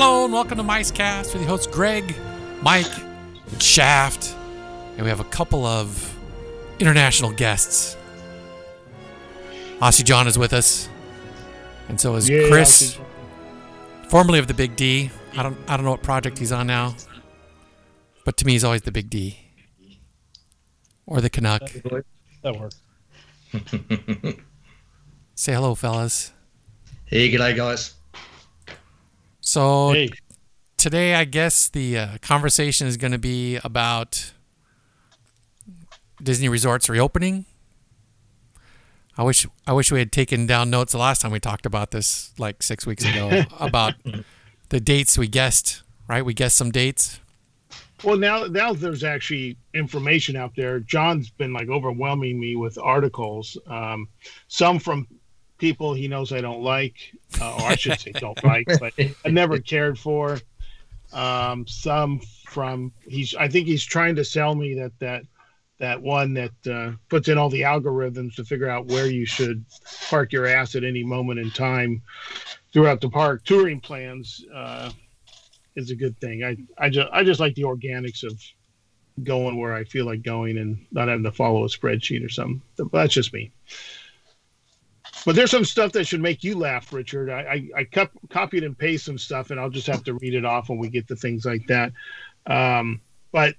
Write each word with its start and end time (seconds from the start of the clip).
Hello 0.00 0.22
and 0.22 0.32
welcome 0.32 0.56
to 0.58 0.62
Micecast 0.62 1.32
with 1.32 1.42
your 1.42 1.48
hosts 1.48 1.66
Greg, 1.66 2.14
Mike, 2.62 2.86
and 3.50 3.60
Shaft. 3.60 4.32
And 4.92 5.02
we 5.02 5.08
have 5.08 5.18
a 5.18 5.24
couple 5.24 5.66
of 5.66 6.16
international 6.78 7.32
guests. 7.32 7.96
Aussie 9.80 10.04
John 10.04 10.28
is 10.28 10.38
with 10.38 10.52
us. 10.52 10.88
And 11.88 12.00
so 12.00 12.14
is 12.14 12.28
Yeah, 12.28 12.46
Chris, 12.48 12.96
Aussie 12.96 14.08
formerly 14.08 14.38
of 14.38 14.46
the 14.46 14.54
Big 14.54 14.76
D. 14.76 15.10
I 15.36 15.42
don't 15.42 15.58
I 15.66 15.76
don't 15.76 15.84
know 15.84 15.90
what 15.90 16.04
project 16.04 16.38
he's 16.38 16.52
on 16.52 16.68
now. 16.68 16.94
But 18.24 18.36
to 18.36 18.46
me 18.46 18.52
he's 18.52 18.62
always 18.62 18.82
the 18.82 18.92
Big 18.92 19.10
D. 19.10 19.36
Or 21.06 21.20
the 21.20 21.28
Canuck. 21.28 21.72
That 22.42 22.56
works. 22.56 22.80
Say 25.34 25.54
hello, 25.54 25.74
fellas. 25.74 26.32
Hey, 27.06 27.28
good 27.32 27.40
g'day, 27.40 27.56
guys. 27.56 27.97
So 29.48 29.92
Hey, 29.92 30.10
today 30.76 31.14
I 31.14 31.24
guess 31.24 31.70
the 31.70 31.96
uh, 31.96 32.08
conversation 32.20 32.86
is 32.86 32.98
going 32.98 33.12
to 33.12 33.18
be 33.18 33.56
about 33.64 34.34
Disney 36.22 36.50
resorts 36.50 36.90
reopening. 36.90 37.46
I 39.16 39.22
wish 39.22 39.46
I 39.66 39.72
wish 39.72 39.90
we 39.90 40.00
had 40.00 40.12
taken 40.12 40.44
down 40.44 40.68
notes 40.68 40.92
the 40.92 40.98
last 40.98 41.22
time 41.22 41.30
we 41.30 41.40
talked 41.40 41.64
about 41.64 41.92
this 41.92 42.34
like 42.38 42.62
6 42.62 42.84
weeks 42.84 43.06
ago 43.06 43.44
about 43.58 43.94
the 44.68 44.80
dates 44.80 45.16
we 45.16 45.28
guessed, 45.28 45.82
right? 46.08 46.22
We 46.22 46.34
guessed 46.34 46.56
some 46.56 46.70
dates. 46.70 47.18
well 48.04 48.18
now 48.18 48.44
now 48.44 48.74
there's 48.74 49.02
actually 49.02 49.56
information 49.72 50.36
out 50.36 50.52
there. 50.56 50.80
John's 50.80 51.30
been 51.30 51.54
like 51.54 51.70
overwhelming 51.70 52.38
me 52.38 52.54
with 52.54 52.76
articles, 52.76 53.56
um, 53.66 54.08
some 54.48 54.78
from 54.78 55.06
people 55.58 55.94
he 55.94 56.08
knows 56.08 56.32
I 56.32 56.40
don't 56.40 56.62
like, 56.62 56.96
uh, 57.40 57.54
or 57.56 57.62
I 57.62 57.76
should 57.76 58.00
say 58.00 58.12
don't 58.12 58.42
like, 58.44 58.66
but 58.80 58.94
I 59.24 59.28
never 59.28 59.58
cared 59.58 59.98
for. 59.98 60.38
Um, 61.12 61.66
some 61.66 62.20
from 62.46 62.92
he's 63.06 63.34
I 63.34 63.48
think 63.48 63.66
he's 63.66 63.84
trying 63.84 64.16
to 64.16 64.24
sell 64.24 64.54
me 64.54 64.74
that 64.74 64.92
that 65.00 65.22
that 65.78 66.02
one 66.02 66.34
that 66.34 66.66
uh, 66.70 66.92
puts 67.08 67.28
in 67.28 67.38
all 67.38 67.48
the 67.48 67.62
algorithms 67.62 68.34
to 68.34 68.44
figure 68.44 68.68
out 68.68 68.86
where 68.86 69.06
you 69.06 69.24
should 69.24 69.64
park 70.10 70.32
your 70.32 70.46
ass 70.46 70.74
at 70.74 70.84
any 70.84 71.04
moment 71.04 71.38
in 71.38 71.50
time 71.50 72.02
throughout 72.72 73.00
the 73.00 73.08
park. 73.08 73.44
Touring 73.44 73.80
plans 73.80 74.44
uh, 74.54 74.90
is 75.76 75.90
a 75.90 75.96
good 75.96 76.18
thing. 76.20 76.44
I 76.44 76.56
I 76.76 76.90
just 76.90 77.08
I 77.12 77.24
just 77.24 77.40
like 77.40 77.54
the 77.54 77.62
organics 77.62 78.24
of 78.24 78.40
going 79.24 79.58
where 79.58 79.74
I 79.74 79.84
feel 79.84 80.06
like 80.06 80.22
going 80.22 80.58
and 80.58 80.86
not 80.92 81.08
having 81.08 81.24
to 81.24 81.32
follow 81.32 81.64
a 81.64 81.68
spreadsheet 81.68 82.24
or 82.24 82.28
something. 82.28 82.62
But 82.76 82.92
that's 82.92 83.14
just 83.14 83.32
me. 83.32 83.50
But 85.26 85.34
there's 85.36 85.50
some 85.50 85.64
stuff 85.64 85.92
that 85.92 86.04
should 86.06 86.20
make 86.20 86.42
you 86.44 86.56
laugh, 86.56 86.92
Richard. 86.92 87.30
I 87.30 87.40
I, 87.40 87.68
I 87.80 87.84
cop, 87.84 88.10
copied 88.30 88.64
and 88.64 88.76
pasted 88.78 89.04
some 89.06 89.18
stuff, 89.18 89.50
and 89.50 89.58
I'll 89.60 89.70
just 89.70 89.86
have 89.86 90.04
to 90.04 90.14
read 90.14 90.34
it 90.34 90.44
off 90.44 90.68
when 90.68 90.78
we 90.78 90.88
get 90.88 91.06
to 91.08 91.16
things 91.16 91.44
like 91.44 91.66
that. 91.66 91.92
Um, 92.46 93.00
but 93.32 93.54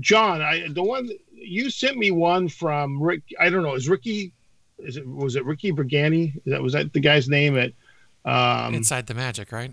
John, 0.00 0.42
I 0.42 0.66
the 0.68 0.82
one 0.82 1.08
you 1.32 1.70
sent 1.70 1.96
me 1.98 2.10
one 2.10 2.48
from 2.48 3.00
Rick. 3.02 3.22
I 3.38 3.50
don't 3.50 3.62
know. 3.62 3.74
Is 3.74 3.88
Ricky? 3.88 4.32
Is 4.78 4.96
it 4.96 5.06
was 5.06 5.36
it 5.36 5.44
Ricky 5.44 5.72
Brigante? 5.72 6.32
That 6.46 6.62
was 6.62 6.72
that 6.72 6.92
the 6.92 7.00
guy's 7.00 7.28
name 7.28 7.56
at? 7.58 7.72
Um, 8.24 8.74
Inside 8.74 9.06
the 9.06 9.14
Magic, 9.14 9.52
right? 9.52 9.70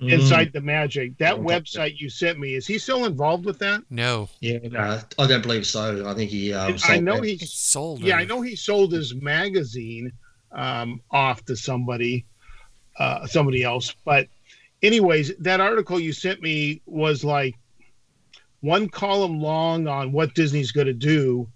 Inside 0.00 0.52
the 0.52 0.60
Magic. 0.60 1.18
That 1.18 1.34
Okay. 1.34 1.42
website 1.42 1.98
you 1.98 2.08
sent 2.08 2.38
me, 2.38 2.54
is 2.54 2.68
he 2.68 2.78
still 2.78 3.04
involved 3.04 3.44
with 3.44 3.58
that? 3.58 3.82
No. 3.90 4.28
Yeah, 4.40 4.58
no, 4.70 5.00
I 5.18 5.26
don't 5.26 5.42
believe 5.42 5.66
so. 5.66 6.08
I 6.08 6.14
think 6.14 6.30
he. 6.30 6.52
Um, 6.54 6.66
And 6.68 6.74
I 6.76 6.78
sold 6.94 7.04
know 7.04 7.16
that. 7.16 7.26
he 7.26 7.38
sold. 7.38 8.00
yeah, 8.00 8.14
or- 8.14 8.18
I 8.20 8.24
know 8.24 8.40
he 8.40 8.54
sold 8.54 8.92
his 8.92 9.16
magazine 9.16 10.12
um, 10.52 11.00
off 11.10 11.44
to 11.46 11.56
somebody, 11.56 12.26
uh, 12.98 13.26
somebody 13.26 13.62
else. 13.62 13.94
But, 14.04 14.28
anyways, 14.82 15.36
that 15.38 15.60
article 15.60 15.98
you 15.98 16.12
sent 16.12 16.42
me 16.42 16.82
was 16.86 17.24
like 17.24 17.54
one 18.60 18.88
column 18.88 19.40
long 19.40 19.86
on 19.86 20.12
what 20.12 20.34
Disney's 20.34 20.72
going 20.72 20.88
to 20.88 20.92
do, 20.92 21.48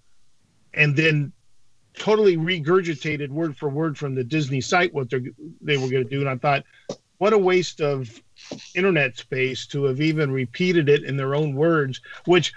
and 0.73 0.95
then 0.95 1.33
totally 1.95 2.37
regurgitated 2.37 3.29
word 3.29 3.55
for 3.55 3.69
word 3.69 3.97
from 3.97 4.15
the 4.15 4.23
Disney 4.23 4.61
site 4.61 4.93
what 4.93 5.09
they 5.09 5.19
they 5.61 5.77
were 5.77 5.89
going 5.89 6.03
to 6.03 6.09
do. 6.09 6.21
And 6.21 6.29
I 6.29 6.37
thought, 6.37 6.63
what 7.17 7.33
a 7.33 7.37
waste 7.37 7.81
of 7.81 8.21
internet 8.73 9.17
space 9.17 9.67
to 9.67 9.83
have 9.85 10.01
even 10.01 10.31
repeated 10.31 10.89
it 10.89 11.03
in 11.03 11.17
their 11.17 11.35
own 11.35 11.55
words, 11.55 12.01
which 12.25 12.53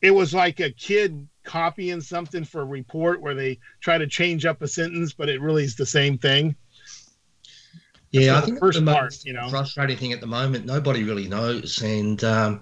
it 0.00 0.10
was 0.10 0.34
like 0.34 0.60
a 0.60 0.70
kid 0.70 1.28
copying 1.44 2.00
something 2.00 2.44
for 2.44 2.62
a 2.62 2.66
report 2.66 3.20
where 3.20 3.34
they 3.34 3.58
try 3.80 3.98
to 3.98 4.06
change 4.06 4.46
up 4.46 4.62
a 4.62 4.68
sentence, 4.68 5.12
but 5.12 5.28
it 5.28 5.40
really 5.40 5.64
is 5.64 5.76
the 5.76 5.86
same 5.86 6.18
thing. 6.18 6.54
Yeah, 8.10 8.36
I 8.36 8.40
the 8.40 8.46
think 8.46 8.58
first 8.58 8.78
the 8.78 8.84
most 8.84 8.94
part, 8.94 9.24
you 9.24 9.32
know. 9.32 9.48
frustrating 9.48 9.96
thing 9.96 10.12
at 10.12 10.20
the 10.20 10.26
moment. 10.26 10.66
Nobody 10.66 11.02
really 11.02 11.28
knows, 11.28 11.80
and 11.82 12.22
um, 12.24 12.60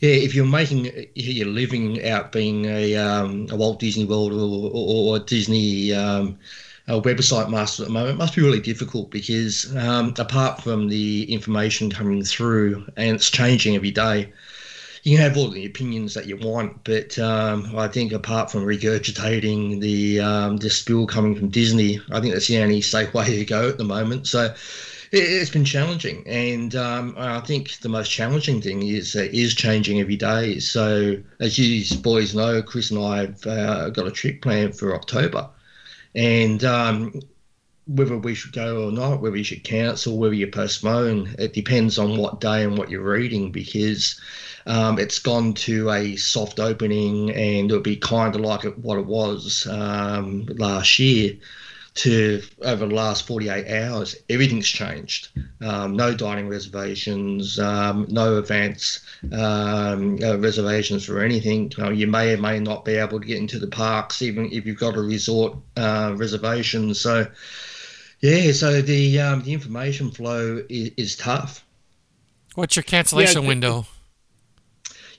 yeah, 0.00 0.10
if 0.10 0.34
you're 0.34 0.46
making 0.46 0.90
your 1.14 1.46
living 1.46 2.04
out 2.08 2.32
being 2.32 2.64
a, 2.64 2.96
um, 2.96 3.46
a 3.50 3.56
Walt 3.56 3.78
Disney 3.78 4.04
World 4.04 4.32
or, 4.32 4.70
or, 4.72 5.16
or 5.16 5.18
Disney 5.20 5.92
um, 5.92 6.38
a 6.88 7.00
website 7.00 7.50
master 7.50 7.84
at 7.84 7.88
the 7.88 7.92
moment, 7.92 8.14
it 8.14 8.18
must 8.18 8.34
be 8.34 8.42
really 8.42 8.60
difficult 8.60 9.10
because 9.10 9.74
um, 9.76 10.12
apart 10.18 10.60
from 10.62 10.88
the 10.88 11.32
information 11.32 11.90
coming 11.90 12.24
through 12.24 12.84
and 12.96 13.14
it's 13.14 13.30
changing 13.30 13.76
every 13.76 13.92
day. 13.92 14.32
You 15.02 15.16
can 15.16 15.26
have 15.26 15.36
all 15.38 15.48
the 15.48 15.64
opinions 15.64 16.14
that 16.14 16.26
you 16.26 16.36
want, 16.36 16.84
but 16.84 17.18
um, 17.18 17.74
I 17.76 17.88
think 17.88 18.12
apart 18.12 18.50
from 18.50 18.64
regurgitating 18.64 19.80
the 19.80 20.20
um, 20.20 20.56
the 20.58 20.68
spill 20.68 21.06
coming 21.06 21.34
from 21.34 21.48
Disney, 21.48 22.00
I 22.10 22.20
think 22.20 22.34
that's 22.34 22.48
the 22.48 22.58
only 22.58 22.82
safe 22.82 23.14
way 23.14 23.38
to 23.38 23.44
go 23.44 23.68
at 23.68 23.78
the 23.78 23.84
moment. 23.84 24.26
So 24.26 24.44
it, 24.44 24.54
it's 25.10 25.50
been 25.50 25.64
challenging, 25.64 26.26
and 26.26 26.74
um, 26.76 27.14
I 27.16 27.40
think 27.40 27.78
the 27.80 27.88
most 27.88 28.10
challenging 28.10 28.60
thing 28.60 28.82
is 28.86 29.16
uh, 29.16 29.28
is 29.32 29.54
changing 29.54 30.00
every 30.00 30.16
day. 30.16 30.58
So 30.58 31.16
as 31.38 31.58
you 31.58 31.98
boys 32.00 32.34
know, 32.34 32.62
Chris 32.62 32.90
and 32.90 33.02
I 33.02 33.20
have 33.20 33.46
uh, 33.46 33.90
got 33.90 34.06
a 34.06 34.12
trip 34.12 34.42
planned 34.42 34.76
for 34.78 34.94
October, 34.94 35.48
and 36.14 36.62
um, 36.64 37.20
whether 37.94 38.16
we 38.16 38.34
should 38.34 38.52
go 38.52 38.86
or 38.86 38.92
not, 38.92 39.20
whether 39.20 39.36
you 39.36 39.44
should 39.44 39.64
cancel, 39.64 40.16
whether 40.16 40.34
you 40.34 40.46
postpone, 40.46 41.34
it 41.38 41.52
depends 41.52 41.98
on 41.98 42.16
what 42.16 42.40
day 42.40 42.62
and 42.62 42.78
what 42.78 42.88
you're 42.88 43.02
reading 43.02 43.50
because 43.50 44.20
um, 44.66 44.98
it's 44.98 45.18
gone 45.18 45.54
to 45.54 45.90
a 45.90 46.14
soft 46.14 46.60
opening 46.60 47.30
and 47.30 47.68
it'll 47.70 47.82
be 47.82 47.96
kind 47.96 48.34
of 48.36 48.42
like 48.42 48.62
what 48.76 48.98
it 48.98 49.06
was 49.06 49.66
um, 49.68 50.46
last 50.56 50.98
year 51.00 51.34
to 51.92 52.40
over 52.62 52.86
the 52.86 52.94
last 52.94 53.26
48 53.26 53.68
hours 53.68 54.14
everything's 54.28 54.68
changed. 54.68 55.30
Um, 55.60 55.96
no 55.96 56.14
dining 56.14 56.48
reservations 56.48 57.58
um, 57.58 58.06
no 58.08 58.38
advance 58.38 59.00
um, 59.32 60.16
uh, 60.22 60.38
reservations 60.38 61.04
for 61.04 61.20
anything. 61.20 61.72
You, 61.76 61.82
know, 61.82 61.90
you 61.90 62.06
may 62.06 62.34
or 62.34 62.38
may 62.38 62.60
not 62.60 62.84
be 62.84 62.94
able 62.94 63.18
to 63.18 63.26
get 63.26 63.38
into 63.38 63.58
the 63.58 63.66
parks 63.66 64.22
even 64.22 64.52
if 64.52 64.64
you've 64.64 64.78
got 64.78 64.96
a 64.96 65.00
resort 65.00 65.56
uh, 65.76 66.14
reservation. 66.16 66.94
So 66.94 67.26
yeah 68.20 68.50
so 68.52 68.80
the 68.82 69.20
um, 69.20 69.42
the 69.42 69.52
information 69.52 70.10
flow 70.10 70.62
is, 70.68 70.90
is 70.96 71.16
tough 71.16 71.64
What's 72.54 72.76
your 72.76 72.82
cancellation 72.84 73.44
Yeah, 73.44 73.46
window? 73.46 73.86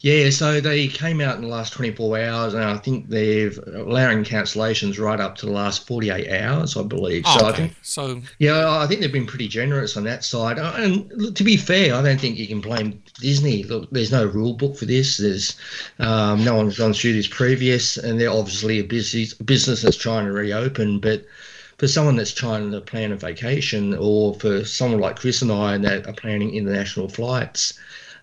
Yeah, 0.01 0.31
so 0.31 0.59
they 0.59 0.87
came 0.87 1.21
out 1.21 1.35
in 1.35 1.43
the 1.43 1.47
last 1.47 1.73
24 1.73 2.19
hours, 2.19 2.53
and 2.55 2.63
I 2.63 2.77
think 2.77 3.07
they're 3.09 3.51
allowing 3.75 4.23
cancellations 4.23 4.99
right 4.99 5.19
up 5.19 5.35
to 5.37 5.45
the 5.45 5.51
last 5.51 5.85
48 5.85 6.41
hours, 6.41 6.75
I 6.75 6.81
believe. 6.81 7.25
Oh, 7.25 7.27
so 7.27 7.45
I 7.45 7.51
okay. 7.51 7.53
think, 7.53 7.77
So 7.83 8.21
yeah, 8.39 8.67
I 8.79 8.87
think 8.87 9.01
they've 9.01 9.11
been 9.11 9.27
pretty 9.27 9.47
generous 9.47 9.95
on 9.95 10.03
that 10.05 10.23
side. 10.23 10.57
Uh, 10.57 10.73
And 10.77 11.11
look, 11.15 11.35
to 11.35 11.43
be 11.43 11.55
fair, 11.55 11.93
I 11.93 12.01
don't 12.01 12.19
think 12.19 12.37
you 12.39 12.47
can 12.47 12.61
blame 12.61 13.03
Disney. 13.19 13.61
Look, 13.63 13.91
there's 13.91 14.11
no 14.11 14.25
rule 14.25 14.53
book 14.55 14.75
for 14.75 14.85
this. 14.85 15.17
There's 15.17 15.55
um, 15.99 16.43
no 16.43 16.55
one's 16.55 16.79
gone 16.79 16.93
through 16.93 17.13
this 17.13 17.27
previous, 17.27 17.97
and 17.97 18.19
they're 18.19 18.31
obviously 18.31 18.79
a 18.79 18.83
busy 18.83 19.27
business 19.45 19.83
that's 19.83 19.97
trying 19.97 20.25
to 20.25 20.31
reopen, 20.31 20.99
but. 20.99 21.25
For 21.81 21.87
someone 21.87 22.15
that's 22.15 22.31
trying 22.31 22.69
to 22.73 22.79
plan 22.79 23.11
a 23.11 23.15
vacation, 23.15 23.95
or 23.95 24.35
for 24.35 24.63
someone 24.63 25.01
like 25.01 25.15
Chris 25.15 25.41
and 25.41 25.51
I 25.51 25.79
that 25.79 26.05
are 26.05 26.13
planning 26.13 26.53
international 26.53 27.09
flights, 27.09 27.73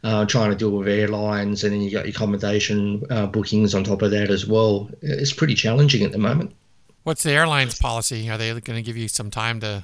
uh, 0.05 0.27
trying 0.27 0.51
to 0.51 0.57
deal 0.57 0.71
with 0.71 0.87
airlines, 0.87 1.65
and 1.65 1.73
then 1.73 1.81
you've 1.81 1.93
got 1.93 2.05
your 2.05 2.15
accommodation 2.15 3.03
uh, 3.11 3.27
bookings 3.27 3.75
on 3.75 3.83
top 3.83 4.03
of 4.03 4.13
that 4.13 4.31
as 4.31 4.47
well. 4.47 4.89
It's 5.03 5.33
pretty 5.33 5.57
challenging 5.57 6.05
at 6.05 6.13
the 6.13 6.19
moment. 6.19 6.55
what's 7.03 7.25
the 7.25 7.33
airline's 7.33 7.77
policy? 7.77 8.31
Are 8.31 8.39
they 8.39 8.51
going 8.51 8.77
to 8.77 8.83
give 8.83 8.97
you 8.97 9.09
some 9.09 9.29
time 9.29 9.59
to 9.59 9.83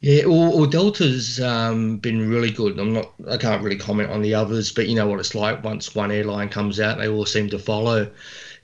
Yeah, 0.00 0.24
or, 0.24 0.48
or 0.48 0.66
Delta's 0.66 1.42
um, 1.42 1.98
been 1.98 2.26
really 2.30 2.50
good. 2.50 2.78
I'm 2.78 2.94
not, 2.94 3.12
I 3.30 3.36
can't 3.36 3.62
really 3.62 3.76
comment 3.76 4.10
on 4.10 4.22
the 4.22 4.34
others, 4.34 4.72
but 4.72 4.88
you 4.88 4.94
know 4.94 5.06
what 5.06 5.20
it's 5.20 5.34
like. 5.34 5.62
Once 5.62 5.94
one 5.94 6.10
airline 6.10 6.48
comes 6.48 6.80
out, 6.80 6.96
they 6.96 7.08
all 7.08 7.26
seem 7.26 7.50
to 7.50 7.58
follow. 7.58 8.10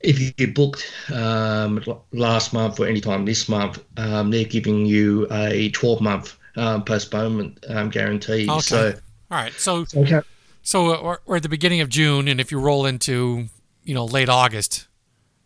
If 0.04 0.38
you 0.38 0.52
booked 0.52 0.92
um, 1.12 1.82
last 2.12 2.52
month 2.52 2.78
or 2.78 2.86
any 2.86 3.00
time 3.00 3.24
this 3.24 3.48
month, 3.48 3.82
um, 3.96 4.30
they're 4.30 4.44
giving 4.44 4.86
you 4.86 5.26
a 5.30 5.70
12 5.70 6.00
month 6.00 6.36
um, 6.56 6.84
postponement 6.84 7.64
um, 7.68 7.90
guarantee. 7.90 8.48
Okay. 8.48 8.60
So, 8.60 8.94
All 9.30 9.38
right. 9.38 9.52
So 9.54 9.86
okay. 9.96 10.20
so 10.62 11.02
we're, 11.02 11.18
we're 11.26 11.36
at 11.36 11.42
the 11.42 11.48
beginning 11.48 11.80
of 11.80 11.88
June, 11.88 12.28
and 12.28 12.40
if 12.40 12.52
you 12.52 12.60
roll 12.60 12.86
into 12.86 13.46
you 13.82 13.94
know 13.94 14.04
late 14.04 14.28
August, 14.28 14.86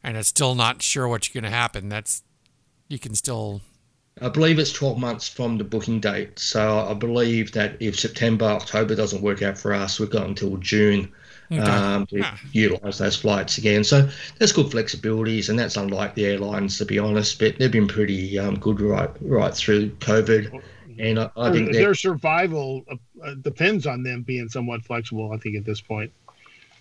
and 0.02 0.16
it's 0.16 0.28
still 0.28 0.54
not 0.54 0.82
sure 0.82 1.08
what's 1.08 1.28
going 1.28 1.44
to 1.44 1.50
happen, 1.50 1.88
that's 1.88 2.22
you 2.88 2.98
can 2.98 3.14
still 3.14 3.60
I 4.20 4.28
believe 4.28 4.58
it's 4.58 4.72
12 4.72 4.98
months 4.98 5.28
from 5.28 5.58
the 5.58 5.64
booking 5.64 6.00
date. 6.00 6.38
So 6.38 6.86
I 6.88 6.94
believe 6.94 7.52
that 7.52 7.76
if 7.80 7.98
September, 7.98 8.46
October 8.46 8.94
doesn't 8.94 9.22
work 9.22 9.42
out 9.42 9.56
for 9.56 9.72
us, 9.72 10.00
we've 10.00 10.10
got 10.10 10.26
until 10.26 10.56
June 10.56 11.12
okay. 11.50 11.60
um, 11.60 12.06
to 12.06 12.18
yeah. 12.18 12.36
utilise 12.52 12.98
those 12.98 13.16
flights 13.16 13.58
again. 13.58 13.84
So 13.84 14.08
there's 14.38 14.52
good 14.52 14.66
flexibilities, 14.66 15.48
and 15.48 15.58
that's 15.58 15.76
unlike 15.76 16.14
the 16.14 16.26
airlines, 16.26 16.78
to 16.78 16.84
be 16.84 16.98
honest. 16.98 17.38
But 17.38 17.58
they've 17.58 17.70
been 17.70 17.88
pretty 17.88 18.38
um, 18.38 18.58
good 18.58 18.80
right 18.80 19.10
right 19.20 19.54
through 19.54 19.90
COVID. 19.96 20.62
And 20.98 21.20
I, 21.20 21.30
I 21.36 21.52
think 21.52 21.72
their 21.72 21.94
survival 21.94 22.84
uh, 23.24 23.34
depends 23.34 23.86
on 23.86 24.02
them 24.02 24.22
being 24.22 24.48
somewhat 24.48 24.84
flexible. 24.84 25.32
I 25.32 25.38
think 25.38 25.56
at 25.56 25.64
this 25.64 25.80
point. 25.80 26.12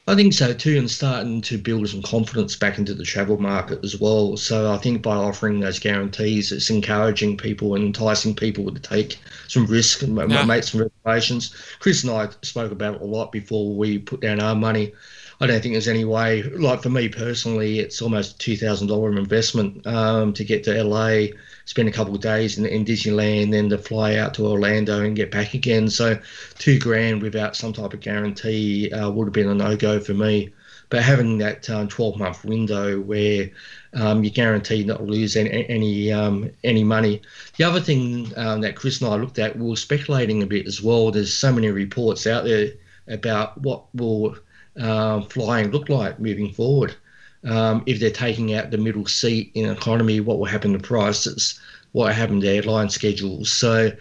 I 0.09 0.15
think 0.15 0.31
so 0.31 0.53
too, 0.53 0.77
and 0.77 0.89
starting 0.89 1.41
to 1.41 1.57
build 1.57 1.89
some 1.89 2.01
confidence 2.01 2.55
back 2.55 2.77
into 2.77 2.93
the 2.93 3.03
travel 3.03 3.37
market 3.37 3.83
as 3.83 3.99
well. 3.99 4.37
So 4.37 4.71
I 4.71 4.77
think 4.77 5.01
by 5.01 5.15
offering 5.15 5.59
those 5.59 5.79
guarantees, 5.79 6.53
it's 6.53 6.69
encouraging 6.69 7.35
people 7.35 7.75
and 7.75 7.83
enticing 7.83 8.33
people 8.33 8.71
to 8.73 8.79
take 8.79 9.19
some 9.49 9.65
risk 9.65 10.03
and 10.03 10.17
yeah. 10.31 10.45
make 10.45 10.63
some 10.63 10.81
reservations. 10.81 11.53
Chris 11.79 12.03
and 12.03 12.13
I 12.13 12.29
spoke 12.41 12.71
about 12.71 12.95
it 12.95 13.01
a 13.01 13.05
lot 13.05 13.33
before 13.33 13.75
we 13.75 13.97
put 13.97 14.21
down 14.21 14.39
our 14.39 14.55
money. 14.55 14.93
I 15.41 15.45
don't 15.45 15.61
think 15.61 15.73
there's 15.73 15.89
any 15.89 16.05
way, 16.05 16.41
like 16.43 16.81
for 16.81 16.89
me 16.89 17.09
personally, 17.09 17.79
it's 17.79 18.01
almost 18.01 18.39
two 18.39 18.55
thousand 18.55 18.87
dollar 18.87 19.11
investment 19.17 19.85
um, 19.85 20.31
to 20.33 20.45
get 20.45 20.63
to 20.63 20.83
LA 20.83 21.27
spend 21.67 21.89
a 21.89 21.91
couple 21.91 22.15
of 22.15 22.21
days 22.21 22.57
in, 22.57 22.65
in 22.65 22.85
Disneyland, 22.85 23.51
then 23.51 23.69
to 23.69 23.77
fly 23.77 24.15
out 24.15 24.33
to 24.33 24.47
Orlando 24.47 25.03
and 25.03 25.17
get 25.17 25.29
back 25.29 25.53
again. 25.53 25.89
So 25.89 26.17
two 26.57 26.79
grand 26.79 27.21
without 27.21 27.57
some 27.57 27.73
type 27.73 27.93
of 27.93 27.99
guarantee 27.99 28.89
uh, 28.91 29.11
would 29.11 29.25
have 29.25 29.33
been 29.33 29.49
a 29.49 29.53
no 29.53 29.75
go 29.75 29.99
for 29.99 30.13
me. 30.13 30.53
But 30.89 31.03
having 31.03 31.37
that 31.39 31.69
um, 31.69 31.89
12 31.89 32.17
month 32.17 32.45
window 32.45 33.01
where 33.01 33.49
um, 33.93 34.23
you're 34.23 34.31
guaranteed 34.31 34.87
not 34.87 34.99
to 34.99 35.03
lose 35.03 35.35
any 35.35 35.67
any, 35.67 36.11
um, 36.13 36.49
any 36.63 36.85
money. 36.85 37.21
The 37.57 37.65
other 37.65 37.81
thing 37.81 38.31
um, 38.37 38.61
that 38.61 38.77
Chris 38.77 39.01
and 39.01 39.11
I 39.11 39.17
looked 39.17 39.37
at, 39.37 39.57
we 39.57 39.69
were 39.69 39.75
speculating 39.75 40.41
a 40.41 40.47
bit 40.47 40.67
as 40.67 40.81
well. 40.81 41.11
There's 41.11 41.33
so 41.33 41.51
many 41.51 41.69
reports 41.69 42.25
out 42.25 42.45
there 42.45 42.71
about 43.09 43.57
what 43.57 43.93
will 43.93 44.37
uh, 44.79 45.21
flying 45.23 45.71
look 45.71 45.89
like 45.89 46.17
moving 46.17 46.53
forward 46.53 46.95
um, 47.45 47.83
if 47.85 47.99
they're 47.99 48.09
taking 48.09 48.53
out 48.53 48.71
the 48.71 48.77
middle 48.77 49.05
seat 49.05 49.51
in 49.53 49.69
economy, 49.69 50.19
what 50.19 50.39
will 50.39 50.45
happen 50.45 50.73
to 50.73 50.79
prices, 50.79 51.59
what 51.91 52.05
will 52.05 52.13
happen 52.13 52.41
to 52.41 52.47
airline 52.47 52.89
schedules. 52.89 53.51
So 53.51 53.91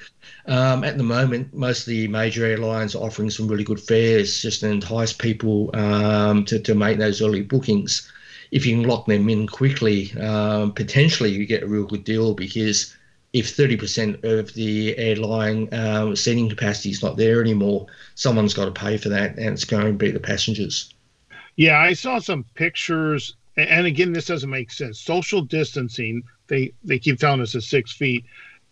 um, 0.46 0.84
at 0.84 0.96
the 0.96 1.04
moment, 1.04 1.52
most 1.54 1.80
of 1.80 1.86
the 1.86 2.08
major 2.08 2.44
airlines 2.44 2.94
are 2.94 3.02
offering 3.02 3.30
some 3.30 3.48
really 3.48 3.64
good 3.64 3.80
fares 3.80 4.40
just 4.40 4.60
to 4.60 4.68
entice 4.68 5.12
people 5.12 5.70
um, 5.74 6.44
to, 6.44 6.58
to 6.60 6.74
make 6.74 6.98
those 6.98 7.20
early 7.20 7.42
bookings. 7.42 8.10
If 8.52 8.64
you 8.64 8.76
can 8.76 8.88
lock 8.88 9.06
them 9.06 9.28
in 9.28 9.46
quickly, 9.48 10.12
um, 10.20 10.72
potentially 10.72 11.30
you 11.30 11.46
get 11.46 11.64
a 11.64 11.68
real 11.68 11.84
good 11.84 12.04
deal 12.04 12.34
because 12.34 12.96
if 13.32 13.54
30% 13.54 14.24
of 14.24 14.54
the 14.54 14.96
airline 14.96 15.68
um, 15.74 16.16
seating 16.16 16.48
capacity 16.48 16.90
is 16.90 17.02
not 17.02 17.16
there 17.16 17.40
anymore, 17.40 17.86
someone's 18.14 18.54
got 18.54 18.66
to 18.66 18.70
pay 18.70 18.96
for 18.96 19.10
that, 19.10 19.36
and 19.36 19.50
it's 19.50 19.64
going 19.64 19.86
to 19.86 19.92
be 19.92 20.10
the 20.10 20.20
passengers. 20.20 20.94
Yeah, 21.56 21.78
I 21.78 21.94
saw 21.94 22.18
some 22.18 22.44
pictures, 22.54 23.36
and 23.56 23.86
again, 23.86 24.12
this 24.12 24.26
doesn't 24.26 24.50
make 24.50 24.70
sense. 24.70 25.00
Social 25.00 25.40
distancing, 25.42 26.22
they 26.48 26.72
they 26.84 26.98
keep 26.98 27.18
telling 27.18 27.40
us 27.40 27.54
is 27.54 27.66
six 27.66 27.92
feet, 27.92 28.24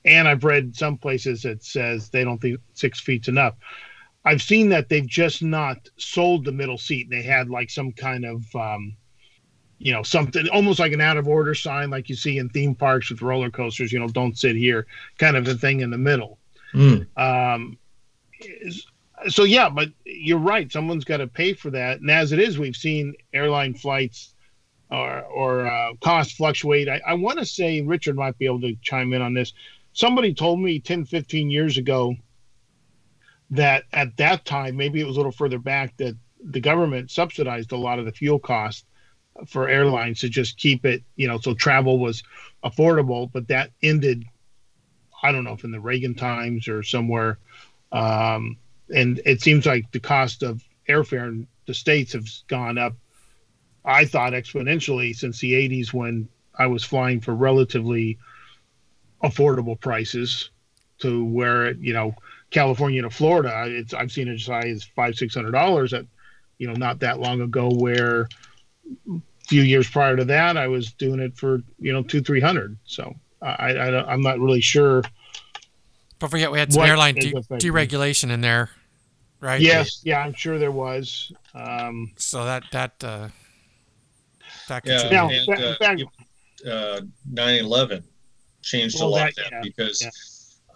and 0.05 0.29
I've 0.29 0.45
read 0.45 0.77
some 0.77 0.99
places 0.99 1.43
that 1.43 1.65
says 1.65 2.11
they 2.11 2.25
don't 2.25 2.41
think 2.41 2.61
six 2.75 3.01
feet's 3.01 3.29
enough. 3.29 3.55
I've 4.25 4.43
seen 4.43 4.71
that 4.71 4.89
they've 4.89 5.07
just 5.07 5.43
not 5.43 5.89
sold 5.97 6.45
the 6.45 6.53
middle 6.53 6.79
seat. 6.79 7.07
And 7.07 7.13
they 7.13 7.23
had 7.23 7.51
like 7.51 7.71
some 7.71 7.93
kind 7.93 8.25
of, 8.25 8.57
um, 8.57 8.97
you 9.79 9.93
know, 9.93 10.03
something 10.03 10.49
almost 10.49 10.79
like 10.79 10.93
an 10.93 11.01
out 11.01 11.19
of 11.19 11.29
order 11.29 11.55
sign, 11.55 11.91
like 11.91 12.09
you 12.09 12.15
see 12.15 12.39
in 12.39 12.49
theme 12.49 12.75
parks 12.75 13.11
with 13.11 13.23
roller 13.23 13.51
coasters. 13.51 13.93
You 13.93 13.99
know, 13.99 14.09
don't 14.09 14.39
sit 14.39 14.57
here, 14.57 14.87
kind 15.19 15.37
of 15.37 15.47
a 15.47 15.55
thing 15.55 15.81
in 15.81 15.91
the 15.91 15.99
middle. 15.99 16.39
Mm. 16.73 17.07
Um, 17.19 17.79
so 19.29 19.45
yeah, 19.45 19.69
but 19.69 19.89
you're 20.05 20.39
right. 20.39 20.71
Someone's 20.71 21.05
got 21.05 21.19
to 21.19 21.27
pay 21.27 21.53
for 21.55 21.71
that. 21.71 22.01
And 22.01 22.11
as 22.11 22.33
it 22.33 22.39
is, 22.39 22.59
we've 22.59 22.77
seen 22.77 23.15
airline 23.33 23.75
flights 23.75 24.35
or 24.91 25.23
or 25.23 25.67
uh, 25.67 25.95
costs 26.01 26.35
fluctuate. 26.35 26.89
I, 26.89 27.01
I 27.07 27.15
want 27.15 27.39
to 27.39 27.47
say 27.47 27.81
Richard 27.81 28.17
might 28.17 28.39
be 28.39 28.47
able 28.47 28.61
to 28.63 28.77
chime 28.83 29.13
in 29.13 29.23
on 29.23 29.35
this. 29.35 29.53
Somebody 29.93 30.35
told 30.35 30.61
me 30.61 30.81
10, 30.81 31.05
15 31.05 31.51
years 31.51 31.79
ago 31.79 32.17
that 33.51 33.85
at 33.93 34.17
that 34.17 34.45
time, 34.45 34.77
maybe 34.77 35.01
it 35.01 35.07
was 35.07 35.17
a 35.17 35.19
little 35.21 35.33
further 35.33 35.59
back, 35.59 35.97
that 35.99 36.17
the 36.43 36.61
government 36.61 37.11
subsidized 37.11 37.73
a 37.73 37.77
lot 37.77 37.99
of 37.99 38.05
the 38.05 38.13
fuel 38.13 38.39
costs 38.39 38.85
for 39.47 39.69
airlines 39.69 40.21
to 40.21 40.29
just 40.29 40.57
keep 40.57 40.85
it, 40.85 41.03
you 41.17 41.29
know, 41.29 41.39
so 41.39 41.55
travel 41.55 41.99
was 41.99 42.23
affordable. 42.65 43.31
But 43.33 43.49
that 43.49 43.71
ended, 43.83 44.25
I 45.23 45.33
don't 45.33 45.45
know 45.45 45.53
if 45.53 45.65
in 45.65 45.71
the 45.71 45.81
Reagan 45.81 46.15
times 46.15 46.67
or 46.69 46.83
somewhere. 46.83 47.39
Um, 47.93 48.57
and 48.93 49.21
it 49.25 49.41
seems 49.41 49.67
like 49.67 49.91
the 49.93 50.01
cost 50.01 50.43
of 50.43 50.63
airfare 50.89 51.29
in 51.29 51.47
the 51.67 51.75
states 51.75 52.13
has 52.13 52.45
gone 52.49 52.79
up. 52.79 52.95
I 53.85 54.05
thought 54.05 54.33
exponentially 54.33 55.15
since 55.15 55.39
the 55.39 55.53
80s 55.53 55.93
when 55.93 56.29
I 56.59 56.67
was 56.67 56.85
flying 56.85 57.21
for 57.21 57.35
relatively 57.35 58.19
affordable 59.23 59.79
prices 59.81 60.51
to 60.99 61.25
where 61.25 61.73
you 61.73 61.93
know 61.93 62.15
California 62.51 63.03
to 63.03 63.11
Florida. 63.11 63.65
It's 63.67 63.95
I've 63.95 64.13
seen 64.13 64.29
it 64.29 64.35
as 64.35 64.47
high 64.47 64.69
as 64.69 64.85
five 64.85 65.17
six 65.17 65.35
hundred 65.35 65.53
dollars 65.53 65.93
at 65.93 66.07
you 66.59 66.69
know 66.69 66.75
not 66.75 67.01
that 67.01 67.21
long 67.21 67.41
ago. 67.41 67.71
Where 67.71 68.29
a 69.11 69.21
few 69.49 69.63
years 69.63 69.89
prior 69.89 70.17
to 70.17 70.25
that, 70.27 70.57
I 70.57 70.69
was 70.69 70.93
doing 70.93 71.21
it 71.21 71.37
for 71.37 71.63
you 71.79 71.93
know 71.93 72.03
two 72.03 72.23
three 72.23 72.41
hundred. 72.41 72.77
So 72.85 73.15
I, 73.43 73.75
I 73.75 74.13
I'm 74.13 74.23
not 74.23 74.39
really 74.39 74.61
sure 74.61 75.03
don't 76.25 76.31
forget 76.31 76.51
we 76.51 76.59
had 76.59 76.73
some 76.73 76.83
airline 76.83 77.15
de- 77.17 77.33
deregulation 77.33 78.31
in 78.31 78.41
there, 78.41 78.71
right? 79.41 79.61
Yes, 79.61 80.01
yeah, 80.05 80.21
I'm 80.21 80.33
sure 80.33 80.59
there 80.59 80.73
was. 80.73 81.31
Um, 81.53 82.13
so 82.17 82.47
that 82.47 82.63
that 82.73 83.05
uh, 83.05 83.29
that 84.69 84.87
yeah, 84.87 85.11
now, 85.11 85.29
and, 85.29 85.49
uh, 85.51 85.77
fact, 85.77 86.03
uh, 86.67 87.01
9/11 87.31 88.05
changed 88.63 88.99
well, 88.99 89.09
a 89.09 89.11
lot 89.11 89.33
that, 89.37 89.51
yeah, 89.53 89.61
because 89.63 90.01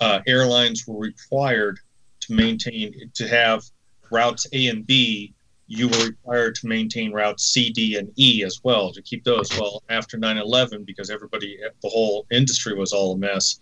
yeah. 0.00 0.06
uh, 0.06 0.20
airlines 0.26 0.86
were 0.86 0.98
required 0.98 1.78
to 2.20 2.34
maintain 2.34 3.10
to 3.14 3.26
have 3.26 3.64
routes 4.10 4.46
A 4.52 4.66
and 4.66 4.86
B. 4.86 5.32
You 5.66 5.88
were 5.88 6.04
required 6.08 6.56
to 6.56 6.66
maintain 6.66 7.10
routes 7.10 7.44
C, 7.44 7.70
D, 7.70 7.96
and 7.96 8.12
E 8.18 8.44
as 8.44 8.60
well 8.64 8.92
to 8.92 9.00
keep 9.00 9.24
those. 9.24 9.50
Well, 9.58 9.82
after 9.88 10.18
9/11, 10.18 10.84
because 10.84 11.08
everybody, 11.08 11.58
the 11.82 11.88
whole 11.88 12.26
industry 12.30 12.74
was 12.74 12.92
all 12.92 13.14
a 13.14 13.16
mess 13.16 13.58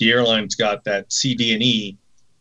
the 0.00 0.10
airlines 0.10 0.56
got 0.56 0.82
that 0.84 1.12
CD 1.12 1.52
and 1.52 1.62
E 1.62 1.96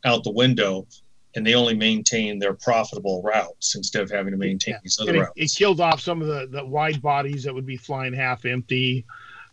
out 0.06 0.24
the 0.24 0.32
window, 0.32 0.88
and 1.36 1.46
they 1.46 1.54
only 1.54 1.76
maintain 1.76 2.40
their 2.40 2.54
profitable 2.54 3.22
routes 3.22 3.76
instead 3.76 4.02
of 4.02 4.10
having 4.10 4.32
to 4.32 4.38
maintain 4.38 4.74
yeah. 4.76 4.80
these 4.82 5.00
other 5.00 5.16
it, 5.16 5.20
routes. 5.20 5.34
It 5.36 5.52
killed 5.56 5.80
off 5.80 6.02
some 6.02 6.22
of 6.22 6.28
the, 6.28 6.48
the 6.48 6.66
wide 6.66 7.02
bodies 7.02 7.44
that 7.44 7.54
would 7.54 7.66
be 7.66 7.78
flying 7.78 8.14
half 8.14 8.46
empty. 8.46 9.06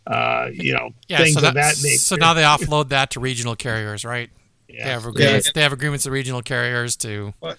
Uh, 0.07 0.49
you 0.53 0.73
know, 0.73 0.89
yeah, 1.09 1.17
things 1.17 1.33
so 1.33 1.41
that, 1.41 1.49
of 1.49 1.53
that 1.55 1.75
nature. 1.83 1.97
So 1.97 2.15
now 2.15 2.33
they 2.33 2.43
offload 2.43 2.89
that 2.89 3.11
to 3.11 3.19
regional 3.19 3.57
carriers, 3.57 4.05
yeah. 4.05 4.25
They 4.69 4.89
have 4.89 5.05
agreements. 5.05 5.47
Yeah. 5.47 5.51
They 5.55 5.61
have 5.61 5.73
agreements 5.73 6.05
with 6.05 6.13
regional 6.13 6.41
carriers 6.41 6.95
to. 6.97 7.33
But, 7.41 7.57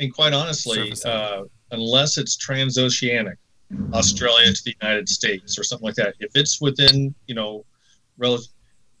and 0.00 0.12
quite 0.12 0.32
honestly, 0.32 0.94
uh, 1.04 1.42
unless 1.70 2.16
it's 2.16 2.36
transoceanic, 2.36 3.36
Australia 3.92 4.52
to 4.52 4.64
the 4.64 4.74
United 4.80 5.08
States 5.08 5.58
or 5.58 5.64
something 5.64 5.84
like 5.84 5.94
that, 5.96 6.14
if 6.18 6.30
it's 6.34 6.60
within 6.62 7.14
you 7.26 7.34
know, 7.34 7.64
relative 8.16 8.48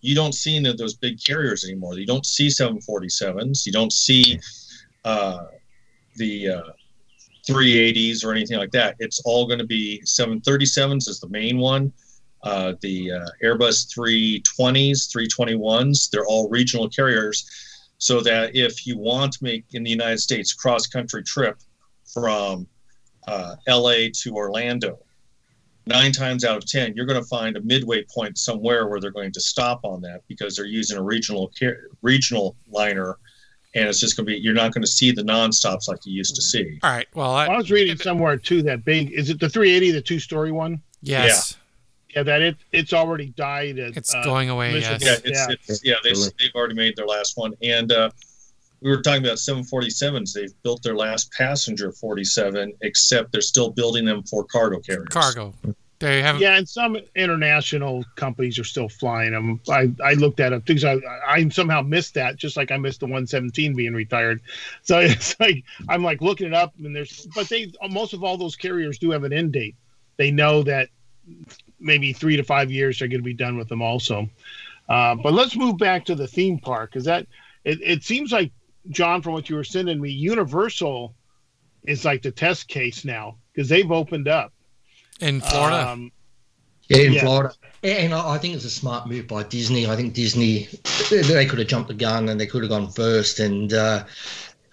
you 0.02 0.14
don't 0.14 0.34
see 0.34 0.56
any 0.56 0.68
of 0.68 0.76
those 0.76 0.94
big 0.94 1.22
carriers 1.22 1.64
anymore. 1.64 1.94
You 1.94 2.06
don't 2.06 2.26
see 2.26 2.48
747s. 2.48 3.64
You 3.64 3.72
don't 3.72 3.92
see 3.92 4.38
uh, 5.04 5.44
the 6.16 6.48
uh, 6.48 6.62
380s 7.48 8.24
or 8.24 8.32
anything 8.32 8.58
like 8.58 8.72
that. 8.72 8.96
It's 8.98 9.22
all 9.24 9.46
going 9.46 9.60
to 9.60 9.66
be 9.66 10.02
737s 10.04 11.08
is 11.08 11.20
the 11.20 11.28
main 11.28 11.58
one. 11.58 11.92
Uh, 12.42 12.74
the 12.80 13.12
uh, 13.12 13.26
Airbus 13.44 13.86
320s, 13.96 15.08
321s, 15.08 16.10
they're 16.10 16.26
all 16.26 16.48
regional 16.50 16.88
carriers. 16.88 17.48
So 17.98 18.20
that 18.22 18.56
if 18.56 18.84
you 18.84 18.98
want 18.98 19.32
to 19.34 19.44
make 19.44 19.64
in 19.74 19.84
the 19.84 19.90
United 19.90 20.18
States 20.18 20.52
cross 20.52 20.88
country 20.88 21.22
trip 21.22 21.58
from 22.12 22.66
uh, 23.28 23.54
LA 23.68 24.08
to 24.12 24.34
Orlando, 24.34 24.98
nine 25.86 26.12
times 26.12 26.44
out 26.44 26.56
of 26.56 26.66
ten 26.66 26.92
you're 26.94 27.06
going 27.06 27.20
to 27.20 27.26
find 27.28 27.56
a 27.56 27.60
midway 27.62 28.04
point 28.04 28.38
somewhere 28.38 28.88
where 28.88 29.00
they're 29.00 29.10
going 29.10 29.32
to 29.32 29.40
stop 29.40 29.80
on 29.84 30.00
that 30.00 30.22
because 30.28 30.56
they're 30.56 30.64
using 30.64 30.96
a 30.96 31.02
regional 31.02 31.50
regional 32.02 32.56
liner 32.68 33.18
and 33.74 33.88
it's 33.88 33.98
just 33.98 34.16
going 34.16 34.26
to 34.26 34.32
be 34.32 34.38
you're 34.38 34.54
not 34.54 34.72
going 34.72 34.82
to 34.82 34.90
see 34.90 35.10
the 35.10 35.24
non-stops 35.24 35.88
like 35.88 35.98
you 36.04 36.12
used 36.12 36.34
to 36.36 36.42
see. 36.42 36.78
All 36.82 36.90
right 36.90 37.08
well 37.14 37.32
i, 37.32 37.46
I 37.46 37.56
was 37.56 37.70
reading 37.70 37.96
somewhere 37.96 38.36
too 38.36 38.62
that 38.62 38.84
big 38.84 39.12
is 39.12 39.30
it 39.30 39.40
the 39.40 39.48
380 39.48 39.92
the 39.92 40.00
two 40.00 40.18
story 40.18 40.52
one? 40.52 40.80
Yes. 41.02 41.56
Yeah. 42.10 42.18
yeah 42.18 42.22
that 42.24 42.42
it 42.42 42.56
it's 42.70 42.92
already 42.92 43.28
died 43.36 43.78
at, 43.78 43.96
it's 43.96 44.14
uh, 44.14 44.22
going 44.22 44.50
away 44.50 44.78
yes. 44.78 45.02
yeah 45.02 45.14
it's, 45.14 45.26
yeah, 45.26 45.46
it's, 45.68 45.84
yeah 45.84 45.94
they've, 46.04 46.16
they've 46.38 46.54
already 46.54 46.74
made 46.74 46.96
their 46.96 47.06
last 47.06 47.36
one. 47.36 47.54
And 47.62 47.90
uh, 47.90 48.10
we 48.82 48.90
were 48.90 49.00
talking 49.00 49.24
about 49.24 49.38
747s. 49.38 50.32
They've 50.32 50.62
built 50.62 50.82
their 50.82 50.96
last 50.96 51.32
passenger 51.32 51.92
47, 51.92 52.74
except 52.82 53.32
they're 53.32 53.40
still 53.40 53.70
building 53.70 54.04
them 54.04 54.22
for 54.24 54.44
cargo 54.44 54.80
carriers. 54.80 55.08
Cargo. 55.10 55.54
They 56.00 56.20
haven't. 56.20 56.42
Yeah, 56.42 56.56
and 56.56 56.68
some 56.68 56.98
international 57.14 58.04
companies 58.16 58.58
are 58.58 58.64
still 58.64 58.88
flying 58.88 59.32
them. 59.32 59.60
I, 59.70 59.92
I 60.04 60.14
looked 60.14 60.40
at 60.40 60.48
them 60.48 60.60
because 60.66 60.84
I, 60.84 60.98
I 61.24 61.48
somehow 61.50 61.80
missed 61.82 62.14
that, 62.14 62.36
just 62.36 62.56
like 62.56 62.72
I 62.72 62.76
missed 62.76 63.00
the 63.00 63.06
117 63.06 63.76
being 63.76 63.94
retired. 63.94 64.40
So 64.82 64.98
it's 64.98 65.38
like 65.38 65.62
I'm 65.88 66.02
like 66.02 66.20
looking 66.20 66.48
it 66.48 66.54
up, 66.54 66.74
and 66.82 66.94
there's 66.94 67.26
but 67.36 67.48
they 67.48 67.72
most 67.88 68.14
of 68.14 68.24
all 68.24 68.36
those 68.36 68.56
carriers 68.56 68.98
do 68.98 69.12
have 69.12 69.22
an 69.22 69.32
end 69.32 69.52
date. 69.52 69.76
They 70.16 70.32
know 70.32 70.64
that 70.64 70.88
maybe 71.78 72.12
three 72.12 72.36
to 72.36 72.42
five 72.42 72.70
years 72.70 72.98
they're 72.98 73.06
going 73.06 73.20
to 73.20 73.24
be 73.24 73.32
done 73.32 73.56
with 73.56 73.68
them 73.68 73.80
also. 73.80 74.28
Uh, 74.88 75.14
but 75.14 75.32
let's 75.32 75.56
move 75.56 75.78
back 75.78 76.04
to 76.06 76.16
the 76.16 76.26
theme 76.26 76.58
park 76.58 76.90
because 76.90 77.04
that 77.04 77.28
it, 77.64 77.78
it 77.80 78.02
seems 78.02 78.32
like 78.32 78.50
John, 78.90 79.22
from 79.22 79.32
what 79.34 79.48
you 79.48 79.56
were 79.56 79.64
sending 79.64 80.00
me, 80.00 80.10
Universal 80.10 81.14
is 81.84 82.04
like 82.04 82.22
the 82.22 82.30
test 82.30 82.68
case 82.68 83.04
now 83.04 83.36
because 83.52 83.68
they've 83.68 83.90
opened 83.90 84.28
up 84.28 84.52
in 85.20 85.40
Florida. 85.40 85.88
Um, 85.88 86.12
Yeah, 86.88 86.98
in 86.98 87.12
Yeah. 87.12 87.20
Florida. 87.22 87.54
And 87.84 88.12
I 88.12 88.34
I 88.34 88.38
think 88.38 88.54
it's 88.54 88.64
a 88.64 88.70
smart 88.70 89.08
move 89.08 89.26
by 89.28 89.44
Disney. 89.44 89.86
I 89.86 89.96
think 89.96 90.14
Disney, 90.14 90.68
they- 91.10 91.22
they 91.22 91.46
could 91.46 91.58
have 91.60 91.68
jumped 91.68 91.88
the 91.88 91.94
gun 91.94 92.28
and 92.28 92.40
they 92.40 92.46
could 92.46 92.62
have 92.62 92.70
gone 92.70 92.90
first 92.90 93.38
and 93.40 93.72
uh, 93.72 94.04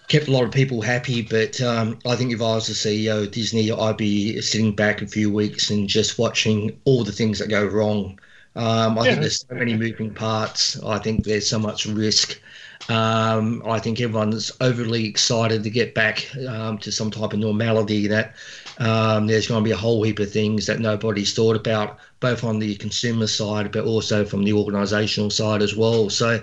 kept 0.08 0.28
a 0.28 0.32
lot 0.32 0.44
of 0.44 0.52
people 0.52 0.82
happy. 0.82 1.22
But 1.22 1.62
um, 1.62 2.00
I 2.06 2.16
think 2.16 2.34
if 2.34 2.42
I 2.42 2.56
was 2.56 2.68
the 2.68 2.74
CEO 2.74 3.24
of 3.24 3.32
Disney, 3.32 3.72
I'd 3.72 3.96
be 3.98 4.42
sitting 4.42 4.76
back 4.76 5.02
a 5.02 5.08
few 5.08 5.32
weeks 5.32 5.70
and 5.70 5.88
just 5.88 6.18
watching 6.20 6.78
all 6.86 7.04
the 7.04 7.12
things 7.12 7.40
that 7.40 7.48
go 7.50 7.64
wrong. 7.66 8.20
Um, 8.56 8.98
I 8.98 9.04
Yeah. 9.06 9.12
think 9.12 9.22
there's 9.22 9.40
so 9.48 9.56
many 9.56 9.76
moving 9.76 10.14
parts. 10.14 10.82
I 10.84 10.98
think 10.98 11.24
there's 11.24 11.48
so 11.48 11.60
much 11.60 11.86
risk. 11.86 12.42
Um, 12.88 13.62
I 13.66 13.80
think 13.80 14.00
everyone's 14.00 14.52
overly 14.62 15.06
excited 15.06 15.64
to 15.64 15.70
get 15.70 15.94
back 15.94 16.28
um, 16.48 16.78
to 16.80 16.92
some 16.92 17.12
type 17.12 17.34
of 17.34 17.40
normality 17.40 18.08
that 18.08 18.34
um, 18.80 19.28
there's 19.28 19.48
going 19.48 19.62
to 19.62 19.68
be 19.68 19.74
a 19.74 19.78
whole 19.78 20.02
heap 20.02 20.20
of 20.20 20.32
things 20.32 20.66
that 20.68 20.80
nobody's 20.80 21.34
thought 21.34 21.56
about, 21.58 22.00
both 22.22 22.44
on 22.44 22.58
the 22.58 22.76
consumer 22.76 23.28
side, 23.28 23.72
but 23.72 23.86
also 23.86 24.24
from 24.24 24.44
the 24.44 24.54
organisational 24.54 25.32
side 25.32 25.62
as 25.62 25.76
well. 25.76 26.10
So, 26.10 26.42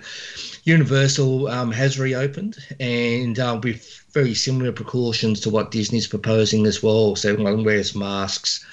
Universal 0.65 1.49
um, 1.49 1.73
has 1.73 1.99
reopened 1.99 2.59
and 2.79 3.39
uh, 3.39 3.59
with 3.63 4.05
very 4.13 4.35
similar 4.35 4.73
precautions 4.73 5.41
to 5.41 5.51
what 5.51 5.71
Disney's 5.71 6.07
proposing 6.07 6.67
as 6.67 6.83
well. 6.83 7.17
So, 7.17 7.33
everyone 7.33 7.65
wears 7.65 7.95
masks. 7.95 8.65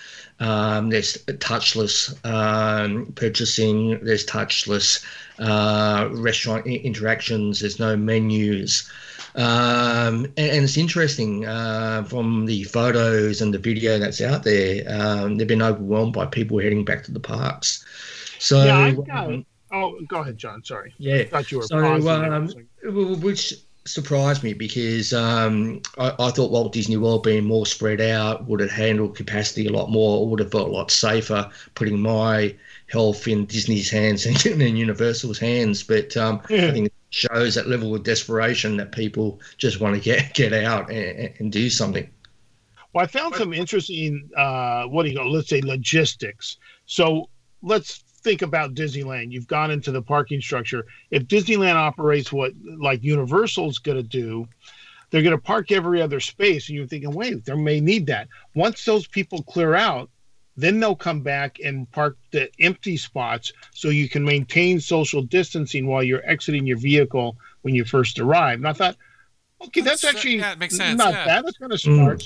Um, 0.44 0.90
there's 0.90 1.18
touchless 1.26 2.14
um, 2.26 3.14
purchasing. 3.16 4.04
There's 4.04 4.26
touchless 4.26 5.04
uh, 5.40 6.10
restaurant 6.12 6.68
interactions. 6.68 7.62
There's 7.62 7.80
no 7.80 7.96
menus. 7.96 8.90
Um, 9.36 10.26
and, 10.38 10.50
and 10.56 10.64
it's 10.64 10.78
interesting 10.78 11.46
uh, 11.46 12.04
from 12.04 12.46
the 12.46 12.64
photos 12.66 13.42
and 13.42 13.54
the 13.54 13.58
video 13.58 13.98
that's 13.98 14.22
out 14.22 14.44
there. 14.44 14.84
Um, 14.88 15.38
they've 15.38 15.48
been 15.48 15.62
overwhelmed 15.62 16.14
by 16.14 16.26
people 16.26 16.60
heading 16.60 16.86
back 16.86 17.04
to 17.06 17.12
the 17.12 17.20
parks. 17.20 17.86
So, 18.40 18.64
yeah, 18.64 18.78
I 18.78 18.92
got. 18.92 19.10
um, 19.10 19.46
Oh, 19.74 20.00
go 20.08 20.22
ahead, 20.22 20.38
John. 20.38 20.64
Sorry, 20.64 20.94
yeah, 21.00 21.16
I 21.16 21.24
thought 21.26 21.52
you 21.52 21.58
were 21.58 21.64
So, 21.64 21.80
um, 21.80 22.48
which 23.22 23.56
surprised 23.86 24.44
me 24.44 24.54
because 24.54 25.14
um, 25.14 25.82
I, 25.98 26.14
I 26.20 26.32
thought 26.32 26.52
Walt 26.52 26.74
Disney 26.74 26.98
World 26.98 27.24
being 27.24 27.46
more 27.46 27.66
spread 27.66 28.02
out 28.02 28.46
would 28.46 28.60
have 28.60 28.72
handled 28.72 29.16
capacity 29.16 29.68
a 29.68 29.72
lot 29.72 29.90
more, 29.90 30.28
would 30.28 30.40
have 30.40 30.52
felt 30.52 30.70
a 30.70 30.72
lot 30.72 30.92
safer 30.92 31.50
putting 31.76 32.00
my 32.00 32.56
health 32.90 33.28
in 33.28 33.46
Disney's 33.46 33.90
hands 33.90 34.26
and 34.46 34.46
in 34.62 34.78
Universal's 34.78 35.40
hands. 35.40 35.84
But 35.84 36.16
um, 36.18 36.42
Yeah. 36.50 36.68
I 36.68 36.72
think 36.72 36.88
it 36.88 36.94
shows 37.10 37.56
that 37.56 37.68
level 37.68 37.94
of 37.94 38.04
desperation 38.04 38.78
that 38.78 38.92
people 38.92 39.40
just 39.58 39.80
want 39.80 39.96
to 39.96 40.02
get 40.02 40.34
get 40.34 40.54
out 40.54 40.90
and, 40.90 41.34
and 41.40 41.52
do 41.52 41.70
something. 41.70 42.10
Well, 42.94 43.04
I 43.04 43.08
found 43.08 43.36
some 43.36 43.54
interesting, 43.54 44.30
uh, 44.38 44.84
what 44.84 45.04
do 45.04 45.10
you 45.10 45.16
go? 45.16 45.26
Let's 45.26 45.50
say 45.50 45.62
logistics. 45.62 46.58
So 46.86 47.28
let's 47.64 48.04
think 48.24 48.42
about 48.42 48.74
Disneyland. 48.74 49.32
You've 49.32 49.48
gone 49.48 49.72
into 49.72 49.92
the 49.92 50.02
parking 50.02 50.42
structure. 50.42 50.86
If 51.12 51.24
Disneyland 51.24 51.76
operates 51.76 52.32
what 52.32 52.54
like 52.78 53.04
Universal's 53.04 53.80
going 53.80 53.98
to 53.98 54.04
do, 54.04 54.48
they're 55.10 55.22
going 55.22 55.36
to 55.36 55.42
park 55.42 55.72
every 55.72 56.02
other 56.02 56.20
space, 56.20 56.70
and 56.70 56.76
you're 56.76 56.88
thinking, 56.88 57.12
wait, 57.12 57.46
they 57.46 57.56
may 57.56 57.80
need 57.80 58.08
that. 58.08 58.28
Once 58.56 58.84
those 58.86 59.06
people 59.06 59.44
clear 59.44 59.76
out, 59.76 60.10
then 60.56 60.80
they'll 60.80 60.96
come 60.96 61.22
back 61.22 61.60
and 61.64 61.90
park 61.92 62.18
the 62.32 62.50
empty 62.60 62.98
spots 62.98 63.54
so 63.74 63.90
you 63.90 64.08
can 64.08 64.24
maintain 64.24 64.80
social 64.80 65.22
distancing 65.22 65.88
while 65.88 66.04
you're 66.04 66.28
exiting 66.28 66.66
your 66.66 66.78
vehicle 66.78 67.36
when 67.62 67.76
you 67.76 67.84
first 67.86 68.20
arrive. 68.20 68.60
And 68.60 68.68
I 68.68 68.74
thought, 68.74 68.96
okay, 69.66 69.82
that's, 69.82 70.02
That's- 70.02 70.16
actually 70.16 70.38
yeah, 70.38 70.56
makes 70.56 70.76
sense, 70.78 70.98
not 70.98 71.14
yeah. 71.14 71.26
bad. 71.26 71.46
That's 71.46 71.58
kind 71.58 71.72
of 71.72 71.80
smart. 71.80 72.24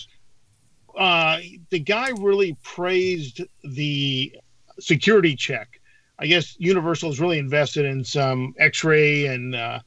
Uh, 0.98 1.40
the 1.70 1.80
guy 1.80 2.10
really 2.18 2.58
praised 2.64 3.42
the 3.64 4.36
security 4.80 5.36
check. 5.36 5.77
I 6.20 6.28
guess 6.28 6.56
Universal 6.60 7.12
is 7.12 7.20
really 7.20 7.38
invested 7.38 7.86
in 7.86 8.04
some 8.04 8.56
X-ray 8.58 9.28
and 9.28 9.56
uh, 9.56 9.80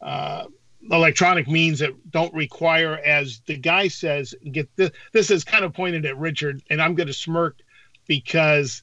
uh, 0.00 0.44
electronic 0.90 1.48
means 1.48 1.78
that 1.78 2.10
don't 2.10 2.34
require, 2.34 2.98
as 3.04 3.40
the 3.46 3.56
guy 3.56 3.88
says, 3.88 4.34
get 4.52 4.68
this. 4.76 4.90
This 5.12 5.30
is 5.30 5.44
kind 5.44 5.64
of 5.64 5.74
pointed 5.74 6.04
at 6.04 6.18
Richard, 6.18 6.62
and 6.70 6.82
I'm 6.82 6.94
going 6.94 7.06
to 7.06 7.12
smirk 7.12 7.58
because 8.06 8.82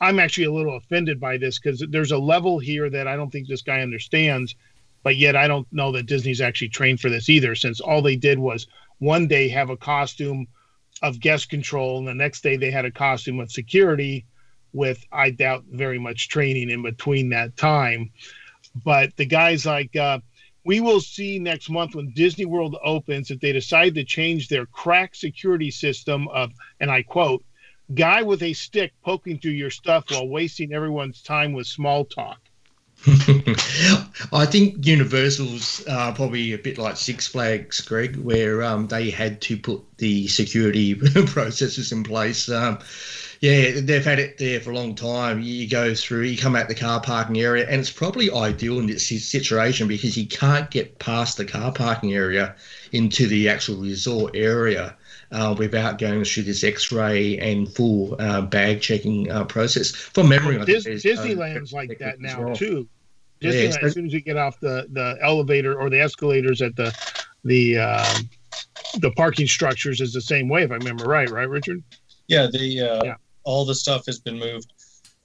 I'm 0.00 0.18
actually 0.18 0.44
a 0.44 0.52
little 0.52 0.76
offended 0.76 1.18
by 1.18 1.38
this 1.38 1.58
because 1.58 1.84
there's 1.90 2.12
a 2.12 2.18
level 2.18 2.58
here 2.58 2.90
that 2.90 3.08
I 3.08 3.16
don't 3.16 3.30
think 3.30 3.48
this 3.48 3.62
guy 3.62 3.80
understands, 3.80 4.54
but 5.02 5.16
yet 5.16 5.34
I 5.36 5.48
don't 5.48 5.66
know 5.72 5.92
that 5.92 6.06
Disney's 6.06 6.40
actually 6.40 6.68
trained 6.68 7.00
for 7.00 7.08
this 7.08 7.28
either, 7.28 7.54
since 7.54 7.80
all 7.80 8.02
they 8.02 8.16
did 8.16 8.38
was 8.38 8.66
one 8.98 9.26
day 9.26 9.48
have 9.48 9.70
a 9.70 9.76
costume 9.76 10.46
of 11.02 11.20
guest 11.20 11.48
control, 11.48 11.98
and 11.98 12.06
the 12.06 12.14
next 12.14 12.42
day 12.42 12.56
they 12.56 12.70
had 12.70 12.84
a 12.84 12.90
costume 12.90 13.40
of 13.40 13.50
security 13.50 14.26
with, 14.76 15.04
I 15.10 15.30
doubt, 15.30 15.64
very 15.70 15.98
much 15.98 16.28
training 16.28 16.70
in 16.70 16.82
between 16.82 17.30
that 17.30 17.56
time. 17.56 18.10
But 18.84 19.16
the 19.16 19.26
guy's 19.26 19.66
like, 19.66 19.96
uh, 19.96 20.20
we 20.64 20.80
will 20.80 21.00
see 21.00 21.38
next 21.38 21.70
month 21.70 21.94
when 21.94 22.12
Disney 22.14 22.44
World 22.44 22.76
opens 22.84 23.30
if 23.30 23.40
they 23.40 23.52
decide 23.52 23.94
to 23.94 24.04
change 24.04 24.48
their 24.48 24.66
crack 24.66 25.14
security 25.14 25.70
system 25.70 26.28
of, 26.28 26.52
and 26.80 26.90
I 26.90 27.02
quote, 27.02 27.44
guy 27.94 28.22
with 28.22 28.42
a 28.42 28.52
stick 28.52 28.92
poking 29.04 29.38
through 29.38 29.52
your 29.52 29.70
stuff 29.70 30.10
while 30.10 30.28
wasting 30.28 30.72
everyone's 30.72 31.22
time 31.22 31.52
with 31.52 31.66
small 31.66 32.04
talk. 32.04 32.40
I 34.32 34.46
think 34.46 34.84
Universal's 34.84 35.86
uh, 35.86 36.12
probably 36.12 36.52
a 36.52 36.58
bit 36.58 36.76
like 36.76 36.96
Six 36.96 37.28
Flags, 37.28 37.80
Greg, 37.80 38.16
where 38.16 38.64
um, 38.64 38.88
they 38.88 39.10
had 39.10 39.40
to 39.42 39.56
put 39.56 39.82
the 39.98 40.26
security 40.26 40.94
processes 41.26 41.92
in 41.92 42.02
place. 42.02 42.48
Um, 42.48 42.78
yeah, 43.40 43.80
they've 43.80 44.04
had 44.04 44.18
it 44.18 44.38
there 44.38 44.60
for 44.60 44.70
a 44.70 44.74
long 44.74 44.94
time. 44.94 45.40
You 45.40 45.68
go 45.68 45.94
through, 45.94 46.22
you 46.22 46.36
come 46.36 46.56
out 46.56 46.68
the 46.68 46.74
car 46.74 47.00
parking 47.00 47.38
area, 47.38 47.68
and 47.68 47.80
it's 47.80 47.92
probably 47.92 48.30
ideal 48.32 48.80
in 48.80 48.86
this 48.86 49.06
situation 49.06 49.86
because 49.86 50.16
you 50.16 50.26
can't 50.26 50.70
get 50.70 50.98
past 50.98 51.36
the 51.36 51.44
car 51.44 51.72
parking 51.72 52.12
area 52.12 52.56
into 52.92 53.28
the 53.28 53.48
actual 53.48 53.76
resort 53.76 54.34
area. 54.34 54.96
Uh, 55.32 55.56
without 55.58 55.98
going 55.98 56.22
through 56.22 56.44
this 56.44 56.62
X-ray 56.62 57.36
and 57.38 57.68
full 57.74 58.14
uh, 58.20 58.42
bag 58.42 58.80
checking 58.80 59.28
uh, 59.28 59.42
process. 59.44 59.90
From 59.90 60.28
memory, 60.28 60.54
I 60.54 60.64
think 60.64 60.84
Dis- 60.84 61.04
uh, 61.04 61.08
Disneyland's 61.08 61.72
like 61.72 61.98
that 61.98 62.20
now 62.20 62.44
well. 62.44 62.54
too. 62.54 62.88
Yeah, 63.40 63.50
Disneyland, 63.52 63.82
as 63.82 63.92
soon 63.92 64.06
as 64.06 64.12
you 64.12 64.20
get 64.20 64.36
off 64.36 64.58
the, 64.60 64.86
the 64.92 65.18
elevator 65.22 65.78
or 65.78 65.90
the 65.90 66.00
escalators 66.00 66.62
at 66.62 66.74
the 66.76 66.94
the 67.44 67.78
um, 67.78 68.30
the 69.00 69.10
parking 69.12 69.46
structures 69.46 70.00
is 70.00 70.12
the 70.12 70.20
same 70.20 70.48
way, 70.48 70.62
if 70.62 70.70
I 70.70 70.74
remember 70.74 71.04
right, 71.04 71.28
right, 71.28 71.48
Richard? 71.48 71.82
Yeah, 72.28 72.46
the 72.50 72.80
uh, 72.80 73.04
Yeah. 73.04 73.14
all 73.44 73.64
the 73.64 73.74
stuff 73.74 74.06
has 74.06 74.18
been 74.18 74.38
moved 74.38 74.72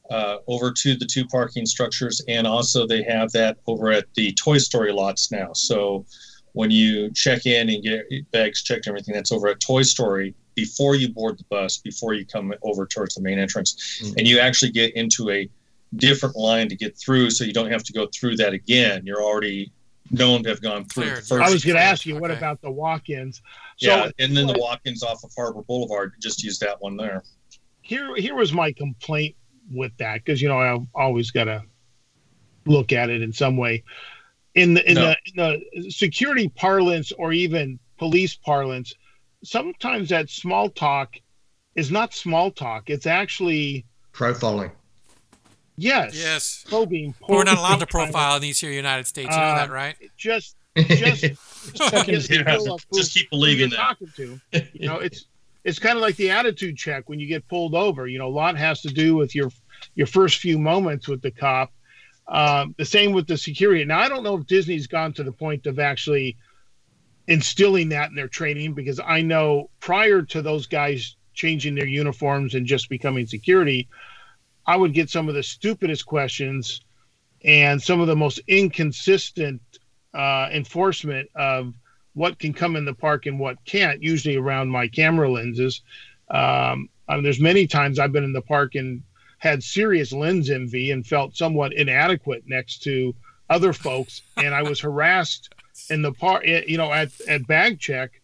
uh, 0.10 0.38
over 0.48 0.72
to 0.72 0.96
the 0.96 1.06
two 1.06 1.26
parking 1.26 1.66
structures, 1.66 2.22
and 2.28 2.46
also 2.46 2.86
they 2.86 3.02
have 3.04 3.32
that 3.32 3.58
over 3.68 3.92
at 3.92 4.06
the 4.16 4.34
Toy 4.34 4.58
Story 4.58 4.92
lots 4.92 5.32
now. 5.32 5.54
So 5.54 6.06
when 6.54 6.70
you 6.70 7.10
check 7.12 7.46
in 7.46 7.70
and 7.70 7.82
get 7.82 8.32
bags 8.32 8.62
checked, 8.62 8.88
and 8.88 8.92
everything 8.94 9.16
that's 9.16 9.32
over 9.32 9.48
at 9.48 9.62
Toy 9.62 9.84
Story 9.84 10.36
before 10.54 10.96
you 10.96 11.08
board 11.10 11.40
the 11.40 11.46
bus, 11.50 11.78
before 11.78 12.14
you 12.14 12.26
come 12.26 12.54
over 12.62 12.86
towards 12.86 13.16
the 13.16 13.22
main 13.22 13.40
entrance, 13.40 14.02
Mhm. 14.04 14.18
and 14.18 14.28
you 14.28 14.38
actually 14.40 14.72
get 14.72 14.94
into 14.98 15.30
a 15.30 15.50
different 15.96 16.36
line 16.36 16.70
to 16.70 16.76
get 16.76 16.98
through, 16.98 17.30
so 17.32 17.44
you 17.44 17.54
don't 17.54 17.72
have 17.72 17.84
to 17.84 17.94
go 17.94 18.08
through 18.14 18.38
that 18.38 18.54
again. 18.54 19.04
You're 19.06 19.22
already 19.22 19.72
known 20.10 20.44
to 20.44 20.50
have 20.50 20.62
gone 20.62 20.86
through 20.86 21.06
the 21.10 21.16
first. 21.16 21.32
I 21.32 21.50
was 21.50 21.64
going 21.64 21.78
to 21.78 21.84
ask 21.84 22.06
you, 22.06 22.18
what 22.18 22.32
Okay. 22.32 22.38
about 22.38 22.62
the 22.62 22.72
walk-ins? 22.72 23.42
So 23.78 23.88
yeah, 23.90 24.10
and 24.20 24.36
then 24.36 24.48
the 24.48 24.58
walk-ins 24.58 25.04
off 25.04 25.24
of 25.24 25.32
Harbor 25.36 25.62
Boulevard. 25.64 26.14
Just 26.22 26.44
use 26.44 26.60
that 26.60 26.82
one 26.82 26.98
there. 26.98 27.24
here 27.82 28.16
here 28.16 28.36
was 28.36 28.54
my 28.54 28.72
complaint 28.72 29.36
with 29.72 29.96
that 29.98 30.24
because 30.24 30.42
you 30.42 30.48
know 30.48 30.60
I've 30.60 30.86
always 30.96 31.32
got 31.32 31.46
to 31.46 31.64
look 32.66 32.92
at 32.94 33.10
it 33.10 33.22
in 33.22 33.34
some 33.34 33.58
way. 33.58 33.84
In 34.56 34.74
the 34.74 34.88
in, 34.90 34.96
No. 34.96 35.02
the 35.02 35.18
in 35.48 35.62
the 35.84 35.92
security 35.92 36.50
parlance 36.50 37.12
or 37.14 37.32
even 37.34 37.80
police 37.98 38.36
parlance, 38.36 38.94
sometimes 39.44 40.10
that 40.10 40.30
small 40.30 40.70
talk 40.70 41.16
is 41.76 41.90
not 41.90 42.14
small 42.14 42.52
talk. 42.52 42.90
It's 42.90 43.06
actually 43.08 43.86
profiling. 44.14 44.72
Yes, 45.82 46.14
Yes. 46.16 46.66
probing. 46.68 47.14
We're 47.28 47.44
not 47.44 47.58
allowed 47.58 47.80
to 47.80 47.88
profile 47.88 48.36
in 48.36 48.42
these 48.42 48.60
here 48.60 48.72
United 48.72 49.08
States. 49.08 49.30
You 49.32 49.38
know 49.42 49.48
Uh, 49.48 49.56
that, 49.56 49.70
right? 49.72 49.96
Just 50.18 50.56
just 50.78 51.22
to 51.24 51.30
get 51.30 52.06
the 52.06 52.44
Yeah, 52.46 52.58
feel 52.58 52.76
of 52.76 52.86
who- 52.90 52.98
just 52.98 53.14
keep 53.14 53.30
believing 53.30 53.70
that. 53.72 53.78
talking 53.78 54.12
to. 54.16 54.40
You 54.74 54.88
know, 54.88 54.98
it's 55.00 55.26
it's 55.64 55.78
kind 55.80 55.96
of 55.96 56.02
like 56.02 56.16
the 56.16 56.30
attitude 56.32 56.76
check 56.78 57.08
when 57.10 57.20
you 57.20 57.28
get 57.28 57.48
pulled 57.48 57.76
over. 57.76 58.08
You 58.08 58.18
know, 58.20 58.28
a 58.28 58.30
lot 58.44 58.58
has 58.58 58.82
to 58.82 58.90
do 58.90 59.16
with 59.16 59.36
your 59.36 59.52
your 59.96 60.08
first 60.08 60.38
few 60.40 60.58
moments 60.58 61.08
with 61.08 61.22
the 61.22 61.32
cop. 61.32 61.72
Um, 62.28 62.74
the 62.78 62.86
same 62.86 63.12
with 63.12 63.28
the 63.28 63.38
security. 63.38 63.84
Now, 63.84 64.00
I 64.00 64.08
don't 64.08 64.24
know 64.24 64.38
if 64.38 64.48
Disney's 64.48 64.88
gone 64.88 65.12
to 65.14 65.24
the 65.24 65.32
point 65.34 65.66
of 65.66 65.80
actually 65.80 66.38
instilling 67.28 67.90
that 67.90 68.10
in 68.10 68.16
their 68.16 68.28
training 68.28 68.74
because 68.74 69.00
I 69.06 69.22
know 69.22 69.70
prior 69.80 70.22
to 70.24 70.42
those 70.42 70.68
guys 70.68 71.16
changing 71.34 71.76
their 71.76 71.88
uniforms 71.88 72.56
and 72.56 72.66
just 72.66 72.90
becoming 72.90 73.26
security, 73.26 73.88
I 74.72 74.78
would 74.78 74.94
get 74.94 75.10
some 75.10 75.28
of 75.28 75.36
the 75.36 75.44
stupidest 75.44 76.06
questions 76.06 76.80
and 77.44 77.82
some 77.82 78.00
of 78.00 78.08
the 78.08 78.16
most 78.16 78.40
inconsistent 78.48 79.62
uh, 80.14 80.48
enforcement 80.50 81.30
of 81.36 81.74
what 82.14 82.40
can 82.40 82.54
come 82.54 82.78
in 82.78 82.86
the 82.86 82.94
park 82.94 83.26
and 83.26 83.38
what 83.38 83.58
can't, 83.66 84.02
usually 84.02 84.38
around 84.38 84.70
my 84.70 84.88
camera 84.88 85.30
lenses. 85.30 85.82
Um, 86.30 86.88
I 87.10 87.16
mean, 87.16 87.24
there's 87.24 87.42
many 87.42 87.68
times 87.68 88.00
I've 88.00 88.14
been 88.14 88.24
in 88.24 88.32
the 88.32 88.42
park 88.42 88.76
and 88.76 89.04
had 89.40 89.62
serious 89.62 90.14
lens 90.14 90.50
envy 90.50 90.92
and 90.92 91.06
felt 91.06 91.36
somewhat 91.36 91.74
inadequate 91.74 92.44
next 92.48 92.82
to 92.84 93.14
other 93.50 93.74
folks, 93.74 94.22
and 94.38 94.56
I 94.56 94.62
was 94.62 94.80
harassed 94.80 95.54
in 95.90 96.02
the 96.02 96.14
park, 96.14 96.44
eh, 96.46 96.64
you 96.66 96.78
know, 96.78 96.94
at, 96.94 97.10
at 97.28 97.46
bag 97.46 97.78
check 97.78 98.21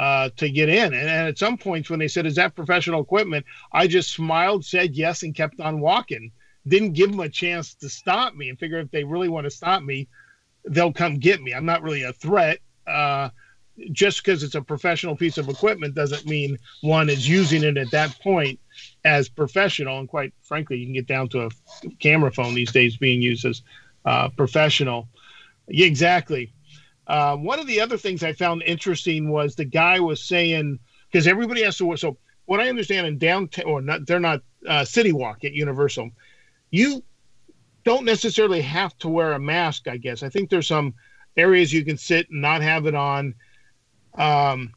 uh, 0.00 0.30
to 0.34 0.48
get 0.48 0.70
in. 0.70 0.94
And, 0.94 1.08
and 1.08 1.28
at 1.28 1.36
some 1.36 1.58
points, 1.58 1.90
when 1.90 1.98
they 1.98 2.08
said, 2.08 2.24
"Is 2.24 2.36
that 2.36 2.56
professional 2.56 3.02
equipment?" 3.02 3.44
I 3.70 3.86
just 3.86 4.12
smiled, 4.14 4.64
said 4.64 4.94
yes, 4.94 5.22
and 5.22 5.34
kept 5.34 5.60
on 5.60 5.80
walking. 5.80 6.32
Didn't 6.66 6.94
give 6.94 7.10
them 7.10 7.20
a 7.20 7.28
chance 7.28 7.74
to 7.74 7.88
stop 7.90 8.34
me, 8.34 8.48
and 8.48 8.58
figure 8.58 8.78
if 8.78 8.90
they 8.90 9.04
really 9.04 9.28
want 9.28 9.44
to 9.44 9.50
stop 9.50 9.82
me, 9.82 10.08
they'll 10.64 10.92
come 10.92 11.18
get 11.18 11.42
me. 11.42 11.52
I'm 11.52 11.66
not 11.66 11.82
really 11.82 12.04
a 12.04 12.14
threat. 12.14 12.60
Uh, 12.86 13.28
just 13.92 14.24
because 14.24 14.42
it's 14.42 14.54
a 14.54 14.62
professional 14.62 15.16
piece 15.16 15.36
of 15.36 15.48
equipment 15.48 15.94
doesn't 15.94 16.26
mean 16.26 16.58
one 16.80 17.08
is 17.10 17.28
using 17.28 17.62
it 17.62 17.76
at 17.76 17.90
that 17.90 18.18
point 18.20 18.58
as 19.04 19.28
professional. 19.28 19.98
And 19.98 20.08
quite 20.08 20.32
frankly, 20.42 20.78
you 20.78 20.86
can 20.86 20.94
get 20.94 21.06
down 21.06 21.28
to 21.30 21.46
a 21.46 21.50
camera 21.98 22.32
phone 22.32 22.54
these 22.54 22.72
days 22.72 22.96
being 22.96 23.20
used 23.20 23.44
as 23.44 23.62
uh, 24.06 24.30
professional. 24.30 25.08
Yeah, 25.68 25.86
exactly. 25.86 26.52
Uh, 27.10 27.36
one 27.36 27.58
of 27.58 27.66
the 27.66 27.80
other 27.80 27.96
things 27.96 28.22
I 28.22 28.32
found 28.32 28.62
interesting 28.62 29.30
was 29.30 29.54
the 29.54 29.64
guy 29.64 30.00
was 30.00 30.22
saying 30.22 30.78
because 31.10 31.26
everybody 31.26 31.62
has 31.62 31.76
to. 31.78 31.86
Wear 31.86 31.96
so 31.96 32.16
what 32.46 32.60
I 32.60 32.68
understand 32.68 33.06
in 33.06 33.18
downtown, 33.18 33.64
or 33.66 33.80
not, 33.82 34.06
they're 34.06 34.20
not 34.20 34.42
uh, 34.66 34.84
City 34.84 35.12
Walk 35.12 35.44
at 35.44 35.52
Universal. 35.52 36.10
You 36.70 37.02
don't 37.84 38.04
necessarily 38.04 38.62
have 38.62 38.96
to 38.98 39.08
wear 39.08 39.32
a 39.32 39.40
mask. 39.40 39.88
I 39.88 39.96
guess 39.96 40.22
I 40.22 40.28
think 40.28 40.50
there's 40.50 40.68
some 40.68 40.94
areas 41.36 41.72
you 41.72 41.84
can 41.84 41.96
sit 41.96 42.30
and 42.30 42.40
not 42.40 42.62
have 42.62 42.86
it 42.86 42.94
on 42.94 43.34
um, 44.14 44.72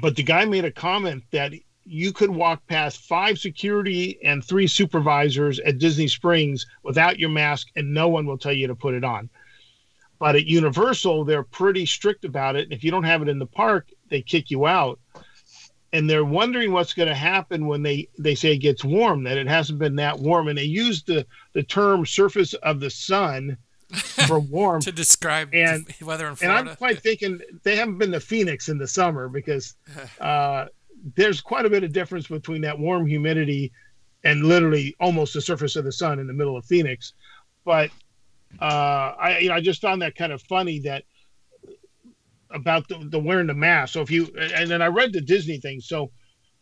but 0.00 0.16
the 0.16 0.22
guy 0.22 0.44
made 0.44 0.64
a 0.64 0.70
comment 0.70 1.24
that 1.30 1.52
you 1.84 2.12
could 2.12 2.30
walk 2.30 2.66
past 2.66 3.00
five 3.02 3.38
security 3.38 4.18
and 4.24 4.44
three 4.44 4.66
supervisors 4.66 5.60
at 5.60 5.78
Disney 5.78 6.08
Springs 6.08 6.66
without 6.82 7.18
your 7.18 7.30
mask, 7.30 7.68
and 7.76 7.94
no 7.94 8.08
one 8.08 8.26
will 8.26 8.38
tell 8.38 8.52
you 8.52 8.66
to 8.66 8.74
put 8.74 8.94
it 8.94 9.04
on. 9.04 9.30
But 10.18 10.36
at 10.36 10.46
Universal, 10.46 11.24
they're 11.24 11.42
pretty 11.42 11.86
strict 11.86 12.24
about 12.24 12.56
it. 12.56 12.64
And 12.64 12.72
if 12.72 12.82
you 12.82 12.90
don't 12.90 13.04
have 13.04 13.22
it 13.22 13.28
in 13.28 13.38
the 13.38 13.46
park, 13.46 13.88
they 14.08 14.22
kick 14.22 14.50
you 14.50 14.66
out. 14.66 14.98
And 15.92 16.08
they're 16.08 16.24
wondering 16.24 16.72
what's 16.72 16.94
going 16.94 17.08
to 17.08 17.14
happen 17.14 17.66
when 17.66 17.82
they, 17.82 18.08
they 18.18 18.34
say 18.34 18.54
it 18.54 18.58
gets 18.58 18.84
warm, 18.84 19.24
that 19.24 19.38
it 19.38 19.46
hasn't 19.46 19.78
been 19.78 19.96
that 19.96 20.18
warm. 20.18 20.48
And 20.48 20.58
they 20.58 20.64
use 20.64 21.02
the, 21.02 21.26
the 21.52 21.62
term 21.62 22.04
surface 22.04 22.54
of 22.54 22.80
the 22.80 22.90
sun 22.90 23.56
for 24.26 24.40
warm 24.40 24.80
to 24.80 24.90
describe 24.90 25.48
and 25.54 25.86
weather 26.02 26.26
in 26.26 26.34
Florida. 26.34 26.60
And 26.60 26.68
I'm 26.70 26.76
quite 26.76 27.00
thinking 27.02 27.40
they 27.62 27.76
haven't 27.76 27.98
been 27.98 28.10
to 28.12 28.20
Phoenix 28.20 28.68
in 28.68 28.78
the 28.78 28.86
summer 28.86 29.28
because 29.28 29.76
uh, 30.20 30.66
there's 31.14 31.40
quite 31.40 31.66
a 31.66 31.70
bit 31.70 31.84
of 31.84 31.92
difference 31.92 32.26
between 32.26 32.62
that 32.62 32.78
warm 32.78 33.06
humidity 33.06 33.72
and 34.24 34.44
literally 34.44 34.96
almost 34.98 35.34
the 35.34 35.40
surface 35.40 35.76
of 35.76 35.84
the 35.84 35.92
sun 35.92 36.18
in 36.18 36.26
the 36.26 36.32
middle 36.32 36.56
of 36.56 36.64
Phoenix. 36.64 37.12
But 37.64 37.90
uh, 38.60 39.14
I, 39.18 39.38
you 39.38 39.48
know, 39.48 39.54
I 39.54 39.60
just 39.60 39.80
found 39.80 40.02
that 40.02 40.14
kind 40.14 40.32
of 40.32 40.42
funny 40.42 40.80
that 40.80 41.04
about 42.50 42.88
the, 42.88 42.98
the 42.98 43.18
wearing 43.18 43.46
the 43.46 43.54
mask. 43.54 43.92
So 43.92 44.00
if 44.00 44.10
you 44.10 44.26
and 44.38 44.70
then 44.70 44.82
I 44.82 44.86
read 44.86 45.12
the 45.12 45.20
Disney 45.20 45.58
thing, 45.58 45.80
so 45.80 46.10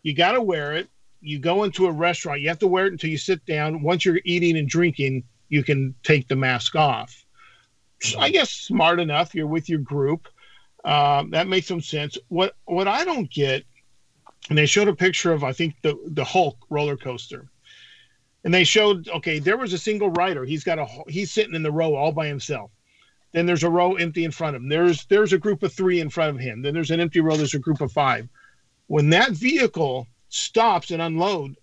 you 0.03 0.15
got 0.15 0.33
to 0.33 0.43
wear 0.43 0.75
it. 0.75 0.89
You 1.21 1.39
go 1.39 1.65
into 1.65 1.87
a 1.87 1.93
restaurant, 1.93 2.41
you 2.41 2.49
have 2.49 2.59
to 2.59 2.67
wear 2.67 2.87
it 2.87 2.93
until 2.93 3.11
you 3.11 3.19
sit 3.19 3.45
down. 3.47 3.83
Once 3.83 4.05
you're 4.05 4.21
eating 4.25 4.59
and 4.59 4.69
drinking, 4.69 5.25
you 5.49 5.63
can 5.63 5.95
take 6.03 6.29
the 6.29 6.37
mask 6.37 6.77
off. 6.77 7.25
I 8.19 8.31
guess 8.31 8.51
smart 8.51 9.01
enough. 9.01 9.35
You're 9.35 9.47
with 9.47 9.69
your 9.69 9.79
group. 9.79 10.29
Um, 10.85 11.31
that 11.31 11.49
makes 11.49 11.67
some 11.67 11.81
sense. 11.81 12.19
What 12.29 12.55
what 12.67 12.89
I 12.89 13.05
don't 13.05 13.31
get, 13.31 13.65
and 14.51 14.59
they 14.59 14.67
showed 14.67 14.89
a 14.89 14.95
picture 14.95 15.33
of 15.33 15.43
I 15.43 15.53
think 15.53 15.77
the 15.83 15.99
the 16.09 16.25
Hulk 16.25 16.59
roller 16.69 16.97
coaster, 16.97 17.49
and 18.45 18.53
they 18.53 18.65
showed 18.65 19.09
okay 19.09 19.39
there 19.39 19.57
was 19.57 19.73
a 19.73 19.79
single 19.79 20.11
rider. 20.11 20.45
He's 20.45 20.65
got 20.65 20.79
a 20.79 20.87
he's 21.09 21.33
sitting 21.33 21.55
in 21.55 21.63
the 21.63 21.73
row 21.73 21.95
all 21.95 22.13
by 22.13 22.27
himself. 22.27 22.71
Then 23.33 23.47
there's 23.47 23.65
a 23.65 23.71
row 23.71 23.95
empty 23.95 24.25
in 24.25 24.31
front 24.31 24.57
of 24.57 24.63
him. 24.63 24.69
There's 24.69 25.07
there's 25.07 25.33
a 25.33 25.39
group 25.39 25.63
of 25.63 25.73
three 25.73 26.01
in 26.01 26.11
front 26.11 26.37
of 26.37 26.41
him. 26.41 26.63
Then 26.63 26.75
there's 26.75 26.91
an 26.91 27.01
empty 27.01 27.21
row. 27.21 27.37
There's 27.37 27.55
a 27.55 27.59
group 27.59 27.81
of 27.81 27.93
five. 27.93 28.29
When 28.87 29.11
that 29.11 29.33
vehicle 29.33 30.07
stops 30.29 30.91
and 30.91 31.03
unload, 31.03 31.57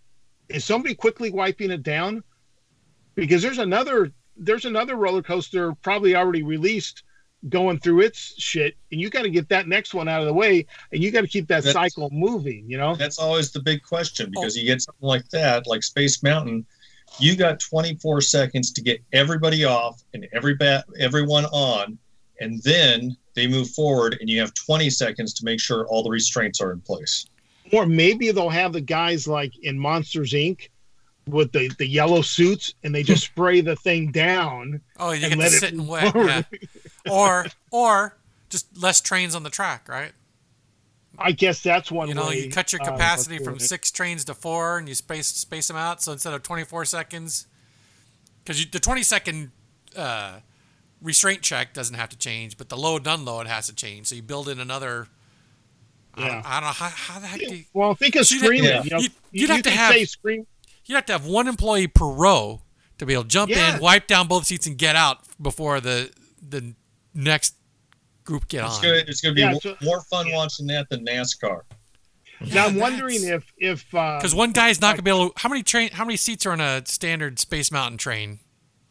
is 0.50 0.66
somebody 0.66 0.96
quickly 0.96 1.32
wiping 1.32 1.72
it 1.72 1.84
down? 1.84 2.24
because 3.16 3.42
there's 3.42 3.60
another 3.60 4.12
there's 4.38 4.66
another 4.66 4.96
roller 4.96 5.22
coaster 5.22 5.74
probably 5.82 6.16
already 6.16 6.44
released 6.44 7.04
going 7.50 7.80
through 7.80 8.02
its 8.02 8.40
shit 8.40 8.76
and 8.92 9.02
you 9.02 9.10
got 9.10 9.24
to 9.24 9.30
get 9.30 9.50
that 9.50 9.68
next 9.68 9.94
one 9.94 10.08
out 10.08 10.22
of 10.22 10.28
the 10.28 10.34
way 10.34 10.66
and 10.92 11.04
you 11.04 11.12
got 11.12 11.22
to 11.22 11.28
keep 11.28 11.48
that 11.48 11.64
that's, 11.64 11.74
cycle 11.74 12.10
moving 12.12 12.64
you 12.68 12.78
know? 12.78 12.96
That's 12.96 13.18
always 13.18 13.52
the 13.52 13.62
big 13.62 13.82
question 13.84 14.28
oh. 14.28 14.42
because 14.42 14.56
you 14.56 14.66
get 14.66 14.82
something 14.82 15.08
like 15.08 15.28
that 15.30 15.66
like 15.68 15.84
space 15.84 16.22
mountain 16.22 16.66
you 17.20 17.36
got 17.36 17.60
24 17.60 18.22
seconds 18.22 18.72
to 18.72 18.82
get 18.82 19.02
everybody 19.12 19.66
off 19.66 20.02
and 20.14 20.28
every 20.34 20.56
bat 20.56 20.86
everyone 21.00 21.46
on 21.46 21.98
and 22.42 22.62
then 22.64 23.16
they 23.36 23.48
move 23.48 23.70
forward 23.70 24.18
and 24.20 24.30
you 24.30 24.40
have 24.40 24.54
20 24.54 24.90
seconds 24.90 25.34
to 25.36 25.46
make 25.46 25.60
sure 25.60 25.86
all 25.88 26.04
the 26.04 26.10
restraints 26.10 26.60
are 26.60 26.72
in 26.72 26.82
place. 26.82 27.26
Or 27.72 27.86
maybe 27.86 28.32
they'll 28.32 28.50
have 28.50 28.74
the 28.74 28.82
guys 28.82 29.28
like 29.28 29.54
in 29.64 29.80
monsters 29.80 30.34
inc 30.34 30.68
with 31.28 31.52
the, 31.52 31.70
the 31.78 31.88
yellow 31.88 32.22
suits 32.22 32.74
and 32.84 32.94
they 32.94 33.04
just 33.04 33.24
spray 33.26 33.62
the 33.62 33.76
thing 33.76 34.12
down. 34.12 34.82
Oh, 35.00 35.12
you 35.12 35.30
get 35.30 35.40
to 35.40 35.50
sit 35.50 35.74
and 35.74 35.88
wet. 35.88 36.14
Yeah. 36.16 36.44
or 37.12 37.46
or 37.72 38.18
just 38.50 38.82
less 38.82 39.02
trains 39.02 39.36
on 39.36 39.44
the 39.44 39.50
track, 39.50 39.88
right? 39.88 40.12
I 41.18 41.32
guess 41.32 41.62
that's 41.62 41.92
one. 41.92 42.08
You 42.08 42.16
know, 42.16 42.28
way, 42.28 42.46
you 42.46 42.52
cut 42.52 42.72
your 42.72 42.82
uh, 42.82 42.86
capacity 42.86 43.40
uh, 43.40 43.44
from 43.44 43.60
six 43.60 43.92
trains 43.92 44.26
to 44.26 44.34
four, 44.34 44.78
and 44.78 44.88
you 44.88 44.96
space 44.96 45.28
space 45.28 45.68
them 45.68 45.78
out. 45.78 46.02
So 46.02 46.12
instead 46.12 46.34
of 46.34 46.44
twenty 46.44 46.64
four 46.64 46.86
seconds, 46.86 47.48
because 48.44 48.66
the 48.68 48.80
twenty 48.80 49.04
second 49.04 49.52
uh, 49.96 50.40
restraint 51.02 51.42
check 51.42 51.74
doesn't 51.74 51.96
have 51.96 52.10
to 52.10 52.18
change, 52.18 52.58
but 52.58 52.70
the 52.70 52.78
load 52.78 53.06
and 53.06 53.20
unload 53.20 53.48
has 53.48 53.68
to 53.68 53.76
change. 53.76 54.08
So 54.08 54.16
you 54.16 54.22
build 54.22 54.50
in 54.50 54.60
another. 54.60 55.08
Yeah. 56.18 56.26
I 56.26 56.28
don't, 56.28 56.46
I 56.46 56.54
don't 56.60 56.64
know 56.64 56.74
how, 56.74 56.90
how 56.90 57.20
the 57.20 57.28
heck. 57.28 57.40
Do 57.40 57.56
you, 57.56 57.64
well, 57.74 57.96
think 57.96 58.16
of 58.18 58.26
screaming. 58.26 58.64
Yeah. 58.64 58.84
You 58.84 58.90
know, 58.90 58.98
you'd, 58.98 59.12
you'd 59.32 59.50
you 59.50 59.56
have 59.56 59.64
to 59.64 59.70
have 59.70 59.94
say 59.94 60.06
scream 60.06 60.46
you'd 60.92 60.98
have 60.98 61.06
to 61.06 61.14
have 61.14 61.26
one 61.26 61.48
employee 61.48 61.88
per 61.88 62.06
row 62.06 62.62
to 62.98 63.06
be 63.06 63.14
able 63.14 63.24
to 63.24 63.30
jump 63.30 63.50
yeah. 63.50 63.76
in, 63.76 63.82
wipe 63.82 64.08
down 64.08 64.28
both 64.28 64.46
seats, 64.46 64.68
and 64.68 64.78
get 64.78 64.96
out 64.96 65.20
before 65.42 65.80
the 65.80 66.12
the 66.48 66.74
next 67.14 67.56
group 68.26 68.48
get 68.50 68.66
it's 68.66 68.78
on. 68.78 68.84
Gonna, 68.84 68.96
it's 69.08 69.22
going 69.22 69.34
to 69.34 69.36
be 69.36 69.42
yeah, 69.42 69.52
more, 69.52 69.62
so, 69.62 69.76
more 69.82 70.02
fun 70.02 70.28
yeah. 70.28 70.36
watching 70.36 70.68
that 70.68 70.90
than 70.90 71.06
NASCAR. 71.06 71.62
Now 72.54 72.66
I'm 72.66 72.76
wondering 72.76 73.24
if 73.24 73.52
if 73.58 73.90
because 73.90 74.34
uh, 74.34 74.38
one 74.38 74.52
guy's 74.52 74.82
not 74.82 74.90
going 74.90 74.98
to 74.98 75.04
be 75.04 75.12
able. 75.12 75.30
to... 75.30 75.34
How 75.38 75.48
many 75.48 75.64
train? 75.64 75.92
How 75.92 76.04
many 76.04 76.18
seats 76.18 76.46
are 76.46 76.52
on 76.52 76.60
a 76.60 76.86
standard 76.86 77.40
Space 77.40 77.72
Mountain 77.72 77.98
train? 77.98 78.40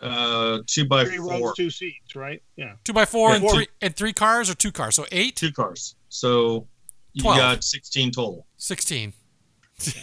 Uh, 0.01 0.61
two 0.67 0.87
by 0.87 1.05
three 1.05 1.19
four. 1.19 1.49
Rows, 1.49 1.57
two 1.57 1.69
seats, 1.69 2.17
right? 2.17 2.43
Yeah. 2.57 2.75
Two 2.85 2.95
by 2.95 3.05
four 3.05 3.35
and 3.35 3.47
three 3.51 3.69
and 3.83 3.95
three 3.95 4.15
cars 4.15 4.49
or 4.49 4.55
two 4.55 4.73
cars, 4.73 4.95
so 4.95 5.05
eight. 5.13 5.37
Two 5.37 5.53
cars. 5.53 5.97
So 6.09 6.67
you 7.13 7.23
12. 7.23 7.37
got 7.37 7.65
sixteen 7.65 8.11
total. 8.11 8.47
Sixteen. 8.57 9.13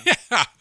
yeah. 0.05 0.43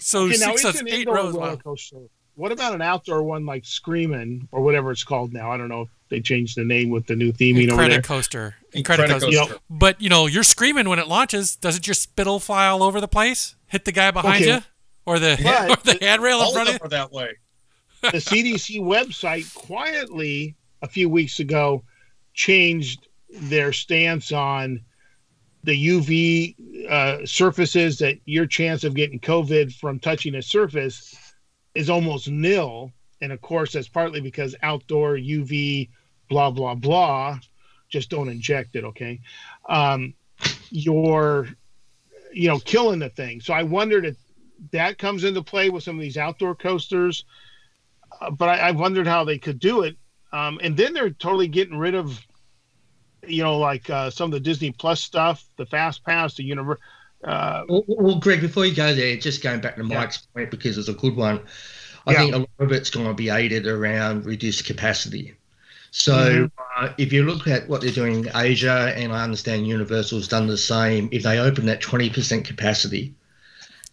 So 0.00 0.24
okay, 0.24 0.34
six, 0.34 0.64
now, 0.64 0.80
eight 0.86 1.08
rows. 1.08 1.34
Roller 1.34 1.56
coaster. 1.56 2.02
What 2.34 2.52
about 2.52 2.74
an 2.74 2.80
outdoor 2.80 3.22
one 3.22 3.44
like 3.44 3.66
Screaming 3.66 4.48
or 4.50 4.62
whatever 4.62 4.90
it's 4.90 5.04
called 5.04 5.32
now? 5.32 5.52
I 5.52 5.56
don't 5.56 5.68
know 5.68 5.82
if 5.82 5.88
they 6.08 6.20
changed 6.20 6.56
the 6.56 6.64
name 6.64 6.88
with 6.88 7.06
the 7.06 7.16
new 7.16 7.32
theming 7.32 7.70
over 7.70 7.82
there. 7.82 7.88
Credit 7.88 8.04
Coaster. 8.04 8.54
Incredicoaster. 8.74 9.30
You 9.30 9.38
know, 9.38 9.56
but 9.68 10.00
you 10.00 10.08
know, 10.08 10.26
you're 10.26 10.42
screaming 10.42 10.88
when 10.88 10.98
it 10.98 11.08
launches. 11.08 11.56
Doesn't 11.56 11.86
your 11.86 11.94
spittle 11.94 12.40
fly 12.40 12.66
all 12.66 12.82
over 12.82 13.00
the 13.00 13.08
place? 13.08 13.56
Hit 13.66 13.84
the 13.84 13.92
guy 13.92 14.10
behind 14.10 14.42
okay. 14.42 14.54
you, 14.54 14.60
or 15.06 15.18
the 15.18 15.32
or 15.70 15.76
the 15.84 15.98
handrail 16.00 16.40
in 16.42 16.52
front 16.52 16.68
of 16.68 16.80
you. 16.82 16.88
that 16.88 17.12
way. 17.12 17.36
the 18.02 18.18
CDC 18.18 18.80
website 18.82 19.52
quietly 19.54 20.56
a 20.82 20.88
few 20.88 21.08
weeks 21.08 21.40
ago 21.40 21.84
changed 22.32 23.08
their 23.32 23.72
stance 23.72 24.32
on 24.32 24.80
the 25.64 25.88
UV 25.88 26.88
uh, 26.88 27.26
surfaces 27.26 27.98
that 27.98 28.18
your 28.24 28.46
chance 28.46 28.84
of 28.84 28.94
getting 28.94 29.20
COVID 29.20 29.74
from 29.74 29.98
touching 29.98 30.34
a 30.36 30.42
surface 30.42 31.34
is 31.74 31.90
almost 31.90 32.28
nil. 32.28 32.92
And 33.20 33.32
of 33.32 33.40
course, 33.40 33.72
that's 33.72 33.88
partly 33.88 34.20
because 34.20 34.56
outdoor 34.62 35.16
UV, 35.16 35.90
blah, 36.28 36.50
blah, 36.50 36.74
blah. 36.74 37.38
Just 37.88 38.08
don't 38.10 38.28
inject 38.28 38.76
it, 38.76 38.84
okay? 38.84 39.20
Um, 39.68 40.14
you're, 40.70 41.48
you 42.32 42.48
know, 42.48 42.58
killing 42.60 43.00
the 43.00 43.10
thing. 43.10 43.40
So 43.40 43.52
I 43.52 43.62
wondered 43.62 44.06
if 44.06 44.16
that 44.72 44.98
comes 44.98 45.24
into 45.24 45.42
play 45.42 45.70
with 45.70 45.82
some 45.82 45.96
of 45.96 46.00
these 46.00 46.16
outdoor 46.16 46.54
coasters. 46.54 47.24
Uh, 48.20 48.30
but 48.30 48.48
I, 48.48 48.68
I, 48.68 48.70
wondered 48.72 49.06
how 49.06 49.24
they 49.24 49.38
could 49.38 49.58
do 49.58 49.82
it. 49.82 49.96
Um, 50.32 50.60
and 50.62 50.76
then 50.76 50.92
they're 50.92 51.10
totally 51.10 51.48
getting 51.48 51.76
rid 51.76 51.94
of, 51.94 52.20
you 53.26 53.42
know, 53.42 53.58
like 53.58 53.88
uh, 53.90 54.10
some 54.10 54.26
of 54.26 54.32
the 54.32 54.40
Disney 54.40 54.70
Plus 54.72 55.00
stuff, 55.00 55.44
the 55.56 55.66
Fast 55.66 56.04
Pass, 56.04 56.34
the 56.34 56.44
Universe. 56.44 56.78
Uh, 57.22 57.64
well, 57.68 57.84
well, 57.86 58.18
Greg, 58.18 58.40
before 58.40 58.64
you 58.64 58.74
go 58.74 58.94
there, 58.94 59.16
just 59.16 59.42
going 59.42 59.60
back 59.60 59.76
to 59.76 59.84
Mike's 59.84 60.26
yeah. 60.34 60.40
point 60.40 60.50
because 60.50 60.78
it's 60.78 60.88
a 60.88 60.94
good 60.94 61.16
one. 61.16 61.40
I 62.06 62.12
yeah. 62.12 62.18
think 62.18 62.34
a 62.34 62.38
lot 62.38 62.48
of 62.58 62.72
it's 62.72 62.90
going 62.90 63.06
to 63.06 63.14
be 63.14 63.28
aided 63.28 63.66
around 63.66 64.24
reduced 64.24 64.64
capacity. 64.64 65.34
So 65.90 66.12
mm-hmm. 66.12 66.84
uh, 66.84 66.92
if 66.98 67.12
you 67.12 67.24
look 67.24 67.46
at 67.46 67.68
what 67.68 67.80
they're 67.80 67.90
doing 67.90 68.24
in 68.24 68.30
Asia, 68.34 68.92
and 68.96 69.12
I 69.12 69.22
understand 69.24 69.66
Universal's 69.66 70.28
done 70.28 70.46
the 70.46 70.56
same, 70.56 71.08
if 71.12 71.24
they 71.24 71.38
open 71.38 71.66
that 71.66 71.82
20% 71.82 72.44
capacity, 72.44 73.14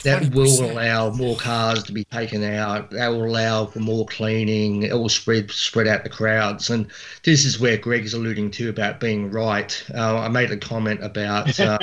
that 0.03 0.23
20%. 0.23 0.35
will 0.35 0.71
allow 0.71 1.09
more 1.11 1.35
cars 1.35 1.83
to 1.83 1.91
be 1.91 2.03
taken 2.05 2.43
out. 2.43 2.91
That 2.91 3.07
will 3.09 3.25
allow 3.25 3.65
for 3.65 3.79
more 3.79 4.05
cleaning. 4.05 4.83
It 4.83 4.93
will 4.93 5.09
spread 5.09 5.49
spread 5.51 5.87
out 5.87 6.03
the 6.03 6.09
crowds. 6.09 6.69
And 6.69 6.87
this 7.23 7.45
is 7.45 7.59
where 7.59 7.77
Greg 7.77 8.05
is 8.05 8.13
alluding 8.13 8.51
to 8.51 8.69
about 8.69 8.99
being 8.99 9.31
right. 9.31 9.83
Uh, 9.93 10.19
I 10.19 10.27
made 10.27 10.51
a 10.51 10.57
comment 10.57 11.03
about 11.03 11.59
uh, 11.59 11.79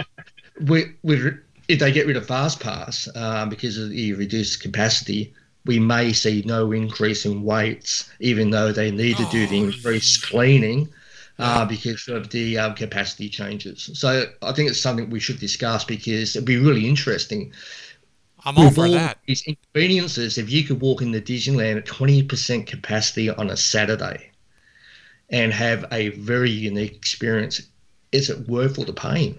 with, 0.61 0.89
with, 1.03 1.39
if 1.69 1.81
they 1.81 1.91
get 1.91 2.07
rid 2.07 2.17
of 2.17 2.27
Fast 2.27 2.61
Pass 2.61 3.09
uh, 3.15 3.47
because 3.47 3.79
of 3.79 3.91
the 3.91 4.13
reduced 4.13 4.63
capacity, 4.63 5.35
we 5.67 5.79
may 5.81 6.13
see 6.13 6.43
no 6.47 6.73
increase 6.73 7.25
in 7.25 7.43
waits, 7.43 8.11
even 8.21 8.51
though 8.51 8.71
they 8.71 8.91
need 8.91 9.17
to 9.17 9.25
do 9.31 9.47
the 9.47 9.61
oh, 9.61 9.65
increased 9.65 10.23
cleaning 10.23 10.89
uh, 11.39 11.65
because 11.65 12.07
of 12.09 12.31
the 12.31 12.59
um, 12.59 12.75
capacity 12.75 13.29
changes. 13.29 13.91
So 13.95 14.27
I 14.43 14.53
think 14.53 14.71
it's 14.71 14.81
something 14.81 15.11
we 15.11 15.21
should 15.21 15.41
discuss 15.41 15.85
because 15.85 16.37
it'd 16.37 16.47
be 16.47 16.59
really 16.59 16.87
interesting. 16.87 17.53
I'm 18.45 18.59
all 18.59 18.71
for 18.71 18.89
that. 18.89 19.19
These 19.27 19.43
inconveniences, 19.47 20.39
if 20.39 20.51
you 20.51 20.65
could 20.65 20.81
walk 20.81 21.01
into 21.03 21.21
Disneyland 21.21 21.79
at 21.79 21.87
20% 21.87 22.67
capacity 22.67 23.31
on 23.31 23.51
a 23.51 23.57
Saturday 23.57 24.31
and 25.31 25.53
have 25.53 25.87
a 25.91 26.11
very 26.11 26.51
unique 26.51 26.95
experience, 26.95 27.63
is 28.13 28.29
it 28.29 28.47
worth 28.49 28.79
all 28.79 28.85
the 28.85 28.93
pain? 28.93 29.39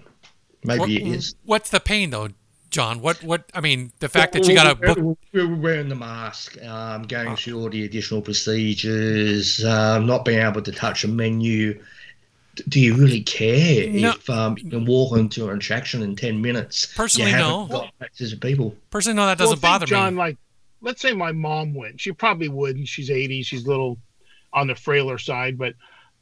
Maybe 0.63 0.79
what, 0.79 0.89
it 0.89 1.07
is. 1.07 1.35
What's 1.43 1.69
the 1.69 1.79
pain 1.79 2.09
though? 2.09 2.29
John? 2.71 2.99
What 2.99 3.23
what 3.23 3.49
I 3.53 3.61
mean, 3.61 3.93
the 3.99 4.09
fact 4.09 4.33
that 4.33 4.47
you 4.47 4.55
got 4.55 4.81
to 4.81 4.95
book. 4.95 5.17
We're 5.31 5.55
wearing 5.55 5.87
the 5.87 5.95
mask, 5.95 6.61
um, 6.63 7.03
going 7.03 7.29
oh. 7.29 7.35
through 7.35 7.61
all 7.61 7.69
the 7.69 7.85
additional 7.85 8.21
procedures, 8.21 9.63
um, 9.63 10.05
not 10.05 10.25
being 10.25 10.39
able 10.39 10.61
to 10.61 10.71
touch 10.71 11.03
a 11.03 11.07
menu. 11.07 11.81
Do 12.67 12.79
you 12.79 12.95
really 12.95 13.21
care 13.21 13.89
no. 13.89 14.11
if 14.11 14.29
um, 14.29 14.57
you 14.57 14.69
can 14.69 14.85
walk 14.85 15.17
into 15.17 15.49
an 15.49 15.57
attraction 15.57 16.01
in 16.01 16.15
ten 16.15 16.41
minutes? 16.41 16.93
Personally, 16.93 17.31
you 17.31 17.37
no. 17.37 17.67
Got 17.69 17.91
access 18.01 18.31
to 18.31 18.37
people. 18.37 18.75
Personally, 18.89 19.17
no, 19.17 19.25
that 19.25 19.37
doesn't 19.37 19.61
well, 19.61 19.73
bother 19.73 19.85
John, 19.85 20.15
me. 20.15 20.19
Like, 20.19 20.37
let's 20.81 21.01
say 21.01 21.13
my 21.13 21.31
mom 21.31 21.73
went. 21.73 21.99
She 21.99 22.11
probably 22.11 22.49
wouldn't. 22.49 22.87
She's 22.87 23.09
eighty. 23.09 23.43
She's 23.43 23.65
a 23.65 23.67
little 23.67 23.97
on 24.53 24.67
the 24.67 24.75
frailer 24.75 25.17
side, 25.17 25.57
but 25.57 25.73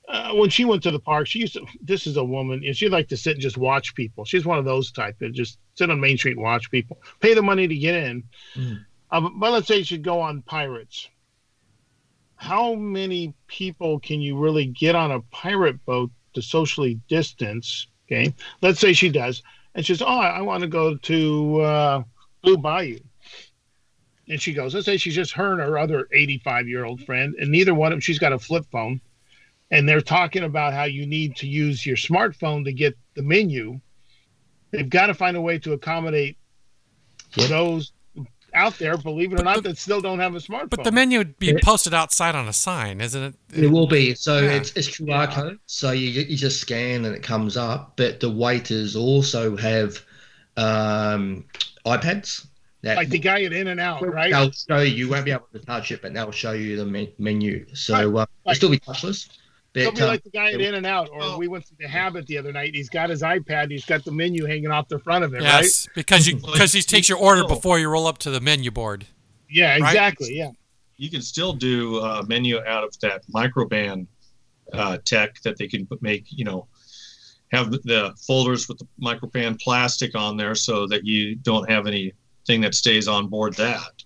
uh, 0.09 0.33
when 0.33 0.49
she 0.49 0.65
went 0.65 0.83
to 0.83 0.91
the 0.91 0.99
park, 0.99 1.27
she 1.27 1.39
used 1.39 1.53
to. 1.53 1.65
This 1.81 2.07
is 2.07 2.17
a 2.17 2.23
woman, 2.23 2.63
and 2.65 2.75
she'd 2.75 2.89
like 2.89 3.07
to 3.09 3.17
sit 3.17 3.33
and 3.33 3.41
just 3.41 3.57
watch 3.57 3.95
people. 3.95 4.25
She's 4.25 4.45
one 4.45 4.57
of 4.57 4.65
those 4.65 4.91
type 4.91 5.17
that 5.19 5.33
just 5.33 5.59
sit 5.75 5.89
on 5.89 5.99
Main 5.99 6.17
Street 6.17 6.37
and 6.37 6.43
watch 6.43 6.69
people, 6.71 6.99
pay 7.19 7.33
the 7.33 7.41
money 7.41 7.67
to 7.67 7.75
get 7.75 7.95
in. 7.95 8.23
Mm. 8.55 8.85
Um, 9.11 9.39
but 9.39 9.51
let's 9.51 9.67
say 9.67 9.77
you 9.77 9.83
should 9.83 10.03
go 10.03 10.19
on 10.19 10.41
Pirates. 10.41 11.09
How 12.35 12.73
many 12.73 13.33
people 13.47 13.99
can 13.99 14.19
you 14.19 14.37
really 14.37 14.65
get 14.65 14.95
on 14.95 15.11
a 15.11 15.21
pirate 15.21 15.85
boat 15.85 16.11
to 16.33 16.41
socially 16.41 16.99
distance? 17.07 17.87
Okay, 18.07 18.33
let's 18.61 18.79
say 18.79 18.93
she 18.93 19.09
does, 19.09 19.43
and 19.75 19.85
she 19.85 19.93
says, 19.93 20.01
"Oh, 20.01 20.19
I 20.19 20.41
want 20.41 20.61
to 20.61 20.67
go 20.67 20.95
to 20.95 21.61
uh, 21.61 22.03
Blue 22.41 22.57
Bayou." 22.57 22.99
And 24.29 24.41
she 24.41 24.53
goes, 24.53 24.73
let's 24.73 24.85
say 24.85 24.95
she's 24.95 25.15
just 25.15 25.33
her 25.33 25.51
and 25.51 25.59
her 25.59 25.77
other 25.77 26.07
85 26.13 26.69
year 26.69 26.85
old 26.85 27.03
friend, 27.03 27.35
and 27.37 27.51
neither 27.51 27.75
one 27.75 27.91
of 27.91 27.97
them, 27.97 27.99
she's 27.99 28.19
got 28.19 28.31
a 28.31 28.39
flip 28.39 28.65
phone 28.71 29.01
and 29.73 29.89
they're 29.89 30.01
talking 30.01 30.43
about 30.43 30.71
how 30.71 30.83
you 30.83 31.07
need 31.07 31.35
to 31.35 31.47
use 31.47 31.83
your 31.83 31.95
smartphone 31.95 32.63
to 32.63 32.71
get 32.71 32.95
the 33.15 33.23
menu. 33.23 33.79
They've 34.69 34.89
got 34.89 35.07
to 35.07 35.15
find 35.15 35.35
a 35.35 35.41
way 35.41 35.57
to 35.59 35.73
accommodate 35.73 36.37
those 37.35 37.91
out 38.53 38.77
there, 38.77 38.97
believe 38.97 39.33
it 39.33 39.39
or 39.39 39.43
not, 39.43 39.57
the, 39.57 39.69
that 39.69 39.77
still 39.77 40.01
don't 40.01 40.19
have 40.19 40.35
a 40.35 40.39
smartphone. 40.39 40.69
But 40.69 40.83
the 40.83 40.91
menu 40.91 41.19
would 41.19 41.37
be 41.39 41.57
posted 41.63 41.93
outside 41.93 42.35
on 42.35 42.47
a 42.47 42.53
sign, 42.53 43.01
isn't 43.01 43.23
it? 43.23 43.35
It 43.53 43.67
will 43.67 43.87
be. 43.87 44.15
So 44.15 44.39
yeah. 44.39 44.51
it's, 44.51 44.71
it's 44.75 44.89
QR 44.89 45.07
yeah. 45.07 45.25
code. 45.27 45.59
So 45.65 45.91
you, 45.91 46.09
you 46.09 46.37
just 46.37 46.59
scan 46.59 47.05
and 47.05 47.15
it 47.15 47.23
comes 47.23 47.57
up. 47.57 47.93
But 47.95 48.19
the 48.19 48.29
waiters 48.29 48.95
also 48.95 49.55
have 49.57 50.01
um, 50.57 51.45
iPads. 51.85 52.47
That 52.81 52.97
like 52.97 53.09
the 53.09 53.19
guy 53.19 53.43
at 53.43 53.53
In 53.53 53.67
and 53.67 53.79
Out, 53.79 54.05
right? 54.05 54.31
They'll 54.31 54.51
show 54.51 54.81
you. 54.81 54.93
You 54.93 55.09
won't 55.09 55.23
be 55.23 55.31
able 55.31 55.47
to 55.53 55.59
touch 55.59 55.91
it, 55.91 56.01
but 56.01 56.13
they'll 56.13 56.31
show 56.31 56.51
you 56.51 56.75
the 56.75 57.13
menu. 57.17 57.65
So 57.73 57.93
right. 57.93 58.03
uh, 58.03 58.09
right. 58.09 58.27
it'll 58.45 58.55
still 58.55 58.69
be 58.69 58.79
touchless. 58.79 59.29
He'll 59.73 59.91
be 59.91 60.01
like 60.01 60.23
the 60.23 60.29
guy 60.29 60.51
at 60.51 60.61
In 60.61 60.75
and 60.75 60.85
Out, 60.85 61.09
or 61.11 61.21
oh. 61.21 61.37
we 61.37 61.47
went 61.47 61.65
to 61.65 61.73
the 61.79 61.87
Habit 61.87 62.27
the 62.27 62.37
other 62.37 62.51
night. 62.51 62.75
He's 62.75 62.89
got 62.89 63.09
his 63.09 63.23
iPad. 63.23 63.71
He's 63.71 63.85
got 63.85 64.05
the 64.05 64.11
menu 64.11 64.45
hanging 64.45 64.69
off 64.69 64.87
the 64.87 64.99
front 64.99 65.23
of 65.23 65.33
it, 65.33 65.41
yes, 65.41 65.87
right? 65.87 65.95
because 65.95 66.27
you 66.27 66.35
because 66.45 66.73
he 66.73 66.81
takes 66.81 67.09
your 67.09 67.17
order 67.17 67.43
before 67.47 67.79
you 67.79 67.89
roll 67.89 68.05
up 68.05 68.19
to 68.19 68.29
the 68.29 68.39
menu 68.39 68.69
board. 68.69 69.07
Yeah, 69.49 69.75
exactly. 69.75 70.27
Right? 70.27 70.35
Yeah, 70.35 70.51
you 70.97 71.09
can 71.09 71.21
still 71.21 71.53
do 71.53 71.99
a 71.99 72.23
menu 72.25 72.59
out 72.59 72.83
of 72.83 72.99
that 72.99 73.23
Microban 73.33 74.05
uh, 74.73 74.99
tech 75.05 75.41
that 75.41 75.57
they 75.57 75.67
can 75.67 75.87
make. 76.01 76.25
You 76.29 76.45
know, 76.45 76.67
have 77.51 77.71
the 77.71 78.13
folders 78.27 78.67
with 78.67 78.77
the 78.77 78.87
Microban 79.01 79.59
plastic 79.59 80.15
on 80.15 80.37
there 80.37 80.53
so 80.53 80.85
that 80.87 81.03
you 81.05 81.35
don't 81.35 81.67
have 81.69 81.87
anything 81.87 82.61
that 82.61 82.75
stays 82.75 83.07
on 83.07 83.27
board 83.27 83.55
that. 83.55 84.03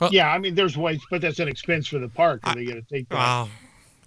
Well, 0.00 0.10
yeah, 0.12 0.30
I 0.32 0.38
mean, 0.38 0.54
there's 0.54 0.76
ways, 0.76 1.00
but 1.10 1.22
that's 1.22 1.38
an 1.38 1.48
expense 1.48 1.88
for 1.88 1.98
the 1.98 2.08
park. 2.08 2.40
Are 2.44 2.54
they 2.54 2.64
going 2.64 2.82
to 2.82 2.88
take 2.88 3.08
that? 3.08 3.16
Well, 3.16 3.48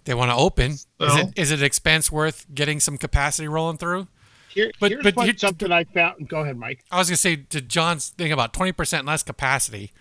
they 0.05 0.13
want 0.13 0.31
to 0.31 0.35
open. 0.35 0.77
Well, 0.99 1.17
is 1.17 1.23
it 1.23 1.33
is 1.35 1.51
it 1.51 1.63
expense 1.63 2.11
worth 2.11 2.45
getting 2.53 2.79
some 2.79 2.97
capacity 2.97 3.47
rolling 3.47 3.77
through? 3.77 4.07
Here, 4.49 4.71
but, 4.79 4.91
here's 4.91 5.03
but 5.03 5.15
what, 5.15 5.39
something 5.39 5.71
I 5.71 5.85
found. 5.85 6.27
Go 6.27 6.41
ahead, 6.41 6.57
Mike. 6.57 6.83
I 6.91 6.97
was 6.97 7.07
going 7.07 7.15
to 7.15 7.21
say 7.21 7.35
to 7.37 7.61
John's 7.61 8.09
thing 8.09 8.31
about 8.31 8.53
twenty 8.53 8.73
percent 8.73 9.05
less 9.07 9.23
capacity. 9.23 9.91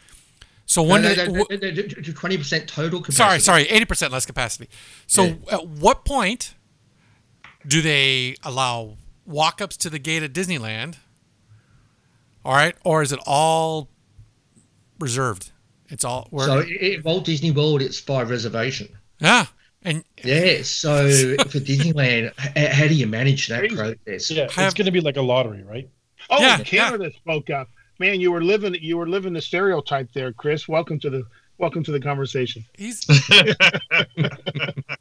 So 0.67 0.83
when 0.83 1.03
twenty 1.03 2.37
percent 2.37 2.69
total 2.69 3.01
capacity. 3.01 3.13
Sorry, 3.13 3.41
sorry, 3.41 3.63
eighty 3.65 3.85
percent 3.85 4.13
less 4.13 4.27
capacity. 4.27 4.69
So 5.07 5.25
yeah. 5.25 5.35
at 5.53 5.69
what 5.69 6.05
point 6.05 6.55
do 7.67 7.83
they 7.83 8.37
allow 8.43 8.97
walk-ups 9.27 9.77
to 9.79 9.91
the 9.91 9.99
gate 9.99 10.23
at 10.23 10.33
Disneyland? 10.33 10.97
All 12.45 12.55
right, 12.55 12.75
or 12.85 13.03
is 13.03 13.13
it 13.13 13.21
all 13.27 13.89
reserved? 14.99 15.53
It's 15.89 16.05
all. 16.05 16.29
So 16.37 16.61
at 16.61 17.05
Walt 17.05 17.25
Disney 17.25 17.51
World, 17.51 17.83
it's 17.83 18.01
by 18.01 18.23
reservation. 18.23 18.97
Yeah. 19.19 19.47
And 19.83 20.05
yeah, 20.23 20.63
so 20.63 21.09
for 21.09 21.59
Disneyland, 21.59 22.37
how 22.39 22.87
do 22.87 22.95
you 22.95 23.07
manage 23.07 23.49
that 23.49 23.71
process? 23.71 24.31
Yeah, 24.31 24.45
it's 24.45 24.75
going 24.75 24.85
to 24.85 24.91
be 24.91 25.01
like 25.01 25.17
a 25.17 25.23
lottery, 25.23 25.63
right? 25.63 25.89
Oh, 26.29 26.41
yeah, 26.41 26.59
Canada 26.59 27.05
yeah. 27.05 27.19
spoke 27.19 27.49
up. 27.49 27.69
Man, 27.99 28.21
you 28.21 28.31
were 28.31 28.43
living 28.43 28.75
you 28.81 28.97
were 28.97 29.09
living 29.09 29.33
the 29.33 29.41
stereotype 29.41 30.13
there, 30.13 30.33
Chris. 30.33 30.69
Welcome 30.69 30.99
to 31.01 31.11
the 31.11 31.23
welcome 31.59 31.83
to 31.85 31.93
the 31.93 32.01
conversation. 32.01 32.65
He's 32.77 33.07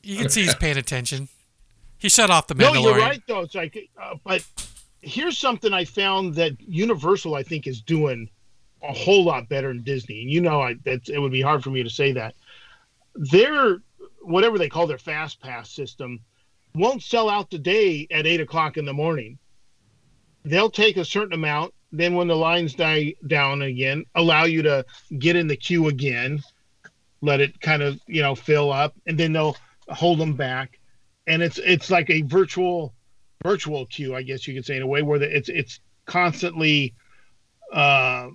you 0.04 0.18
can 0.18 0.30
see 0.30 0.44
he's 0.44 0.56
paying 0.56 0.78
attention. 0.78 1.30
He 1.98 2.08
shut 2.08 2.30
off 2.30 2.48
the 2.48 2.56
Mandalorian. 2.56 2.74
No, 2.74 2.82
you're 2.82 2.98
right 2.98 3.22
though. 3.28 3.42
It's 3.42 3.56
like, 3.56 3.78
uh, 4.02 4.16
but 4.24 4.46
here's 5.02 5.38
something 5.38 5.74
I 5.74 5.86
found 5.86 6.36
that 6.36 6.60
Universal 6.60 7.36
I 7.36 7.44
think 7.44 7.68
is 7.68 7.82
doing 7.82 8.30
a 8.82 8.94
whole 8.94 9.26
lot 9.26 9.50
better 9.50 9.70
than 9.70 9.84
Disney. 9.84 10.22
And 10.22 10.32
you 10.32 10.40
know, 10.42 10.62
I 10.62 10.76
that 10.86 11.10
it 11.10 11.20
would 11.20 11.34
be 11.34 11.42
hard 11.42 11.64
for 11.64 11.70
me 11.70 11.84
to 11.84 11.90
say 11.90 12.14
that. 12.14 12.36
They're 13.16 13.78
whatever 14.30 14.60
they 14.60 14.70
call 14.70 14.86
their 14.86 15.00
fast 15.00 15.42
pass 15.42 15.72
system 15.72 16.20
won't 16.76 17.02
sell 17.02 17.30
out 17.30 17.50
today 17.50 18.08
at 18.12 18.28
eight 18.28 18.40
o'clock 18.40 18.78
in 18.78 18.86
the 18.86 18.94
morning. 18.94 19.40
They'll 20.46 20.70
take 20.70 20.98
a 20.98 21.06
certain 21.06 21.34
amount, 21.34 21.74
then 21.92 22.14
when 22.14 22.28
the 22.28 22.36
lines 22.36 22.76
die 22.76 23.16
down 23.26 23.64
again, 23.64 24.06
allow 24.14 24.44
you 24.44 24.62
to 24.62 24.86
get 25.18 25.36
in 25.36 25.48
the 25.48 25.56
queue 25.56 25.88
again, 25.88 26.42
let 27.22 27.42
it 27.42 27.60
kind 27.60 27.82
of 27.82 28.00
you 28.08 28.22
know 28.22 28.36
fill 28.36 28.72
up, 28.72 28.94
and 29.08 29.18
then 29.18 29.34
they'll 29.34 29.58
hold 29.90 30.20
them 30.20 30.36
back, 30.36 30.80
and 31.26 31.42
it's 31.42 31.58
it's 31.58 31.90
like 31.90 32.10
a 32.12 32.22
virtual 32.22 32.94
virtual 33.44 33.88
queue, 33.88 34.16
I 34.16 34.22
guess 34.22 34.48
you 34.48 34.54
could 34.54 34.66
say 34.66 34.78
in 34.78 34.84
a 34.84 34.88
way 34.88 35.02
where 35.02 35.18
the, 35.18 35.36
it's 35.36 35.50
it's 35.50 35.80
constantly 36.06 36.94
uh, 37.74 38.30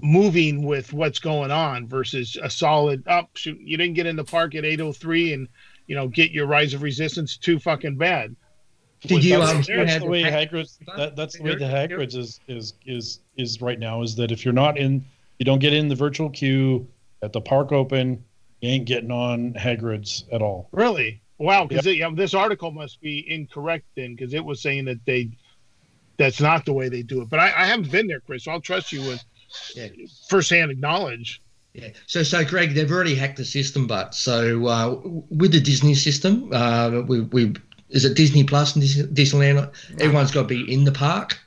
moving 0.00 0.64
with 0.64 0.92
what's 0.92 1.18
going 1.18 1.50
on 1.50 1.86
versus 1.86 2.36
a 2.42 2.50
solid 2.50 3.06
up. 3.06 3.26
Oh, 3.28 3.30
shoot, 3.34 3.60
you 3.60 3.76
didn't 3.76 3.94
get 3.94 4.06
in 4.06 4.16
the 4.16 4.24
park 4.24 4.54
at 4.54 4.64
803 4.64 5.34
and 5.34 5.48
you 5.86 5.94
know 5.94 6.08
get 6.08 6.30
your 6.30 6.46
rise 6.46 6.74
of 6.74 6.82
resistance 6.82 7.36
too 7.36 7.58
fucking 7.58 7.96
bad. 7.96 8.34
Did 9.02 9.24
you? 9.24 9.42
Um, 9.42 9.62
that's 9.62 9.98
the 9.98 10.06
way 10.06 10.22
Hagrid's. 10.22 10.78
That, 10.96 11.16
that's 11.16 11.36
the 11.36 11.42
way 11.42 11.56
the 11.56 11.64
Hagrid's 11.64 12.14
is 12.14 12.40
is 12.46 12.74
is 12.86 13.20
is 13.36 13.60
right 13.60 13.78
now. 13.78 14.02
Is 14.02 14.14
that 14.16 14.30
if 14.30 14.44
you're 14.44 14.54
not 14.54 14.78
in, 14.78 15.04
you 15.38 15.44
don't 15.44 15.58
get 15.58 15.72
in 15.72 15.88
the 15.88 15.96
virtual 15.96 16.30
queue 16.30 16.86
at 17.22 17.32
the 17.32 17.40
park 17.40 17.72
open, 17.72 18.24
you 18.60 18.70
ain't 18.70 18.84
getting 18.84 19.10
on 19.10 19.54
Hagrid's 19.54 20.24
at 20.32 20.42
all. 20.42 20.68
Really? 20.72 21.20
Wow. 21.38 21.66
Because 21.66 21.86
yep. 21.86 21.96
yeah, 21.96 22.10
this 22.14 22.34
article 22.34 22.70
must 22.70 23.00
be 23.00 23.28
incorrect 23.28 23.86
then, 23.96 24.14
because 24.14 24.34
it 24.34 24.44
was 24.44 24.62
saying 24.62 24.84
that 24.84 25.04
they 25.04 25.30
that's 26.16 26.40
not 26.40 26.64
the 26.64 26.72
way 26.72 26.88
they 26.88 27.02
do 27.02 27.22
it. 27.22 27.28
But 27.28 27.40
I, 27.40 27.46
I 27.46 27.66
haven't 27.66 27.90
been 27.90 28.06
there, 28.06 28.20
Chris. 28.20 28.44
So 28.44 28.52
I'll 28.52 28.60
trust 28.60 28.92
you 28.92 29.00
with 29.00 29.24
yeah. 29.74 29.88
firsthand 30.28 30.78
knowledge. 30.80 31.42
Yeah. 31.74 31.88
So, 32.06 32.22
so 32.22 32.44
Greg, 32.44 32.74
they've 32.74 32.90
already 32.90 33.14
hacked 33.14 33.38
the 33.38 33.44
system, 33.44 33.86
but 33.86 34.14
so 34.14 34.66
uh, 34.66 35.00
with 35.30 35.52
the 35.52 35.60
Disney 35.60 35.94
system, 35.94 36.50
uh, 36.52 37.02
we, 37.06 37.20
we 37.20 37.54
is 37.88 38.04
it 38.04 38.14
Disney 38.14 38.44
Plus 38.44 38.74
and 38.74 38.84
Disneyland? 38.84 39.72
Everyone's 40.00 40.30
got 40.30 40.42
to 40.42 40.48
be 40.48 40.70
in 40.70 40.84
the 40.84 40.92
park, 40.92 41.38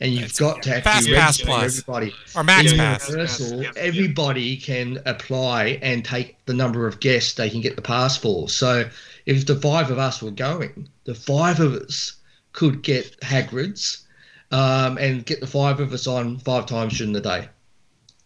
and 0.00 0.12
you've 0.12 0.24
it's 0.24 0.38
got 0.38 0.62
to 0.62 0.76
actually 0.76 1.14
Fast 1.14 1.44
Pass 1.44 1.78
everybody 1.78 2.14
or 2.34 2.44
Max 2.44 2.72
Pass. 2.72 3.08
Universal, 3.08 3.64
everybody 3.76 4.56
can 4.56 5.00
apply 5.04 5.78
and 5.82 6.04
take 6.04 6.36
the 6.46 6.54
number 6.54 6.86
of 6.86 7.00
guests 7.00 7.34
they 7.34 7.50
can 7.50 7.60
get 7.60 7.76
the 7.76 7.82
pass 7.82 8.16
for. 8.16 8.48
So, 8.48 8.88
if 9.26 9.46
the 9.46 9.56
five 9.56 9.90
of 9.90 9.98
us 9.98 10.22
were 10.22 10.30
going, 10.30 10.88
the 11.04 11.14
five 11.14 11.60
of 11.60 11.74
us 11.74 12.14
could 12.52 12.82
get 12.82 13.20
Hagrid's 13.20 14.06
um, 14.50 14.96
and 14.98 15.26
get 15.26 15.40
the 15.40 15.46
five 15.46 15.80
of 15.80 15.92
us 15.92 16.06
on 16.06 16.38
five 16.38 16.66
times 16.66 16.96
during 16.96 17.12
the 17.12 17.20
day. 17.20 17.48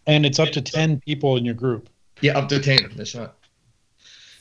And 0.09 0.25
it's 0.25 0.39
up 0.39 0.49
to 0.49 0.61
10 0.61 1.01
people 1.01 1.37
in 1.37 1.45
your 1.45 1.53
group. 1.53 1.87
Yeah, 2.21 2.37
up 2.37 2.49
to 2.49 2.59
10. 2.59 2.93
That's 2.95 3.13
right. 3.13 3.29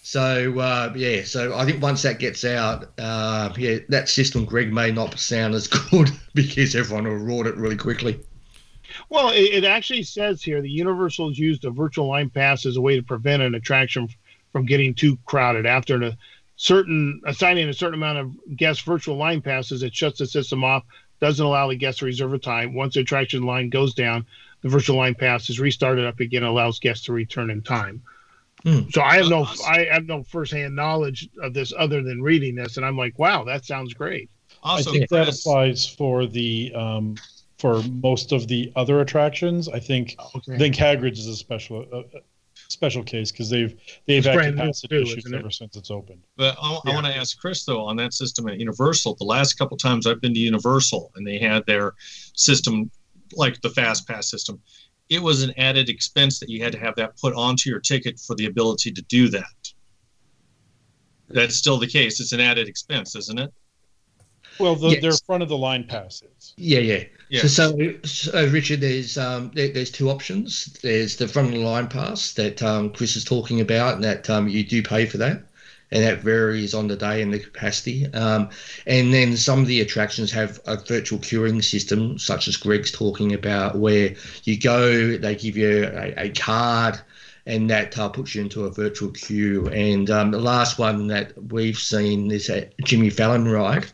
So, 0.03 0.59
uh, 0.59 0.95
yeah, 0.97 1.23
so 1.25 1.55
I 1.55 1.67
think 1.67 1.83
once 1.83 2.01
that 2.03 2.19
gets 2.19 2.43
out, 2.43 2.91
uh, 2.99 3.53
yeah, 3.59 3.81
that 3.91 4.09
system, 4.09 4.47
Greg, 4.47 4.73
may 4.73 4.91
not 4.91 5.19
sound 5.19 5.55
as 5.55 5.67
good 5.91 6.11
because 6.33 6.75
everyone 6.75 7.05
will 7.05 7.17
roar 7.17 7.47
it 7.47 7.57
really 7.57 7.77
quickly. 7.77 8.19
Well, 9.11 9.29
it, 9.29 9.53
it 9.53 9.65
actually 9.65 10.05
says 10.05 10.43
here 10.43 10.63
the 10.63 10.71
Universal 10.71 11.29
has 11.29 11.39
used 11.39 11.67
a 11.67 11.71
virtual 11.71 12.07
line 12.07 12.31
pass 12.31 12.65
as 12.65 12.79
a 12.79 12.81
way 12.81 12.97
to 12.97 13.03
prevent 13.03 13.43
an 13.43 13.55
attraction 13.55 14.09
from 14.53 14.65
getting 14.65 14.95
too 14.95 15.19
crowded. 15.27 15.67
After 15.67 16.03
a 16.03 16.17
certain 16.57 17.21
assigning 17.27 17.69
a 17.69 17.75
certain 17.75 17.95
amount 17.95 18.19
of 18.19 18.57
guest 18.57 18.83
virtual 18.83 19.19
line 19.19 19.43
passes, 19.43 19.83
it 19.83 19.95
shuts 19.95 20.21
the 20.21 20.27
system 20.27 20.65
off, 20.65 20.85
doesn't 21.21 21.45
allow 21.45 21.69
the 21.69 21.77
guests 21.77 21.99
to 21.99 22.07
reserve 22.07 22.33
a 22.33 22.39
time. 22.39 22.73
Once 22.73 22.95
the 22.95 23.01
attraction 23.01 23.43
line 23.43 23.69
goes 23.69 23.93
down, 23.93 24.25
the 24.63 24.69
virtual 24.69 24.97
line 24.97 25.15
pass 25.15 25.49
is 25.51 25.61
restarted 25.61 26.05
up 26.05 26.21
again, 26.21 26.43
allows 26.43 26.79
guests 26.79 27.05
to 27.07 27.13
return 27.13 27.51
in 27.51 27.63
time. 27.63 28.03
Mm. 28.65 28.93
So 28.93 29.03
I 29.03 29.17
have 29.17 29.29
no 29.29 29.47
I 29.69 29.87
have 29.91 30.07
no 30.07 30.23
firsthand 30.25 30.75
knowledge 30.75 31.29
of 31.43 31.55
this 31.55 31.73
other 31.79 32.03
than 32.03 32.21
reading 32.23 32.55
this, 32.57 32.77
and 32.77 32.85
I'm 32.85 32.97
like, 32.97 33.19
wow, 33.19 33.45
that 33.45 33.65
sounds 33.65 33.95
great. 33.95 34.31
Awesome. 34.63 34.91
I 34.91 34.99
think 34.99 35.11
that 35.11 35.29
applies 35.29 35.87
for 35.87 36.27
the 36.27 36.73
um, 36.75 37.15
for 37.59 37.83
most 37.85 38.33
of 38.33 38.49
the 38.49 38.73
other 38.75 39.01
attractions. 39.01 39.69
I 39.69 39.79
think 39.79 40.17
okay. 40.37 40.55
I 40.55 40.59
think 40.59 40.75
Hagrid's 40.75 41.21
is 41.21 41.29
a 41.29 41.37
special 41.37 41.87
uh, 41.93 42.19
special 42.69 43.03
case 43.03 43.31
because 43.31 43.49
they've 43.49 43.75
they've 44.07 44.27
it's 44.27 44.27
had 44.27 44.55
capacity 44.55 44.89
too, 44.89 45.03
issues 45.03 45.33
ever 45.33 45.51
since 45.51 45.77
it's 45.77 45.91
opened. 45.91 46.23
But 46.37 46.57
I, 46.61 46.73
yeah. 46.85 46.93
I 46.93 46.95
want 46.95 47.07
to 47.07 47.17
ask 47.17 47.39
Chris 47.39 47.65
though 47.65 47.85
on 47.85 47.97
that 47.97 48.13
system 48.13 48.49
at 48.49 48.59
Universal. 48.59 49.17
The 49.17 49.25
last 49.25 49.55
couple 49.55 49.77
times 49.77 50.07
I've 50.07 50.21
been 50.21 50.35
to 50.35 50.41
Universal 50.41 51.13
and 51.17 51.27
they 51.27 51.39
had 51.39 51.65
their 51.67 51.95
system 52.35 52.91
like 53.35 53.61
the 53.61 53.71
fast 53.71 54.07
pass 54.07 54.31
system 54.31 54.61
it 55.09 55.23
was 55.23 55.43
an 55.43 55.53
added 55.57 55.89
expense 55.89 56.39
that 56.39 56.51
you 56.51 56.63
had 56.63 56.73
to 56.73 56.79
have 56.79 56.95
that 56.97 57.17
put 57.19 57.35
onto 57.35 57.71
your 57.71 57.81
ticket 57.81 58.19
for 58.19 58.35
the 58.37 58.47
ability 58.47 58.93
to 58.93 59.03
do 59.03 59.29
that 59.29 59.73
that's 61.29 61.57
still 61.57 61.79
the 61.79 61.87
case 61.87 62.21
it's 62.21 62.33
an 62.33 62.41
added 62.41 62.69
expense 62.69 63.15
isn't 63.17 63.39
it 63.39 63.53
well 64.59 64.75
the, 64.75 64.89
yes. 64.89 65.03
their 65.03 65.13
front 65.27 65.43
of 65.43 65.49
the 65.49 65.57
line 65.57 65.85
passes 65.85 66.55
yeah 66.57 66.81
yeah 66.81 67.05
yeah. 67.31 67.43
So, 67.43 67.49
so, 67.49 67.93
so 68.05 68.49
Richard, 68.49 68.81
there's 68.81 69.19
um, 69.19 69.51
there, 69.55 69.69
there's 69.69 69.91
two 69.91 70.09
options. 70.09 70.65
There's 70.83 71.17
the 71.17 71.29
front 71.29 71.49
of 71.49 71.55
the 71.55 71.61
line 71.61 71.89
pass 71.89 72.33
that 72.35 72.63
um, 72.63 72.91
Chris 72.91 73.17
is 73.17 73.25
talking 73.25 73.61
about, 73.61 73.97
and 73.97 74.05
that 74.05 74.31
um, 74.31 74.49
you 74.49 74.65
do 74.65 74.83
pay 74.83 75.05
for 75.05 75.19
that, 75.19 75.43
and 75.91 76.05
that 76.05 76.21
varies 76.21 76.75
on 76.75 76.89
the 76.89 76.97
day 76.97 77.23
and 77.23 77.33
the 77.33 77.39
capacity. 77.39 78.07
Um, 78.13 78.51
and 78.87 79.13
then 79.13 79.37
some 79.37 79.61
of 79.61 79.67
the 79.67 79.81
attractions 79.81 80.31
have 80.33 80.61
a 80.67 80.77
virtual 80.77 81.19
queuing 81.19 81.63
system, 81.63 82.19
such 82.19 82.49
as 82.49 82.57
Greg's 82.57 82.93
talking 82.93 83.35
about, 83.35 83.79
where 83.79 84.15
you 84.45 84.59
go, 84.59 85.17
they 85.17 85.35
give 85.35 85.57
you 85.57 85.85
a, 85.85 86.15
a 86.17 86.31
card. 86.31 87.01
And 87.47 87.71
that 87.71 87.99
uh, 87.99 88.11
puts 88.11 88.35
you 88.35 88.43
into 88.43 88.67
a 88.67 88.71
virtual 88.71 89.11
queue. 89.11 89.69
And 89.69 90.11
um, 90.11 90.33
the 90.33 90.39
last 90.39 90.79
one 90.79 91.07
that 91.07 91.33
we've 91.51 91.79
seen 91.79 92.31
is 92.31 92.51
a 92.51 92.69
Jimmy 92.85 93.09
Fallon 93.09 93.49
ride, 93.49 93.87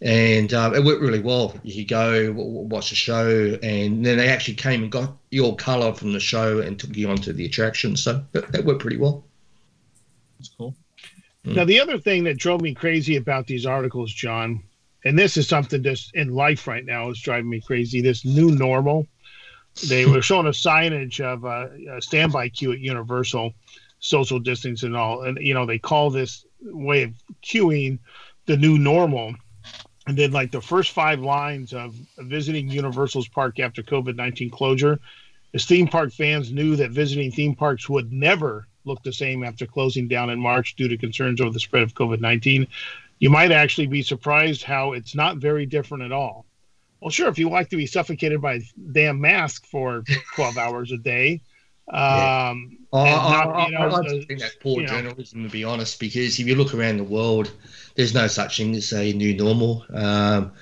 and 0.00 0.54
um, 0.54 0.74
it 0.74 0.82
worked 0.82 1.02
really 1.02 1.20
well. 1.20 1.54
You 1.62 1.84
could 1.84 1.90
go 1.90 2.32
watch 2.32 2.88
the 2.88 2.96
show, 2.96 3.58
and 3.62 4.06
then 4.06 4.16
they 4.16 4.30
actually 4.30 4.54
came 4.54 4.84
and 4.84 4.90
got 4.90 5.14
your 5.30 5.54
colour 5.56 5.92
from 5.92 6.14
the 6.14 6.20
show 6.20 6.60
and 6.60 6.80
took 6.80 6.96
you 6.96 7.10
onto 7.10 7.34
the 7.34 7.44
attraction. 7.44 7.94
So 7.94 8.24
that 8.32 8.64
worked 8.64 8.80
pretty 8.80 8.96
well. 8.96 9.22
That's 10.38 10.48
cool. 10.56 10.74
Mm. 11.48 11.56
Now, 11.56 11.64
the 11.64 11.80
other 11.80 11.98
thing 11.98 12.24
that 12.24 12.36
drove 12.36 12.60
me 12.60 12.74
crazy 12.74 13.16
about 13.16 13.46
these 13.46 13.64
articles, 13.64 14.12
John, 14.12 14.62
and 15.04 15.18
this 15.18 15.36
is 15.36 15.48
something 15.48 15.82
just 15.82 16.14
in 16.14 16.34
life 16.34 16.66
right 16.66 16.84
now 16.84 17.08
is 17.10 17.20
driving 17.20 17.48
me 17.48 17.60
crazy. 17.60 18.00
This 18.00 18.24
new 18.24 18.50
normal. 18.50 19.06
They 19.88 20.06
were 20.10 20.22
showing 20.22 20.46
a 20.46 20.50
signage 20.50 21.20
of 21.20 21.44
a, 21.44 21.96
a 21.96 22.02
standby 22.02 22.50
queue 22.50 22.72
at 22.72 22.80
Universal, 22.80 23.54
social 24.00 24.38
distance 24.38 24.82
and 24.82 24.96
all, 24.96 25.22
and 25.22 25.38
you 25.40 25.54
know 25.54 25.64
they 25.64 25.78
call 25.78 26.10
this 26.10 26.44
way 26.60 27.04
of 27.04 27.14
queuing 27.42 27.98
the 28.46 28.56
new 28.56 28.78
normal 28.78 29.34
and 30.06 30.16
then 30.16 30.32
like 30.32 30.50
the 30.50 30.60
first 30.60 30.92
five 30.92 31.20
lines 31.20 31.74
of 31.74 31.94
visiting 32.16 32.68
Universal's 32.68 33.28
park 33.28 33.60
after 33.60 33.82
COVID 33.82 34.16
nineteen 34.16 34.50
closure, 34.50 34.98
as 35.54 35.64
theme 35.64 35.88
park 35.88 36.12
fans 36.12 36.52
knew 36.52 36.76
that 36.76 36.90
visiting 36.90 37.30
theme 37.30 37.54
parks 37.54 37.88
would 37.88 38.12
never 38.12 38.67
look 38.84 39.02
the 39.02 39.12
same 39.12 39.44
after 39.44 39.66
closing 39.66 40.08
down 40.08 40.30
in 40.30 40.40
March 40.40 40.76
due 40.76 40.88
to 40.88 40.96
concerns 40.96 41.40
over 41.40 41.50
the 41.50 41.60
spread 41.60 41.82
of 41.82 41.94
COVID 41.94 42.20
nineteen. 42.20 42.66
You 43.18 43.30
might 43.30 43.50
actually 43.50 43.88
be 43.88 44.02
surprised 44.02 44.62
how 44.62 44.92
it's 44.92 45.14
not 45.14 45.38
very 45.38 45.66
different 45.66 46.04
at 46.04 46.12
all. 46.12 46.46
Well, 47.00 47.10
sure, 47.10 47.28
if 47.28 47.38
you 47.38 47.48
like 47.48 47.70
to 47.70 47.76
be 47.76 47.86
suffocated 47.86 48.40
by 48.40 48.60
damn 48.92 49.20
mask 49.20 49.66
for 49.66 50.04
twelve 50.34 50.56
hours 50.56 50.92
a 50.92 50.98
day, 50.98 51.42
um, 51.90 52.78
yeah. 52.92 52.98
I, 53.00 53.44
not, 53.44 53.68
you 53.68 53.78
know, 53.78 53.96
I, 53.96 54.24
think 54.26 54.40
that's 54.40 54.56
poor 54.56 54.84
journalism, 54.84 55.42
know. 55.42 55.48
to 55.48 55.52
be 55.52 55.64
honest, 55.64 55.98
because 55.98 56.38
if 56.38 56.46
you 56.46 56.54
look 56.54 56.74
around 56.74 56.98
the 56.98 57.04
world, 57.04 57.50
there's 57.94 58.14
no 58.14 58.26
such 58.26 58.58
thing 58.58 58.74
as 58.74 58.92
a 58.92 59.12
new 59.12 59.34
normal. 59.34 59.84
Um, 59.92 60.52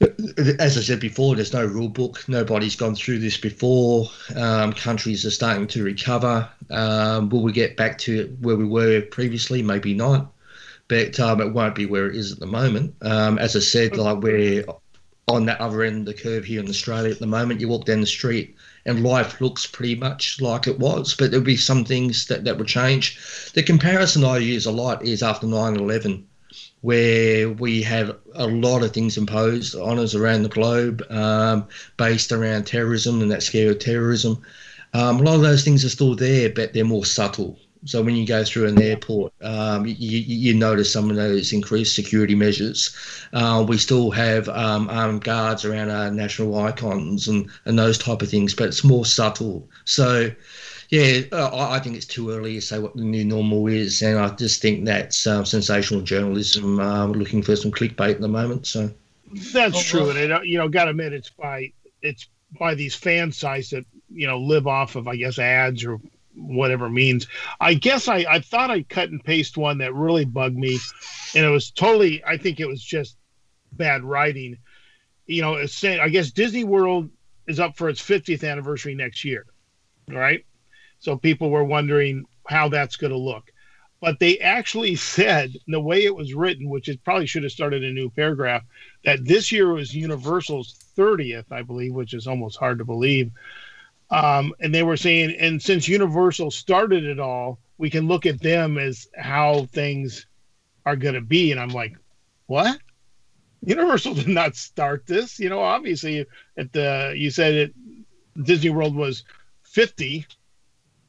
as 0.00 0.78
I 0.78 0.80
said 0.80 1.00
before, 1.00 1.34
there's 1.34 1.52
no 1.52 1.64
rule 1.64 1.88
book. 1.88 2.24
Nobody's 2.26 2.76
gone 2.76 2.94
through 2.94 3.18
this 3.18 3.36
before. 3.36 4.08
Um, 4.34 4.72
countries 4.72 5.26
are 5.26 5.30
starting 5.30 5.66
to 5.68 5.84
recover. 5.84 6.48
Um, 6.70 7.28
will 7.28 7.42
we 7.42 7.52
get 7.52 7.76
back 7.76 7.98
to 7.98 8.34
where 8.40 8.56
we 8.56 8.64
were 8.64 9.02
previously? 9.02 9.62
Maybe 9.62 9.92
not, 9.92 10.32
but 10.88 11.20
um, 11.20 11.40
it 11.40 11.52
won't 11.52 11.74
be 11.74 11.86
where 11.86 12.06
it 12.06 12.16
is 12.16 12.32
at 12.32 12.38
the 12.38 12.46
moment. 12.46 12.94
Um, 13.02 13.38
as 13.38 13.56
I 13.56 13.60
said, 13.60 13.96
like 13.96 14.18
we're 14.22 14.64
on 15.28 15.46
that 15.46 15.60
other 15.60 15.82
end 15.82 16.08
of 16.08 16.16
the 16.16 16.22
curve 16.22 16.44
here 16.44 16.60
in 16.60 16.68
Australia 16.68 17.10
at 17.10 17.18
the 17.18 17.26
moment. 17.26 17.60
You 17.60 17.68
walk 17.68 17.84
down 17.84 18.00
the 18.00 18.06
street 18.06 18.56
and 18.86 19.04
life 19.04 19.40
looks 19.40 19.66
pretty 19.66 19.96
much 19.96 20.40
like 20.40 20.66
it 20.66 20.78
was, 20.78 21.14
but 21.14 21.30
there'll 21.30 21.44
be 21.44 21.56
some 21.56 21.84
things 21.84 22.26
that, 22.26 22.44
that 22.44 22.56
will 22.56 22.64
change. 22.64 23.18
The 23.52 23.62
comparison 23.62 24.24
I 24.24 24.38
use 24.38 24.64
a 24.64 24.72
lot 24.72 25.04
is 25.04 25.22
after 25.22 25.46
9 25.46 25.76
11 25.76 26.26
where 26.82 27.50
we 27.50 27.82
have 27.82 28.16
a 28.34 28.46
lot 28.46 28.82
of 28.82 28.92
things 28.92 29.18
imposed 29.18 29.74
on 29.74 29.98
us 29.98 30.14
around 30.14 30.42
the 30.42 30.48
globe 30.48 31.02
um, 31.10 31.66
based 31.96 32.32
around 32.32 32.66
terrorism 32.66 33.20
and 33.20 33.30
that 33.30 33.42
scare 33.42 33.70
of 33.70 33.78
terrorism. 33.78 34.40
Um, 34.94 35.20
a 35.20 35.22
lot 35.22 35.34
of 35.36 35.42
those 35.42 35.62
things 35.62 35.84
are 35.84 35.90
still 35.90 36.16
there, 36.16 36.50
but 36.50 36.72
they're 36.72 36.84
more 36.84 37.04
subtle. 37.04 37.58
So 37.86 38.02
when 38.02 38.14
you 38.14 38.26
go 38.26 38.44
through 38.44 38.66
an 38.66 38.82
airport, 38.82 39.32
um, 39.40 39.86
you, 39.86 39.94
you, 39.96 40.54
notice 40.54 40.92
some 40.92 41.08
of 41.08 41.16
those 41.16 41.52
increased 41.52 41.94
security 41.94 42.34
measures. 42.34 42.94
Uh, 43.32 43.64
we 43.66 43.78
still 43.78 44.10
have 44.10 44.50
um, 44.50 44.90
armed 44.90 45.24
guards 45.24 45.64
around 45.64 45.88
our 45.88 46.10
national 46.10 46.58
icons 46.58 47.26
and, 47.26 47.48
and 47.64 47.78
those 47.78 47.96
type 47.96 48.20
of 48.20 48.28
things, 48.28 48.52
but 48.52 48.68
it's 48.68 48.84
more 48.84 49.06
subtle. 49.06 49.66
So 49.86 50.30
yeah, 50.90 51.20
uh, 51.30 51.68
I 51.70 51.78
think 51.78 51.94
it's 51.94 52.06
too 52.06 52.30
early 52.30 52.54
to 52.54 52.60
say 52.60 52.80
what 52.80 52.96
the 52.96 53.04
new 53.04 53.24
normal 53.24 53.68
is, 53.68 54.02
and 54.02 54.18
I 54.18 54.28
just 54.30 54.60
think 54.60 54.84
that's 54.84 55.24
um, 55.24 55.44
sensational 55.44 56.00
journalism 56.00 56.80
uh, 56.80 57.06
looking 57.06 57.42
for 57.42 57.54
some 57.54 57.70
clickbait 57.70 58.10
at 58.10 58.20
the 58.20 58.26
moment. 58.26 58.66
So 58.66 58.90
that's 59.52 59.76
oh, 59.76 59.82
true, 59.82 60.00
well. 60.06 60.16
and 60.16 60.32
it, 60.32 60.46
you 60.46 60.58
know, 60.58 60.68
got 60.68 60.84
to 60.84 60.90
admit, 60.90 61.12
it's 61.12 61.30
by 61.30 61.72
it's 62.02 62.26
by 62.58 62.74
these 62.74 62.96
fan 62.96 63.30
sites 63.30 63.70
that 63.70 63.84
you 64.08 64.26
know 64.26 64.38
live 64.38 64.66
off 64.66 64.96
of, 64.96 65.06
I 65.06 65.14
guess, 65.14 65.38
ads 65.38 65.84
or 65.84 66.00
whatever 66.34 66.90
means. 66.90 67.28
I 67.60 67.74
guess 67.74 68.08
I, 68.08 68.26
I 68.28 68.40
thought 68.40 68.72
I 68.72 68.82
cut 68.82 69.10
and 69.10 69.22
paste 69.22 69.56
one 69.56 69.78
that 69.78 69.94
really 69.94 70.24
bugged 70.24 70.58
me, 70.58 70.76
and 71.36 71.46
it 71.46 71.50
was 71.50 71.70
totally. 71.70 72.24
I 72.24 72.36
think 72.36 72.58
it 72.58 72.66
was 72.66 72.82
just 72.82 73.16
bad 73.70 74.02
writing. 74.02 74.58
You 75.26 75.42
know, 75.42 75.54
it's 75.54 75.72
saying 75.72 76.00
I 76.00 76.08
guess 76.08 76.32
Disney 76.32 76.64
World 76.64 77.10
is 77.46 77.60
up 77.60 77.76
for 77.76 77.88
its 77.88 78.00
50th 78.00 78.48
anniversary 78.48 78.96
next 78.96 79.24
year, 79.24 79.46
right? 80.08 80.44
So 81.00 81.16
people 81.16 81.50
were 81.50 81.64
wondering 81.64 82.24
how 82.46 82.68
that's 82.68 82.96
going 82.96 83.12
to 83.12 83.18
look. 83.18 83.50
But 84.00 84.18
they 84.18 84.38
actually 84.38 84.96
said, 84.96 85.52
the 85.66 85.80
way 85.80 86.04
it 86.04 86.14
was 86.14 86.32
written, 86.32 86.70
which 86.70 86.88
it 86.88 87.04
probably 87.04 87.26
should 87.26 87.42
have 87.42 87.52
started 87.52 87.84
a 87.84 87.92
new 87.92 88.08
paragraph, 88.08 88.62
that 89.04 89.24
this 89.24 89.52
year 89.52 89.72
was 89.72 89.94
Universal's 89.94 90.74
30th, 90.96 91.50
I 91.50 91.62
believe, 91.62 91.92
which 91.92 92.14
is 92.14 92.26
almost 92.26 92.58
hard 92.58 92.78
to 92.78 92.84
believe. 92.84 93.30
Um, 94.10 94.54
and 94.60 94.74
they 94.74 94.82
were 94.82 94.96
saying, 94.96 95.36
and 95.38 95.60
since 95.60 95.86
Universal 95.86 96.50
started 96.50 97.04
it 97.04 97.20
all, 97.20 97.58
we 97.78 97.90
can 97.90 98.08
look 98.08 98.26
at 98.26 98.40
them 98.40 98.78
as 98.78 99.08
how 99.16 99.66
things 99.66 100.26
are 100.86 100.96
going 100.96 101.14
to 101.14 101.20
be. 101.20 101.52
And 101.52 101.60
I'm 101.60 101.68
like, 101.70 101.96
what? 102.46 102.78
Universal 103.62 104.14
did 104.16 104.28
not 104.28 104.56
start 104.56 105.06
this. 105.06 105.38
You 105.38 105.50
know, 105.50 105.60
obviously, 105.60 106.26
at 106.56 106.72
the 106.72 107.14
you 107.16 107.30
said 107.30 107.54
it, 107.54 107.74
Disney 108.42 108.70
World 108.70 108.94
was 108.94 109.24
50. 109.62 110.26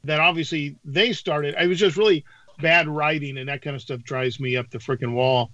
That 0.03 0.19
obviously 0.19 0.75
they 0.83 1.13
started. 1.13 1.55
It 1.59 1.67
was 1.67 1.79
just 1.79 1.97
really 1.97 2.25
bad 2.59 2.87
writing, 2.87 3.37
and 3.37 3.49
that 3.49 3.61
kind 3.61 3.75
of 3.75 3.81
stuff 3.81 4.01
drives 4.01 4.39
me 4.39 4.57
up 4.57 4.69
the 4.69 4.79
freaking 4.79 5.13
wall. 5.13 5.51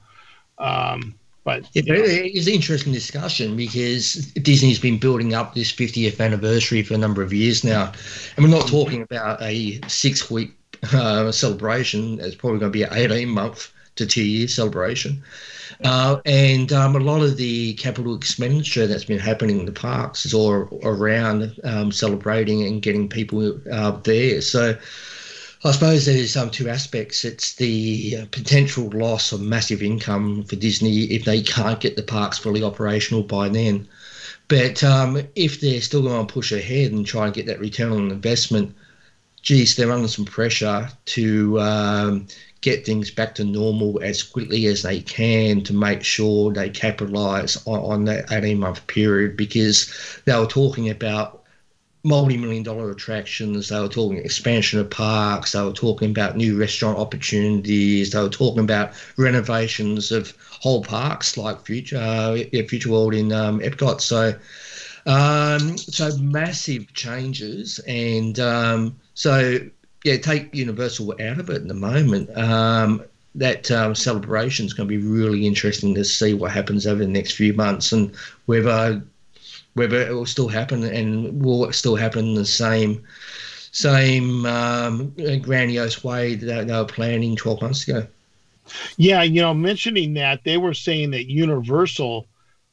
Um, 0.58 1.16
but 1.44 1.64
yeah, 1.74 1.84
it's 1.88 2.48
an 2.48 2.54
interesting 2.54 2.92
discussion 2.92 3.56
because 3.56 4.16
Disney's 4.34 4.80
been 4.80 4.98
building 4.98 5.34
up 5.34 5.56
this 5.56 5.72
50th 5.72 6.20
anniversary 6.20 6.84
for 6.84 6.94
a 6.94 6.98
number 6.98 7.22
of 7.22 7.32
years 7.32 7.64
now, 7.64 7.94
and 8.36 8.46
we're 8.46 8.52
not 8.52 8.68
talking 8.68 9.02
about 9.02 9.42
a 9.42 9.80
six-week 9.88 10.52
uh, 10.94 11.32
celebration. 11.32 12.20
It's 12.20 12.36
probably 12.36 12.60
going 12.60 12.72
to 12.72 12.78
be 12.78 12.84
an 12.84 12.90
18-month 12.90 13.72
to 13.98 14.06
two-year 14.06 14.48
celebration. 14.48 15.22
Uh, 15.84 16.20
and 16.26 16.74
um, 16.74 16.96
a 16.96 17.00
lot 17.00 17.22
of 17.22 17.38
the 17.38 17.74
capital 17.76 18.16
expenditure 18.16 18.88
that's 18.88 19.04
been 19.04 19.20
happening 19.20 19.60
in 19.60 19.66
the 19.66 19.72
parks 19.72 20.26
is 20.26 20.34
all 20.34 20.68
around 20.84 21.54
um, 21.64 21.92
celebrating 21.92 22.64
and 22.66 22.82
getting 22.82 23.08
people 23.08 23.60
uh, 23.72 23.92
there. 24.04 24.42
So 24.42 24.76
I 25.64 25.72
suppose 25.72 26.06
there's 26.06 26.38
um, 26.38 26.50
two 26.50 26.70
aspects. 26.70 27.26
It's 27.26 27.56
the 27.56 28.20
uh, 28.22 28.26
potential 28.32 28.90
loss 28.90 29.32
of 29.32 29.42
massive 29.42 29.84
income 29.84 30.44
for 30.44 30.56
Disney 30.56 31.04
if 31.06 31.26
they 31.26 31.42
can't 31.42 31.80
get 31.80 31.96
the 31.96 32.04
parks 32.04 32.38
fully 32.38 32.64
operational 32.64 33.24
by 33.24 33.50
then. 33.50 33.88
But 34.48 34.84
um, 34.84 35.22
if 35.36 35.60
they're 35.60 35.82
still 35.82 36.04
going 36.04 36.26
to 36.26 36.34
push 36.34 36.52
ahead 36.52 36.92
and 36.92 37.06
try 37.06 37.26
and 37.26 37.36
get 37.36 37.48
that 37.48 37.60
return 37.60 37.92
on 37.92 38.12
investment, 38.12 38.74
geez, 39.42 39.76
they're 39.76 39.92
under 39.92 40.08
some 40.08 40.26
pressure 40.26 40.90
to 41.06 41.60
um, 41.60 42.28
get 42.62 42.86
things 42.86 43.12
back 43.12 43.36
to 43.36 43.44
normal 43.44 44.00
as 44.02 44.24
quickly 44.24 44.66
as 44.66 44.84
they 44.84 45.00
can 45.02 45.62
to 45.64 45.74
make 45.74 46.04
sure 46.04 46.52
they 46.52 46.70
capitalise 46.70 47.58
on, 47.68 47.80
on 47.80 48.06
that 48.06 48.32
18 48.32 48.60
month 48.60 48.86
period 48.88 49.38
because 49.38 49.92
they 50.26 50.38
were 50.38 50.46
talking 50.46 50.90
about 50.90 51.44
multi-million 52.04 52.64
dollar 52.64 52.90
attractions 52.92 53.68
they 53.68 53.80
were 53.80 53.90
talking 53.90 54.18
expansion 54.20 54.80
of 54.80 54.90
parks 54.90 55.52
they 55.52 55.62
were 55.62 55.74
talking 55.74 56.10
about 56.10 56.38
new 56.38 56.58
restaurant 56.58 56.98
opportunities 56.98 58.12
they 58.12 58.22
were 58.22 58.30
talking 58.30 58.64
about 58.64 58.92
renovations 59.18 60.12
of 60.12 60.34
whole 60.62 60.84
parks 60.84 61.38
like 61.38 61.66
future 61.66 61.98
uh, 61.98 62.36
future 62.68 62.90
world 62.90 63.14
in 63.14 63.32
um, 63.32 63.60
epcot. 63.60 64.02
So 64.02 64.34
um, 65.06 65.78
so 65.78 66.16
massive 66.18 66.94
changes 66.94 67.80
and 67.88 68.40
um, 68.40 68.96
so 69.14 69.60
yeah, 70.08 70.18
take 70.18 70.56
Universal 70.56 71.12
out 71.22 71.38
of 71.38 71.50
it 71.50 71.62
in 71.62 71.68
the 71.68 71.74
moment. 71.74 72.36
Um, 72.38 73.04
that 73.36 73.70
um, 73.72 73.94
celebration 73.94 74.66
is 74.66 74.74
going 74.74 74.88
to 74.88 74.98
be 74.98 75.06
really 75.06 75.46
interesting 75.46 75.94
to 75.94 76.04
see 76.04 76.34
what 76.34 76.52
happens 76.52 76.88
over 76.88 77.04
the 77.04 77.12
next 77.12 77.34
few 77.34 77.54
months 77.54 77.92
and 77.92 78.16
whether 78.46 79.02
whether 79.76 80.02
it 80.02 80.12
will 80.12 80.26
still 80.26 80.48
happen 80.48 80.84
and 80.84 81.44
will 81.44 81.66
it 81.66 81.74
still 81.74 81.96
happen 81.96 82.26
in 82.26 82.34
the 82.34 82.46
same 82.46 83.04
same 83.72 84.46
um, 84.46 85.14
grandiose 85.42 86.04
way 86.04 86.36
that 86.36 86.68
they 86.68 86.74
were 86.74 86.86
planning 86.86 87.36
12 87.36 87.62
months 87.62 87.88
ago. 87.88 88.08
Yeah, 88.96 89.22
you 89.22 89.42
know, 89.42 89.54
mentioning 89.54 90.16
that 90.16 90.44
they 90.44 90.58
were 90.58 90.74
saying 90.74 91.12
that 91.12 91.30
Universal 91.30 92.26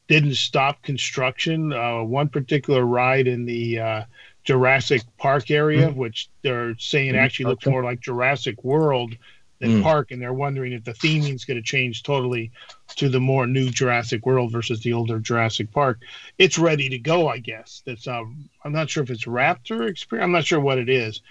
didn't 0.07 0.35
stop 0.35 0.81
construction. 0.81 1.73
Uh, 1.73 2.01
one 2.01 2.29
particular 2.29 2.85
ride 2.85 3.27
in 3.27 3.45
the 3.45 3.79
uh, 3.79 4.03
Jurassic 4.45 5.01
Park 5.17 5.51
area, 5.51 5.89
mm-hmm. 5.89 5.99
which 5.99 6.29
they're 6.43 6.77
saying 6.77 7.13
mm-hmm. 7.13 7.23
actually 7.23 7.45
looks 7.45 7.65
more 7.65 7.83
like 7.83 7.99
Jurassic 7.99 8.63
World 8.63 9.15
than 9.59 9.79
mm. 9.79 9.83
Park, 9.83 10.11
and 10.11 10.21
they're 10.21 10.33
wondering 10.33 10.73
if 10.73 10.83
the 10.83 10.93
theming 10.93 11.33
is 11.33 11.45
going 11.45 11.57
to 11.57 11.63
change 11.63 12.03
totally 12.03 12.51
to 12.97 13.09
the 13.09 13.19
more 13.19 13.47
new 13.47 13.69
Jurassic 13.69 14.25
World 14.25 14.51
versus 14.51 14.81
the 14.81 14.93
older 14.93 15.19
Jurassic 15.19 15.71
Park. 15.71 15.99
It's 16.37 16.59
ready 16.59 16.89
to 16.89 16.97
go, 16.97 17.27
I 17.27 17.39
guess. 17.39 17.81
That's 17.85 18.07
um, 18.07 18.49
I'm 18.63 18.73
not 18.73 18.89
sure 18.89 19.03
if 19.03 19.09
it's 19.09 19.25
Raptor 19.25 19.89
experience. 19.89 20.25
I'm 20.25 20.31
not 20.31 20.45
sure 20.45 20.59
what 20.59 20.77
it 20.77 20.89
is, 20.89 21.21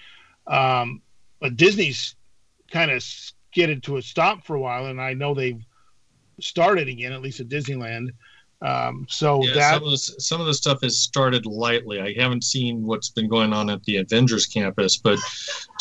um, 0.46 1.02
but 1.38 1.56
Disney's 1.56 2.16
kind 2.70 2.90
of 2.90 3.02
skidded 3.02 3.82
to 3.84 3.98
a 3.98 4.02
stop 4.02 4.44
for 4.44 4.56
a 4.56 4.60
while, 4.60 4.86
and 4.86 5.00
I 5.00 5.12
know 5.12 5.34
they've 5.34 5.64
started 6.40 6.88
again, 6.88 7.12
at 7.12 7.22
least 7.22 7.40
at 7.40 7.48
Disneyland. 7.48 8.10
Um, 8.64 9.06
so 9.10 9.44
yeah, 9.44 9.52
that 9.54 9.74
some 9.74 9.84
of, 9.84 9.90
this, 9.90 10.14
some 10.18 10.40
of 10.40 10.46
the 10.46 10.54
stuff 10.54 10.80
has 10.82 10.98
started 10.98 11.44
lightly. 11.44 12.00
I 12.00 12.14
haven't 12.18 12.44
seen 12.44 12.86
what's 12.86 13.10
been 13.10 13.28
going 13.28 13.52
on 13.52 13.68
at 13.68 13.84
the 13.84 13.98
Avengers 13.98 14.46
campus, 14.46 14.96
but 14.96 15.18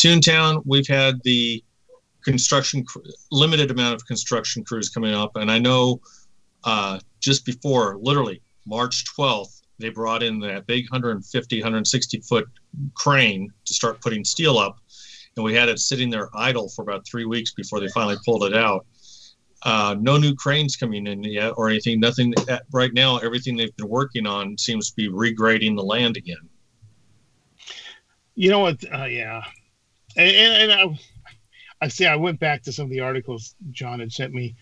Toontown, 0.02 0.62
we've 0.66 0.88
had 0.88 1.24
the 1.24 1.64
construction 2.24 2.86
limited 3.32 3.72
amount 3.72 3.96
of 3.96 4.06
construction 4.06 4.66
crews 4.66 4.90
coming 4.90 5.14
up, 5.14 5.38
and 5.38 5.50
I 5.50 5.60
know 5.60 6.02
uh, 6.66 7.00
just 7.22 7.46
before, 7.46 7.98
literally 8.02 8.42
March 8.66 9.06
12th, 9.18 9.62
they 9.80 9.90
brought 9.90 10.22
in 10.22 10.40
that 10.40 10.68
big 10.68 10.84
150, 10.92 11.62
160 11.62 12.20
foot 12.20 12.48
crane 12.96 13.52
to 13.66 13.74
start 13.74 14.02
putting 14.02 14.26
steel 14.26 14.58
up, 14.58 14.78
and 15.38 15.44
we 15.46 15.54
had 15.54 15.70
it 15.70 15.80
sitting 15.80 16.10
there 16.10 16.30
idle 16.36 16.68
for 16.68 16.82
about 16.82 17.08
three 17.08 17.26
weeks 17.26 17.54
before 17.54 17.80
they 17.80 17.88
finally 17.90 18.18
pulled 18.26 18.44
it 18.44 18.54
out. 18.54 18.86
Uh, 19.64 19.96
no 20.00 20.18
new 20.18 20.36
cranes 20.36 20.76
coming 20.76 21.08
in 21.08 21.24
yet 21.24 21.54
or 21.56 21.70
anything. 21.70 22.00
Nothing 22.00 22.34
right 22.72 22.94
now. 22.94 23.18
Everything 23.18 23.56
they've 23.56 23.76
been 23.78 23.88
working 23.88 24.28
on 24.28 24.58
seems 24.58 24.90
to 24.90 24.96
be 24.96 25.10
regrading 25.10 25.78
the 25.78 25.84
land 25.84 26.18
again. 26.18 26.50
You 28.36 28.50
know 28.50 28.60
what? 28.60 28.84
Uh, 28.94 29.06
yeah, 29.06 29.44
and, 30.18 30.36
and 30.36 30.72
I, 30.72 31.00
I 31.82 31.88
say 31.88 32.08
I 32.08 32.16
went 32.16 32.40
back 32.40 32.64
to 32.64 32.74
some 32.74 32.86
of 32.86 32.90
the 32.92 33.00
articles 33.00 33.56
John 33.72 34.00
had 34.00 34.12
sent 34.12 34.34
me, 34.34 34.56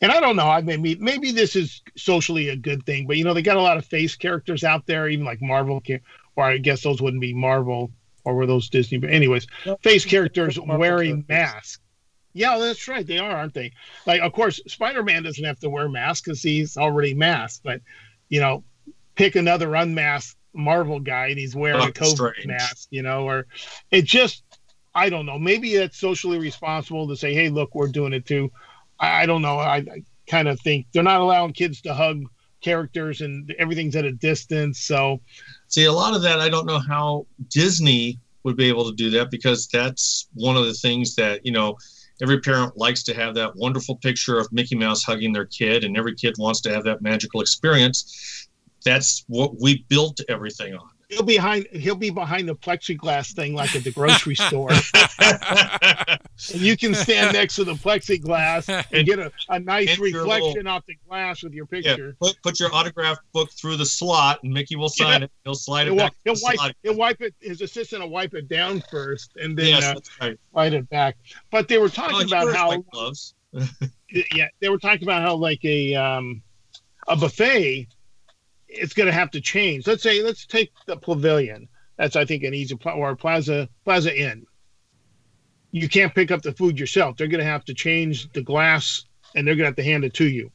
and 0.00 0.10
I 0.10 0.20
don't 0.20 0.36
know. 0.36 0.48
I 0.48 0.62
maybe 0.62 0.96
maybe 0.96 1.30
this 1.30 1.54
is 1.54 1.82
socially 1.96 2.48
a 2.48 2.56
good 2.56 2.84
thing, 2.86 3.06
but 3.06 3.18
you 3.18 3.24
know 3.24 3.34
they 3.34 3.42
got 3.42 3.56
a 3.56 3.62
lot 3.62 3.76
of 3.76 3.84
face 3.84 4.16
characters 4.16 4.64
out 4.64 4.86
there, 4.86 5.08
even 5.08 5.24
like 5.24 5.42
Marvel, 5.42 5.82
or 6.36 6.44
I 6.44 6.58
guess 6.58 6.82
those 6.82 7.00
wouldn't 7.00 7.20
be 7.20 7.34
Marvel, 7.34 7.92
or 8.24 8.34
were 8.34 8.46
those 8.46 8.68
Disney? 8.68 8.98
But 8.98 9.10
anyways, 9.10 9.46
face 9.82 10.04
characters 10.04 10.58
wearing 10.58 11.24
masks 11.28 11.78
yeah, 12.32 12.58
that's 12.58 12.86
right. 12.88 13.06
They 13.06 13.18
are, 13.18 13.30
aren't 13.30 13.54
they? 13.54 13.72
Like, 14.06 14.20
of 14.20 14.32
course, 14.32 14.60
Spider 14.66 15.02
Man 15.02 15.22
doesn't 15.22 15.44
have 15.44 15.60
to 15.60 15.70
wear 15.70 15.88
masks 15.88 16.22
because 16.22 16.42
he's 16.42 16.76
already 16.76 17.14
masked. 17.14 17.62
But 17.64 17.80
you 18.28 18.40
know, 18.40 18.64
pick 19.14 19.36
another 19.36 19.74
unmasked 19.74 20.36
Marvel 20.52 21.00
guy 21.00 21.28
and 21.28 21.38
he's 21.38 21.56
wearing 21.56 21.80
oh, 21.80 21.88
a 21.88 21.92
COVID 21.92 22.14
strange. 22.14 22.46
mask. 22.46 22.88
You 22.90 23.02
know, 23.02 23.28
or 23.28 23.46
it 23.90 24.04
just, 24.04 24.44
I 24.94 25.10
don't 25.10 25.26
know. 25.26 25.38
Maybe 25.38 25.74
it's 25.74 25.98
socially 25.98 26.38
responsible 26.38 27.08
to 27.08 27.16
say, 27.16 27.34
"Hey, 27.34 27.48
look, 27.48 27.74
we're 27.74 27.88
doing 27.88 28.12
it 28.12 28.26
too." 28.26 28.50
I, 28.98 29.22
I 29.22 29.26
don't 29.26 29.42
know. 29.42 29.58
I, 29.58 29.76
I 29.76 30.02
kind 30.28 30.48
of 30.48 30.60
think 30.60 30.86
they're 30.92 31.02
not 31.02 31.20
allowing 31.20 31.52
kids 31.52 31.80
to 31.82 31.94
hug 31.94 32.24
characters 32.60 33.22
and 33.22 33.52
everything's 33.58 33.96
at 33.96 34.04
a 34.04 34.12
distance. 34.12 34.80
So, 34.80 35.20
see, 35.68 35.84
a 35.84 35.92
lot 35.92 36.14
of 36.14 36.22
that 36.22 36.40
I 36.40 36.48
don't 36.48 36.66
know 36.66 36.78
how 36.78 37.26
Disney 37.48 38.18
would 38.42 38.56
be 38.56 38.68
able 38.68 38.84
to 38.88 38.96
do 38.96 39.10
that 39.10 39.30
because 39.30 39.66
that's 39.68 40.28
one 40.34 40.56
of 40.56 40.64
the 40.64 40.74
things 40.74 41.14
that 41.16 41.44
you 41.44 41.52
know 41.52 41.76
every 42.22 42.40
parent 42.40 42.76
likes 42.76 43.02
to 43.04 43.14
have 43.14 43.34
that 43.34 43.54
wonderful 43.56 43.96
picture 43.96 44.38
of 44.38 44.50
Mickey 44.52 44.76
Mouse 44.76 45.02
hugging 45.04 45.32
their 45.32 45.46
kid, 45.46 45.84
and 45.84 45.96
every 45.96 46.14
kid 46.14 46.34
wants 46.38 46.60
to 46.62 46.72
have 46.72 46.84
that 46.84 47.02
magical 47.02 47.40
experience. 47.40 48.48
That's 48.84 49.24
what 49.28 49.60
we 49.60 49.84
built 49.88 50.20
everything 50.28 50.74
on. 50.74 50.89
He'll 51.10 51.24
be 51.24 51.34
behind. 51.34 51.66
He'll 51.72 51.96
be 51.96 52.10
behind 52.10 52.48
the 52.48 52.54
plexiglass 52.54 53.34
thing, 53.34 53.52
like 53.52 53.74
at 53.74 53.82
the 53.82 53.90
grocery 53.90 54.34
store. 54.36 54.70
and 54.70 56.60
you 56.60 56.76
can 56.76 56.94
stand 56.94 57.32
next 57.32 57.56
to 57.56 57.64
the 57.64 57.74
plexiglass 57.74 58.68
and, 58.68 58.86
and 58.92 59.06
get 59.06 59.18
a, 59.18 59.32
a 59.48 59.58
nice 59.58 59.98
reflection 59.98 60.52
little, 60.54 60.68
off 60.68 60.86
the 60.86 60.96
glass 61.08 61.42
with 61.42 61.52
your 61.52 61.66
picture. 61.66 62.16
Yeah, 62.20 62.28
put, 62.28 62.42
put 62.44 62.60
your 62.60 62.72
autograph 62.72 63.18
book 63.32 63.50
through 63.50 63.76
the 63.76 63.86
slot, 63.86 64.38
and 64.44 64.52
Mickey 64.52 64.76
will 64.76 64.88
sign 64.88 65.22
yeah. 65.22 65.24
it. 65.24 65.32
He'll 65.44 65.54
slide 65.56 65.88
he'll, 65.88 65.94
it 65.94 65.98
back. 65.98 66.14
He'll 66.24 66.36
wipe. 66.40 66.56
Slot. 66.56 66.76
He'll 66.84 66.96
wipe 66.96 67.20
it. 67.20 67.34
His 67.40 67.60
assistant 67.60 68.02
will 68.02 68.10
wipe 68.10 68.34
it 68.34 68.48
down 68.48 68.80
first, 68.88 69.32
and 69.36 69.58
then 69.58 69.66
yes, 69.66 69.84
uh, 69.84 70.00
right. 70.20 70.38
slide 70.52 70.74
it 70.74 70.88
back. 70.90 71.16
But 71.50 71.66
they 71.66 71.78
were 71.78 71.88
talking 71.88 72.18
oh, 72.22 72.26
about 72.26 72.54
how 72.54 72.76
gloves. 72.92 73.34
yeah, 74.32 74.46
they 74.60 74.68
were 74.68 74.78
talking 74.78 75.02
about 75.02 75.22
how 75.22 75.34
like 75.34 75.64
a 75.64 75.96
um, 75.96 76.40
a 77.08 77.16
buffet 77.16 77.88
it's 78.70 78.94
going 78.94 79.06
to 79.06 79.12
have 79.12 79.30
to 79.32 79.40
change. 79.40 79.86
Let's 79.86 80.02
say, 80.02 80.22
let's 80.22 80.46
take 80.46 80.72
the 80.86 80.96
pavilion. 80.96 81.68
That's, 81.96 82.16
I 82.16 82.24
think, 82.24 82.44
an 82.44 82.54
easy 82.54 82.78
or 82.84 83.16
Plaza 83.16 83.68
Plaza 83.84 84.16
Inn. 84.16 84.46
You 85.72 85.88
can't 85.88 86.14
pick 86.14 86.30
up 86.30 86.42
the 86.42 86.52
food 86.52 86.80
yourself. 86.80 87.16
They're 87.16 87.28
going 87.28 87.44
to 87.44 87.50
have 87.50 87.64
to 87.66 87.74
change 87.74 88.30
the 88.32 88.42
glass, 88.42 89.04
and 89.36 89.46
they're 89.46 89.54
going 89.54 89.64
to 89.64 89.68
have 89.68 89.76
to 89.76 89.84
hand 89.84 90.04
it 90.04 90.14
to 90.14 90.28
you. 90.28 90.50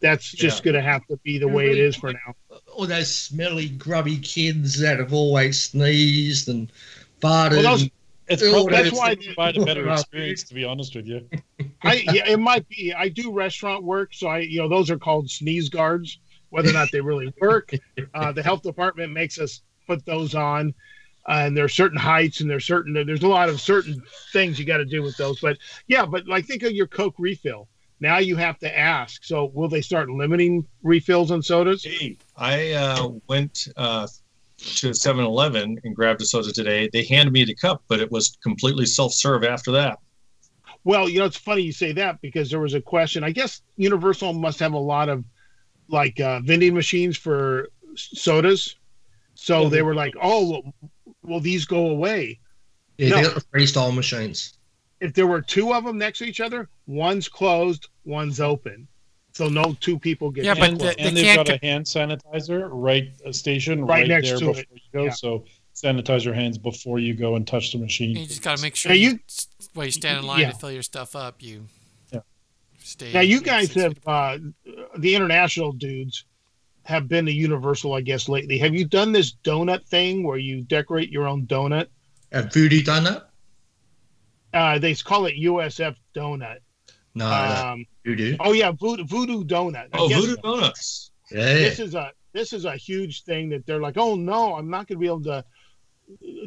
That's 0.00 0.30
just 0.30 0.60
yeah. 0.60 0.72
going 0.72 0.84
to 0.84 0.88
have 0.88 1.04
to 1.08 1.16
be 1.24 1.38
the 1.38 1.48
way 1.48 1.70
it 1.70 1.78
is 1.78 1.96
for 1.96 2.12
now. 2.12 2.58
All 2.72 2.86
those 2.86 3.12
smelly, 3.12 3.70
grubby 3.70 4.18
kids 4.18 4.78
that 4.78 5.00
have 5.00 5.12
always 5.12 5.60
sneezed 5.60 6.48
and 6.48 6.70
farted. 7.20 7.62
Well, 7.62 7.62
those, 7.62 7.90
it's 8.28 8.48
probably 8.48 8.72
that's 8.72 8.92
why 8.92 9.16
provide 9.16 9.56
a 9.56 9.64
better 9.64 9.88
experience, 9.92 10.44
to 10.44 10.54
be 10.54 10.64
honest 10.64 10.94
with 10.94 11.06
you. 11.06 11.28
I 11.82 12.04
yeah, 12.12 12.28
it 12.28 12.38
might 12.38 12.68
be. 12.68 12.94
I 12.94 13.08
do 13.08 13.32
restaurant 13.32 13.82
work, 13.82 14.10
so 14.12 14.28
I 14.28 14.38
you 14.38 14.60
know 14.60 14.68
those 14.68 14.90
are 14.90 14.98
called 14.98 15.28
sneeze 15.28 15.68
guards 15.68 16.18
whether 16.50 16.70
or 16.70 16.72
not 16.72 16.88
they 16.92 17.00
really 17.00 17.32
work. 17.40 17.72
Uh, 18.14 18.32
the 18.32 18.42
health 18.42 18.62
department 18.62 19.12
makes 19.12 19.38
us 19.38 19.62
put 19.86 20.04
those 20.06 20.34
on. 20.34 20.74
Uh, 21.28 21.44
and 21.44 21.58
are 21.58 21.68
certain 21.68 21.98
heights 21.98 22.40
and 22.40 22.48
there's 22.48 22.64
certain 22.64 22.94
there's 22.94 23.22
a 23.22 23.28
lot 23.28 23.50
of 23.50 23.60
certain 23.60 24.00
things 24.32 24.58
you 24.58 24.64
got 24.64 24.78
to 24.78 24.84
do 24.86 25.02
with 25.02 25.14
those 25.18 25.38
but 25.40 25.58
yeah 25.86 26.06
but 26.06 26.26
like 26.26 26.46
think 26.46 26.62
of 26.62 26.72
your 26.72 26.86
coke 26.86 27.16
refill 27.18 27.68
Now 28.00 28.18
you 28.18 28.36
have 28.36 28.58
to 28.60 28.78
ask. 28.78 29.24
So 29.24 29.50
will 29.54 29.68
they 29.68 29.82
start 29.82 30.08
limiting 30.08 30.66
refills 30.82 31.30
on 31.30 31.42
sodas? 31.42 31.84
Hey, 31.84 32.16
I 32.36 32.72
uh, 32.72 33.08
went 33.28 33.68
uh, 33.76 34.06
to 34.58 34.90
7-Eleven 34.90 35.80
and 35.84 35.96
grabbed 35.96 36.22
a 36.22 36.24
soda 36.24 36.52
today. 36.52 36.88
They 36.92 37.04
handed 37.04 37.32
me 37.32 37.44
the 37.44 37.54
cup, 37.54 37.82
but 37.88 38.00
it 38.00 38.10
was 38.10 38.38
completely 38.42 38.86
self-serve 38.86 39.44
after 39.44 39.72
that. 39.72 39.98
Well, 40.84 41.08
you 41.08 41.18
know, 41.18 41.24
it's 41.24 41.36
funny 41.36 41.62
you 41.62 41.72
say 41.72 41.92
that 41.92 42.20
because 42.20 42.50
there 42.50 42.60
was 42.60 42.74
a 42.74 42.80
question. 42.80 43.24
I 43.24 43.32
guess 43.32 43.62
Universal 43.76 44.32
must 44.32 44.60
have 44.60 44.72
a 44.72 44.78
lot 44.78 45.08
of 45.08 45.24
like 45.88 46.20
uh, 46.20 46.40
vending 46.40 46.74
machines 46.74 47.16
for 47.16 47.68
sodas. 47.94 48.76
So 49.34 49.68
they 49.68 49.82
were 49.82 49.94
like, 49.94 50.14
"Oh, 50.20 50.50
well, 50.50 50.74
will 51.22 51.40
these 51.40 51.64
go 51.64 51.88
away?" 51.88 52.40
Yeah, 52.96 53.10
no. 53.10 53.16
they 53.16 53.22
got 53.22 53.34
the 53.34 53.40
freestyle 53.40 53.94
machines. 53.94 54.54
If 55.00 55.14
there 55.14 55.28
were 55.28 55.40
two 55.40 55.72
of 55.72 55.84
them 55.84 55.96
next 55.96 56.18
to 56.18 56.24
each 56.24 56.40
other, 56.40 56.68
one's 56.86 57.28
closed, 57.28 57.88
one's 58.04 58.40
open, 58.40 58.88
so 59.32 59.48
no 59.48 59.76
two 59.78 59.98
people 59.98 60.32
get. 60.32 60.44
Yeah, 60.44 60.54
but 60.54 60.78
the, 60.78 60.98
and 60.98 61.16
they've 61.16 61.36
got 61.36 61.48
a 61.48 61.58
hand 61.62 61.86
sanitizer 61.86 62.68
right 62.72 63.12
a 63.24 63.32
station 63.32 63.82
right, 63.82 64.00
right 64.00 64.08
next 64.08 64.30
there 64.30 64.38
to 64.38 64.46
before 64.46 64.60
it. 64.60 64.68
you 64.72 64.80
go. 64.92 65.04
Yeah. 65.04 65.10
So 65.10 65.44
sanitize 65.74 66.24
your 66.24 66.34
hands 66.34 66.58
before 66.58 66.98
you 66.98 67.14
go 67.14 67.36
and 67.36 67.46
touch 67.46 67.70
the 67.70 67.78
machine. 67.78 68.16
You 68.16 68.26
just 68.26 68.42
got 68.42 68.56
to 68.56 68.62
make 68.62 68.74
sure 68.74 68.92
you, 68.92 69.10
you 69.10 69.18
while 69.74 69.86
you 69.86 69.92
stand 69.92 70.18
in 70.18 70.26
line 70.26 70.40
yeah. 70.40 70.50
to 70.50 70.58
fill 70.58 70.72
your 70.72 70.82
stuff 70.82 71.14
up, 71.14 71.40
you 71.40 71.66
yeah. 72.88 73.08
stay. 73.08 73.12
Now 73.12 73.20
you 73.20 73.40
guys 73.40 73.72
have 73.74 73.96
uh, 74.06 74.38
the 74.96 75.14
international 75.14 75.72
dudes 75.72 76.24
have 76.84 77.06
been 77.06 77.26
to 77.26 77.32
Universal, 77.32 77.92
I 77.92 78.00
guess, 78.00 78.28
lately. 78.28 78.58
Have 78.58 78.74
you 78.74 78.86
done 78.86 79.12
this 79.12 79.34
donut 79.44 79.86
thing 79.86 80.22
where 80.22 80.38
you 80.38 80.62
decorate 80.62 81.10
your 81.10 81.26
own 81.26 81.46
donut? 81.46 81.88
A 82.32 82.42
voodoo 82.42 82.80
donut? 82.80 83.24
Uh, 84.54 84.78
they 84.78 84.94
call 84.94 85.26
it 85.26 85.34
USF 85.34 85.96
donut. 86.14 86.58
No, 87.14 87.26
um, 87.26 87.84
voodoo. 88.04 88.36
Oh 88.40 88.52
yeah, 88.52 88.70
voodoo, 88.70 89.04
voodoo 89.04 89.44
donut. 89.44 89.88
I 89.92 89.98
oh, 89.98 90.08
voodoo 90.08 90.36
donuts. 90.36 91.10
Yeah. 91.30 91.54
This 91.54 91.78
is 91.78 91.94
a 91.94 92.12
this 92.32 92.52
is 92.52 92.64
a 92.64 92.76
huge 92.76 93.24
thing 93.24 93.50
that 93.50 93.66
they're 93.66 93.80
like, 93.80 93.96
oh 93.96 94.14
no, 94.14 94.54
I'm 94.54 94.70
not 94.70 94.86
going 94.86 94.96
to 94.96 95.00
be 95.00 95.06
able 95.06 95.24
to 95.24 95.44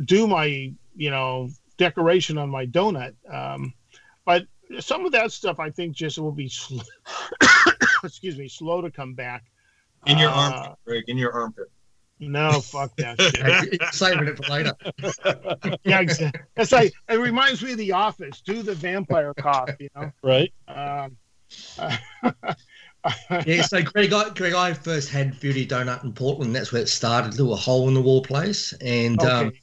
do 0.06 0.28
my 0.28 0.74
you 0.96 1.12
know 1.12 1.50
decoration 1.78 2.38
on 2.38 2.50
my 2.50 2.66
donut. 2.66 3.14
Um, 3.32 3.74
but 4.26 4.46
some 4.80 5.06
of 5.06 5.12
that 5.12 5.32
stuff, 5.32 5.60
I 5.60 5.70
think, 5.70 5.96
just 5.96 6.18
will 6.18 6.32
be 6.32 6.50
slow, 6.50 6.82
excuse 8.04 8.38
me, 8.38 8.48
slow 8.48 8.82
to 8.82 8.92
come 8.92 9.14
back. 9.14 9.44
In 10.08 10.18
your 10.18 10.30
uh, 10.30 10.34
armpit, 10.34 10.80
Greg. 10.86 11.04
In 11.08 11.18
your 11.18 11.32
armpit. 11.34 11.72
No, 12.20 12.62
fuck 12.62 12.96
that 12.98 13.20
shit. 13.70 13.82
Saving 13.94 14.28
it 14.28 14.38
for 14.38 14.52
later. 14.52 14.74
yeah, 15.84 16.02
exactly. 16.02 16.42
It's 16.56 16.72
like 16.72 16.94
it 17.10 17.16
reminds 17.16 17.64
me 17.64 17.72
of 17.72 17.78
The 17.80 17.92
Office. 17.92 18.42
Do 18.42 18.62
the 18.62 18.76
vampire 18.76 19.34
cough, 19.34 19.72
you 19.80 19.90
know? 19.96 20.12
Right. 20.22 20.54
Um, 20.68 21.18
yeah, 23.46 23.64
so 23.64 23.82
Greg, 23.82 24.14
I, 24.14 24.30
Greg, 24.30 24.54
I 24.54 24.74
first 24.74 25.10
had 25.10 25.34
Voodoo 25.36 25.66
Donut 25.66 26.04
in 26.04 26.14
Portland. 26.14 26.56
That's 26.56 26.72
where 26.72 26.82
it 26.82 26.90
started, 26.90 27.38
Little 27.40 27.56
hole 27.56 27.88
in 27.88 27.96
the 27.96 28.02
wall 28.02 28.22
place, 28.22 28.74
and 28.74 29.20
okay. 29.20 29.30
um, 29.32 29.54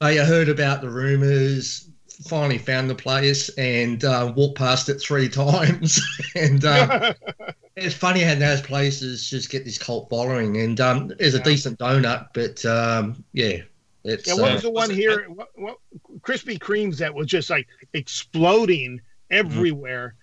I 0.00 0.16
heard 0.16 0.48
about 0.48 0.80
the 0.80 0.90
rumors. 0.90 1.89
Finally 2.28 2.58
found 2.58 2.90
the 2.90 2.94
place 2.94 3.48
and 3.50 4.04
uh, 4.04 4.32
walked 4.36 4.58
past 4.58 4.88
it 4.88 5.00
three 5.00 5.28
times, 5.30 6.00
and 6.34 6.64
um, 6.64 7.14
it's 7.76 7.94
funny 7.94 8.20
how 8.20 8.34
those 8.34 8.60
places 8.60 9.28
just 9.28 9.50
get 9.50 9.64
this 9.64 9.78
cult 9.78 10.08
following, 10.10 10.58
and 10.58 10.80
um, 10.80 11.12
it's 11.18 11.34
a 11.34 11.42
decent 11.42 11.78
donut, 11.78 12.28
but 12.34 12.64
um, 12.66 13.24
yeah, 13.32 13.58
it's. 14.04 14.26
Yeah, 14.26 14.34
what 14.34 14.52
was 14.52 14.64
uh, 14.64 14.68
the 14.68 14.70
one 14.70 14.90
here? 14.90 15.24
What, 15.30 15.48
what, 15.54 15.78
Krispy 16.20 16.58
Kremes 16.58 16.98
that 16.98 17.14
was 17.14 17.26
just 17.26 17.48
like 17.48 17.66
exploding 17.94 18.98
mm-hmm. 18.98 19.06
everywhere. 19.30 20.14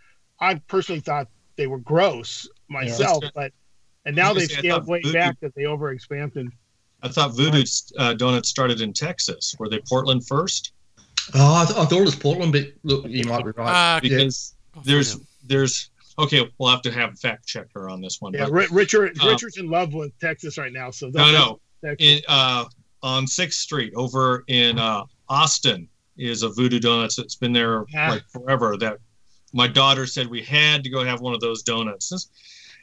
Mm-hmm. 0.42 0.58
I 0.58 0.62
personally 0.68 1.02
thought 1.02 1.28
they 1.56 1.68
were 1.68 1.80
gross 1.80 2.48
myself, 2.70 3.24
yeah. 3.24 3.30
but 3.34 3.52
and 4.06 4.16
now 4.16 4.34
they've 4.34 4.50
scaled 4.50 4.88
way 4.88 5.02
Voodoo, 5.02 5.14
back 5.14 5.40
that 5.42 5.54
they 5.56 5.64
overexpanded. 5.64 6.50
I 7.04 7.10
thought 7.10 7.36
Voodoo 7.36 7.64
uh, 7.98 8.14
Donuts 8.14 8.50
started 8.50 8.82
in 8.82 8.94
Texas. 8.94 9.56
Were 9.60 9.70
they 9.70 9.80
Portland 9.80 10.26
first? 10.26 10.72
Oh, 11.36 11.62
I, 11.62 11.66
th- 11.66 11.78
I, 11.78 11.86
thought 11.86 12.00
it 12.00 12.06
was 12.06 12.16
Portland, 12.16 12.54
but 12.54 12.68
look, 12.84 13.06
you 13.08 13.26
might 13.26 13.44
be 13.44 13.52
right. 13.52 13.98
Uh, 13.98 14.00
because 14.00 14.56
yeah. 14.76 14.82
there's 14.86 15.20
there's 15.46 15.90
Okay, 16.20 16.50
we'll 16.58 16.72
have 16.72 16.82
to 16.82 16.92
have 16.92 17.14
a 17.14 17.16
fact 17.16 17.46
checker 17.46 17.90
on 17.90 18.02
this 18.02 18.20
one. 18.20 18.34
Yeah, 18.34 18.48
but, 18.50 18.70
Richard 18.72 19.18
uh, 19.22 19.28
Richard's 19.28 19.58
in 19.58 19.70
love 19.70 19.94
with 19.94 20.18
Texas 20.20 20.58
right 20.58 20.74
now. 20.74 20.90
So 20.90 21.10
no, 21.10 21.60
no. 21.84 21.96
In, 22.00 22.22
uh, 22.28 22.66
on 23.04 23.28
Sixth 23.28 23.60
Street 23.60 23.94
over 23.96 24.44
in 24.48 24.80
uh, 24.80 25.04
Austin 25.30 25.88
is 26.18 26.42
a 26.42 26.50
Voodoo 26.50 26.80
Donuts 26.80 27.16
that's 27.16 27.36
been 27.36 27.54
there 27.54 27.86
yeah. 27.90 28.10
like 28.10 28.24
forever. 28.30 28.78
That 28.78 28.98
my 29.54 29.68
daughter 29.68 30.08
said 30.08 30.28
we 30.28 30.42
had 30.42 30.84
to 30.84 30.90
go 30.90 31.04
have 31.04 31.22
one 31.22 31.36
of 31.36 31.40
those 31.40 31.62
donuts. 31.62 32.12
It's, 32.12 32.30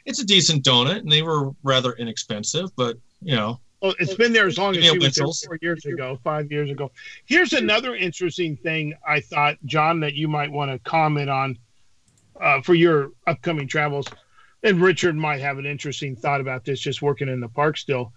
it's 0.05 0.19
a 0.19 0.25
decent 0.25 0.63
donut, 0.63 0.99
and 0.99 1.11
they 1.11 1.21
were 1.21 1.51
rather 1.63 1.93
inexpensive, 1.93 2.69
but 2.75 2.97
you 3.21 3.35
know. 3.35 3.59
Well, 3.85 3.93
it's 3.99 4.15
been 4.15 4.33
there 4.33 4.47
as 4.47 4.57
long 4.57 4.75
as 4.75 4.83
she 4.83 4.97
was 4.97 5.13
there 5.13 5.27
four 5.27 5.59
years 5.61 5.85
ago, 5.85 6.19
five 6.23 6.51
years 6.51 6.71
ago. 6.71 6.91
Here's 7.25 7.53
another 7.53 7.95
interesting 7.95 8.57
thing 8.57 8.95
I 9.07 9.19
thought, 9.19 9.57
John, 9.65 9.99
that 9.99 10.15
you 10.15 10.27
might 10.27 10.51
want 10.51 10.71
to 10.71 10.79
comment 10.89 11.29
on 11.29 11.59
uh, 12.41 12.61
for 12.63 12.73
your 12.73 13.11
upcoming 13.27 13.67
travels. 13.67 14.07
And 14.63 14.81
Richard 14.81 15.15
might 15.15 15.39
have 15.41 15.59
an 15.59 15.67
interesting 15.67 16.15
thought 16.15 16.41
about 16.41 16.65
this, 16.65 16.79
just 16.79 17.03
working 17.03 17.29
in 17.29 17.39
the 17.39 17.47
park 17.47 17.77
still. 17.77 18.11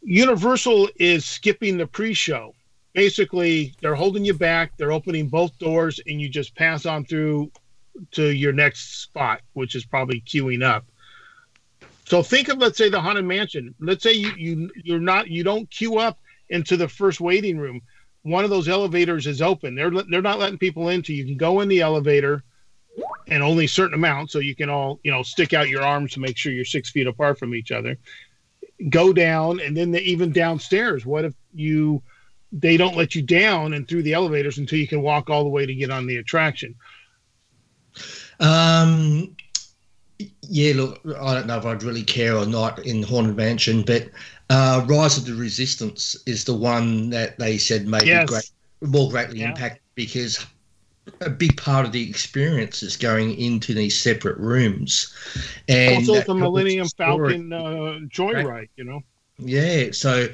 Universal 0.00 0.88
is 1.00 1.24
skipping 1.24 1.76
the 1.76 1.88
pre-show. 1.88 2.54
Basically, 2.92 3.74
they're 3.80 3.96
holding 3.96 4.24
you 4.24 4.34
back. 4.34 4.76
They're 4.76 4.92
opening 4.92 5.26
both 5.26 5.58
doors, 5.58 5.98
and 6.06 6.20
you 6.20 6.28
just 6.28 6.54
pass 6.54 6.86
on 6.86 7.04
through 7.04 7.50
to 8.12 8.30
your 8.32 8.52
next 8.52 9.02
spot, 9.02 9.40
which 9.54 9.74
is 9.74 9.84
probably 9.84 10.20
queuing 10.20 10.62
up. 10.62 10.84
So 12.12 12.22
think 12.22 12.48
of 12.48 12.58
let's 12.58 12.76
say 12.76 12.90
the 12.90 13.00
haunted 13.00 13.24
mansion. 13.24 13.74
Let's 13.80 14.02
say 14.02 14.12
you 14.12 14.32
you 14.36 14.70
you're 14.84 15.00
not 15.00 15.28
you 15.28 15.42
don't 15.42 15.70
queue 15.70 15.98
up 15.98 16.18
into 16.50 16.76
the 16.76 16.88
first 16.88 17.20
waiting 17.20 17.56
room 17.56 17.80
one 18.22 18.44
of 18.44 18.50
those 18.50 18.68
elevators 18.68 19.26
is 19.26 19.42
open. 19.42 19.74
They're 19.74 19.90
they're 19.90 20.22
not 20.22 20.38
letting 20.38 20.58
people 20.58 20.88
into. 20.88 21.12
You 21.12 21.24
can 21.24 21.36
go 21.36 21.60
in 21.60 21.68
the 21.68 21.80
elevator, 21.80 22.44
and 23.28 23.42
only 23.42 23.64
a 23.64 23.68
certain 23.68 23.94
amount, 23.94 24.30
so 24.30 24.38
you 24.38 24.54
can 24.54 24.70
all 24.70 25.00
you 25.02 25.10
know 25.10 25.22
stick 25.22 25.52
out 25.52 25.68
your 25.68 25.82
arms 25.82 26.12
to 26.12 26.20
make 26.20 26.36
sure 26.36 26.52
you're 26.52 26.64
six 26.64 26.90
feet 26.90 27.06
apart 27.06 27.38
from 27.38 27.54
each 27.54 27.72
other. 27.72 27.98
Go 28.88 29.12
down, 29.12 29.60
and 29.60 29.76
then 29.76 29.90
the, 29.90 30.00
even 30.02 30.32
downstairs. 30.32 31.04
What 31.04 31.24
if 31.24 31.34
you 31.52 32.02
they 32.52 32.76
don't 32.76 32.96
let 32.96 33.14
you 33.14 33.22
down 33.22 33.72
and 33.72 33.88
through 33.88 34.02
the 34.02 34.12
elevators 34.12 34.58
until 34.58 34.78
you 34.78 34.86
can 34.86 35.02
walk 35.02 35.30
all 35.30 35.42
the 35.42 35.50
way 35.50 35.66
to 35.66 35.74
get 35.74 35.90
on 35.90 36.06
the 36.06 36.18
attraction? 36.18 36.74
Um, 38.38 39.34
yeah, 40.52 40.74
look, 40.76 41.00
I 41.18 41.32
don't 41.32 41.46
know 41.46 41.56
if 41.56 41.64
I'd 41.64 41.82
really 41.82 42.02
care 42.02 42.36
or 42.36 42.44
not 42.44 42.78
in 42.80 43.02
Haunted 43.02 43.36
Mansion, 43.36 43.80
but 43.80 44.10
uh, 44.50 44.84
Rise 44.86 45.16
of 45.16 45.24
the 45.24 45.34
Resistance 45.34 46.14
is 46.26 46.44
the 46.44 46.52
one 46.52 47.08
that 47.08 47.38
they 47.38 47.56
said 47.56 47.88
made 47.88 48.06
yes. 48.06 48.28
great, 48.28 48.50
more 48.82 49.08
greatly 49.08 49.40
yeah. 49.40 49.48
impact 49.48 49.80
because 49.94 50.44
a 51.22 51.30
big 51.30 51.56
part 51.56 51.86
of 51.86 51.92
the 51.92 52.06
experience 52.06 52.82
is 52.82 52.98
going 52.98 53.34
into 53.36 53.72
these 53.72 53.98
separate 53.98 54.36
rooms. 54.36 55.16
And 55.68 56.06
also 56.06 56.20
the 56.20 56.34
Millennium 56.34 56.86
Falcon 56.98 57.50
uh, 57.50 58.00
joyride? 58.14 58.68
You 58.76 58.84
know. 58.84 59.00
Yeah, 59.38 59.86
so 59.92 60.28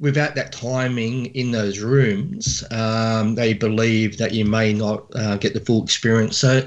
without 0.00 0.34
that 0.34 0.50
timing 0.50 1.26
in 1.26 1.50
those 1.50 1.78
rooms, 1.80 2.64
um, 2.70 3.34
they 3.34 3.52
believe 3.52 4.16
that 4.16 4.32
you 4.32 4.44
may 4.44 4.72
not 4.72 5.04
uh, 5.14 5.36
get 5.36 5.52
the 5.54 5.60
full 5.60 5.84
experience. 5.84 6.38
So, 6.38 6.66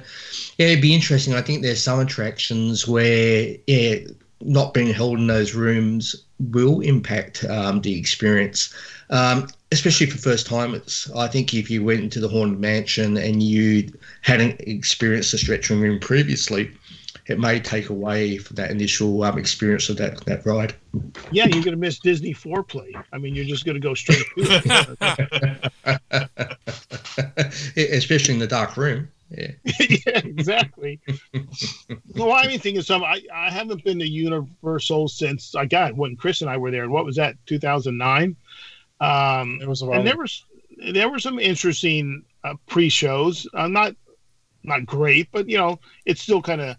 yeah, 0.58 0.68
it'd 0.68 0.82
be 0.82 0.94
interesting. 0.94 1.34
I 1.34 1.42
think 1.42 1.62
there's 1.62 1.82
some 1.82 2.00
attractions 2.00 2.88
where, 2.88 3.56
yeah, 3.68 3.96
not 4.40 4.74
being 4.74 4.94
held 4.94 5.18
in 5.18 5.28
those 5.28 5.56
rooms 5.56 6.16
will 6.52 6.82
impact 6.82 7.44
um, 7.46 7.82
the 7.82 7.98
experience, 7.98 8.74
um, 9.10 9.48
especially 9.72 10.06
for 10.06 10.18
first 10.18 10.46
timers. 10.46 11.10
I 11.16 11.28
think 11.28 11.54
if 11.54 11.72
you 11.72 11.84
went 11.84 12.02
into 12.02 12.20
the 12.20 12.28
Haunted 12.28 12.60
Mansion 12.60 13.18
and 13.18 13.42
you 13.42 13.92
hadn't 14.22 14.60
experienced 14.62 15.32
the 15.32 15.38
stretching 15.38 15.80
room 15.80 16.00
previously, 16.00 16.72
it 17.28 17.40
may 17.40 17.60
take 17.60 17.90
away 17.90 18.38
from 18.38 18.56
that 18.56 18.72
initial 18.72 19.24
um, 19.24 19.38
experience 19.38 19.90
of 19.90 19.98
that 19.98 20.24
that 20.26 20.46
ride. 20.46 20.76
Yeah, 21.32 21.46
you're 21.46 21.64
going 21.64 21.72
to 21.72 21.78
miss 21.78 22.00
Disney 22.00 22.34
foreplay. 22.34 22.92
I 23.12 23.18
mean, 23.18 23.36
you're 23.36 23.46
just 23.46 23.66
going 23.66 23.76
to 23.76 23.80
go 23.80 23.94
straight 23.94 24.26
Especially 27.78 28.34
in 28.34 28.40
the 28.40 28.48
dark 28.48 28.78
room. 28.78 29.10
Yeah, 29.30 29.52
yeah 29.64 30.20
exactly. 30.20 31.00
well, 32.16 32.34
I 32.34 32.48
mean, 32.48 32.60
thing 32.60 32.76
is, 32.76 32.88
some 32.88 33.04
I, 33.04 33.22
I 33.34 33.50
haven't 33.50 33.84
been 33.84 34.00
to 34.00 34.08
Universal 34.08 35.08
since 35.08 35.56
I 35.56 35.66
got 35.66 35.96
when 35.96 36.16
Chris 36.16 36.42
and 36.42 36.50
I 36.50 36.58
were 36.58 36.72
there. 36.72 36.90
What 36.90 37.06
was 37.06 37.16
that? 37.16 37.36
2009. 37.46 38.36
Um, 39.00 39.60
it 39.62 39.68
was 39.68 39.82
and 39.82 40.06
there 40.06 40.18
was 40.18 40.46
there 40.92 41.10
were 41.10 41.20
some 41.20 41.40
interesting 41.40 42.24
uh, 42.44 42.56
pre-shows. 42.68 43.48
Uh, 43.54 43.68
not 43.68 43.96
not 44.64 44.86
great, 44.86 45.30
but 45.32 45.50
you 45.50 45.58
know, 45.58 45.80
it's 46.06 46.22
still 46.22 46.42
kind 46.42 46.62
of 46.62 46.76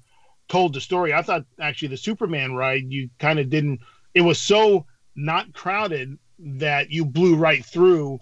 told 0.48 0.74
the 0.74 0.80
story. 0.80 1.12
I 1.12 1.22
thought 1.22 1.44
actually 1.60 1.88
the 1.88 1.96
Superman 1.96 2.54
ride 2.54 2.84
you 2.90 3.10
kind 3.18 3.38
of 3.38 3.50
didn't. 3.50 3.80
It 4.14 4.20
was 4.20 4.40
so 4.40 4.86
not 5.16 5.52
crowded 5.52 6.18
that 6.38 6.90
you 6.90 7.04
blew 7.04 7.36
right 7.36 7.64
through 7.64 8.18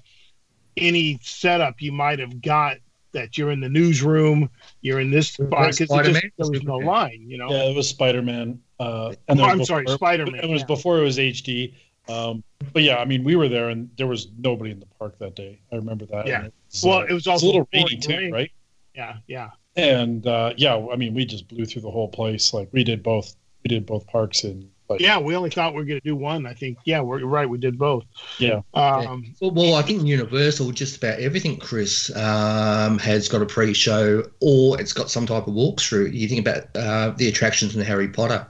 any 0.77 1.18
setup 1.23 1.81
you 1.81 1.93
might 1.93 2.18
have 2.18 2.41
got 2.41 2.79
that 3.12 3.37
you're 3.37 3.51
in 3.51 3.61
the 3.61 3.68
newsroom, 3.68 4.49
you're 4.81 5.01
in 5.01 5.11
this 5.11 5.29
spot 5.29 5.77
because 5.77 5.89
there 5.89 6.33
was 6.39 6.62
no 6.62 6.79
line, 6.79 7.25
you 7.27 7.37
know. 7.37 7.51
Yeah, 7.51 7.64
it 7.64 7.77
was 7.77 7.89
Spider 7.89 8.23
Man. 8.23 8.61
Uh, 8.81 9.14
and 9.29 9.41
oh, 9.41 9.45
I'm 9.45 9.59
before, 9.59 9.66
sorry, 9.66 9.87
Spider 9.89 10.27
Man. 10.27 10.43
It 10.43 10.49
was 10.49 10.62
yeah. 10.62 10.66
before 10.66 10.99
it 10.99 11.03
was 11.03 11.18
HD. 11.18 11.75
Um, 12.09 12.43
but 12.73 12.83
yeah, 12.83 12.97
I 12.97 13.05
mean, 13.05 13.23
we 13.23 13.37
were 13.37 13.49
there 13.49 13.68
and 13.68 13.91
there 13.97 14.07
was 14.07 14.29
nobody 14.39 14.70
in 14.70 14.81
the 14.81 14.87
park 14.99 15.18
that 15.18 15.37
day. 15.37 15.61
I 15.70 15.77
remember 15.77 16.07
that. 16.07 16.27
Yeah. 16.27 16.47
It 16.47 16.55
was, 16.70 16.85
well, 16.85 16.99
uh, 16.99 17.05
it 17.05 17.12
was 17.12 17.27
also 17.27 17.47
a 17.47 17.49
little 17.49 17.68
rainy 17.73 17.97
too, 17.99 18.16
rain. 18.16 18.33
right? 18.33 18.51
Yeah, 18.95 19.16
yeah. 19.27 19.51
And 19.77 20.27
uh, 20.27 20.53
yeah, 20.57 20.77
I 20.93 20.97
mean, 20.97 21.14
we 21.14 21.25
just 21.25 21.49
blew 21.49 21.64
through 21.64 21.83
the 21.83 21.91
whole 21.91 22.09
place. 22.09 22.53
Like 22.53 22.68
we 22.73 22.85
did 22.85 23.03
both. 23.03 23.35
We 23.64 23.68
did 23.68 23.87
both 23.87 24.07
parks 24.09 24.43
in 24.45 24.68
like, 24.93 25.01
yeah, 25.01 25.18
we 25.18 25.35
only 25.35 25.49
thought 25.49 25.73
we 25.73 25.81
were 25.81 25.85
going 25.85 26.01
to 26.01 26.05
do 26.05 26.16
one. 26.16 26.47
I 26.47 26.55
think. 26.55 26.79
Yeah, 26.85 27.01
we're 27.01 27.25
right. 27.25 27.49
We 27.49 27.59
did 27.59 27.79
both. 27.79 28.05
Yeah. 28.39 28.61
Um, 28.75 29.25
yeah. 29.25 29.31
Well, 29.41 29.51
well, 29.53 29.75
I 29.75 29.83
think 29.83 30.03
Universal, 30.03 30.73
just 30.73 30.99
about 30.99 31.18
everything, 31.18 31.59
Chris, 31.59 32.14
um, 32.16 32.99
has 32.99 33.29
got 33.29 33.43
a 33.43 33.47
pre-show 33.47 34.25
or 34.41 34.81
it's 34.81 34.93
got 34.93 35.11
some 35.11 35.27
type 35.27 35.47
of 35.47 35.55
walkthrough. 35.55 36.12
You 36.12 36.29
think 36.29 36.47
about 36.47 36.77
uh, 36.77 37.11
the 37.16 37.29
attractions 37.29 37.75
in 37.75 37.83
Harry 37.83 38.09
Potter. 38.09 38.47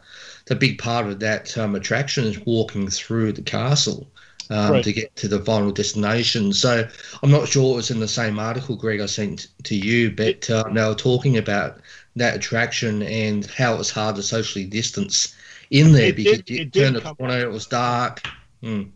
The 0.46 0.56
big 0.56 0.78
part 0.78 1.06
of 1.06 1.20
that 1.20 1.56
um, 1.56 1.76
attraction 1.76 2.24
is 2.24 2.38
walking 2.40 2.88
through 2.88 3.32
the 3.32 3.42
castle. 3.42 4.10
Um, 4.52 4.72
right. 4.72 4.84
to 4.84 4.92
get 4.92 5.16
to 5.16 5.28
the 5.28 5.40
final 5.40 5.72
destination. 5.72 6.52
So 6.52 6.86
I'm 7.22 7.30
not 7.30 7.48
sure 7.48 7.72
it 7.72 7.76
was 7.76 7.90
in 7.90 8.00
the 8.00 8.08
same 8.08 8.38
article, 8.38 8.76
Greg, 8.76 9.00
I 9.00 9.06
sent 9.06 9.46
to 9.62 9.74
you, 9.74 10.10
but 10.10 10.50
uh, 10.50 10.64
they 10.70 10.84
were 10.84 10.94
talking 10.94 11.38
about 11.38 11.78
that 12.16 12.36
attraction 12.36 13.02
and 13.02 13.46
how 13.46 13.72
it 13.72 13.78
was 13.78 13.90
hard 13.90 14.16
to 14.16 14.22
socially 14.22 14.66
distance 14.66 15.34
in 15.70 15.92
there 15.92 16.08
it 16.08 16.16
because 16.16 16.42
did, 16.42 16.50
you 16.50 16.70
turned 16.70 16.96
the 16.96 17.14
corner, 17.14 17.38
it 17.38 17.50
was 17.50 17.66
dark. 17.66 18.28
Mm. 18.62 18.90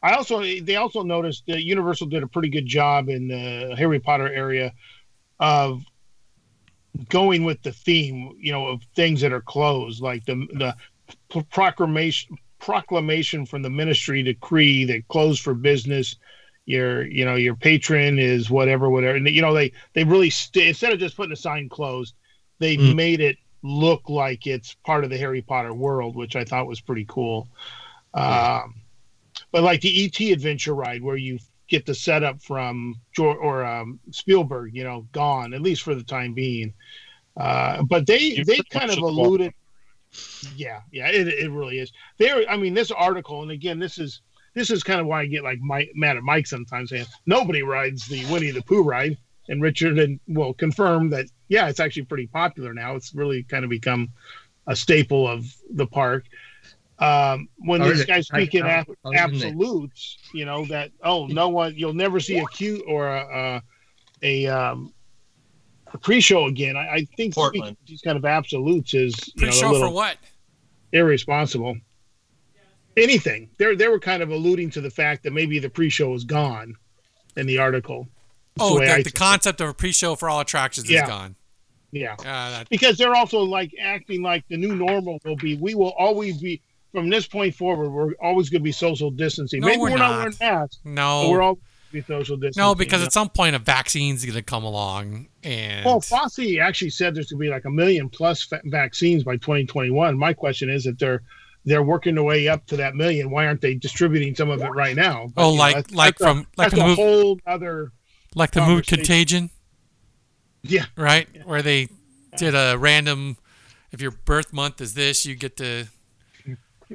I 0.00 0.12
also 0.12 0.42
they 0.42 0.76
also 0.76 1.02
noticed 1.02 1.42
that 1.48 1.64
Universal 1.64 2.06
did 2.06 2.22
a 2.22 2.28
pretty 2.28 2.48
good 2.48 2.66
job 2.66 3.08
in 3.08 3.26
the 3.26 3.74
Harry 3.76 3.98
Potter 3.98 4.32
area 4.32 4.72
of 5.40 5.82
going 7.08 7.42
with 7.42 7.60
the 7.62 7.72
theme, 7.72 8.36
you 8.38 8.52
know, 8.52 8.68
of 8.68 8.82
things 8.94 9.20
that 9.22 9.32
are 9.32 9.40
closed, 9.40 10.00
like 10.00 10.24
the 10.24 10.76
the 11.32 11.42
proclamation 11.50 12.38
proclamation 12.58 13.46
from 13.46 13.62
the 13.62 13.70
ministry 13.70 14.22
decree 14.22 14.84
that 14.86 15.08
closed 15.08 15.42
for 15.42 15.54
business. 15.54 16.16
Your 16.66 17.06
you 17.06 17.24
know 17.24 17.36
your 17.36 17.56
patron 17.56 18.18
is 18.18 18.50
whatever 18.50 18.90
whatever, 18.90 19.16
and 19.16 19.26
you 19.28 19.40
know 19.40 19.54
they 19.54 19.72
they 19.94 20.04
really 20.04 20.30
st- 20.30 20.68
instead 20.68 20.92
of 20.92 20.98
just 20.98 21.16
putting 21.16 21.32
a 21.32 21.36
sign 21.36 21.68
closed, 21.68 22.14
they 22.58 22.76
mm. 22.76 22.94
made 22.94 23.20
it 23.20 23.38
look 23.62 24.08
like 24.08 24.46
it's 24.46 24.74
part 24.84 25.04
of 25.04 25.10
the 25.10 25.16
Harry 25.16 25.42
Potter 25.42 25.72
world, 25.72 26.14
which 26.14 26.36
I 26.36 26.44
thought 26.44 26.66
was 26.66 26.80
pretty 26.80 27.06
cool. 27.08 27.48
Um, 28.12 28.74
but 29.50 29.62
like 29.62 29.80
the 29.80 30.04
ET 30.04 30.20
adventure 30.32 30.74
ride, 30.74 31.02
where 31.02 31.16
you 31.16 31.38
get 31.68 31.86
the 31.86 31.94
setup 31.94 32.42
from 32.42 32.96
George, 33.14 33.38
or 33.40 33.64
um, 33.64 34.00
Spielberg, 34.10 34.74
you 34.74 34.84
know, 34.84 35.06
gone 35.12 35.54
at 35.54 35.62
least 35.62 35.82
for 35.82 35.94
the 35.94 36.02
time 36.02 36.34
being. 36.34 36.72
Uh, 37.36 37.82
but 37.82 38.06
they 38.06 38.18
you 38.18 38.44
they 38.44 38.60
kind 38.70 38.90
of 38.90 38.98
alluded. 38.98 39.52
Yeah, 40.56 40.80
yeah, 40.90 41.08
it, 41.08 41.28
it 41.28 41.50
really 41.50 41.78
is. 41.78 41.92
There, 42.18 42.48
I 42.48 42.56
mean, 42.56 42.74
this 42.74 42.90
article, 42.90 43.42
and 43.42 43.50
again, 43.50 43.78
this 43.78 43.98
is 43.98 44.22
this 44.54 44.70
is 44.70 44.82
kind 44.82 45.00
of 45.00 45.06
why 45.06 45.22
I 45.22 45.26
get 45.26 45.44
like 45.44 45.60
Mike, 45.60 45.92
mad 45.94 46.16
at 46.16 46.22
Mike 46.22 46.46
sometimes 46.46 46.90
saying 46.90 47.06
nobody 47.26 47.62
rides 47.62 48.06
the 48.08 48.24
Winnie 48.26 48.50
the 48.50 48.62
Pooh 48.62 48.82
ride, 48.82 49.16
and 49.48 49.62
Richard 49.62 49.98
and 49.98 50.18
will 50.26 50.54
confirm 50.54 51.10
that 51.10 51.26
yeah, 51.48 51.68
it's 51.68 51.80
actually 51.80 52.04
pretty 52.04 52.26
popular 52.26 52.74
now. 52.74 52.94
It's 52.94 53.14
really 53.14 53.42
kind 53.42 53.64
of 53.64 53.70
become 53.70 54.10
a 54.66 54.76
staple 54.76 55.26
of 55.26 55.46
the 55.70 55.86
park. 55.86 56.24
Um, 56.98 57.48
when 57.58 57.80
these 57.80 58.04
guys 58.04 58.26
speak 58.26 58.54
in 58.54 58.66
ab- 58.66 58.88
absolutes, 59.14 60.18
you 60.34 60.44
know 60.44 60.64
that 60.66 60.90
oh 61.02 61.26
no 61.26 61.48
one 61.48 61.74
you'll 61.76 61.94
never 61.94 62.18
see 62.18 62.38
a 62.38 62.46
cute 62.46 62.82
or 62.88 63.08
a 63.08 63.62
a, 64.22 64.46
a, 64.46 64.46
um, 64.48 64.92
a 64.92 64.97
pre-show 65.96 66.46
again. 66.46 66.76
I, 66.76 66.88
I 66.88 67.04
think 67.16 67.34
these 67.86 68.02
kind 68.02 68.18
of 68.18 68.24
absolutes 68.24 68.92
is 68.94 69.14
you 69.28 69.34
pre-show 69.36 69.72
know, 69.72 69.80
for 69.86 69.90
what 69.90 70.16
irresponsible. 70.92 71.76
Anything. 72.96 73.48
They 73.58 73.74
they 73.74 73.88
were 73.88 74.00
kind 74.00 74.22
of 74.22 74.30
alluding 74.30 74.70
to 74.70 74.80
the 74.80 74.90
fact 74.90 75.22
that 75.22 75.32
maybe 75.32 75.58
the 75.58 75.70
pre-show 75.70 76.12
is 76.14 76.24
gone 76.24 76.74
in 77.36 77.46
the 77.46 77.58
article. 77.58 78.08
oh, 78.60 78.78
the, 78.78 79.02
the 79.02 79.12
concept 79.12 79.60
of 79.60 79.68
a 79.68 79.74
pre-show 79.74 80.16
for 80.16 80.28
all 80.28 80.40
attractions 80.40 80.90
yeah. 80.90 81.04
is 81.04 81.08
gone. 81.08 81.36
Yeah, 81.90 82.16
uh, 82.26 82.64
because 82.68 82.98
they're 82.98 83.14
also 83.14 83.40
like 83.40 83.72
acting 83.80 84.22
like 84.22 84.44
the 84.48 84.56
new 84.56 84.74
normal 84.74 85.20
will 85.24 85.36
be. 85.36 85.56
We 85.56 85.74
will 85.74 85.94
always 85.98 86.38
be 86.38 86.60
from 86.92 87.08
this 87.08 87.26
point 87.26 87.54
forward. 87.54 87.90
We're 87.90 88.12
always 88.20 88.50
going 88.50 88.60
to 88.60 88.64
be 88.64 88.72
social 88.72 89.10
distancing. 89.10 89.60
No, 89.60 89.68
Maybe 89.68 89.80
we're, 89.80 89.90
we're 89.92 89.98
not. 89.98 90.10
not. 90.10 90.18
wearing 90.18 90.36
masks. 90.40 90.78
No, 90.84 91.30
we're 91.30 91.40
all 91.40 91.58
be 91.92 92.02
social 92.02 92.36
distancing. 92.36 92.62
No, 92.62 92.74
because 92.74 93.02
at 93.02 93.12
some 93.12 93.28
point 93.28 93.54
a 93.56 93.58
vaccine's 93.58 94.24
going 94.24 94.36
to 94.36 94.42
come 94.42 94.64
along, 94.64 95.28
and 95.42 95.84
well, 95.84 96.00
Fauci 96.00 96.60
actually 96.60 96.90
said 96.90 97.14
there's 97.14 97.30
going 97.30 97.38
to 97.38 97.46
be 97.46 97.50
like 97.50 97.64
a 97.64 97.70
million 97.70 98.08
plus 98.08 98.42
fa- 98.42 98.60
vaccines 98.64 99.24
by 99.24 99.36
2021. 99.36 100.16
My 100.16 100.32
question 100.32 100.70
is 100.70 100.86
if 100.86 100.98
they're 100.98 101.22
they're 101.64 101.82
working 101.82 102.14
their 102.14 102.24
way 102.24 102.48
up 102.48 102.66
to 102.66 102.76
that 102.76 102.94
million. 102.94 103.30
Why 103.30 103.46
aren't 103.46 103.60
they 103.60 103.74
distributing 103.74 104.34
some 104.34 104.50
of 104.50 104.62
it 104.62 104.70
right 104.70 104.96
now? 104.96 105.28
But, 105.34 105.44
oh, 105.44 105.52
like 105.52 105.74
know, 105.74 105.82
that's, 105.82 105.94
like 105.94 106.18
that's 106.18 106.30
from 106.30 106.38
a, 106.38 106.40
like 106.56 106.70
that's 106.70 106.80
a 106.80 106.86
move, 106.86 106.96
whole 106.96 107.40
other 107.46 107.92
like 108.34 108.52
the 108.52 108.64
movie 108.64 108.82
Contagion. 108.82 109.50
Yeah. 110.62 110.86
Right, 110.96 111.28
yeah. 111.32 111.42
where 111.42 111.62
they 111.62 111.88
did 112.36 112.54
a 112.54 112.76
random. 112.78 113.36
If 113.90 114.02
your 114.02 114.10
birth 114.10 114.52
month 114.52 114.80
is 114.80 114.94
this, 114.94 115.24
you 115.24 115.34
get 115.34 115.56
to 115.58 115.86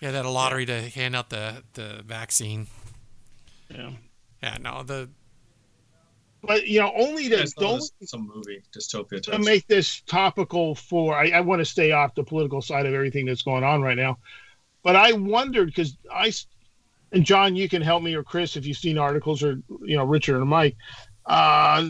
yeah 0.00 0.10
that 0.10 0.24
a 0.24 0.30
lottery 0.30 0.66
to 0.66 0.90
hand 0.90 1.14
out 1.14 1.30
the 1.30 1.62
the 1.74 2.02
vaccine. 2.06 2.66
Yeah. 3.68 3.90
Yeah. 4.44 4.58
No. 4.60 4.82
The. 4.82 5.08
But 6.42 6.66
you 6.66 6.78
know, 6.78 6.92
only 6.94 7.30
to 7.30 7.50
don't 7.58 7.82
some 8.02 8.30
movie 8.32 8.62
dystopia 8.70 9.22
to 9.22 9.38
make 9.38 9.66
this 9.66 10.02
topical 10.02 10.74
for. 10.74 11.14
I, 11.14 11.30
I 11.30 11.40
want 11.40 11.60
to 11.60 11.64
stay 11.64 11.92
off 11.92 12.14
the 12.14 12.22
political 12.22 12.60
side 12.60 12.84
of 12.84 12.92
everything 12.92 13.24
that's 13.24 13.42
going 13.42 13.64
on 13.64 13.80
right 13.80 13.96
now, 13.96 14.18
but 14.82 14.94
I 14.94 15.12
wondered 15.12 15.68
because 15.68 15.96
I 16.12 16.30
and 17.12 17.24
John, 17.24 17.56
you 17.56 17.66
can 17.66 17.80
help 17.80 18.02
me 18.02 18.14
or 18.14 18.22
Chris 18.22 18.56
if 18.56 18.66
you've 18.66 18.76
seen 18.76 18.98
articles 18.98 19.42
or 19.42 19.62
you 19.80 19.96
know 19.96 20.04
Richard 20.04 20.36
or 20.36 20.44
Mike. 20.44 20.76
Uh, 21.24 21.88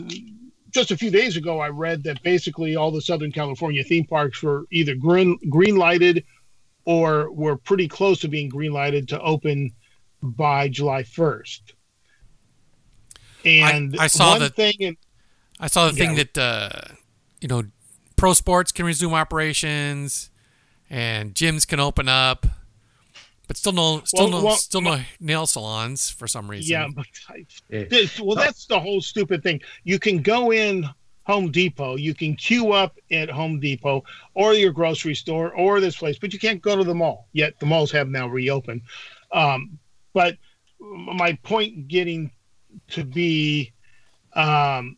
just 0.71 0.91
a 0.91 0.97
few 0.97 1.09
days 1.09 1.35
ago, 1.35 1.59
I 1.59 1.67
read 1.67 2.03
that 2.03 2.23
basically 2.23 2.77
all 2.77 2.91
the 2.91 3.01
Southern 3.01 3.33
California 3.33 3.83
theme 3.83 4.05
parks 4.05 4.41
were 4.41 4.65
either 4.71 4.95
green 4.95 5.37
green 5.49 5.75
lighted 5.75 6.23
or 6.85 7.29
were 7.31 7.57
pretty 7.57 7.89
close 7.89 8.19
to 8.19 8.29
being 8.29 8.47
green 8.47 8.71
lighted 8.71 9.09
to 9.09 9.19
open 9.19 9.73
by 10.21 10.69
July 10.69 11.03
1st. 11.03 11.61
And 13.45 13.95
I, 13.99 14.05
I 14.05 14.07
saw 14.07 14.37
the 14.37 14.49
thing. 14.49 14.75
In, 14.79 14.97
I 15.59 15.67
saw 15.67 15.89
the 15.89 15.97
yeah, 15.97 16.05
thing 16.05 16.15
that 16.15 16.37
uh, 16.37 16.93
you 17.41 17.47
know, 17.47 17.63
pro 18.15 18.33
sports 18.33 18.71
can 18.71 18.85
resume 18.85 19.13
operations, 19.13 20.29
and 20.89 21.33
gyms 21.33 21.67
can 21.67 21.79
open 21.79 22.09
up. 22.09 22.45
But 23.47 23.57
still 23.57 23.73
no, 23.73 24.01
still 24.05 24.31
well, 24.31 24.39
no, 24.39 24.45
well, 24.45 24.55
still 24.55 24.81
no 24.81 24.99
nail 25.19 25.45
salons 25.45 26.09
for 26.09 26.27
some 26.27 26.49
reason. 26.49 26.71
Yeah, 26.71 26.87
but 26.93 27.05
I, 27.29 27.45
this, 27.69 28.19
well, 28.19 28.35
that's 28.35 28.65
the 28.65 28.79
whole 28.79 29.01
stupid 29.01 29.43
thing. 29.43 29.61
You 29.83 29.99
can 29.99 30.23
go 30.23 30.51
in 30.51 30.89
Home 31.25 31.51
Depot, 31.51 31.95
you 31.95 32.13
can 32.13 32.35
queue 32.35 32.71
up 32.71 32.97
at 33.11 33.29
Home 33.29 33.59
Depot 33.59 34.03
or 34.35 34.53
your 34.53 34.71
grocery 34.71 35.15
store 35.15 35.53
or 35.55 35.79
this 35.79 35.97
place, 35.97 36.19
but 36.19 36.33
you 36.33 36.39
can't 36.39 36.61
go 36.61 36.75
to 36.75 36.83
the 36.83 36.93
mall. 36.93 37.27
Yet 37.33 37.59
the 37.59 37.65
malls 37.65 37.91
have 37.91 38.09
now 38.09 38.27
reopened. 38.27 38.81
Um, 39.31 39.79
but 40.13 40.37
my 40.79 41.37
point 41.41 41.87
getting 41.87 42.31
to 42.89 43.03
be, 43.03 43.73
um, 44.33 44.97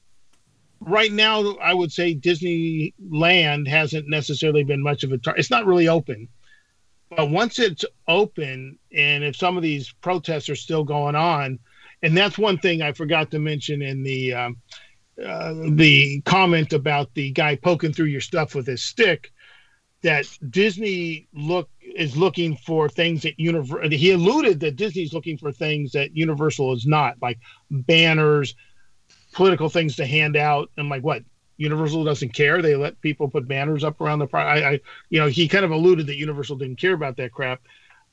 right 0.80 1.12
now, 1.12 1.56
I 1.58 1.74
would 1.74 1.92
say 1.92 2.16
Disneyland 2.16 3.68
hasn't 3.68 4.10
necessarily 4.10 4.64
been 4.64 4.82
much 4.82 5.04
of 5.04 5.12
a. 5.12 5.18
Tar- 5.18 5.38
it's 5.38 5.52
not 5.52 5.66
really 5.66 5.88
open 5.88 6.28
but 7.10 7.30
once 7.30 7.60
it's 7.60 7.86
open, 8.08 8.78
and 8.94 9.24
if 9.24 9.36
some 9.36 9.56
of 9.56 9.64
these 9.64 9.94
protests 10.02 10.50
are 10.50 10.56
still 10.56 10.84
going 10.84 11.16
on, 11.16 11.60
and 12.04 12.16
that's 12.16 12.38
one 12.38 12.58
thing 12.58 12.82
I 12.82 12.92
forgot 12.92 13.32
to 13.32 13.40
mention 13.40 13.82
in 13.82 14.04
the 14.04 14.34
um, 14.34 14.58
uh, 15.24 15.54
the 15.72 16.22
comment 16.22 16.74
about 16.74 17.14
the 17.14 17.32
guy 17.32 17.56
poking 17.56 17.94
through 17.94 18.08
your 18.08 18.22
stuff 18.22 18.54
with 18.54 18.68
his 18.68 18.84
stick, 18.84 19.32
that 20.04 20.26
Disney 20.50 21.28
look 21.34 21.70
is 21.98 22.16
looking 22.16 22.56
for 22.56 22.88
things 22.88 23.24
that 23.24 23.40
Universal. 23.40 23.90
He 23.90 24.12
alluded 24.12 24.60
that 24.62 24.76
Disney's 24.76 25.14
looking 25.14 25.38
for 25.38 25.52
things 25.52 25.92
that 25.94 26.16
Universal 26.16 26.74
is 26.74 26.86
not, 26.86 27.16
like 27.22 27.40
banners, 27.72 28.56
political 29.34 29.70
things 29.70 29.96
to 29.98 30.06
hand 30.06 30.38
out. 30.38 30.70
and 30.78 30.90
like, 30.90 31.04
what? 31.04 31.24
Universal 31.58 32.04
doesn't 32.04 32.34
care. 32.34 32.62
They 32.62 32.76
let 32.76 33.02
people 33.02 33.28
put 33.28 33.48
banners 33.48 33.84
up 33.84 34.00
around 34.00 34.20
the. 34.20 34.28
I, 34.34 34.70
I, 34.74 34.80
you 35.10 35.20
know, 35.20 35.28
he 35.28 35.48
kind 35.48 35.66
of 35.66 35.72
alluded 35.72 36.06
that 36.08 36.16
Universal 36.16 36.58
didn't 36.58 36.80
care 36.80 36.94
about 36.94 37.18
that 37.18 37.32
crap. 37.32 37.62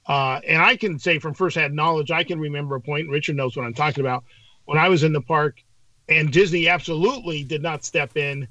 Uh, 0.07 0.41
and 0.47 0.62
I 0.62 0.76
can 0.76 0.99
say 0.99 1.18
from 1.18 1.35
firsthand 1.35 1.74
knowledge, 1.74 2.11
I 2.11 2.24
can 2.24 2.41
remember 2.41 2.74
a 2.76 2.80
point. 2.80 3.11
Richard 3.11 3.37
knows 3.37 3.55
what 3.57 3.66
I'm 3.66 3.74
talking 3.74 4.01
about. 4.01 4.24
When 4.64 4.78
I 4.78 4.89
was 4.89 5.03
in 5.03 5.12
the 5.12 5.20
park, 5.20 5.62
and 6.09 6.32
Disney 6.32 6.68
absolutely 6.68 7.45
did 7.45 7.62
not 7.62 7.85
step 7.85 8.16
in 8.16 8.49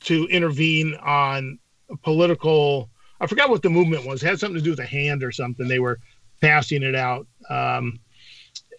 to 0.00 0.26
intervene 0.26 0.94
on 0.94 1.58
political. 2.02 2.90
I 3.22 3.26
forgot 3.28 3.48
what 3.48 3.62
the 3.62 3.70
movement 3.70 4.04
was. 4.04 4.22
It 4.22 4.26
had 4.26 4.40
something 4.40 4.58
to 4.58 4.64
do 4.64 4.70
with 4.70 4.80
a 4.80 4.84
hand 4.84 5.22
or 5.22 5.30
something. 5.30 5.68
They 5.68 5.78
were 5.78 6.00
passing 6.40 6.82
it 6.82 6.96
out, 6.96 7.28
um, 7.48 8.00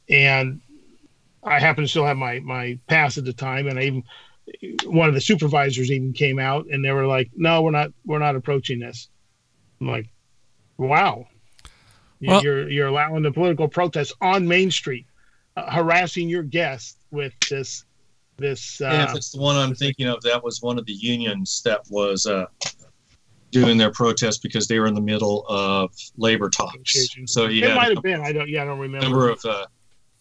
and 0.09 0.59
I 1.41 1.61
happen 1.61 1.85
to 1.85 1.87
still 1.87 2.05
have 2.05 2.17
my 2.17 2.41
my 2.41 2.77
pass 2.87 3.17
at 3.17 3.23
the 3.23 3.31
time, 3.31 3.67
and 3.67 3.79
I 3.79 3.83
even 3.83 4.03
one 4.83 5.07
of 5.07 5.15
the 5.15 5.21
supervisors 5.21 5.89
even 5.89 6.11
came 6.11 6.39
out 6.39 6.65
and 6.69 6.83
they 6.83 6.91
were 6.91 7.07
like, 7.07 7.31
"No, 7.37 7.61
we're 7.61 7.71
not 7.71 7.91
we're 8.05 8.19
not 8.19 8.35
approaching 8.35 8.79
this." 8.79 9.07
I'm 9.79 9.87
like, 9.87 10.09
"Wow, 10.77 11.27
well, 12.21 12.43
you're 12.43 12.69
you're 12.69 12.87
allowing 12.87 13.23
the 13.23 13.31
political 13.31 13.69
protest 13.69 14.13
on 14.19 14.45
Main 14.45 14.71
Street, 14.71 15.05
uh, 15.55 15.71
harassing 15.71 16.27
your 16.27 16.43
guests 16.43 16.97
with 17.11 17.33
this 17.49 17.85
this." 18.35 18.81
Uh, 18.81 18.89
yeah, 18.91 19.09
if 19.09 19.15
it's 19.15 19.31
the 19.31 19.39
one 19.39 19.55
I'm 19.55 19.73
thinking 19.73 20.07
of, 20.07 20.21
that 20.23 20.43
was 20.43 20.61
one 20.61 20.77
of 20.77 20.85
the 20.85 20.93
unions 20.93 21.61
that 21.63 21.81
was 21.89 22.25
uh, 22.25 22.47
doing 23.53 23.77
their 23.77 23.91
protest 23.91 24.41
because 24.43 24.67
they 24.67 24.79
were 24.79 24.87
in 24.87 24.93
the 24.93 25.01
middle 25.01 25.45
of 25.47 25.93
labor 26.17 26.49
talks. 26.49 27.07
So 27.27 27.45
yeah, 27.45 27.71
it 27.71 27.75
might 27.75 27.93
have 27.93 28.03
been. 28.03 28.19
I 28.21 28.33
don't. 28.33 28.49
Yeah, 28.49 28.63
I 28.63 28.65
don't 28.65 28.79
remember. 28.79 29.07
Number 29.07 29.29
of 29.29 29.45
uh, 29.45 29.65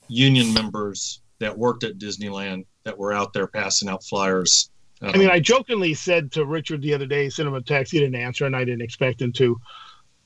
union 0.08 0.52
members 0.52 1.22
that 1.40 1.56
worked 1.56 1.82
at 1.82 1.98
Disneyland 1.98 2.66
that 2.84 2.96
were 2.96 3.12
out 3.12 3.32
there 3.32 3.46
passing 3.46 3.88
out 3.88 4.04
flyers. 4.04 4.70
Um, 5.00 5.10
I 5.14 5.18
mean, 5.18 5.30
I 5.30 5.40
jokingly 5.40 5.94
said 5.94 6.30
to 6.32 6.44
Richard 6.44 6.82
the 6.82 6.94
other 6.94 7.06
day, 7.06 7.28
sent 7.28 7.48
him 7.48 7.54
a 7.54 7.62
text. 7.62 7.92
He 7.92 7.98
didn't 7.98 8.14
answer, 8.14 8.46
and 8.46 8.54
I 8.54 8.64
didn't 8.64 8.82
expect 8.82 9.20
him 9.20 9.32
to. 9.32 9.58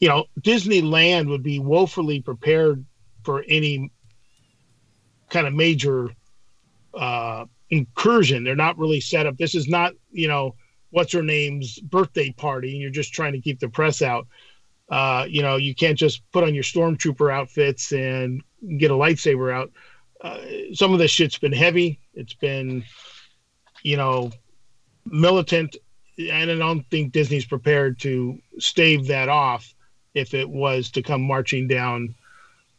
You 0.00 0.08
know, 0.08 0.24
Disneyland 0.42 1.28
would 1.28 1.42
be 1.42 1.58
woefully 1.58 2.20
prepared 2.20 2.84
for 3.24 3.42
any 3.48 3.90
kind 5.30 5.46
of 5.46 5.54
major 5.54 6.10
uh, 6.92 7.46
incursion. 7.70 8.44
They're 8.44 8.54
not 8.54 8.76
really 8.76 9.00
set 9.00 9.26
up. 9.26 9.38
This 9.38 9.54
is 9.54 9.68
not, 9.68 9.94
you 10.10 10.28
know, 10.28 10.54
what's 10.90 11.12
her 11.12 11.22
name's 11.22 11.78
birthday 11.78 12.30
party, 12.30 12.72
and 12.72 12.80
you're 12.80 12.90
just 12.90 13.12
trying 13.12 13.32
to 13.32 13.40
keep 13.40 13.60
the 13.60 13.68
press 13.68 14.02
out. 14.02 14.26
Uh, 14.88 15.26
you 15.28 15.42
know, 15.42 15.56
you 15.56 15.74
can't 15.74 15.98
just 15.98 16.22
put 16.30 16.44
on 16.44 16.54
your 16.54 16.62
stormtrooper 16.64 17.32
outfits 17.32 17.92
and 17.92 18.42
get 18.78 18.90
a 18.90 18.94
lightsaber 18.94 19.52
out. 19.52 19.72
Uh, 20.20 20.38
some 20.72 20.92
of 20.92 20.98
this 20.98 21.10
shit's 21.10 21.38
been 21.38 21.52
heavy. 21.52 21.98
It's 22.14 22.34
been, 22.34 22.84
you 23.82 23.96
know, 23.96 24.30
militant, 25.04 25.76
and 26.18 26.50
I 26.50 26.54
don't 26.56 26.88
think 26.90 27.12
Disney's 27.12 27.44
prepared 27.44 27.98
to 28.00 28.38
stave 28.58 29.06
that 29.08 29.28
off 29.28 29.74
if 30.14 30.34
it 30.34 30.48
was 30.48 30.90
to 30.92 31.02
come 31.02 31.20
marching 31.20 31.68
down, 31.68 32.14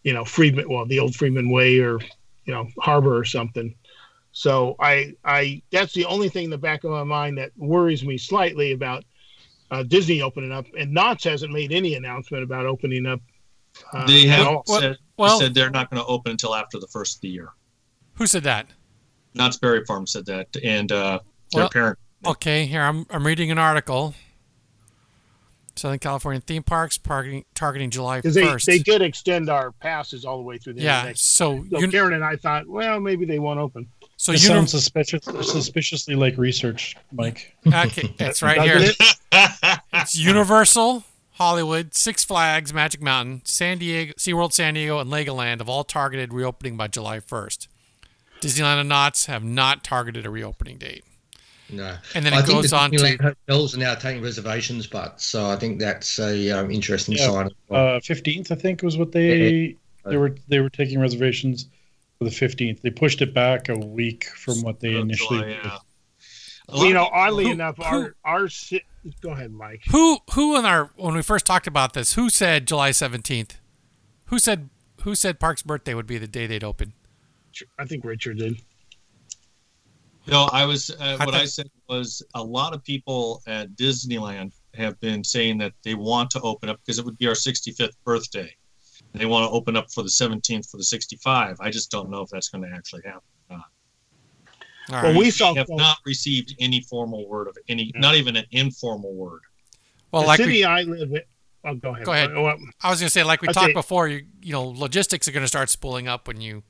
you 0.04 0.14
know, 0.14 0.26
Freedman, 0.26 0.68
well, 0.70 0.86
the 0.86 1.00
old 1.00 1.16
Freedman 1.16 1.52
Way 1.52 1.80
or, 1.80 2.00
you 2.46 2.54
know, 2.54 2.68
Harbor 2.80 3.16
or 3.16 3.26
something. 3.26 3.76
So 4.38 4.76
I, 4.80 5.16
I, 5.26 5.64
that's 5.72 5.94
the 5.94 6.06
only 6.06 6.30
thing 6.30 6.44
in 6.44 6.50
the 6.52 6.60
back 6.60 6.84
of 6.84 6.92
my 6.92 7.04
mind 7.04 7.40
that 7.40 7.50
worries 7.58 8.06
me 8.06 8.20
slightly 8.20 8.72
about 8.72 9.04
uh, 9.72 9.82
Disney 9.82 10.22
opening 10.22 10.52
up. 10.52 10.68
And 10.78 10.94
Knott's 10.94 11.24
hasn't 11.24 11.52
made 11.52 11.72
any 11.72 11.96
announcement 11.96 12.44
about 12.44 12.68
opening 12.68 13.08
up. 13.08 13.20
Uh, 13.92 14.06
they 14.06 14.28
have 14.28 14.60
said, 14.68 14.98
well, 15.18 15.40
said 15.40 15.56
they're 15.56 15.72
not 15.72 15.90
going 15.90 16.00
to 16.00 16.08
open 16.08 16.34
until 16.34 16.54
after 16.54 16.78
the 16.78 16.86
first 16.86 17.18
of 17.18 17.22
the 17.22 17.30
year. 17.30 17.50
Who 18.14 18.28
said 18.28 18.44
that? 18.44 18.68
Knott's 19.34 19.58
Berry 19.58 19.84
Farm 19.86 20.06
said 20.06 20.28
that, 20.28 20.56
and 20.64 20.92
uh, 20.92 21.20
their 21.52 21.64
well, 21.64 21.70
parent. 21.72 22.00
Okay, 22.24 22.68
here 22.68 22.84
I'm 22.84 23.08
I'm 23.10 23.26
reading 23.26 23.50
an 23.50 23.58
article. 23.58 24.14
Southern 25.76 25.98
California 25.98 26.42
theme 26.42 26.64
parks 26.64 27.00
targeting, 27.00 27.44
targeting 27.56 27.90
July 27.90 28.22
first. 28.22 28.68
They, 28.68 28.78
they 28.78 28.84
did 28.84 29.02
extend 29.02 29.50
our 29.50 29.72
passes 29.72 30.26
all 30.26 30.38
the 30.38 30.44
way 30.44 30.60
through 30.60 30.74
the 30.74 30.82
yeah. 30.82 31.06
Next. 31.06 31.22
So, 31.22 31.66
so 31.72 31.78
un- 31.78 31.92
Karen 31.92 32.14
and 32.14 32.24
I 32.24 32.36
thought, 32.36 32.68
well, 32.68 33.00
maybe 33.00 33.26
they 33.26 33.40
won't 33.40 33.60
open. 33.60 33.88
So 34.18 34.32
you 34.32 34.40
sounds 34.40 34.72
suspicious, 34.72 35.24
suspiciously 35.26 36.16
like 36.16 36.38
research, 36.38 36.96
Mike. 37.12 37.56
Okay, 37.68 38.14
it's 38.20 38.42
right 38.42 38.62
here. 38.62 38.78
It? 38.80 39.80
it's 39.94 40.18
Universal, 40.18 41.04
Hollywood, 41.34 41.94
Six 41.94 42.26
Flags, 42.26 42.74
Magic 42.74 43.00
Mountain, 43.00 43.44
San 43.46 43.78
Diego, 43.78 44.14
SeaWorld 44.14 44.54
San 44.54 44.74
Diego, 44.74 44.98
and 44.98 45.12
Legoland 45.12 45.60
have 45.60 45.70
all 45.70 45.84
targeted 45.84 46.34
reopening 46.34 46.76
by 46.76 46.88
July 46.88 47.20
1st. 47.20 47.68
Disneyland 48.42 48.80
and 48.80 48.90
Knott's 48.90 49.28
have 49.28 49.44
not 49.44 49.84
targeted 49.84 50.26
a 50.26 50.32
reopening 50.32 50.80
date. 50.80 51.04
No. 51.70 51.98
And 52.16 52.26
then 52.26 52.34
it 52.34 52.38
I 52.38 52.46
goes 52.46 52.74
on 52.74 52.92
to 52.92 53.18
hotels 53.22 53.76
are 53.76 53.80
now 53.80 53.94
taking 53.94 54.24
reservations, 54.24 54.88
but 54.88 55.22
so 55.22 55.48
I 55.48 55.58
think 55.58 55.80
that's 55.80 56.18
a 56.18 56.52
um, 56.52 56.72
interesting 56.72 57.16
yeah, 57.16 57.26
sign. 57.26 57.50
Uh, 57.70 58.00
fifteenth, 58.00 58.52
I 58.52 58.56
think, 58.56 58.82
was 58.84 58.98
what 58.98 59.12
they 59.12 59.36
yeah. 60.06 60.10
they 60.10 60.18
were 60.18 60.36
they 60.48 60.60
were 60.60 60.70
taking 60.70 61.00
reservations 61.00 61.64
for 61.64 61.77
the 62.26 62.32
fifteenth. 62.32 62.82
They 62.82 62.90
pushed 62.90 63.22
it 63.22 63.34
back 63.34 63.70
a 63.70 63.76
week 63.76 64.26
from 64.26 64.62
what 64.62 64.80
they 64.80 64.96
initially. 64.96 65.40
July, 65.40 65.60
yeah. 65.64 65.78
You 66.74 66.94
know, 66.94 67.10
oddly 67.12 67.46
who, 67.46 67.52
enough, 67.52 67.78
who, 67.78 67.84
our 67.84 68.16
our 68.26 68.48
go 69.22 69.32
ahead, 69.32 69.52
Mike. 69.52 69.84
Who 69.90 70.20
who 70.34 70.58
in 70.58 70.66
our 70.66 70.92
when 70.96 71.16
we 71.16 71.22
first 71.22 71.46
talked 71.46 71.68
about 71.68 71.94
this, 71.94 72.14
who 72.14 72.30
said 72.30 72.68
July 72.68 72.92
seventeenth? 72.92 73.58
Who 74.26 74.40
said 74.40 74.70
who 75.02 75.16
said 75.16 75.40
Park's 75.40 75.64
birthday 75.64 75.94
would 75.94 76.08
be 76.08 76.18
the 76.18 76.28
day 76.28 76.48
they'd 76.48 76.64
open? 76.64 76.94
I 77.80 77.86
think 77.86 78.04
Richard 78.04 78.38
did. 78.40 78.62
No, 80.28 80.50
I 80.52 80.66
was. 80.66 80.90
Uh, 80.90 81.18
what 81.24 81.34
I 81.34 81.46
said 81.46 81.70
was 81.88 82.22
a 82.36 82.44
lot 82.44 82.74
of 82.74 82.84
people 82.84 83.42
at 83.48 83.72
Disneyland 83.76 84.52
have 84.74 85.00
been 85.00 85.24
saying 85.24 85.58
that 85.60 85.74
they 85.84 85.96
want 85.96 86.30
to 86.32 86.42
open 86.42 86.70
up 86.70 86.80
because 86.86 87.00
it 87.00 87.06
would 87.06 87.18
be 87.18 87.28
our 87.28 87.34
65th 87.34 87.96
birthday. 88.04 88.54
And 89.18 89.22
they 89.24 89.26
want 89.26 89.50
to 89.50 89.52
open 89.52 89.76
up 89.76 89.92
for 89.92 90.04
the 90.04 90.10
17th 90.10 90.70
for 90.70 90.78
the 90.78 90.84
65. 90.84 91.58
I 91.60 91.72
just 91.72 91.90
don't 91.90 92.12
know 92.12 92.22
if 92.22 92.30
that's 92.30 92.50
going 92.50 92.64
to 92.64 92.70
actually 92.76 93.02
happen. 93.04 93.22
Or 93.50 93.58
not. 93.58 93.66
All 94.90 94.96
well, 95.02 95.04
right. 95.04 95.18
we 95.18 95.32
saw 95.32 95.56
have 95.56 95.68
not 95.70 95.98
received 96.06 96.56
any 96.60 96.82
formal 96.82 97.28
word 97.28 97.48
of 97.48 97.58
any, 97.68 97.92
not 97.96 98.14
even 98.14 98.36
an 98.36 98.46
informal 98.52 99.16
word. 99.16 99.42
Well, 100.12 100.22
the 100.22 100.28
like 100.28 100.38
city 100.38 100.52
we, 100.52 100.64
I 100.66 100.84
live 100.84 101.12
in. 101.12 101.22
Oh, 101.66 101.74
go 101.74 101.90
ahead. 101.96 102.06
Go 102.06 102.14
ahead. 102.14 102.32
Oh, 102.32 102.46
I 102.84 102.90
was 102.92 103.00
going 103.00 103.08
to 103.08 103.10
say, 103.10 103.24
like 103.24 103.42
we 103.42 103.48
talked 103.48 103.74
before, 103.74 104.08
you 104.08 104.22
you 104.42 104.54
know, 104.54 104.64
logistics 104.64 105.28
are 105.28 105.32
going 105.32 105.44
to 105.44 105.48
start 105.48 105.72
spooling 105.72 106.08
up 106.08 106.28
when 106.28 106.40
you 106.40 106.62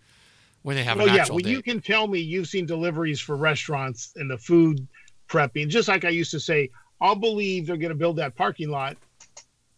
when 0.64 0.78
they 0.78 0.84
have 0.84 0.98
well, 0.98 1.10
an 1.10 1.16
yeah, 1.16 1.26
when 1.30 1.44
date. 1.44 1.52
you 1.52 1.62
can 1.62 1.82
tell 1.82 2.08
me 2.08 2.20
you've 2.20 2.48
seen 2.48 2.66
deliveries 2.66 3.20
for 3.20 3.36
restaurants 3.36 4.14
and 4.16 4.32
the 4.32 4.38
food 4.38 4.88
prepping, 5.28 5.68
just 5.68 5.88
like 5.88 6.06
I 6.06 6.10
used 6.10 6.32
to 6.32 6.40
say, 6.40 6.72
I'll 7.02 7.16
believe 7.16 7.68
they're 7.68 7.78
going 7.78 7.90
to 7.90 7.96
build 7.96 8.16
that 8.16 8.36
parking 8.36 8.70
lot 8.70 8.98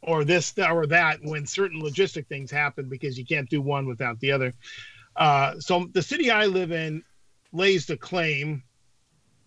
or 0.01 0.23
this 0.23 0.53
or 0.57 0.87
that 0.87 1.19
when 1.23 1.45
certain 1.45 1.81
logistic 1.81 2.27
things 2.27 2.51
happen 2.51 2.87
because 2.87 3.17
you 3.17 3.25
can't 3.25 3.49
do 3.49 3.61
one 3.61 3.87
without 3.87 4.19
the 4.19 4.31
other. 4.31 4.53
Uh, 5.15 5.59
so 5.59 5.89
the 5.93 6.01
city 6.01 6.31
I 6.31 6.45
live 6.45 6.71
in 6.71 7.03
lays 7.51 7.85
the 7.85 7.97
claim 7.97 8.63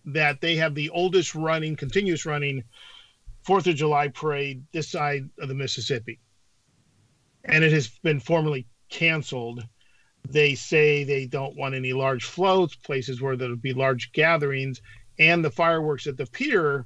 that 0.05 0.41
they 0.41 0.55
have 0.57 0.75
the 0.75 0.89
oldest 0.89 1.33
running, 1.33 1.75
continuous 1.75 2.25
running 2.25 2.63
Fourth 3.43 3.67
of 3.67 3.75
July 3.75 4.07
parade 4.07 4.63
this 4.71 4.89
side 4.89 5.29
of 5.39 5.49
the 5.49 5.53
Mississippi, 5.53 6.19
and 7.43 7.61
it 7.61 7.73
has 7.73 7.89
been 8.01 8.21
formally 8.21 8.67
canceled 8.89 9.65
they 10.29 10.55
say 10.55 11.03
they 11.03 11.25
don't 11.25 11.57
want 11.57 11.75
any 11.75 11.93
large 11.93 12.25
floats, 12.25 12.75
places 12.75 13.21
where 13.21 13.35
there'll 13.35 13.55
be 13.55 13.73
large 13.73 14.11
gatherings, 14.13 14.81
and 15.19 15.43
the 15.43 15.51
fireworks 15.51 16.07
at 16.07 16.17
the 16.17 16.25
pier 16.25 16.85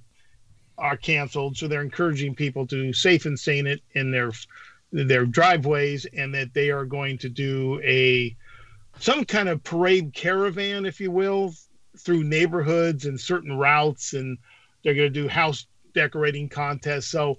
are 0.77 0.97
canceled. 0.97 1.57
So 1.57 1.67
they're 1.67 1.81
encouraging 1.81 2.35
people 2.35 2.67
to 2.67 2.93
safe 2.93 3.25
and 3.25 3.39
sane 3.39 3.67
it 3.67 3.81
in 3.93 4.11
their 4.11 4.31
their 4.91 5.25
driveways, 5.25 6.05
and 6.05 6.33
that 6.33 6.53
they 6.53 6.69
are 6.69 6.85
going 6.85 7.17
to 7.19 7.29
do 7.29 7.81
a 7.83 8.35
some 8.99 9.25
kind 9.25 9.49
of 9.49 9.63
parade 9.63 10.13
caravan, 10.13 10.85
if 10.85 10.99
you 10.99 11.11
will, 11.11 11.53
through 11.97 12.23
neighborhoods 12.23 13.05
and 13.05 13.19
certain 13.19 13.57
routes, 13.57 14.13
and 14.13 14.37
they're 14.83 14.95
going 14.95 15.11
to 15.11 15.21
do 15.21 15.27
house 15.27 15.67
decorating 15.93 16.47
contests. 16.49 17.07
So 17.07 17.37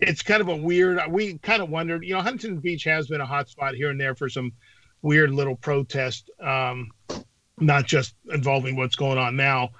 it's 0.00 0.22
kind 0.22 0.40
of 0.40 0.48
a 0.48 0.56
weird. 0.56 1.00
We 1.08 1.38
kind 1.38 1.62
of 1.62 1.70
wondered, 1.70 2.04
you 2.04 2.14
know, 2.14 2.20
Huntington 2.20 2.60
Beach 2.60 2.84
has 2.84 3.08
been 3.08 3.20
a 3.20 3.26
hot 3.26 3.48
spot 3.48 3.74
here 3.74 3.90
and 3.90 4.00
there 4.00 4.14
for 4.14 4.28
some 4.28 4.52
weird 5.02 5.30
little 5.30 5.56
protest, 5.56 6.30
um, 6.42 6.90
not 7.58 7.86
just 7.86 8.14
involving 8.32 8.76
what's 8.76 8.96
going 8.96 9.18
on 9.18 9.36
now. 9.36 9.70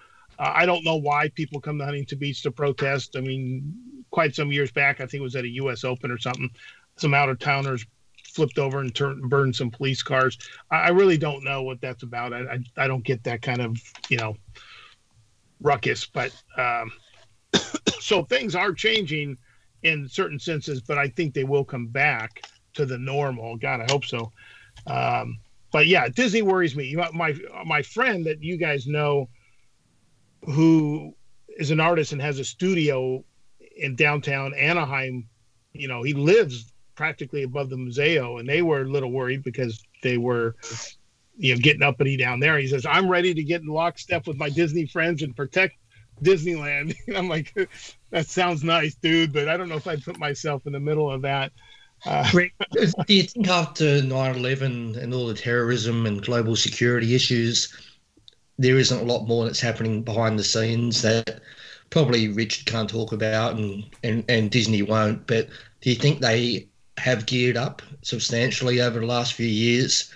Uh, 0.41 0.53
I 0.55 0.65
don't 0.65 0.85
know 0.85 0.97
why 0.97 1.29
people 1.29 1.61
come 1.61 1.79
to 1.79 1.85
Huntington 1.85 2.19
Beach 2.19 2.43
to 2.43 2.51
protest. 2.51 3.15
I 3.17 3.21
mean, 3.21 3.75
quite 4.11 4.35
some 4.35 4.51
years 4.51 4.73
back, 4.73 5.01
I 5.01 5.07
think 5.07 5.21
it 5.21 5.23
was 5.23 5.37
at 5.37 5.45
a 5.45 5.51
U.S. 5.51 5.85
Open 5.85 6.11
or 6.11 6.19
something. 6.19 6.49
Some 6.97 7.13
out 7.13 7.29
of 7.29 7.39
towners 7.39 7.85
flipped 8.25 8.59
over 8.59 8.81
and 8.81 8.95
turned 8.95 9.29
burned 9.29 9.55
some 9.55 9.71
police 9.71 10.03
cars. 10.03 10.39
I, 10.71 10.77
I 10.77 10.89
really 10.89 11.19
don't 11.19 11.45
know 11.45 11.63
what 11.63 11.83
that's 11.83 12.03
about. 12.03 12.33
I, 12.33 12.41
I, 12.41 12.85
I 12.85 12.89
don't 12.89 13.05
get 13.05 13.23
that 13.25 13.43
kind 13.43 13.61
of 13.61 13.77
you 14.09 14.17
know 14.17 14.37
ruckus, 15.61 16.07
but 16.07 16.33
um, 16.57 16.91
so 18.01 18.25
things 18.25 18.55
are 18.55 18.73
changing 18.73 19.37
in 19.83 20.09
certain 20.09 20.39
senses, 20.39 20.81
but 20.81 20.97
I 20.97 21.09
think 21.09 21.35
they 21.35 21.45
will 21.45 21.65
come 21.65 21.87
back 21.87 22.43
to 22.75 22.87
the 22.87 22.99
normal. 22.99 23.57
God, 23.57 23.81
I 23.81 23.87
hope 23.91 24.07
so. 24.07 24.33
Um, 24.87 25.39
but 25.71 25.87
yeah, 25.87 26.09
Disney 26.09 26.43
worries 26.43 26.75
me. 26.75 26.97
My 27.13 27.35
my 27.67 27.83
friend 27.83 28.25
that 28.25 28.43
you 28.43 28.57
guys 28.57 28.87
know, 28.87 29.29
who 30.45 31.15
is 31.59 31.71
an 31.71 31.81
artist 31.81 32.13
and 32.13 32.23
has 32.23 32.39
a 32.39 32.45
studio 32.45 33.25
in 33.77 33.97
downtown 33.97 34.55
Anaheim, 34.55 35.29
you 35.73 35.89
know, 35.89 36.03
he 36.03 36.13
lives 36.13 36.73
practically 36.95 37.43
above 37.43 37.71
the 37.71 37.77
Muzeo, 37.77 38.41
and 38.41 38.49
they 38.49 38.63
were 38.63 38.83
a 38.83 38.89
little 38.89 39.11
worried 39.11 39.43
because 39.43 39.83
they 40.03 40.19
were, 40.19 40.57
you 41.37 41.55
know, 41.55 41.61
getting 41.61 41.83
uppity 41.83 42.17
down 42.17 42.41
there. 42.41 42.59
He 42.59 42.67
says, 42.67 42.85
"I'm 42.85 43.09
ready 43.09 43.33
to 43.33 43.43
get 43.43 43.63
in 43.63 43.69
lockstep 43.69 44.27
with 44.27 44.37
my 44.37 44.51
Disney 44.51 44.87
friends 44.87 45.23
and 45.23 45.35
protect 45.35 45.77
Disneyland." 46.23 46.95
I'm 47.17 47.29
like, 47.29 47.55
"That 48.11 48.27
sounds 48.27 48.63
nice, 48.63 48.95
dude, 48.97 49.33
but 49.33 49.49
I 49.49 49.57
don't 49.57 49.69
know 49.69 49.77
if 49.77 49.87
I'd 49.87 50.05
put 50.05 50.19
myself 50.19 50.67
in 50.67 50.73
the 50.73 50.81
middle 50.81 51.11
of 51.11 51.23
that." 51.23 51.53
Uh, 52.05 52.31
do 53.07 53.15
you 53.15 53.23
think 53.25 53.49
after 53.49 54.01
9-11 54.01 54.97
and 54.97 55.15
all 55.15 55.27
the 55.27 55.35
terrorism 55.35 56.07
and 56.07 56.23
global 56.23 56.57
security 56.57 57.15
issues, 57.15 57.75
there 58.61 58.79
isn't 58.79 59.01
a 59.01 59.05
lot 59.05 59.27
more 59.27 59.47
that's 59.47 59.61
happening 59.61 60.03
behind 60.03 60.39
the 60.39 60.45
scenes 60.45 61.01
that 61.01 61.41
probably 61.89 62.29
Richard 62.29 62.67
can't 62.67 62.91
talk 62.91 63.13
about 63.13 63.57
and, 63.57 63.85
and, 64.05 64.23
and 64.29 64.51
Disney 64.51 64.83
won't, 64.83 65.27
but 65.27 65.49
do 65.81 65.89
you 65.89 65.97
think 65.97 66.21
they 66.21 66.69
have 66.99 67.25
geared 67.25 67.57
up 67.57 67.81
substantially 68.03 68.83
over 68.83 69.01
the 69.01 69.07
last 69.07 69.33
few 69.33 69.47
years? 69.47 70.13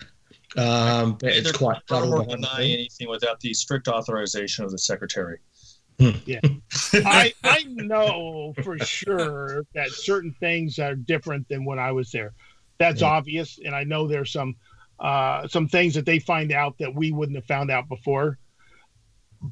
Um, 0.58 1.16
but 1.18 1.32
it's 1.32 1.52
quite 1.52 1.78
subtle. 1.88 2.14
Or 2.14 2.26
deny 2.26 2.64
anything 2.64 3.08
without 3.08 3.40
the 3.40 3.54
strict 3.54 3.88
authorization 3.88 4.62
of 4.66 4.70
the 4.70 4.78
secretary. 4.78 5.38
Hmm. 5.98 6.10
Yeah, 6.26 6.40
I 6.92 7.32
I 7.42 7.64
know 7.68 8.52
for 8.62 8.78
sure 8.80 9.64
that 9.74 9.90
certain 9.90 10.32
things 10.38 10.78
are 10.78 10.94
different 10.94 11.48
than 11.48 11.64
when 11.64 11.78
I 11.78 11.92
was 11.92 12.10
there. 12.10 12.34
That's 12.78 13.00
yeah. 13.00 13.08
obvious, 13.08 13.58
and 13.64 13.74
I 13.74 13.84
know 13.84 14.06
there's 14.06 14.32
some 14.32 14.54
uh, 15.00 15.46
some 15.48 15.68
things 15.68 15.94
that 15.94 16.06
they 16.06 16.18
find 16.18 16.52
out 16.52 16.78
that 16.78 16.94
we 16.94 17.12
wouldn't 17.12 17.36
have 17.36 17.46
found 17.46 17.70
out 17.70 17.88
before. 17.88 18.38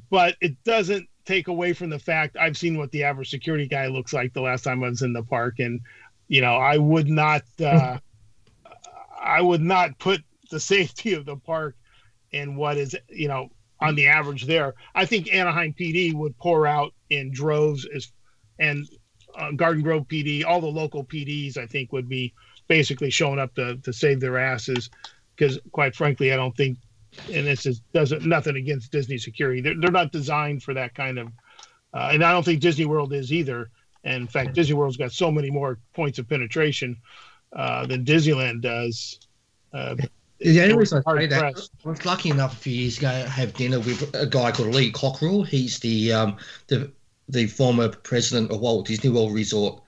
But 0.09 0.35
it 0.41 0.63
doesn't 0.63 1.07
take 1.25 1.47
away 1.47 1.73
from 1.73 1.89
the 1.89 1.99
fact 1.99 2.37
I've 2.37 2.57
seen 2.57 2.77
what 2.77 2.91
the 2.91 3.03
average 3.03 3.29
security 3.29 3.67
guy 3.67 3.87
looks 3.87 4.13
like 4.13 4.33
the 4.33 4.41
last 4.41 4.63
time 4.63 4.83
I 4.83 4.89
was 4.89 5.01
in 5.01 5.13
the 5.13 5.23
park, 5.23 5.59
and 5.59 5.81
you 6.27 6.41
know 6.41 6.55
I 6.55 6.77
would 6.77 7.07
not 7.07 7.43
uh, 7.63 7.97
I 9.21 9.41
would 9.41 9.61
not 9.61 9.99
put 9.99 10.21
the 10.49 10.59
safety 10.73 11.13
of 11.13 11.25
the 11.25 11.37
park 11.37 11.75
and 12.31 12.57
what 12.57 12.77
is 12.77 12.95
you 13.09 13.27
know 13.27 13.49
on 13.79 13.95
the 13.95 14.07
average 14.07 14.45
there. 14.45 14.73
I 14.95 15.05
think 15.05 15.33
Anaheim 15.33 15.73
PD 15.73 16.13
would 16.13 16.37
pour 16.37 16.65
out 16.65 16.93
in 17.09 17.31
droves 17.31 17.85
as 17.93 18.11
and 18.59 18.87
uh, 19.35 19.51
Garden 19.51 19.81
Grove 19.83 20.07
PD, 20.07 20.45
all 20.45 20.61
the 20.61 20.67
local 20.67 21.03
PDs, 21.03 21.57
I 21.57 21.65
think 21.65 21.91
would 21.91 22.07
be 22.07 22.33
basically 22.67 23.09
showing 23.09 23.39
up 23.39 23.53
to 23.55 23.77
to 23.77 23.93
save 23.93 24.19
their 24.19 24.37
asses 24.37 24.89
because 25.35 25.59
quite 25.71 25.95
frankly, 25.95 26.33
I 26.33 26.35
don't 26.35 26.55
think 26.55 26.77
and 27.31 27.47
this 27.47 27.65
is 27.65 27.79
doesn't 27.93 28.25
nothing 28.25 28.55
against 28.55 28.91
Disney 28.91 29.17
security. 29.17 29.61
They're, 29.61 29.75
they're 29.79 29.91
not 29.91 30.11
designed 30.11 30.63
for 30.63 30.73
that 30.73 30.95
kind 30.95 31.19
of, 31.19 31.27
uh, 31.93 32.09
and 32.11 32.23
I 32.23 32.31
don't 32.31 32.43
think 32.43 32.61
Disney 32.61 32.85
World 32.85 33.13
is 33.13 33.31
either. 33.31 33.69
And 34.03 34.21
in 34.21 34.27
fact, 34.27 34.53
Disney 34.53 34.73
World's 34.73 34.97
got 34.97 35.11
so 35.11 35.31
many 35.31 35.49
more 35.49 35.79
points 35.93 36.19
of 36.19 36.27
penetration 36.27 36.97
uh, 37.55 37.85
than 37.85 38.03
Disneyland 38.03 38.61
does. 38.61 39.19
Uh, 39.71 39.95
the 40.39 40.61
only 40.61 40.75
reason 40.75 41.01
I 41.05 41.17
say 41.19 41.27
that, 41.27 41.43
I 41.85 41.87
was 41.87 42.05
lucky 42.05 42.29
enough 42.29 42.53
a 42.53 42.57
few 42.57 42.73
years 42.73 42.97
ago 42.97 43.09
to 43.09 43.29
have 43.29 43.53
dinner 43.53 43.79
with 43.79 44.13
a 44.13 44.25
guy 44.25 44.51
called 44.51 44.75
Lee 44.75 44.91
Cockerell. 44.91 45.43
He's 45.43 45.79
the 45.79 46.11
um, 46.11 46.37
the 46.67 46.91
the 47.29 47.47
former 47.47 47.87
president 47.89 48.51
of 48.51 48.59
Walt 48.59 48.87
Disney 48.87 49.09
World 49.09 49.33
Resort. 49.33 49.82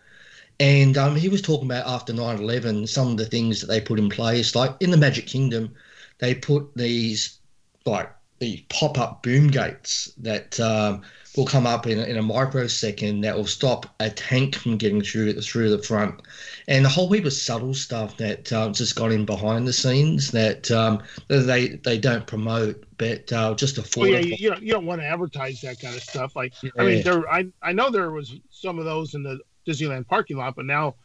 And 0.59 0.97
um, 0.97 1.15
he 1.15 1.29
was 1.29 1.41
talking 1.41 1.65
about 1.65 1.87
after 1.87 2.13
9 2.13 2.37
11, 2.37 2.87
some 2.87 3.09
of 3.09 3.17
the 3.17 3.25
things 3.25 3.61
that 3.61 3.67
they 3.67 3.81
put 3.81 3.99
in 3.99 4.09
place. 4.09 4.55
Like 4.55 4.75
in 4.79 4.91
the 4.91 4.97
Magic 4.97 5.27
Kingdom, 5.27 5.73
they 6.19 6.35
put 6.35 6.73
these 6.75 7.39
like 7.85 8.11
these 8.39 8.61
pop 8.69 8.97
up 8.97 9.23
boom 9.23 9.47
gates 9.47 10.11
that 10.17 10.59
um, 10.59 11.01
will 11.35 11.45
come 11.45 11.67
up 11.67 11.87
in, 11.87 11.99
in 11.99 12.17
a 12.17 12.21
microsecond 12.21 13.23
that 13.23 13.35
will 13.35 13.45
stop 13.45 13.85
a 13.99 14.09
tank 14.09 14.55
from 14.55 14.77
getting 14.77 15.01
through 15.01 15.39
through 15.41 15.69
the 15.69 15.81
front, 15.81 16.21
and 16.67 16.85
a 16.85 16.89
whole 16.89 17.11
heap 17.11 17.25
of 17.25 17.33
subtle 17.33 17.73
stuff 17.73 18.17
that 18.17 18.51
um, 18.53 18.73
just 18.73 18.95
got 18.95 19.11
in 19.11 19.25
behind 19.25 19.67
the 19.67 19.73
scenes 19.73 20.31
that 20.31 20.71
um, 20.71 21.01
they 21.27 21.67
they 21.83 21.97
don't 21.97 22.27
promote, 22.27 22.83
but 22.97 23.31
uh, 23.31 23.53
just 23.55 23.77
a 23.77 23.99
well, 23.99 24.09
yeah, 24.09 24.19
you, 24.19 24.35
you, 24.37 24.49
don't, 24.49 24.63
you 24.63 24.71
don't 24.71 24.85
want 24.85 25.01
to 25.01 25.07
advertise 25.07 25.61
that 25.61 25.79
kind 25.79 25.95
of 25.95 26.01
stuff. 26.01 26.35
Like 26.35 26.53
yeah. 26.63 26.71
I 26.77 26.85
mean, 26.85 27.03
there 27.03 27.29
I 27.29 27.47
I 27.61 27.73
know 27.73 27.89
there 27.89 28.11
was 28.11 28.35
some 28.49 28.79
of 28.79 28.85
those 28.85 29.15
in 29.15 29.23
the 29.23 29.39
Disneyland 29.66 30.07
parking 30.07 30.38
lot, 30.38 30.55
but 30.55 30.66
now 30.66 30.95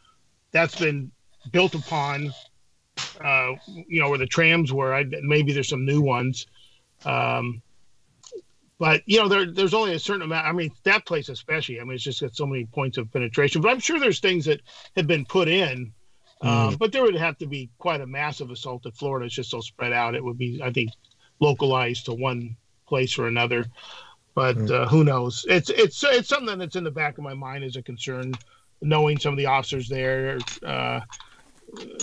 that's 0.51 0.79
been 0.79 1.11
built 1.51 1.75
upon. 1.75 2.33
Uh, 3.23 3.53
you 3.65 4.01
know 4.01 4.09
where 4.09 4.17
the 4.17 4.25
trams 4.25 4.71
were. 4.71 4.93
I, 4.93 5.05
maybe 5.21 5.53
there's 5.53 5.69
some 5.69 5.85
new 5.85 6.01
ones. 6.01 6.47
Um, 7.05 7.61
but 8.77 9.03
you 9.05 9.19
know, 9.19 9.27
there, 9.27 9.45
there's 9.45 9.73
only 9.73 9.93
a 9.93 9.99
certain 9.99 10.23
amount. 10.23 10.47
I 10.47 10.51
mean, 10.51 10.71
that 10.83 11.05
place 11.05 11.29
especially. 11.29 11.79
I 11.79 11.83
mean, 11.83 11.93
it's 11.93 12.03
just 12.03 12.21
got 12.21 12.35
so 12.35 12.45
many 12.45 12.65
points 12.65 12.97
of 12.97 13.11
penetration. 13.11 13.61
But 13.61 13.69
I'm 13.69 13.79
sure 13.79 13.99
there's 13.99 14.19
things 14.19 14.45
that 14.45 14.61
have 14.95 15.07
been 15.07 15.25
put 15.25 15.47
in. 15.47 15.93
Mm. 16.41 16.79
but 16.79 16.91
there 16.91 17.03
would 17.03 17.15
have 17.15 17.37
to 17.37 17.45
be 17.45 17.69
quite 17.77 18.01
a 18.01 18.07
massive 18.07 18.49
assault 18.49 18.87
at 18.87 18.95
Florida. 18.95 19.27
It's 19.27 19.35
just 19.35 19.51
so 19.51 19.61
spread 19.61 19.93
out. 19.93 20.15
It 20.15 20.23
would 20.23 20.39
be, 20.39 20.59
I 20.63 20.71
think, 20.71 20.89
localized 21.39 22.05
to 22.05 22.13
one 22.13 22.55
place 22.87 23.19
or 23.19 23.27
another. 23.27 23.67
But 24.33 24.55
mm. 24.55 24.71
uh, 24.71 24.87
who 24.87 25.03
knows? 25.03 25.45
It's 25.47 25.69
it's 25.69 26.03
it's 26.03 26.29
something 26.29 26.57
that's 26.57 26.75
in 26.75 26.83
the 26.83 26.91
back 26.91 27.17
of 27.17 27.23
my 27.23 27.33
mind 27.33 27.63
as 27.63 27.75
a 27.75 27.81
concern, 27.81 28.33
knowing 28.81 29.19
some 29.19 29.33
of 29.33 29.37
the 29.37 29.47
officers 29.47 29.89
there, 29.89 30.39
uh, 30.65 31.01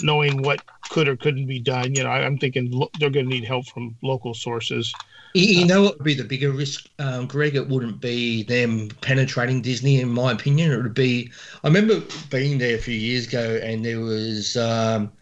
knowing 0.03 0.43
what 0.43 0.61
could 0.91 1.09
or 1.09 1.17
couldn't 1.17 1.47
be 1.47 1.61
done. 1.61 1.95
You 1.95 2.05
know, 2.05 2.11
I, 2.11 2.27
am 2.27 2.39
thinking 2.39 2.71
lo- 2.71 2.91
they're 2.99 3.11
going 3.11 3.27
to 3.27 3.31
need 3.31 3.45
help 3.45 3.67
from 3.67 3.97
local 4.03 4.35
sources. 4.35 4.93
You 5.35 5.67
know 5.67 5.83
what 5.83 5.99
would 5.99 6.05
be 6.05 6.15
the 6.15 6.25
bigger 6.25 6.51
risk, 6.51 6.89
um, 6.99 7.27
Greg? 7.27 7.55
It 7.55 7.69
wouldn't 7.69 8.01
be 8.01 8.43
them 8.43 8.89
penetrating 9.03 9.61
Disney, 9.61 10.01
in 10.01 10.09
my 10.09 10.33
opinion. 10.33 10.73
It 10.73 10.83
would 10.83 10.95
be. 10.95 11.31
I 11.63 11.69
remember 11.69 12.03
being 12.31 12.59
there 12.59 12.77
a 12.77 12.81
few 12.81 12.95
years 12.95 13.27
ago, 13.27 13.61
and 13.63 13.85
there 13.85 14.01
was 14.01 14.57
um, 14.57 15.13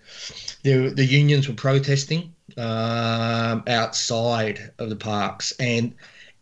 there, 0.62 0.90
the 0.90 1.04
unions 1.04 1.48
were 1.48 1.54
protesting 1.54 2.34
um, 2.56 3.64
outside 3.66 4.72
of 4.78 4.90
the 4.90 4.96
parks, 4.96 5.52
and 5.58 5.94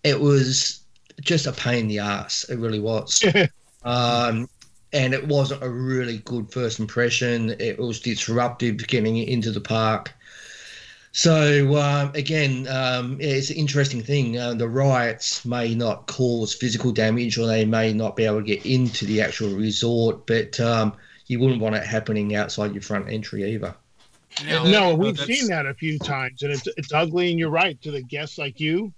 it 0.04 0.20
was 0.20 0.80
just 1.20 1.46
a 1.46 1.52
pain 1.52 1.80
in 1.80 1.88
the 1.88 1.98
ass. 1.98 2.44
It 2.44 2.58
really 2.58 2.80
was. 2.80 3.24
um, 3.84 4.48
and 4.92 5.12
it 5.12 5.26
wasn't 5.26 5.62
a 5.62 5.68
really 5.68 6.18
good 6.18 6.52
first 6.52 6.78
impression. 6.78 7.56
It 7.58 7.78
was 7.78 7.98
disruptive 7.98 8.86
getting 8.86 9.16
into 9.16 9.50
the 9.50 9.60
park. 9.60 10.12
So 11.10 11.76
um, 11.76 12.12
again, 12.14 12.66
um, 12.68 13.18
it's 13.20 13.50
an 13.50 13.56
interesting 13.56 14.02
thing. 14.02 14.36
Uh, 14.36 14.54
the 14.54 14.68
riots 14.68 15.44
may 15.44 15.74
not 15.74 16.06
cause 16.06 16.52
physical 16.52 16.92
damage, 16.92 17.38
or 17.38 17.46
they 17.46 17.64
may 17.64 17.92
not 17.92 18.16
be 18.16 18.24
able 18.24 18.40
to 18.40 18.46
get 18.46 18.66
into 18.66 19.04
the 19.04 19.22
actual 19.22 19.50
resort, 19.50 20.26
but 20.26 20.58
um, 20.58 20.92
you 21.26 21.38
wouldn't 21.38 21.60
want 21.60 21.76
it 21.76 21.84
happening 21.84 22.34
outside 22.34 22.72
your 22.72 22.82
front 22.82 23.08
entry 23.08 23.54
either. 23.54 23.74
No, 24.44 24.64
no 24.64 24.94
we've 24.96 25.18
seen 25.18 25.46
that 25.48 25.66
a 25.66 25.74
few 25.74 26.00
times, 26.00 26.42
and 26.42 26.52
it's 26.52 26.66
it's 26.76 26.92
ugly. 26.92 27.30
And 27.30 27.38
you're 27.38 27.48
right 27.48 27.80
to 27.82 27.92
the 27.92 28.02
guests 28.02 28.36
like 28.36 28.58
you. 28.58 28.92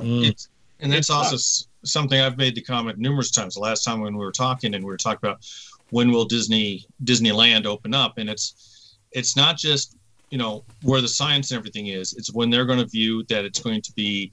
Mm. 0.00 0.48
and 0.80 0.92
that's 0.92 1.10
also 1.10 1.36
something 1.84 2.20
I've 2.20 2.36
made 2.36 2.54
the 2.54 2.62
comment 2.62 2.98
numerous 2.98 3.30
times. 3.30 3.54
The 3.54 3.60
last 3.60 3.84
time 3.84 4.00
when 4.00 4.16
we 4.16 4.24
were 4.24 4.32
talking, 4.32 4.74
and 4.74 4.84
we 4.84 4.90
were 4.90 4.96
talking 4.96 5.20
about 5.22 5.44
when 5.90 6.10
will 6.10 6.24
Disney 6.24 6.86
Disneyland 7.04 7.66
open 7.66 7.94
up, 7.94 8.18
and 8.18 8.28
it's 8.28 8.96
it's 9.12 9.36
not 9.36 9.56
just 9.56 9.96
you 10.30 10.38
know 10.38 10.64
where 10.82 11.00
the 11.00 11.08
science 11.08 11.50
and 11.50 11.58
everything 11.58 11.88
is 11.88 12.14
it's 12.14 12.32
when 12.32 12.50
they're 12.50 12.64
going 12.64 12.78
to 12.78 12.86
view 12.86 13.24
that 13.28 13.44
it's 13.44 13.60
going 13.60 13.82
to 13.82 13.92
be 13.92 14.32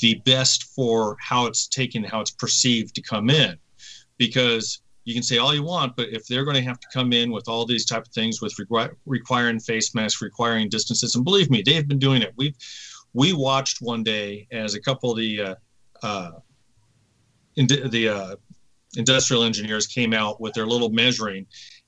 the 0.00 0.14
best 0.24 0.64
for 0.74 1.16
how 1.20 1.46
it's 1.46 1.66
taken 1.66 2.04
how 2.04 2.20
it's 2.20 2.30
perceived 2.30 2.94
to 2.94 3.02
come 3.02 3.30
in 3.30 3.56
because 4.18 4.82
you 5.04 5.14
can 5.14 5.22
say 5.22 5.38
all 5.38 5.54
you 5.54 5.62
want 5.62 5.96
but 5.96 6.08
if 6.10 6.26
they're 6.26 6.44
going 6.44 6.56
to 6.56 6.62
have 6.62 6.78
to 6.78 6.86
come 6.92 7.12
in 7.12 7.32
with 7.32 7.48
all 7.48 7.66
these 7.66 7.86
type 7.86 8.06
of 8.06 8.12
things 8.12 8.40
with 8.40 8.54
requ- 8.56 8.94
requiring 9.06 9.58
face 9.58 9.94
masks 9.94 10.22
requiring 10.22 10.68
distances 10.68 11.14
and 11.14 11.24
believe 11.24 11.50
me 11.50 11.62
they've 11.64 11.88
been 11.88 11.98
doing 11.98 12.22
it 12.22 12.32
we've 12.36 12.56
we 13.14 13.32
watched 13.32 13.78
one 13.80 14.02
day 14.02 14.46
as 14.50 14.74
a 14.74 14.80
couple 14.80 15.10
of 15.10 15.16
the 15.16 15.40
uh, 15.40 15.54
uh, 16.02 16.30
in 17.56 17.66
the 17.66 18.08
uh, 18.08 18.36
industrial 18.96 19.42
engineers 19.42 19.86
came 19.86 20.12
out 20.12 20.40
with 20.40 20.54
their 20.54 20.66
little 20.66 20.90
measuring 20.90 21.46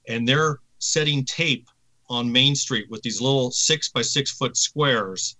and 0.09 0.29
they're 0.29 0.59
setting 0.79 1.25
tape 1.25 1.69
on 2.11 2.31
Main 2.31 2.55
Street 2.55 2.87
with 2.91 3.03
these 3.03 3.21
little 3.21 3.51
six 3.51 3.89
by 3.89 4.03
six 4.03 4.31
foot 4.33 4.57
squares 4.57 5.37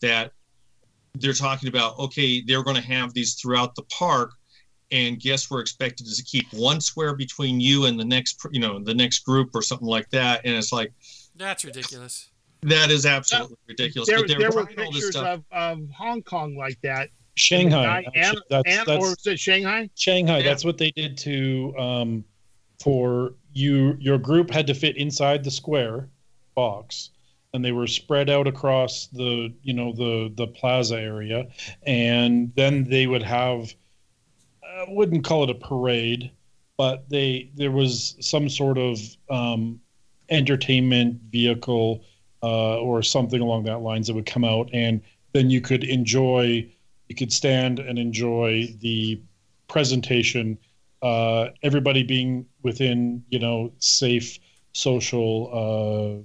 that 0.00 0.32
they're 1.14 1.32
talking 1.32 1.68
about. 1.68 1.98
Okay, 1.98 2.42
they're 2.46 2.62
going 2.62 2.76
to 2.76 2.82
have 2.82 3.12
these 3.14 3.34
throughout 3.34 3.74
the 3.74 3.82
park, 3.84 4.30
and 4.90 5.20
guests 5.20 5.50
were 5.50 5.60
expected 5.60 6.06
to 6.06 6.22
keep 6.22 6.46
one 6.52 6.80
square 6.80 7.14
between 7.16 7.60
you 7.60 7.86
and 7.86 7.98
the 7.98 8.04
next, 8.04 8.44
you 8.52 8.60
know, 8.60 8.78
the 8.78 8.94
next 8.94 9.20
group 9.20 9.50
or 9.54 9.62
something 9.62 9.88
like 9.88 10.08
that. 10.10 10.42
And 10.44 10.54
it's 10.54 10.72
like 10.72 10.92
that's 11.34 11.64
ridiculous. 11.64 12.30
That 12.64 12.90
is 12.90 13.04
absolutely 13.04 13.58
ridiculous. 13.68 14.08
There, 14.08 14.26
there 14.26 14.50
were 14.50 14.64
pictures 14.64 15.16
of, 15.16 15.44
of 15.52 15.80
Hong 15.90 16.22
Kong 16.22 16.56
like 16.56 16.80
that. 16.82 17.10
Shanghai, 17.34 18.06
and, 18.14 18.40
that's, 18.48 18.62
and, 18.66 18.86
that's, 18.86 19.04
or 19.04 19.12
is 19.12 19.26
it 19.26 19.38
Shanghai? 19.38 19.90
Shanghai. 19.96 20.38
Yeah. 20.38 20.44
That's 20.44 20.64
what 20.64 20.78
they 20.78 20.90
did 20.92 21.18
to 21.18 21.74
um, 21.76 22.24
for 22.82 23.34
you. 23.52 23.96
Your 24.00 24.16
group 24.16 24.50
had 24.50 24.66
to 24.68 24.74
fit 24.74 24.96
inside 24.96 25.44
the 25.44 25.50
square 25.50 26.08
box, 26.54 27.10
and 27.52 27.62
they 27.62 27.72
were 27.72 27.86
spread 27.86 28.30
out 28.30 28.46
across 28.46 29.08
the 29.08 29.52
you 29.62 29.74
know 29.74 29.92
the 29.92 30.32
the 30.36 30.46
plaza 30.46 30.96
area, 30.96 31.48
and 31.82 32.52
then 32.56 32.84
they 32.84 33.06
would 33.06 33.22
have. 33.22 33.74
I 34.64 34.86
wouldn't 34.88 35.24
call 35.24 35.44
it 35.44 35.50
a 35.50 35.54
parade, 35.54 36.30
but 36.78 37.08
they 37.10 37.50
there 37.56 37.72
was 37.72 38.16
some 38.20 38.48
sort 38.48 38.78
of 38.78 38.98
um, 39.28 39.80
entertainment 40.30 41.20
vehicle 41.30 42.04
uh, 42.44 42.76
or 42.80 43.02
something 43.02 43.40
along 43.40 43.64
that 43.64 43.80
lines 43.80 44.06
that 44.06 44.14
would 44.14 44.26
come 44.26 44.44
out, 44.44 44.68
and 44.74 45.00
then 45.32 45.48
you 45.48 45.60
could 45.60 45.82
enjoy, 45.82 46.68
you 47.08 47.16
could 47.16 47.32
stand 47.32 47.78
and 47.78 47.98
enjoy 47.98 48.68
the 48.80 49.20
presentation. 49.68 50.58
Uh, 51.00 51.48
everybody 51.62 52.02
being 52.02 52.44
within 52.62 53.24
you 53.30 53.38
know 53.38 53.72
safe 53.78 54.38
social, 54.74 55.48
uh, 55.52 56.22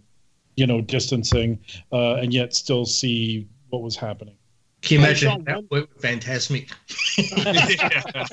you 0.56 0.68
know, 0.68 0.82
distancing, 0.82 1.60
uh, 1.94 2.16
and 2.16 2.34
yet 2.34 2.54
still 2.54 2.86
see 2.86 3.48
what 3.70 3.82
was 3.82 3.96
happening. 3.96 4.36
Can 4.82 5.00
you 5.00 5.06
imagine 5.06 5.44
that 5.44 5.70
Fantasmic? 6.00 6.72
yeah. 7.18 8.26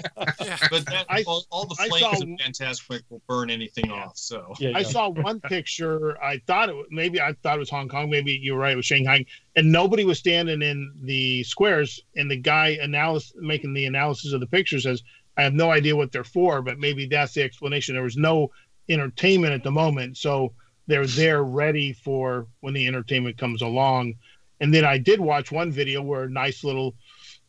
But 0.70 0.86
that, 0.86 1.06
I, 1.08 1.24
all, 1.26 1.44
all, 1.50 1.66
the 1.66 1.74
flames 1.74 2.00
saw, 2.00 2.12
of 2.12 2.20
Fantasmic 2.20 3.02
will 3.08 3.20
burn 3.26 3.50
anything 3.50 3.86
yeah. 3.86 4.04
off. 4.04 4.16
So 4.16 4.54
yeah, 4.60 4.70
yeah. 4.70 4.78
I 4.78 4.82
saw 4.82 5.08
one 5.08 5.40
picture. 5.40 6.22
I 6.22 6.40
thought 6.46 6.68
it 6.68 6.76
maybe 6.90 7.20
I 7.20 7.34
thought 7.42 7.56
it 7.56 7.58
was 7.58 7.70
Hong 7.70 7.88
Kong. 7.88 8.10
Maybe 8.10 8.32
you 8.32 8.54
were 8.54 8.60
right. 8.60 8.74
It 8.74 8.76
was 8.76 8.86
Shanghai, 8.86 9.26
and 9.56 9.72
nobody 9.72 10.04
was 10.04 10.20
standing 10.20 10.62
in 10.62 10.92
the 11.02 11.42
squares. 11.42 12.00
And 12.14 12.30
the 12.30 12.36
guy 12.36 12.78
analysis 12.80 13.32
making 13.36 13.74
the 13.74 13.86
analysis 13.86 14.32
of 14.32 14.38
the 14.38 14.46
picture 14.46 14.78
says, 14.78 15.02
"I 15.36 15.42
have 15.42 15.54
no 15.54 15.72
idea 15.72 15.96
what 15.96 16.12
they're 16.12 16.22
for, 16.22 16.62
but 16.62 16.78
maybe 16.78 17.06
that's 17.06 17.34
the 17.34 17.42
explanation." 17.42 17.96
There 17.96 18.04
was 18.04 18.16
no 18.16 18.52
entertainment 18.88 19.52
at 19.52 19.64
the 19.64 19.72
moment, 19.72 20.16
so 20.16 20.52
they're 20.86 21.06
there 21.06 21.42
ready 21.42 21.92
for 21.92 22.46
when 22.60 22.72
the 22.72 22.86
entertainment 22.86 23.36
comes 23.36 23.62
along 23.62 24.14
and 24.60 24.72
then 24.72 24.84
I 24.84 24.98
did 24.98 25.20
watch 25.20 25.52
one 25.52 25.70
video 25.70 26.02
where 26.02 26.24
a 26.24 26.30
nice 26.30 26.64
little, 26.64 26.94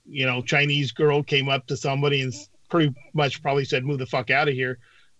you 0.05 0.25
know, 0.25 0.41
Chinese 0.41 0.91
girl 0.91 1.23
came 1.23 1.49
up 1.49 1.67
to 1.67 1.77
somebody 1.77 2.21
and 2.21 2.33
pretty 2.69 2.93
much 3.13 3.41
probably 3.41 3.65
said, 3.65 3.85
"Move 3.85 3.99
the 3.99 4.05
fuck 4.05 4.29
out 4.29 4.47
of 4.47 4.53
here." 4.53 4.79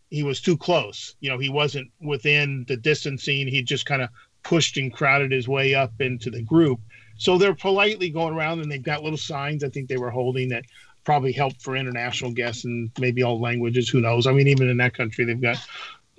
He 0.10 0.24
was 0.24 0.40
too 0.42 0.58
close. 0.58 1.16
You 1.20 1.30
know, 1.30 1.38
he 1.38 1.50
wasn't 1.50 1.92
within 2.02 2.66
the 2.68 2.78
distancing. 2.78 3.48
He 3.48 3.62
just 3.62 3.86
kind 3.86 4.02
of 4.02 4.10
pushed 4.44 4.78
and 4.78 4.94
crowded 4.94 5.32
his 5.32 5.48
way 5.48 5.76
up 5.76 6.00
into 6.00 6.30
the 6.30 6.42
group. 6.42 6.80
So 7.18 7.38
they're 7.38 7.56
politely 7.56 8.10
going 8.10 8.34
around 8.34 8.62
and 8.62 8.72
they've 8.72 8.82
got 8.82 9.04
little 9.04 9.18
signs 9.18 9.64
I 9.64 9.70
think 9.70 9.90
they 9.90 9.98
were 9.98 10.12
holding 10.12 10.50
that 10.50 10.64
probably 11.04 11.32
helped 11.32 11.62
for 11.62 11.76
international 11.76 12.32
guests 12.32 12.66
and 12.66 12.92
maybe 13.00 13.24
all 13.24 13.42
languages. 13.42 13.90
Who 13.90 14.02
knows? 14.02 14.28
I 14.28 14.34
mean, 14.34 14.48
even 14.48 14.70
in 14.70 14.78
that 14.78 14.94
country, 14.94 15.26
they've 15.26 15.42
got 15.42 15.58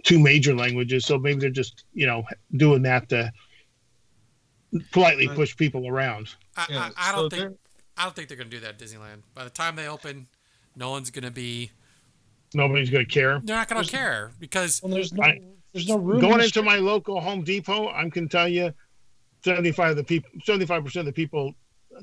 two 0.02 0.18
major 0.18 0.54
languages. 0.54 1.06
So 1.06 1.18
maybe 1.18 1.40
they're 1.40 1.50
just, 1.50 1.84
you 1.94 2.06
know, 2.06 2.24
doing 2.56 2.82
that 2.82 3.08
to 3.10 3.32
politely 4.92 5.28
push 5.28 5.56
people 5.56 5.88
around. 5.88 6.34
I, 6.56 6.66
yeah, 6.68 6.90
I, 6.96 7.10
I 7.10 7.12
don't 7.12 7.30
so 7.30 7.36
think 7.36 7.58
I 7.96 8.04
don't 8.04 8.14
think 8.14 8.28
they're 8.28 8.36
going 8.36 8.50
to 8.50 8.56
do 8.56 8.60
that 8.60 8.70
at 8.70 8.78
Disneyland. 8.78 9.22
By 9.34 9.44
the 9.44 9.50
time 9.50 9.76
they 9.76 9.88
open, 9.88 10.26
no 10.76 10.90
one's 10.90 11.10
going 11.10 11.24
to 11.24 11.30
be. 11.30 11.72
Nobody's 12.54 12.90
going 12.90 13.04
to 13.04 13.10
care. 13.10 13.40
They're 13.44 13.56
not 13.56 13.68
going 13.68 13.84
to 13.84 13.90
care 13.90 14.32
because 14.38 14.82
well, 14.82 14.92
there's 14.92 15.12
no 15.12 15.22
I, 15.22 15.40
there's 15.72 15.88
no 15.88 15.98
room. 15.98 16.20
Going 16.20 16.40
into 16.40 16.62
my 16.62 16.76
local 16.76 17.20
Home 17.20 17.42
Depot, 17.42 17.88
I 17.88 18.08
can 18.08 18.28
tell 18.28 18.48
you, 18.48 18.72
seventy 19.44 19.72
five 19.72 19.90
of 19.90 19.96
the 19.96 20.04
people, 20.04 20.30
seventy 20.44 20.64
five 20.64 20.84
percent 20.84 21.08
of 21.08 21.14
the 21.14 21.20
people 21.20 21.54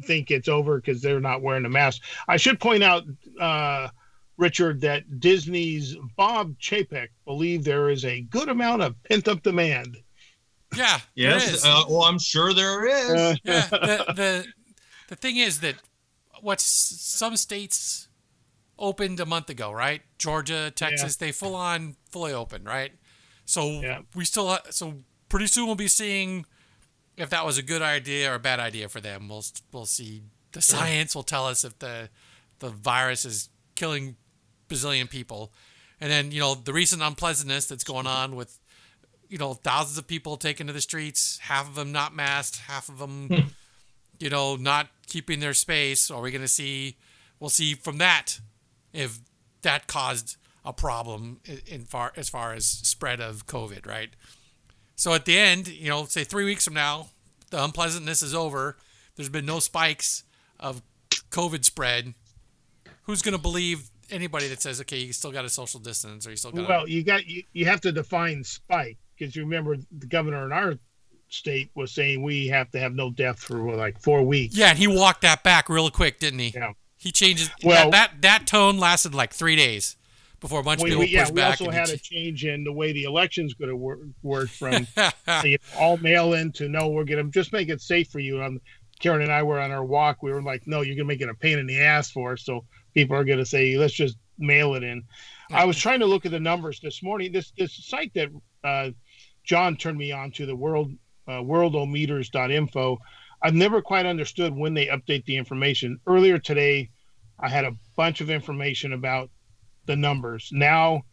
think 0.03 0.29
it's 0.29 0.49
over 0.49 0.77
because 0.77 1.01
they're 1.01 1.21
not 1.21 1.41
wearing 1.41 1.65
a 1.65 1.69
mask. 1.69 2.01
I 2.27 2.37
should 2.37 2.59
point 2.59 2.83
out. 2.83 3.03
Uh, 3.39 3.89
Richard, 4.37 4.81
that 4.81 5.21
Disney's 5.21 5.95
Bob 6.17 6.59
Chapek 6.59 7.07
believed 7.23 7.63
there 7.63 7.89
is 7.89 8.03
a 8.03 8.19
good 8.19 8.49
amount 8.49 8.81
of 8.81 9.01
pent 9.03 9.29
up 9.29 9.41
demand 9.43 9.95
yeah. 10.75 10.99
Yes. 11.15 11.65
Uh, 11.65 11.83
well, 11.89 12.03
I'm 12.03 12.19
sure 12.19 12.53
there 12.53 12.85
is. 12.85 13.39
yeah. 13.43 13.67
The, 13.69 14.13
the 14.15 14.45
the 15.07 15.15
thing 15.15 15.37
is 15.37 15.59
that 15.59 15.75
what 16.41 16.59
some 16.59 17.37
states 17.37 18.07
opened 18.77 19.19
a 19.19 19.25
month 19.25 19.49
ago, 19.49 19.71
right? 19.71 20.01
Georgia, 20.17 20.71
Texas, 20.75 21.17
yeah. 21.19 21.27
they 21.27 21.31
full 21.31 21.55
on 21.55 21.95
fully 22.09 22.33
open, 22.33 22.63
right? 22.63 22.91
So 23.45 23.81
yeah. 23.81 23.99
we 24.15 24.25
still 24.25 24.57
so 24.69 24.95
pretty 25.29 25.47
soon 25.47 25.67
we'll 25.67 25.75
be 25.75 25.87
seeing 25.87 26.45
if 27.17 27.29
that 27.29 27.45
was 27.45 27.57
a 27.57 27.63
good 27.63 27.81
idea 27.81 28.31
or 28.31 28.35
a 28.35 28.39
bad 28.39 28.59
idea 28.59 28.89
for 28.89 29.01
them. 29.01 29.27
We'll 29.29 29.45
we'll 29.71 29.85
see. 29.85 30.23
The 30.51 30.61
science 30.61 31.15
will 31.15 31.23
tell 31.23 31.45
us 31.45 31.63
if 31.63 31.77
the 31.79 32.09
the 32.59 32.69
virus 32.69 33.25
is 33.25 33.49
killing 33.75 34.15
bazillion 34.69 35.09
people, 35.09 35.53
and 35.99 36.11
then 36.11 36.31
you 36.31 36.39
know 36.39 36.55
the 36.55 36.73
recent 36.73 37.01
unpleasantness 37.01 37.67
that's 37.67 37.83
going 37.83 38.07
on 38.07 38.35
with 38.35 38.59
you 39.29 39.37
know, 39.37 39.53
thousands 39.53 39.97
of 39.97 40.07
people 40.07 40.37
taken 40.37 40.67
to 40.67 40.73
the 40.73 40.81
streets, 40.81 41.39
half 41.39 41.67
of 41.67 41.75
them 41.75 41.91
not 41.91 42.15
masked, 42.15 42.57
half 42.57 42.89
of 42.89 42.99
them, 42.99 43.27
hmm. 43.27 43.47
you 44.19 44.29
know, 44.29 44.55
not 44.55 44.87
keeping 45.07 45.39
their 45.39 45.53
space. 45.53 46.09
Are 46.11 46.21
we 46.21 46.31
going 46.31 46.41
to 46.41 46.47
see? 46.47 46.97
We'll 47.39 47.49
see 47.49 47.73
from 47.73 47.97
that 47.97 48.39
if 48.93 49.19
that 49.61 49.87
caused 49.87 50.37
a 50.63 50.73
problem 50.73 51.41
in 51.67 51.85
far 51.85 52.13
as 52.15 52.29
far 52.29 52.53
as 52.53 52.65
spread 52.65 53.19
of 53.19 53.45
COVID, 53.45 53.85
right? 53.85 54.09
So 54.95 55.13
at 55.13 55.25
the 55.25 55.37
end, 55.37 55.67
you 55.67 55.89
know, 55.89 56.05
say 56.05 56.23
three 56.23 56.45
weeks 56.45 56.65
from 56.65 56.73
now, 56.73 57.09
the 57.51 57.63
unpleasantness 57.63 58.21
is 58.21 58.33
over. 58.33 58.77
There's 59.15 59.29
been 59.29 59.45
no 59.45 59.59
spikes 59.59 60.23
of 60.59 60.81
COVID 61.31 61.65
spread. 61.65 62.13
Who's 63.03 63.21
going 63.21 63.35
to 63.35 63.41
believe 63.41 63.89
anybody 64.09 64.47
that 64.47 64.61
says, 64.61 64.81
okay, 64.81 64.97
you 64.97 65.13
still 65.13 65.31
got 65.31 65.45
a 65.45 65.49
social 65.49 65.79
distance 65.79 66.25
or 66.25 66.31
you 66.31 66.37
still 66.37 66.51
got? 66.51 66.67
Well, 66.67 66.87
you 66.87 67.03
got 67.03 67.25
you, 67.27 67.43
you 67.53 67.65
have 67.65 67.81
to 67.81 67.91
define 67.91 68.43
spike 68.43 68.97
because 69.17 69.35
you 69.35 69.43
remember 69.43 69.77
the 69.97 70.07
governor 70.07 70.45
in 70.45 70.51
our 70.51 70.75
state 71.29 71.69
was 71.75 71.91
saying 71.91 72.21
we 72.21 72.47
have 72.47 72.69
to 72.71 72.79
have 72.79 72.93
no 72.93 73.09
death 73.11 73.39
for 73.39 73.75
like 73.75 73.99
four 73.99 74.23
weeks. 74.23 74.55
Yeah, 74.55 74.69
and 74.69 74.77
he 74.77 74.87
walked 74.87 75.21
that 75.21 75.43
back 75.43 75.69
real 75.69 75.89
quick, 75.89 76.19
didn't 76.19 76.39
he? 76.39 76.49
Yeah. 76.49 76.73
He 76.97 77.11
changes. 77.11 77.51
Well, 77.63 77.91
that, 77.91 78.21
that 78.21 78.21
that 78.21 78.47
tone 78.47 78.79
lasted 78.79 79.13
like 79.13 79.33
three 79.33 79.55
days 79.55 79.97
before 80.39 80.59
a 80.59 80.63
bunch 80.63 80.81
we, 80.81 80.89
of 80.89 80.91
people 80.91 80.99
we, 81.01 81.07
yeah, 81.07 81.23
pushed 81.23 81.35
back. 81.35 81.59
We 81.59 81.67
also 81.67 81.71
had 81.77 81.89
a 81.89 81.97
change 81.97 82.45
in 82.45 82.63
the 82.63 82.71
way 82.71 82.93
the 82.93 83.03
election's 83.03 83.53
going 83.53 83.69
to 83.69 83.75
work, 83.75 83.99
work 84.23 84.49
from 84.49 84.87
all 85.77 85.97
mail 85.97 86.33
in 86.33 86.51
to 86.53 86.67
no, 86.67 86.89
we're 86.89 87.03
going 87.03 87.23
to 87.23 87.31
just 87.31 87.53
make 87.53 87.69
it 87.69 87.81
safe 87.81 88.09
for 88.09 88.19
you. 88.19 88.41
Um, 88.41 88.59
Karen 88.99 89.21
and 89.21 89.31
I 89.31 89.43
were 89.43 89.59
on 89.59 89.71
our 89.71 89.83
walk. 89.83 90.23
We 90.23 90.31
were 90.31 90.41
like, 90.41 90.65
no, 90.65 90.81
you're 90.81 90.95
going 90.95 90.99
to 90.99 91.05
make 91.05 91.21
it 91.21 91.29
a 91.29 91.35
pain 91.35 91.59
in 91.59 91.67
the 91.67 91.81
ass 91.81 92.09
for 92.09 92.33
us. 92.33 92.43
So 92.45 92.65
people 92.93 93.15
are 93.15 93.23
going 93.23 93.39
to 93.39 93.45
say, 93.45 93.77
let's 93.77 93.93
just 93.93 94.17
mail 94.37 94.75
it 94.75 94.83
in. 94.83 95.03
I 95.51 95.65
was 95.65 95.77
trying 95.77 95.99
to 95.99 96.05
look 96.05 96.25
at 96.25 96.31
the 96.31 96.39
numbers 96.39 96.79
this 96.79 97.03
morning. 97.03 97.31
This 97.31 97.51
this 97.57 97.85
site 97.85 98.11
that 98.15 98.29
uh, 98.63 98.89
John 99.45 99.77
turned 99.77 99.97
me 99.97 100.11
on 100.11 100.31
to 100.31 100.45
the 100.45 100.55
world 100.55 100.91
uh, 101.27 101.33
worldometers.info. 101.33 102.99
I've 103.41 103.53
never 103.53 103.81
quite 103.81 104.05
understood 104.05 104.55
when 104.55 104.73
they 104.73 104.87
update 104.87 105.25
the 105.25 105.37
information. 105.37 105.99
Earlier 106.07 106.39
today, 106.39 106.89
I 107.39 107.49
had 107.49 107.65
a 107.65 107.75
bunch 107.95 108.21
of 108.21 108.29
information 108.29 108.93
about 108.93 109.29
the 109.85 109.95
numbers. 109.95 110.49
Now 110.51 111.03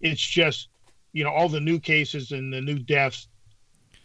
it's 0.00 0.20
just, 0.20 0.68
you 1.12 1.24
know, 1.24 1.30
all 1.30 1.48
the 1.48 1.60
new 1.60 1.80
cases 1.80 2.32
and 2.32 2.52
the 2.52 2.60
new 2.60 2.78
deaths 2.78 3.28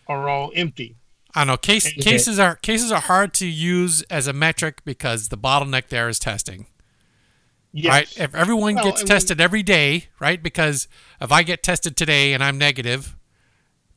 are 0.08 0.30
all 0.30 0.52
empty. 0.56 0.96
I 1.36 1.44
know 1.44 1.58
case, 1.58 1.92
cases 1.94 2.40
are 2.40 2.56
cases 2.56 2.92
are 2.92 3.02
hard 3.02 3.36
to 3.36 3.46
use 3.46 4.02
as 4.04 4.26
a 4.26 4.34
metric 4.34 4.82
because 4.84 5.30
the 5.30 5.38
bottleneck 5.38 5.90
there 5.90 6.10
is 6.10 6.18
testing. 6.18 6.66
Yes. 7.72 7.92
Right? 7.92 8.20
If 8.20 8.36
everyone 8.36 8.76
well, 8.76 8.86
gets 8.86 9.04
tested 9.04 9.40
every 9.40 9.62
day, 9.62 10.06
right? 10.20 10.42
Because 10.42 10.88
if 11.22 11.32
I 11.32 11.44
get 11.44 11.62
tested 11.62 11.96
today 11.96 12.34
and 12.34 12.44
I'm 12.44 12.58
negative, 12.58 13.16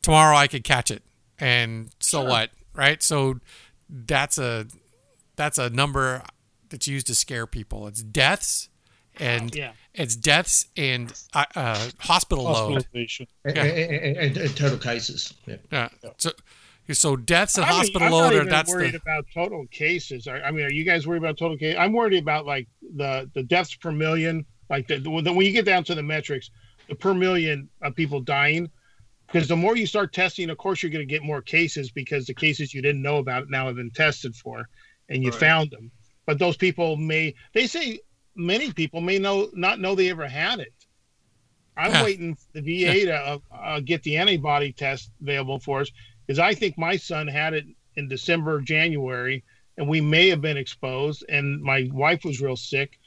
tomorrow 0.03 0.35
I 0.35 0.45
could 0.45 0.63
catch 0.63 0.91
it, 0.91 1.01
and 1.39 1.89
so 1.99 2.21
sure. 2.21 2.29
what, 2.29 2.49
right? 2.75 3.01
So 3.01 3.39
that's 3.89 4.37
a 4.37 4.67
that's 5.35 5.57
a 5.57 5.69
number 5.71 6.21
that's 6.69 6.87
used 6.87 7.07
to 7.07 7.15
scare 7.15 7.47
people. 7.47 7.87
It's 7.87 8.03
deaths 8.03 8.69
and 9.19 9.53
yeah. 9.55 9.71
it's 9.93 10.15
deaths 10.15 10.67
and 10.77 11.13
uh, 11.33 11.45
uh, 11.55 11.89
hospital 11.99 12.45
load 12.45 12.85
yeah. 12.93 13.05
and, 13.45 14.17
and, 14.17 14.37
and, 14.37 14.57
total 14.57 14.77
cases. 14.77 15.33
Yeah. 15.45 15.57
yeah. 15.71 15.89
So 16.17 16.31
so 16.91 17.15
deaths 17.15 17.55
and 17.55 17.65
I 17.65 17.69
mean, 17.69 17.77
hospital 17.77 18.07
I'm 18.07 18.11
load 18.11 18.33
not 18.33 18.41
are 18.41 18.49
that's 18.49 18.71
worried 18.71 18.93
the... 18.93 18.97
about 18.97 19.25
total 19.33 19.65
cases. 19.67 20.27
I 20.27 20.51
mean, 20.51 20.65
are 20.65 20.71
you 20.71 20.83
guys 20.83 21.07
worried 21.07 21.19
about 21.19 21.37
total 21.37 21.57
cases? 21.57 21.77
I'm 21.79 21.93
worried 21.93 22.21
about 22.21 22.45
like 22.45 22.67
the 22.95 23.29
the 23.33 23.43
deaths 23.43 23.75
per 23.75 23.91
million. 23.91 24.45
Like 24.69 24.87
the, 24.87 24.97
the 24.97 25.11
when 25.11 25.45
you 25.45 25.51
get 25.51 25.65
down 25.65 25.83
to 25.85 25.95
the 25.95 26.03
metrics, 26.03 26.49
the 26.89 26.95
per 26.95 27.13
million 27.13 27.69
of 27.81 27.95
people 27.95 28.19
dying 28.19 28.69
because 29.33 29.47
the 29.47 29.55
more 29.55 29.75
you 29.75 29.87
start 29.87 30.13
testing, 30.13 30.51
of 30.51 30.59
course, 30.59 30.83
you're 30.83 30.91
going 30.91 31.05
to 31.05 31.11
get 31.11 31.23
more 31.23 31.41
cases 31.41 31.89
because 31.89 32.27
the 32.27 32.35
cases 32.35 32.71
you 32.71 32.83
didn't 32.83 33.01
know 33.01 33.17
about 33.17 33.49
now 33.49 33.65
have 33.65 33.75
been 33.75 33.89
tested 33.89 34.35
for, 34.35 34.69
and 35.09 35.23
you 35.23 35.31
right. 35.31 35.39
found 35.39 35.71
them. 35.71 35.91
But 36.27 36.37
those 36.37 36.55
people 36.55 36.95
may 36.97 37.33
they 37.53 37.65
say 37.65 37.99
many 38.35 38.71
people 38.71 39.01
may 39.01 39.17
know 39.17 39.49
not 39.53 39.79
know 39.79 39.95
they 39.95 40.11
ever 40.11 40.27
had 40.27 40.59
it. 40.59 40.73
I'm 41.75 42.03
waiting 42.03 42.35
for 42.35 42.61
the 42.61 42.83
VA 42.83 43.05
to 43.05 43.15
uh, 43.15 43.37
uh, 43.51 43.79
get 43.79 44.03
the 44.03 44.17
antibody 44.17 44.71
test 44.71 45.09
available 45.19 45.59
for 45.59 45.81
us 45.81 45.89
because 46.27 46.37
I 46.37 46.53
think 46.53 46.77
my 46.77 46.97
son 46.97 47.27
had 47.27 47.55
it 47.55 47.65
in 47.95 48.07
December, 48.07 48.61
January, 48.61 49.43
and 49.79 49.89
we 49.89 49.99
may 49.99 50.29
have 50.29 50.41
been 50.41 50.57
exposed. 50.57 51.25
And 51.27 51.59
my 51.63 51.89
wife 51.91 52.23
was 52.23 52.39
real 52.39 52.55
sick. 52.55 52.99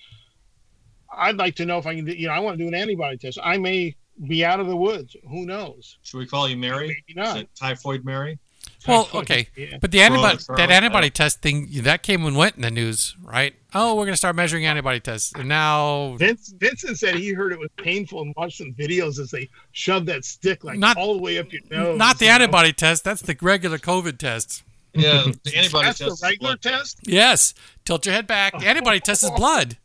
I'd 1.17 1.37
like 1.37 1.55
to 1.57 1.67
know 1.67 1.79
if 1.79 1.87
I 1.87 1.95
can, 1.95 2.09
you 2.09 2.27
know, 2.27 2.35
I 2.35 2.41
want 2.41 2.59
to 2.59 2.65
do 2.65 2.69
an 2.69 2.75
antibody 2.75 3.17
test. 3.17 3.39
I 3.41 3.57
may 3.59 3.95
be 4.27 4.45
out 4.45 4.61
of 4.61 4.67
the 4.67 4.77
woods. 4.77 5.17
Who 5.29 5.47
knows? 5.47 5.99
Should 6.03 6.19
we 6.19 6.27
call 6.27 6.49
you 6.49 6.57
Mary? 6.57 6.89
Maybe 6.89 7.21
not. 7.21 7.47
Typhoid 7.55 8.05
Mary? 8.05 8.39
Well, 8.87 9.09
okay, 9.15 9.49
yeah. 9.57 9.79
but 9.81 9.91
the 9.91 10.01
antibody 10.01 10.39
that 10.57 10.71
antibody 10.71 11.11
test 11.11 11.43
thing 11.43 11.69
that 11.83 12.05
came 12.05 12.25
and 12.25 12.37
went 12.37 12.55
in 12.57 12.63
the 12.63 12.71
news, 12.71 13.17
right? 13.21 13.55
Oh, 13.75 13.95
we're 13.95 14.05
going 14.05 14.13
to 14.13 14.17
start 14.17 14.37
measuring 14.37 14.65
antibody 14.65 15.01
tests, 15.01 15.33
and 15.35 15.49
now 15.49 16.15
Vince, 16.19 16.55
Vincent 16.57 16.97
said 16.99 17.17
he 17.17 17.33
heard 17.33 17.53
it 17.53 17.59
was 17.59 17.71
painful 17.79 18.23
and 18.23 18.33
watched 18.37 18.59
some 18.59 18.73
videos 18.75 19.19
as 19.19 19.31
they 19.31 19.49
shoved 19.73 20.07
that 20.07 20.25
stick 20.25 20.63
like 20.63 20.79
not, 20.79 20.97
all 20.97 21.17
the 21.17 21.23
way 21.23 21.39
up 21.39 21.53
your 21.53 21.63
nose. 21.69 21.99
Not 21.99 22.19
the 22.21 22.29
antibody 22.29 22.69
know? 22.69 22.75
test. 22.75 23.03
That's 23.03 23.23
the 23.23 23.37
regular 23.41 23.79
COVID 23.79 24.19
test. 24.19 24.63
Yeah, 24.93 25.33
the 25.43 25.53
antibody 25.57 25.87
that's 25.87 25.99
test. 25.99 26.21
the 26.21 26.27
regular 26.27 26.57
test. 26.57 27.01
Yes, 27.03 27.55
tilt 27.85 28.07
your 28.07 28.15
head 28.15 28.29
back. 28.29 28.57
The 28.57 28.69
antibody 28.69 29.01
test 29.01 29.25
is 29.25 29.31
blood. 29.37 29.79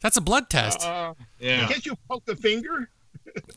That's 0.00 0.16
a 0.16 0.22
blood 0.22 0.48
test. 0.48 0.82
Uh, 0.82 1.14
yeah. 1.38 1.68
Can't 1.68 1.84
you 1.84 1.96
poke 2.08 2.24
the 2.24 2.34
finger? 2.34 2.88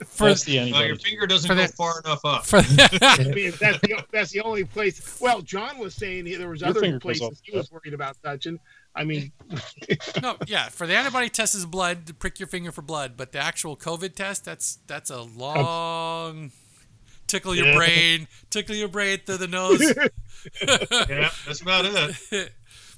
For 0.05 0.29
that's 0.29 0.43
the 0.43 0.59
anybody. 0.59 0.87
your 0.87 0.95
finger 0.97 1.27
doesn't 1.27 1.47
go 1.47 1.55
the, 1.55 1.67
far 1.67 1.99
enough 1.99 2.23
up. 2.23 2.45
For 2.45 2.61
the, 2.61 2.99
I 3.01 3.33
mean, 3.33 3.53
that's 3.59 3.79
the 3.79 4.03
that's 4.11 4.31
the 4.31 4.41
only 4.41 4.63
place. 4.63 5.19
Well, 5.19 5.41
John 5.41 5.77
was 5.77 5.93
saying 5.95 6.25
there 6.25 6.49
was 6.49 6.61
your 6.61 6.69
other 6.69 6.99
places 6.99 7.41
he 7.43 7.55
was 7.55 7.71
worried 7.71 7.93
about 7.93 8.17
touching. 8.23 8.59
I 8.95 9.03
mean, 9.03 9.31
no, 10.21 10.37
yeah. 10.47 10.69
For 10.69 10.87
the 10.87 10.95
antibody 10.95 11.29
test 11.29 11.55
is 11.55 11.65
blood. 11.65 12.07
To 12.07 12.13
prick 12.13 12.39
your 12.39 12.47
finger 12.47 12.71
for 12.71 12.81
blood, 12.81 13.13
but 13.17 13.31
the 13.31 13.39
actual 13.39 13.75
COVID 13.75 14.15
test, 14.15 14.45
that's 14.45 14.79
that's 14.87 15.09
a 15.09 15.19
oh. 15.19 15.29
long 15.35 16.51
tickle 17.27 17.55
your 17.55 17.67
yeah. 17.67 17.75
brain, 17.75 18.27
tickle 18.49 18.75
your 18.75 18.87
brain 18.87 19.19
through 19.25 19.37
the 19.37 19.47
nose. 19.47 19.81
yeah, 20.61 21.29
that's 21.45 21.61
about 21.61 21.85
it. 21.85 22.51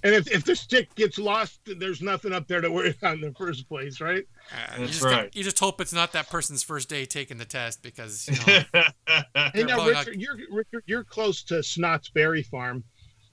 And 0.04 0.14
if, 0.14 0.30
if 0.32 0.44
the 0.44 0.56
stick 0.56 0.94
gets 0.96 1.18
lost, 1.18 1.60
there's 1.66 2.02
nothing 2.02 2.32
up 2.32 2.48
there 2.48 2.62
to 2.62 2.72
worry 2.72 2.96
about 2.98 3.16
in 3.16 3.22
the 3.22 3.34
first 3.34 3.68
place, 3.68 4.00
right? 4.00 4.26
Uh, 4.52 4.80
That's 4.80 5.02
you 5.02 5.08
right. 5.08 5.36
you 5.36 5.44
just 5.44 5.60
hope 5.60 5.82
it's 5.82 5.94
not 5.94 6.14
that 6.14 6.30
person's 6.30 6.64
first 6.64 6.88
day 6.88 7.06
taking 7.06 7.38
the 7.38 7.46
test 7.46 7.82
because. 7.82 8.28
You 8.28 8.36
know, 8.36 8.64
hey, 9.54 9.64
now, 9.64 9.86
Richard, 9.86 10.22
you're 10.22 10.38
Richard, 10.52 10.84
you're 10.86 11.04
close 11.04 11.44
to 11.44 11.64
Knott's 11.78 12.10
Berry 12.10 12.44
Farm. 12.44 12.84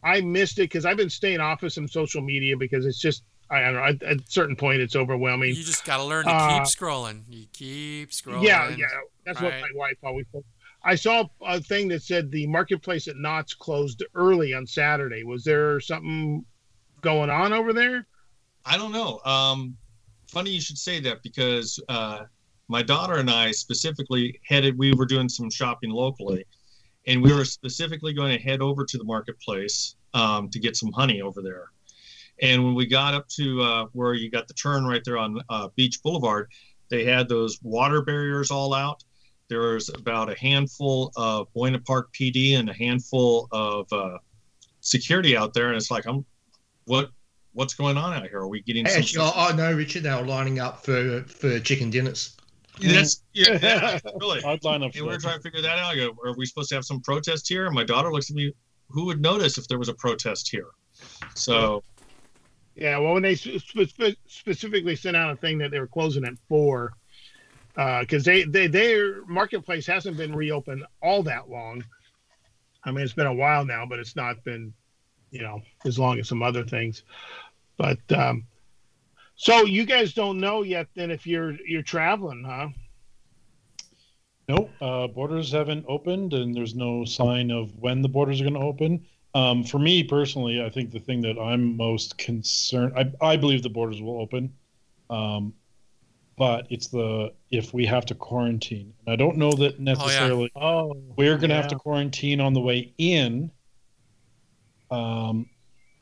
I 0.03 0.21
missed 0.21 0.59
it 0.59 0.63
because 0.63 0.85
I've 0.85 0.97
been 0.97 1.11
staying 1.11 1.41
off 1.41 1.63
of 1.63 1.73
some 1.73 1.89
social 1.89 2.23
media 2.23 2.57
because 2.57 2.87
it's 2.87 3.01
just 3.01 3.25
I 3.51 3.61
don't 3.61 3.75
know. 3.75 3.85
At, 3.85 4.03
at 4.03 4.17
a 4.19 4.25
certain 4.27 4.57
point, 4.57 4.81
it's 4.81 4.97
overwhelming. 4.97 5.51
You 5.51 5.63
just 5.63 5.85
got 5.85 5.99
to 5.99 6.05
learn 6.05 6.25
to 6.25 6.31
uh, 6.31 6.59
keep 6.59 6.65
scrolling. 6.65 7.23
You 7.29 7.47
keep 7.53 8.11
scrolling. 8.11 8.43
Yeah, 8.43 8.71
yeah. 8.71 8.87
That's 9.25 9.41
right. 9.41 9.53
what 9.53 9.61
my 9.61 9.69
wife 9.75 9.99
always 10.03 10.27
said. 10.33 10.43
I 10.83 10.97
saw 10.97 11.25
a 11.43 11.61
thing 11.61 11.89
that 11.89 12.03
said 12.03 12.31
the 12.31 12.47
marketplace 12.47 13.09
at 13.09 13.17
Knott's 13.17 13.55
closed 13.55 14.03
early 14.15 14.53
on 14.53 14.67
Saturday. 14.67 15.25
Was 15.25 15.45
there 15.45 15.81
something 15.81 16.45
going 17.05 17.31
on 17.31 17.53
over 17.53 17.73
there? 17.73 18.07
I 18.65 18.77
don't 18.77 18.93
know. 18.93 19.21
Um, 19.25 19.77
funny 20.27 20.51
you 20.51 20.61
should 20.61 20.79
say 20.79 20.99
that 21.01 21.23
because 21.23 21.79
uh, 21.89 22.25
my 22.69 22.83
daughter 22.83 23.15
and 23.15 23.31
I 23.31 23.53
specifically 23.53 24.41
headed. 24.45 24.77
We 24.77 24.93
were 24.95 25.07
doing 25.07 25.29
some 25.29 25.51
shopping 25.51 25.91
locally, 25.91 26.45
and 27.07 27.23
we 27.23 27.33
were 27.33 27.45
specifically 27.45 28.13
going 28.13 28.37
to 28.37 28.43
head 28.43 28.61
over 28.61 28.85
to 28.85 28.99
the 28.99 29.05
marketplace 29.05 29.97
um, 30.15 30.49
to 30.51 30.59
get 30.59 30.77
some 30.77 30.93
honey 30.93 31.21
over 31.21 31.43
there. 31.43 31.71
And 32.43 32.65
when 32.65 32.75
we 32.75 32.87
got 32.87 33.15
up 33.15 33.29
to 33.29 33.63
uh, 33.63 33.85
where 33.93 34.15
you 34.15 34.31
got 34.31 34.49
the 34.49 34.55
turn 34.55 34.85
right 34.85 35.03
there 35.05 35.19
on 35.19 35.41
uh, 35.49 35.69
Beach 35.77 36.03
Boulevard, 36.03 36.51
they 36.89 37.05
had 37.05 37.29
those 37.29 37.61
water 37.63 38.03
barriers 38.03 38.51
all 38.51 38.75
out. 38.75 39.05
There 39.49 39.61
was 39.75 39.91
about 39.91 40.31
a 40.31 40.39
handful 40.39 41.13
of 41.17 41.53
Buena 41.53 41.79
Park 41.79 42.13
PD 42.13 42.59
and 42.59 42.69
a 42.71 42.73
handful 42.73 43.47
of 43.53 43.93
uh, 43.93 44.19
security 44.81 45.37
out 45.37 45.55
there, 45.55 45.69
and 45.69 45.77
it's 45.77 45.91
like 45.91 46.07
I'm 46.07 46.25
what 46.87 47.11
what's 47.53 47.75
going 47.75 47.97
on 47.97 48.13
out 48.13 48.29
here? 48.29 48.41
Are 48.41 48.49
we 48.49 48.63
getting? 48.63 48.87
Actually, 48.87 49.05
some... 49.05 49.33
I, 49.35 49.49
I 49.49 49.53
know 49.53 49.73
Richard. 49.73 50.03
They 50.03 50.11
were 50.11 50.23
lining 50.23 50.59
up 50.59 50.85
for 50.85 51.23
for 51.23 51.59
chicken 51.61 51.91
dinners. 51.91 52.37
That's 52.81 53.23
yeah, 53.33 53.59
yeah 53.63 53.99
really. 54.21 54.43
I'd 54.45 54.63
line 54.65 54.83
up. 54.83 54.95
And 54.95 55.07
we 55.07 55.15
are 55.15 55.19
trying 55.19 55.37
to 55.37 55.43
figure 55.43 55.63
that 55.63 55.79
out. 55.79 55.93
I 55.93 55.97
go, 55.97 56.17
are 56.25 56.37
we 56.37 56.45
supposed 56.45 56.69
to 56.71 56.75
have 56.75 56.85
some 56.85 57.01
protest 57.01 57.49
here? 57.49 57.67
And 57.67 57.75
my 57.75 57.85
daughter 57.85 58.13
looks 58.13 58.31
at 58.31 58.37
me. 58.37 58.53
Who 58.89 59.07
would 59.07 59.21
notice 59.21 59.59
if 59.59 59.67
there 59.69 59.79
was 59.79 59.89
a 59.89 59.95
protest 59.95 60.51
here? 60.51 60.69
So. 61.35 61.83
Yeah, 62.77 62.99
well, 62.99 63.15
when 63.15 63.23
they 63.23 63.37
spe- 63.37 64.17
specifically 64.27 64.97
sent 64.97 65.17
out 65.17 65.33
a 65.33 65.37
thing 65.37 65.59
that 65.59 65.71
they 65.71 65.79
were 65.79 65.87
closing 65.87 66.25
at 66.25 66.35
four, 66.49 66.93
because 67.77 68.27
uh, 68.27 68.33
they, 68.33 68.43
they 68.43 68.67
their 68.67 69.25
marketplace 69.27 69.87
hasn't 69.87 70.17
been 70.17 70.35
reopened 70.35 70.85
all 71.01 71.23
that 71.23 71.49
long. 71.49 71.85
I 72.83 72.91
mean, 72.91 73.05
it's 73.05 73.13
been 73.13 73.29
a 73.29 73.35
while 73.35 73.65
now, 73.65 73.87
but 73.87 74.01
it's 74.01 74.17
not 74.17 74.43
been 74.43 74.75
you 75.35 75.43
know, 75.43 75.61
as 75.85 75.99
long 75.99 76.19
as 76.19 76.29
some 76.29 76.43
other 76.43 76.65
things. 76.65 77.03
But 77.77 77.99
um, 78.13 78.45
so 79.35 79.65
you 79.65 79.85
guys 79.85 80.15
don't 80.15 80.39
know 80.39 80.63
yet 80.63 80.87
then 80.95 81.11
if 81.11 81.27
you're 81.27 81.53
you're 81.67 81.83
traveling, 81.83 82.45
huh? 82.47 82.69
Nope. 84.49 84.71
Uh, 84.81 85.07
borders 85.09 85.51
haven't 85.51 85.87
opened, 85.89 86.35
and 86.35 86.55
there's 86.55 86.75
no 86.75 87.05
sign 87.05 87.51
of 87.51 87.75
when 87.79 88.03
the 88.03 88.09
borders 88.09 88.41
are 88.41 88.45
going 88.45 88.55
to 88.55 88.61
open. 88.61 89.05
Um, 89.35 89.65
for 89.65 89.79
me 89.79 90.05
personally, 90.05 90.63
I 90.63 90.71
think 90.71 90.93
the 90.93 91.01
thing 91.01 91.21
that 91.23 91.39
I'm 91.39 91.77
most 91.77 92.19
concerned, 92.19 92.93
I, 92.97 93.11
I 93.21 93.37
believe 93.37 93.63
the 93.63 93.71
borders 93.71 94.01
will 94.01 94.21
open, 94.21 94.53
um, 95.11 95.55
but 96.37 96.67
it's 96.71 96.89
the 96.89 97.33
if 97.51 97.75
we 97.75 97.87
have 97.87 98.07
to 98.07 98.15
quarantine, 98.15 98.93
and 99.05 99.13
I 99.13 99.17
don't 99.17 99.37
know 99.37 99.51
that 99.53 99.81
necessarily. 99.81 100.53
Oh, 100.55 100.61
yeah. 100.61 100.67
oh 100.67 101.15
we're 101.17 101.39
going 101.39 101.49
to 101.49 101.57
yeah. 101.57 101.63
have 101.63 101.71
to 101.71 101.77
quarantine 101.77 102.41
on 102.41 102.53
the 102.53 102.61
way 102.61 102.93
in 102.99 103.51
um, 104.95 105.47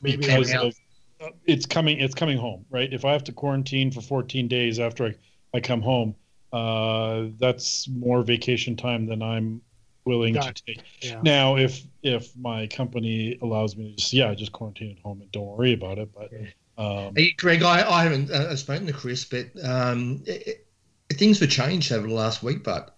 Maybe 0.01 0.17
because 0.17 0.53
of, 0.53 0.73
uh, 1.21 1.29
it's 1.45 1.65
coming 1.65 1.99
it's 1.99 2.15
coming 2.15 2.37
home 2.37 2.65
right? 2.69 2.91
If 2.91 3.05
i 3.05 3.11
have 3.11 3.23
to 3.25 3.31
quarantine 3.31 3.91
for 3.91 4.01
14 4.01 4.47
days 4.47 4.79
after 4.79 5.05
i, 5.05 5.15
I 5.53 5.59
come 5.59 5.81
home 5.81 6.15
uh, 6.51 7.25
that's 7.39 7.87
more 7.87 8.23
vacation 8.23 8.75
time 8.75 9.05
than 9.05 9.21
i'm 9.21 9.61
willing 10.05 10.33
to 10.33 10.53
take. 10.53 10.83
Yeah. 11.01 11.21
now 11.23 11.55
if 11.55 11.81
if 12.01 12.35
my 12.35 12.67
company 12.67 13.37
allows 13.41 13.77
me 13.77 13.91
to 13.91 13.95
just 13.95 14.13
yeah 14.13 14.33
just 14.33 14.51
quarantine 14.51 14.91
at 14.97 15.03
home 15.03 15.21
and 15.21 15.31
don't 15.31 15.45
worry 15.45 15.73
about 15.73 15.97
it 15.97 16.09
but 16.13 16.29
um, 16.77 17.13
hey, 17.15 17.31
greg 17.37 17.63
i, 17.63 17.89
I 17.89 18.03
haven't 18.03 18.29
uh, 18.29 18.55
spoken 18.57 18.85
to 18.87 18.93
chris 18.93 19.23
but 19.23 19.47
um, 19.63 20.23
it, 20.25 20.65
it, 21.09 21.17
things 21.17 21.39
have 21.39 21.49
changed 21.49 21.91
over 21.93 22.07
the 22.07 22.13
last 22.13 22.43
week 22.43 22.63
but 22.63 22.97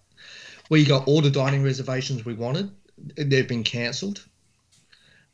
we 0.68 0.84
got 0.84 1.06
all 1.06 1.20
the 1.20 1.30
dining 1.30 1.62
reservations 1.62 2.24
we 2.24 2.34
wanted. 2.34 2.70
They've 3.16 3.46
been 3.46 3.64
cancelled 3.64 4.26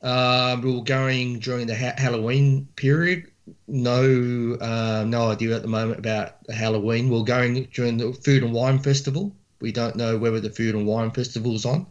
uh, 0.03 0.57
we 0.63 0.75
were 0.75 0.83
going 0.83 1.39
during 1.39 1.67
the 1.67 1.77
ha- 1.77 1.95
Halloween 1.97 2.67
period. 2.77 3.31
No, 3.67 4.57
uh, 4.61 5.05
no 5.07 5.31
idea 5.31 5.57
at 5.57 5.63
the 5.63 5.69
moment 5.69 5.99
about 5.99 6.37
Halloween. 6.49 7.11
We're 7.11 7.25
going 7.25 7.69
during 7.73 7.97
the 7.97 8.13
Food 8.13 8.43
and 8.43 8.53
Wine 8.53 8.79
Festival. 8.79 9.35
We 9.61 9.73
don't 9.73 9.97
know 9.97 10.19
whether 10.19 10.41
the 10.41 10.51
Food 10.51 10.75
and 10.75 10.87
Wine 10.87 11.11
Festival 11.11 11.55
is 11.55 11.65
on. 11.65 11.87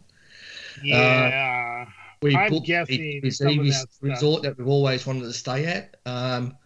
Yeah, 0.82 1.86
uh, 1.86 1.90
we 2.22 2.36
I'm 2.36 2.50
booked 2.50 2.66
guessing 2.66 3.20
the 3.22 3.86
resort 4.00 4.42
that 4.42 4.58
we've 4.58 4.68
always 4.68 5.06
wanted 5.06 5.22
to 5.22 5.32
stay 5.32 5.66
at. 5.66 5.96
Um, 6.06 6.56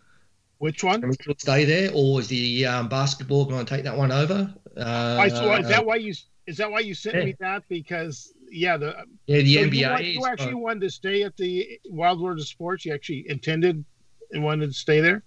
Which 0.59 0.84
one? 0.84 1.01
Can 1.01 1.11
we 1.11 1.34
stay 1.38 1.64
there, 1.64 1.90
or 1.94 2.20
is 2.20 2.28
the 2.28 2.66
um, 2.66 2.88
basketball 2.88 3.44
going 3.44 3.64
to 3.64 3.74
take 3.74 3.84
that 3.84 3.97
one 3.97 4.12
over? 4.12 4.53
Uh, 4.76 5.16
I 5.20 5.28
saw. 5.28 5.57
Is 5.57 5.68
that 5.68 5.84
why 5.84 5.97
you? 5.97 6.14
Is 6.47 6.59
that 6.59 6.70
why 6.70 6.80
you 6.80 6.94
sent 6.94 7.16
yeah. 7.16 7.24
me 7.24 7.34
that? 7.40 7.62
Because 7.68 8.32
yeah, 8.51 8.76
the 8.76 8.94
yeah 9.26 9.42
the 9.42 9.55
so 9.55 9.61
NBA. 9.61 10.05
You, 10.05 10.20
you 10.20 10.26
actually 10.26 10.53
uh, 10.53 10.59
wanted 10.59 10.80
to 10.80 10.90
stay 10.90 11.22
at 11.22 11.36
the 11.36 11.78
Wide 11.86 12.18
World 12.18 12.38
of 12.38 12.47
Sports. 12.47 12.84
You 12.84 12.94
actually 12.94 13.28
intended 13.28 13.84
and 14.32 14.44
wanted 14.44 14.66
to 14.68 14.72
stay 14.72 15.01
there. 15.01 15.22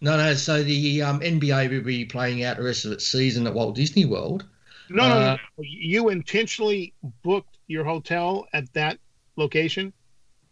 No, 0.00 0.16
no. 0.16 0.34
So 0.34 0.62
the 0.62 1.02
um, 1.02 1.20
NBA 1.20 1.70
will 1.70 1.82
be 1.82 2.04
playing 2.04 2.44
out 2.44 2.58
the 2.58 2.64
rest 2.64 2.84
of 2.84 2.92
its 2.92 3.06
season 3.06 3.46
at 3.46 3.54
Walt 3.54 3.74
Disney 3.74 4.04
World. 4.04 4.44
No, 4.90 5.04
uh, 5.04 5.08
no, 5.08 5.32
no. 5.34 5.38
You 5.58 6.10
intentionally 6.10 6.94
booked 7.22 7.58
your 7.66 7.84
hotel 7.84 8.46
at 8.52 8.72
that 8.74 8.98
location. 9.36 9.92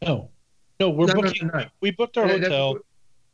No, 0.03 0.31
no. 0.81 0.91
We're 0.91 1.07
no, 1.07 1.15
booking. 1.15 1.49
No, 1.53 1.61
no, 1.61 1.67
we 1.81 1.91
booked 1.91 2.17
our 2.19 2.27
hotel 2.27 2.79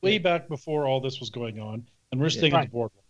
way 0.03 0.19
back 0.19 0.49
before 0.49 0.87
all 0.87 1.01
this 1.01 1.21
was 1.21 1.31
going 1.31 1.61
on, 1.61 1.87
and 2.13 2.21
we're 2.21 2.31
staying 2.31 2.53
right. 2.53 2.63
at 2.63 2.67
the 2.67 2.73
boardwalk. 2.73 3.05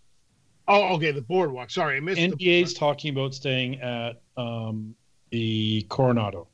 Oh, 0.69 0.95
okay, 0.95 1.11
the 1.11 1.23
boardwalk. 1.23 1.71
Sorry, 1.71 1.97
I 1.97 2.01
missed. 2.01 2.21
NBA's 2.21 2.75
talking 2.75 3.13
about 3.13 3.35
staying 3.35 3.81
at 3.81 4.23
um, 4.37 4.95
the 5.31 5.87
Coronado. 5.89 6.49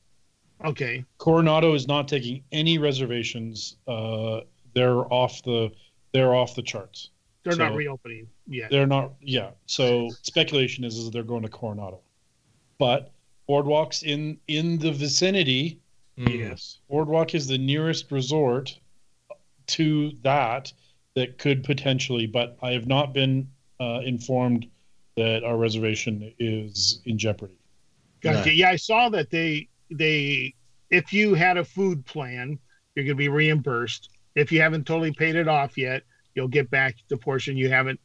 Okay. 0.64 1.04
Coronado 1.18 1.74
is 1.74 1.86
not 1.86 2.08
taking 2.08 2.42
any 2.52 2.78
reservations. 2.78 3.76
Uh, 3.86 4.40
they're 4.74 5.12
off 5.12 5.42
the 5.42 5.70
they're 6.12 6.34
off 6.34 6.54
the 6.54 6.62
charts. 6.62 7.10
They're 7.44 7.52
so 7.52 7.68
not 7.68 7.76
reopening 7.76 8.28
Yeah. 8.48 8.68
They're 8.70 8.86
not. 8.86 9.12
Yeah. 9.20 9.50
So 9.66 10.10
speculation 10.22 10.84
is, 10.84 10.96
is 10.96 11.10
they're 11.10 11.22
going 11.22 11.42
to 11.42 11.48
Coronado, 11.48 12.00
but 12.78 13.12
Boardwalk's 13.46 14.02
in 14.02 14.38
in 14.48 14.78
the 14.78 14.92
vicinity. 14.92 15.80
Yes. 16.16 16.78
Boardwalk 16.88 17.34
is 17.34 17.46
the 17.46 17.58
nearest 17.58 18.10
resort 18.10 18.78
to 19.66 20.12
that 20.22 20.72
that 21.14 21.38
could 21.38 21.64
potentially, 21.64 22.26
but 22.26 22.56
I 22.62 22.72
have 22.72 22.86
not 22.86 23.12
been 23.12 23.48
uh, 23.80 24.00
informed 24.04 24.66
that 25.16 25.44
our 25.44 25.56
reservation 25.56 26.32
is 26.38 27.00
in 27.04 27.18
jeopardy. 27.18 27.58
Gotcha. 28.20 28.52
Yeah. 28.52 28.66
yeah, 28.66 28.70
I 28.72 28.76
saw 28.76 29.08
that 29.10 29.30
they 29.30 29.68
they 29.90 30.54
if 30.90 31.12
you 31.12 31.34
had 31.34 31.56
a 31.56 31.64
food 31.64 32.04
plan, 32.06 32.58
you're 32.94 33.04
going 33.04 33.16
to 33.16 33.18
be 33.18 33.28
reimbursed. 33.28 34.10
If 34.34 34.52
you 34.52 34.60
haven't 34.60 34.86
totally 34.86 35.12
paid 35.12 35.34
it 35.36 35.48
off 35.48 35.76
yet, 35.76 36.02
you'll 36.34 36.48
get 36.48 36.70
back 36.70 36.96
the 37.08 37.16
portion 37.16 37.56
you 37.56 37.68
haven't 37.68 38.00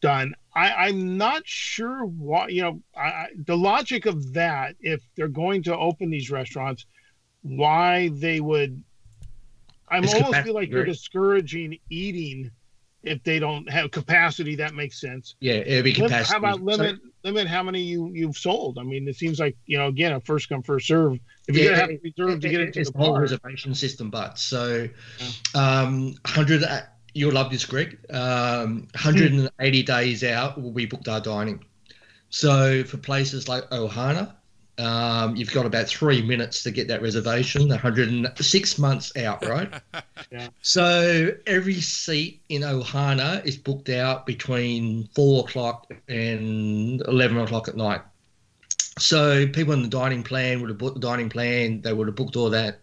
done. 0.00 0.34
I, 0.54 0.86
I'm 0.86 1.16
not 1.16 1.42
sure 1.46 2.04
why, 2.04 2.48
you 2.48 2.62
know. 2.62 2.82
I, 2.96 3.28
the 3.46 3.56
logic 3.56 4.06
of 4.06 4.34
that, 4.34 4.76
if 4.80 5.00
they're 5.16 5.28
going 5.28 5.62
to 5.64 5.76
open 5.76 6.10
these 6.10 6.30
restaurants, 6.30 6.84
why 7.42 8.10
they 8.12 8.40
would. 8.40 8.82
I'm 9.88 10.04
it's 10.04 10.14
almost 10.14 10.40
feel 10.40 10.54
like 10.54 10.70
you're 10.70 10.84
discouraging 10.84 11.78
eating 11.90 12.50
if 13.02 13.22
they 13.24 13.38
don't 13.38 13.68
have 13.70 13.90
capacity. 13.90 14.56
That 14.56 14.74
makes 14.74 15.00
sense. 15.00 15.34
Yeah, 15.40 15.54
it'd 15.54 15.84
be 15.84 15.92
capacity. 15.92 16.32
How 16.32 16.38
about 16.38 16.62
limit 16.62 17.00
limit 17.24 17.46
how 17.46 17.62
many 17.62 17.80
you 17.82 18.10
you've 18.12 18.36
sold. 18.36 18.78
I 18.78 18.82
mean, 18.82 19.08
it 19.08 19.16
seems 19.16 19.38
like 19.38 19.56
you 19.66 19.78
know 19.78 19.88
again 19.88 20.12
a 20.12 20.20
first 20.20 20.48
come 20.48 20.62
first 20.62 20.86
serve. 20.86 21.18
If 21.48 21.56
you're 21.56 21.64
yeah, 21.64 21.70
gonna 21.70 21.80
have 21.80 21.90
to 21.90 22.12
reserve 22.16 22.40
to 22.40 22.48
get 22.48 22.60
into 22.60 22.80
it's 22.80 22.90
the 22.90 22.98
whole 22.98 23.18
reservation 23.18 23.74
system, 23.74 24.10
but 24.10 24.38
so 24.38 24.88
um, 25.54 26.14
hundred. 26.24 26.64
Uh, 26.64 26.82
you'll 27.14 27.32
love 27.32 27.50
this, 27.50 27.64
Greg. 27.64 27.98
Um, 28.10 28.88
180 28.94 29.82
days 29.82 30.24
out, 30.24 30.60
we 30.60 30.86
booked 30.86 31.08
our 31.08 31.20
dining. 31.20 31.64
So 32.30 32.82
for 32.84 32.96
places 32.96 33.48
like 33.48 33.68
Ohana, 33.70 34.34
um, 34.78 35.36
you've 35.36 35.52
got 35.52 35.66
about 35.66 35.86
three 35.86 36.22
minutes 36.22 36.62
to 36.62 36.70
get 36.70 36.88
that 36.88 37.02
reservation. 37.02 37.68
106 37.68 38.78
months 38.78 39.16
out, 39.16 39.46
right? 39.46 39.70
yeah. 40.30 40.48
So 40.62 41.32
every 41.46 41.80
seat 41.80 42.40
in 42.48 42.62
Ohana 42.62 43.44
is 43.44 43.56
booked 43.56 43.90
out 43.90 44.24
between 44.24 45.08
four 45.14 45.44
o'clock 45.44 45.92
and 46.08 47.02
11 47.02 47.38
o'clock 47.38 47.68
at 47.68 47.76
night. 47.76 48.00
So 48.98 49.46
people 49.46 49.74
in 49.74 49.82
the 49.82 49.88
dining 49.88 50.22
plan 50.22 50.60
would 50.60 50.70
have 50.70 50.78
booked 50.78 51.00
the 51.00 51.06
dining 51.06 51.28
plan. 51.28 51.82
They 51.82 51.92
would 51.92 52.06
have 52.06 52.16
booked 52.16 52.36
all 52.36 52.50
that. 52.50 52.80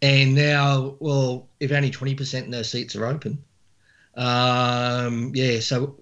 And 0.00 0.34
now, 0.34 0.96
well, 1.00 1.48
if 1.58 1.72
only 1.72 1.90
20% 1.90 2.44
of 2.44 2.50
those 2.50 2.70
seats 2.70 2.94
are 2.94 3.06
open, 3.06 3.42
um, 4.14 5.32
yeah. 5.34 5.60
So 5.60 5.98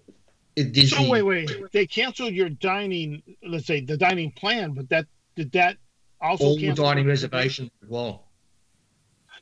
Disney. 0.57 1.05
So 1.05 1.11
wait, 1.11 1.23
wait. 1.23 1.51
They 1.73 1.87
canceled 1.87 2.33
your 2.33 2.49
dining. 2.49 3.23
Let's 3.47 3.67
say 3.67 3.81
the 3.81 3.97
dining 3.97 4.33
plan, 4.33 4.73
but 4.73 4.89
that 4.89 5.07
did 5.35 5.53
that 5.53 5.77
also 6.21 6.47
all 6.47 6.75
dining 6.75 7.07
reservations 7.07 7.71
as 7.83 7.89
well. 7.89 8.25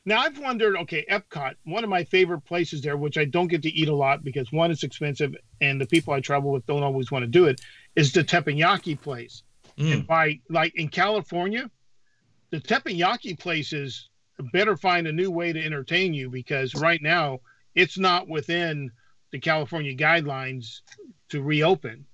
Now 0.03 0.19
I've 0.19 0.37
wondered. 0.37 0.75
Okay, 0.77 1.05
Epcot, 1.09 1.55
one 1.63 1.83
of 1.83 1.89
my 1.89 2.03
favorite 2.03 2.41
places 2.41 2.81
there, 2.81 2.97
which 2.97 3.17
I 3.17 3.25
don't 3.25 3.47
get 3.47 3.63
to 3.63 3.69
eat 3.69 3.87
a 3.87 3.95
lot 3.95 4.23
because 4.23 4.51
one, 4.51 4.71
it's 4.71 4.83
expensive, 4.83 5.33
and 5.61 5.79
the 5.79 5.87
people 5.87 6.13
I 6.13 6.19
travel 6.19 6.51
with 6.51 6.65
don't 6.65 6.83
always 6.83 7.11
want 7.11 7.23
to 7.23 7.27
do 7.27 7.45
it. 7.45 7.61
Is 7.95 8.11
the 8.11 8.23
teppanyaki 8.23 8.99
place? 8.99 9.43
Mm. 9.79 9.93
And 9.93 10.07
by 10.07 10.41
like 10.49 10.75
in 10.75 10.89
California, 10.89 11.71
the 12.51 12.59
teppanyaki 12.59 13.39
places 13.39 14.09
better 14.51 14.75
find 14.75 15.07
a 15.07 15.13
new 15.13 15.31
way 15.31 15.53
to 15.53 15.63
entertain 15.63 16.13
you 16.13 16.29
because 16.29 16.75
right 16.75 17.01
now 17.01 17.39
it's 17.73 17.97
not 17.97 18.27
within 18.27 18.91
the 19.35 19.41
California 19.41 19.93
guidelines 19.93 20.79
to 21.29 21.41
reopen 21.41 22.05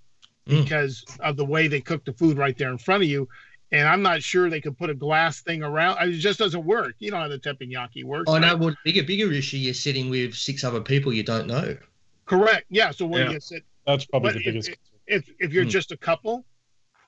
mm. 0.48 0.64
because 0.64 1.06
of 1.20 1.38
the 1.38 1.46
way 1.46 1.68
they 1.68 1.80
cook 1.80 2.04
the 2.04 2.14
food 2.14 2.38
right 2.38 2.58
there 2.58 2.72
in 2.72 2.78
front 2.78 3.04
of 3.04 3.10
you. 3.10 3.30
And 3.72 3.88
I'm 3.88 4.02
not 4.02 4.22
sure 4.22 4.50
they 4.50 4.60
could 4.60 4.78
put 4.78 4.90
a 4.90 4.94
glass 4.94 5.42
thing 5.42 5.64
around. 5.64 5.98
It 6.02 6.14
just 6.14 6.40
doesn't 6.40 6.66
work. 6.66 6.96
You 7.00 7.12
know 7.12 7.18
how 7.18 7.28
the 7.30 7.40
teppanyaki 7.40 8.04
works. 8.04 8.26
Oh 8.28 8.34
right? 8.34 8.42
no, 8.42 8.58
well, 8.58 8.76
bigger 8.84 9.04
bigger 9.04 9.32
issue. 9.32 9.58
You're 9.58 9.74
sitting 9.74 10.10
with 10.10 10.34
six 10.34 10.64
other 10.64 10.82
people 10.82 11.14
you 11.14 11.24
don't 11.24 11.48
know. 11.48 11.78
Correct. 12.26 12.66
Yeah. 12.70 12.92
So 12.92 13.06
when 13.06 13.28
yeah. 13.28 13.32
you 13.34 13.40
sit, 13.40 13.64
that's 13.86 14.06
probably 14.06 14.34
the 14.34 14.44
biggest. 14.44 14.70
If, 14.70 14.78
if, 15.08 15.30
if 15.40 15.54
you're 15.54 15.66
mm. 15.66 15.70
just 15.70 15.92
a 15.92 15.98
couple, 15.98 16.44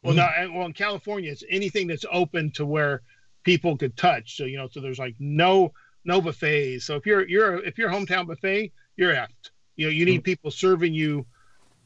well, 0.03 0.13
mm. 0.13 0.17
now, 0.17 0.57
well, 0.57 0.67
in 0.67 0.73
California, 0.73 1.31
it's 1.31 1.43
anything 1.49 1.87
that's 1.87 2.05
open 2.11 2.51
to 2.51 2.65
where 2.65 3.01
people 3.43 3.75
could 3.75 3.97
touch. 3.97 4.37
So 4.37 4.45
you 4.45 4.57
know, 4.57 4.69
so 4.69 4.79
there's 4.79 4.99
like 4.99 5.15
no 5.19 5.73
no 6.05 6.21
buffets. 6.21 6.85
So 6.85 6.95
if 6.95 7.05
you're 7.05 7.27
you're 7.27 7.63
if 7.65 7.77
you're 7.77 7.89
hometown 7.89 8.27
buffet, 8.27 8.71
you're 8.95 9.13
effed. 9.13 9.49
You 9.75 9.87
know, 9.87 9.91
you 9.91 10.05
need 10.05 10.21
mm. 10.21 10.25
people 10.25 10.51
serving 10.51 10.93
you, 10.93 11.25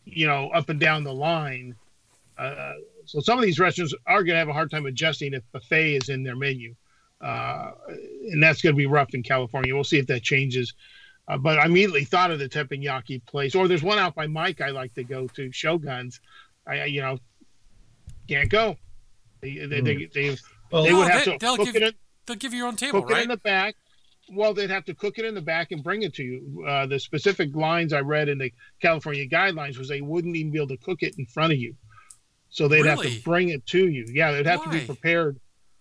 you 0.06 0.28
know, 0.28 0.50
up 0.50 0.70
and 0.70 0.80
down 0.80 1.04
the 1.04 1.14
line. 1.14 1.76
Uh, 2.38 2.74
so 3.06 3.20
some 3.20 3.40
of 3.40 3.46
these 3.46 3.60
restaurants 3.60 3.94
are 4.06 4.24
going 4.24 4.34
to 4.34 4.40
have 4.40 4.50
a 4.50 4.54
hard 4.54 4.70
time 4.70 4.86
adjusting 4.86 5.34
if 5.34 5.44
buffet 5.52 5.96
is 5.96 6.10
in 6.10 6.24
their 6.24 6.36
menu, 6.36 6.76
uh, 7.22 7.72
and 7.88 8.44
that's 8.44 8.62
going 8.62 8.76
to 8.76 8.78
be 8.78 8.86
rough 8.86 9.14
in 9.14 9.24
California. 9.24 9.74
We'll 9.74 9.84
see 9.84 9.98
if 9.98 10.08
that 10.08 10.24
changes. 10.24 10.74
Uh, 11.28 11.38
but 11.38 11.60
I 11.60 11.66
immediately 11.66 12.06
thought 12.06 12.32
of 12.32 12.40
the 12.40 12.48
teppanyaki 12.48 13.26
place, 13.26 13.54
or 13.56 13.68
there's 13.68 13.84
one 13.84 14.00
out 14.00 14.16
by 14.16 14.28
Mike 14.28 14.62
I 14.62 14.70
like 14.70 14.94
to 14.94 15.04
go 15.04 15.28
to, 15.28 15.50
Shoguns. 15.50 16.20
I, 16.66 16.86
you 16.86 17.02
know, 17.02 17.20
can't 18.28 18.50
go. 18.50 18.78
They, 19.42 19.58
they, 19.58 19.82
mm. 19.82 19.86
they, 19.86 20.06
they, 20.30 20.38
well, 20.72 20.84
they 20.84 20.94
would 20.94 21.10
have 21.10 21.26
they, 21.26 21.38
to 21.38 21.40
cook 21.40 21.66
give, 21.66 21.76
it 21.76 21.84
in, 21.84 21.94
they'll 22.26 22.36
give 22.38 22.54
you 22.54 22.60
your 22.60 22.68
own 22.68 22.76
table, 22.76 23.02
cook 23.02 23.10
right? 23.10 23.20
it 23.20 23.24
in 23.24 23.30
the 23.30 23.38
back, 23.38 23.76
well, 24.32 24.54
they'd 24.54 24.70
have 24.70 24.86
to 24.86 24.94
cook 24.94 25.18
it 25.18 25.26
in 25.26 25.36
the 25.36 25.42
back 25.42 25.72
and 25.72 25.84
bring 25.84 26.04
it 26.04 26.14
to 26.16 26.24
you. 26.24 26.66
Uh, 26.68 26.86
the 26.86 27.00
specific 27.00 27.56
lines 27.56 27.94
I 27.94 28.02
read 28.02 28.30
in 28.30 28.38
the 28.38 28.52
California 28.82 29.28
guidelines 29.28 29.78
was 29.78 29.88
they 29.88 30.02
wouldn't 30.02 30.36
even 30.36 30.52
be 30.52 30.60
able 30.60 30.70
to 30.70 30.78
cook 30.78 31.04
it 31.04 31.18
in 31.18 31.26
front 31.26 31.54
of 31.54 31.60
you, 31.60 31.76
so 32.50 32.68
they'd 32.68 32.84
really? 32.84 33.10
have 33.10 33.18
to 33.18 33.24
bring 33.24 33.50
it 33.50 33.66
to 33.68 33.88
you. 33.88 34.06
Yeah, 34.12 34.32
they'd 34.32 34.46
have 34.46 34.60
Why? 34.60 34.66
to 34.66 34.80
be 34.80 34.86
prepared 34.86 35.40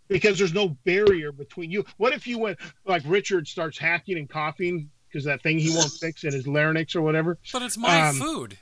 because 0.09 0.39
there's 0.39 0.55
no 0.55 0.69
barrier 0.85 1.33
between 1.33 1.71
you. 1.71 1.85
What 1.97 2.13
if 2.13 2.27
you 2.27 2.39
went 2.39 2.59
like 2.85 3.03
Richard 3.07 3.49
starts 3.49 3.79
hacking 3.79 4.19
and 4.19 4.29
coughing 4.29 4.91
because 5.09 5.25
that 5.25 5.43
thing 5.43 5.59
he 5.59 5.75
won't 5.75 5.93
fix 5.93 6.25
in 6.25 6.33
his 6.33 6.47
larynx 6.47 6.95
or 6.95 7.03
whatever? 7.03 7.39
But 7.53 7.63
it's 7.63 7.77
my 7.77 8.09
um, 8.09 8.17
food. 8.17 8.59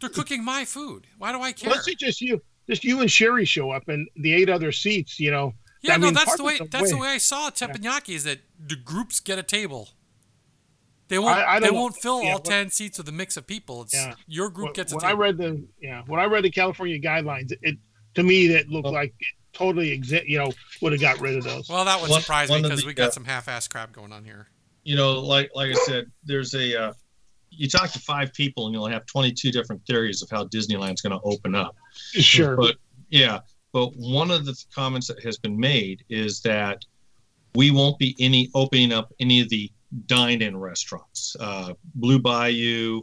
They're 0.00 0.10
cooking 0.10 0.44
my 0.44 0.64
food. 0.64 1.06
Why 1.18 1.32
do 1.32 1.40
I 1.40 1.52
care? 1.52 1.70
Let's 1.70 1.84
say 1.84 1.94
just 1.94 2.20
you, 2.20 2.40
just 2.68 2.84
you 2.84 3.00
and 3.00 3.10
Sherry 3.10 3.44
show 3.44 3.70
up, 3.70 3.88
and 3.88 4.08
the 4.16 4.32
eight 4.32 4.48
other 4.48 4.70
seats. 4.72 5.18
You 5.18 5.30
know, 5.30 5.54
yeah, 5.82 5.94
I 5.94 5.96
no, 5.96 6.06
mean, 6.06 6.14
that's 6.14 6.36
the 6.36 6.44
way. 6.44 6.58
That's 6.58 6.84
way. 6.84 6.90
the 6.90 6.98
way 6.98 7.08
I 7.08 7.18
saw 7.18 7.50
teppanyaki. 7.50 8.08
Yeah. 8.08 8.16
Is 8.16 8.24
that 8.24 8.38
the 8.58 8.76
groups 8.76 9.20
get 9.20 9.38
a 9.38 9.42
table. 9.42 9.90
They 11.08 11.18
won't. 11.18 11.38
I, 11.38 11.56
I 11.56 11.60
they 11.60 11.70
won't 11.70 11.96
fill 11.96 12.22
yeah, 12.22 12.32
all 12.32 12.38
ten 12.38 12.70
seats 12.70 12.98
with 12.98 13.08
a 13.08 13.12
mix 13.12 13.36
of 13.36 13.46
people. 13.46 13.82
It's 13.82 13.94
yeah. 13.94 14.14
your 14.26 14.50
group 14.50 14.74
gets 14.74 14.92
a 14.92 14.96
when 14.96 15.02
table. 15.02 15.16
I 15.16 15.18
read 15.18 15.38
the 15.38 15.64
yeah, 15.80 16.02
when 16.06 16.20
I 16.20 16.24
read 16.24 16.44
the 16.44 16.50
California 16.50 17.00
guidelines, 17.00 17.52
it 17.62 17.78
to 18.14 18.22
me 18.22 18.48
that 18.48 18.68
looked 18.68 18.88
oh. 18.88 18.92
like 18.92 19.14
it 19.18 19.26
totally 19.52 19.90
exist. 19.90 20.26
You 20.26 20.38
know, 20.38 20.52
would 20.82 20.92
have 20.92 21.00
got 21.00 21.20
rid 21.20 21.36
of 21.36 21.44
those. 21.44 21.68
Well, 21.68 21.84
that 21.84 22.00
would 22.00 22.10
one, 22.10 22.20
surprise 22.20 22.50
me 22.50 22.62
because 22.62 22.84
we 22.84 22.92
got 22.92 23.08
uh, 23.08 23.12
some 23.12 23.24
half-ass 23.24 23.68
crap 23.68 23.92
going 23.92 24.12
on 24.12 24.24
here. 24.24 24.48
You 24.84 24.96
know, 24.96 25.20
like 25.20 25.50
like 25.54 25.70
I 25.70 25.78
said, 25.84 26.10
there's 26.24 26.54
a. 26.54 26.88
Uh, 26.88 26.92
you 27.50 27.68
talk 27.68 27.90
to 27.90 27.98
five 27.98 28.32
people 28.34 28.66
and 28.66 28.74
you'll 28.74 28.86
have 28.86 29.06
22 29.06 29.50
different 29.50 29.84
theories 29.86 30.22
of 30.22 30.30
how 30.30 30.44
Disneyland's 30.44 31.00
going 31.00 31.18
to 31.18 31.24
open 31.24 31.54
up. 31.54 31.74
Sure. 32.12 32.56
But 32.56 32.76
yeah, 33.08 33.40
but 33.72 33.90
one 33.96 34.30
of 34.30 34.44
the 34.44 34.56
comments 34.74 35.08
that 35.08 35.22
has 35.22 35.38
been 35.38 35.58
made 35.58 36.04
is 36.08 36.40
that 36.42 36.84
we 37.54 37.70
won't 37.70 37.98
be 37.98 38.14
any 38.18 38.50
opening 38.54 38.92
up 38.92 39.12
any 39.20 39.40
of 39.40 39.48
the 39.48 39.70
dine-in 40.06 40.56
restaurants. 40.56 41.36
Uh, 41.40 41.72
Blue 41.94 42.18
Bayou, 42.18 43.00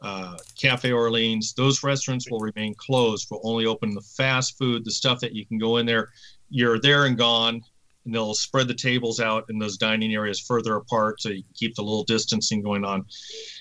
uh, 0.00 0.36
Cafe 0.60 0.90
Orleans, 0.92 1.52
those 1.54 1.82
restaurants 1.82 2.30
will 2.30 2.40
remain 2.40 2.74
closed. 2.74 3.28
We'll 3.30 3.40
only 3.44 3.66
open 3.66 3.94
the 3.94 4.00
fast 4.00 4.56
food, 4.56 4.84
the 4.84 4.90
stuff 4.90 5.20
that 5.20 5.34
you 5.34 5.44
can 5.44 5.58
go 5.58 5.78
in 5.78 5.86
there. 5.86 6.10
You're 6.48 6.80
there 6.80 7.06
and 7.06 7.16
gone, 7.16 7.62
and 8.04 8.14
they'll 8.14 8.34
spread 8.34 8.68
the 8.68 8.74
tables 8.74 9.20
out 9.20 9.44
in 9.50 9.58
those 9.58 9.76
dining 9.76 10.14
areas 10.14 10.40
further 10.40 10.76
apart 10.76 11.20
so 11.20 11.28
you 11.28 11.42
can 11.42 11.52
keep 11.54 11.74
the 11.74 11.82
little 11.82 12.04
distancing 12.04 12.62
going 12.62 12.84
on. 12.84 13.04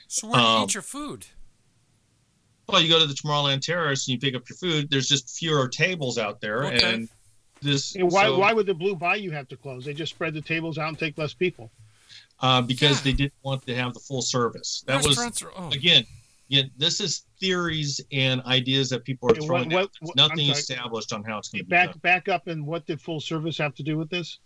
So 0.08 0.28
where 0.28 0.40
do 0.40 0.42
you 0.42 0.48
um, 0.48 0.64
eat 0.64 0.74
your 0.74 0.84
food? 0.84 1.26
Well, 2.72 2.82
you 2.82 2.90
go 2.90 3.00
to 3.00 3.06
the 3.08 3.14
Tomorrowland 3.14 3.62
Terrace 3.62 4.08
and 4.08 4.14
you 4.14 4.20
pick 4.20 4.36
up 4.36 4.48
your 4.50 4.58
food. 4.58 4.90
There's 4.90 5.08
just 5.08 5.38
fewer 5.38 5.68
tables 5.68 6.18
out 6.18 6.42
there, 6.42 6.66
okay. 6.66 6.94
and 6.94 7.10
this. 7.62 7.96
And 7.96 8.12
why 8.12 8.26
so, 8.26 8.40
why 8.40 8.54
would 8.54 8.66
the 8.66 8.74
Blue 8.74 8.96
Bayou 8.96 9.32
have 9.32 9.48
to 9.50 9.58
close? 9.58 9.86
They 9.86 9.94
just 9.94 10.14
spread 10.14 10.34
the 10.34 10.42
tables 10.42 10.78
out 10.78 10.90
and 10.90 11.00
take 11.00 11.18
less 11.18 11.34
people. 11.34 11.72
Uh, 12.42 12.62
because 12.62 12.98
yeah. 12.98 13.12
they 13.12 13.14
didn't 13.18 13.34
want 13.44 13.66
to 13.66 13.76
have 13.76 13.94
the 13.94 14.00
full 14.00 14.22
service. 14.22 14.84
That 14.88 15.06
was 15.06 15.20
are, 15.20 15.52
oh. 15.58 15.70
again, 15.72 16.06
again. 16.50 16.72
This 16.78 17.02
is 17.02 17.26
theories 17.40 18.00
and 18.14 18.42
ideas 18.44 18.90
that 18.92 19.04
people 19.04 19.30
are 19.30 19.36
throwing. 19.36 19.70
What, 19.72 19.90
what, 20.00 20.16
nothing 20.16 20.50
established 20.50 21.12
on 21.12 21.24
how 21.24 21.38
it's 21.38 21.50
going 21.50 21.66
to 21.66 21.70
back 21.70 21.90
done. 21.90 22.00
back 22.00 22.30
up. 22.30 22.48
And 22.48 22.66
what 22.66 22.86
did 22.86 23.02
full 23.02 23.20
service 23.20 23.58
have 23.58 23.76
to 23.76 23.84
do 23.84 23.98
with 23.98 24.10
this? 24.10 24.40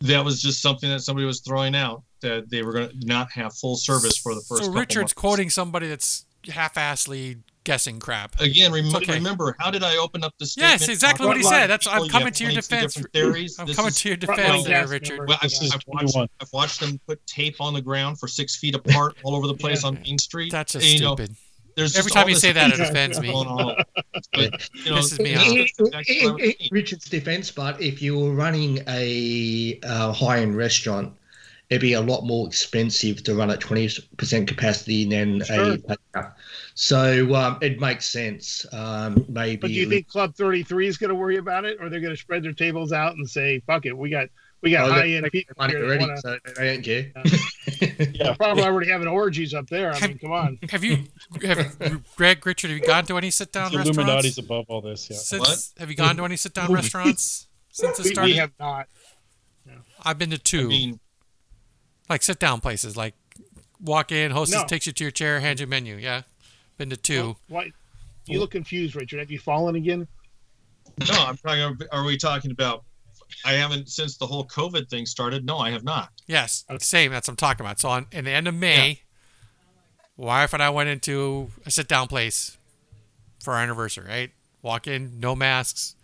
That 0.00 0.24
was 0.24 0.40
just 0.40 0.62
something 0.62 0.88
that 0.88 1.00
somebody 1.00 1.26
was 1.26 1.40
throwing 1.40 1.76
out 1.76 2.02
that 2.22 2.48
they 2.48 2.62
were 2.62 2.72
going 2.72 2.88
to 2.88 3.06
not 3.06 3.30
have 3.32 3.54
full 3.54 3.76
service 3.76 4.16
for 4.16 4.34
the 4.34 4.40
first. 4.40 4.64
So 4.64 4.72
Richard's 4.72 4.96
months. 4.96 5.12
quoting 5.12 5.50
somebody 5.50 5.88
that's 5.88 6.24
half-assly 6.50 7.38
guessing 7.64 8.00
crap. 8.00 8.40
Again, 8.40 8.72
rem- 8.72 8.94
okay. 8.94 9.14
remember 9.14 9.54
how 9.58 9.70
did 9.70 9.82
I 9.82 9.96
open 9.96 10.24
up 10.24 10.34
the 10.38 10.46
statement? 10.46 10.80
Yes, 10.80 10.88
exactly 10.88 11.26
what 11.26 11.36
he 11.36 11.42
said. 11.42 11.68
That's 11.68 11.86
I'm 11.86 12.08
coming 12.08 12.32
to 12.32 12.44
your 12.44 12.52
defense. 12.52 13.00
Theories. 13.12 13.58
I'm 13.58 13.66
this 13.66 13.76
coming 13.76 13.92
to 13.92 14.08
your 14.08 14.16
defense, 14.16 14.64
there, 14.64 14.86
Richard. 14.86 15.28
Well, 15.28 15.38
I've, 15.40 15.52
I've, 15.72 15.82
watched, 15.86 16.16
I've, 16.40 16.52
watched, 16.52 16.80
them 16.80 17.00
put 17.06 17.24
tape 17.26 17.60
on 17.60 17.74
the 17.74 17.82
ground 17.82 18.18
for 18.18 18.28
six 18.28 18.56
feet 18.56 18.74
apart 18.74 19.16
all 19.22 19.36
over 19.36 19.46
the 19.46 19.54
place 19.54 19.82
yeah. 19.82 19.88
on 19.88 20.02
Main 20.02 20.18
Street. 20.18 20.50
That's 20.50 20.72
just 20.72 20.86
stupid. 20.86 21.30
Know, 21.30 21.36
there's 21.76 21.96
Every 21.96 22.10
time 22.10 22.28
you 22.28 22.34
say 22.34 22.52
that, 22.52 22.72
it 22.72 22.80
offends 22.80 23.18
me. 23.18 23.32
But, 24.32 24.68
you 24.74 24.90
know, 24.90 24.98
Pisses 24.98 25.18
me 25.20 25.34
off. 25.36 26.70
Richard's 26.70 27.08
defense, 27.08 27.50
but 27.50 27.80
if 27.80 28.02
you 28.02 28.18
were 28.18 28.32
running 28.32 28.80
a 28.88 29.80
uh, 29.82 30.12
high-end 30.12 30.56
restaurant, 30.56 31.14
it'd 31.72 31.80
be 31.80 31.94
a 31.94 32.00
lot 32.02 32.22
more 32.22 32.46
expensive 32.46 33.24
to 33.24 33.34
run 33.34 33.50
at 33.50 33.58
20% 33.58 34.46
capacity 34.46 35.08
than 35.08 35.42
sure. 35.42 35.78
a 36.14 36.32
so 36.74 37.34
um, 37.34 37.58
it 37.62 37.80
makes 37.80 38.10
sense. 38.10 38.66
Um, 38.72 39.24
maybe. 39.26 39.56
But 39.56 39.68
do 39.68 39.72
you 39.72 39.88
think 39.88 40.06
Club 40.06 40.34
33 40.34 40.86
is 40.86 40.98
going 40.98 41.08
to 41.08 41.14
worry 41.14 41.38
about 41.38 41.64
it, 41.64 41.78
or 41.80 41.88
they're 41.88 42.00
going 42.00 42.14
to 42.14 42.20
spread 42.20 42.42
their 42.42 42.52
tables 42.52 42.92
out 42.92 43.16
and 43.16 43.28
say, 43.28 43.60
"Fuck 43.66 43.86
it, 43.86 43.96
we 43.96 44.10
got 44.10 44.28
we 44.60 44.70
got 44.70 44.90
oh, 44.90 44.92
high 44.92 45.08
end 45.08 45.26
people 45.32 45.54
money 45.58 45.74
already, 45.76 46.04
wanna, 46.04 46.20
so 46.20 46.36
they 46.56 46.74
don't 46.74 46.84
care." 46.84 47.10
Uh, 47.16 47.22
yeah, 48.12 48.34
probably 48.34 48.64
already 48.64 48.90
having 48.90 49.08
orgies 49.08 49.54
up 49.54 49.66
there. 49.70 49.92
I 49.92 49.98
have, 49.98 50.10
mean, 50.10 50.18
come 50.18 50.32
on. 50.32 50.58
Have 50.70 50.84
you, 50.84 51.04
have, 51.42 52.16
Greg, 52.16 52.44
Richard, 52.46 52.70
have 52.70 52.78
you 52.78 52.86
gone 52.86 53.06
to 53.06 53.16
any 53.16 53.30
sit 53.30 53.50
down 53.50 53.74
restaurants? 53.74 53.98
Illuminati's 53.98 54.38
above 54.38 54.66
all 54.68 54.82
this. 54.82 55.08
Yeah. 55.10 55.16
Since, 55.16 55.72
have 55.78 55.88
you 55.88 55.96
gone 55.96 56.16
to 56.16 56.24
any 56.24 56.36
sit 56.36 56.52
down 56.52 56.70
restaurants 56.70 57.48
since 57.70 57.98
it 57.98 58.04
started? 58.04 58.32
We 58.32 58.36
have 58.36 58.52
not. 58.60 58.88
I've 60.04 60.18
been 60.18 60.30
to 60.30 60.38
two. 60.38 60.62
I 60.62 60.64
mean, 60.64 61.00
like 62.08 62.22
sit 62.22 62.38
down 62.38 62.60
places, 62.60 62.96
like 62.96 63.14
walk 63.80 64.12
in, 64.12 64.30
hostess 64.30 64.62
no. 64.62 64.66
takes 64.66 64.86
you 64.86 64.92
to 64.92 65.04
your 65.04 65.10
chair, 65.10 65.40
hands 65.40 65.60
you 65.60 65.66
a 65.66 65.68
menu. 65.68 65.96
Yeah. 65.96 66.22
Been 66.78 66.90
to 66.90 66.96
two. 66.96 67.22
Well, 67.22 67.36
why? 67.48 67.72
You 68.26 68.38
look 68.38 68.52
confused, 68.52 68.94
Richard. 68.94 69.18
Have 69.18 69.30
you 69.30 69.38
fallen 69.38 69.74
again? 69.74 70.06
No, 71.08 71.14
I'm 71.26 71.36
talking. 71.36 71.78
Are 71.90 72.04
we 72.04 72.16
talking 72.16 72.50
about? 72.50 72.84
I 73.44 73.52
haven't 73.52 73.88
since 73.88 74.16
the 74.16 74.26
whole 74.26 74.46
COVID 74.46 74.88
thing 74.88 75.06
started. 75.06 75.44
No, 75.44 75.58
I 75.58 75.70
have 75.70 75.84
not. 75.84 76.10
Yes, 76.26 76.64
same. 76.78 77.10
That's 77.10 77.28
what 77.28 77.32
I'm 77.32 77.36
talking 77.36 77.64
about. 77.64 77.80
So 77.80 77.88
on 77.88 78.06
in 78.12 78.24
the 78.24 78.30
end 78.30 78.46
of 78.46 78.54
May, 78.54 78.88
yeah. 78.88 80.24
wife 80.24 80.52
and 80.52 80.62
I 80.62 80.70
went 80.70 80.88
into 80.88 81.50
a 81.66 81.70
sit 81.70 81.88
down 81.88 82.08
place 82.08 82.58
for 83.42 83.54
our 83.54 83.60
anniversary, 83.60 84.06
right? 84.06 84.30
Walk 84.60 84.86
in, 84.86 85.18
no 85.18 85.34
masks. 85.34 85.96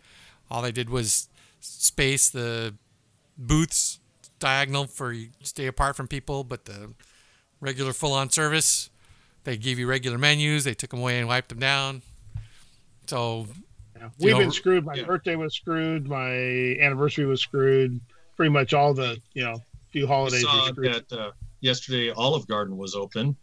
All 0.50 0.62
they 0.62 0.72
did 0.72 0.90
was 0.90 1.28
space 1.60 2.30
the 2.30 2.74
booths 3.36 3.97
diagonal 4.38 4.86
for 4.86 5.12
you 5.12 5.28
stay 5.42 5.66
apart 5.66 5.96
from 5.96 6.08
people, 6.08 6.44
but 6.44 6.64
the 6.64 6.92
regular 7.60 7.92
full 7.92 8.12
on 8.12 8.30
service, 8.30 8.90
they 9.44 9.56
give 9.56 9.78
you 9.78 9.86
regular 9.86 10.18
menus. 10.18 10.64
They 10.64 10.74
took 10.74 10.90
them 10.90 11.00
away 11.00 11.18
and 11.18 11.28
wiped 11.28 11.48
them 11.48 11.58
down. 11.58 12.02
So 13.06 13.46
yeah. 13.96 14.10
we've 14.18 14.32
know, 14.32 14.38
been 14.40 14.52
screwed. 14.52 14.84
My 14.84 14.94
yeah. 14.94 15.04
birthday 15.04 15.36
was 15.36 15.54
screwed. 15.54 16.08
My 16.08 16.30
anniversary 16.80 17.26
was 17.26 17.40
screwed. 17.40 18.00
Pretty 18.36 18.50
much 18.50 18.74
all 18.74 18.94
the 18.94 19.20
you 19.34 19.44
know 19.44 19.62
few 19.90 20.06
holidays. 20.06 20.44
We 20.44 20.48
saw 20.48 20.70
that 20.72 21.12
uh, 21.12 21.30
yesterday. 21.60 22.10
Olive 22.10 22.46
Garden 22.46 22.76
was 22.76 22.94
open 22.94 23.36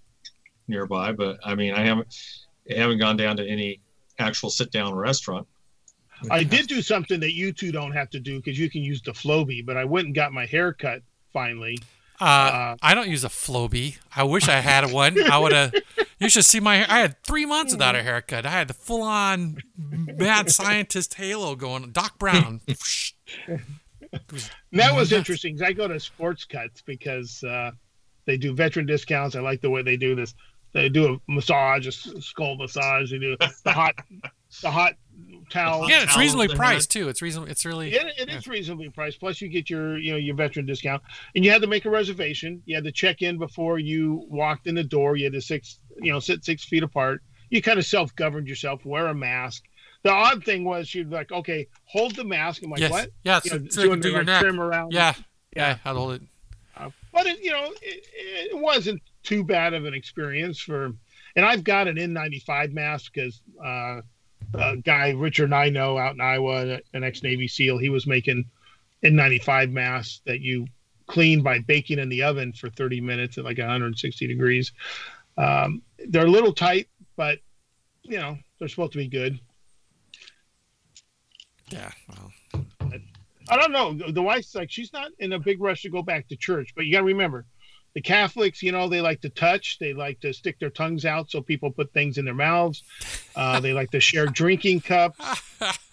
nearby, 0.67 1.11
but 1.11 1.38
I 1.43 1.55
mean, 1.55 1.73
I 1.73 1.81
haven't 1.81 2.15
I 2.69 2.80
haven't 2.80 2.99
gone 2.99 3.17
down 3.17 3.38
to 3.38 3.47
any 3.47 3.81
actual 4.19 4.49
sit 4.49 4.72
down 4.72 4.93
restaurant. 4.95 5.47
I 6.29 6.43
did 6.43 6.67
do 6.67 6.81
something 6.81 7.19
that 7.19 7.33
you 7.33 7.51
two 7.51 7.71
don't 7.71 7.91
have 7.91 8.09
to 8.11 8.19
do 8.19 8.37
because 8.37 8.57
you 8.57 8.69
can 8.69 8.81
use 8.83 9.01
the 9.01 9.11
Flowbee, 9.11 9.65
but 9.65 9.77
I 9.77 9.85
went 9.85 10.07
and 10.07 10.15
got 10.15 10.31
my 10.33 10.45
hair 10.45 10.73
cut 10.73 11.01
finally. 11.33 11.79
Uh, 12.19 12.23
uh, 12.23 12.75
I 12.81 12.95
don't 12.95 13.09
use 13.09 13.23
a 13.23 13.29
Flowbee. 13.29 13.97
I 14.15 14.23
wish 14.23 14.47
I 14.47 14.61
had 14.61 14.91
one. 14.91 15.21
I 15.21 15.37
would 15.37 15.51
have. 15.51 15.73
You 16.17 16.29
should 16.29 16.45
see 16.45 16.61
my. 16.61 16.77
Hair. 16.77 16.85
I 16.87 16.99
had 16.99 17.21
three 17.23 17.45
months 17.45 17.73
without 17.73 17.93
a 17.93 18.01
haircut. 18.01 18.45
I 18.45 18.51
had 18.51 18.69
the 18.69 18.73
full 18.73 19.01
on 19.01 19.57
mad 19.77 20.49
scientist 20.49 21.15
halo 21.15 21.57
going. 21.57 21.91
Doc 21.91 22.17
Brown. 22.17 22.61
that 24.71 24.95
was 24.95 25.11
interesting. 25.11 25.61
I 25.61 25.73
go 25.73 25.89
to 25.89 25.99
sports 25.99 26.45
cuts 26.45 26.81
because 26.81 27.43
uh, 27.43 27.71
they 28.23 28.37
do 28.37 28.53
veteran 28.53 28.85
discounts. 28.85 29.35
I 29.35 29.41
like 29.41 29.59
the 29.59 29.69
way 29.69 29.81
they 29.81 29.97
do 29.97 30.15
this. 30.15 30.33
They 30.71 30.87
do 30.87 31.15
a 31.15 31.31
massage, 31.31 31.85
a 31.85 31.91
skull 31.91 32.55
massage. 32.55 33.11
They 33.11 33.19
do 33.19 33.35
the 33.37 33.73
hot, 33.73 33.95
the 34.61 34.71
hot 34.71 34.93
towel. 35.49 35.89
Yeah, 35.89 36.03
it's 36.03 36.17
reasonably 36.17 36.55
priced 36.55 36.91
too. 36.91 37.09
It's 37.09 37.22
reasonable. 37.22 37.51
It's 37.51 37.65
really. 37.65 37.93
Yeah, 37.93 38.07
it 38.17 38.30
yeah. 38.30 38.38
is 38.38 38.47
reasonably 38.47 38.89
priced. 38.89 39.19
Plus, 39.19 39.41
you 39.41 39.47
get 39.47 39.69
your 39.69 39.97
you 39.97 40.11
know 40.11 40.17
your 40.17 40.35
veteran 40.35 40.65
discount, 40.65 41.03
and 41.35 41.43
you 41.43 41.51
had 41.51 41.61
to 41.61 41.67
make 41.67 41.85
a 41.85 41.89
reservation. 41.89 42.61
You 42.65 42.76
had 42.76 42.84
to 42.84 42.91
check 42.91 43.22
in 43.22 43.38
before 43.38 43.80
you 43.80 44.26
walked 44.30 44.67
in 44.67 44.76
the 44.76 44.84
door. 44.84 45.15
You 45.15 45.26
had 45.26 45.34
to 45.34 45.41
six 45.41 45.80
you 46.01 46.11
know 46.11 46.19
sit 46.19 46.43
six 46.45 46.63
feet 46.63 46.84
apart. 46.84 47.22
You 47.49 47.61
kind 47.61 47.80
of 47.80 47.85
self 47.85 48.15
governed 48.15 48.47
yourself. 48.47 48.85
Wear 48.85 49.07
a 49.07 49.15
mask. 49.15 49.63
The 50.03 50.11
odd 50.11 50.43
thing 50.43 50.63
was 50.63 50.88
she'd 50.88 51.09
be 51.09 51.15
like, 51.15 51.31
okay, 51.31 51.67
hold 51.85 52.15
the 52.15 52.23
mask. 52.23 52.61
I'm 52.63 52.69
like, 52.69 52.80
yes. 52.80 52.91
what? 52.91 53.09
Yeah, 53.23 53.39
you 53.43 53.59
know, 53.59 53.65
so 53.69 53.84
doing 53.84 54.01
do 54.01 54.11
your 54.11 54.23
like 54.23 54.39
trim 54.39 54.59
around. 54.59 54.93
Yeah, 54.93 55.13
yeah, 55.55 55.69
yeah, 55.69 55.77
I'd 55.84 55.95
hold 55.95 56.13
it. 56.13 56.22
Uh, 56.77 56.89
but 57.11 57.26
it, 57.26 57.39
you 57.41 57.51
know, 57.51 57.72
it, 57.81 58.05
it 58.51 58.57
wasn't 58.57 59.01
too 59.23 59.43
bad 59.43 59.73
of 59.73 59.85
an 59.85 59.93
experience 59.93 60.59
for. 60.59 60.91
And 61.38 61.45
I've 61.45 61.63
got 61.65 61.88
an 61.88 61.97
N95 61.97 62.72
mask 62.72 63.13
because 63.13 63.41
uh, 63.63 64.01
a 64.53 64.78
guy 64.78 65.12
Richard 65.12 65.53
I 65.53 65.70
know 65.70 65.98
out 65.98 66.14
in 66.14 66.22
Iowa, 66.22 66.80
an 66.94 67.03
ex 67.03 67.24
Navy 67.24 67.48
SEAL, 67.48 67.78
he 67.78 67.90
was 67.90 68.07
making 68.07 68.45
N95 69.03 69.72
masks 69.72 70.22
that 70.26 70.41
you 70.41 70.68
clean 71.07 71.44
by 71.44 71.60
baking 71.60 71.99
in 71.99 72.10
the 72.10 72.24
oven 72.24 72.53
for 72.53 72.70
30 72.70 73.02
minutes 73.02 73.38
at 73.38 73.44
like 73.44 73.57
160 73.57 74.28
degrees. 74.28 74.72
Um, 75.38 75.82
they're 76.07 76.26
a 76.26 76.30
little 76.30 76.53
tight, 76.53 76.88
but 77.16 77.40
you 78.03 78.18
know 78.18 78.38
they're 78.60 78.68
supposed 78.68 78.94
to 78.94 78.98
be 78.98 79.07
good. 79.07 79.40
Yeah. 81.70 81.91
Well. 82.10 82.32
I 83.48 83.57
don't 83.57 83.72
know. 83.72 84.12
The 84.12 84.22
wife's 84.22 84.56
like 84.56 84.72
she's 84.72 84.91
not 84.91 85.12
in 85.20 85.34
a 85.34 85.40
big 85.40 85.62
rush 85.62 85.84
to 85.84 85.90
go 85.90 86.02
back 86.02 86.28
to 86.30 86.36
church, 86.36 86.74
but 86.76 86.86
you 86.86 86.91
got 86.91 86.99
to 86.99 87.06
remember 87.06 87.45
the 87.95 88.01
Catholics, 88.01 88.61
you 88.61 88.73
know, 88.73 88.89
they 88.89 88.99
like 88.99 89.22
to 89.22 89.30
touch, 89.30 89.80
they 89.80 89.93
like 89.93 90.19
to 90.19 90.34
stick 90.34 90.59
their 90.59 90.69
tongues 90.69 91.05
out 91.05 91.31
so 91.31 91.41
people 91.41 91.72
put 91.72 91.93
things 91.93 92.17
in 92.17 92.26
their 92.26 92.35
mouths. 92.35 92.84
Uh, 93.35 93.61
they 93.61 93.72
like 93.72 93.89
to 93.91 94.01
share 94.01 94.27
drinking 94.27 94.81
cups. 94.81 95.17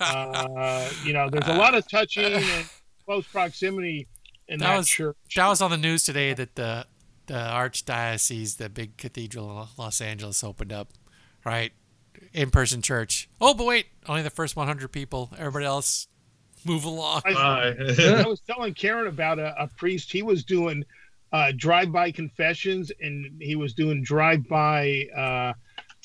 Uh, 0.01 0.91
you 1.05 1.13
know, 1.13 1.31
there's 1.31 1.47
a 1.47 1.55
lot 1.55 1.77
of 1.77 1.89
touching 1.89 2.25
and 2.25 2.69
close 3.05 3.25
proximity 3.29 4.09
in 4.49 4.59
that, 4.59 4.67
that 4.67 4.77
was, 4.79 4.89
church. 4.89 5.17
That 5.37 5.47
was 5.47 5.63
on 5.63 5.71
the 5.71 5.77
news 5.77 6.03
today 6.03 6.35
that 6.35 6.57
the 6.57 6.87
the 7.27 7.35
archdiocese, 7.35 8.57
the 8.57 8.69
big 8.69 8.97
cathedral 8.97 9.63
in 9.63 9.69
Los 9.79 10.01
Angeles, 10.01 10.43
opened 10.43 10.73
up, 10.73 10.89
right? 11.45 11.73
In 12.33 12.51
person 12.51 12.83
church. 12.83 13.29
Oh, 13.41 13.55
but 13.55 13.65
wait, 13.65 13.87
only 14.09 14.23
the 14.23 14.31
first 14.31 14.57
100 14.57 14.89
people. 14.91 15.31
Everybody 15.39 15.65
else, 15.65 16.09
move 16.65 16.85
along. 16.85 17.23
I, 17.25 17.75
I 17.79 18.23
was 18.27 18.41
telling 18.41 18.75
Karen 18.75 19.07
about 19.07 19.39
a, 19.39 19.55
a 19.63 19.69
priest. 19.69 20.11
He 20.11 20.23
was 20.23 20.45
doing 20.45 20.85
uh, 21.33 21.53
drive-by 21.57 22.11
confessions, 22.11 22.93
and 23.01 23.41
he 23.41 23.57
was 23.57 23.75
doing 23.75 24.03
drive-by 24.03 25.07
uh, 25.17 25.53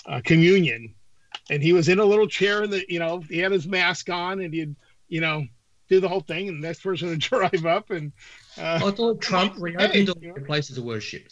uh, 0.10 0.22
communion, 0.24 0.94
and 1.50 1.62
he 1.62 1.74
was 1.74 1.90
in 1.90 2.00
a 2.00 2.06
little 2.06 2.28
chair, 2.28 2.64
and 2.64 2.72
the 2.72 2.86
you 2.88 3.00
know 3.00 3.20
he 3.22 3.40
had 3.40 3.52
his 3.52 3.68
mask 3.68 4.10
on, 4.10 4.42
and 4.42 4.54
he'd 4.54 4.76
you 5.10 5.22
know 5.22 5.46
do 5.90 6.00
the 6.00 6.08
whole 6.08 6.22
thing, 6.22 6.48
and 6.48 6.62
the 6.62 6.68
next 6.68 6.82
person 6.82 7.10
would 7.10 7.20
drive 7.20 7.66
up, 7.66 7.90
and 7.90 8.12
uh, 8.58 8.80
I 8.84 8.92
thought 8.92 9.22
Trump 9.22 9.56
reopened 9.58 10.10
hey, 10.22 10.30
all 10.30 10.46
places 10.46 10.78
of 10.78 10.84
worship. 10.84 11.28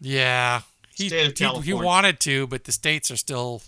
Yeah, 0.00 0.62
he, 0.94 1.08
he, 1.08 1.60
he 1.62 1.72
wanted 1.72 2.20
to, 2.20 2.46
but 2.46 2.64
the 2.64 2.72
states 2.72 3.10
are 3.10 3.16
still 3.16 3.62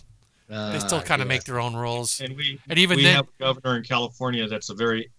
they 0.47 0.79
still 0.79 1.01
kind 1.01 1.21
of 1.21 1.27
yeah. 1.27 1.33
make 1.33 1.43
their 1.43 1.59
own 1.59 1.75
rules. 1.75 2.21
And 2.21 2.37
we 2.37 2.59
and 2.69 2.79
even 2.79 2.97
we 2.97 3.03
then, 3.03 3.15
have 3.15 3.27
a 3.27 3.43
governor 3.43 3.77
in 3.77 3.83
California 3.83 4.47
that's 4.47 4.69
a 4.69 4.73
very 4.73 5.11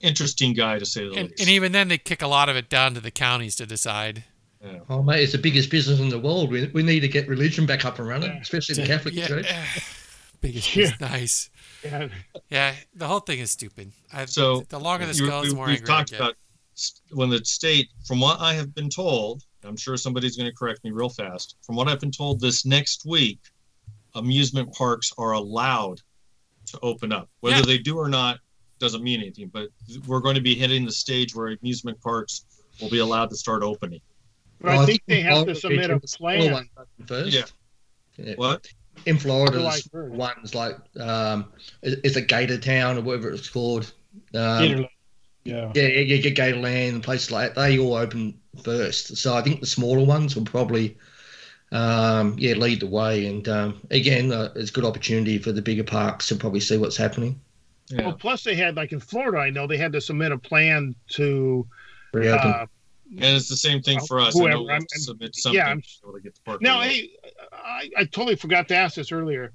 interesting 0.00 0.52
guy 0.52 0.78
to 0.78 0.86
say 0.86 1.08
the 1.08 1.14
and, 1.14 1.30
least. 1.30 1.40
And 1.40 1.48
even 1.48 1.72
then, 1.72 1.88
they 1.88 1.98
kick 1.98 2.22
a 2.22 2.26
lot 2.26 2.48
of 2.48 2.56
it 2.56 2.68
down 2.68 2.94
to 2.94 3.00
the 3.00 3.10
counties 3.10 3.56
to 3.56 3.66
decide. 3.66 4.24
Yeah. 4.62 4.78
Oh 4.88 5.02
mate, 5.02 5.22
it's 5.22 5.32
the 5.32 5.38
biggest 5.38 5.70
business 5.70 6.00
in 6.00 6.08
the 6.08 6.18
world. 6.18 6.50
We, 6.50 6.66
we 6.68 6.82
need 6.82 7.00
to 7.00 7.08
get 7.08 7.28
religion 7.28 7.66
back 7.66 7.84
up 7.84 7.98
and 7.98 8.08
running, 8.08 8.30
especially 8.30 8.76
the 8.76 8.86
Catholic 8.86 9.14
yeah, 9.14 9.26
Church. 9.26 9.46
biggest 10.40 10.74
yeah. 10.74 10.90
nice. 11.00 11.50
Yeah. 11.82 12.08
yeah, 12.48 12.74
the 12.94 13.06
whole 13.06 13.20
thing 13.20 13.40
is 13.40 13.50
stupid. 13.50 13.92
I, 14.12 14.24
so 14.24 14.60
the 14.70 14.80
longer 14.80 15.04
this 15.04 15.20
goes, 15.20 15.50
the 15.50 15.56
more 15.56 15.66
we've 15.66 15.84
talked 15.84 16.12
about 16.12 16.34
when 17.12 17.30
the 17.30 17.44
state, 17.44 17.88
from 18.06 18.20
what 18.20 18.40
I 18.40 18.54
have 18.54 18.74
been 18.74 18.88
told, 18.88 19.44
I'm 19.64 19.76
sure 19.76 19.96
somebody's 19.96 20.36
going 20.36 20.50
to 20.50 20.56
correct 20.56 20.84
me 20.84 20.90
real 20.90 21.08
fast. 21.08 21.56
From 21.62 21.76
what 21.76 21.88
I've 21.88 22.00
been 22.00 22.10
told, 22.10 22.40
this 22.40 22.64
next 22.64 23.04
week, 23.04 23.38
amusement 24.14 24.72
parks 24.72 25.12
are 25.18 25.32
allowed 25.32 26.00
to 26.66 26.78
open 26.80 27.12
up. 27.12 27.28
Whether 27.40 27.56
yeah. 27.58 27.62
they 27.62 27.78
do 27.78 27.98
or 27.98 28.08
not 28.08 28.38
doesn't 28.78 29.02
mean 29.02 29.20
anything. 29.20 29.48
But 29.48 29.68
we're 30.06 30.20
going 30.20 30.34
to 30.34 30.40
be 30.40 30.54
hitting 30.54 30.84
the 30.84 30.92
stage 30.92 31.34
where 31.34 31.48
amusement 31.48 32.00
parks 32.00 32.44
will 32.80 32.90
be 32.90 32.98
allowed 32.98 33.30
to 33.30 33.36
start 33.36 33.62
opening. 33.62 34.00
But 34.60 34.78
I 34.78 34.86
think 34.86 35.02
they 35.06 35.20
have 35.20 35.46
to 35.46 35.54
submit 35.54 35.90
a 35.90 36.00
plan 36.00 36.68
first. 37.06 37.32
Yeah. 37.32 37.44
yeah. 38.16 38.34
What? 38.36 38.66
In 39.06 39.18
Florida, 39.18 39.58
like 39.60 39.82
ones 39.92 40.54
like 40.54 40.76
um, 41.00 41.52
is 41.82 42.16
it 42.16 42.28
Gator 42.28 42.58
Town 42.58 42.96
or 42.96 43.00
whatever 43.00 43.30
it's 43.30 43.48
called. 43.48 43.92
Um, 44.34 44.86
yeah. 45.44 45.70
Yeah, 45.74 45.88
yeah, 45.88 46.16
get 46.16 46.36
Gatorland 46.36 46.90
and 46.90 47.02
places 47.02 47.30
like 47.30 47.54
that. 47.54 47.60
They 47.60 47.78
all 47.78 47.94
open 47.94 48.38
first. 48.62 49.16
So 49.18 49.34
I 49.34 49.42
think 49.42 49.60
the 49.60 49.66
smaller 49.66 50.02
ones 50.02 50.34
will 50.34 50.44
probably 50.44 50.96
um, 51.74 52.36
yeah, 52.38 52.54
lead 52.54 52.80
the 52.80 52.86
way. 52.86 53.26
And 53.26 53.46
um, 53.48 53.80
again, 53.90 54.32
uh, 54.32 54.52
it's 54.54 54.70
a 54.70 54.72
good 54.72 54.84
opportunity 54.84 55.38
for 55.38 55.52
the 55.52 55.60
bigger 55.60 55.84
parks 55.84 56.28
to 56.28 56.36
probably 56.36 56.60
see 56.60 56.78
what's 56.78 56.96
happening. 56.96 57.40
Yeah. 57.90 58.06
Well, 58.06 58.12
plus 58.14 58.44
they 58.44 58.54
had 58.54 58.76
like 58.76 58.92
in 58.92 59.00
Florida, 59.00 59.38
I 59.38 59.50
know 59.50 59.66
they 59.66 59.76
had 59.76 59.92
to 59.92 60.00
submit 60.00 60.32
a 60.32 60.38
plan 60.38 60.94
to. 61.10 61.66
Uh, 62.14 62.66
and 63.10 63.36
it's 63.36 63.48
the 63.48 63.56
same 63.56 63.82
thing 63.82 64.00
for 64.00 64.20
us. 64.20 64.34
Whoever, 64.34 64.70
I'm, 64.70 64.86
submit 64.88 65.36
something 65.36 65.58
yeah, 65.58 65.68
I'm, 65.68 65.82
to 65.82 66.20
get 66.22 66.34
the 66.34 66.40
park. 66.44 66.62
Now, 66.62 66.80
hey, 66.80 67.10
I, 67.52 67.90
I 67.96 68.04
totally 68.04 68.36
forgot 68.36 68.68
to 68.68 68.76
ask 68.76 68.94
this 68.96 69.12
earlier. 69.12 69.52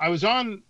I 0.00 0.08
was 0.08 0.24
on 0.24 0.62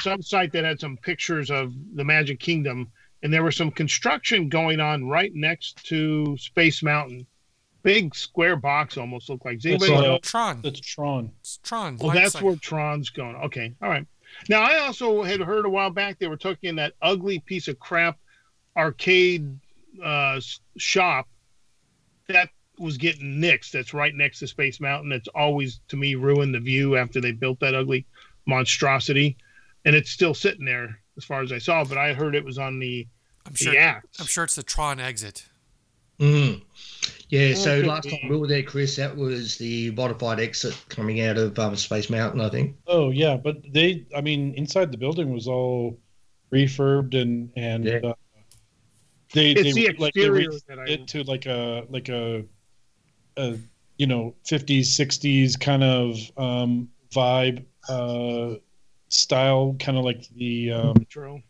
some 0.00 0.22
site 0.22 0.52
that 0.52 0.64
had 0.64 0.80
some 0.80 0.96
pictures 0.96 1.50
of 1.50 1.72
the 1.94 2.04
Magic 2.04 2.40
Kingdom, 2.40 2.90
and 3.22 3.32
there 3.32 3.42
was 3.42 3.56
some 3.56 3.70
construction 3.70 4.48
going 4.48 4.80
on 4.80 5.08
right 5.08 5.34
next 5.34 5.84
to 5.86 6.36
Space 6.36 6.82
Mountain. 6.82 7.26
Big 7.82 8.14
square 8.14 8.56
box 8.56 8.98
almost 8.98 9.30
looked 9.30 9.44
like. 9.44 9.60
Does 9.60 9.66
anybody 9.66 9.92
that's, 9.92 10.02
uh. 10.04 10.18
Tron. 10.30 10.60
That's 10.62 10.80
Tron. 10.80 11.32
It's 11.40 11.58
Tron. 11.62 11.96
Well, 11.96 12.10
that's 12.10 12.34
like... 12.34 12.44
where 12.44 12.56
Tron's 12.56 13.10
going. 13.10 13.36
Okay, 13.36 13.72
all 13.80 13.88
right. 13.88 14.06
Now, 14.48 14.62
I 14.62 14.78
also 14.78 15.22
had 15.22 15.40
heard 15.40 15.66
a 15.66 15.70
while 15.70 15.90
back 15.90 16.18
they 16.18 16.28
were 16.28 16.36
talking 16.36 16.76
that 16.76 16.94
ugly 17.02 17.40
piece 17.40 17.68
of 17.68 17.78
crap 17.78 18.18
arcade 18.76 19.58
uh, 20.02 20.40
shop 20.76 21.28
that 22.28 22.50
was 22.78 22.96
getting 22.96 23.40
nixed. 23.40 23.72
That's 23.72 23.92
right 23.92 24.14
next 24.14 24.38
to 24.40 24.46
Space 24.46 24.80
Mountain. 24.80 25.10
That's 25.10 25.28
always, 25.28 25.80
to 25.88 25.96
me, 25.96 26.14
ruined 26.14 26.54
the 26.54 26.60
view 26.60 26.96
after 26.96 27.20
they 27.20 27.32
built 27.32 27.60
that 27.60 27.74
ugly 27.74 28.06
monstrosity. 28.46 29.36
And 29.84 29.96
it's 29.96 30.10
still 30.10 30.34
sitting 30.34 30.64
there 30.64 31.00
as 31.16 31.24
far 31.24 31.42
as 31.42 31.52
I 31.52 31.58
saw, 31.58 31.84
but 31.84 31.98
I 31.98 32.14
heard 32.14 32.34
it 32.34 32.44
was 32.44 32.58
on 32.58 32.78
the, 32.78 33.06
I'm 33.46 33.54
sure, 33.54 33.72
the 33.72 33.78
act. 33.78 34.16
I'm 34.20 34.26
sure 34.26 34.44
it's 34.44 34.54
the 34.54 34.62
Tron 34.62 35.00
exit. 35.00 35.46
Mm. 36.20 36.62
Yeah, 37.30 37.54
so 37.54 37.80
last 37.80 38.08
time 38.08 38.28
we 38.30 38.36
were 38.38 38.46
there, 38.46 38.62
Chris, 38.62 38.96
that 38.96 39.14
was 39.14 39.58
the 39.58 39.90
modified 39.90 40.40
exit 40.40 40.74
coming 40.88 41.20
out 41.20 41.36
of 41.36 41.58
um, 41.58 41.76
Space 41.76 42.08
Mountain, 42.08 42.40
I 42.40 42.48
think. 42.48 42.76
Oh 42.86 43.10
yeah, 43.10 43.36
but 43.36 43.58
they, 43.70 44.06
I 44.16 44.22
mean, 44.22 44.54
inside 44.54 44.90
the 44.92 44.98
building 44.98 45.32
was 45.32 45.46
all 45.46 45.98
refurbed 46.52 47.20
and 47.20 47.50
and 47.54 47.84
yeah. 47.84 47.98
uh, 48.02 48.14
they 49.34 49.50
it's 49.50 49.74
they 49.74 49.88
the 49.88 49.96
like 49.98 50.14
they 50.14 50.22
it 50.90 51.06
to 51.08 51.22
like 51.24 51.44
a 51.44 51.84
like 51.90 52.08
a, 52.08 52.44
a 53.36 53.58
you 53.98 54.06
know 54.06 54.34
50s 54.48 54.86
60s 54.86 55.60
kind 55.60 55.84
of 55.84 56.16
um, 56.38 56.88
vibe 57.14 57.64
uh, 57.88 58.54
style, 59.08 59.76
kind 59.78 59.98
of 59.98 60.04
like 60.04 60.26
the 60.36 60.72
um, 60.72 61.06
True. 61.10 61.42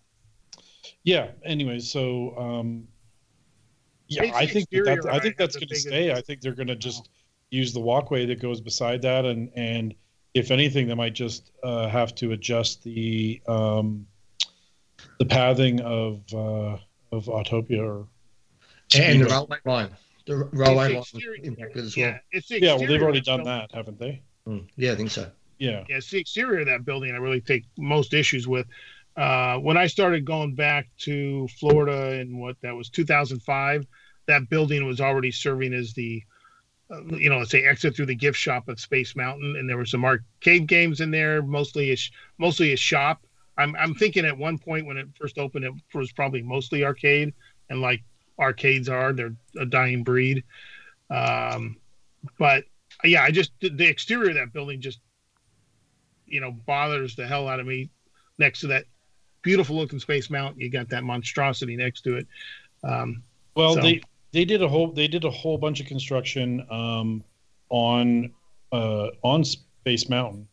Yeah. 1.05 1.29
Anyway, 1.45 1.79
so 1.79 2.37
um, 2.37 2.89
yeah, 4.09 4.33
I 4.35 4.47
think 4.47 4.69
that, 4.71 5.07
I 5.11 5.19
think 5.19 5.37
that's 5.37 5.57
going 5.57 5.69
to 5.69 5.77
stay. 5.77 6.13
I 6.13 6.21
think 6.21 6.41
they're 6.41 6.55
going 6.55 6.69
to 6.69 6.77
just 6.77 7.11
use 7.51 7.73
the 7.73 7.81
walkway 7.81 8.27
that 8.27 8.41
goes 8.41 8.61
beside 8.61 9.03
that, 9.03 9.25
and 9.25 9.51
and 9.55 9.95
if 10.35 10.51
anything, 10.51 10.89
they 10.89 10.95
might 10.95 11.15
just 11.15 11.53
uh, 11.63 11.89
have 11.89 12.15
to 12.17 12.33
adjust 12.33 12.83
the 12.83 13.41
um, 13.47 14.07
the 15.19 15.25
pathing 15.25 15.81
of 15.81 16.23
uh, 16.33 16.79
of 17.13 17.27
Autopia 17.27 17.87
or 17.87 18.07
and 18.97 19.21
the 19.21 19.27
railway 19.27 19.59
line. 19.65 19.91
The 20.27 20.37
railway 20.53 20.95
line 20.95 21.05
impacted 21.43 21.85
as 21.85 21.97
well. 21.97 22.07
Yeah, 22.33 22.41
yeah 22.51 22.75
well, 22.75 22.87
they've 22.87 23.03
already 23.03 23.21
done 23.21 23.45
that, 23.45 23.73
haven't 23.73 23.99
they? 23.99 24.23
Mm, 24.47 24.67
yeah, 24.77 24.93
I 24.93 24.95
think 24.97 25.11
so. 25.11 25.31
Yeah. 25.59 25.85
Yeah, 25.89 25.97
it's 25.97 26.11
the 26.11 26.19
exterior 26.19 26.61
of 26.61 26.67
that 26.67 26.85
building 26.85 27.15
I 27.15 27.19
really 27.19 27.41
take 27.41 27.65
most 27.77 28.15
issues 28.15 28.47
with. 28.47 28.67
Uh, 29.19 29.59
when 29.59 29.77
I 29.77 29.89
started 29.89 30.25
going 30.25 30.55
back 30.55 30.87
to 30.99 31.49
Florida 31.59 32.21
in 32.21 32.39
what 32.39 32.57
that 32.63 32.77
was 32.77 32.89
2005, 32.89 33.85
that 34.27 34.49
building 34.49 34.87
was 34.87 35.01
already 35.01 35.33
serving 35.33 35.75
as 35.75 35.93
the, 35.93 36.23
uh, 36.89 37.03
you 37.07 37.29
know, 37.29 37.39
let's 37.39 37.51
say 37.51 37.65
exit 37.65 37.97
through 37.97 38.07
the 38.07 38.15
gift 38.15 38.39
shop 38.39 38.69
of 38.69 38.79
Space 38.79 39.17
Mountain, 39.17 39.57
and 39.57 39.69
there 39.69 39.77
were 39.77 39.85
some 39.85 40.05
arcade 40.05 40.69
games 40.69 41.01
in 41.01 41.11
there, 41.11 41.43
mostly 41.43 41.93
a 41.93 41.97
mostly 42.39 42.73
a 42.73 42.77
shop. 42.77 43.27
I'm 43.57 43.75
I'm 43.75 43.93
thinking 43.93 44.25
at 44.25 44.39
one 44.39 44.57
point 44.57 44.87
when 44.87 44.97
it 44.97 45.09
first 45.21 45.37
opened, 45.37 45.65
it 45.65 45.73
was 45.93 46.13
probably 46.13 46.43
mostly 46.43 46.85
arcade, 46.85 47.35
and 47.71 47.81
like 47.81 48.05
arcades 48.39 48.89
are, 48.89 49.13
they're 49.13 49.35
a 49.59 49.67
dying 49.67 50.05
breed. 50.05 50.45
Um, 51.11 51.77
but 52.39 52.63
yeah, 53.03 53.25
I 53.25 53.33
just 53.33 53.51
the 53.61 53.89
exterior 53.89 54.31
of 54.31 54.37
that 54.37 54.53
building 54.53 54.81
just 54.81 55.01
you 56.25 56.41
know 56.41 56.53
bothers 56.53 57.17
the 57.17 57.27
hell 57.27 57.49
out 57.49 57.59
of 57.59 57.67
me 57.67 57.91
next 58.39 58.61
to 58.61 58.69
that 58.69 58.85
beautiful 59.43 59.77
looking 59.77 59.99
space 59.99 60.31
mountain 60.31 60.61
you 60.61 60.71
got 60.71 60.89
that 60.89 61.05
monstrosity 61.05 61.77
next 61.77 62.03
to 62.03 62.17
it 62.17 62.27
um, 62.85 63.23
well 63.55 63.75
so. 63.75 63.81
they 63.81 64.01
they 64.33 64.45
did 64.45 64.63
a 64.63 64.69
whole 64.69 64.93
they 64.93 65.09
did 65.09 65.25
a 65.25 65.31
whole 65.31 65.59
bunch 65.59 65.81
of 65.81 65.87
construction 65.87 66.65
um, 66.71 67.23
on 67.71 68.31
uh, 68.73 69.09
on 69.23 69.45
space 69.45 70.09
mountain 70.09 70.47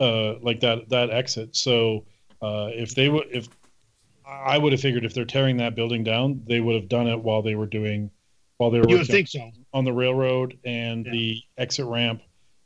uh, 0.00 0.34
like 0.40 0.60
that 0.60 0.88
that 0.88 1.10
exit 1.10 1.54
so 1.54 2.04
uh, 2.42 2.68
if 2.72 2.94
they 2.94 3.08
would 3.08 3.26
if 3.30 3.48
i 4.26 4.56
would 4.56 4.72
have 4.72 4.80
figured 4.80 5.04
if 5.04 5.12
they're 5.12 5.24
tearing 5.24 5.56
that 5.56 5.74
building 5.74 6.02
down 6.02 6.42
they 6.46 6.60
would 6.60 6.74
have 6.74 6.88
done 6.88 7.06
it 7.06 7.18
while 7.18 7.42
they 7.42 7.54
were 7.54 7.66
doing 7.66 8.10
while 8.56 8.70
they 8.70 8.80
were 8.80 8.88
you 8.88 8.98
would 8.98 9.06
think 9.06 9.28
so 9.28 9.50
on 9.72 9.84
the 9.84 9.92
railroad 9.92 10.58
and 10.64 11.04
yeah. 11.06 11.12
the 11.12 11.42
exit 11.58 11.84
ramp 11.86 12.22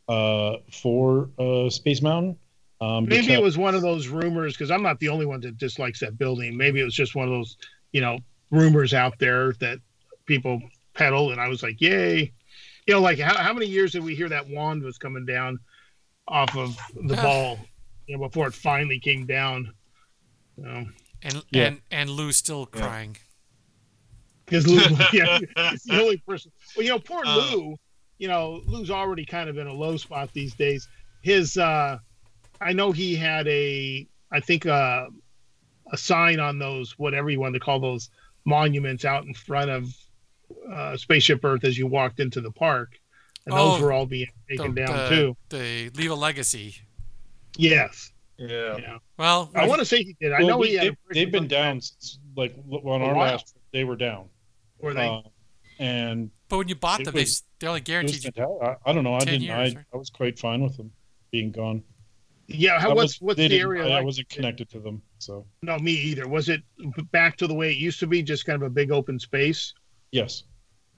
uh, 0.09 0.57
for 0.71 1.31
uh, 1.39 1.69
space 1.69 2.01
mountain 2.01 2.37
um, 2.81 3.07
Maybe 3.07 3.23
because, 3.23 3.39
it 3.39 3.43
was 3.43 3.59
one 3.59 3.75
of 3.75 3.83
those 3.83 4.09
rumors 4.09 4.55
because 4.55 4.71
I'm 4.71 4.83
not 4.83 5.01
the 5.01 5.09
only 5.09 5.27
one 5.27 5.41
that 5.41 5.59
dislikes 5.59 6.01
that 6.01 6.17
building. 6.17 6.57
Maybe 6.57 6.81
it 6.81 6.85
was 6.85 6.95
just 6.95 7.15
one 7.15 7.27
of 7.27 7.33
those, 7.33 7.57
you 7.93 8.01
know, 8.01 8.19
rumors 8.51 8.95
out 8.95 9.19
there 9.19 9.53
that 9.55 9.79
people 10.27 10.61
peddle, 10.95 11.33
and 11.33 11.41
I 11.41 11.49
was 11.49 11.63
like, 11.63 11.81
"Yay!" 11.81 12.33
You 12.87 12.95
know, 12.95 13.01
like 13.01 13.19
how, 13.19 13.37
how 13.37 13.53
many 13.53 13.67
years 13.67 13.93
did 13.93 14.05
we 14.05 14.15
hear 14.15 14.29
that 14.29 14.49
wand 14.49 14.83
was 14.83 14.97
coming 14.97 15.27
down 15.27 15.59
off 16.29 16.57
of 16.57 16.79
the 16.95 17.17
ball, 17.17 17.59
you 18.07 18.17
know, 18.17 18.29
before 18.29 18.47
it 18.47 18.55
finally 18.55 19.01
came 19.01 19.27
down? 19.27 19.73
You 20.57 20.65
know? 20.65 20.87
And 21.23 21.45
yeah. 21.51 21.67
and 21.67 21.81
and 21.91 22.11
Lou's 22.11 22.37
still 22.37 22.67
crying. 22.67 23.17
Because 24.45 24.69
Lou, 24.69 24.79
yeah, 25.13 25.41
he's 25.71 25.83
the 25.83 26.01
only 26.01 26.19
person. 26.19 26.53
Well, 26.77 26.85
you 26.85 26.93
know, 26.93 27.01
poor 27.01 27.23
uh, 27.27 27.37
Lou. 27.37 27.77
You 28.19 28.29
know, 28.29 28.63
Lou's 28.67 28.91
already 28.91 29.25
kind 29.25 29.49
of 29.49 29.59
in 29.59 29.67
a 29.67 29.73
low 29.73 29.97
spot 29.97 30.31
these 30.33 30.55
days. 30.55 30.89
His 31.23 31.57
uh 31.57 31.99
I 32.61 32.73
know 32.73 32.93
he 32.93 33.15
had 33.15 33.47
a, 33.49 34.07
I 34.31 34.41
think 34.41 34.67
uh, 34.67 35.07
a 35.93 35.97
sign 35.97 36.41
on 36.41 36.59
those 36.59 36.99
whatever 36.99 37.31
you 37.31 37.41
want 37.41 37.55
to 37.55 37.61
call 37.61 37.81
those 37.81 38.11
monuments 38.45 39.05
out 39.05 39.25
in 39.25 39.35
front 39.35 39.71
of 39.71 39.95
uh, 40.71 40.97
Spaceship 40.97 41.45
Earth 41.45 41.65
as 41.65 41.77
you 41.77 41.87
walked 41.87 42.21
into 42.21 42.41
the 42.41 42.51
park, 42.51 42.99
and 43.47 43.55
oh, 43.55 43.73
those 43.73 43.81
were 43.81 43.93
all 43.93 44.07
being 44.07 44.29
taken 44.49 44.75
the, 44.75 44.87
down 44.87 44.97
the, 44.97 45.09
too. 45.09 45.37
They 45.49 45.91
leave 45.91 46.11
a 46.11 46.15
legacy. 46.15 46.77
Yes. 47.57 48.13
Yeah. 48.39 48.77
yeah. 48.77 48.99
Well, 49.19 49.51
I, 49.55 49.67
want 49.67 49.81
to 49.81 49.85
say 49.85 50.03
he 50.05 50.17
did. 50.21 50.33
I 50.33 50.43
know 50.43 50.59
we, 50.59 50.79
he 50.79 50.91
they, 51.11 51.21
have 51.21 51.33
been 51.33 51.49
down 51.49 51.81
since, 51.81 52.21
like 52.37 52.57
on 52.71 53.03
our 53.03 53.17
last 53.17 53.57
they 53.73 53.85
were 53.85 53.97
down. 53.97 54.29
Were 54.81 54.95
they? 54.95 55.09
Uh, 55.09 55.23
and 55.81 56.31
but 56.49 56.59
when 56.59 56.69
you 56.69 56.77
bought 56.77 57.03
them, 57.05 57.15
was, 57.15 57.41
they, 57.41 57.65
they 57.65 57.67
only 57.69 57.81
guaranteed 57.81 58.25
you. 58.37 58.61
I, 58.63 58.77
I, 58.87 58.93
don't 58.93 59.05
know. 59.05 59.15
I 59.15 59.21
didn't. 59.21 59.43
Years, 59.43 59.75
I, 59.75 59.85
I 59.93 59.97
was 59.97 60.11
quite 60.11 60.39
fine 60.39 60.63
with 60.63 60.77
them 60.77 60.93
being 61.33 61.51
gone. 61.51 61.83
Yeah, 62.49 62.81
how, 62.81 62.95
what's 62.95 63.21
what's 63.21 63.37
the 63.37 63.61
area? 63.61 63.85
I, 63.85 63.89
like? 63.89 63.99
I 63.99 64.03
wasn't 64.03 64.31
connected 64.31 64.71
to 64.71 64.81
them, 64.81 65.03
so 65.19 65.45
no, 65.63 65.79
me 65.79 65.93
either. 65.93 66.27
Was 66.27 66.49
it 66.49 66.63
back 67.13 67.37
to 67.37 67.47
the 67.47 67.55
way 67.55 67.71
it 67.71 67.77
used 67.77 68.01
to 68.01 68.07
be, 68.07 68.23
just 68.23 68.47
kind 68.47 68.61
of 68.63 68.67
a 68.67 68.71
big 68.71 68.91
open 68.91 69.19
space? 69.19 69.75
Yes. 70.13 70.45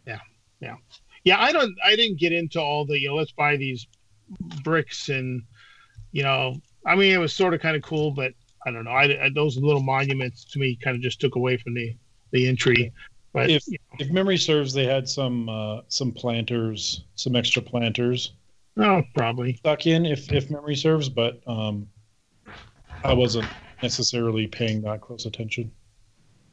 Yeah, 0.06 0.20
yeah, 0.60 0.76
yeah. 1.24 1.42
I 1.42 1.50
don't. 1.50 1.74
I 1.84 1.96
didn't 1.96 2.20
get 2.20 2.32
into 2.32 2.60
all 2.60 2.86
the 2.86 2.98
you 3.00 3.08
know. 3.08 3.16
Let's 3.16 3.32
buy 3.32 3.56
these 3.56 3.88
bricks 4.62 5.08
and 5.08 5.42
you 6.12 6.22
know. 6.22 6.54
I 6.86 6.94
mean, 6.94 7.12
it 7.12 7.18
was 7.18 7.34
sort 7.34 7.52
of 7.52 7.60
kind 7.60 7.76
of 7.76 7.82
cool, 7.82 8.12
but 8.12 8.32
I 8.64 8.70
don't 8.70 8.84
know. 8.84 8.92
I, 8.92 9.24
I 9.24 9.30
those 9.34 9.56
little 9.56 9.82
monuments 9.82 10.44
to 10.52 10.60
me 10.60 10.78
kind 10.80 10.94
of 10.94 11.02
just 11.02 11.20
took 11.20 11.34
away 11.34 11.56
from 11.56 11.74
the 11.74 11.96
the 12.30 12.46
entry. 12.46 12.92
But 13.32 13.50
if 13.50 13.66
you 13.66 13.78
know. 13.90 14.06
if 14.06 14.12
memory 14.12 14.36
serves, 14.36 14.72
they 14.72 14.86
had 14.86 15.08
some 15.08 15.48
uh, 15.48 15.80
some 15.88 16.12
planters, 16.12 17.02
some 17.16 17.34
extra 17.34 17.60
planters 17.60 18.34
Oh, 18.80 19.02
probably 19.14 19.54
stuck 19.54 19.86
in 19.86 20.06
if 20.06 20.32
if 20.32 20.50
memory 20.50 20.76
serves, 20.76 21.08
but 21.08 21.40
um, 21.46 21.86
I 23.04 23.12
wasn't 23.12 23.46
necessarily 23.82 24.46
paying 24.46 24.82
that 24.82 25.00
close 25.00 25.26
attention. 25.26 25.70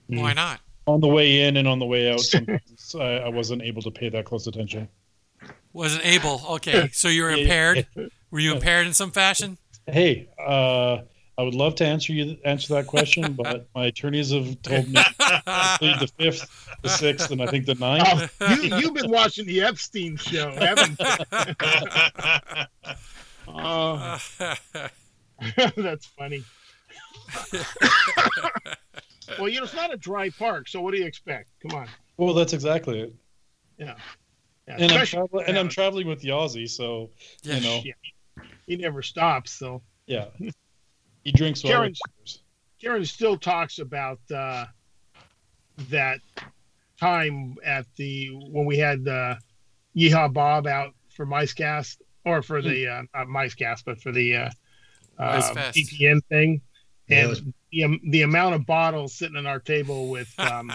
Why 0.08 0.34
not? 0.34 0.60
On 0.86 1.02
the 1.02 1.08
way 1.08 1.42
in 1.42 1.58
and 1.58 1.68
on 1.68 1.80
the 1.80 1.86
way 1.86 2.12
out, 2.12 2.22
sometimes 2.22 2.96
I, 2.96 3.18
I 3.18 3.30
wasn't 3.30 3.62
able 3.62 3.82
to 3.82 3.92
pay 3.92 4.10
that 4.10 4.26
close 4.26 4.48
attention. 4.48 4.88
Wasn't 5.74 6.06
able. 6.06 6.42
Okay, 6.50 6.90
so 6.92 7.08
you 7.08 7.24
were 7.24 7.32
impaired. 7.32 7.88
Were 8.32 8.40
you 8.40 8.54
impaired 8.54 8.88
in 8.88 8.94
some 8.94 9.12
fashion? 9.12 9.58
Hey, 9.86 10.30
uh, 10.46 11.00
I 11.40 11.44
would 11.44 11.54
love 11.54 11.76
to 11.76 11.86
answer 11.86 12.14
you 12.14 12.36
answer 12.46 12.74
that 12.74 12.88
question, 12.88 13.34
but 13.42 13.68
my 13.76 13.86
attorneys 13.86 14.32
have 14.32 14.60
told 14.64 14.88
me 14.88 14.94
to 14.96 15.78
plead 15.80 16.00
the 16.00 16.12
fifth, 16.18 16.70
the 16.82 16.90
sixth, 16.90 17.30
and 17.32 17.42
I 17.42 17.48
think 17.48 17.66
the 17.66 17.78
oh, 17.80 17.98
ninth. 17.98 18.36
Oh, 18.42 18.54
you, 18.56 18.76
you've 18.78 18.94
been 18.94 19.12
watching 19.12 19.46
the 19.46 19.62
Epstein 19.62 20.18
show, 20.18 20.52
haven't 20.52 21.00
you? 21.00 21.06
oh, 23.56 24.18
that's 25.78 26.08
funny. 26.08 26.44
well, 29.38 29.48
you 29.48 29.60
know, 29.60 29.64
it's 29.64 29.76
not 29.76 29.94
a 29.94 29.98
dry 29.98 30.30
park, 30.30 30.68
so 30.68 30.82
what 30.82 30.92
do 30.92 31.00
you 31.00 31.06
expect? 31.06 31.50
Come 31.62 31.78
on. 31.80 31.88
Well, 32.18 32.34
that's 32.34 32.54
exactly 32.54 33.02
it. 33.02 33.14
Yeah. 33.78 33.96
yeah 34.68 34.78
and, 34.80 34.92
I'm 34.92 35.06
traveling, 35.06 35.46
and 35.46 35.58
I'm 35.58 35.70
traveling 35.70 36.08
with 36.08 36.20
the 36.22 36.30
Aussie, 36.30 36.68
so 36.68 37.12
you 37.44 37.60
know, 37.62 37.82
yeah. 37.86 37.94
he 38.66 38.76
never 38.76 39.04
stops. 39.04 39.52
So 39.52 39.84
yeah. 40.08 40.26
He 41.28 41.34
drinks 41.34 41.62
Karen, 41.62 41.94
Karen 42.82 43.04
still 43.04 43.38
talks 43.38 43.80
about 43.80 44.20
uh, 44.34 44.64
that 45.90 46.22
time 46.98 47.56
at 47.66 47.86
the 47.98 48.30
when 48.50 48.66
we 48.66 48.78
had 48.78 49.06
uh, 49.06 49.36
Yeehaw 49.94 50.32
Bob 50.32 50.68
out 50.68 50.94
for 51.10 51.26
MiceCast 51.26 51.98
or 52.24 52.42
for 52.42 52.62
the 52.62 52.88
uh, 52.88 53.02
not 53.14 53.28
MiceCast 53.28 53.84
but 53.86 54.00
for 54.00 54.14
the 54.14 54.38
uh, 54.38 54.50
uh, 55.20 55.42
VPN 55.74 56.22
thing, 56.30 56.62
and 57.10 57.54
yeah, 57.72 57.88
the, 57.88 58.00
the 58.10 58.22
amount 58.22 58.56
of 58.56 58.66
bottles 58.66 59.14
sitting 59.14 59.36
on 59.36 59.46
our 59.46 59.60
table 59.60 60.10
with 60.10 60.34
um, 60.40 60.72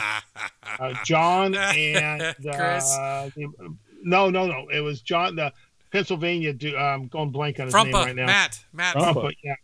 uh, 0.78 0.92
John 1.06 1.54
and 1.56 2.20
uh, 2.20 3.30
the, 3.34 3.74
no, 4.02 4.28
no, 4.28 4.46
no, 4.48 4.68
it 4.68 4.80
was 4.80 5.00
John 5.00 5.34
the 5.34 5.50
Pennsylvania. 5.92 6.52
Do, 6.52 6.76
um, 6.76 7.06
going 7.06 7.30
blank 7.30 7.58
on 7.58 7.68
his 7.68 7.74
Frumpa, 7.74 7.84
name 7.84 7.94
right 7.94 8.16
now. 8.16 8.26
Matt, 8.26 8.62
Matt, 8.74 8.96
Frumpa, 8.96 9.32
yeah, 9.42 9.54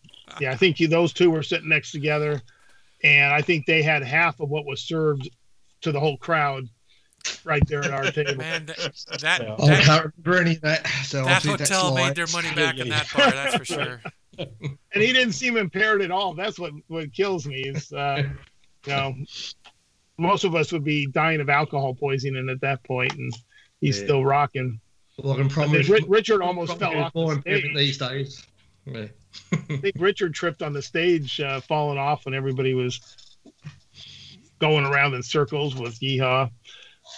yeah, 0.41 0.53
I 0.53 0.57
think 0.57 0.79
those 0.79 1.13
two 1.13 1.31
were 1.31 1.43
sitting 1.43 1.69
next 1.69 1.93
together, 1.93 2.41
and 3.03 3.33
I 3.33 3.43
think 3.43 3.67
they 3.67 3.83
had 3.83 4.03
half 4.03 4.41
of 4.41 4.49
what 4.49 4.67
was 4.67 4.81
served 4.83 5.29
to 5.83 5.93
the 5.93 6.01
whole 6.01 6.17
crowd 6.17 6.69
right 7.45 7.63
there 7.67 7.85
at 7.85 7.91
our 7.91 8.05
table. 8.11 8.37
Man, 8.37 8.67
that, 8.67 8.95
that, 9.21 9.43
oh, 9.43 9.67
I 9.67 9.81
can't 9.81 10.13
remember 10.17 10.41
any 10.41 10.57
of 10.57 10.63
that. 10.63 10.87
So 11.05 11.25
that 11.25 11.45
hotel 11.45 11.95
made 11.95 12.15
their 12.15 12.27
money 12.33 12.55
back 12.55 12.79
in 12.79 12.89
that 12.89 13.09
bar, 13.15 13.31
that's 13.31 13.57
for 13.57 13.65
sure. 13.65 14.03
and 14.39 15.03
he 15.03 15.13
didn't 15.13 15.33
seem 15.33 15.57
impaired 15.57 16.03
at 16.03 16.11
all. 16.11 16.35
That's 16.35 16.59
what 16.59 16.73
what 16.89 17.13
kills 17.13 17.47
me 17.47 17.63
is, 17.63 17.93
uh, 17.93 18.23
you 18.87 18.93
know, 18.93 19.15
most 20.17 20.45
of 20.45 20.55
us 20.55 20.73
would 20.73 20.85
be 20.85 21.07
dying 21.07 21.41
of 21.41 21.49
alcohol 21.49 21.95
poisoning 21.95 22.49
at 22.49 22.61
that 22.61 22.83
point, 22.85 23.13
and 23.15 23.33
he's 23.81 23.99
yeah. 23.99 24.05
still 24.05 24.25
rocking. 24.25 24.81
Well, 25.19 25.35
I 25.35 25.37
can 25.37 25.49
promise. 25.49 25.91
I 25.91 25.95
mean, 25.95 26.05
Richard 26.09 26.43
almost 26.43 26.79
fell 26.79 26.97
off 26.97 27.13
the 27.13 27.41
stage. 27.41 27.75
these 27.75 27.99
days. 27.99 28.47
Yeah. 28.87 29.07
I 29.53 29.77
think 29.77 29.97
Richard 29.99 30.35
tripped 30.35 30.63
on 30.63 30.73
the 30.73 30.83
stage, 30.83 31.41
uh, 31.41 31.61
falling 31.61 31.99
off 31.99 32.25
when 32.25 32.35
everybody 32.35 32.75
was 32.75 33.01
going 34.59 34.85
around 34.85 35.15
in 35.15 35.23
circles 35.23 35.77
with 35.77 35.99
Yeehaw. 36.01 36.51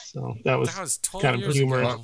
So 0.04 0.36
that 0.44 0.58
was, 0.58 0.74
that 0.74 0.82
was 0.82 0.98
kind 1.20 1.42
of 1.42 1.52
humorous. 1.52 1.96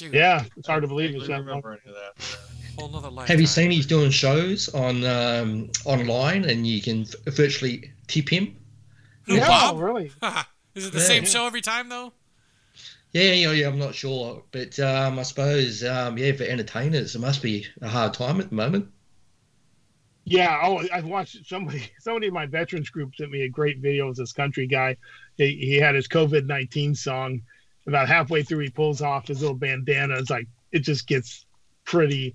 Yeah, 0.00 0.44
it's 0.56 0.66
hard 0.66 0.82
to 0.82 0.88
believe. 0.88 1.14
I 1.30 1.36
remember 1.36 1.72
any 1.72 1.92
of 1.92 1.94
that. 1.94 2.38
Whole 2.78 2.88
nother 2.88 3.08
life. 3.08 3.28
Have 3.28 3.40
you 3.40 3.46
seen 3.46 3.70
he's 3.70 3.86
doing 3.86 4.10
shows 4.10 4.68
on 4.68 5.04
um, 5.04 5.70
online, 5.84 6.44
and 6.44 6.66
you 6.66 6.82
can 6.82 7.06
virtually 7.26 7.92
tip 8.06 8.28
him? 8.28 8.56
Who, 9.22 9.36
yeah, 9.36 9.46
Bob? 9.46 9.80
really? 9.80 10.12
Is 10.74 10.86
it 10.86 10.92
the 10.92 10.98
yeah, 10.98 11.04
same 11.04 11.22
yeah. 11.22 11.28
show 11.28 11.46
every 11.46 11.62
time 11.62 11.88
though? 11.88 12.12
Yeah, 13.16 13.32
yeah, 13.32 13.52
yeah. 13.52 13.68
I'm 13.68 13.78
not 13.78 13.94
sure, 13.94 14.42
but 14.52 14.78
um, 14.78 15.18
I 15.18 15.22
suppose, 15.22 15.82
um, 15.82 16.18
yeah, 16.18 16.32
for 16.32 16.44
entertainers, 16.44 17.14
it 17.14 17.18
must 17.18 17.40
be 17.40 17.66
a 17.80 17.88
hard 17.88 18.12
time 18.12 18.40
at 18.40 18.50
the 18.50 18.54
moment. 18.54 18.88
Yeah. 20.24 20.60
Oh, 20.62 20.82
I've 20.92 21.06
watched 21.06 21.46
somebody. 21.46 21.90
Somebody 21.98 22.26
in 22.26 22.34
my 22.34 22.44
veterans 22.44 22.90
group 22.90 23.14
sent 23.14 23.30
me 23.30 23.44
a 23.44 23.48
great 23.48 23.78
video 23.78 24.08
of 24.08 24.16
this 24.16 24.32
country 24.32 24.66
guy. 24.66 24.98
He, 25.38 25.56
he 25.56 25.76
had 25.76 25.94
his 25.94 26.08
COVID 26.08 26.44
nineteen 26.44 26.94
song. 26.94 27.40
About 27.86 28.06
halfway 28.06 28.42
through, 28.42 28.58
he 28.58 28.68
pulls 28.68 29.00
off 29.00 29.28
his 29.28 29.40
little 29.40 29.56
bandana. 29.56 30.18
It's 30.18 30.28
like 30.28 30.46
it 30.72 30.80
just 30.80 31.06
gets 31.06 31.46
pretty 31.84 32.34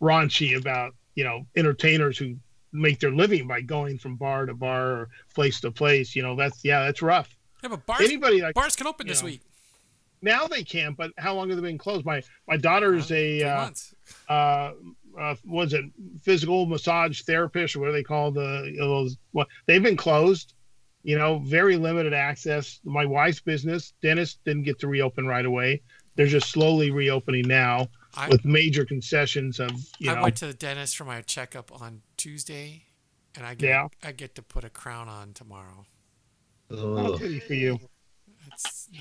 raunchy 0.00 0.56
about 0.56 0.94
you 1.16 1.24
know 1.24 1.44
entertainers 1.56 2.16
who 2.18 2.36
make 2.72 3.00
their 3.00 3.10
living 3.10 3.48
by 3.48 3.62
going 3.62 3.98
from 3.98 4.14
bar 4.14 4.46
to 4.46 4.54
bar 4.54 4.92
or 4.92 5.08
place 5.34 5.60
to 5.62 5.72
place. 5.72 6.14
You 6.14 6.22
know, 6.22 6.36
that's 6.36 6.64
yeah, 6.64 6.84
that's 6.84 7.02
rough. 7.02 7.36
Yeah, 7.64 7.70
but 7.70 7.84
bars, 7.84 8.02
anybody 8.02 8.42
like, 8.42 8.54
bars 8.54 8.76
can 8.76 8.86
open 8.86 9.08
this 9.08 9.22
know, 9.22 9.26
week. 9.26 9.40
Now 10.22 10.46
they 10.46 10.62
can't. 10.62 10.96
but 10.96 11.12
how 11.18 11.34
long 11.34 11.48
have 11.48 11.58
they 11.60 11.68
been 11.68 11.78
closed? 11.78 12.04
My 12.04 12.22
my 12.46 12.56
daughter's 12.56 13.10
a 13.10 13.42
uh, 13.42 13.70
uh, 14.28 14.72
uh, 15.18 15.34
was 15.44 15.72
it 15.72 15.84
physical 16.22 16.66
massage 16.66 17.22
therapist 17.22 17.76
or 17.76 17.80
what 17.80 17.86
do 17.86 17.92
they 17.92 18.02
call 18.02 18.30
the 18.30 18.74
those? 18.78 19.16
What 19.32 19.48
they've 19.66 19.82
been 19.82 19.96
closed. 19.96 20.54
You 21.02 21.16
know, 21.16 21.38
very 21.38 21.78
limited 21.78 22.12
access. 22.12 22.78
My 22.84 23.06
wife's 23.06 23.40
business, 23.40 23.94
dentist, 24.02 24.40
didn't 24.44 24.64
get 24.64 24.78
to 24.80 24.86
reopen 24.86 25.26
right 25.26 25.46
away. 25.46 25.80
They're 26.14 26.26
just 26.26 26.50
slowly 26.50 26.90
reopening 26.90 27.48
now 27.48 27.88
I, 28.14 28.28
with 28.28 28.44
major 28.44 28.84
concessions 28.84 29.60
of 29.60 29.70
you 29.98 30.08
know. 30.08 30.12
I 30.12 30.16
know. 30.16 30.22
went 30.24 30.36
to 30.36 30.46
the 30.46 30.52
dentist 30.52 30.98
for 30.98 31.04
my 31.04 31.22
checkup 31.22 31.80
on 31.80 32.02
Tuesday, 32.18 32.84
and 33.34 33.46
I 33.46 33.54
get 33.54 33.68
yeah. 33.68 33.88
I 34.02 34.12
get 34.12 34.34
to 34.34 34.42
put 34.42 34.64
a 34.64 34.68
crown 34.68 35.08
on 35.08 35.32
tomorrow. 35.32 35.86
Oh, 36.70 37.16
for 37.16 37.54
you. 37.54 37.80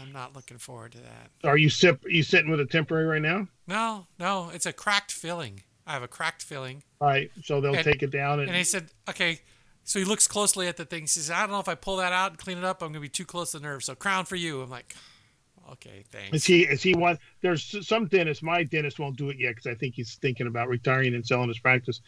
I'm 0.02 0.12
not 0.12 0.36
looking 0.36 0.58
forward 0.58 0.92
to 0.94 1.00
that. 1.00 1.30
Are 1.44 1.58
you 1.58 1.70
sip? 1.70 2.06
Are 2.06 2.10
you 2.10 2.24
sitting 2.24 2.50
with 2.50 2.60
a 2.60 2.66
temporary 2.66 3.06
right 3.06 3.22
now? 3.22 3.48
No, 3.68 4.08
no. 4.20 4.50
It's 4.54 4.66
a 4.66 4.74
cracked 4.74 5.12
filling. 5.12 5.64
I 5.88 5.94
have 5.94 6.04
a 6.04 6.08
cracked 6.08 6.44
filling. 6.44 6.84
Right. 7.02 7.32
So 7.44 7.62
they'll 7.62 7.76
and, 7.76 7.84
take 7.84 8.04
it 8.04 8.12
down. 8.12 8.40
And, 8.40 8.48
and 8.48 8.58
he 8.58 8.64
said, 8.64 8.90
okay. 9.10 9.40
So 9.84 9.98
he 9.98 10.06
looks 10.06 10.28
closely 10.28 10.68
at 10.68 10.78
the 10.78 10.86
thing. 10.86 11.02
He 11.02 11.08
says, 11.08 11.32
I 11.32 11.42
don't 11.42 11.52
know 11.52 11.60
if 11.60 11.68
I 11.68 11.76
pull 11.76 11.98
that 11.98 12.14
out 12.14 12.32
and 12.32 12.38
clean 12.38 12.60
it 12.60 12.64
up, 12.64 12.84
I'm 12.84 12.90
going 12.90 12.94
to 12.94 13.00
be 13.00 13.10
too 13.10 13.26
close 13.26 13.52
to 13.52 13.58
the 13.58 13.64
nerve. 13.64 13.84
So 13.84 13.96
crown 13.96 14.26
for 14.26 14.36
you. 14.36 14.62
I'm 14.62 14.70
like, 14.70 14.96
okay, 15.72 16.04
thanks. 16.12 16.36
Is 16.36 16.46
he? 16.46 16.62
Is 16.62 16.84
he 16.84 16.94
one? 16.94 17.18
There's 17.42 17.88
some 17.88 18.06
dentists. 18.06 18.44
My 18.44 18.64
dentist 18.64 19.00
won't 19.00 19.18
do 19.18 19.30
it 19.30 19.38
yet 19.40 19.56
because 19.56 19.66
I 19.66 19.74
think 19.74 19.96
he's 19.96 20.16
thinking 20.16 20.46
about 20.46 20.68
retiring 20.68 21.16
and 21.16 21.26
selling 21.26 21.48
his 21.48 21.58
practice. 21.58 22.02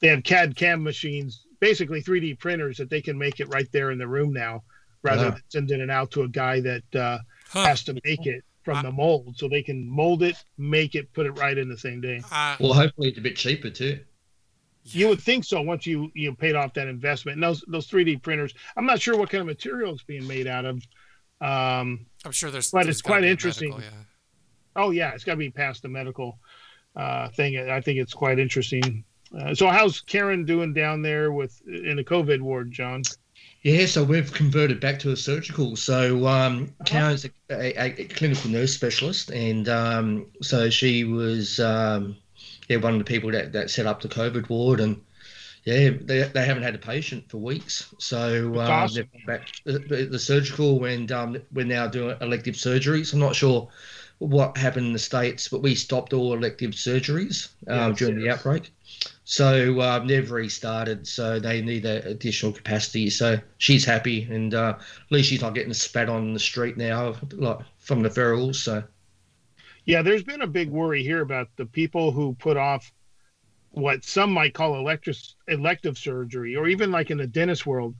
They 0.00 0.08
have 0.08 0.24
CAD 0.24 0.56
CAM 0.56 0.82
machines, 0.82 1.46
basically 1.60 2.02
3D 2.02 2.40
printers 2.40 2.76
that 2.78 2.90
they 2.90 3.00
can 3.00 3.16
make 3.16 3.38
it 3.38 3.46
right 3.54 3.70
there 3.70 3.92
in 3.92 3.98
the 3.98 4.08
room 4.08 4.32
now, 4.32 4.64
rather 5.02 5.24
yeah. 5.24 5.30
than 5.30 5.42
sending 5.48 5.80
it 5.80 5.90
out 5.90 6.10
to 6.12 6.22
a 6.22 6.28
guy 6.28 6.60
that 6.60 6.94
uh, 6.94 7.18
huh. 7.50 7.64
has 7.64 7.84
to 7.84 7.94
make 8.04 8.26
it 8.26 8.44
from 8.64 8.82
the 8.82 8.92
mold, 8.92 9.34
so 9.38 9.48
they 9.48 9.62
can 9.62 9.88
mold 9.88 10.22
it, 10.22 10.36
make 10.58 10.94
it, 10.94 11.10
put 11.14 11.24
it 11.24 11.32
right 11.32 11.56
in 11.56 11.68
the 11.68 11.78
same 11.78 12.02
day. 12.02 12.20
Uh, 12.30 12.56
well, 12.60 12.74
hopefully 12.74 13.08
it's 13.08 13.18
a 13.18 13.22
bit 13.22 13.34
cheaper 13.34 13.70
too. 13.70 14.00
You 14.84 15.08
would 15.08 15.20
think 15.20 15.44
so 15.44 15.62
once 15.62 15.86
you 15.86 16.10
you 16.14 16.34
paid 16.34 16.54
off 16.54 16.74
that 16.74 16.86
investment. 16.88 17.36
And 17.36 17.42
those 17.42 17.64
those 17.68 17.88
3D 17.88 18.22
printers, 18.22 18.54
I'm 18.76 18.86
not 18.86 19.00
sure 19.00 19.16
what 19.16 19.30
kind 19.30 19.40
of 19.40 19.46
material 19.46 19.94
it's 19.94 20.02
being 20.02 20.26
made 20.26 20.46
out 20.46 20.64
of. 20.64 20.76
Um, 21.40 22.06
I'm 22.24 22.32
sure 22.32 22.50
there's, 22.50 22.70
but 22.70 22.84
there's 22.84 22.96
it's 22.96 23.02
quite 23.02 23.24
interesting. 23.24 23.70
Medical, 23.70 23.90
yeah. 23.90 24.04
Oh 24.76 24.90
yeah, 24.90 25.12
it's 25.12 25.24
got 25.24 25.32
to 25.32 25.38
be 25.38 25.50
past 25.50 25.82
the 25.82 25.88
medical 25.88 26.38
uh, 26.96 27.28
thing. 27.30 27.58
I 27.58 27.80
think 27.80 27.98
it's 27.98 28.14
quite 28.14 28.38
interesting. 28.38 29.04
Uh, 29.38 29.54
so 29.54 29.68
how's 29.68 30.00
Karen 30.00 30.44
doing 30.44 30.72
down 30.72 31.02
there 31.02 31.32
with 31.32 31.60
in 31.66 31.96
the 31.96 32.04
COVID 32.04 32.40
ward, 32.40 32.70
John? 32.70 33.02
Yeah, 33.62 33.86
so 33.86 34.04
we've 34.04 34.32
converted 34.32 34.80
back 34.80 35.00
to 35.00 35.10
a 35.10 35.16
surgical. 35.16 35.74
So 35.74 36.26
um, 36.28 36.72
uh-huh. 36.80 36.84
Karen's 36.84 37.24
a, 37.24 37.30
a, 37.50 38.00
a, 38.00 38.04
clinical 38.04 38.50
nurse 38.50 38.72
specialist, 38.72 39.30
and 39.30 39.68
um, 39.68 40.26
so 40.42 40.70
she 40.70 41.04
was 41.04 41.58
um, 41.58 42.16
yeah 42.68 42.76
one 42.76 42.92
of 42.92 42.98
the 42.98 43.04
people 43.04 43.32
that, 43.32 43.52
that 43.52 43.70
set 43.70 43.86
up 43.86 44.00
the 44.00 44.08
COVID 44.08 44.48
ward, 44.48 44.78
and 44.78 45.00
yeah, 45.64 45.90
they, 46.00 46.22
they 46.22 46.44
haven't 46.44 46.62
had 46.62 46.76
a 46.76 46.78
patient 46.78 47.28
for 47.28 47.38
weeks. 47.38 47.92
So 47.98 48.54
um, 48.54 48.58
awesome. 48.58 49.08
back 49.26 49.48
the, 49.64 50.08
the 50.10 50.18
surgical, 50.18 50.84
and 50.84 51.10
um, 51.10 51.36
we're 51.52 51.66
now 51.66 51.88
doing 51.88 52.16
elective 52.20 52.54
surgeries. 52.54 53.12
I'm 53.12 53.18
not 53.18 53.34
sure 53.34 53.68
what 54.18 54.56
happened 54.56 54.86
in 54.86 54.92
the 54.92 54.98
states, 54.98 55.48
but 55.48 55.62
we 55.62 55.74
stopped 55.74 56.12
all 56.12 56.34
elective 56.34 56.72
surgeries 56.72 57.50
um, 57.68 57.90
yes, 57.90 57.98
during 57.98 58.20
yes. 58.20 58.24
the 58.24 58.30
outbreak. 58.34 58.72
So 59.24 59.80
um, 59.80 60.06
they've 60.06 60.30
restarted, 60.30 61.06
so 61.06 61.38
they 61.38 61.60
need 61.60 61.84
additional 61.84 62.52
capacity. 62.52 63.10
So 63.10 63.38
she's 63.58 63.84
happy, 63.84 64.24
and 64.30 64.54
uh, 64.54 64.74
at 64.78 65.12
least 65.12 65.28
she's 65.28 65.42
not 65.42 65.54
getting 65.54 65.72
spat 65.72 66.08
on 66.08 66.32
the 66.32 66.40
street 66.40 66.76
now, 66.76 67.14
like 67.32 67.58
from 67.78 68.02
the 68.02 68.08
ferals. 68.08 68.56
So, 68.56 68.82
yeah, 69.84 70.02
there's 70.02 70.24
been 70.24 70.42
a 70.42 70.46
big 70.46 70.70
worry 70.70 71.02
here 71.02 71.20
about 71.20 71.48
the 71.56 71.66
people 71.66 72.10
who 72.10 72.34
put 72.34 72.56
off 72.56 72.90
what 73.70 74.02
some 74.02 74.32
might 74.32 74.54
call 74.54 74.76
elective 74.76 75.16
elective 75.46 75.98
surgery, 75.98 76.56
or 76.56 76.66
even 76.66 76.90
like 76.90 77.10
in 77.10 77.18
the 77.18 77.26
dentist 77.26 77.66
world. 77.66 77.94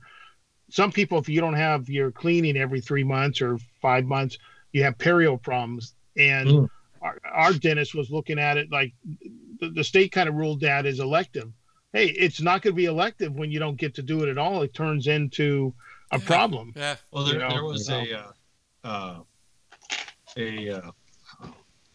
Some 0.71 0.91
people, 0.91 1.17
if 1.17 1.29
you 1.29 1.41
don't 1.41 1.53
have 1.53 1.89
your 1.89 2.11
cleaning 2.11 2.57
every 2.57 2.81
three 2.81 3.03
months 3.03 3.41
or 3.41 3.57
five 3.81 4.05
months, 4.05 4.37
you 4.71 4.83
have 4.83 4.97
perio 4.97 5.41
problems, 5.41 5.93
and 6.17 6.49
mm. 6.49 6.69
our, 7.01 7.19
our 7.25 7.53
dentist 7.53 7.95
was 7.95 8.09
looking 8.09 8.39
at 8.39 8.57
it 8.57 8.71
like 8.71 8.93
the, 9.59 9.69
the 9.69 9.83
state 9.83 10.11
kind 10.11 10.29
of 10.29 10.35
ruled 10.35 10.61
that 10.61 10.85
as 10.85 10.99
elective. 10.99 11.51
Hey, 11.93 12.07
it's 12.07 12.41
not 12.41 12.61
going 12.61 12.73
to 12.73 12.77
be 12.77 12.85
elective 12.85 13.33
when 13.33 13.51
you 13.51 13.59
don't 13.59 13.75
get 13.75 13.95
to 13.95 14.03
do 14.03 14.23
it 14.23 14.29
at 14.29 14.37
all. 14.37 14.61
It 14.61 14.73
turns 14.73 15.07
into 15.07 15.73
a 16.11 16.19
yeah. 16.19 16.25
problem. 16.25 16.73
Yeah. 16.75 16.95
Well, 17.11 17.25
there, 17.25 17.33
you 17.35 17.39
know? 17.39 17.49
there 17.49 17.63
was 17.63 17.89
a 17.89 18.19
uh, 18.19 18.31
uh, 18.83 19.19
a 20.37 20.69
uh, 20.69 20.91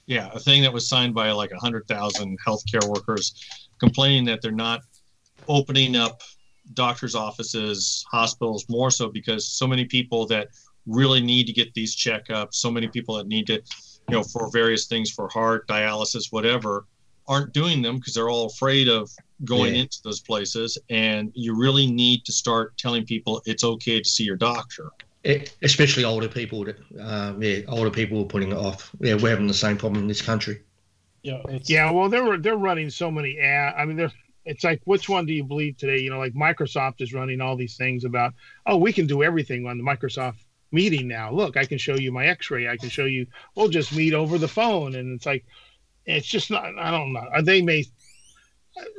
yeah 0.06 0.30
a 0.32 0.40
thing 0.40 0.62
that 0.62 0.72
was 0.72 0.88
signed 0.88 1.14
by 1.14 1.30
like 1.30 1.52
a 1.52 1.58
hundred 1.58 1.86
thousand 1.86 2.38
healthcare 2.44 2.86
workers 2.88 3.34
complaining 3.78 4.24
that 4.24 4.42
they're 4.42 4.50
not 4.50 4.80
opening 5.48 5.96
up 5.96 6.22
doctors' 6.72 7.14
offices, 7.14 8.04
hospitals 8.10 8.64
more 8.68 8.90
so 8.90 9.08
because 9.08 9.46
so 9.46 9.66
many 9.66 9.84
people 9.84 10.26
that 10.26 10.48
really 10.86 11.20
need 11.20 11.46
to 11.46 11.52
get 11.52 11.72
these 11.74 11.94
checkups, 11.94 12.54
so 12.54 12.70
many 12.70 12.88
people 12.88 13.16
that 13.16 13.26
need 13.26 13.46
to, 13.46 13.62
you 14.08 14.16
know, 14.16 14.22
for 14.22 14.50
various 14.50 14.86
things 14.86 15.10
for 15.10 15.28
heart, 15.28 15.66
dialysis, 15.66 16.30
whatever, 16.30 16.86
aren't 17.26 17.52
doing 17.52 17.82
them 17.82 17.96
because 17.96 18.14
they're 18.14 18.28
all 18.28 18.46
afraid 18.46 18.88
of 18.88 19.10
going 19.44 19.74
yeah. 19.74 19.82
into 19.82 19.98
those 20.04 20.20
places. 20.20 20.78
And 20.90 21.32
you 21.34 21.56
really 21.56 21.90
need 21.90 22.24
to 22.26 22.32
start 22.32 22.76
telling 22.76 23.04
people 23.04 23.42
it's 23.46 23.64
okay 23.64 24.00
to 24.00 24.08
see 24.08 24.24
your 24.24 24.36
doctor. 24.36 24.90
It, 25.22 25.56
especially 25.62 26.04
older 26.04 26.28
people. 26.28 26.64
That, 26.64 26.76
um, 27.00 27.42
yeah, 27.42 27.60
older 27.68 27.90
people 27.90 28.20
are 28.20 28.26
putting 28.26 28.52
it 28.52 28.58
off. 28.58 28.90
Yeah, 29.00 29.14
we're 29.14 29.30
having 29.30 29.46
the 29.46 29.54
same 29.54 29.78
problem 29.78 30.02
in 30.02 30.08
this 30.08 30.20
country. 30.20 30.60
Yeah, 31.22 31.40
yeah. 31.64 31.90
Well, 31.90 32.10
they're 32.10 32.36
they're 32.36 32.56
running 32.56 32.90
so 32.90 33.10
many 33.10 33.38
ads. 33.38 33.74
I 33.78 33.86
mean, 33.86 33.96
they're 33.96 34.12
it's 34.44 34.64
like 34.64 34.82
which 34.84 35.08
one 35.08 35.24
do 35.24 35.32
you 35.32 35.42
believe 35.42 35.78
today? 35.78 35.98
You 35.98 36.10
know, 36.10 36.18
like 36.18 36.34
Microsoft 36.34 37.00
is 37.00 37.14
running 37.14 37.40
all 37.40 37.56
these 37.56 37.76
things 37.76 38.04
about 38.04 38.34
oh, 38.66 38.76
we 38.76 38.92
can 38.92 39.06
do 39.06 39.22
everything 39.22 39.66
on 39.66 39.78
the 39.78 39.84
Microsoft 39.84 40.36
meeting 40.74 41.08
now. 41.08 41.30
Look, 41.30 41.56
I 41.56 41.64
can 41.64 41.78
show 41.78 41.94
you 41.94 42.12
my 42.12 42.26
X-ray. 42.26 42.68
I 42.68 42.76
can 42.76 42.90
show 42.90 43.06
you. 43.06 43.26
We'll 43.54 43.68
just 43.68 43.94
meet 43.94 44.12
over 44.12 44.36
the 44.36 44.48
phone, 44.48 44.96
and 44.96 45.14
it's 45.14 45.24
like 45.24 45.46
it's 46.04 46.26
just 46.26 46.50
not. 46.50 46.76
I 46.78 46.90
don't 46.90 47.12
know. 47.12 47.24
They 47.42 47.62
may 47.62 47.84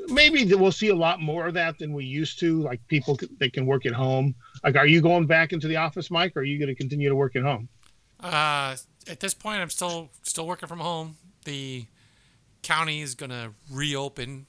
maybe 0.08 0.46
we'll 0.56 0.72
see 0.72 0.90
a 0.90 0.96
lot 0.96 1.22
more 1.22 1.48
of 1.48 1.54
that 1.56 1.78
than 1.78 1.94
we 1.94 2.06
used 2.06 2.40
to. 2.40 2.62
Like 2.62 2.86
people 2.88 3.20
that 3.40 3.54
can 3.54 3.66
work 3.66 3.86
at 3.86 3.94
home. 3.94 4.36
Like, 4.64 4.76
are 4.76 4.88
you 4.88 5.02
going 5.02 5.28
back 5.28 5.54
into 5.54 5.68
the 5.68 5.76
office, 5.76 6.10
Mike, 6.10 6.34
or 6.36 6.40
are 6.40 6.44
you 6.44 6.58
going 6.58 6.70
to 6.70 6.76
continue 6.76 7.10
to 7.10 7.16
work 7.16 7.36
at 7.36 7.44
home? 7.44 7.68
Uh, 8.20 8.76
at 9.08 9.20
this 9.20 9.34
point, 9.34 9.62
I'm 9.62 9.70
still 9.70 10.10
still 10.24 10.48
working 10.48 10.68
from 10.68 10.80
home. 10.80 11.18
The 11.44 11.86
county 12.64 13.02
is 13.02 13.14
going 13.14 13.30
to 13.30 13.52
reopen 13.72 14.48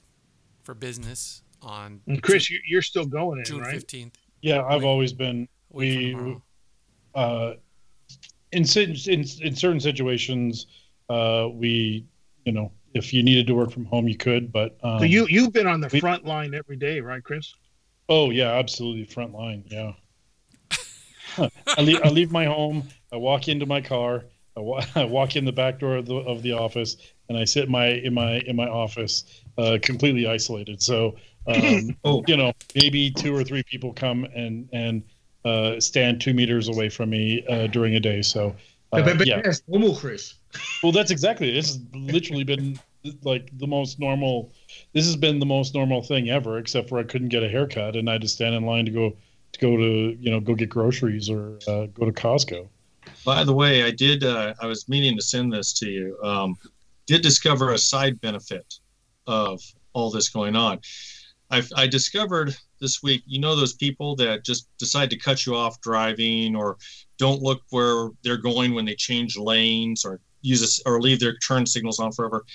for 0.63 0.73
business 0.73 1.43
on. 1.61 2.01
And 2.07 2.21
Chris, 2.23 2.45
June, 2.45 2.59
you're 2.67 2.81
still 2.81 3.05
going 3.05 3.39
in, 3.39 3.45
June 3.45 3.61
right? 3.61 3.75
15th. 3.75 4.13
Yeah, 4.41 4.63
I've 4.65 4.83
always 4.83 5.13
been. 5.13 5.47
We, 5.69 6.15
uh, 7.17 7.55
in, 8.51 8.63
in 8.63 9.25
in 9.41 9.55
certain 9.55 9.79
situations, 9.79 10.67
uh, 11.09 11.47
we 11.51 12.05
you 12.45 12.53
know, 12.53 12.71
if 12.93 13.13
you 13.13 13.23
needed 13.23 13.47
to 13.47 13.55
work 13.55 13.71
from 13.71 13.85
home, 13.85 14.07
you 14.07 14.15
could. 14.15 14.53
But 14.53 14.77
um, 14.83 14.99
so 14.99 15.05
you 15.05 15.27
you've 15.29 15.51
been 15.51 15.67
on 15.67 15.81
the 15.81 15.89
we, 15.91 15.99
front 15.99 16.25
line 16.25 16.53
every 16.53 16.77
day, 16.77 17.01
right, 17.01 17.23
Chris? 17.23 17.53
Oh 18.07 18.29
yeah, 18.29 18.51
absolutely 18.53 19.03
front 19.03 19.33
line. 19.33 19.65
Yeah. 19.67 19.93
I 21.77 21.81
leave 21.81 22.01
I 22.03 22.09
leave 22.09 22.31
my 22.31 22.45
home. 22.45 22.87
I 23.11 23.17
walk 23.17 23.47
into 23.47 23.65
my 23.65 23.81
car. 23.81 24.25
I, 24.55 24.59
wa- 24.61 24.85
I 24.95 25.05
walk 25.05 25.35
in 25.35 25.45
the 25.45 25.51
back 25.51 25.79
door 25.79 25.97
of 25.97 26.05
the 26.05 26.15
of 26.15 26.41
the 26.41 26.53
office, 26.53 26.97
and 27.29 27.37
I 27.37 27.45
sit 27.45 27.65
in 27.65 27.71
my 27.71 27.87
in 27.87 28.13
my 28.13 28.39
in 28.39 28.55
my 28.55 28.67
office, 28.67 29.43
uh, 29.57 29.77
completely 29.81 30.27
isolated. 30.27 30.81
So, 30.81 31.15
um, 31.47 31.97
oh. 32.05 32.23
you 32.27 32.37
know, 32.37 32.53
maybe 32.75 33.11
two 33.11 33.35
or 33.35 33.43
three 33.43 33.63
people 33.63 33.93
come 33.93 34.23
and 34.23 34.69
and 34.71 35.03
uh, 35.47 35.79
stand 35.79 36.21
two 36.21 36.33
meters 36.33 36.67
away 36.67 36.89
from 36.89 37.09
me 37.09 37.45
uh, 37.47 37.67
during 37.67 37.95
a 37.95 37.99
day. 37.99 38.21
So 38.21 38.55
uh, 38.93 39.03
but, 39.03 39.17
but 39.17 39.27
yeah. 39.27 39.41
that's 39.41 39.63
normal, 39.67 39.95
Chris. 39.95 40.35
Well, 40.81 40.91
that's 40.91 41.11
exactly. 41.11 41.51
This 41.51 41.67
has 41.67 41.79
literally 41.93 42.43
been 42.43 42.79
like 43.21 43.49
the 43.59 43.67
most 43.67 43.99
normal. 43.99 44.53
This 44.93 45.05
has 45.05 45.15
been 45.15 45.39
the 45.39 45.45
most 45.45 45.75
normal 45.75 46.01
thing 46.01 46.29
ever, 46.29 46.57
except 46.57 46.89
for 46.89 46.97
I 46.97 47.03
couldn't 47.03 47.27
get 47.29 47.43
a 47.43 47.49
haircut 47.49 47.95
and 47.95 48.09
I 48.09 48.13
had 48.13 48.21
to 48.21 48.27
stand 48.27 48.55
in 48.55 48.65
line 48.65 48.85
to 48.85 48.91
go 48.91 49.15
to 49.51 49.59
go 49.59 49.77
to 49.77 50.17
you 50.19 50.31
know 50.31 50.39
go 50.39 50.55
get 50.55 50.69
groceries 50.69 51.29
or 51.29 51.59
uh, 51.67 51.87
go 51.87 52.05
to 52.05 52.11
Costco. 52.11 52.67
By 53.25 53.43
the 53.43 53.53
way, 53.53 53.83
I 53.83 53.91
did. 53.91 54.23
Uh, 54.23 54.53
I 54.61 54.65
was 54.65 54.87
meaning 54.87 55.15
to 55.17 55.21
send 55.21 55.53
this 55.53 55.73
to 55.73 55.89
you. 55.89 56.17
Um, 56.23 56.55
did 57.05 57.21
discover 57.21 57.71
a 57.71 57.77
side 57.77 58.19
benefit 58.21 58.79
of 59.27 59.61
all 59.93 60.09
this 60.09 60.29
going 60.29 60.55
on. 60.55 60.79
I've, 61.51 61.71
I 61.75 61.87
discovered 61.87 62.55
this 62.79 63.01
week. 63.03 63.23
You 63.25 63.39
know 63.39 63.55
those 63.55 63.73
people 63.73 64.15
that 64.17 64.43
just 64.43 64.67
decide 64.77 65.09
to 65.11 65.17
cut 65.17 65.45
you 65.45 65.55
off 65.55 65.81
driving 65.81 66.55
or 66.55 66.77
don't 67.17 67.41
look 67.41 67.61
where 67.69 68.09
they're 68.23 68.37
going 68.37 68.73
when 68.73 68.85
they 68.85 68.95
change 68.95 69.37
lanes 69.37 70.05
or 70.05 70.19
use 70.41 70.61
this 70.61 70.81
or 70.85 71.01
leave 71.01 71.19
their 71.19 71.37
turn 71.37 71.65
signals 71.65 71.99
on 71.99 72.11
forever. 72.11 72.45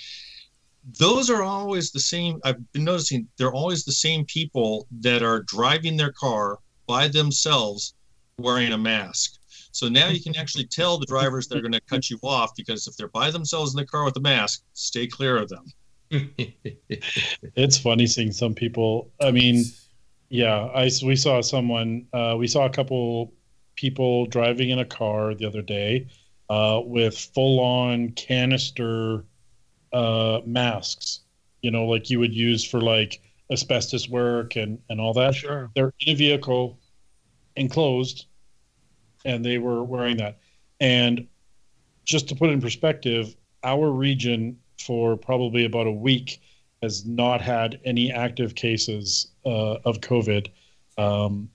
Those 0.99 1.29
are 1.29 1.43
always 1.43 1.91
the 1.91 1.99
same. 1.99 2.41
I've 2.43 2.71
been 2.73 2.83
noticing 2.83 3.27
they're 3.37 3.53
always 3.53 3.85
the 3.85 3.91
same 3.91 4.25
people 4.25 4.87
that 4.99 5.23
are 5.23 5.41
driving 5.43 5.95
their 5.95 6.11
car 6.11 6.59
by 6.87 7.07
themselves 7.07 7.93
wearing 8.37 8.73
a 8.73 8.77
mask. 8.77 9.39
So 9.71 9.89
now 9.89 10.09
you 10.09 10.21
can 10.21 10.35
actually 10.35 10.65
tell 10.65 10.97
the 10.97 11.05
drivers 11.05 11.47
that 11.47 11.57
are 11.57 11.61
going 11.61 11.71
to 11.71 11.81
cut 11.81 12.09
you 12.09 12.19
off 12.21 12.55
because 12.55 12.87
if 12.87 12.95
they're 12.95 13.07
by 13.07 13.31
themselves 13.31 13.73
in 13.73 13.77
the 13.77 13.85
car 13.85 14.03
with 14.03 14.15
a 14.17 14.19
mask, 14.19 14.63
stay 14.73 15.07
clear 15.07 15.37
of 15.37 15.49
them. 15.49 15.65
it's 17.55 17.77
funny 17.77 18.05
seeing 18.05 18.31
some 18.31 18.53
people. 18.53 19.09
I 19.19 19.31
mean, 19.31 19.63
yeah, 20.33 20.65
I 20.73 20.89
we 21.05 21.15
saw 21.15 21.41
someone. 21.41 22.07
Uh, 22.11 22.35
we 22.39 22.47
saw 22.47 22.65
a 22.65 22.69
couple 22.71 23.31
people 23.75 24.25
driving 24.25 24.71
in 24.71 24.79
a 24.79 24.85
car 24.85 25.35
the 25.35 25.45
other 25.45 25.61
day 25.61 26.07
uh, 26.49 26.81
with 26.83 27.15
full-on 27.15 28.09
canister 28.13 29.25
uh, 29.93 30.41
masks. 30.43 31.19
You 31.61 31.69
know, 31.69 31.85
like 31.85 32.09
you 32.09 32.19
would 32.19 32.33
use 32.33 32.65
for 32.65 32.81
like 32.81 33.21
asbestos 33.51 34.09
work 34.09 34.55
and 34.55 34.79
and 34.89 34.99
all 34.99 35.13
that. 35.13 35.35
Sure. 35.35 35.69
They're 35.75 35.93
in 35.99 36.13
a 36.13 36.15
vehicle, 36.15 36.79
enclosed, 37.55 38.25
and 39.25 39.45
they 39.45 39.59
were 39.59 39.83
wearing 39.83 40.17
that. 40.17 40.39
And 40.79 41.27
just 42.05 42.27
to 42.29 42.35
put 42.35 42.49
it 42.49 42.53
in 42.53 42.61
perspective, 42.61 43.35
our 43.63 43.91
region 43.91 44.57
for 44.79 45.15
probably 45.15 45.65
about 45.65 45.85
a 45.85 45.91
week 45.91 46.41
has 46.83 47.05
not 47.05 47.41
had 47.41 47.79
any 47.85 48.11
active 48.11 48.53
cases 48.53 49.31
uh, 49.45 49.75
of 49.85 50.01
COVID. 50.01 50.49
Um, 50.97 51.49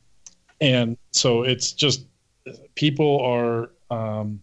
and 0.61 0.97
so 1.13 1.43
it's 1.43 1.73
just 1.73 2.07
people 2.75 3.21
are, 3.21 3.71
um, 3.91 4.41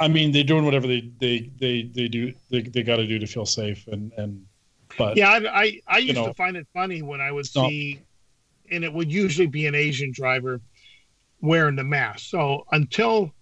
I 0.00 0.06
mean, 0.08 0.30
they're 0.32 0.44
doing 0.44 0.64
whatever 0.64 0.86
they, 0.86 1.10
they, 1.20 1.50
they, 1.60 1.90
they 1.92 2.08
do, 2.08 2.32
they, 2.50 2.62
they 2.62 2.82
got 2.82 2.96
to 2.96 3.06
do 3.06 3.18
to 3.18 3.26
feel 3.26 3.44
safe. 3.44 3.86
And, 3.88 4.12
and, 4.16 4.46
but 4.96 5.16
yeah, 5.16 5.30
I, 5.30 5.62
I, 5.62 5.80
I 5.88 5.98
used 5.98 6.14
know, 6.14 6.28
to 6.28 6.34
find 6.34 6.56
it 6.56 6.66
funny 6.72 7.02
when 7.02 7.20
I 7.20 7.30
would 7.32 7.46
see, 7.46 7.94
not, 7.94 8.74
and 8.74 8.84
it 8.84 8.92
would 8.92 9.12
usually 9.12 9.48
be 9.48 9.66
an 9.66 9.74
Asian 9.74 10.12
driver 10.12 10.60
wearing 11.40 11.76
the 11.76 11.84
mask. 11.84 12.30
So 12.30 12.64
until 12.70 13.32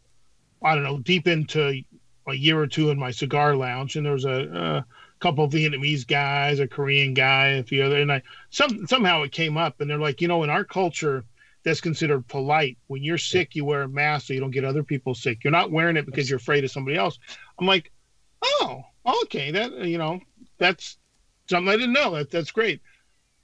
I 0.62 0.74
don't 0.74 0.84
know, 0.84 0.98
deep 0.98 1.28
into 1.28 1.82
a 2.26 2.34
year 2.34 2.58
or 2.58 2.66
two 2.66 2.90
in 2.90 2.98
my 2.98 3.10
cigar 3.10 3.54
lounge, 3.54 3.96
and 3.96 4.04
there 4.04 4.14
was 4.14 4.24
a, 4.24 4.40
a 4.52 4.86
couple 5.20 5.44
of 5.44 5.52
Vietnamese 5.52 6.06
guys, 6.06 6.60
a 6.60 6.68
Korean 6.68 7.14
guy, 7.14 7.48
a 7.48 7.62
few 7.62 7.82
other, 7.82 8.01
and 8.01 8.12
I 8.12 8.22
some 8.51 8.86
somehow 8.86 9.22
it 9.22 9.32
came 9.32 9.56
up, 9.56 9.80
and 9.80 9.88
they're 9.88 9.98
like, 9.98 10.20
you 10.20 10.28
know, 10.28 10.43
in 10.43 10.51
our 10.51 10.64
culture, 10.64 11.24
that's 11.64 11.80
considered 11.80 12.28
polite. 12.28 12.78
When 12.86 13.02
you're 13.02 13.18
sick, 13.18 13.55
you 13.55 13.64
wear 13.64 13.82
a 13.82 13.88
mask 13.88 14.26
so 14.26 14.34
you 14.34 14.40
don't 14.40 14.51
get 14.51 14.64
other 14.64 14.84
people 14.84 15.14
sick. 15.14 15.43
You're 15.43 15.51
not 15.51 15.72
wearing 15.72 15.97
it 15.97 16.06
because 16.06 16.28
you're 16.28 16.38
afraid 16.38 16.64
of 16.64 16.70
somebody 16.70 16.97
else. 16.97 17.18
I'm 17.59 17.66
like, 17.66 17.90
oh, 18.43 18.82
okay, 19.24 19.51
that 19.52 19.72
you 19.84 19.98
know, 19.98 20.20
that's 20.59 20.98
something 21.48 21.68
I 21.68 21.76
didn't 21.76 21.93
know. 21.93 22.14
That 22.16 22.30
that's 22.30 22.51
great. 22.51 22.80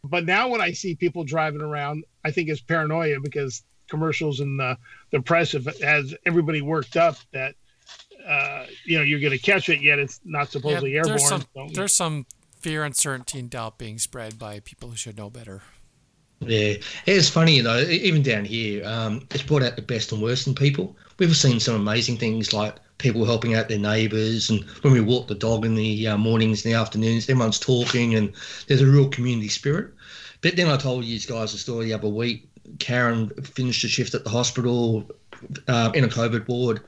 But 0.04 0.24
now 0.24 0.48
when 0.48 0.60
I 0.60 0.72
see 0.72 0.94
people 0.96 1.24
driving 1.24 1.60
around, 1.60 2.04
I 2.24 2.32
think 2.32 2.48
it's 2.48 2.60
paranoia 2.60 3.20
because 3.20 3.62
commercials 3.88 4.40
and 4.40 4.58
the, 4.58 4.76
the 5.10 5.20
press 5.20 5.52
have, 5.52 5.68
has 5.80 6.14
everybody 6.26 6.62
worked 6.62 6.96
up 6.96 7.16
that 7.32 7.54
uh, 8.26 8.66
you 8.84 8.96
know 8.96 9.04
you're 9.04 9.20
going 9.20 9.32
to 9.32 9.38
catch 9.38 9.68
it 9.68 9.80
yet 9.80 9.98
it's 9.98 10.20
not 10.24 10.50
supposedly 10.50 10.92
yeah, 10.92 10.98
airborne 10.98 11.16
there's 11.16 11.28
some, 11.28 11.44
so. 11.54 11.68
there's 11.72 11.94
some 11.94 12.26
fear 12.58 12.84
uncertainty 12.84 13.38
and 13.38 13.50
doubt 13.50 13.78
being 13.78 13.98
spread 13.98 14.38
by 14.38 14.60
people 14.60 14.90
who 14.90 14.96
should 14.96 15.16
know 15.16 15.28
better. 15.30 15.62
Yeah. 16.40 16.74
It's 17.06 17.28
funny 17.28 17.56
you 17.56 17.62
know 17.62 17.78
even 17.80 18.22
down 18.22 18.44
here 18.44 18.84
um, 18.86 19.26
it's 19.30 19.42
brought 19.42 19.62
out 19.62 19.76
the 19.76 19.82
best 19.82 20.12
and 20.12 20.22
worst 20.22 20.46
in 20.46 20.54
people. 20.54 20.96
We've 21.18 21.36
seen 21.36 21.60
some 21.60 21.76
amazing 21.76 22.16
things 22.16 22.52
like 22.52 22.76
people 22.98 23.24
helping 23.24 23.54
out 23.54 23.68
their 23.68 23.78
neighbours 23.78 24.48
and 24.48 24.62
when 24.82 24.92
we 24.92 25.00
walk 25.00 25.26
the 25.26 25.34
dog 25.34 25.64
in 25.64 25.74
the 25.74 26.06
uh, 26.06 26.16
mornings 26.16 26.64
and 26.64 26.72
the 26.72 26.78
afternoons 26.78 27.28
everyone's 27.28 27.58
talking 27.58 28.14
and 28.14 28.32
there's 28.66 28.80
a 28.80 28.86
real 28.86 29.08
community 29.08 29.48
spirit. 29.48 29.92
But 30.40 30.56
then 30.56 30.68
i 30.68 30.76
told 30.76 31.04
you 31.04 31.18
guys 31.20 31.54
a 31.54 31.58
story 31.58 31.86
the 31.86 31.94
other 31.94 32.08
week. 32.08 32.48
Karen 32.78 33.28
finished 33.42 33.84
a 33.84 33.88
shift 33.88 34.14
at 34.14 34.24
the 34.24 34.30
hospital 34.30 35.08
uh, 35.68 35.90
in 35.94 36.04
a 36.04 36.08
COVID 36.08 36.46
ward, 36.48 36.80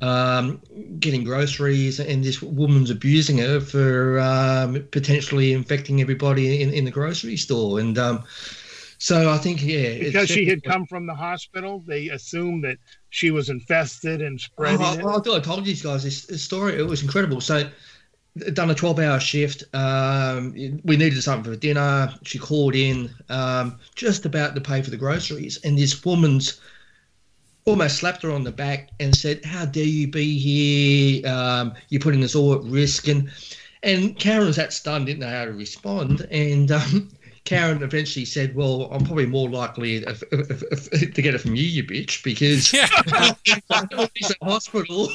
um, 0.00 0.60
getting 0.98 1.24
groceries, 1.24 2.00
and 2.00 2.22
this 2.22 2.42
woman's 2.42 2.90
abusing 2.90 3.38
her 3.38 3.60
for 3.60 4.18
um, 4.20 4.86
potentially 4.90 5.52
infecting 5.52 6.00
everybody 6.00 6.62
in, 6.62 6.72
in 6.72 6.84
the 6.84 6.90
grocery 6.90 7.36
store. 7.36 7.80
And 7.80 7.98
um, 7.98 8.24
so 8.98 9.30
I 9.30 9.38
think, 9.38 9.62
yeah, 9.62 9.98
because 9.98 10.28
she 10.28 10.46
had 10.46 10.62
come 10.62 10.86
from 10.86 11.06
the 11.06 11.14
hospital, 11.14 11.82
they 11.86 12.08
assumed 12.08 12.64
that 12.64 12.78
she 13.10 13.30
was 13.30 13.48
infested 13.48 14.22
and 14.22 14.40
spreading 14.40 14.80
oh, 14.80 15.18
it. 15.18 15.28
I, 15.28 15.32
I, 15.32 15.36
I 15.36 15.40
told 15.40 15.66
you 15.66 15.74
guys 15.76 16.04
this, 16.04 16.26
this 16.26 16.42
story; 16.42 16.78
it 16.78 16.86
was 16.86 17.02
incredible. 17.02 17.40
So 17.40 17.68
done 18.52 18.70
a 18.70 18.74
12 18.74 18.98
hour 18.98 19.20
shift. 19.20 19.64
Um, 19.74 20.52
we 20.84 20.96
needed 20.96 21.22
something 21.22 21.52
for 21.52 21.58
dinner. 21.58 22.12
She 22.22 22.38
called 22.38 22.74
in 22.74 23.10
um, 23.28 23.78
just 23.94 24.26
about 24.26 24.54
to 24.54 24.60
pay 24.60 24.82
for 24.82 24.90
the 24.90 24.96
groceries. 24.96 25.58
And 25.64 25.78
this 25.78 26.04
woman's 26.04 26.60
almost 27.66 27.98
slapped 27.98 28.22
her 28.22 28.30
on 28.30 28.44
the 28.44 28.52
back 28.52 28.90
and 29.00 29.14
said, 29.14 29.44
How 29.44 29.64
dare 29.66 29.84
you 29.84 30.08
be 30.08 30.38
here? 30.38 31.26
Um, 31.26 31.74
you're 31.88 32.00
putting 32.00 32.24
us 32.24 32.34
all 32.34 32.54
at 32.54 32.62
risk. 32.62 33.08
And, 33.08 33.30
and 33.82 34.18
Karen 34.18 34.46
was 34.46 34.56
that 34.56 34.72
stunned, 34.72 35.06
didn't 35.06 35.20
know 35.20 35.28
how 35.28 35.44
to 35.44 35.52
respond. 35.52 36.26
And 36.30 36.72
um, 36.72 37.10
Karen 37.44 37.82
eventually 37.82 38.24
said, 38.24 38.56
"Well, 38.56 38.88
I'm 38.90 39.04
probably 39.04 39.26
more 39.26 39.48
likely 39.48 39.98
if, 39.98 40.22
if, 40.32 40.62
if, 40.72 41.14
to 41.14 41.22
get 41.22 41.36
it 41.36 41.40
from 41.40 41.54
you, 41.54 41.62
you 41.62 41.84
bitch, 41.84 42.24
because 42.24 42.72
yeah. 42.72 42.86
she's 44.16 44.30
at 44.32 44.42
hospital." 44.42 45.08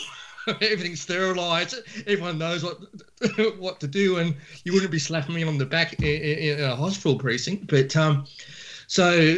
everything's 0.47 1.01
sterilized. 1.01 1.75
Everyone 2.07 2.37
knows 2.37 2.63
what 2.63 2.79
what 3.59 3.79
to 3.81 3.87
do, 3.87 4.17
and 4.17 4.35
you 4.63 4.73
wouldn't 4.73 4.91
be 4.91 4.97
slapping 4.97 5.35
me 5.35 5.43
on 5.43 5.57
the 5.57 5.65
back 5.65 5.93
in, 6.01 6.05
in 6.05 6.63
a 6.63 6.75
hospital 6.75 7.17
precinct. 7.17 7.67
But 7.67 7.95
um, 7.95 8.25
so 8.87 9.37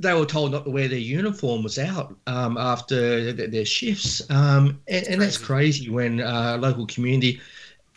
they 0.00 0.14
were 0.14 0.26
told 0.26 0.52
not 0.52 0.64
to 0.64 0.70
wear 0.70 0.88
their 0.88 0.98
uniform 0.98 1.62
was 1.62 1.78
out 1.78 2.16
um, 2.26 2.56
after 2.56 3.32
their 3.32 3.64
shifts, 3.64 4.22
um, 4.30 4.80
and, 4.88 5.06
and, 5.06 5.20
that's 5.20 5.38
crazy 5.38 5.90
when 5.90 6.20
uh, 6.20 6.56
local 6.60 6.86
community. 6.86 7.40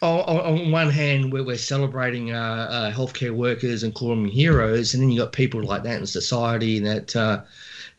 On, 0.02 0.70
one 0.70 0.90
hand, 0.90 1.32
we're, 1.32 1.46
we're 1.46 1.58
celebrating 1.58 2.34
uh, 2.34 2.68
uh, 2.70 2.92
healthcare 2.92 3.34
workers 3.34 3.84
and 3.84 3.96
calling 3.96 4.24
them 4.24 4.32
heroes, 4.32 4.94
and 4.94 5.02
then 5.02 5.10
you 5.10 5.22
got 5.22 5.32
people 5.32 5.64
like 5.64 5.84
that 5.84 5.98
in 5.98 6.06
society 6.06 6.78
that 6.80 7.16
uh, 7.16 7.42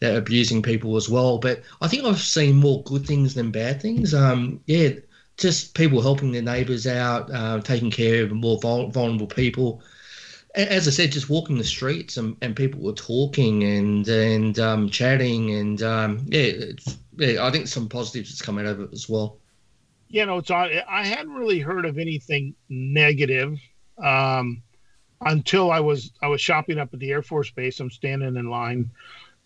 that 0.00 0.14
abusing 0.14 0.60
people 0.60 0.96
as 0.96 1.08
well. 1.08 1.38
But 1.38 1.62
I 1.80 1.88
think 1.88 2.04
I've 2.04 2.20
seen 2.20 2.56
more 2.56 2.82
good 2.82 3.06
things 3.06 3.32
than 3.32 3.50
bad 3.50 3.80
things. 3.80 4.12
Um, 4.12 4.60
yeah, 4.66 4.90
just 5.38 5.74
people 5.74 6.02
helping 6.02 6.32
their 6.32 6.42
neighbours 6.42 6.86
out, 6.86 7.30
uh, 7.32 7.60
taking 7.60 7.90
care 7.90 8.24
of 8.24 8.32
more 8.32 8.58
vul- 8.60 8.90
vulnerable 8.90 9.26
people. 9.26 9.82
As 10.54 10.86
I 10.86 10.92
said, 10.92 11.10
just 11.10 11.28
walking 11.28 11.58
the 11.58 11.64
streets 11.64 12.16
and, 12.16 12.36
and 12.40 12.54
people 12.54 12.80
were 12.80 12.92
talking 12.92 13.64
and 13.64 14.06
and 14.06 14.58
um, 14.58 14.88
chatting 14.88 15.52
and 15.54 15.82
um, 15.82 16.24
yeah, 16.28 16.52
yeah, 17.16 17.44
I 17.44 17.50
think 17.50 17.66
some 17.66 17.88
positives 17.88 18.30
has 18.30 18.40
come 18.40 18.58
out 18.58 18.66
of 18.66 18.80
it 18.80 18.90
as 18.92 19.08
well. 19.08 19.38
You 20.08 20.26
know, 20.26 20.38
it's 20.38 20.50
I 20.50 20.82
hadn't 20.88 21.32
really 21.32 21.58
heard 21.58 21.84
of 21.84 21.98
anything 21.98 22.54
negative 22.68 23.58
um, 23.98 24.62
until 25.20 25.72
I 25.72 25.80
was 25.80 26.12
I 26.22 26.28
was 26.28 26.40
shopping 26.40 26.78
up 26.78 26.94
at 26.94 27.00
the 27.00 27.10
Air 27.10 27.22
Force 27.22 27.50
Base. 27.50 27.80
I'm 27.80 27.90
standing 27.90 28.36
in 28.36 28.48
line 28.48 28.90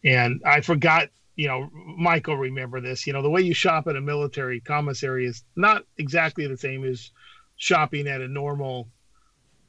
and 0.04 0.42
I 0.44 0.60
forgot, 0.60 1.08
you 1.36 1.48
know, 1.48 1.70
Michael 1.72 2.36
remember 2.36 2.80
this. 2.80 3.06
You 3.06 3.12
know, 3.12 3.22
the 3.22 3.30
way 3.30 3.40
you 3.40 3.54
shop 3.54 3.86
at 3.86 3.96
a 3.96 4.00
military 4.00 4.60
commissary 4.60 5.26
is 5.26 5.44
not 5.56 5.84
exactly 5.96 6.46
the 6.46 6.56
same 6.56 6.84
as 6.84 7.10
shopping 7.56 8.06
at 8.06 8.20
a 8.20 8.28
normal 8.28 8.88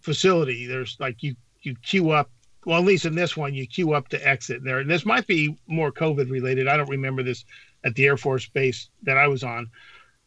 facility. 0.10 0.66
There's 0.66 0.98
like 1.00 1.22
you 1.22 1.36
you 1.62 1.76
queue 1.84 2.10
up. 2.10 2.32
Well, 2.66 2.80
at 2.80 2.86
least 2.86 3.06
in 3.06 3.14
this 3.14 3.38
one, 3.38 3.54
you 3.54 3.68
queue 3.68 3.94
up 3.94 4.08
to 4.10 4.28
exit 4.28 4.64
there. 4.64 4.80
And 4.80 4.90
this 4.90 5.06
might 5.06 5.28
be 5.28 5.56
more 5.68 5.92
COVID 5.92 6.32
related. 6.32 6.68
I 6.68 6.78
don't 6.78 6.90
remember 6.90 7.22
this 7.22 7.46
at 7.84 7.94
the 7.94 8.08
Air 8.08 8.18
Force 8.18 8.48
Base 8.48 8.90
that 9.04 9.18
I 9.18 9.28
was 9.28 9.44
on, 9.44 9.70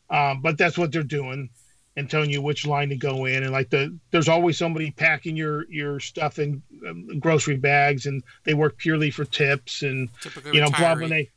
um, 0.08 0.40
but 0.40 0.56
that's 0.56 0.78
what 0.78 0.92
they're 0.92 1.02
doing 1.02 1.50
and 1.96 2.08
telling 2.08 2.30
you 2.30 2.40
which 2.40 2.64
line 2.64 2.88
to 2.88 2.96
go 2.96 3.26
in 3.26 3.42
and 3.42 3.52
like 3.52 3.68
the 3.68 3.94
there's 4.12 4.28
always 4.28 4.56
somebody 4.56 4.92
packing 4.92 5.36
your 5.36 5.68
your 5.68 6.00
stuff 6.00 6.38
in 6.38 6.62
um, 6.88 7.18
grocery 7.18 7.56
bags 7.56 8.06
and 8.06 8.22
they 8.44 8.54
work 8.54 8.78
purely 8.78 9.10
for 9.10 9.26
tips 9.26 9.82
and 9.82 10.08
Typical 10.22 10.54
you 10.54 10.60
know 10.62 10.70
blah 10.70 10.94
they 10.94 11.28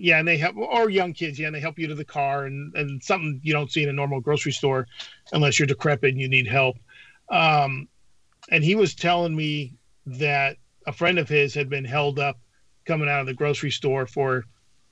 yeah, 0.00 0.18
and 0.18 0.26
they 0.26 0.38
help 0.38 0.56
or 0.56 0.88
young 0.88 1.12
kids, 1.12 1.38
yeah, 1.38 1.46
and 1.46 1.54
they 1.54 1.60
help 1.60 1.78
you 1.78 1.86
to 1.86 1.94
the 1.94 2.04
car 2.04 2.46
and 2.46 2.74
and 2.74 3.02
something 3.02 3.40
you 3.42 3.52
don't 3.52 3.70
see 3.70 3.82
in 3.82 3.88
a 3.88 3.92
normal 3.92 4.20
grocery 4.20 4.52
store 4.52 4.86
unless 5.32 5.58
you're 5.58 5.66
decrepit 5.66 6.10
and 6.10 6.20
you 6.20 6.28
need 6.28 6.46
help. 6.46 6.76
Um, 7.30 7.88
and 8.50 8.64
he 8.64 8.74
was 8.74 8.94
telling 8.94 9.34
me 9.34 9.74
that 10.06 10.56
a 10.86 10.92
friend 10.92 11.18
of 11.18 11.28
his 11.28 11.54
had 11.54 11.68
been 11.68 11.84
held 11.84 12.18
up 12.18 12.38
coming 12.84 13.08
out 13.08 13.20
of 13.20 13.26
the 13.26 13.34
grocery 13.34 13.70
store 13.70 14.06
for 14.06 14.44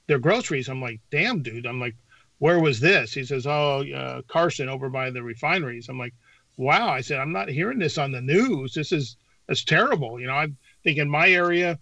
their 0.06 0.18
groceries. 0.18 0.68
I'm 0.68 0.80
like, 0.80 1.00
damn, 1.10 1.42
dude. 1.42 1.66
I'm 1.66 1.80
like, 1.80 1.96
where 2.38 2.60
was 2.60 2.80
this? 2.80 3.12
He 3.12 3.24
says, 3.24 3.46
oh, 3.46 3.84
uh, 3.94 4.22
Carson 4.28 4.68
over 4.68 4.88
by 4.88 5.10
the 5.10 5.22
refineries. 5.22 5.88
I'm 5.88 5.98
like, 5.98 6.14
wow. 6.56 6.88
I 6.88 7.00
said, 7.00 7.18
I'm 7.18 7.32
not 7.32 7.48
hearing 7.48 7.78
this 7.78 7.98
on 7.98 8.12
the 8.12 8.20
news. 8.20 8.74
This 8.74 8.92
is 8.92 9.16
that's 9.48 9.64
terrible. 9.64 10.20
You 10.20 10.26
know, 10.26 10.34
I 10.34 10.48
think 10.84 10.98
in 10.98 11.08
my 11.08 11.30
area, 11.30 11.78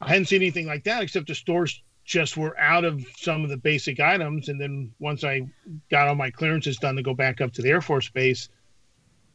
I 0.00 0.08
hadn't 0.08 0.26
seen 0.26 0.42
anything 0.42 0.66
like 0.66 0.84
that 0.84 1.02
except 1.02 1.28
the 1.28 1.34
stores 1.34 1.82
just 2.04 2.36
were 2.36 2.58
out 2.58 2.84
of 2.84 3.04
some 3.16 3.42
of 3.44 3.50
the 3.50 3.56
basic 3.56 3.98
items. 3.98 4.48
And 4.48 4.60
then 4.60 4.92
once 4.98 5.24
I 5.24 5.42
got 5.90 6.08
all 6.08 6.14
my 6.14 6.30
clearances 6.30 6.76
done 6.76 6.96
to 6.96 7.02
go 7.02 7.14
back 7.14 7.40
up 7.40 7.52
to 7.54 7.62
the 7.62 7.70
Air 7.70 7.80
Force 7.80 8.08
Base, 8.10 8.48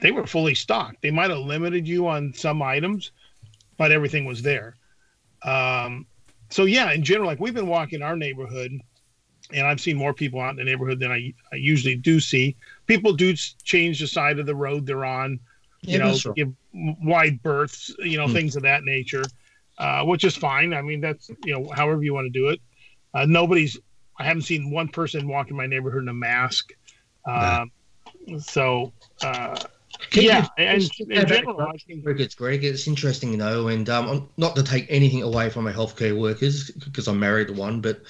they 0.01 0.11
were 0.11 0.27
fully 0.27 0.55
stocked. 0.55 1.01
They 1.01 1.11
might 1.11 1.29
have 1.29 1.39
limited 1.39 1.87
you 1.87 2.07
on 2.07 2.33
some 2.33 2.61
items, 2.61 3.11
but 3.77 3.91
everything 3.91 4.25
was 4.25 4.41
there. 4.41 4.75
Um, 5.43 6.05
so 6.49 6.65
yeah, 6.65 6.91
in 6.91 7.03
general, 7.03 7.27
like 7.27 7.39
we've 7.39 7.53
been 7.53 7.67
walking 7.67 8.01
our 8.01 8.15
neighborhood, 8.15 8.71
and 9.53 9.67
I've 9.67 9.79
seen 9.79 9.97
more 9.97 10.13
people 10.13 10.41
out 10.41 10.51
in 10.51 10.55
the 10.57 10.63
neighborhood 10.63 10.99
than 10.99 11.11
I, 11.11 11.33
I 11.51 11.55
usually 11.55 11.95
do 11.95 12.19
see. 12.19 12.55
People 12.87 13.13
do 13.13 13.33
change 13.63 13.99
the 13.99 14.07
side 14.07 14.39
of 14.39 14.45
the 14.45 14.55
road 14.55 14.85
they're 14.85 15.05
on, 15.05 15.39
you 15.81 15.97
yeah, 15.97 16.11
know, 16.11 16.33
give 16.33 16.53
wide 16.73 17.41
berths, 17.43 17.93
you 17.99 18.17
know, 18.17 18.27
hmm. 18.27 18.33
things 18.33 18.55
of 18.55 18.63
that 18.63 18.83
nature, 18.83 19.23
uh, 19.77 20.03
which 20.03 20.23
is 20.23 20.35
fine. 20.35 20.73
I 20.73 20.81
mean, 20.81 20.99
that's 21.01 21.29
you 21.45 21.53
know, 21.53 21.69
however 21.75 22.03
you 22.03 22.13
want 22.13 22.25
to 22.25 22.39
do 22.39 22.49
it. 22.49 22.59
Uh, 23.13 23.25
nobody's. 23.25 23.77
I 24.17 24.23
haven't 24.23 24.43
seen 24.43 24.69
one 24.69 24.87
person 24.87 25.27
walk 25.27 25.49
in 25.49 25.55
my 25.55 25.65
neighborhood 25.65 26.03
in 26.03 26.09
a 26.09 26.13
mask. 26.13 26.73
Um, 27.25 27.71
so 28.39 28.93
uh, 29.23 29.59
yeah, 30.13 30.47
and 30.57 30.89
in 30.99 31.27
general, 31.27 31.61
I 31.61 31.77
think 31.77 32.05
it's 32.05 32.35
Greg. 32.35 32.63
It's 32.63 32.87
interesting, 32.87 33.31
you 33.31 33.37
know, 33.37 33.67
and 33.67 33.89
um, 33.89 34.29
not 34.37 34.55
to 34.55 34.63
take 34.63 34.85
anything 34.89 35.23
away 35.23 35.49
from 35.49 35.67
our 35.67 35.73
healthcare 35.73 36.19
workers 36.19 36.71
because 36.71 37.07
I'm 37.07 37.19
married 37.19 37.47
to 37.47 37.53
one, 37.53 37.81
but 37.81 38.01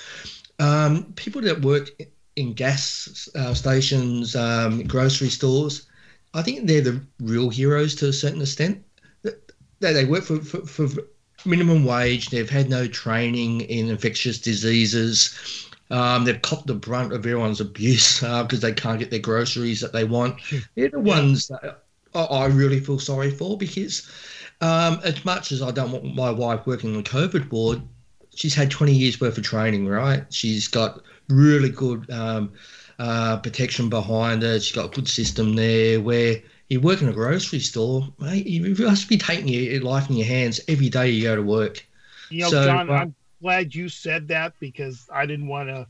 um, 0.60 1.14
people 1.16 1.42
that 1.42 1.62
work 1.62 1.90
in 2.36 2.54
gas 2.54 3.30
uh, 3.36 3.54
stations, 3.54 4.36
um, 4.36 4.84
grocery 4.84 5.30
stores, 5.30 5.88
I 6.34 6.42
think 6.42 6.68
they're 6.68 6.82
the 6.82 7.02
real 7.20 7.50
heroes 7.50 7.96
to 7.96 8.08
a 8.08 8.14
certain 8.14 8.42
extent. 8.42 8.84
They, 9.24 9.94
they 9.94 10.06
work 10.06 10.24
for, 10.24 10.38
for, 10.38 10.66
for 10.66 11.02
minimum 11.46 11.86
wage. 11.86 12.30
They've 12.30 12.50
had 12.50 12.70
no 12.70 12.88
training 12.88 13.62
in 13.62 13.90
infectious 13.90 14.40
diseases. 14.40 15.70
Um, 15.92 16.24
they've 16.24 16.42
copped 16.42 16.68
the 16.68 16.74
brunt 16.74 17.12
of 17.12 17.20
everyone's 17.20 17.60
abuse 17.60 18.22
because 18.22 18.64
uh, 18.64 18.68
they 18.68 18.74
can't 18.74 18.98
get 18.98 19.12
their 19.12 19.20
groceries 19.20 19.82
that 19.82 19.92
they 19.92 20.06
want. 20.06 20.40
They're 20.76 20.90
the 20.90 21.00
ones 21.00 21.50
that 21.50 21.84
I 22.16 22.46
really 22.48 22.80
feel 22.80 22.98
sorry 22.98 23.30
for 23.30 23.58
because, 23.58 24.10
um, 24.62 25.00
as 25.04 25.24
much 25.26 25.52
as 25.52 25.62
I 25.62 25.72
don't 25.72 25.92
want 25.92 26.16
my 26.16 26.32
wife 26.32 26.66
working 26.66 26.96
on 26.96 27.04
the 27.04 27.10
COVID 27.10 27.52
ward, 27.52 27.82
she's 28.34 28.56
had 28.56 28.72
20 28.72 28.94
years 28.94 29.20
worth 29.20 29.38
of 29.38 29.44
training, 29.44 29.88
right? 29.88 30.24
She's 30.34 30.68
got 30.68 31.02
really 31.28 31.70
good 31.70 32.10
um, 32.10 32.54
uh, 32.98 33.38
protection 33.38 33.90
behind 33.90 34.44
her. 34.44 34.60
She's 34.60 34.76
got 34.76 34.86
a 34.86 34.96
good 34.96 35.10
system 35.10 35.56
there 35.56 36.00
where 36.00 36.42
you 36.70 36.80
work 36.80 37.02
in 37.02 37.10
a 37.10 37.14
grocery 37.14 37.60
store, 37.60 38.08
mate, 38.18 38.48
you 38.48 38.76
must 38.86 39.10
be 39.10 39.18
taking 39.18 39.50
your 39.50 39.82
life 39.82 40.10
in 40.10 40.16
your 40.16 40.28
hands 40.28 40.62
every 40.70 40.88
day 40.88 41.10
you 41.10 41.24
go 41.24 41.36
to 41.36 41.44
work. 41.44 41.86
You 42.30 42.44
know, 42.44 42.50
so, 42.50 42.66
John, 42.66 42.90
I'm 42.90 43.16
glad 43.42 43.76
you 43.76 43.90
said 43.90 44.28
that 44.30 44.54
because 44.60 45.08
I 45.14 45.26
didn't 45.26 45.48
want 45.48 45.70
to 45.70 45.88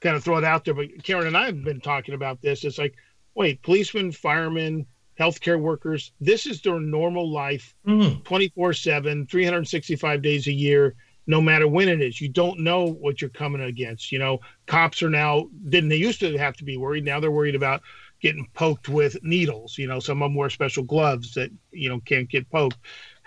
kind 0.00 0.16
of 0.16 0.24
throw 0.24 0.38
it 0.38 0.44
out 0.44 0.64
there. 0.64 0.74
But 0.74 1.02
Karen 1.02 1.26
and 1.26 1.36
I 1.36 1.46
have 1.46 1.62
been 1.64 1.80
talking 1.80 2.14
about 2.14 2.40
this. 2.42 2.64
It's 2.64 2.78
like, 2.78 2.94
wait, 3.34 3.62
policemen, 3.62 4.12
firemen, 4.12 4.86
healthcare 5.18 5.60
workers, 5.60 6.12
this 6.20 6.46
is 6.46 6.60
their 6.62 6.80
normal 6.80 7.30
life 7.30 7.74
mm. 7.86 8.22
24 8.24 8.72
7, 8.72 9.26
365 9.26 10.22
days 10.22 10.46
a 10.46 10.52
year, 10.52 10.94
no 11.26 11.40
matter 11.40 11.68
when 11.68 11.88
it 11.88 12.00
is. 12.00 12.20
You 12.20 12.28
don't 12.28 12.60
know 12.60 12.86
what 12.86 13.20
you're 13.20 13.30
coming 13.30 13.62
against. 13.62 14.10
You 14.12 14.18
know, 14.18 14.40
cops 14.66 15.02
are 15.02 15.10
now, 15.10 15.48
didn't 15.68 15.90
they 15.90 15.96
used 15.96 16.20
to 16.20 16.36
have 16.38 16.56
to 16.56 16.64
be 16.64 16.76
worried? 16.76 17.04
Now 17.04 17.20
they're 17.20 17.30
worried 17.30 17.54
about 17.54 17.82
getting 18.20 18.48
poked 18.54 18.88
with 18.88 19.22
needles. 19.22 19.76
You 19.78 19.86
know, 19.86 20.00
some 20.00 20.22
of 20.22 20.26
them 20.26 20.34
wear 20.34 20.50
special 20.50 20.84
gloves 20.84 21.34
that, 21.34 21.50
you 21.72 21.88
know, 21.88 22.00
can't 22.00 22.28
get 22.28 22.50
poked. 22.50 22.78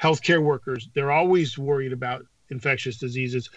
Healthcare 0.02 0.44
workers, 0.44 0.90
they're 0.94 1.12
always 1.12 1.58
worried 1.58 1.94
about 1.94 2.26
infectious 2.50 2.98
diseases. 2.98 3.50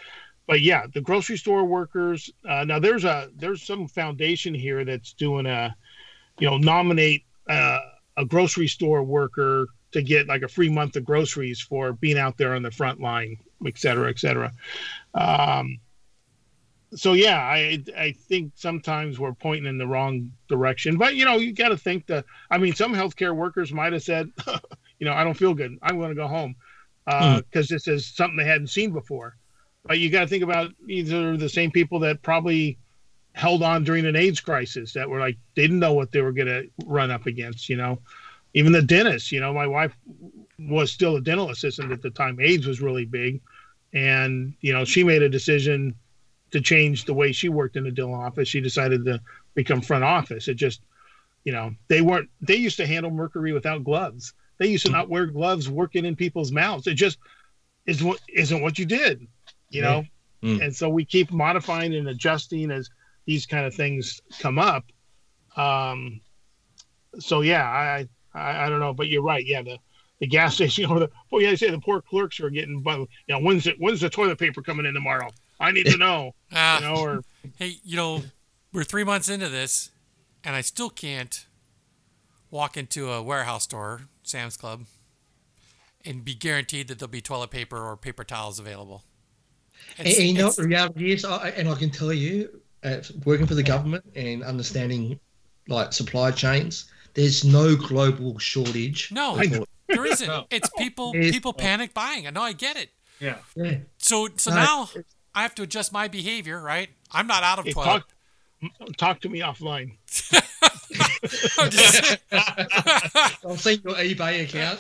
But 0.47 0.63
yeah, 0.63 0.87
the 0.93 1.03
grocery 1.03 1.37
store 1.37 1.65
workers. 1.65 2.31
Uh, 2.49 2.65
now 2.65 2.79
there's 2.79 3.05
a 3.05 3.31
there's 3.37 3.63
some 3.63 3.87
foundation 3.87 4.55
here 4.55 4.85
that's 4.85 5.13
doing 5.13 5.47
a, 5.47 5.77
you 6.39 6.49
know, 6.49 6.57
nominate 6.57 7.25
uh, 7.49 7.81
a 8.17 8.25
grocery 8.25 8.67
store 8.67 9.03
worker 9.03 9.69
to 9.93 10.03
get 10.03 10.27
like 10.27 10.43
a 10.43 10.49
free 10.49 10.71
month 10.71 10.97
of 10.97 11.05
groceries 11.05 11.61
for 11.61 11.93
being 11.93 12.19
out 12.19 12.39
there 12.39 12.55
on 12.55 12.63
the 12.63 12.71
front 12.71 12.99
line, 13.01 13.37
et 13.67 13.79
cetera, 13.79 14.09
et 14.09 14.19
cetera. 14.19 14.53
Um, 15.15 15.81
so 16.95 17.13
yeah, 17.13 17.39
I 17.39 17.85
I 17.95 18.13
think 18.13 18.53
sometimes 18.55 19.19
we're 19.19 19.35
pointing 19.35 19.67
in 19.67 19.77
the 19.77 19.87
wrong 19.87 20.33
direction. 20.49 20.97
But 20.97 21.15
you 21.15 21.27
know, 21.27 21.37
you 21.37 21.53
got 21.53 21.69
to 21.69 21.77
think 21.77 22.07
that. 22.07 22.25
I 22.51 22.57
mean, 22.57 22.75
some 22.75 22.95
healthcare 22.95 23.37
workers 23.37 23.71
might 23.71 23.93
have 23.93 24.03
said, 24.03 24.31
you 24.99 25.05
know, 25.05 25.13
I 25.13 25.25
don't 25.25 25.37
feel 25.37 25.53
good. 25.53 25.79
I'm 25.83 25.99
going 25.99 26.09
to 26.09 26.15
go 26.15 26.27
home 26.27 26.57
because 27.09 27.43
uh, 27.55 27.61
mm. 27.61 27.69
this 27.69 27.89
is 27.89 28.07
something 28.07 28.37
they 28.37 28.45
hadn't 28.45 28.67
seen 28.67 28.93
before. 28.93 29.37
But 29.85 29.99
you 29.99 30.11
got 30.11 30.21
to 30.21 30.27
think 30.27 30.45
about 30.45 30.73
these 30.85 31.13
are 31.13 31.37
the 31.37 31.49
same 31.49 31.71
people 31.71 32.01
that 32.01 32.21
probably 32.23 32.79
held 33.33 33.63
on 33.63 33.85
during 33.85 34.05
an 34.05 34.17
AIDS 34.17 34.41
crisis 34.41 34.93
that 34.93 35.09
were 35.09 35.21
like 35.21 35.39
they 35.55 35.63
didn't 35.63 35.79
know 35.79 35.95
what 35.95 36.13
they 36.13 36.21
were 36.21 36.33
going 36.33 36.49
to 36.49 36.69
run 36.85 37.11
up 37.11 37.25
against. 37.27 37.71
You 37.71 37.77
know, 37.77 37.99
even 38.53 38.73
the 38.73 38.83
dentist. 38.83 39.33
You 39.33 39.41
know, 39.41 39.55
my 39.55 39.67
wife 39.67 39.97
was 40.59 40.93
still 40.93 41.17
a 41.17 41.21
dental 41.21 41.51
assistant 41.51 41.93
at 41.93 42.03
the 42.03 42.11
time. 42.11 42.39
AIDS 42.41 42.67
was 42.67 42.83
really 42.83 43.07
big, 43.07 43.41
and 43.95 44.53
you 44.61 44.75
know 44.75 44.85
she 44.85 45.03
made 45.03 45.23
a 45.23 45.29
decision 45.31 45.95
to 46.51 46.61
change 46.61 47.05
the 47.05 47.15
way 47.15 47.33
she 47.33 47.49
worked 47.49 47.77
in 47.77 47.85
the 47.85 47.91
dental 47.91 48.15
office. 48.15 48.49
She 48.49 48.61
decided 48.61 49.07
to 49.07 49.21
become 49.55 49.81
front 49.81 50.05
office. 50.05 50.49
It 50.49 50.55
just, 50.55 50.83
you 51.45 51.53
know, 51.53 51.75
they 51.89 52.03
weren't. 52.03 52.29
They 52.43 52.57
used 52.57 52.77
to 52.77 52.87
handle 52.87 53.11
mercury 53.11 53.55
without 53.55 53.85
gloves 53.85 54.35
they 54.59 54.67
used 54.67 54.87
to 54.87 54.93
not 54.93 55.09
wear 55.09 55.27
gloves 55.27 55.69
working 55.69 56.05
in 56.05 56.17
people's 56.17 56.53
mouths. 56.53 56.87
It 56.87 56.95
just 56.95 57.19
is 57.87 58.03
what 58.03 58.21
isn't 58.29 58.61
what 58.61 58.79
you 58.79 58.85
did, 58.85 59.27
you 59.71 59.83
know. 59.83 60.05
Mm. 60.43 60.63
And 60.63 60.77
so 60.77 60.89
we 60.89 61.05
keep 61.05 61.33
modifying 61.33 61.95
and 61.95 62.09
adjusting 62.09 62.71
as 62.71 62.91
these 63.25 63.47
kind 63.47 63.67
of 63.67 63.75
things 63.75 64.21
come 64.39 64.59
up. 64.59 64.85
Um, 65.57 66.21
so 67.19 67.41
yeah, 67.41 67.65
I, 67.65 68.09
I 68.35 68.67
I 68.67 68.69
don't 68.69 68.81
know, 68.81 68.93
but 68.93 69.09
you're 69.09 69.23
right. 69.23 69.45
Yeah, 69.45 69.63
the 69.63 69.79
the 70.21 70.27
gas 70.27 70.55
station 70.57 70.87
or 70.87 71.01
the 71.01 71.11
well, 71.31 71.43
yeah, 71.43 71.51
they 71.51 71.57
say 71.57 71.71
the 71.71 71.79
poor 71.79 72.01
clerks 72.01 72.41
are 72.41 72.51
getting, 72.51 72.83
but 72.83 72.99
you 72.99 73.09
know, 73.29 73.41
when's 73.41 73.67
it 73.67 73.77
when's 73.79 74.01
the 74.01 74.11
toilet 74.11 74.39
paper 74.39 74.63
coming 74.63 74.87
in 74.87 74.95
tomorrow? 74.95 75.31
I 75.61 75.73
need 75.73 75.87
to 75.87 75.97
know. 75.99 76.35
Uh, 76.53 76.79
you 76.81 76.87
know, 76.87 76.97
or 76.97 77.21
hey, 77.59 77.77
you 77.85 77.97
know, 77.97 78.23
we're 78.73 78.85
three 78.85 79.05
months 79.05 79.29
into 79.29 79.49
this, 79.49 79.91
and 80.45 80.55
I 80.55 80.61
still 80.61 80.91
can't 80.91 81.47
walk 82.51 82.77
into 82.77 83.11
a 83.11 83.23
warehouse 83.23 83.65
store 83.65 84.03
Sam's 84.29 84.57
Club 84.57 84.87
and 86.05 86.25
be 86.25 86.35
guaranteed 86.35 86.89
that 86.89 86.99
there'll 86.99 87.11
be 87.11 87.21
toilet 87.21 87.51
paper 87.51 87.77
or 87.77 87.97
paper 87.97 88.25
towels 88.25 88.59
available. 88.59 89.05
And, 89.99 90.07
and 90.07 90.17
you 90.17 90.35
know, 90.35 90.51
the 90.51 90.65
reality 90.65 91.13
is, 91.13 91.25
I, 91.25 91.51
and 91.51 91.69
I 91.69 91.75
can 91.75 91.91
tell 91.91 92.13
you, 92.13 92.61
uh, 92.85 92.99
working 93.25 93.47
for 93.47 93.55
the 93.55 93.63
government 93.63 94.05
and 94.15 94.43
understanding 94.43 95.19
like 95.69 95.93
supply 95.93 96.31
chains, 96.31 96.91
there's 97.15 97.45
no 97.45 97.77
global 97.77 98.39
shortage. 98.39 99.11
No, 99.13 99.37
there 99.89 100.07
isn't. 100.07 100.27
No. 100.27 100.47
It's 100.51 100.71
people 100.79 101.13
it's, 101.15 101.31
people 101.31 101.53
panic 101.53 101.95
buying. 101.95 102.27
I 102.27 102.31
know, 102.31 102.43
I 102.43 102.53
get 102.53 102.77
it. 102.77 102.91
Yeah. 103.21 103.39
yeah. 103.57 103.79
So 103.99 104.29
so 104.37 104.51
no, 104.51 104.57
now 104.57 104.89
I 105.35 105.43
have 105.43 105.55
to 105.57 105.63
adjust 105.63 105.93
my 105.93 106.09
behavior, 106.09 106.61
right? 106.61 106.91
I'm 107.11 107.27
not 107.27 107.43
out 107.43 107.59
of 107.59 107.73
toilet. 107.73 108.05
Talk, 108.61 108.97
talk 108.97 109.21
to 109.23 109.29
me 109.29 109.41
offline. 109.41 109.97
I'll 113.45 113.57
see 113.57 113.81
your 113.85 113.95
eBay 113.95 114.45
account. 114.45 114.79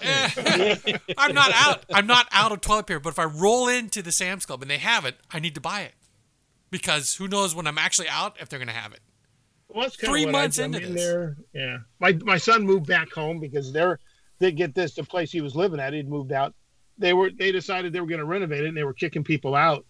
I'm 1.18 1.34
not 1.34 1.50
out. 1.52 1.84
I'm 1.92 2.06
not 2.06 2.28
out 2.30 2.52
of 2.52 2.60
toilet 2.60 2.86
paper. 2.86 3.00
But 3.00 3.10
if 3.10 3.18
I 3.18 3.24
roll 3.24 3.68
into 3.68 4.02
the 4.02 4.12
Sam's 4.12 4.46
Club 4.46 4.62
and 4.62 4.70
they 4.70 4.78
have 4.78 5.04
it, 5.04 5.16
I 5.32 5.40
need 5.40 5.54
to 5.56 5.60
buy 5.60 5.80
it 5.82 5.94
because 6.70 7.16
who 7.16 7.26
knows 7.26 7.54
when 7.54 7.66
I'm 7.66 7.78
actually 7.78 8.08
out 8.08 8.36
if 8.40 8.48
they're 8.48 8.58
going 8.58 8.68
to 8.68 8.74
have 8.74 8.92
it. 8.92 9.00
Well, 9.68 9.88
Three 9.90 10.26
months 10.26 10.58
into 10.58 10.78
this. 10.78 10.94
There. 10.94 11.36
Yeah, 11.52 11.78
my 11.98 12.12
my 12.22 12.38
son 12.38 12.64
moved 12.64 12.86
back 12.86 13.12
home 13.12 13.40
because 13.40 13.72
they're 13.72 13.98
they 14.38 14.52
get 14.52 14.74
this 14.74 14.94
the 14.94 15.04
place 15.04 15.32
he 15.32 15.40
was 15.40 15.56
living 15.56 15.80
at. 15.80 15.92
He'd 15.92 16.08
moved 16.08 16.32
out. 16.32 16.54
They 16.98 17.12
were 17.12 17.30
they 17.30 17.52
decided 17.52 17.92
they 17.92 18.00
were 18.00 18.06
going 18.06 18.20
to 18.20 18.26
renovate 18.26 18.64
it 18.64 18.68
and 18.68 18.76
they 18.76 18.84
were 18.84 18.94
kicking 18.94 19.24
people 19.24 19.54
out. 19.54 19.84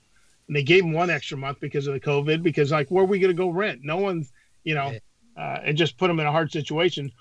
And 0.47 0.57
they 0.57 0.63
gave 0.63 0.83
him 0.83 0.93
one 0.93 1.11
extra 1.11 1.37
month 1.37 1.61
because 1.61 1.87
of 1.87 1.93
the 1.93 2.01
COVID. 2.01 2.43
Because 2.43 2.73
like, 2.73 2.89
where 2.91 3.05
are 3.05 3.07
we 3.07 3.19
going 3.19 3.37
to 3.37 3.41
go 3.41 3.51
rent? 3.51 3.81
No 3.83 3.99
one's, 3.99 4.33
you 4.65 4.75
know. 4.75 4.93
Yeah 4.93 4.99
uh, 5.39 5.61
and 5.65 5.79
just 5.79 5.97
put 5.97 6.11
him 6.11 6.19
in 6.21 6.27
a 6.27 6.33
hard 6.33 6.51
situation. 6.51 7.13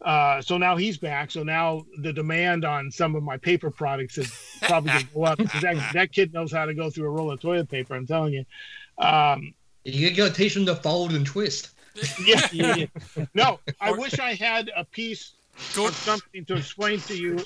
Uh, 0.00 0.40
so 0.42 0.58
now 0.58 0.76
he's 0.76 0.98
back. 0.98 1.30
So 1.30 1.42
now 1.42 1.84
the 1.98 2.12
demand 2.12 2.64
on 2.64 2.90
some 2.90 3.14
of 3.14 3.22
my 3.22 3.36
paper 3.36 3.70
products 3.70 4.18
is 4.18 4.32
probably 4.62 4.90
going 4.90 5.06
to 5.06 5.14
go 5.14 5.24
up 5.24 5.38
because 5.38 5.62
that, 5.62 5.92
that 5.94 6.12
kid 6.12 6.32
knows 6.32 6.52
how 6.52 6.66
to 6.66 6.74
go 6.74 6.90
through 6.90 7.06
a 7.06 7.10
roll 7.10 7.30
of 7.30 7.40
toilet 7.40 7.68
paper. 7.68 7.94
I'm 7.94 8.06
telling 8.06 8.34
you. 8.34 8.44
Um, 8.98 9.54
you 9.84 10.10
got 10.14 10.28
to 10.28 10.34
teach 10.34 10.56
him 10.56 10.66
to 10.66 10.74
fold 10.74 11.12
and 11.12 11.26
twist. 11.26 11.70
Yeah. 12.26 12.46
yeah. 12.52 12.86
No, 13.32 13.58
I 13.80 13.92
wish 13.92 14.18
I 14.18 14.34
had 14.34 14.70
a 14.76 14.84
piece 14.84 15.32
or 15.80 15.90
something 15.90 16.44
to 16.44 16.56
explain 16.56 17.00
to 17.00 17.16
you 17.16 17.38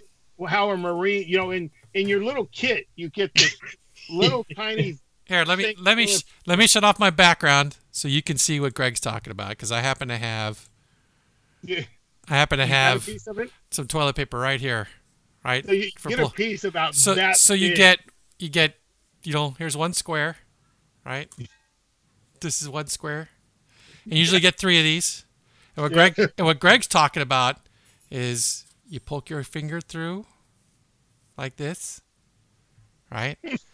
how 0.48 0.70
a 0.70 0.76
marine, 0.76 1.28
you 1.28 1.36
know, 1.36 1.52
in 1.52 1.70
in 1.94 2.08
your 2.08 2.24
little 2.24 2.46
kit, 2.46 2.88
you 2.96 3.10
get 3.10 3.32
this 3.34 3.56
little 4.10 4.44
tiny. 4.56 4.98
Here, 5.30 5.44
let 5.44 5.58
me 5.58 5.76
let 5.80 5.96
me 5.96 6.08
sh- 6.08 6.24
let 6.44 6.58
me 6.58 6.66
shut 6.66 6.82
off 6.82 6.98
my 6.98 7.10
background 7.10 7.76
so 7.92 8.08
you 8.08 8.20
can 8.20 8.36
see 8.36 8.58
what 8.58 8.74
Greg's 8.74 8.98
talking 8.98 9.30
about 9.30 9.50
because 9.50 9.70
I 9.70 9.78
happen 9.80 10.08
to 10.08 10.16
have. 10.16 10.68
Yeah. 11.62 11.82
I 12.28 12.34
happen 12.34 12.58
to 12.58 12.66
have 12.66 13.08
some 13.70 13.86
toilet 13.86 14.16
paper 14.16 14.40
right 14.40 14.60
here, 14.60 14.88
right? 15.44 15.64
So 15.64 15.70
you 15.70 15.92
get 16.08 16.18
a 16.18 16.30
piece 16.30 16.64
about 16.64 16.96
so, 16.96 17.14
that. 17.14 17.36
So 17.36 17.54
you 17.54 17.68
big. 17.68 17.76
get 17.76 18.00
you 18.40 18.48
get 18.48 18.74
you 19.22 19.32
know 19.32 19.54
here's 19.56 19.76
one 19.76 19.92
square, 19.92 20.38
right? 21.06 21.32
This 22.40 22.60
is 22.60 22.68
one 22.68 22.88
square, 22.88 23.28
and 24.02 24.14
you 24.14 24.18
usually 24.18 24.40
get 24.40 24.58
three 24.58 24.78
of 24.78 24.84
these. 24.84 25.24
And 25.76 25.84
what 25.84 25.92
Greg 25.92 26.18
and 26.38 26.44
what 26.44 26.58
Greg's 26.58 26.88
talking 26.88 27.22
about 27.22 27.56
is 28.10 28.64
you 28.88 28.98
poke 28.98 29.30
your 29.30 29.44
finger 29.44 29.80
through 29.80 30.26
like 31.38 31.54
this, 31.54 32.00
right? 33.12 33.38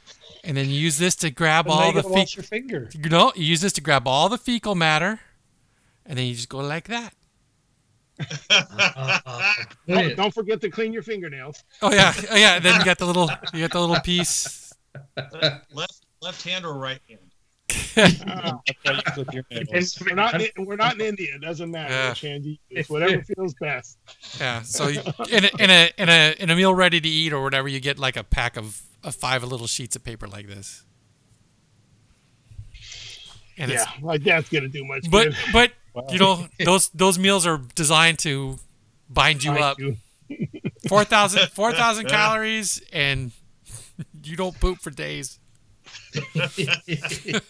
And 0.46 0.56
then 0.56 0.70
you 0.70 0.78
use 0.78 0.96
this 0.96 1.16
to 1.16 1.30
grab 1.30 1.66
all 1.68 1.92
the 1.92 2.04
fe- 2.04 2.26
your 2.30 2.44
finger. 2.44 2.88
You 2.94 3.10
know, 3.10 3.32
you 3.34 3.44
use 3.44 3.60
this 3.62 3.72
to 3.74 3.80
grab 3.80 4.06
all 4.06 4.28
the 4.28 4.38
fecal 4.38 4.76
matter, 4.76 5.18
and 6.06 6.16
then 6.16 6.26
you 6.26 6.34
just 6.34 6.48
go 6.48 6.58
like 6.58 6.86
that. 6.86 7.12
don't, 9.88 10.16
don't 10.16 10.32
forget 10.32 10.60
to 10.60 10.70
clean 10.70 10.92
your 10.92 11.02
fingernails. 11.02 11.64
Oh 11.82 11.92
yeah, 11.92 12.14
oh 12.30 12.36
yeah. 12.36 12.60
Then 12.60 12.78
you 12.78 12.84
got 12.84 12.98
the 12.98 13.06
little, 13.06 13.28
you 13.52 13.60
got 13.62 13.72
the 13.72 13.80
little 13.80 14.00
piece. 14.00 14.72
left, 15.72 16.06
left 16.22 16.42
hand 16.44 16.64
or 16.64 16.78
right 16.78 17.00
hand. 17.08 17.25
we're 17.96 18.14
not 20.14 20.40
in, 20.40 20.64
we're 20.64 20.76
not 20.76 20.94
in 20.94 21.00
India. 21.00 21.34
It 21.34 21.40
doesn't 21.40 21.70
matter 21.70 22.14
yeah. 22.22 22.36
you 22.36 22.56
use. 22.68 22.88
Whatever 22.88 23.22
feels 23.22 23.54
best. 23.54 23.98
Yeah. 24.38 24.62
So 24.62 24.88
you, 24.88 25.00
in 25.30 25.44
a, 25.44 25.50
in 25.58 25.70
a 25.70 25.90
in 25.98 26.08
a 26.08 26.34
in 26.38 26.50
a 26.50 26.56
meal 26.56 26.74
ready 26.74 27.00
to 27.00 27.08
eat 27.08 27.32
or 27.32 27.42
whatever, 27.42 27.68
you 27.68 27.80
get 27.80 27.98
like 27.98 28.16
a 28.16 28.24
pack 28.24 28.56
of, 28.56 28.82
of 29.02 29.14
five 29.14 29.42
little 29.42 29.66
sheets 29.66 29.96
of 29.96 30.04
paper 30.04 30.28
like 30.28 30.46
this. 30.46 30.84
And 33.58 33.70
yeah, 33.70 33.86
like 34.02 34.22
that's 34.22 34.48
gonna 34.48 34.68
do 34.68 34.84
much. 34.84 35.10
But 35.10 35.28
good. 35.28 35.36
but 35.52 35.72
Wow. 35.96 36.04
You 36.10 36.18
know, 36.18 36.46
those 36.62 36.90
those 36.90 37.18
meals 37.18 37.46
are 37.46 37.58
designed 37.74 38.18
to 38.18 38.58
bind 39.08 39.42
you 39.42 39.52
bind 39.52 39.62
up. 39.62 39.78
You. 39.78 39.96
4,000 40.88 41.48
4, 41.48 41.72
calories 42.06 42.82
and 42.92 43.32
you 44.22 44.36
don't 44.36 44.58
poop 44.60 44.80
for 44.80 44.90
days. 44.90 45.38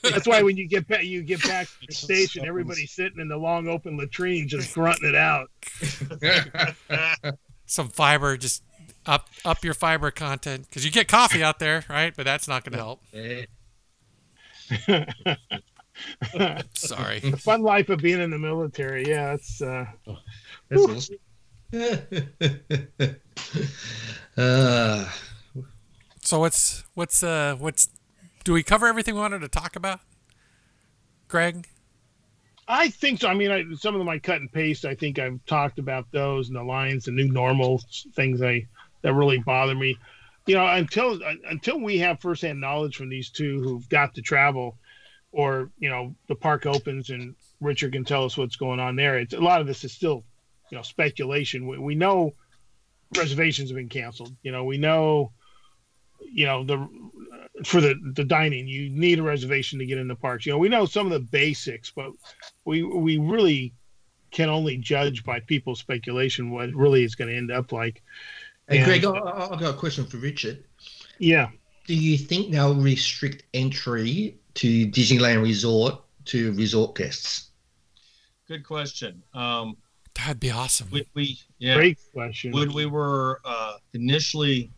That's 0.03 0.27
why 0.27 0.43
when 0.43 0.57
you 0.57 0.67
get 0.69 0.87
back, 0.89 1.05
you 1.05 1.23
get 1.23 1.43
back 1.43 1.67
to 1.67 1.87
the 1.89 1.95
station, 1.95 2.47
everybody's 2.47 2.93
sitting 2.93 3.21
in 3.21 3.29
the 3.29 3.37
long 3.37 3.69
open 3.69 3.97
latrine, 3.97 4.49
just 4.49 4.75
grunting 4.75 5.09
it 5.09 5.15
out. 5.15 5.51
Some 7.67 7.89
fiber, 7.89 8.37
just 8.37 8.63
up 9.07 9.29
up 9.45 9.65
your 9.65 9.75
fiber 9.75 10.11
content 10.11 10.67
because 10.69 10.85
you 10.85 10.91
get 10.91 11.09
coffee 11.09 11.43
out 11.43 11.59
there, 11.59 11.85
right? 11.89 12.15
But 12.17 12.25
that's 12.25 12.49
not 12.49 12.65
going 12.65 12.73
to 12.73 12.79
help. 12.79 13.03
Sorry. 16.75 17.21
The 17.21 17.37
fun 17.37 17.63
life 17.63 17.89
of 17.89 18.01
being 18.01 18.21
in 18.21 18.31
the 18.31 18.39
military. 18.39 19.09
Yeah, 19.09 19.35
it's. 19.35 19.63
Uh, 19.63 19.87
that's 20.69 21.11
uh, 24.37 25.09
so 26.23 26.41
what's 26.41 26.85
what's 26.95 27.23
uh 27.23 27.57
what's 27.59 27.89
do 28.47 28.53
we 28.53 28.63
cover 28.63 28.87
everything 28.87 29.17
we 29.17 29.21
wanted 29.21 29.41
to 29.41 29.49
talk 29.49 29.75
about, 29.75 29.99
Greg? 31.27 31.67
I 32.69 32.91
think 32.91 33.21
so. 33.21 33.29
I 33.29 33.35
mean, 33.35 33.51
I, 33.51 33.65
some 33.75 33.93
of 33.93 33.99
them 33.99 34.09
I 34.09 34.21
cut 34.21 34.41
and 34.41 34.51
paste. 34.51 34.85
I 34.85 34.95
think 34.95 35.19
I've 35.19 35.45
talked 35.47 35.81
about 35.81 36.07
those 36.13 36.47
and 36.47 36.57
the 36.57 36.63
lines, 36.63 37.05
the 37.07 37.11
new 37.11 37.27
normal 37.27 37.83
things 38.15 38.41
I 38.41 38.69
that 39.03 39.15
really 39.15 39.41
bother 39.41 39.75
me. 39.75 39.99
You 40.47 40.55
know, 40.55 40.65
until 40.65 41.19
until 41.49 41.81
we 41.81 41.99
have 41.99 42.21
firsthand 42.21 42.61
knowledge 42.61 42.97
from 42.97 43.09
these 43.09 43.31
two 43.31 43.61
who've 43.63 43.89
got 43.89 44.15
to 44.15 44.23
travel, 44.23 44.79
or 45.33 45.73
you 45.81 45.91
know 45.91 46.15
the 46.29 46.37
park 46.37 46.67
opens 46.67 47.11
and 47.11 47.35
Richard 47.61 47.95
can 47.95 48.05
tell 48.05 48.25
us 48.25 48.39
what's 48.39 48.55
going 48.55 48.79
on 48.79 48.95
there. 48.95 49.19
It's 49.19 49.35
a 49.35 49.41
lot 49.41 49.61
of 49.61 49.67
this 49.67 49.83
is 49.83 49.91
still 49.91 50.23
you 50.71 50.77
know 50.77 50.83
speculation. 50.83 51.67
We, 51.67 51.79
we 51.79 51.95
know 51.97 52.33
reservations 53.17 53.71
have 53.71 53.77
been 53.77 53.89
canceled. 53.89 54.37
You 54.45 54.53
know 54.53 54.63
we 54.63 54.79
know 54.79 55.33
you 56.21 56.47
know 56.47 56.65
the 56.65 56.89
for 57.65 57.81
the 57.81 57.95
the 58.15 58.25
dining 58.25 58.69
you 58.69 58.91
need 58.91 59.19
a 59.19 59.23
reservation 59.23 59.79
to 59.79 59.87
get 59.87 59.99
in 59.99 60.09
the 60.09 60.15
parks. 60.15 60.47
You 60.47 60.53
know 60.53 60.59
we 60.59 60.69
know 60.69 60.87
some 60.87 61.07
of 61.07 61.13
the 61.13 61.21
basics, 61.21 61.91
but 61.95 62.13
we 62.65 62.83
we 62.83 63.19
really 63.19 63.73
can 64.31 64.49
only 64.49 64.77
judge 64.77 65.25
by 65.25 65.41
people's 65.41 65.81
speculation 65.81 66.51
what 66.51 66.71
really 66.75 67.05
is 67.05 67.15
going 67.15 67.31
to 67.31 67.37
end 67.37 67.51
up 67.51 67.73
like. 67.73 68.03
Hey, 68.69 68.79
and, 68.79 68.87
Greg, 68.87 69.05
I, 69.05 69.49
I've 69.51 69.61
got 69.61 69.75
a 69.75 69.79
question 69.79 70.05
for 70.05 70.19
Richard. 70.19 70.65
Yeah. 71.19 71.51
Do 71.87 71.95
you 71.95 72.19
think 72.19 72.51
they'll 72.51 72.75
restrict 72.75 73.45
entry 73.55 74.37
to 74.55 74.87
Disneyland 74.89 75.43
Resort 75.43 76.03
to 76.27 76.53
resort 76.55 76.97
guests? 76.97 77.51
Good 78.49 78.65
question. 78.65 79.23
Um, 79.33 79.77
That'd 80.15 80.41
be 80.41 80.51
awesome. 80.51 80.89
We, 80.91 81.07
we 81.15 81.39
yeah. 81.59 81.77
Great 81.77 81.99
question. 82.13 82.53
When 82.53 82.73
we 82.73 82.87
were 82.87 83.41
uh, 83.45 83.75
initially, 83.93 84.71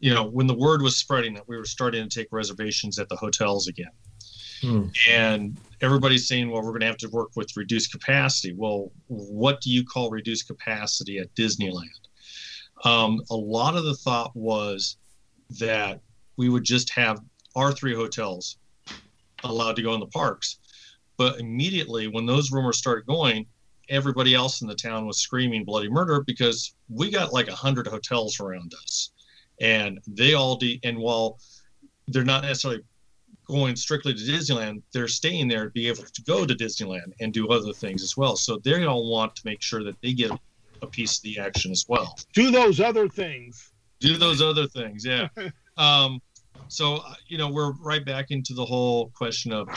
you 0.00 0.12
know, 0.12 0.24
when 0.24 0.46
the 0.46 0.54
word 0.54 0.82
was 0.82 0.96
spreading 0.96 1.34
that 1.34 1.48
we 1.48 1.56
were 1.56 1.64
starting 1.64 2.08
to 2.08 2.18
take 2.18 2.28
reservations 2.32 2.98
at 2.98 3.08
the 3.08 3.16
hotels 3.16 3.68
again. 3.68 3.90
Hmm. 4.62 4.88
And 5.08 5.56
everybody's 5.80 6.28
saying, 6.28 6.50
well, 6.50 6.62
we're 6.62 6.70
going 6.70 6.80
to 6.80 6.86
have 6.86 6.96
to 6.98 7.08
work 7.08 7.30
with 7.36 7.56
reduced 7.56 7.92
capacity. 7.92 8.52
Well, 8.52 8.92
what 9.06 9.60
do 9.60 9.70
you 9.70 9.84
call 9.84 10.10
reduced 10.10 10.46
capacity 10.46 11.18
at 11.18 11.34
Disneyland? 11.34 11.88
Um, 12.84 13.22
a 13.30 13.36
lot 13.36 13.76
of 13.76 13.84
the 13.84 13.94
thought 13.94 14.34
was 14.34 14.96
that 15.58 16.00
we 16.36 16.48
would 16.48 16.64
just 16.64 16.90
have 16.90 17.20
our 17.56 17.72
three 17.72 17.94
hotels 17.94 18.56
allowed 19.44 19.76
to 19.76 19.82
go 19.82 19.94
in 19.94 20.00
the 20.00 20.06
parks. 20.06 20.58
But 21.16 21.40
immediately 21.40 22.06
when 22.06 22.26
those 22.26 22.50
rumors 22.50 22.78
started 22.78 23.06
going, 23.06 23.46
everybody 23.88 24.34
else 24.34 24.62
in 24.62 24.68
the 24.68 24.74
town 24.74 25.06
was 25.06 25.18
screaming 25.18 25.64
bloody 25.64 25.88
murder 25.88 26.22
because 26.26 26.74
we 26.88 27.10
got 27.10 27.32
like 27.32 27.48
a 27.48 27.54
hundred 27.54 27.86
hotels 27.86 28.40
around 28.40 28.72
us, 28.74 29.10
and 29.60 30.00
they 30.06 30.34
all 30.34 30.56
de- 30.56 30.80
and 30.84 30.98
while 30.98 31.38
they're 32.08 32.24
not 32.24 32.42
necessarily 32.42 32.82
going 33.46 33.76
strictly 33.76 34.14
to 34.14 34.20
Disneyland, 34.20 34.82
they're 34.92 35.08
staying 35.08 35.48
there 35.48 35.64
to 35.64 35.70
be 35.70 35.88
able 35.88 36.04
to 36.04 36.22
go 36.22 36.46
to 36.46 36.54
Disneyland 36.54 37.12
and 37.20 37.32
do 37.32 37.48
other 37.48 37.72
things 37.72 38.02
as 38.02 38.16
well. 38.16 38.36
So 38.36 38.58
they 38.58 38.84
all 38.84 39.10
want 39.10 39.34
to 39.36 39.42
make 39.44 39.60
sure 39.60 39.82
that 39.84 40.00
they 40.02 40.12
get 40.12 40.30
a 40.82 40.86
piece 40.86 41.18
of 41.18 41.22
the 41.24 41.38
action 41.38 41.70
as 41.70 41.84
well. 41.88 42.16
Do 42.32 42.50
those 42.50 42.80
other 42.80 43.08
things. 43.08 43.72
Do 43.98 44.16
those 44.16 44.40
other 44.40 44.66
things, 44.66 45.04
yeah. 45.04 45.28
um, 45.76 46.22
so 46.68 46.96
uh, 46.96 47.14
you 47.26 47.36
know 47.36 47.48
we're 47.48 47.72
right 47.72 48.04
back 48.04 48.30
into 48.30 48.54
the 48.54 48.64
whole 48.64 49.10
question 49.10 49.52
of 49.52 49.68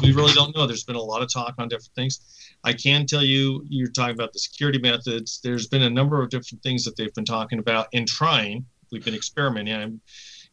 we 0.00 0.12
really 0.12 0.32
don't 0.32 0.54
know 0.56 0.66
there's 0.66 0.84
been 0.84 0.96
a 0.96 1.00
lot 1.00 1.20
of 1.20 1.32
talk 1.32 1.54
on 1.58 1.68
different 1.68 1.94
things 1.94 2.20
i 2.64 2.72
can 2.72 3.06
tell 3.06 3.22
you 3.22 3.64
you're 3.68 3.90
talking 3.90 4.14
about 4.14 4.32
the 4.32 4.38
security 4.38 4.78
methods 4.78 5.40
there's 5.42 5.66
been 5.66 5.82
a 5.82 5.90
number 5.90 6.22
of 6.22 6.30
different 6.30 6.62
things 6.62 6.84
that 6.84 6.96
they've 6.96 7.14
been 7.14 7.24
talking 7.24 7.58
about 7.58 7.88
and 7.92 8.06
trying 8.06 8.64
we've 8.90 9.04
been 9.04 9.14
experimenting 9.14 9.74
i'm 9.74 10.00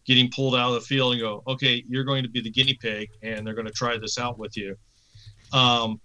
getting 0.06 0.30
pulled 0.30 0.56
out 0.56 0.70
of 0.70 0.76
the 0.76 0.82
field 0.82 1.14
and 1.14 1.22
go 1.22 1.44
okay 1.48 1.84
you're 1.88 2.04
going 2.04 2.24
to 2.24 2.30
be 2.30 2.42
the 2.42 2.50
guinea 2.50 2.78
pig 2.82 3.10
and 3.24 3.46
they're 3.46 3.56
going 3.56 3.68
to 3.68 3.74
try 3.74 3.98
this 3.98 4.18
out 4.18 4.38
with 4.38 4.56
you 4.56 4.76
um, 5.54 6.00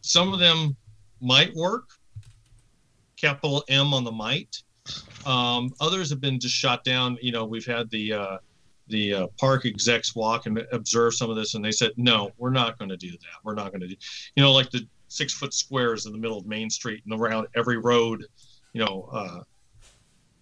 some 0.00 0.32
of 0.32 0.38
them 0.38 0.76
might 1.20 1.54
work 1.54 1.88
capital 3.16 3.64
m 3.68 3.92
on 3.92 4.04
the 4.04 4.12
might 4.12 4.62
um, 5.26 5.72
others 5.80 6.10
have 6.10 6.20
been 6.20 6.38
just 6.40 6.54
shot 6.54 6.84
down. 6.84 7.18
You 7.20 7.32
know, 7.32 7.44
we've 7.44 7.66
had 7.66 7.90
the 7.90 8.12
uh, 8.12 8.38
the 8.88 9.14
uh, 9.14 9.26
park 9.38 9.66
execs 9.66 10.14
walk 10.14 10.46
and 10.46 10.64
observe 10.72 11.14
some 11.14 11.30
of 11.30 11.36
this, 11.36 11.54
and 11.54 11.64
they 11.64 11.72
said, 11.72 11.92
"No, 11.96 12.30
we're 12.38 12.50
not 12.50 12.78
going 12.78 12.88
to 12.88 12.96
do 12.96 13.10
that. 13.10 13.44
We're 13.44 13.54
not 13.54 13.70
going 13.70 13.82
to 13.82 13.88
do." 13.88 13.96
You 14.36 14.42
know, 14.42 14.52
like 14.52 14.70
the 14.70 14.86
six 15.08 15.32
foot 15.32 15.54
squares 15.54 16.06
in 16.06 16.12
the 16.12 16.18
middle 16.18 16.38
of 16.38 16.46
Main 16.46 16.70
Street 16.70 17.02
and 17.04 17.18
around 17.18 17.48
every 17.54 17.78
road. 17.78 18.24
You 18.72 18.84
know, 18.84 19.08
uh, 19.12 19.40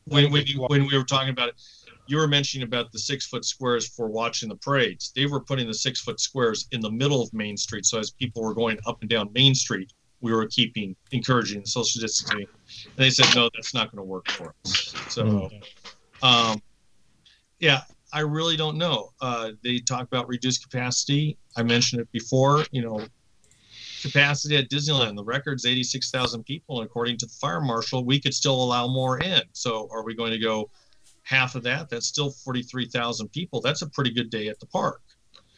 when 0.07 0.31
when, 0.33 0.47
you, 0.47 0.63
when 0.69 0.87
we 0.87 0.97
were 0.97 1.05
talking 1.05 1.31
about 1.31 1.49
it, 1.51 1.55
you 2.07 2.17
were 2.17 2.29
mentioning 2.29 2.67
about 2.67 2.93
the 2.93 2.99
six 2.99 3.27
foot 3.27 3.45
squares 3.45 3.89
for 3.89 4.09
watching 4.09 4.49
the 4.49 4.57
parades. 4.57 5.13
They 5.15 5.27
were 5.27 5.41
putting 5.41 5.67
the 5.67 5.75
six 5.75 6.01
foot 6.01 6.21
squares 6.21 6.67
in 6.73 6.81
the 6.81 6.91
middle 6.91 7.23
of 7.23 7.33
Main 7.33 7.57
Street, 7.57 7.85
so 7.85 7.99
as 7.99 8.11
people 8.11 8.43
were 8.43 8.55
going 8.55 8.79
up 8.87 9.01
and 9.01 9.11
down 9.11 9.33
Main 9.33 9.55
Street, 9.55 9.93
we 10.21 10.33
were 10.33 10.47
keeping 10.47 10.97
encouraging 11.13 11.65
social 11.67 12.01
distancing. 12.01 12.47
And 12.85 12.97
they 12.97 13.11
said, 13.11 13.27
"No, 13.35 13.51
that's 13.55 13.75
not 13.75 13.91
going 13.91 13.99
to 13.99 14.05
work 14.05 14.31
for 14.31 14.55
us." 14.65 14.95
So, 15.09 15.25
mm-hmm. 15.25 16.25
um, 16.25 16.63
yeah, 17.59 17.83
I 18.13 18.21
really 18.21 18.57
don't 18.57 18.79
know. 18.79 19.11
Uh, 19.21 19.53
they 19.63 19.79
talk 19.79 20.03
about 20.03 20.29
reduced 20.29 20.63
capacity. 20.63 21.37
I 21.57 21.63
mentioned 21.63 22.01
it 22.01 22.11
before. 22.13 22.65
You 22.71 22.83
know, 22.83 23.07
capacity 24.03 24.57
at 24.57 24.71
Disneyland. 24.71 25.17
The 25.17 25.25
record's 25.25 25.67
86,000 25.67 26.45
people. 26.45 26.81
And 26.81 26.87
according 26.87 27.19
to 27.19 27.27
the 27.27 27.33
fire 27.33 27.61
marshal, 27.61 28.05
we 28.05 28.21
could 28.21 28.35
still 28.35 28.55
allow 28.55 28.87
more 28.87 29.19
in. 29.19 29.43
So 29.53 29.89
are 29.91 30.05
we 30.05 30.15
going 30.15 30.33
to 30.33 30.39
go 30.39 30.71
half 31.23 31.55
of 31.55 31.63
that? 31.65 31.91
That's 31.91 32.07
still 32.07 32.31
43,000 32.31 33.29
people. 33.29 33.61
That's 33.61 33.83
a 33.83 33.89
pretty 33.89 34.13
good 34.13 34.31
day 34.31 34.49
at 34.49 34.61
the 34.61 34.67
park. 34.67 35.01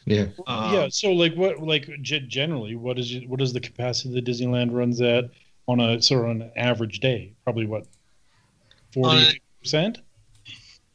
Yeah. 0.05 0.27
Um, 0.47 0.73
yeah. 0.73 0.87
So 0.89 1.11
like 1.11 1.35
what, 1.35 1.59
like 1.61 1.89
generally, 2.01 2.75
what 2.75 2.97
is, 2.97 3.15
what 3.27 3.41
is 3.41 3.53
the 3.53 3.59
capacity 3.59 4.13
that 4.15 4.25
Disneyland 4.25 4.73
runs 4.73 5.01
at 5.01 5.25
on 5.67 5.79
a 5.79 6.01
sort 6.01 6.25
of 6.25 6.31
an 6.31 6.51
average 6.55 6.99
day? 6.99 7.33
Probably 7.43 7.65
what, 7.65 7.85
40%? 8.93 9.97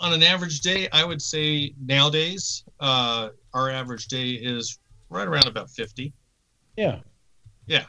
On 0.00 0.12
an 0.12 0.22
average 0.22 0.60
day, 0.60 0.88
I 0.92 1.04
would 1.04 1.22
say 1.22 1.72
nowadays, 1.80 2.64
uh, 2.80 3.28
our 3.52 3.70
average 3.70 4.08
day 4.08 4.30
is 4.30 4.78
right 5.08 5.28
around 5.28 5.46
about 5.46 5.70
50. 5.70 6.12
Yeah. 6.76 6.98
Yeah. 7.66 7.84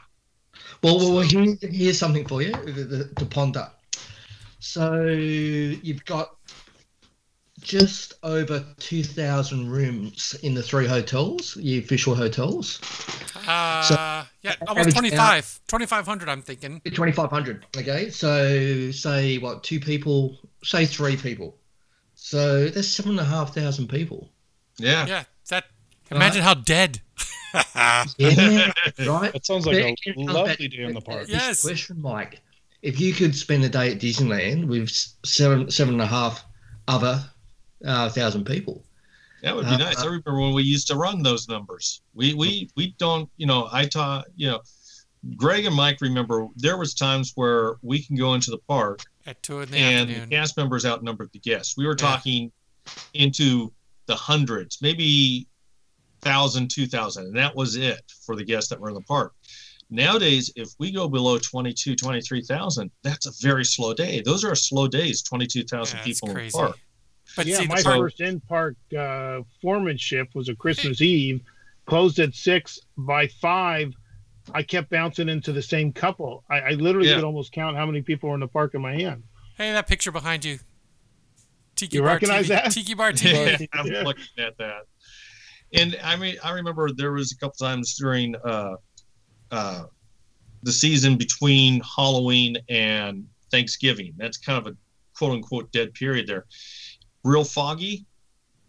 Well, 0.82 0.98
well, 0.98 1.20
here, 1.20 1.56
here's 1.60 1.98
something 1.98 2.26
for 2.26 2.42
you 2.42 2.52
to 2.52 3.26
ponder. 3.28 3.68
So 4.58 5.04
you've 5.04 6.04
got 6.04 6.36
just 7.60 8.14
over 8.22 8.64
2,000 8.78 9.68
rooms 9.68 10.34
in 10.42 10.54
the 10.54 10.62
three 10.62 10.86
hotels, 10.86 11.54
the 11.54 11.78
official 11.78 12.14
hotels. 12.14 12.80
Uh, 13.46 13.82
so, 13.82 13.94
yeah, 14.42 14.54
almost 14.68 14.96
25, 14.96 15.60
2,500, 15.66 16.28
I'm 16.28 16.42
thinking. 16.42 16.80
2,500, 16.84 17.66
okay. 17.76 18.10
So 18.10 18.90
say, 18.90 19.38
what, 19.38 19.62
two 19.62 19.80
people, 19.80 20.38
say 20.62 20.86
three 20.86 21.16
people. 21.16 21.56
So 22.14 22.68
that's 22.68 22.88
seven 22.88 23.12
and 23.12 23.20
a 23.20 23.24
half 23.24 23.54
thousand 23.54 23.88
people. 23.88 24.30
Yeah. 24.78 25.06
Yeah. 25.06 25.24
That, 25.48 25.64
imagine 26.10 26.42
right. 26.42 26.48
how 26.48 26.54
dead 26.54 27.00
yeah, 28.18 28.72
right. 29.06 29.32
That 29.32 29.44
sounds 29.44 29.66
like 29.66 29.76
a 29.76 29.96
lovely 30.16 30.68
day 30.68 30.82
in 30.82 30.94
the 30.94 31.00
park. 31.00 31.26
Yes. 31.28 31.62
Question, 31.62 32.00
Mike. 32.00 32.40
If 32.82 33.00
you 33.00 33.12
could 33.12 33.34
spend 33.34 33.64
a 33.64 33.68
day 33.68 33.92
at 33.92 33.98
Disneyland 33.98 34.66
with 34.66 34.90
seven 35.24 35.70
seven 35.70 35.94
and 35.94 36.02
a 36.02 36.06
half 36.06 36.44
other 36.88 37.24
uh, 37.84 38.08
thousand 38.10 38.44
people, 38.44 38.84
that 39.42 39.54
would 39.54 39.66
be 39.66 39.72
uh, 39.72 39.78
nice. 39.78 39.98
I 39.98 40.06
remember 40.06 40.40
when 40.40 40.54
we 40.54 40.62
used 40.62 40.86
to 40.88 40.96
run 40.96 41.22
those 41.22 41.48
numbers. 41.48 42.02
We 42.14 42.34
we 42.34 42.70
we 42.76 42.94
don't. 42.98 43.28
You 43.36 43.46
know, 43.46 43.68
I 43.72 43.86
taught. 43.86 44.26
You 44.36 44.48
know, 44.48 44.60
Greg 45.36 45.64
and 45.64 45.74
Mike 45.74 46.00
remember 46.00 46.48
there 46.56 46.76
was 46.76 46.94
times 46.94 47.32
where 47.34 47.76
we 47.82 48.02
can 48.02 48.16
go 48.16 48.34
into 48.34 48.50
the 48.50 48.58
park 48.58 49.00
at 49.26 49.42
two 49.42 49.60
in 49.60 49.70
the 49.70 49.78
and 49.78 50.10
afternoon. 50.10 50.28
the 50.28 50.36
cast 50.36 50.56
members 50.56 50.86
outnumbered 50.86 51.30
the 51.32 51.38
guests. 51.40 51.76
We 51.76 51.86
were 51.86 51.92
yeah. 51.92 52.06
talking 52.06 52.52
into 53.14 53.72
the 54.06 54.14
hundreds, 54.14 54.80
maybe 54.80 55.48
thousand, 56.26 56.70
two 56.70 56.86
thousand, 56.86 57.26
and 57.26 57.36
that 57.36 57.54
was 57.54 57.76
it 57.76 58.00
for 58.24 58.36
the 58.36 58.44
guests 58.44 58.70
that 58.70 58.80
were 58.80 58.88
in 58.88 58.94
the 58.94 59.00
park. 59.02 59.32
Nowadays, 59.88 60.52
if 60.56 60.70
we 60.80 60.90
go 60.90 61.08
below 61.08 61.38
22, 61.38 61.94
23,000, 61.94 62.90
that's 63.04 63.26
a 63.26 63.30
very 63.40 63.64
slow 63.64 63.94
day. 63.94 64.20
Those 64.20 64.44
are 64.44 64.54
slow 64.56 64.88
days, 64.88 65.22
22,000 65.22 65.96
yeah, 65.96 66.04
people 66.04 66.28
crazy. 66.28 66.46
in 66.46 66.46
the 66.48 66.58
park. 66.58 66.78
But 67.36 67.46
yeah, 67.46 67.58
see, 67.58 67.66
my 67.68 67.80
first 67.80 68.20
in 68.20 68.40
park 68.40 68.76
uh, 68.98 69.42
foremanship 69.62 70.28
was 70.34 70.48
a 70.48 70.56
Christmas 70.56 71.00
Eve, 71.00 71.40
closed 71.86 72.18
at 72.18 72.34
six. 72.34 72.80
By 72.96 73.28
five, 73.28 73.92
I 74.52 74.62
kept 74.62 74.90
bouncing 74.90 75.28
into 75.28 75.52
the 75.52 75.62
same 75.62 75.92
couple. 75.92 76.44
I, 76.50 76.60
I 76.60 76.70
literally 76.70 77.08
yeah. 77.08 77.16
could 77.16 77.24
almost 77.24 77.52
count 77.52 77.76
how 77.76 77.86
many 77.86 78.02
people 78.02 78.28
were 78.28 78.34
in 78.34 78.40
the 78.40 78.48
park 78.48 78.74
in 78.74 78.80
my 78.80 78.94
hand. 78.94 79.22
Hey, 79.56 79.72
that 79.72 79.86
picture 79.86 80.10
behind 80.10 80.44
you. 80.44 80.58
Tiki 81.76 81.96
you 81.96 82.02
Bar 82.02 82.14
recognize 82.14 82.46
TV. 82.46 82.48
that? 82.48 82.72
Tiki 82.72 82.94
Bar 82.94 83.12
TV. 83.12 83.60
Yeah, 83.60 83.66
I'm 83.72 84.04
looking 84.04 84.24
at 84.38 84.56
that 84.58 84.86
and 85.72 85.98
I 86.02 86.16
mean, 86.16 86.36
I 86.42 86.50
remember 86.52 86.90
there 86.92 87.12
was 87.12 87.32
a 87.32 87.36
couple 87.36 87.56
times 87.66 87.96
during 87.96 88.34
uh, 88.44 88.76
uh, 89.50 89.84
the 90.62 90.72
season 90.72 91.16
between 91.16 91.80
Halloween 91.80 92.56
and 92.68 93.26
Thanksgiving. 93.50 94.14
That's 94.16 94.36
kind 94.36 94.58
of 94.58 94.72
a 94.72 94.76
quote 95.16 95.32
unquote 95.32 95.70
dead 95.72 95.94
period 95.94 96.26
there. 96.26 96.46
Real 97.24 97.44
foggy, 97.44 98.06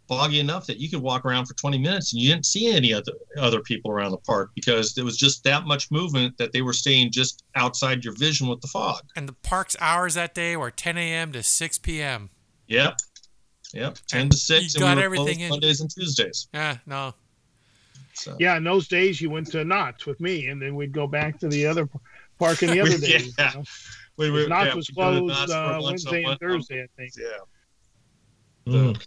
foggy 0.08 0.40
enough 0.40 0.66
that 0.68 0.78
you 0.78 0.90
could 0.90 1.02
walk 1.02 1.26
around 1.26 1.46
for 1.46 1.54
20 1.54 1.78
minutes 1.78 2.14
and 2.14 2.22
you 2.22 2.32
didn't 2.32 2.46
see 2.46 2.74
any 2.74 2.94
other 2.94 3.12
other 3.38 3.62
people 3.62 3.92
around 3.92 4.12
the 4.12 4.18
park 4.18 4.52
because 4.56 4.96
there 4.96 5.06
was 5.06 5.18
just 5.18 5.44
that 5.44 5.66
much 5.66 5.92
movement 5.92 6.38
that 6.38 6.52
they 6.54 6.62
were 6.62 6.74
staying 6.74 7.12
just 7.12 7.44
outside 7.56 8.04
your 8.04 8.14
vision 8.16 8.48
with 8.48 8.62
the 8.62 8.68
fog. 8.68 9.02
And 9.16 9.28
the 9.28 9.34
park's 9.34 9.76
hours 9.80 10.16
that 10.16 10.34
day 10.34 10.56
were 10.56 10.72
10 10.72 10.98
a.m. 10.98 11.32
to 11.34 11.44
6 11.44 11.78
p.m. 11.80 12.30
Yep. 12.68 12.98
Yep, 13.74 13.98
ten 14.08 14.30
to 14.30 14.38
six. 14.38 14.74
You 14.74 14.82
got 14.82 14.98
everything 14.98 15.42
in 15.42 15.50
Mondays 15.50 15.82
and 15.82 15.90
Tuesdays. 15.90 16.48
Yeah, 16.54 16.78
no. 16.86 17.14
So. 18.14 18.36
Yeah, 18.40 18.58
in 18.58 18.64
those 18.64 18.88
days 18.88 19.22
you 19.22 19.30
went 19.30 19.48
to 19.52 19.64
Knott's 19.64 20.06
with 20.06 20.20
me, 20.20 20.48
and 20.48 20.62
then 20.62 20.76
we'd 20.76 20.92
go 20.92 21.06
back 21.06 21.40
to 21.40 21.48
the 21.48 21.66
other 21.68 21.88
park 22.40 22.64
in 22.64 22.72
the 22.72 22.82
other 22.82 22.98
days. 22.98 23.36
yeah. 23.38 23.52
You 23.52 23.60
know? 23.60 23.64
we, 24.18 24.32
we, 24.32 24.48
Knott's 24.48 24.70
yeah, 24.70 24.76
was 24.76 24.88
closed 24.90 25.52
uh, 25.52 25.80
Wednesday 25.84 26.24
and 26.24 26.40
Thursday, 26.40 26.84
I 26.84 26.88
think. 26.96 27.14
Yeah. 27.18 28.74
Mm. 28.74 29.06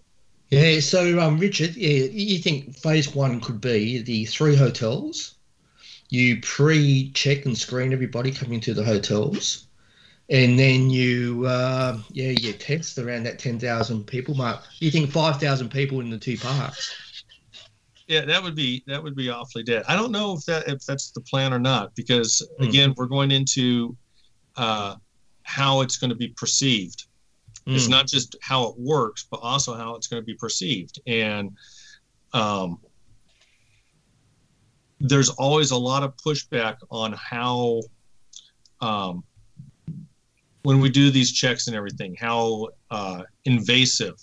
Yeah. 0.51 0.81
So, 0.81 1.19
um, 1.19 1.39
Richard, 1.39 1.75
yeah, 1.77 2.05
you 2.05 2.39
think 2.39 2.77
phase 2.77 3.15
one 3.15 3.41
could 3.41 3.61
be 3.61 4.03
the 4.03 4.27
three 4.27 4.55
hotels? 4.55 5.37
You 6.09 6.41
pre-check 6.41 7.47
and 7.47 7.57
screen 7.57 7.93
everybody 7.93 8.33
coming 8.33 8.61
to 8.61 8.75
the 8.75 8.83
hotels 8.83 9.69
and 10.31 10.57
then 10.59 10.89
you 10.89 11.45
uh, 11.47 11.99
yeah 12.11 12.31
you 12.31 12.53
test 12.53 12.99
around 12.99 13.25
that 13.25 13.39
10,000 13.39 14.07
people 14.07 14.35
mark. 14.35 14.63
You 14.79 14.91
think 14.91 15.11
5,000 15.11 15.69
people 15.69 16.01
in 16.01 16.09
the 16.09 16.19
two 16.19 16.39
parks? 16.39 16.95
Yeah 18.07 18.25
that 18.25 18.43
would 18.43 18.55
be 18.55 18.83
that 18.87 19.03
would 19.03 19.17
be 19.17 19.29
awfully 19.29 19.65
dead. 19.65 19.85
I 19.89 19.97
don't 19.97 20.13
know 20.13 20.35
if 20.35 20.45
that 20.47 20.69
if 20.69 20.85
that's 20.87 21.11
the 21.11 21.21
plan 21.21 21.53
or 21.53 21.59
not 21.59 21.95
because 21.95 22.47
mm. 22.61 22.69
again 22.69 22.95
we're 22.97 23.07
going 23.07 23.31
into 23.31 23.97
uh, 24.57 24.97
how 25.43 25.81
it's 25.81 25.97
going 25.97 26.11
to 26.11 26.17
be 26.17 26.29
perceived. 26.29 27.07
Mm. 27.67 27.77
it's 27.77 27.89
not 27.89 28.07
just 28.07 28.37
how 28.41 28.69
it 28.69 28.75
works 28.79 29.27
but 29.31 29.39
also 29.43 29.75
how 29.75 29.95
it's 29.95 30.07
going 30.07 30.23
to 30.23 30.27
be 30.27 30.35
perceived. 30.35 31.01
And 31.07 31.51
um, 32.33 32.79
there's 35.01 35.31
always 35.31 35.71
a 35.73 35.77
lot 35.77 36.03
of 36.03 36.17
pushback 36.17 36.77
on 36.91 37.13
how 37.13 37.83
um, 38.81 39.25
when 40.63 40.81
we 40.81 40.91
do 40.91 41.11
these 41.11 41.33
checks 41.33 41.67
and 41.67 41.77
everything, 41.77 42.15
how 42.19 42.69
uh, 42.91 43.23
invasive 43.45 44.17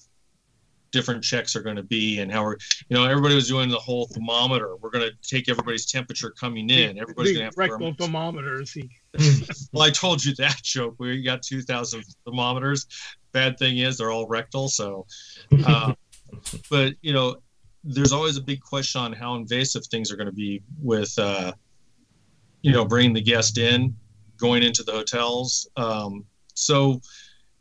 different 0.91 1.23
checks 1.23 1.55
are 1.55 1.61
going 1.61 1.75
to 1.75 1.83
be 1.83 2.19
and 2.19 2.31
how 2.31 2.43
we're, 2.43 2.57
you 2.89 2.95
know, 2.95 3.05
everybody 3.05 3.35
was 3.35 3.47
doing 3.47 3.69
the 3.69 3.77
whole 3.77 4.07
thermometer. 4.07 4.75
We're 4.77 4.89
going 4.89 5.09
to 5.09 5.15
take 5.21 5.49
everybody's 5.49 5.85
temperature 5.85 6.31
coming 6.31 6.69
in. 6.69 6.97
Everybody's 6.97 7.37
going 7.37 7.39
to 7.39 7.45
have 7.45 7.57
rectal 7.57 7.93
thermometers. 7.93 8.75
well, 9.73 9.83
I 9.83 9.89
told 9.89 10.23
you 10.23 10.33
that 10.35 10.61
joke. 10.63 10.95
We 10.97 11.21
got 11.23 11.41
2,000 11.41 12.03
thermometers. 12.25 12.87
Bad 13.31 13.57
thing 13.57 13.79
is 13.79 13.97
they're 13.97 14.11
all 14.11 14.27
rectal. 14.27 14.69
So, 14.69 15.05
uh, 15.65 15.93
but 16.69 16.93
you 17.01 17.13
know, 17.13 17.37
there's 17.83 18.11
always 18.11 18.37
a 18.37 18.41
big 18.41 18.61
question 18.61 19.01
on 19.01 19.13
how 19.13 19.35
invasive 19.35 19.85
things 19.87 20.11
are 20.11 20.15
going 20.15 20.27
to 20.27 20.33
be 20.33 20.61
with, 20.81 21.13
uh, 21.17 21.53
you 22.61 22.71
know, 22.71 22.85
bringing 22.85 23.13
the 23.13 23.21
guest 23.21 23.57
in 23.57 23.95
going 24.37 24.63
into 24.63 24.83
the 24.83 24.91
hotels. 24.91 25.67
Um, 25.77 26.25
so, 26.53 27.01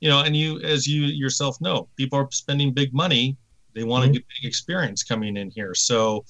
you 0.00 0.08
know, 0.08 0.20
and 0.20 0.36
you, 0.36 0.60
as 0.60 0.86
you 0.86 1.02
yourself 1.02 1.60
know, 1.60 1.88
people 1.96 2.18
are 2.18 2.28
spending 2.30 2.72
big 2.72 2.92
money. 2.92 3.36
They 3.74 3.84
want 3.84 4.04
mm-hmm. 4.04 4.14
to 4.14 4.18
get 4.20 4.28
big 4.40 4.48
experience 4.48 5.02
coming 5.02 5.36
in 5.36 5.50
here. 5.50 5.74
So, 5.74 6.24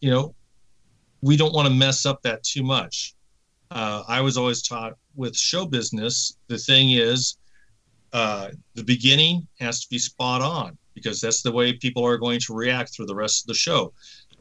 you 0.00 0.10
know, 0.10 0.34
we 1.20 1.36
don't 1.36 1.54
want 1.54 1.68
to 1.68 1.74
mess 1.74 2.04
up 2.04 2.22
that 2.22 2.42
too 2.42 2.62
much. 2.62 3.14
Uh, 3.70 4.02
I 4.06 4.20
was 4.20 4.36
always 4.36 4.62
taught 4.62 4.94
with 5.16 5.36
show 5.36 5.66
business, 5.66 6.36
the 6.48 6.58
thing 6.58 6.90
is, 6.90 7.38
uh, 8.12 8.48
the 8.74 8.84
beginning 8.84 9.46
has 9.58 9.80
to 9.80 9.88
be 9.88 9.98
spot 9.98 10.42
on 10.42 10.78
because 10.94 11.20
that's 11.20 11.42
the 11.42 11.50
way 11.50 11.72
people 11.72 12.04
are 12.04 12.18
going 12.18 12.38
to 12.40 12.54
react 12.54 12.94
through 12.94 13.06
the 13.06 13.14
rest 13.14 13.42
of 13.42 13.48
the 13.48 13.54
show. 13.54 13.92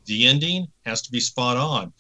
The 0.06 0.28
ending 0.28 0.68
has 0.86 1.02
to 1.04 1.12
be 1.12 1.20
spot 1.20 1.58
on 1.58 1.94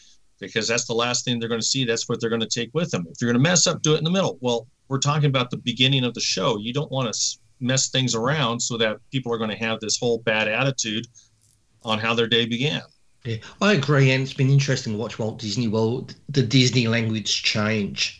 because 0.47 0.67
that's 0.67 0.85
the 0.85 0.93
last 0.93 1.25
thing 1.25 1.39
they're 1.39 1.49
going 1.49 1.61
to 1.61 1.65
see. 1.65 1.85
That's 1.85 2.07
what 2.07 2.19
they're 2.19 2.29
going 2.29 2.41
to 2.41 2.47
take 2.47 2.71
with 2.73 2.91
them. 2.91 3.05
If 3.09 3.21
you're 3.21 3.31
going 3.31 3.43
to 3.43 3.49
mess 3.49 3.67
up, 3.67 3.81
do 3.81 3.95
it 3.95 3.99
in 3.99 4.03
the 4.03 4.11
middle. 4.11 4.37
Well, 4.41 4.67
we're 4.87 4.99
talking 4.99 5.25
about 5.25 5.49
the 5.49 5.57
beginning 5.57 6.03
of 6.03 6.13
the 6.13 6.21
show. 6.21 6.57
You 6.57 6.73
don't 6.73 6.91
want 6.91 7.13
to 7.13 7.37
mess 7.59 7.89
things 7.89 8.15
around 8.15 8.59
so 8.59 8.77
that 8.77 8.97
people 9.11 9.33
are 9.33 9.37
going 9.37 9.49
to 9.49 9.55
have 9.55 9.79
this 9.79 9.97
whole 9.97 10.19
bad 10.19 10.47
attitude 10.47 11.07
on 11.83 11.99
how 11.99 12.13
their 12.13 12.27
day 12.27 12.45
began. 12.45 12.81
Yeah, 13.25 13.37
I 13.61 13.73
agree, 13.73 14.11
and 14.11 14.21
it's 14.21 14.33
been 14.33 14.49
interesting 14.49 14.93
to 14.93 14.99
watch 14.99 15.17
Walt 15.17 15.39
Disney 15.39 15.69
World, 15.69 16.15
the 16.27 16.43
Disney 16.43 16.87
language 16.87 17.43
change, 17.43 18.19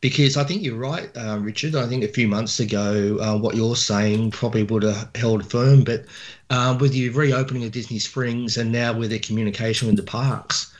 because 0.00 0.36
I 0.36 0.44
think 0.44 0.62
you're 0.62 0.76
right, 0.76 1.10
uh, 1.16 1.38
Richard. 1.40 1.74
I 1.74 1.88
think 1.88 2.04
a 2.04 2.08
few 2.08 2.28
months 2.28 2.60
ago, 2.60 3.18
uh, 3.20 3.36
what 3.36 3.56
you're 3.56 3.74
saying 3.74 4.30
probably 4.30 4.62
would 4.62 4.84
have 4.84 5.10
held 5.16 5.50
firm, 5.50 5.82
but 5.82 6.04
uh, 6.50 6.76
with 6.78 6.92
the 6.92 7.08
reopening 7.08 7.64
of 7.64 7.72
Disney 7.72 7.98
Springs 7.98 8.56
and 8.56 8.70
now 8.70 8.92
with 8.96 9.10
their 9.10 9.18
communication 9.18 9.88
with 9.88 9.96
the 9.96 10.04
parks, 10.04 10.73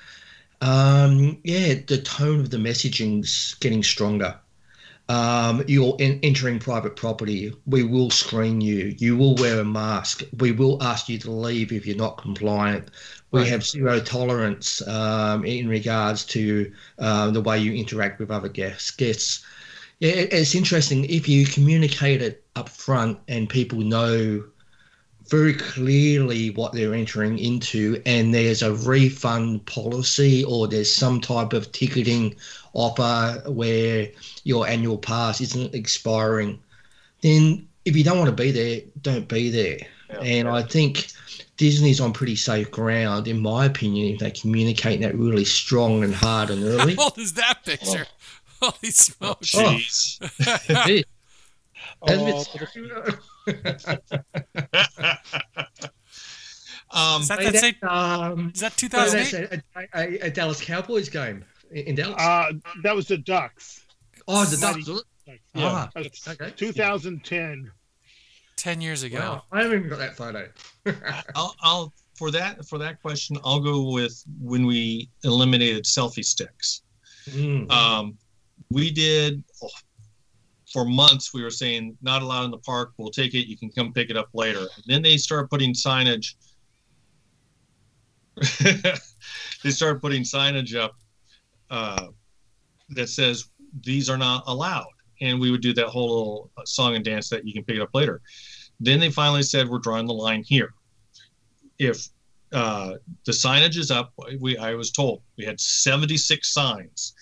um, 0.64 1.38
yeah, 1.44 1.74
the 1.86 1.98
tone 1.98 2.40
of 2.40 2.50
the 2.50 2.56
messaging's 2.56 3.54
getting 3.60 3.82
stronger. 3.82 4.40
um, 5.08 5.62
you're 5.66 5.96
in, 5.98 6.18
entering 6.22 6.58
private 6.58 6.96
property. 6.96 7.52
We 7.66 7.82
will 7.82 8.10
screen 8.10 8.60
you. 8.60 8.94
You 8.98 9.16
will 9.16 9.34
wear 9.36 9.60
a 9.60 9.64
mask. 9.64 10.22
We 10.38 10.52
will 10.52 10.82
ask 10.82 11.08
you 11.08 11.18
to 11.20 11.30
leave 11.30 11.72
if 11.72 11.86
you're 11.86 11.96
not 11.96 12.16
compliant. 12.16 12.88
We 13.30 13.40
right. 13.40 13.50
have 13.50 13.64
zero 13.64 14.00
tolerance 14.00 14.86
um, 14.88 15.44
in 15.44 15.68
regards 15.68 16.24
to 16.26 16.72
uh, 16.98 17.30
the 17.30 17.42
way 17.42 17.58
you 17.58 17.72
interact 17.74 18.18
with 18.18 18.30
other 18.30 18.48
guests. 18.48 18.90
Guests. 18.90 19.44
Yeah, 20.00 20.12
it's 20.12 20.54
interesting 20.54 21.04
if 21.04 21.28
you 21.28 21.46
communicate 21.46 22.22
it 22.22 22.44
up 22.56 22.68
front 22.68 23.18
and 23.28 23.48
people 23.48 23.78
know 23.80 24.44
very 25.28 25.54
clearly 25.54 26.50
what 26.50 26.72
they're 26.72 26.94
entering 26.94 27.38
into, 27.38 28.00
and 28.04 28.34
there's 28.34 28.62
a 28.62 28.74
refund 28.74 29.64
policy 29.66 30.44
or 30.44 30.68
there's 30.68 30.94
some 30.94 31.20
type 31.20 31.52
of 31.52 31.72
ticketing 31.72 32.34
offer 32.74 33.42
where 33.50 34.08
your 34.44 34.66
annual 34.66 34.98
pass 34.98 35.40
isn't 35.40 35.74
expiring, 35.74 36.58
then 37.22 37.66
if 37.84 37.96
you 37.96 38.04
don't 38.04 38.18
want 38.18 38.28
to 38.28 38.42
be 38.42 38.50
there, 38.50 38.80
don't 39.02 39.28
be 39.28 39.50
there. 39.50 39.78
Yeah, 40.10 40.18
and 40.18 40.46
yeah. 40.46 40.54
I 40.54 40.62
think 40.62 41.08
Disney's 41.56 42.00
on 42.00 42.12
pretty 42.12 42.36
safe 42.36 42.70
ground, 42.70 43.28
in 43.28 43.40
my 43.40 43.66
opinion, 43.66 44.14
if 44.14 44.20
they 44.20 44.30
communicate 44.30 45.00
that 45.00 45.14
really 45.14 45.44
strong 45.44 46.04
and 46.04 46.14
hard 46.14 46.50
and 46.50 46.62
early. 46.62 46.96
How 46.96 47.04
old 47.04 47.18
is 47.18 47.32
that 47.34 47.64
picture? 47.64 48.06
Oh. 48.06 48.70
Holy 48.70 48.92
smokes! 48.92 49.54
Oh, 49.54 49.78
jeez. 50.30 51.04
Oh, 52.06 52.12
um, 56.90 57.22
is 57.22 57.28
that, 57.28 57.40
that 57.40 57.56
same, 57.56 57.74
um, 57.82 58.52
is 58.54 58.60
that 58.60 58.76
2008? 58.76 59.62
A, 59.74 59.88
a, 59.94 60.26
a, 60.26 60.30
Dallas 60.30 60.60
Cowboys 60.60 61.08
game 61.08 61.44
in 61.70 61.94
Dallas? 61.94 62.16
Uh, 62.18 62.52
that 62.82 62.94
was 62.94 63.08
the 63.08 63.18
Ducks. 63.18 63.84
Oh, 64.28 64.44
the 64.44 64.56
Ducks. 64.56 64.84
Ducks. 64.84 65.02
Yeah, 65.26 65.40
ah, 65.54 65.90
okay. 65.96 66.52
2010. 66.56 67.70
10 68.56 68.80
years 68.80 69.02
ago. 69.02 69.18
Wow. 69.18 69.42
I 69.52 69.62
haven't 69.62 69.78
even 69.78 69.90
got 69.90 69.98
that 69.98 70.16
photo. 70.16 70.48
I'll, 71.34 71.54
I'll, 71.62 71.92
for 72.14 72.30
that 72.30 72.64
for 72.66 72.78
that 72.78 73.02
question, 73.02 73.36
I'll 73.44 73.60
go 73.60 73.90
with 73.90 74.22
when 74.40 74.66
we 74.66 75.10
eliminated 75.24 75.84
selfie 75.84 76.24
sticks. 76.24 76.82
Mm. 77.30 77.70
Um, 77.70 78.18
we 78.70 78.90
did 78.90 79.42
oh, 79.62 79.68
for 80.74 80.84
months 80.84 81.32
we 81.32 81.40
were 81.40 81.50
saying 81.52 81.96
not 82.02 82.20
allowed 82.20 82.46
in 82.46 82.50
the 82.50 82.58
park. 82.58 82.94
We'll 82.98 83.12
take 83.12 83.32
it. 83.34 83.46
You 83.48 83.56
can 83.56 83.70
come 83.70 83.92
pick 83.92 84.10
it 84.10 84.16
up 84.16 84.28
later. 84.34 84.58
And 84.58 84.84
then 84.86 85.02
they 85.02 85.16
started 85.16 85.48
putting 85.48 85.72
signage. 85.72 86.34
they 89.62 89.70
started 89.70 90.02
putting 90.02 90.24
signage 90.24 90.74
up 90.74 90.96
uh, 91.70 92.08
that 92.90 93.08
says 93.08 93.50
these 93.84 94.10
are 94.10 94.18
not 94.18 94.42
allowed, 94.48 94.90
and 95.20 95.40
we 95.40 95.52
would 95.52 95.62
do 95.62 95.72
that 95.74 95.86
whole 95.86 96.08
little 96.08 96.50
song 96.64 96.96
and 96.96 97.04
dance 97.04 97.28
that 97.28 97.46
you 97.46 97.52
can 97.52 97.62
pick 97.62 97.76
it 97.76 97.82
up 97.82 97.94
later. 97.94 98.20
Then 98.80 98.98
they 98.98 99.10
finally 99.10 99.44
said 99.44 99.68
we're 99.68 99.78
drawing 99.78 100.06
the 100.06 100.12
line 100.12 100.42
here. 100.42 100.74
If 101.78 102.08
uh, 102.52 102.94
the 103.26 103.32
signage 103.32 103.76
is 103.76 103.92
up, 103.92 104.12
we 104.40 104.58
I 104.58 104.74
was 104.74 104.90
told 104.90 105.22
we 105.38 105.44
had 105.44 105.60
76 105.60 106.52
signs 106.52 107.14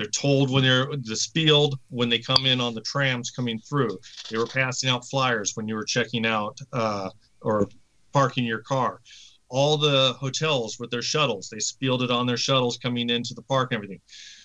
they're 0.00 0.08
told 0.08 0.50
when 0.50 0.62
they're 0.62 0.88
the 0.96 1.14
spieled 1.14 1.78
when 1.90 2.08
they 2.08 2.18
come 2.18 2.46
in 2.46 2.60
on 2.60 2.74
the 2.74 2.80
trams 2.80 3.30
coming 3.30 3.60
through. 3.60 3.98
They 4.30 4.38
were 4.38 4.46
passing 4.46 4.88
out 4.88 5.04
flyers 5.04 5.52
when 5.54 5.68
you 5.68 5.74
were 5.74 5.84
checking 5.84 6.24
out 6.24 6.58
uh, 6.72 7.10
or 7.42 7.68
parking 8.12 8.44
your 8.44 8.60
car. 8.60 9.02
All 9.50 9.76
the 9.76 10.14
hotels 10.18 10.78
with 10.78 10.90
their 10.90 11.02
shuttles, 11.02 11.50
they 11.50 11.58
spieled 11.58 12.02
it 12.02 12.10
on 12.10 12.26
their 12.26 12.38
shuttles 12.38 12.78
coming 12.78 13.10
into 13.10 13.34
the 13.34 13.42
park 13.42 13.72
and 13.72 13.76
everything. 13.76 14.00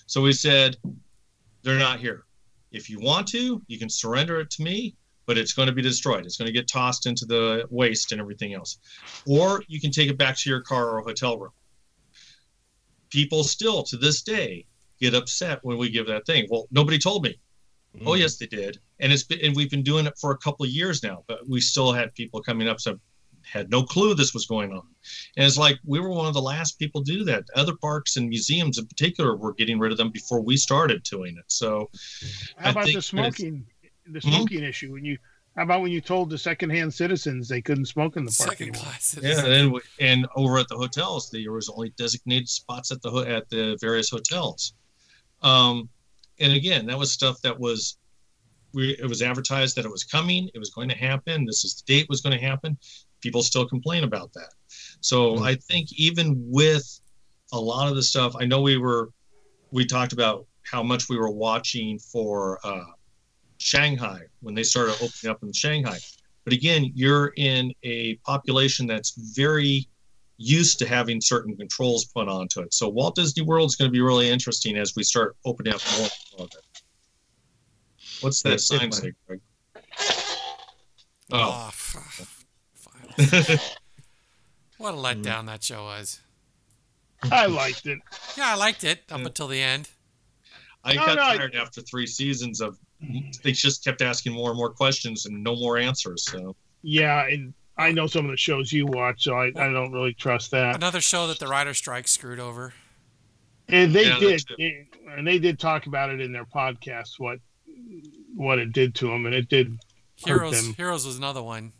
So 0.07 0.22
we 0.22 0.34
said, 0.34 0.76
they're 1.64 1.80
not 1.80 1.99
here. 1.99 2.26
If 2.72 2.90
you 2.90 2.99
want 2.99 3.27
to, 3.30 3.61
you 3.68 3.80
can 3.80 3.90
surrender 3.90 4.41
it 4.41 4.49
to 4.52 4.64
me, 4.64 4.95
but 5.26 5.38
it's 5.38 5.53
going 5.53 5.68
to 5.68 5.73
be 5.73 5.82
destroyed. 5.82 6.26
It's 6.26 6.38
going 6.38 6.48
to 6.48 6.53
get 6.53 6.68
tossed 6.68 7.06
into 7.06 7.26
the 7.26 7.65
waste 7.69 8.11
and 8.11 8.19
everything 8.19 8.53
else. 8.53 8.80
Or 9.26 9.64
you 9.68 9.80
can 9.80 9.91
take 9.91 10.10
it 10.10 10.18
back 10.18 10.38
to 10.40 10.49
your 10.49 10.61
car 10.61 10.90
or 10.90 11.02
hotel 11.02 11.38
room. 11.40 11.52
People 13.10 13.45
still 13.45 13.84
to 13.84 13.95
this 13.95 14.22
day 14.22 14.65
get 15.00 15.14
upset 15.14 15.60
when 15.64 15.78
we 15.78 15.90
give 15.90 16.08
that 16.08 16.26
thing. 16.26 16.48
Well, 16.50 16.68
nobody 16.72 16.98
told 16.98 17.24
me. 17.24 17.40
Mm. 17.98 18.04
Oh, 18.08 18.14
yes, 18.16 18.38
they 18.38 18.48
did, 18.48 18.80
and 19.00 19.14
it's 19.14 19.24
been, 19.24 19.40
and 19.42 19.56
we've 19.56 19.72
been 19.72 19.84
doing 19.84 20.06
it 20.06 20.18
for 20.20 20.32
a 20.32 20.38
couple 20.38 20.66
of 20.66 20.72
years 20.72 21.02
now. 21.02 21.24
But 21.28 21.48
we 21.48 21.62
still 21.62 21.94
had 21.94 22.14
people 22.14 22.42
coming 22.42 22.68
up 22.68 22.82
saying, 22.82 23.00
had 23.46 23.70
no 23.70 23.84
clue 23.84 24.16
this 24.16 24.34
was 24.34 24.46
going 24.46 24.72
on. 24.72 24.84
And 25.38 25.46
it's 25.46 25.58
like 25.58 25.80
we 25.86 26.00
were 26.00 26.10
one 26.10 26.26
of 26.26 26.34
the 26.34 26.42
last 26.42 26.80
people 26.80 27.04
to 27.04 27.12
do 27.12 27.24
that. 27.26 27.46
Other 27.56 27.76
parks 27.76 28.18
and 28.18 28.28
museums 28.28 28.78
in 28.78 28.88
particular 28.88 29.36
were 29.36 29.54
getting 29.54 29.80
rid 29.80 29.92
of 29.92 29.98
them 29.98 30.12
before 30.12 30.42
we 30.42 30.58
started 30.58 31.04
doing 31.04 31.38
it. 31.38 31.46
So 31.48 31.90
how 32.58 32.70
I 32.70 32.72
about 32.72 32.86
the 32.86 33.02
smoking 33.02 33.66
the 34.08 34.20
hmm? 34.20 34.30
smoking 34.30 34.58
mm-hmm. 34.60 34.66
issue 34.66 34.92
when 34.92 35.06
you 35.06 35.18
how 35.56 35.64
about 35.64 35.82
when 35.82 35.92
you 35.92 36.02
told 36.02 36.30
the 36.30 36.38
secondhand 36.38 36.94
citizens 36.94 37.48
they 37.48 37.62
couldn't 37.62 37.86
smoke 37.86 38.18
in 38.18 38.26
the 38.26 38.36
park 38.38 38.52
Second 38.52 38.70
anymore? 38.70 38.84
Class 38.84 39.18
yeah, 39.22 39.46
and, 39.46 39.82
and 40.02 40.28
over 40.36 40.58
at 40.58 40.68
the 40.68 40.76
hotels, 40.76 41.30
there 41.32 41.52
was 41.54 41.70
only 41.70 41.94
designated 41.98 42.50
spots 42.50 42.92
at 42.92 43.02
the 43.02 43.12
at 43.22 43.50
the 43.50 43.78
various 43.80 44.10
hotels. 44.10 44.74
Um, 45.41 45.90
and 46.40 46.53
again, 46.53 46.86
that 46.88 46.98
was 46.98 47.12
stuff 47.12 47.41
that 47.41 47.60
was 47.60 47.98
we, 48.74 48.90
it 48.99 49.07
was 49.07 49.22
advertised 49.22 49.78
that 49.78 49.86
it 49.86 49.91
was 49.91 50.03
coming, 50.03 50.49
it 50.53 50.60
was 50.60 50.70
going 50.70 50.90
to 50.90 50.98
happen. 50.98 51.45
This 51.45 51.64
is 51.64 51.76
the 51.76 51.94
date 51.94 52.07
was 52.10 52.22
going 52.22 52.38
to 52.38 52.45
happen. 52.45 52.78
People 53.22 53.41
still 53.41 53.66
complain 53.68 54.03
about 54.03 54.34
that. 54.34 54.49
So 54.99 55.36
mm-hmm. 55.36 55.44
I 55.44 55.56
think 55.56 55.94
even 55.94 56.36
with 56.38 56.99
a 57.53 57.60
lot 57.60 57.90
of 57.90 57.95
the 57.95 58.03
stuff, 58.03 58.36
I 58.40 58.45
know 58.45 58.62
we 58.62 58.78
were 58.78 59.10
we 59.72 59.86
talked 59.86 60.14
about 60.14 60.45
how 60.64 60.84
much 60.84 61.10
we 61.10 61.18
were 61.18 61.32
watching 61.32 61.99
for 61.99 62.60
uh, 62.64 62.84
Shanghai 63.57 64.22
when 64.41 64.53
they 64.53 64.64
started 64.64 64.95
opening 64.95 65.32
up 65.32 65.41
in 65.44 65.53
Shanghai. 65.53 65.98
But 66.44 66.53
again, 66.53 66.91
you're 66.94 67.34
in 67.38 67.74
a 67.84 68.16
population 68.18 68.88
that's 68.88 69.12
very 69.36 69.88
used 70.38 70.80
to 70.80 70.88
having 70.88 71.22
certain 71.22 71.56
controls 71.56 72.06
put 72.06 72.28
onto 72.28 72.62
it. 72.62 72.74
So 72.74 72.90
Walt 72.90 73.16
Disney 73.16 73.44
World 73.44 73.70
is 73.70 73.76
going 73.76 73.90
to 73.90 73.91
be 73.91 74.02
really 74.02 74.30
interesting 74.30 74.78
as 74.78 74.94
we 74.95 75.03
start 75.03 75.36
opening 75.45 75.74
up 75.74 75.82
more 75.98 76.10
of 76.40 76.48
it. 76.48 76.82
What's 78.22 78.41
that 78.44 78.52
yeah, 78.52 78.57
sign 78.57 78.91
say, 78.91 79.14
Greg? 79.28 79.40
Oh. 81.32 81.72
oh 81.72 81.72
what 84.78 84.94
a 84.94 84.98
letdown 84.98 85.45
that 85.48 85.64
show 85.64 85.84
was. 85.84 86.22
I 87.24 87.45
liked 87.48 87.86
it. 87.86 87.99
Yeah, 88.38 88.48
I 88.48 88.56
liked 88.56 88.84
it 88.84 89.03
up 89.10 89.20
yeah. 89.20 89.26
until 89.26 89.48
the 89.48 89.62
end. 89.62 89.90
I 90.84 90.94
no, 90.94 91.06
got 91.06 91.16
no, 91.16 91.38
tired 91.38 91.56
after 91.56 91.82
three 91.82 92.06
seasons 92.06 92.62
of 92.62 92.78
they 93.44 93.52
just 93.52 93.84
kept 93.84 94.02
asking 94.02 94.34
more 94.34 94.49
and 94.49 94.57
more 94.57 94.70
questions 94.70 95.26
and 95.26 95.44
no 95.44 95.56
more 95.56 95.78
answers. 95.78 96.26
So 96.26 96.56
yeah, 96.84 97.26
and 97.28 97.53
I 97.77 97.91
know 97.91 98.07
some 98.07 98.26
of 98.26 98.31
the 98.31 98.38
shows 98.38 98.72
you 98.72 98.85
watch, 98.85 99.23
so 99.23 99.35
I, 99.35 99.47
I 99.47 99.72
don't 99.72 99.91
really 99.91 100.14
trust 100.14 100.52
that. 100.52 100.76
Another 100.76 101.02
show 101.02 101.27
that 101.27 101.39
the 101.39 101.47
writer 101.47 101.73
strike 101.73 102.07
screwed 102.07 102.39
over. 102.39 102.73
And 103.68 103.93
they 103.93 104.06
yeah, 104.06 104.19
did, 104.19 104.43
it, 104.57 104.88
and 105.10 105.27
they 105.27 105.39
did 105.39 105.60
talk 105.60 105.88
about 105.88 106.10
it 106.10 106.22
in 106.22 106.31
their 106.31 106.45
podcast 106.45 107.19
what 107.19 107.39
what 108.35 108.60
it 108.60 108.73
did 108.73 108.93
to 108.95 109.07
them, 109.07 109.26
and 109.26 109.34
it 109.34 109.49
did. 109.49 109.77
Heroes, 110.18 110.68
Heroes 110.76 111.06
was 111.06 111.18
another 111.18 111.41
one. 111.41 111.73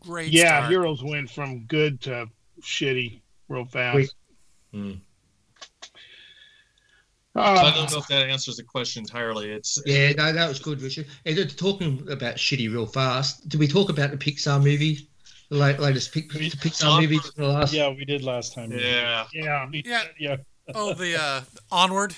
Great. 0.00 0.30
Yeah, 0.30 0.58
start. 0.58 0.70
Heroes 0.70 1.02
went 1.02 1.30
from 1.30 1.64
good 1.64 2.00
to 2.02 2.28
shitty 2.60 3.22
real 3.48 3.64
fast. 3.64 4.14
Hmm. 4.72 4.92
Uh, 7.36 7.40
I 7.40 7.74
don't 7.74 7.90
know 7.90 7.98
if 7.98 8.06
that 8.08 8.28
answers 8.28 8.58
the 8.58 8.62
question 8.62 9.02
entirely. 9.02 9.50
It's 9.50 9.82
yeah, 9.86 10.12
no, 10.12 10.32
that 10.32 10.48
was 10.48 10.60
good, 10.60 10.80
Richard. 10.80 11.06
And 11.24 11.58
talking 11.58 12.06
about 12.08 12.36
shitty 12.36 12.70
real 12.70 12.86
fast, 12.86 13.48
did 13.48 13.58
we 13.58 13.66
talk 13.66 13.88
about 13.88 14.12
the 14.12 14.16
Pixar 14.16 14.62
movie 14.62 15.08
the 15.48 15.56
latest 15.56 16.12
Pixar 16.12 17.00
movie 17.00 17.18
the 17.36 17.46
last. 17.46 17.72
Yeah, 17.72 17.90
we 17.90 18.04
did 18.04 18.22
last 18.22 18.54
time. 18.54 18.72
Yeah, 18.72 19.26
yeah, 19.32 19.66
yeah, 19.72 20.02
yeah. 20.18 20.36
Oh, 20.74 20.94
the 20.94 21.20
uh, 21.20 21.42
Onward. 21.70 22.14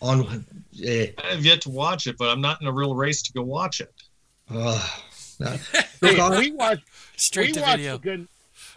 Onward. 0.00 0.44
Yeah. 0.72 1.06
I 1.22 1.28
have 1.28 1.44
yet 1.44 1.60
to 1.60 1.70
watch 1.70 2.08
it, 2.08 2.18
but 2.18 2.28
I'm 2.28 2.40
not 2.40 2.60
in 2.60 2.66
a 2.66 2.72
real 2.72 2.96
race 2.96 3.22
to 3.22 3.32
go 3.32 3.42
watch 3.42 3.80
it. 3.80 3.92
Oh, 4.50 5.00
no. 5.38 5.56
hey, 6.00 6.38
we 6.38 6.50
watched 6.50 6.82
straight 7.16 7.48
we 7.48 7.52
to 7.52 7.60
watched 7.60 7.76
video. 7.76 7.94
A 7.94 7.98
good 7.98 8.26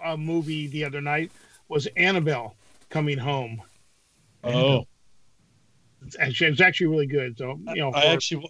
uh, 0.04 0.16
movie 0.16 0.68
the 0.68 0.86
other 0.86 1.02
night 1.02 1.32
was 1.68 1.88
Annabelle 1.98 2.56
coming 2.90 3.18
home. 3.18 3.60
Oh. 4.44 4.86
It's 6.06 6.16
actually, 6.20 6.52
it's 6.52 6.62
actually 6.62 6.88
really 6.88 7.08
good. 7.08 7.38
So 7.40 7.60
you 7.70 7.82
know, 7.82 7.92
I 7.92 8.06
actually, 8.06 8.48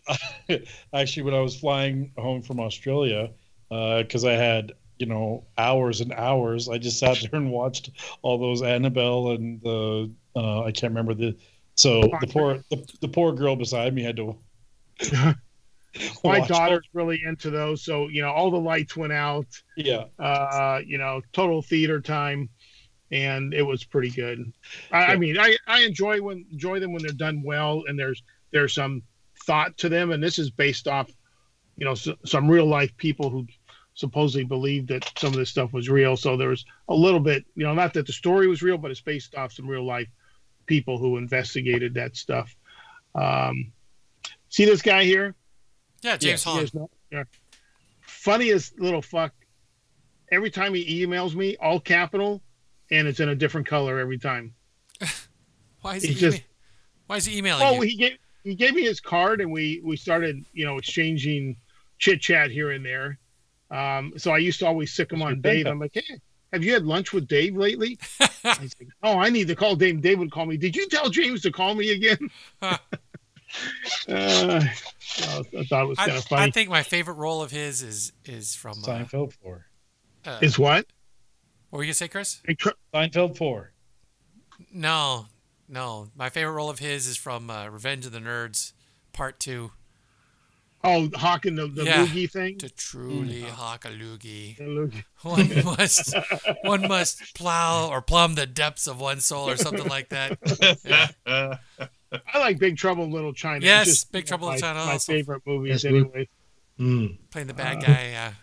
actually, 0.94 1.24
when 1.24 1.34
I 1.34 1.40
was 1.40 1.58
flying 1.58 2.12
home 2.18 2.42
from 2.42 2.60
Australia, 2.60 3.30
because 3.70 4.26
uh, 4.26 4.30
I 4.30 4.34
had 4.34 4.74
you 4.98 5.06
know 5.06 5.46
hours 5.58 6.02
and 6.02 6.14
hours. 6.14 6.70
I 6.70 6.78
just 6.78 7.00
sat 7.00 7.18
there 7.20 7.40
and 7.40 7.52
watched 7.52 7.92
all 8.22 8.38
those 8.38 8.62
Annabelle 8.62 9.32
and 9.32 9.62
the 9.62 10.12
uh, 10.36 10.64
I 10.64 10.72
can't 10.72 10.92
remember 10.92 11.14
the 11.14 11.36
so 11.76 12.02
the 12.02 12.28
poor 12.28 12.64
the, 12.70 12.88
the 13.02 13.08
poor 13.08 13.34
girl 13.34 13.56
beside 13.56 13.94
me 13.94 14.04
had 14.04 14.18
to. 14.18 14.38
My 16.24 16.46
daughter's 16.46 16.86
her. 16.86 17.00
really 17.00 17.22
into 17.26 17.50
those, 17.50 17.82
so 17.82 18.08
you 18.08 18.22
know 18.22 18.30
all 18.30 18.52
the 18.52 18.60
lights 18.60 18.98
went 18.98 19.14
out. 19.14 19.48
Yeah. 19.78 20.06
Uh, 20.20 20.82
you 20.86 20.98
know, 20.98 21.22
total 21.32 21.62
theater 21.62 22.02
time, 22.02 22.50
and 23.12 23.54
it 23.54 23.62
was 23.62 23.84
pretty 23.84 24.10
good. 24.10 24.52
I, 24.92 25.00
yeah. 25.00 25.06
I 25.08 25.16
mean, 25.16 25.38
I 25.40 25.58
I 25.68 25.82
enjoy 25.82 26.22
when 26.22 26.46
enjoy 26.52 26.80
them 26.80 26.92
when 26.92 27.02
they're 27.02 27.12
done 27.12 27.44
well, 27.44 27.84
and 27.88 27.98
there's 27.98 28.24
there's 28.52 28.74
some 28.74 29.04
thought 29.46 29.78
to 29.78 29.90
them, 29.90 30.12
and 30.12 30.22
this 30.22 30.40
is 30.40 30.50
based 30.50 30.88
off, 30.88 31.10
you 31.78 31.86
know, 31.86 31.96
so, 31.96 32.16
some 32.26 32.50
real 32.50 32.66
life 32.66 32.96
people 32.98 33.30
who 33.30 33.46
supposedly 33.96 34.44
believed 34.44 34.90
that 34.90 35.10
some 35.18 35.30
of 35.30 35.36
this 35.36 35.50
stuff 35.50 35.74
was 35.74 35.90
real. 35.90 36.16
So 36.16 36.38
there 36.38 36.50
was 36.50 36.66
a 36.90 36.94
little 36.94 37.20
bit, 37.20 37.46
you 37.56 37.66
know, 37.66 37.74
not 37.74 37.94
that 37.94 38.06
the 38.06 38.14
story 38.14 38.48
was 38.48 38.62
real, 38.62 38.78
but 38.78 38.92
it's 38.92 39.02
based 39.02 39.36
off 39.36 39.54
some 39.54 39.68
real 39.68 39.86
life 39.86 40.08
people 40.66 40.98
who 40.98 41.18
investigated 41.18 41.94
that 41.96 42.16
stuff. 42.16 42.56
Um, 43.16 43.72
see 44.50 44.66
this 44.66 44.82
guy 44.82 45.06
here? 45.06 45.34
Yeah, 46.02 46.18
James 46.18 46.44
Hong. 46.44 46.68
yeah. 47.12 47.24
Funniest 48.02 48.80
little 48.80 49.02
fuck. 49.02 49.34
Every 50.32 50.52
time 50.52 50.74
he 50.74 51.06
emails 51.06 51.34
me, 51.34 51.56
all 51.58 51.80
capital, 51.80 52.42
and 52.92 53.08
it's 53.08 53.20
in 53.20 53.30
a 53.30 53.36
different 53.36 53.68
color 53.68 54.00
every 54.00 54.18
time. 54.18 54.54
why 55.82 55.96
is 55.96 56.04
he, 56.04 56.14
just? 56.14 56.42
Why 57.08 57.18
is 57.18 57.26
he 57.26 57.38
emailing 57.38 57.64
oh, 57.64 57.76
you? 57.76 57.90
he 57.90 57.96
gave 57.96 58.18
he 58.44 58.56
gave 58.56 58.74
me 58.74 58.82
his 58.84 59.00
card, 59.00 59.40
and 59.42 59.52
we 59.52 59.82
we 59.84 59.96
started 59.96 60.44
you 60.52 60.66
know 60.66 60.78
exchanging 60.78 61.58
chit 62.00 62.22
chat 62.22 62.52
here 62.52 62.72
and 62.72 62.86
there. 62.86 63.20
Um, 63.76 64.14
so 64.18 64.32
I 64.32 64.38
used 64.38 64.60
to 64.60 64.68
always 64.68 64.94
sick 64.94 65.12
him 65.12 65.22
on 65.22 65.42
Dave. 65.42 65.68
I'm 65.68 65.80
like, 65.80 65.92
hey, 65.94 66.22
have 66.54 66.64
you 66.64 66.72
had 66.74 66.86
lunch 66.86 67.12
with 67.12 67.28
Dave 67.28 67.58
lately? 67.58 68.00
He's 68.20 68.76
like, 68.80 68.88
oh, 69.04 69.20
I 69.20 69.30
need 69.30 69.48
to 69.50 69.56
call 69.56 69.76
Dave. 69.76 70.02
Dave 70.02 70.20
would 70.20 70.32
call 70.32 70.46
me. 70.46 70.56
Did 70.56 70.76
you 70.76 70.88
tell 70.88 71.10
James 71.10 71.42
to 71.42 71.52
call 71.52 71.76
me 71.76 71.92
again? 71.92 72.30
uh, 72.62 72.78
I 74.08 74.74
thought 75.70 75.84
it 75.84 75.88
was 75.88 75.98
kind 75.98 76.12
of 76.12 76.24
funny. 76.26 76.44
I 76.44 76.52
think 76.52 76.70
my 76.70 76.84
favorite 76.84 77.16
role 77.16 77.42
of 77.42 77.52
his 77.52 77.82
is 77.82 78.12
is 78.24 78.56
from 78.56 78.84
uh, 78.84 78.88
Seinfeld 78.88 79.34
Four. 79.34 79.66
Uh, 80.26 80.40
is 80.42 80.58
what? 80.58 80.86
What 81.70 81.78
were 81.78 81.84
you 81.84 81.90
gonna 81.90 81.96
say, 81.96 82.08
Chris? 82.08 82.42
Seinfeld 82.94 83.38
Four. 83.38 83.74
No, 84.74 85.28
no. 85.68 86.08
My 86.16 86.30
favorite 86.30 86.54
role 86.54 86.70
of 86.70 86.80
his 86.80 87.08
is 87.08 87.18
from 87.18 87.50
uh, 87.50 87.68
Revenge 87.68 88.06
of 88.06 88.12
the 88.14 88.20
Nerds, 88.20 88.74
Part 89.14 89.40
Two. 89.40 89.72
Oh, 90.88 91.10
hawking 91.16 91.56
the, 91.56 91.66
the 91.66 91.84
yeah, 91.84 92.06
loogie 92.06 92.30
thing. 92.30 92.60
To 92.60 92.70
truly 92.70 93.42
mm. 93.42 93.50
hawk 93.50 93.86
a 93.86 93.88
loogie, 93.88 94.56
loogie. 94.60 95.04
one 95.24 95.66
must 95.66 96.16
one 96.62 96.88
must 96.88 97.34
plow 97.34 97.90
or 97.90 98.04
plumb 98.04 98.36
the 98.36 98.46
depths 98.46 98.86
of 98.86 99.00
one's 99.00 99.26
soul 99.26 99.50
or 99.50 99.58
something 99.58 99.88
like 99.88 100.10
that. 100.10 100.38
Yeah. 100.86 101.58
I 102.34 102.38
like 102.38 102.60
Big 102.60 102.78
Trouble 102.78 103.06
in 103.06 103.12
Little 103.12 103.34
China. 103.34 103.66
Yes, 103.66 103.88
just, 103.88 104.12
Big 104.12 104.28
Trouble 104.28 104.52
in 104.52 104.60
China. 104.60 104.86
My 104.86 104.92
also. 104.92 105.12
favorite 105.12 105.42
movies, 105.48 105.86
anyway. 105.86 106.30
Mm. 106.80 107.18
Playing 107.32 107.48
the 107.48 107.56
bad 107.56 107.78
uh, 107.78 107.82
guy. 107.82 108.10
Yeah. 108.12 108.34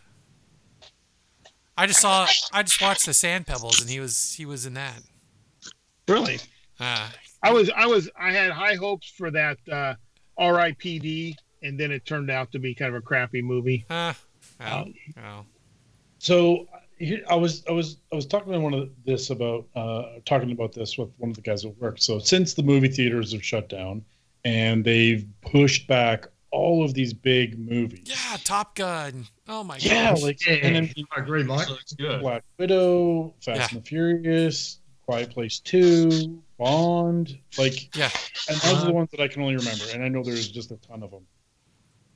I 1.78 1.86
just 1.86 2.00
saw. 2.00 2.26
I 2.52 2.64
just 2.64 2.82
watched 2.82 3.06
the 3.06 3.14
Sand 3.14 3.46
Pebbles, 3.46 3.80
and 3.80 3.88
he 3.88 4.00
was 4.00 4.34
he 4.34 4.46
was 4.46 4.66
in 4.66 4.74
that. 4.74 5.00
Really? 6.08 6.40
Uh, 6.80 7.08
I 7.40 7.52
was 7.52 7.70
I 7.70 7.86
was 7.86 8.10
I 8.18 8.32
had 8.32 8.50
high 8.50 8.74
hopes 8.74 9.08
for 9.08 9.30
that 9.30 9.58
uh, 9.70 9.94
R.I.P.D 10.36 11.36
and 11.62 11.78
then 11.78 11.90
it 11.90 12.04
turned 12.04 12.30
out 12.30 12.52
to 12.52 12.58
be 12.58 12.74
kind 12.74 12.94
of 12.94 12.94
a 12.94 13.04
crappy 13.04 13.42
movie. 13.42 13.84
Uh, 13.90 14.12
um, 14.60 14.94
So 16.18 16.68
I 17.28 17.34
was 17.34 17.64
I 17.68 17.72
was 17.72 17.96
I 18.12 18.16
was 18.16 18.26
talking 18.26 18.52
to 18.52 18.60
one 18.60 18.74
of 18.74 18.90
this 19.04 19.30
about 19.30 19.66
uh, 19.74 20.04
talking 20.24 20.52
about 20.52 20.72
this 20.72 20.96
with 20.96 21.10
one 21.18 21.30
of 21.30 21.36
the 21.36 21.42
guys 21.42 21.64
at 21.64 21.76
work. 21.78 21.96
So 22.00 22.18
since 22.18 22.54
the 22.54 22.62
movie 22.62 22.88
theaters 22.88 23.32
have 23.32 23.44
shut 23.44 23.68
down 23.68 24.04
and 24.44 24.84
they've 24.84 25.26
pushed 25.40 25.86
back 25.86 26.26
all 26.52 26.84
of 26.84 26.94
these 26.94 27.12
big 27.12 27.58
movies. 27.58 28.04
Yeah, 28.04 28.36
Top 28.44 28.76
Gun. 28.76 29.26
Oh 29.48 29.64
my 29.64 29.76
god. 29.76 29.84
Yeah, 29.84 30.10
gosh. 30.12 30.22
like 30.22 30.46
yeah, 30.46 30.54
and 30.54 30.76
then, 30.76 30.94
I 31.16 31.20
agree, 31.20 31.42
Mike. 31.42 31.66
Black 32.20 32.44
Widow, 32.58 33.34
Fast 33.40 33.58
yeah. 33.58 33.68
and 33.70 33.82
the 33.82 33.88
Furious, 33.88 34.78
Quiet 35.04 35.30
Place 35.30 35.58
Two, 35.58 36.42
Bond. 36.58 37.38
Like 37.58 37.96
yeah, 37.96 38.10
and 38.48 38.58
those 38.58 38.74
uh, 38.74 38.82
are 38.82 38.84
the 38.86 38.92
ones 38.92 39.10
that 39.10 39.20
I 39.20 39.28
can 39.28 39.42
only 39.42 39.56
remember, 39.56 39.84
and 39.92 40.04
I 40.04 40.08
know 40.08 40.22
there's 40.22 40.48
just 40.48 40.70
a 40.70 40.76
ton 40.76 41.02
of 41.02 41.10
them. 41.10 41.26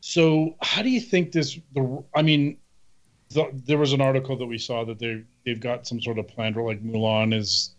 So, 0.08 0.54
how 0.62 0.82
do 0.82 0.88
you 0.88 1.00
think 1.00 1.32
this? 1.32 1.58
The 1.74 2.04
I 2.14 2.22
mean, 2.22 2.58
the, 3.30 3.50
there 3.52 3.76
was 3.76 3.92
an 3.92 4.00
article 4.00 4.36
that 4.36 4.46
we 4.46 4.56
saw 4.56 4.84
that 4.84 5.00
they 5.00 5.24
they've 5.44 5.58
got 5.58 5.84
some 5.84 6.00
sort 6.00 6.20
of 6.20 6.28
plan. 6.28 6.54
Like 6.54 6.80
Mulan 6.80 7.34
is 7.34 7.74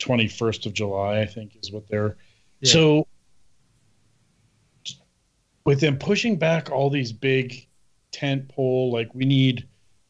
twenty 0.00 0.26
uh, 0.26 0.30
first 0.30 0.64
of 0.64 0.72
July, 0.72 1.20
I 1.20 1.26
think, 1.26 1.54
is 1.62 1.70
what 1.70 1.86
they're. 1.86 2.16
Yeah. 2.60 2.72
So, 2.72 3.06
with 5.66 5.80
them 5.80 5.98
pushing 5.98 6.38
back 6.38 6.70
all 6.70 6.88
these 6.88 7.12
big 7.12 7.68
tent 8.10 8.48
pole, 8.48 8.90
like 8.90 9.14
we 9.14 9.26
need 9.26 9.68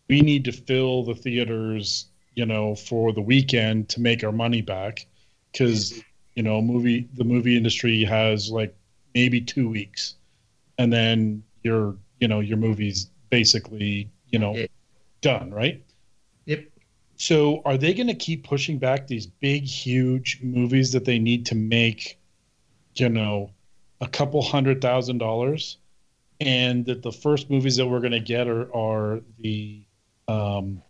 we 0.09 0.21
need 0.21 0.45
to 0.45 0.53
fill 0.53 1.03
the 1.03 1.17
theaters, 1.17 2.07
you 2.37 2.47
know, 2.47 2.77
for 2.77 3.13
the 3.13 3.23
weekend 3.23 3.89
to 3.89 4.01
make 4.01 4.23
our 4.23 4.31
money 4.31 4.63
back, 4.63 5.05
because 5.51 6.01
you 6.37 6.45
know, 6.45 6.63
movie 6.63 7.09
the 7.15 7.25
movie 7.25 7.57
industry 7.57 8.05
has 8.05 8.53
like 8.53 8.73
maybe 9.17 9.41
two 9.41 9.69
weeks 9.69 10.15
and 10.79 10.93
then 10.93 11.43
your 11.63 11.97
you 12.21 12.29
know 12.29 12.41
your 12.41 12.57
movie's 12.57 13.11
basically 13.31 14.11
you 14.29 14.39
know 14.39 14.55
yeah. 14.55 14.67
done, 15.21 15.51
right? 15.51 15.83
Yep. 16.47 16.65
So 17.17 17.63
are 17.65 17.77
they 17.77 17.95
going 17.95 18.09
to 18.09 18.15
keep 18.15 18.45
pushing 18.45 18.79
back 18.79 19.07
these 19.07 19.27
big, 19.27 19.65
huge 19.65 20.41
movies 20.43 20.93
that 20.93 21.05
they 21.05 21.19
need 21.19 21.47
to 21.47 21.55
make, 21.55 22.19
you 22.95 23.09
know, 23.09 23.51
a 24.01 24.07
couple 24.07 24.43
hundred 24.43 24.83
thousand 24.83 25.19
dollars, 25.19 25.79
and 26.41 26.85
that 26.85 27.03
the 27.03 27.13
first 27.13 27.51
movies 27.51 27.77
that 27.77 27.87
we're 27.87 28.01
going 28.01 28.13
to 28.13 28.21
get 28.21 28.49
are 28.49 28.75
are 28.75 29.21
the 29.41 29.83
um, 30.29 30.83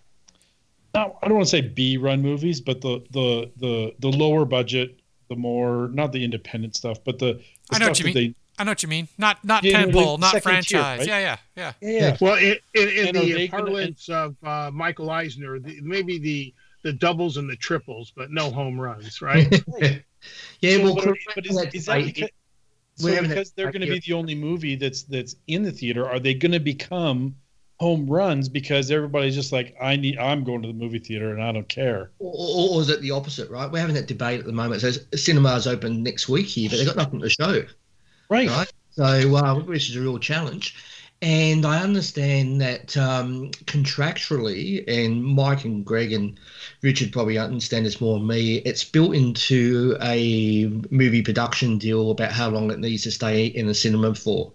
not, 0.96 1.18
I 1.22 1.28
don't 1.28 1.36
want 1.36 1.46
to 1.46 1.50
say 1.50 1.60
B 1.60 1.96
run 1.96 2.22
movies, 2.22 2.60
but 2.60 2.80
the 2.80 3.04
the 3.10 3.50
the 3.58 3.94
the 3.98 4.08
lower 4.08 4.44
budget, 4.44 5.00
the 5.28 5.36
more 5.36 5.88
not 5.92 6.10
the 6.12 6.24
independent 6.24 6.74
stuff, 6.74 6.98
but 7.04 7.18
the, 7.18 7.34
the 7.34 7.42
I 7.72 7.78
know 7.78 7.88
what 7.88 7.98
you 8.00 8.06
mean. 8.06 8.14
They, 8.14 8.34
I 8.58 8.64
know 8.64 8.70
what 8.70 8.82
you 8.82 8.88
mean. 8.88 9.08
Not 9.18 9.44
not 9.44 9.64
yeah, 9.64 9.84
tentpole, 9.84 10.18
not 10.18 10.42
franchise. 10.42 10.66
Tier, 10.66 10.80
right? 10.80 11.06
Yeah, 11.06 11.38
yeah, 11.56 11.72
yeah. 11.80 11.90
Yeah. 11.90 12.16
Well, 12.20 12.36
in, 12.36 12.56
in, 12.74 12.88
in 12.88 13.14
the 13.14 13.48
parlance 13.48 14.06
gonna, 14.08 14.20
of 14.20 14.36
uh, 14.44 14.70
Michael 14.70 15.10
Eisner, 15.10 15.58
the, 15.58 15.80
maybe 15.82 16.18
the 16.18 16.54
the 16.82 16.92
doubles 16.92 17.36
and 17.36 17.50
the 17.50 17.56
triples, 17.56 18.12
but 18.16 18.30
no 18.30 18.50
home 18.50 18.80
runs, 18.80 19.20
right? 19.20 19.50
yeah. 19.78 20.76
So, 20.76 20.84
well, 20.84 20.94
but, 20.94 21.16
but 21.34 21.46
is, 21.46 21.56
is 21.74 21.86
that 21.86 22.04
because, 22.04 22.30
so 22.94 23.22
because 23.22 23.50
they're 23.52 23.72
going 23.72 23.82
to 23.82 23.88
be 23.88 24.00
the 24.00 24.12
only 24.12 24.34
movie 24.34 24.76
that's 24.76 25.02
that's 25.02 25.36
in 25.46 25.62
the 25.62 25.72
theater? 25.72 26.08
Are 26.08 26.18
they 26.18 26.34
going 26.34 26.52
to 26.52 26.60
become 26.60 27.36
home 27.78 28.06
runs 28.06 28.48
because 28.48 28.90
everybody's 28.90 29.34
just 29.34 29.52
like, 29.52 29.76
I 29.80 29.96
need, 29.96 30.18
I'm 30.18 30.44
going 30.44 30.62
to 30.62 30.68
the 30.68 30.74
movie 30.74 30.98
theater 30.98 31.32
and 31.32 31.42
I 31.42 31.52
don't 31.52 31.68
care. 31.68 32.10
Or, 32.18 32.76
or, 32.76 32.80
is 32.80 32.88
it 32.88 33.02
the 33.02 33.10
opposite, 33.10 33.50
right? 33.50 33.70
We're 33.70 33.80
having 33.80 33.94
that 33.96 34.06
debate 34.06 34.40
at 34.40 34.46
the 34.46 34.52
moment. 34.52 34.80
So 34.80 34.92
cinemas 35.14 35.66
open 35.66 36.02
next 36.02 36.28
week 36.28 36.46
here, 36.46 36.70
but 36.70 36.78
they've 36.78 36.86
got 36.86 36.96
nothing 36.96 37.20
to 37.20 37.28
show. 37.28 37.64
Right. 38.28 38.48
right? 38.48 38.72
So, 38.90 39.04
uh, 39.04 39.58
is 39.70 39.94
a 39.96 40.00
real 40.00 40.18
challenge. 40.18 40.74
And 41.22 41.64
I 41.64 41.82
understand 41.82 42.60
that 42.60 42.94
um, 42.96 43.50
contractually, 43.64 44.84
and 44.86 45.24
Mike 45.24 45.64
and 45.64 45.84
Greg 45.84 46.12
and 46.12 46.38
Richard 46.82 47.10
probably 47.12 47.38
understand 47.38 47.86
this 47.86 48.00
more 48.02 48.18
than 48.18 48.26
me, 48.26 48.56
it's 48.56 48.84
built 48.84 49.14
into 49.14 49.96
a 50.02 50.66
movie 50.90 51.22
production 51.22 51.78
deal 51.78 52.10
about 52.10 52.32
how 52.32 52.50
long 52.50 52.70
it 52.70 52.80
needs 52.80 53.04
to 53.04 53.10
stay 53.10 53.46
in 53.46 53.66
the 53.66 53.74
cinema 53.74 54.14
for. 54.14 54.52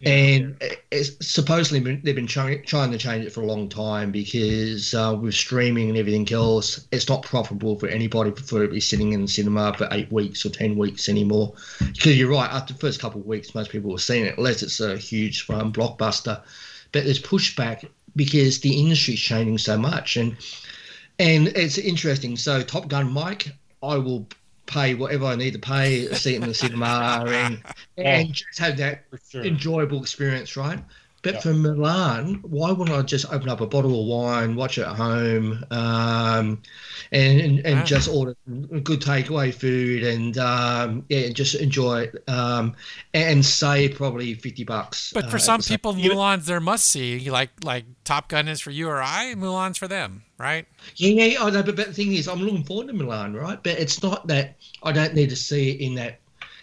Yeah, 0.00 0.10
and 0.10 0.56
yeah. 0.60 0.68
it's 0.90 1.26
supposedly 1.26 1.96
they've 1.96 2.14
been 2.14 2.26
trying, 2.26 2.62
trying 2.64 2.90
to 2.92 2.98
change 2.98 3.24
it 3.24 3.32
for 3.32 3.42
a 3.42 3.46
long 3.46 3.68
time 3.68 4.12
because 4.12 4.94
uh, 4.94 5.16
with 5.20 5.34
streaming 5.34 5.88
and 5.88 5.98
everything 5.98 6.30
else, 6.32 6.86
it's 6.92 7.08
not 7.08 7.22
profitable 7.22 7.78
for 7.78 7.88
anybody 7.88 8.30
for 8.30 8.66
to 8.66 8.72
be 8.72 8.80
sitting 8.80 9.12
in 9.12 9.22
the 9.22 9.28
cinema 9.28 9.74
for 9.74 9.88
eight 9.92 10.10
weeks 10.12 10.44
or 10.44 10.50
ten 10.50 10.76
weeks 10.76 11.08
anymore. 11.08 11.54
Because 11.78 12.18
you're 12.18 12.30
right, 12.30 12.50
after 12.50 12.72
the 12.72 12.78
first 12.78 13.00
couple 13.00 13.20
of 13.20 13.26
weeks, 13.26 13.54
most 13.54 13.70
people 13.70 13.94
are 13.94 13.98
seeing 13.98 14.26
it 14.26 14.36
unless 14.38 14.62
it's 14.62 14.80
a 14.80 14.96
huge 14.96 15.48
um, 15.50 15.72
blockbuster. 15.72 16.42
But 16.92 17.04
there's 17.04 17.20
pushback 17.20 17.88
because 18.14 18.60
the 18.60 18.78
industry's 18.78 19.20
changing 19.20 19.58
so 19.58 19.76
much, 19.76 20.16
and 20.16 20.36
and 21.18 21.48
it's 21.48 21.78
interesting. 21.78 22.36
So 22.36 22.62
Top 22.62 22.88
Gun, 22.88 23.10
Mike, 23.10 23.48
I 23.82 23.96
will 23.98 24.26
pay 24.66 24.94
whatever 24.94 25.26
I 25.26 25.36
need 25.36 25.52
to 25.54 25.58
pay, 25.58 26.06
a 26.06 26.14
seat 26.16 26.36
in 26.36 26.42
the 26.42 26.54
cinema, 26.54 27.24
and, 27.26 27.62
oh, 27.98 28.02
and 28.02 28.32
just 28.32 28.58
have 28.58 28.76
that 28.78 29.04
sure. 29.28 29.44
enjoyable 29.44 30.00
experience, 30.00 30.56
right? 30.56 30.80
But 31.26 31.34
yeah. 31.34 31.40
for 31.40 31.54
Mulan, 31.54 32.40
why 32.44 32.70
wouldn't 32.70 32.96
I 32.96 33.02
just 33.02 33.32
open 33.32 33.48
up 33.48 33.60
a 33.60 33.66
bottle 33.66 34.00
of 34.00 34.06
wine, 34.06 34.54
watch 34.54 34.78
it 34.78 34.82
at 34.82 34.94
home, 34.94 35.64
um, 35.72 36.62
and 37.10 37.40
and, 37.40 37.66
and 37.66 37.84
just 37.84 38.08
order 38.08 38.36
good 38.84 39.00
takeaway 39.00 39.52
food 39.52 40.04
and 40.04 40.38
um, 40.38 41.04
yeah, 41.08 41.30
just 41.30 41.56
enjoy 41.56 42.02
it 42.02 42.22
um, 42.28 42.76
and 43.12 43.44
save 43.44 43.96
probably 43.96 44.34
fifty 44.34 44.62
bucks. 44.62 45.10
But 45.12 45.28
for 45.28 45.38
uh, 45.38 45.40
some 45.40 45.62
people, 45.62 45.94
Mulan's 45.94 46.46
their 46.46 46.60
must 46.60 46.84
see, 46.84 47.28
like 47.28 47.50
like 47.64 47.86
Top 48.04 48.28
Gun 48.28 48.46
is 48.46 48.60
for 48.60 48.70
you 48.70 48.88
or 48.88 49.02
I, 49.02 49.34
Mulan's 49.36 49.78
for 49.78 49.88
them, 49.88 50.22
right? 50.38 50.64
Yeah, 50.94 51.24
yeah, 51.24 51.42
I 51.42 51.50
know. 51.50 51.64
But, 51.64 51.74
but 51.74 51.88
the 51.88 51.92
thing 51.92 52.12
is, 52.12 52.28
I'm 52.28 52.38
looking 52.38 52.62
forward 52.62 52.86
to 52.86 52.92
Mulan, 52.92 53.34
right? 53.34 53.60
But 53.60 53.80
it's 53.80 54.00
not 54.00 54.28
that 54.28 54.58
I 54.84 54.92
don't 54.92 55.14
need 55.14 55.30
to 55.30 55.36
see 55.36 55.72
it 55.72 55.80
in 55.80 55.96
that 55.96 56.20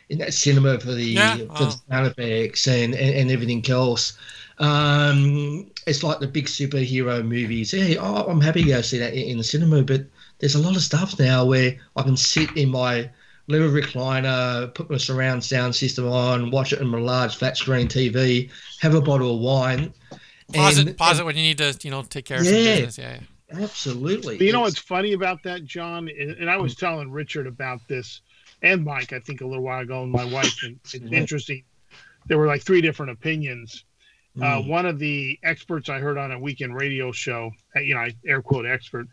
in 0.08 0.20
that 0.20 0.34
cinema 0.34 0.80
for 0.80 0.94
the 0.94 1.04
yeah, 1.04 1.36
for 1.36 1.48
oh. 1.50 1.66
the 1.66 1.72
sound 1.90 2.08
effects 2.08 2.66
and, 2.66 2.94
and, 2.94 3.14
and 3.14 3.30
everything 3.30 3.70
else. 3.70 4.18
Um, 4.64 5.70
it's 5.86 6.04
like 6.04 6.20
the 6.20 6.28
big 6.28 6.46
superhero 6.46 7.22
movies. 7.26 7.72
Hey, 7.72 7.98
oh, 7.98 8.26
I'm 8.28 8.40
happy 8.40 8.64
to 8.64 8.70
go 8.70 8.82
see 8.82 8.98
that 9.00 9.14
in 9.14 9.38
the 9.38 9.44
cinema, 9.44 9.84
but 9.84 10.06
there's 10.40 10.56
a 10.56 10.60
lot 10.60 10.78
of 10.78 10.82
stuff 10.82 11.20
now 11.20 11.46
where 11.46 11.78
I 11.98 12.04
can 12.04 12.16
sit 12.16 12.56
in 12.56 12.70
my 12.70 13.10
leave 13.48 13.62
a 13.62 13.82
recliner, 13.82 14.74
put 14.74 14.90
my 14.90 14.96
surround 14.96 15.44
sound 15.44 15.76
system 15.76 16.08
on, 16.08 16.50
watch 16.50 16.72
it 16.72 16.80
on 16.80 16.88
my 16.88 16.98
large 16.98 17.36
flat 17.36 17.58
screen 17.58 17.88
TV, 17.88 18.50
have 18.80 18.96
a 18.96 19.02
bottle 19.02 19.36
of 19.36 19.42
wine. 19.42 19.94
Pause 20.54 20.78
and, 20.78 20.90
it. 20.90 20.98
Pause 20.98 21.12
and, 21.12 21.20
it 21.20 21.26
when 21.26 21.36
you 21.36 21.44
need 21.44 21.58
to, 21.58 21.78
you 21.82 21.92
know, 21.92 22.04
take 22.04 22.24
care 22.24 22.38
of 22.40 22.46
yeah, 22.46 22.52
some 22.52 22.60
business. 22.60 22.98
Yeah, 22.98 23.18
yeah. 23.52 23.64
Absolutely. 23.64 24.38
But 24.38 24.46
you 24.46 24.54
know 24.54 24.62
what's 24.62 24.80
funny 24.80 25.12
about 25.12 25.44
that, 25.44 25.66
John? 25.66 26.10
And 26.10 26.50
I 26.50 26.56
was 26.56 26.74
telling 26.74 27.12
Richard 27.12 27.48
about 27.48 27.86
this 27.90 28.22
and 28.62 28.84
Mike, 28.84 29.12
I 29.12 29.20
think, 29.20 29.42
a 29.42 29.46
little 29.46 29.64
while 29.64 29.82
ago, 29.82 30.04
and 30.04 30.12
my 30.12 30.24
wife. 30.26 30.64
And 30.64 30.80
it's 30.86 30.96
interesting. 30.96 31.64
There 32.28 32.38
were 32.38 32.48
like 32.48 32.64
three 32.64 32.82
different 32.82 33.12
opinions. 33.12 33.84
Mm. 34.38 34.44
Uh, 34.44 34.62
hmm. 34.62 34.70
one 34.70 34.86
of 34.86 35.00
the 35.00 35.40
experts 35.44 35.90
I 35.90 36.00
heard 36.00 36.18
on 36.18 36.32
a 36.32 36.40
weekend 36.40 36.76
radio 36.76 37.12
show, 37.12 37.52
you 37.76 37.94
know, 37.94 38.08
air 38.26 38.42
quote 38.42 38.66
expert, 38.66 39.08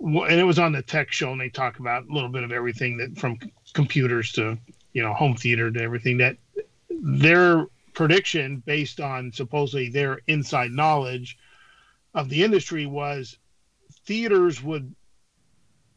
and 0.00 0.32
it 0.32 0.44
was 0.44 0.58
on 0.58 0.72
the 0.72 0.82
tech 0.82 1.12
show, 1.12 1.32
and 1.32 1.40
they 1.40 1.48
talk 1.48 1.78
about 1.78 2.06
a 2.06 2.12
little 2.12 2.28
bit 2.28 2.42
of 2.42 2.52
everything 2.52 2.96
that 2.98 3.18
from 3.18 3.38
computers 3.74 4.32
to 4.32 4.58
you 4.92 5.02
know 5.02 5.12
home 5.12 5.36
theater 5.36 5.70
to 5.70 5.82
everything. 5.82 6.18
That 6.18 6.36
their 6.88 7.66
prediction, 7.92 8.62
based 8.64 9.00
on 9.00 9.32
supposedly 9.32 9.90
their 9.90 10.20
inside 10.26 10.70
knowledge 10.70 11.38
of 12.14 12.28
the 12.28 12.42
industry, 12.42 12.86
was 12.86 13.38
theaters 14.06 14.62
would 14.62 14.94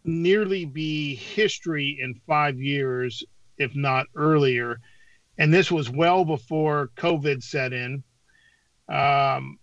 nearly 0.03 0.65
be 0.65 1.15
history 1.15 1.99
in 2.01 2.19
five 2.27 2.59
years, 2.59 3.23
if 3.57 3.75
not 3.75 4.07
earlier. 4.15 4.79
And 5.37 5.53
this 5.53 5.71
was 5.71 5.89
well 5.89 6.25
before 6.25 6.89
COVID 6.97 7.43
set 7.43 7.71
in. 7.73 8.03
Um, 8.89 9.59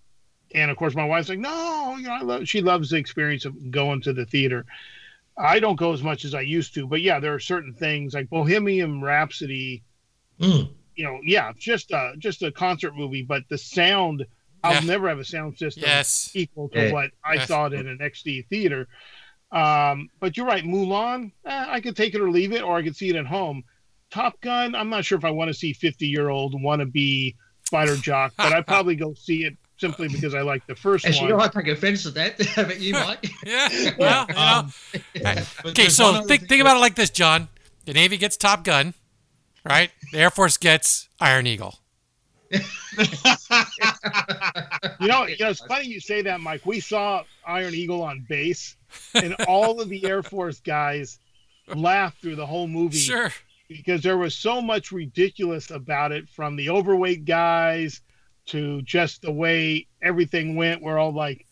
and 0.54 0.70
of 0.70 0.76
course, 0.76 0.94
my 0.94 1.04
wife's 1.04 1.28
like, 1.28 1.38
no, 1.38 1.96
you 1.98 2.06
know, 2.06 2.12
I 2.12 2.20
love, 2.22 2.48
she 2.48 2.60
loves 2.60 2.90
the 2.90 2.96
experience 2.96 3.44
of 3.44 3.70
going 3.70 4.00
to 4.02 4.12
the 4.12 4.24
theater. 4.24 4.64
I 5.36 5.60
don't 5.60 5.76
go 5.76 5.92
as 5.92 6.02
much 6.02 6.24
as 6.24 6.34
I 6.34 6.40
used 6.40 6.74
to, 6.74 6.86
but 6.86 7.02
yeah, 7.02 7.20
there 7.20 7.34
are 7.34 7.40
certain 7.40 7.74
things 7.74 8.14
like 8.14 8.30
Bohemian 8.30 9.02
Rhapsody. 9.02 9.82
Mm. 10.40 10.70
You 10.94 11.04
know, 11.04 11.20
yeah, 11.24 11.52
just 11.58 11.90
a 11.90 12.14
just 12.18 12.42
a 12.42 12.50
concert 12.50 12.96
movie, 12.96 13.22
but 13.22 13.42
the 13.48 13.58
sound. 13.58 14.26
I'll 14.64 14.82
never 14.82 15.08
have 15.08 15.20
a 15.20 15.24
sound 15.24 15.56
system 15.56 15.84
yes. 15.86 16.32
equal 16.34 16.68
to 16.70 16.86
yeah. 16.86 16.92
what 16.92 17.10
I 17.22 17.34
yes. 17.34 17.46
saw 17.46 17.66
it 17.66 17.74
in 17.74 17.86
an 17.86 17.98
XD 17.98 18.48
theater. 18.48 18.88
Um, 19.52 20.08
but 20.18 20.36
you're 20.36 20.46
right, 20.46 20.64
Mulan, 20.64 21.30
eh, 21.44 21.66
I 21.68 21.80
could 21.80 21.94
take 21.94 22.14
it 22.14 22.20
or 22.20 22.30
leave 22.30 22.52
it, 22.52 22.62
or 22.62 22.76
I 22.76 22.82
could 22.82 22.96
see 22.96 23.08
it 23.08 23.14
at 23.14 23.26
home. 23.26 23.62
Top 24.10 24.40
Gun, 24.40 24.74
I'm 24.74 24.88
not 24.88 25.04
sure 25.04 25.18
if 25.18 25.24
I 25.24 25.30
want 25.30 25.48
to 25.48 25.54
see 25.54 25.72
50 25.72 26.08
year 26.08 26.30
old 26.30 26.54
wannabe 26.54 27.36
fighter 27.70 27.96
jock, 27.96 28.32
but 28.36 28.52
I 28.52 28.62
probably 28.62 28.96
go 28.96 29.14
see 29.14 29.44
it 29.44 29.56
simply 29.78 30.08
because 30.08 30.34
I 30.34 30.42
like 30.42 30.66
the 30.66 30.74
first 30.74 31.04
As 31.04 31.16
one. 31.16 31.24
You 31.28 31.36
know, 31.36 31.42
I 31.42 31.48
take 31.48 31.68
offense 31.68 32.04
to 32.04 32.10
that, 32.12 32.38
but 32.56 32.80
you 32.80 32.92
might. 32.94 33.30
yeah. 33.44 33.68
Well, 33.98 34.26
you 34.28 34.34
know. 34.34 34.40
Um, 34.40 34.72
okay, 35.66 35.88
so 35.88 36.22
think, 36.22 36.48
think 36.48 36.60
about 36.60 36.76
it 36.76 36.80
like 36.80 36.94
this, 36.94 37.10
John. 37.10 37.48
The 37.84 37.92
Navy 37.92 38.16
gets 38.16 38.36
Top 38.36 38.64
Gun, 38.64 38.94
right? 39.64 39.90
The 40.12 40.18
Air 40.18 40.30
Force 40.30 40.56
gets 40.56 41.08
Iron 41.20 41.46
Eagle. 41.46 41.78
you 42.50 42.60
know, 45.00 45.26
you 45.26 45.36
know, 45.40 45.50
it's 45.50 45.60
funny 45.66 45.86
you 45.86 46.00
say 46.00 46.22
that, 46.22 46.40
Mike. 46.40 46.64
We 46.64 46.80
saw 46.80 47.24
Iron 47.46 47.74
Eagle 47.74 48.02
on 48.02 48.24
base, 48.28 48.76
and 49.14 49.34
all 49.48 49.80
of 49.80 49.88
the 49.88 50.04
Air 50.04 50.22
Force 50.22 50.60
guys 50.60 51.18
laughed 51.74 52.20
through 52.20 52.36
the 52.36 52.46
whole 52.46 52.68
movie. 52.68 52.98
Sure. 52.98 53.32
Because 53.68 54.02
there 54.02 54.16
was 54.16 54.34
so 54.34 54.62
much 54.62 54.92
ridiculous 54.92 55.70
about 55.70 56.12
it, 56.12 56.28
from 56.28 56.56
the 56.56 56.70
overweight 56.70 57.24
guys 57.24 58.00
to 58.46 58.80
just 58.82 59.22
the 59.22 59.32
way 59.32 59.86
everything 60.00 60.54
went. 60.54 60.82
We're 60.82 60.98
all 60.98 61.12
like, 61.12 61.46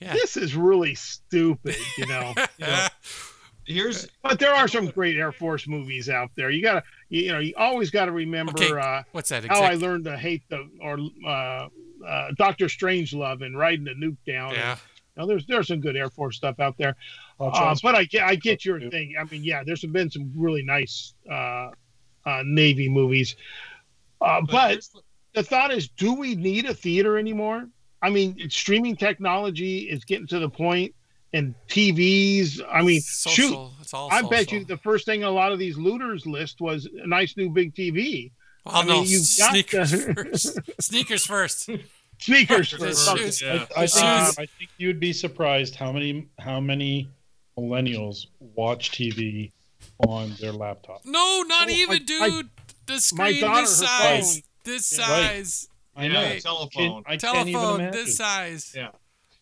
yeah. 0.00 0.12
"This 0.12 0.36
is 0.36 0.54
really 0.54 0.94
stupid," 0.94 1.76
you 1.98 2.06
know. 2.06 2.34
you 2.58 2.66
know? 2.66 2.86
Here's, 3.64 4.08
but 4.22 4.40
there 4.40 4.52
are 4.52 4.66
some 4.66 4.86
great 4.86 5.16
Air 5.16 5.30
Force 5.30 5.68
movies 5.68 6.08
out 6.08 6.30
there. 6.36 6.50
You 6.50 6.62
gotta, 6.62 6.82
you, 7.08 7.22
you 7.22 7.32
know, 7.32 7.38
you 7.38 7.54
always 7.56 7.90
got 7.90 8.06
to 8.06 8.12
remember. 8.12 8.52
Okay. 8.52 8.72
Uh, 8.72 9.02
What's 9.12 9.28
that? 9.28 9.44
Exactly? 9.44 9.64
How 9.64 9.72
I 9.72 9.74
learned 9.76 10.04
to 10.06 10.16
hate 10.16 10.42
the 10.48 10.68
or 10.80 10.98
uh, 11.26 11.68
uh, 12.04 12.32
Doctor 12.36 12.66
Strangelove 12.66 13.44
and 13.44 13.56
riding 13.56 13.84
the 13.84 13.94
nuke 13.94 14.16
down. 14.26 14.54
Yeah. 14.54 14.72
And, 14.72 14.80
you 15.16 15.22
know, 15.22 15.26
there's 15.28 15.46
there's 15.46 15.68
some 15.68 15.80
good 15.80 15.96
Air 15.96 16.10
Force 16.10 16.36
stuff 16.36 16.58
out 16.58 16.76
there. 16.76 16.96
Uh, 17.40 17.74
but 17.82 17.94
I 17.94 18.04
get 18.04 18.24
I 18.24 18.34
get 18.36 18.64
your 18.64 18.80
thing. 18.90 19.14
I 19.18 19.24
mean, 19.24 19.42
yeah, 19.42 19.62
there's 19.64 19.84
been 19.84 20.10
some 20.10 20.32
really 20.36 20.62
nice 20.62 21.14
uh, 21.30 21.70
uh, 22.24 22.42
Navy 22.44 22.88
movies. 22.88 23.36
Uh, 24.20 24.40
but, 24.42 24.80
but 24.92 25.02
the 25.34 25.42
thought 25.42 25.72
is, 25.72 25.88
do 25.88 26.14
we 26.14 26.34
need 26.36 26.66
a 26.66 26.74
theater 26.74 27.18
anymore? 27.18 27.68
I 28.00 28.10
mean, 28.10 28.50
streaming 28.50 28.96
technology 28.96 29.78
is 29.80 30.04
getting 30.04 30.26
to 30.28 30.38
the 30.38 30.48
point 30.48 30.94
and 31.32 31.54
TVs. 31.68 32.60
I 32.70 32.82
mean, 32.82 33.00
social. 33.00 33.70
shoot, 33.80 33.94
I 34.10 34.20
social. 34.20 34.28
bet 34.28 34.52
you 34.52 34.64
the 34.64 34.76
first 34.76 35.06
thing 35.06 35.24
a 35.24 35.30
lot 35.30 35.52
of 35.52 35.58
these 35.58 35.78
looters 35.78 36.26
list 36.26 36.60
was 36.60 36.86
a 36.86 37.06
nice 37.06 37.36
new 37.36 37.50
big 37.50 37.74
TV. 37.74 38.32
Well, 38.64 38.76
I 38.76 38.80
mean, 38.82 38.88
no, 38.88 39.02
you've 39.02 39.22
sneakers 39.22 39.92
got 39.92 40.14
first. 40.14 40.58
sneakers 40.80 41.26
first. 41.26 41.70
Sneakers 42.18 42.70
first. 42.70 43.42
Yeah. 43.42 43.66
I, 43.76 43.82
I, 43.82 43.86
think, 43.86 44.04
uh, 44.04 44.32
I 44.38 44.46
think 44.46 44.70
you'd 44.78 45.00
be 45.00 45.12
surprised 45.12 45.74
how 45.74 45.90
many 45.90 46.28
how 46.38 46.60
many 46.60 47.10
millennials 47.62 48.26
watch 48.40 48.90
TV 48.90 49.52
on 50.06 50.34
their 50.40 50.52
laptop. 50.52 51.02
No, 51.04 51.44
not 51.46 51.68
oh, 51.68 51.72
even, 51.72 52.04
dude. 52.04 52.48
the 52.86 52.98
screen 52.98 53.40
this 53.40 53.78
size. 53.78 54.34
Phone. 54.34 54.42
This 54.64 54.86
size. 54.86 55.68
Right. 55.96 56.04
I 56.04 56.08
know. 56.08 56.22
Right. 56.22 56.42
Telephone. 56.42 57.02
I 57.06 57.16
telephone 57.16 57.90
this 57.90 58.16
size. 58.16 58.72
Yeah. 58.76 58.90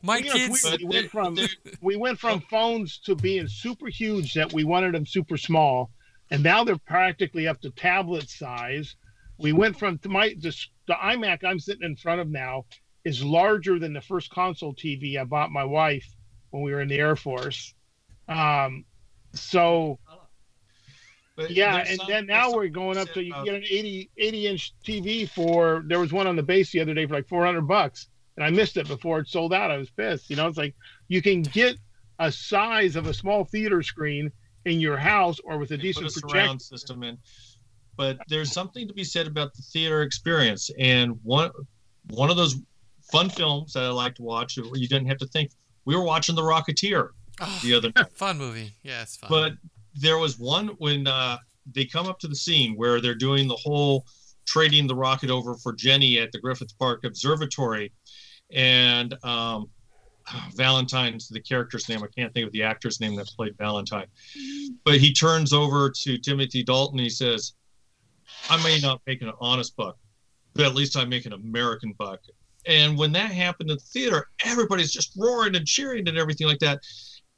My 0.02 0.18
you 0.18 0.30
kids. 0.30 0.64
Know, 0.64 0.70
we, 0.70 0.84
we, 0.84 0.96
went 0.96 1.10
from 1.10 1.38
we 1.80 1.96
went 1.96 2.18
from 2.18 2.40
phones 2.40 2.98
to 2.98 3.14
being 3.14 3.48
super 3.48 3.88
huge 3.88 4.34
that 4.34 4.52
we 4.52 4.64
wanted 4.64 4.94
them 4.94 5.06
super 5.06 5.36
small, 5.36 5.90
and 6.30 6.42
now 6.42 6.64
they're 6.64 6.78
practically 6.78 7.46
up 7.46 7.60
to 7.62 7.70
tablet 7.70 8.28
size. 8.28 8.96
We 9.38 9.52
went 9.52 9.78
from 9.78 9.98
to 9.98 10.08
my 10.08 10.34
the, 10.38 10.54
the 10.86 10.94
iMac 10.94 11.44
I'm 11.44 11.58
sitting 11.58 11.84
in 11.84 11.96
front 11.96 12.20
of 12.20 12.28
now 12.28 12.64
is 13.04 13.24
larger 13.24 13.78
than 13.78 13.92
the 13.92 14.00
first 14.00 14.30
console 14.30 14.74
TV 14.74 15.18
I 15.18 15.24
bought 15.24 15.50
my 15.50 15.64
wife 15.64 16.06
when 16.50 16.62
we 16.62 16.72
were 16.72 16.80
in 16.80 16.88
the 16.88 16.98
Air 16.98 17.16
Force. 17.16 17.74
Um, 18.30 18.84
so 19.34 19.98
but 21.36 21.50
yeah, 21.50 21.84
and 21.86 22.00
then 22.08 22.26
now 22.26 22.52
we're 22.52 22.68
going 22.68 22.96
up 22.96 23.12
to 23.12 23.22
you 23.22 23.34
get 23.44 23.54
an 23.54 23.64
80, 23.68 24.10
80 24.16 24.46
inch 24.46 24.74
TV 24.84 25.28
for 25.28 25.84
there 25.86 26.00
was 26.00 26.12
one 26.12 26.26
on 26.26 26.36
the 26.36 26.42
base 26.42 26.72
the 26.72 26.80
other 26.80 26.94
day 26.94 27.06
for 27.06 27.14
like 27.14 27.28
400 27.28 27.62
bucks 27.62 28.08
and 28.40 28.46
I 28.46 28.50
missed 28.50 28.78
it 28.78 28.88
before 28.88 29.20
it 29.20 29.28
sold 29.28 29.52
out. 29.52 29.70
I 29.70 29.76
was 29.76 29.90
pissed. 29.90 30.30
You 30.30 30.36
know, 30.36 30.48
it's 30.48 30.56
like 30.56 30.74
you 31.08 31.20
can 31.20 31.42
get 31.42 31.76
a 32.18 32.32
size 32.32 32.96
of 32.96 33.06
a 33.06 33.12
small 33.12 33.44
theater 33.44 33.82
screen 33.82 34.32
in 34.64 34.80
your 34.80 34.96
house 34.96 35.38
or 35.44 35.58
with 35.58 35.72
a 35.72 35.76
decent 35.76 36.06
put 36.06 36.16
a 36.16 36.28
surround 36.28 36.62
system 36.62 37.02
in. 37.02 37.18
But 37.98 38.18
there's 38.28 38.50
something 38.50 38.88
to 38.88 38.94
be 38.94 39.04
said 39.04 39.26
about 39.26 39.52
the 39.54 39.62
theater 39.62 40.02
experience, 40.02 40.70
and 40.78 41.18
one 41.22 41.50
one 42.08 42.30
of 42.30 42.38
those 42.38 42.56
fun 43.12 43.28
films 43.28 43.74
that 43.74 43.82
I 43.82 43.90
like 43.90 44.14
to 44.14 44.22
watch 44.22 44.56
where 44.56 44.76
you 44.76 44.88
didn't 44.88 45.08
have 45.08 45.18
to 45.18 45.26
think. 45.26 45.50
We 45.84 45.94
were 45.94 46.04
watching 46.04 46.34
The 46.34 46.42
Rocketeer 46.42 47.10
oh, 47.40 47.60
the 47.62 47.74
other 47.74 47.92
night. 47.96 48.06
Fun 48.14 48.38
movie, 48.38 48.74
yeah, 48.82 49.02
it's 49.02 49.16
fun. 49.16 49.28
But 49.30 49.52
there 49.94 50.18
was 50.18 50.38
one 50.38 50.68
when 50.78 51.06
uh, 51.06 51.38
they 51.74 51.84
come 51.84 52.06
up 52.06 52.18
to 52.20 52.28
the 52.28 52.36
scene 52.36 52.74
where 52.76 53.00
they're 53.00 53.14
doing 53.14 53.48
the 53.48 53.56
whole 53.56 54.04
trading 54.46 54.86
the 54.86 54.94
rocket 54.94 55.30
over 55.30 55.54
for 55.56 55.72
Jenny 55.72 56.18
at 56.18 56.32
the 56.32 56.38
Griffith 56.38 56.76
Park 56.78 57.04
Observatory, 57.04 57.92
and 58.52 59.14
um, 59.24 59.68
Valentine's 60.54 61.28
the 61.28 61.40
character's 61.40 61.88
name. 61.88 62.02
I 62.02 62.08
can't 62.16 62.32
think 62.34 62.46
of 62.46 62.52
the 62.52 62.62
actor's 62.62 63.00
name 63.00 63.16
that 63.16 63.26
played 63.28 63.56
Valentine, 63.58 64.06
but 64.84 64.98
he 64.98 65.12
turns 65.12 65.52
over 65.52 65.90
to 65.90 66.18
Timothy 66.18 66.62
Dalton. 66.62 66.98
he 66.98 67.10
says, 67.10 67.54
"I 68.48 68.62
may 68.62 68.78
not 68.80 69.00
make 69.06 69.22
an 69.22 69.32
honest 69.40 69.76
buck, 69.76 69.96
but 70.54 70.66
at 70.66 70.74
least 70.74 70.96
I 70.96 71.04
make 71.04 71.26
an 71.26 71.32
American 71.32 71.94
buck." 71.98 72.20
And 72.66 72.98
when 72.98 73.12
that 73.12 73.30
happened 73.30 73.70
in 73.70 73.76
the 73.76 73.82
theater, 73.82 74.26
everybody's 74.44 74.92
just 74.92 75.16
roaring 75.16 75.56
and 75.56 75.66
cheering 75.66 76.06
and 76.08 76.18
everything 76.18 76.46
like 76.46 76.58
that. 76.58 76.80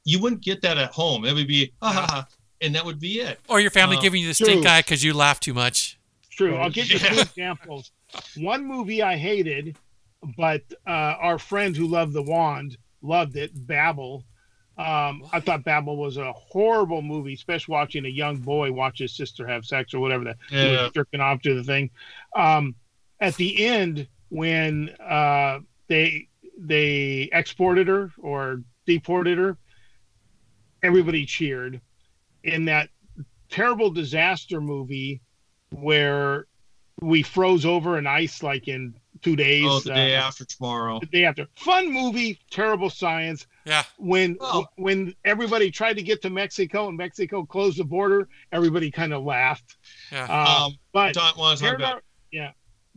You 0.04 0.20
wouldn't 0.20 0.42
get 0.42 0.62
that 0.62 0.78
at 0.78 0.90
home. 0.90 1.24
It 1.24 1.34
would 1.34 1.46
be, 1.46 1.72
ha 1.80 1.92
ha 1.92 2.06
ha, 2.08 2.26
and 2.60 2.74
that 2.74 2.84
would 2.84 3.00
be 3.00 3.20
it. 3.20 3.38
Or 3.48 3.60
your 3.60 3.70
family 3.70 3.96
uh, 3.96 4.00
giving 4.00 4.20
you 4.20 4.28
the 4.28 4.34
stink 4.34 4.66
eye 4.66 4.80
because 4.80 5.04
you 5.04 5.14
laugh 5.14 5.40
too 5.40 5.54
much. 5.54 5.98
True. 6.30 6.56
I'll 6.56 6.70
give 6.70 6.90
you 6.90 6.98
yeah. 6.98 7.08
two 7.10 7.20
examples. 7.20 7.92
One 8.36 8.66
movie 8.66 9.02
I 9.02 9.16
hated, 9.16 9.76
but 10.36 10.62
uh, 10.86 10.90
our 11.20 11.38
friend 11.38 11.76
who 11.76 11.86
loved 11.86 12.12
The 12.12 12.22
Wand 12.22 12.78
loved 13.02 13.36
it, 13.36 13.50
Babel. 13.66 14.24
Um, 14.78 15.24
I 15.32 15.40
thought 15.40 15.64
Babel 15.64 15.96
was 15.96 16.16
a 16.16 16.32
horrible 16.32 17.02
movie, 17.02 17.34
especially 17.34 17.72
watching 17.72 18.06
a 18.06 18.08
young 18.08 18.36
boy 18.36 18.72
watch 18.72 18.98
his 18.98 19.12
sister 19.12 19.46
have 19.46 19.66
sex 19.66 19.92
or 19.92 20.00
whatever 20.00 20.24
that 20.24 20.36
yeah. 20.50 20.88
jerking 20.94 21.20
off 21.20 21.42
to 21.42 21.54
the 21.54 21.62
thing. 21.62 21.90
Um, 22.34 22.74
at 23.20 23.34
the 23.36 23.66
end, 23.66 24.08
when 24.30 24.88
uh, 24.98 25.60
they 25.88 26.28
they 26.56 27.28
exported 27.32 27.86
her 27.86 28.10
or 28.18 28.62
deported 28.86 29.36
her, 29.38 29.58
everybody 30.82 31.26
cheered 31.26 31.80
in 32.44 32.64
that 32.66 32.88
terrible 33.50 33.90
disaster 33.90 34.60
movie 34.60 35.20
where 35.70 36.46
we 37.00 37.22
froze 37.22 37.64
over 37.64 37.98
in 37.98 38.06
ice 38.06 38.42
like 38.42 38.68
in 38.68 38.94
two 39.22 39.36
days. 39.36 39.64
Oh, 39.66 39.80
the 39.80 39.94
day 39.94 40.16
uh, 40.16 40.22
after 40.22 40.44
tomorrow. 40.44 41.00
The 41.00 41.06
day 41.06 41.24
after. 41.24 41.46
Fun 41.56 41.92
movie, 41.92 42.38
terrible 42.50 42.90
science. 42.90 43.46
Yeah. 43.64 43.84
When 43.98 44.36
well, 44.40 44.70
when 44.76 45.14
everybody 45.24 45.70
tried 45.70 45.94
to 45.94 46.02
get 46.02 46.22
to 46.22 46.30
Mexico 46.30 46.88
and 46.88 46.96
Mexico 46.96 47.44
closed 47.44 47.78
the 47.78 47.84
border, 47.84 48.28
everybody 48.50 48.90
kind 48.90 49.12
of 49.12 49.22
laughed. 49.22 49.76
Yeah. 50.10 50.26
Uh, 50.28 50.66
um, 50.66 50.78
but 50.92 51.14
paranormal, 51.14 52.00
yeah, 52.32 52.52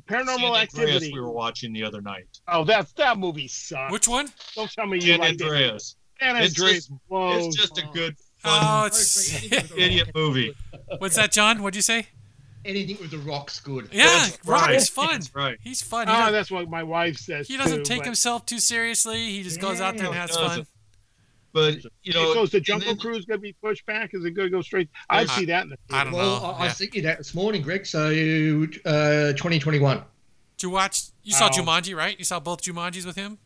Paranormal 0.08 0.62
Activity. 0.62 1.12
we 1.14 1.20
were 1.20 1.32
watching 1.32 1.74
the 1.74 1.84
other 1.84 2.02
night. 2.02 2.28
Oh, 2.48 2.64
that's 2.64 2.92
that 2.94 3.18
movie 3.18 3.48
sucks. 3.48 3.92
Which 3.92 4.08
one? 4.08 4.28
Don't 4.56 4.72
tell 4.72 4.86
me 4.86 4.98
you 4.98 5.14
San 5.14 5.20
like 5.20 5.42
Andreas. 5.42 5.96
It. 5.98 6.05
San 6.20 6.36
Andreas. 6.36 6.52
It's 6.60 6.88
just, 6.88 7.02
it's 7.10 7.56
just 7.56 7.78
a 7.78 7.88
good, 7.94 8.16
fun, 8.38 8.60
oh, 8.64 8.86
it's 8.86 9.44
idiot 9.76 10.12
movie. 10.16 10.56
What's 10.98 11.16
that, 11.16 11.32
John? 11.32 11.62
What'd 11.62 11.76
you 11.76 11.82
say? 11.82 12.08
anything 12.66 12.98
with 13.00 13.12
the 13.12 13.18
rock's 13.20 13.60
good. 13.60 13.90
Yeah, 13.92 14.06
That's 14.06 14.40
Rock 14.46 14.68
right. 14.68 14.76
is 14.76 14.90
fun. 14.90 15.12
That's 15.12 15.36
right. 15.36 15.58
He's 15.62 15.82
fun. 15.82 16.08
He 16.08 16.14
oh, 16.14 16.32
that's 16.32 16.52
what 16.52 16.70
my 16.70 16.84
wife 16.84 17.18
says. 17.18 17.48
He 17.48 17.58
doesn't 17.58 17.80
too, 17.80 17.84
take 17.84 18.00
but... 18.00 18.06
himself 18.06 18.46
too 18.46 18.60
seriously. 18.60 19.30
He 19.32 19.44
just 19.44 19.62
goes 19.62 19.80
out 19.80 19.98
there 19.98 20.08
and 20.08 20.16
has 20.16 20.36
fun. 20.36 20.66
But 21.54 21.78
you 22.04 22.12
know, 22.12 22.34
so 22.34 22.44
is 22.44 22.50
the 22.50 22.60
Jungle 22.60 22.90
then, 22.90 22.98
Cruise 22.98 23.24
going 23.24 23.40
to 23.40 23.42
be 23.42 23.54
pushed 23.54 23.86
back? 23.86 24.14
Is 24.14 24.26
it 24.26 24.32
going 24.32 24.48
to 24.48 24.52
go 24.52 24.62
straight? 24.62 24.90
I'd 25.10 25.30
see 25.30 25.46
that 25.46 25.64
in 25.64 25.70
the. 25.70 25.78
I 25.90 26.04
don't 26.04 26.12
well, 26.12 26.42
know. 26.42 26.48
I, 26.48 26.66
yeah. 26.66 26.70
I 26.70 26.74
thinking 26.74 27.04
that 27.04 27.18
this 27.18 27.34
morning, 27.34 27.62
Greg. 27.62 27.86
So, 27.86 28.08
uh, 28.08 29.32
2021. 29.32 29.98
Did 30.58 30.64
you 30.64 30.70
watch? 30.70 31.04
You 31.24 31.32
saw 31.32 31.48
oh. 31.48 31.50
Jumanji, 31.50 31.96
right? 31.96 32.20
You 32.20 32.26
saw 32.26 32.42
both 32.42 32.62
Jumanjis 32.62 33.06
with 33.06 33.16
him. 33.16 33.38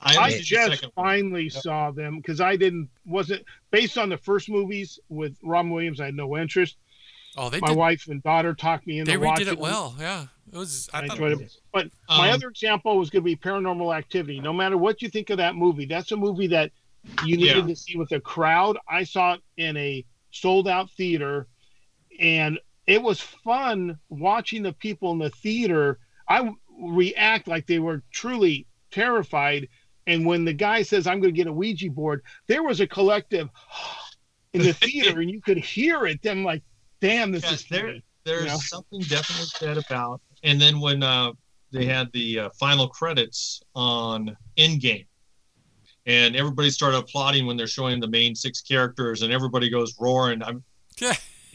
I, 0.00 0.16
I 0.16 0.38
just 0.40 0.86
finally 0.94 1.44
yep. 1.44 1.52
saw 1.52 1.90
them 1.90 2.18
because 2.18 2.40
I 2.40 2.56
didn't 2.56 2.88
wasn't 3.04 3.44
based 3.70 3.98
on 3.98 4.08
the 4.08 4.16
first 4.16 4.48
movies 4.48 5.00
with 5.08 5.36
Robin 5.42 5.72
Williams. 5.72 6.00
I 6.00 6.06
had 6.06 6.14
no 6.14 6.36
interest. 6.36 6.76
Oh, 7.36 7.50
they 7.50 7.60
my 7.60 7.68
did, 7.68 7.76
wife 7.76 8.08
and 8.08 8.22
daughter 8.22 8.54
talked 8.54 8.86
me 8.86 9.00
into 9.00 9.10
they 9.10 9.16
watching. 9.16 9.46
They 9.46 9.52
redid 9.52 9.54
it 9.54 9.58
well. 9.58 9.96
Yeah, 9.98 10.26
it 10.52 10.56
was. 10.56 10.88
I, 10.92 11.00
I 11.00 11.02
enjoyed 11.04 11.40
it. 11.40 11.56
But 11.72 11.86
um, 12.08 12.18
my 12.18 12.30
other 12.30 12.48
example 12.48 12.96
was 12.96 13.10
going 13.10 13.22
to 13.22 13.24
be 13.24 13.36
Paranormal 13.36 13.96
Activity. 13.96 14.40
No 14.40 14.52
matter 14.52 14.76
what 14.76 15.02
you 15.02 15.08
think 15.08 15.30
of 15.30 15.38
that 15.38 15.56
movie, 15.56 15.86
that's 15.86 16.12
a 16.12 16.16
movie 16.16 16.48
that 16.48 16.70
you 17.24 17.36
needed 17.36 17.56
yeah. 17.56 17.66
to 17.66 17.76
see 17.76 17.96
with 17.96 18.12
a 18.12 18.20
crowd. 18.20 18.78
I 18.88 19.04
saw 19.04 19.34
it 19.34 19.40
in 19.56 19.76
a 19.76 20.04
sold 20.30 20.68
out 20.68 20.90
theater, 20.90 21.48
and 22.20 22.58
it 22.86 23.02
was 23.02 23.20
fun 23.20 23.98
watching 24.08 24.62
the 24.62 24.72
people 24.72 25.12
in 25.12 25.18
the 25.18 25.30
theater. 25.30 25.98
I 26.28 26.50
react 26.80 27.48
like 27.48 27.66
they 27.66 27.78
were 27.78 28.02
truly 28.10 28.66
terrified. 28.90 29.68
And 30.08 30.26
when 30.26 30.44
the 30.44 30.52
guy 30.52 30.82
says, 30.82 31.06
"I'm 31.06 31.20
going 31.20 31.32
to 31.32 31.36
get 31.36 31.46
a 31.46 31.52
Ouija 31.52 31.90
board," 31.90 32.22
there 32.46 32.62
was 32.62 32.80
a 32.80 32.86
collective 32.86 33.48
in 34.52 34.62
the 34.62 34.72
theater, 34.84 35.20
and 35.20 35.30
you 35.30 35.40
could 35.40 35.58
hear 35.58 36.06
it. 36.06 36.20
Then, 36.22 36.42
like 36.42 36.62
damn, 37.00 37.30
this 37.30 37.44
yeah, 37.44 37.52
is 37.52 37.64
there. 37.68 37.94
There's 38.24 38.42
you 38.42 38.48
know? 38.48 38.56
something 38.56 39.00
definitely 39.00 39.46
said 39.46 39.78
about. 39.78 40.20
And 40.42 40.60
then 40.60 40.80
when 40.80 41.02
uh, 41.02 41.32
they 41.72 41.84
had 41.84 42.10
the 42.12 42.40
uh, 42.40 42.50
final 42.58 42.88
credits 42.88 43.62
on 43.74 44.36
Endgame, 44.56 45.06
and 46.06 46.36
everybody 46.36 46.70
started 46.70 46.98
applauding 46.98 47.46
when 47.46 47.56
they're 47.56 47.66
showing 47.66 48.00
the 48.00 48.08
main 48.08 48.34
six 48.34 48.60
characters, 48.60 49.22
and 49.22 49.32
everybody 49.32 49.68
goes 49.70 49.94
roaring. 50.00 50.42
I'm. 50.42 50.64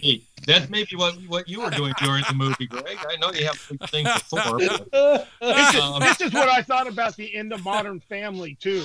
Hey, 0.03 0.21
that's 0.45 0.69
maybe 0.69 0.97
what 0.97 1.15
what 1.27 1.47
you 1.47 1.61
were 1.61 1.69
doing 1.69 1.93
during 2.01 2.25
the 2.27 2.35
movie, 2.35 2.67
Greg. 2.67 2.97
I 3.09 3.15
know 3.15 3.31
you 3.31 3.45
have 3.45 3.57
things 3.89 4.09
before. 4.29 4.59
But, 5.39 5.75
um, 5.75 6.01
this 6.01 6.19
is 6.19 6.33
what 6.33 6.49
I 6.49 6.61
thought 6.61 6.87
about 6.87 7.15
the 7.15 7.33
end 7.35 7.53
of 7.53 7.63
Modern 7.63 7.99
Family 8.01 8.57
too. 8.59 8.83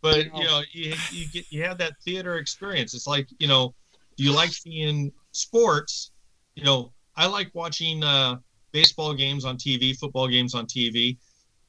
But 0.00 0.26
you 0.36 0.44
know, 0.44 0.62
you 0.72 0.94
you 1.10 1.26
get 1.28 1.44
you 1.50 1.62
have 1.64 1.78
that 1.78 1.92
theater 2.02 2.38
experience. 2.38 2.94
It's 2.94 3.06
like 3.06 3.28
you 3.38 3.46
know, 3.46 3.74
do 4.16 4.24
you 4.24 4.32
like 4.32 4.50
seeing 4.50 5.12
sports? 5.32 6.12
You 6.54 6.64
know, 6.64 6.92
I 7.16 7.26
like 7.26 7.50
watching 7.54 8.02
uh, 8.02 8.36
baseball 8.72 9.12
games 9.12 9.44
on 9.44 9.56
TV, 9.58 9.96
football 9.96 10.28
games 10.28 10.54
on 10.54 10.66
TV. 10.66 11.18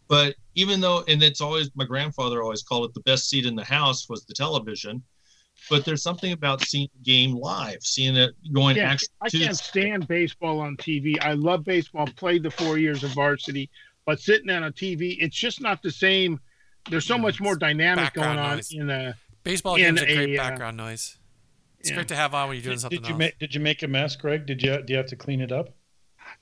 But 0.07 0.35
even 0.53 0.79
though, 0.79 1.03
and 1.07 1.21
it's 1.23 1.41
always 1.41 1.71
my 1.75 1.85
grandfather 1.85 2.41
always 2.41 2.63
called 2.63 2.89
it 2.89 2.93
the 2.93 3.01
best 3.01 3.29
seat 3.29 3.45
in 3.45 3.55
the 3.55 3.65
house 3.65 4.07
was 4.07 4.25
the 4.25 4.33
television. 4.33 5.03
But 5.69 5.85
there's 5.85 6.03
something 6.03 6.31
about 6.31 6.61
seeing 6.61 6.89
the 6.93 7.03
game 7.03 7.35
live, 7.35 7.81
seeing 7.81 8.15
it 8.15 8.35
going 8.53 8.77
yeah, 8.77 8.91
actually. 8.91 9.09
I 9.21 9.29
can't 9.29 9.57
stand 9.57 10.07
baseball 10.07 10.59
on 10.59 10.77
TV. 10.77 11.17
I 11.21 11.33
love 11.33 11.63
baseball. 11.63 12.07
Played 12.15 12.43
the 12.43 12.51
four 12.51 12.77
years 12.77 13.03
of 13.03 13.11
varsity, 13.11 13.69
but 14.05 14.19
sitting 14.19 14.49
on 14.49 14.65
a 14.65 14.71
TV, 14.71 15.17
it's 15.19 15.35
just 15.35 15.61
not 15.61 15.81
the 15.81 15.91
same. 15.91 16.39
There's 16.89 17.05
so 17.05 17.17
much 17.17 17.41
more 17.41 17.55
dynamic 17.55 18.13
going 18.13 18.37
on 18.37 18.57
noise. 18.57 18.71
in 18.71 18.89
a 18.89 19.15
baseball 19.43 19.77
games. 19.77 20.01
A 20.01 20.05
great 20.05 20.39
uh, 20.39 20.43
background 20.43 20.79
uh, 20.79 20.85
noise. 20.85 21.17
It's 21.79 21.89
yeah. 21.89 21.95
great 21.95 22.07
to 22.09 22.15
have 22.15 22.33
on 22.33 22.49
when 22.49 22.57
you're 22.57 22.63
doing 22.63 22.75
did, 22.75 22.81
something 22.81 22.99
did 22.99 23.07
you 23.07 23.13
else. 23.13 23.19
Make, 23.19 23.39
did 23.39 23.55
you 23.55 23.61
make 23.61 23.83
a 23.83 23.87
mess, 23.87 24.15
Greg? 24.15 24.45
Did 24.45 24.61
you 24.61 24.81
do 24.81 24.93
you 24.93 24.97
have 24.97 25.07
to 25.07 25.15
clean 25.15 25.41
it 25.41 25.51
up? 25.51 25.69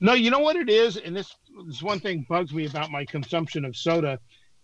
No, 0.00 0.14
you 0.14 0.30
know 0.30 0.38
what 0.38 0.56
it 0.56 0.68
is, 0.68 0.96
and 0.96 1.14
this 1.14 1.34
is 1.68 1.82
one 1.82 2.00
thing 2.00 2.26
bugs 2.28 2.52
me 2.52 2.66
about 2.66 2.90
my 2.90 3.04
consumption 3.04 3.64
of 3.64 3.76
soda, 3.76 4.18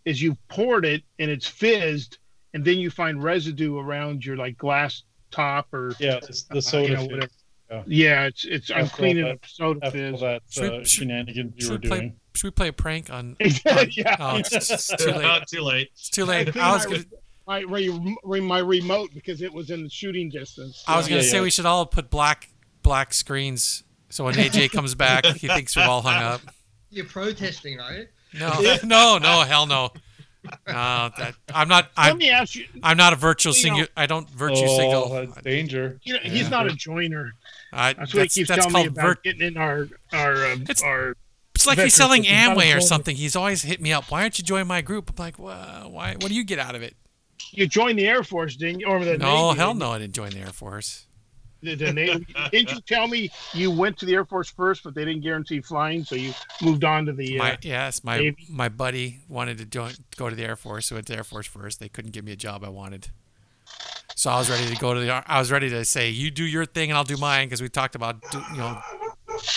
is 0.05 0.21
you've 0.21 0.39
poured 0.49 0.85
it 0.85 1.03
and 1.19 1.31
it's 1.31 1.47
fizzed, 1.47 2.19
and 2.55 2.65
then 2.65 2.79
you 2.79 2.91
find 2.91 3.23
residue 3.23 3.79
around 3.79 4.25
your 4.25 4.37
like 4.37 4.57
glass 4.57 5.03
top 5.31 5.73
or 5.73 5.95
yeah, 5.99 6.17
it's 6.17 6.43
the 6.45 6.61
soda. 6.63 6.99
Uh, 6.99 7.03
you 7.03 7.17
know, 7.17 7.27
yeah. 7.71 7.83
yeah. 7.87 8.27
it's 8.27 8.45
it's 8.45 8.71
I'm 8.71 8.89
cleaning 8.89 9.25
that, 9.25 9.33
up 9.33 9.47
soda 9.47 9.91
fizz. 9.91 10.21
That 10.21 10.37
uh, 10.37 10.41
should, 10.51 10.87
shenanigans 10.87 11.55
you 11.57 11.71
were 11.73 11.79
play, 11.79 11.99
doing. 11.99 12.17
Should 12.35 12.47
we 12.47 12.51
play 12.51 12.69
a 12.69 12.73
prank 12.73 13.11
on? 13.11 13.37
on 13.41 13.87
yeah. 13.91 14.17
Oh, 14.21 14.37
it's, 14.37 14.53
it's, 14.53 14.89
too 14.97 15.11
late. 15.11 15.23
Not 15.23 15.49
too 15.49 15.63
late. 15.63 15.91
It's 15.93 16.11
too 16.11 16.25
late. 16.25 16.57
I 16.57 16.73
was 16.73 16.87
gonna 16.87 17.05
my 17.47 17.65
my 18.41 18.59
remote 18.59 19.11
because 19.15 19.43
it 19.43 19.53
was 19.53 19.71
in 19.71 19.83
the 19.83 19.91
shooting 19.91 20.31
distance. 20.31 20.85
I 20.87 20.97
was 20.97 21.09
gonna 21.09 21.23
yeah, 21.23 21.29
say 21.29 21.37
yeah. 21.39 21.43
we 21.43 21.51
should 21.51 21.67
all 21.67 21.87
put 21.87 22.11
black 22.11 22.51
black 22.83 23.13
screens 23.13 23.85
so 24.11 24.25
when 24.25 24.35
AJ 24.35 24.71
comes 24.73 24.95
back, 24.95 25.25
he 25.25 25.49
thinks 25.49 25.75
we're 25.77 25.85
all 25.85 26.03
hung 26.03 26.23
up. 26.23 26.43
You're 26.91 27.07
protesting, 27.07 27.79
right? 27.79 28.09
No, 28.35 28.61
no, 28.85 29.19
no, 29.19 29.41
hell 29.43 29.67
no. 29.67 29.91
No, 30.67 31.11
that, 31.19 31.35
I'm 31.55 31.69
not. 31.69 31.91
I'm, 31.97 32.11
Let 32.11 32.17
me 32.19 32.31
ask 32.31 32.55
you. 32.57 32.67
I'm 32.83 32.97
not 32.97 33.13
a 33.13 33.17
virtual 33.17 33.53
singer. 33.53 33.87
I 33.97 34.07
don't 34.07 34.29
virtue 34.31 34.65
oh, 34.67 34.77
single. 34.77 35.09
That's 35.09 35.43
danger. 35.43 36.01
You 36.03 36.15
know, 36.15 36.21
he's 36.23 36.49
not 36.49 36.67
a 36.67 36.73
joiner. 36.73 37.33
I, 37.73 37.93
that's 37.93 38.15
what 38.15 38.23
he 38.23 38.29
keeps 38.29 38.49
telling 38.49 38.73
me 38.73 38.87
about 38.87 39.03
vert- 39.03 39.23
getting 39.23 39.43
in 39.43 39.57
our 39.57 39.89
our 40.13 40.47
um, 40.47 40.65
it's, 40.69 40.83
our. 40.83 41.15
It's 41.55 41.67
like 41.67 41.79
he's 41.79 41.95
selling 41.95 42.23
Amway 42.25 42.75
or 42.75 42.81
something. 42.81 43.17
He's 43.17 43.37
always 43.37 43.63
hit 43.63 43.81
me 43.81 43.93
up. 43.93 44.11
Why 44.11 44.23
aren't 44.23 44.39
you 44.39 44.45
join 44.45 44.67
my 44.67 44.81
group? 44.81 45.11
I'm 45.11 45.17
like, 45.23 45.39
well, 45.39 45.91
why? 45.91 46.13
What 46.15 46.29
do 46.29 46.35
you 46.35 46.45
get 46.45 46.59
out 46.59 46.75
of 46.75 46.83
it? 46.83 46.97
you 47.53 47.67
joined 47.67 47.99
the 47.99 48.07
Air 48.07 48.23
Force, 48.23 48.57
didn't 48.57 48.81
you? 48.81 48.87
Or 48.87 49.05
the 49.05 49.19
no, 49.19 49.49
Navy, 49.49 49.59
hell 49.59 49.75
no, 49.75 49.91
I 49.91 49.99
didn't 49.99 50.15
join 50.15 50.31
the 50.31 50.39
Air 50.39 50.47
Force. 50.47 51.07
The, 51.63 51.75
the 51.75 51.93
Navy, 51.93 52.27
didn't 52.53 52.73
you 52.73 52.81
tell 52.81 53.07
me 53.07 53.31
you 53.53 53.71
went 53.71 53.99
to 53.99 54.07
the 54.07 54.15
Air 54.15 54.25
Force 54.25 54.51
first, 54.51 54.83
but 54.83 54.95
they 54.95 55.05
didn't 55.05 55.23
guarantee 55.23 55.61
flying, 55.61 56.05
so 56.05 56.15
you 56.15 56.33
moved 56.63 56.85
on 56.85 57.07
to 57.07 57.13
the. 57.13 57.39
Uh, 57.39 57.45
my, 57.45 57.59
yes, 57.63 58.03
my 58.03 58.19
Navy? 58.19 58.47
my 58.49 58.69
buddy 58.69 59.21
wanted 59.29 59.59
to 59.59 59.67
join, 59.67 59.93
go 60.17 60.29
to 60.31 60.37
the 60.37 60.45
Air 60.45 60.57
Force, 60.57 60.87
so 60.87 60.97
went 60.97 61.07
to 61.09 61.13
the 61.13 61.19
Air 61.19 61.25
Force 61.25 61.47
first. 61.47 61.81
They 61.81 61.89
couldn't 61.89 62.13
give 62.13 62.25
me 62.25 62.33
a 62.33 62.37
job 62.37 62.65
I 62.65 62.71
wanted, 62.71 63.09
so 64.15 64.31
I 64.31 64.39
was 64.39 64.49
ready 64.49 64.73
to 64.73 64.81
go 64.81 64.95
to 64.95 65.01
the. 65.01 65.31
I 65.31 65.39
was 65.39 65.53
ready 65.53 65.69
to 65.71 65.85
say, 65.85 66.11
"You 66.11 66.31
do 66.31 66.45
your 66.45 66.65
thing, 66.65 66.91
and 66.91 66.97
I'll 66.97 67.05
do 67.05 67.17
mine," 67.17 67.49
because 67.49 67.61
we 67.61 67.69
talked 67.69 67.95
about, 67.95 68.23
do, 68.31 68.43
you 68.53 68.59
know, 68.59 68.81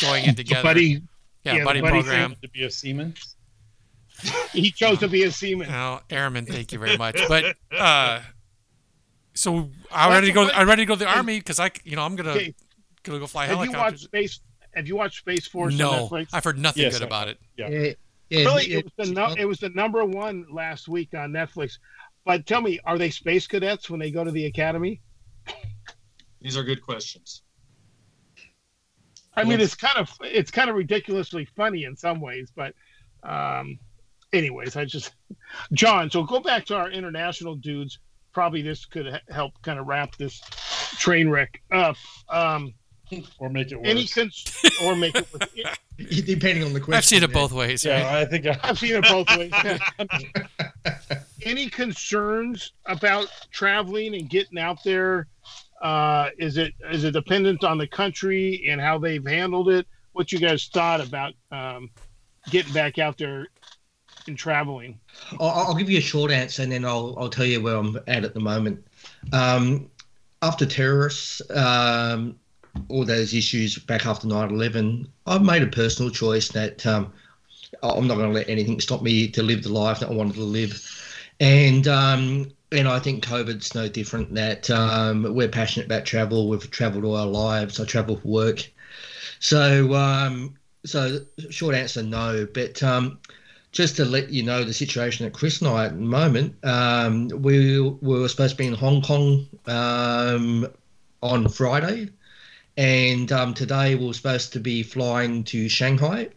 going 0.02 0.26
in 0.26 0.36
together. 0.36 0.64
Buddy, 0.64 1.02
yeah, 1.44 1.56
yeah 1.56 1.64
buddy, 1.64 1.82
buddy 1.82 2.02
program. 2.02 2.36
To 2.42 2.50
be 2.50 2.64
a 2.64 2.70
seaman 2.70 3.16
he 4.54 4.72
chose 4.72 5.00
to 5.00 5.08
be 5.08 5.24
a 5.24 5.32
seaman. 5.32 5.70
Oh, 5.70 6.02
airman, 6.10 6.46
thank 6.46 6.72
you 6.72 6.80
very 6.80 6.98
much. 6.98 7.20
But 7.28 7.56
uh, 7.72 8.22
so 9.34 9.70
I'm 9.92 10.12
ready 10.12 10.28
to 10.28 10.34
go. 10.34 10.50
I'm 10.50 10.68
ready 10.68 10.84
to 10.84 10.86
go 10.86 10.96
to 10.96 11.00
the 11.00 11.08
army 11.08 11.40
because 11.40 11.60
I, 11.60 11.72
you 11.84 11.96
know, 11.96 12.04
I'm 12.04 12.16
gonna 12.16 12.32
okay. 12.32 12.56
gonna 13.04 13.20
go 13.20 13.28
fly 13.28 13.46
have 13.46 13.58
helicopters. 13.58 13.74
You 13.74 13.80
watched 13.80 14.00
Space? 14.04 14.40
Have 14.76 14.88
you 14.88 14.96
watched 14.96 15.20
Space 15.20 15.48
Force? 15.48 15.78
No, 15.78 16.10
I've 16.32 16.44
heard 16.44 16.60
nothing 16.60 16.84
yes, 16.84 16.98
good 16.98 17.06
about 17.06 17.28
it. 17.28 17.40
Yeah. 17.58 17.70
yeah. 17.70 17.94
yeah. 18.30 18.46
Really, 18.46 18.74
it 18.74 18.86
was 18.86 19.08
the 19.08 19.14
no, 19.14 19.36
it 19.38 19.46
was 19.46 19.60
the 19.60 19.70
number 19.70 20.04
one 20.06 20.46
last 20.52 20.88
week 20.88 21.14
on 21.14 21.32
Netflix. 21.32 21.78
But 22.26 22.46
tell 22.46 22.62
me, 22.62 22.80
are 22.86 22.98
they 22.98 23.10
space 23.10 23.48
cadets 23.48 23.90
when 23.90 24.00
they 24.00 24.12
go 24.12 24.24
to 24.24 24.32
the 24.32 24.46
academy? 24.46 25.02
These 26.42 26.58
are 26.58 26.64
good 26.64 26.82
questions. 26.82 27.42
I 29.36 29.44
mean, 29.44 29.60
it's 29.60 29.76
kind 29.76 29.98
of 29.98 30.12
it's 30.22 30.52
kind 30.52 30.70
of 30.70 30.76
ridiculously 30.76 31.46
funny 31.56 31.86
in 31.86 31.96
some 31.96 32.22
ways, 32.22 32.52
but 32.56 32.76
um, 33.24 33.80
anyways, 34.32 34.76
I 34.76 34.86
just 34.86 35.16
John. 35.74 36.12
So 36.12 36.24
go 36.24 36.40
back 36.40 36.66
to 36.66 36.76
our 36.76 36.92
international 36.92 37.56
dudes. 37.56 38.00
Probably 38.34 38.62
this 38.62 38.86
could 38.86 39.22
help 39.30 39.54
kind 39.62 39.80
of 39.80 39.88
wrap 39.88 40.16
this 40.18 40.40
train 40.98 41.30
wreck 41.30 41.62
up. 41.72 41.96
Um, 42.30 42.74
or 43.38 43.50
make 43.50 43.72
it 43.72 43.76
worse. 43.78 43.88
Any 43.88 44.08
cons- 44.08 44.80
or 44.84 44.96
make 44.96 45.16
it 45.16 45.28
worse. 45.32 45.78
Depending 46.26 46.64
on 46.64 46.74
the 46.74 46.80
question. 46.80 46.98
I've 46.98 47.06
seen 47.06 47.24
it 47.24 47.32
both 47.32 47.52
ways. 47.52 47.86
Yeah, 47.86 48.04
right? 48.04 48.22
I 48.22 48.26
think 48.26 48.48
I- 48.48 48.60
have 48.66 48.80
seen 48.80 48.96
it 48.96 49.04
both 49.04 49.28
ways. 49.38 49.52
Any 51.44 51.70
concerns 51.70 52.74
about 52.86 53.28
traveling 53.52 54.16
and 54.16 54.30
getting 54.30 54.58
out 54.58 54.84
there? 54.84 55.28
Uh, 55.82 56.30
is 56.38 56.58
it 56.58 56.74
is 56.92 57.04
it 57.04 57.12
dependent 57.12 57.64
on 57.64 57.78
the 57.78 57.88
country 57.88 58.66
and 58.70 58.80
how 58.80 58.98
they've 58.98 59.26
handled 59.26 59.70
it? 59.70 59.86
What 60.14 60.32
you 60.32 60.40
guys 60.40 60.68
thought 60.68 61.06
about 61.06 61.34
um, 61.52 61.90
getting 62.50 62.74
back 62.74 63.00
out 63.00 63.18
there 63.18 63.48
in 64.28 64.36
traveling? 64.36 65.00
I'll, 65.40 65.50
I'll, 65.50 65.76
give 65.76 65.90
you 65.90 65.98
a 65.98 66.02
short 66.02 66.32
answer 66.32 66.64
and 66.64 66.72
then 66.72 66.86
I'll, 66.86 67.16
I'll 67.18 67.30
tell 67.30 67.46
you 67.46 67.62
where 67.62 67.76
I'm 67.76 67.98
at 68.08 68.24
at 68.24 68.34
the 68.34 68.40
moment. 68.40 68.86
Um, 69.32 69.90
after 70.42 70.66
terrorists, 70.66 71.42
um, 71.52 72.36
all 72.90 73.06
those 73.06 73.34
issues 73.34 73.78
back 73.78 74.06
after 74.06 74.28
9/11, 74.28 75.08
I've 75.26 75.44
made 75.44 75.64
a 75.64 75.68
personal 75.68 76.12
choice 76.12 76.50
that 76.50 76.86
um, 76.86 77.14
I'm 77.82 78.08
not 78.08 78.16
going 78.16 78.30
to 78.30 78.36
let 78.36 78.50
anything 78.50 78.80
stop 78.80 79.02
me 79.02 79.28
to 79.30 79.44
live 79.44 79.64
the 79.64 79.70
life 79.70 80.00
that 80.00 80.10
I 80.10 80.14
wanted 80.14 80.36
to 80.36 80.44
live, 80.44 80.74
and 81.40 81.88
um, 81.88 82.52
and 82.72 82.88
I 82.88 83.00
think 83.00 83.24
COVID's 83.24 83.74
no 83.76 83.88
different. 83.88 84.34
That 84.34 84.70
um, 84.70 85.34
we're 85.34 85.48
passionate 85.48 85.86
about 85.86 86.06
travel. 86.06 86.50
We've 86.50 86.70
travelled 86.72 87.06
all 87.06 87.16
our 87.16 87.28
lives. 87.28 87.80
I 87.80 87.86
travel 87.86 88.18
for 88.18 88.28
work, 88.28 88.70
so 89.40 89.94
um, 89.94 90.56
so 90.86 91.20
short 91.50 91.76
answer 91.76 92.04
no, 92.04 92.48
but. 92.54 92.84
Um, 92.84 93.20
just 93.74 93.96
to 93.96 94.06
let 94.06 94.30
you 94.30 94.44
know 94.44 94.64
the 94.64 94.74
situation 94.74 95.26
that 95.26 95.34
Chris 95.34 95.60
and 95.60 95.70
I 95.70 95.88
at 95.88 95.96
the 95.96 96.02
moment, 96.02 96.56
um, 96.64 97.28
we, 97.30 97.82
we 97.82 98.20
were 98.20 98.30
supposed 98.30 98.52
to 98.52 98.58
be 98.58 98.68
in 98.68 98.76
Hong 98.76 99.02
Kong 99.02 99.48
um, 99.66 100.68
on 101.22 101.50
Friday, 101.50 102.10
and 102.78 103.32
um, 103.32 103.54
today 103.54 103.96
we 103.96 104.08
are 104.08 104.14
supposed 104.14 104.54
to 104.54 104.60
be 104.60 104.84
flying 104.84 105.44
to 105.46 105.68
Shanghai. 105.68 106.30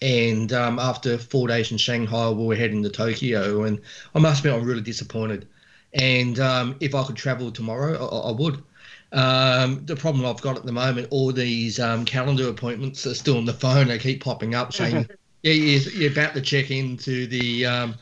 And 0.00 0.52
um, 0.52 0.78
after 0.78 1.18
four 1.18 1.48
days 1.48 1.72
in 1.72 1.76
Shanghai, 1.76 2.30
we 2.30 2.46
were 2.46 2.54
heading 2.54 2.82
to 2.84 2.88
Tokyo, 2.88 3.64
and 3.64 3.80
I 4.14 4.18
must 4.18 4.40
admit 4.40 4.58
I'm 4.58 4.66
really 4.66 4.80
disappointed. 4.80 5.46
And 5.92 6.38
um, 6.40 6.76
if 6.80 6.94
I 6.94 7.04
could 7.04 7.16
travel 7.16 7.50
tomorrow, 7.50 7.96
I, 7.96 8.28
I 8.28 8.32
would. 8.32 8.62
Um, 9.12 9.84
the 9.86 9.96
problem 9.96 10.24
I've 10.24 10.40
got 10.40 10.56
at 10.56 10.64
the 10.64 10.72
moment, 10.72 11.08
all 11.10 11.32
these 11.32 11.80
um, 11.80 12.04
calendar 12.04 12.48
appointments 12.48 13.06
are 13.06 13.14
still 13.14 13.36
on 13.36 13.44
the 13.44 13.52
phone. 13.52 13.88
They 13.88 13.98
keep 13.98 14.22
popping 14.22 14.54
up 14.54 14.72
saying 14.72 15.08
Yeah, 15.48 15.54
you're, 15.54 15.92
you're 15.92 16.12
about 16.12 16.34
to 16.34 16.42
check 16.42 16.70
into 16.70 17.26
the 17.26 17.64
um, 17.64 17.94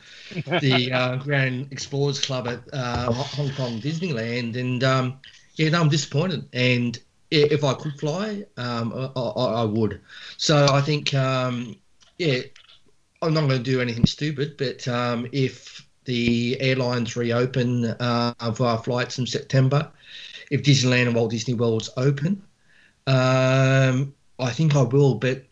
the 0.59 0.91
uh, 0.93 1.15
Grand 1.15 1.71
Explorers 1.71 2.19
Club 2.19 2.45
at 2.45 2.59
uh, 2.73 3.09
Hong 3.13 3.51
Kong 3.51 3.79
Disneyland, 3.79 4.57
and 4.57 4.83
um, 4.83 5.19
yeah, 5.55 5.69
no, 5.69 5.79
I'm 5.79 5.87
disappointed. 5.87 6.49
And 6.51 6.99
if 7.31 7.63
I 7.63 7.73
could 7.73 7.97
fly, 7.97 8.43
um, 8.57 9.11
I, 9.15 9.19
I, 9.19 9.63
would. 9.63 10.01
So 10.35 10.65
I 10.69 10.81
think, 10.81 11.13
um, 11.13 11.77
yeah, 12.17 12.39
I'm 13.21 13.33
not 13.33 13.47
going 13.47 13.63
to 13.63 13.71
do 13.71 13.79
anything 13.79 14.05
stupid, 14.05 14.55
but 14.57 14.85
um, 14.89 15.27
if 15.31 15.87
the 16.03 16.59
airlines 16.59 17.15
reopen 17.15 17.85
uh, 17.85 18.33
for 18.53 18.67
our 18.67 18.83
flights 18.83 19.19
in 19.19 19.25
September, 19.25 19.89
if 20.51 20.63
Disneyland 20.63 21.07
and 21.07 21.15
Walt 21.15 21.31
Disney 21.31 21.53
World's 21.53 21.89
open, 21.95 22.41
um, 23.07 24.13
I 24.37 24.51
think 24.51 24.75
I 24.75 24.83
will. 24.83 25.15
But 25.15 25.45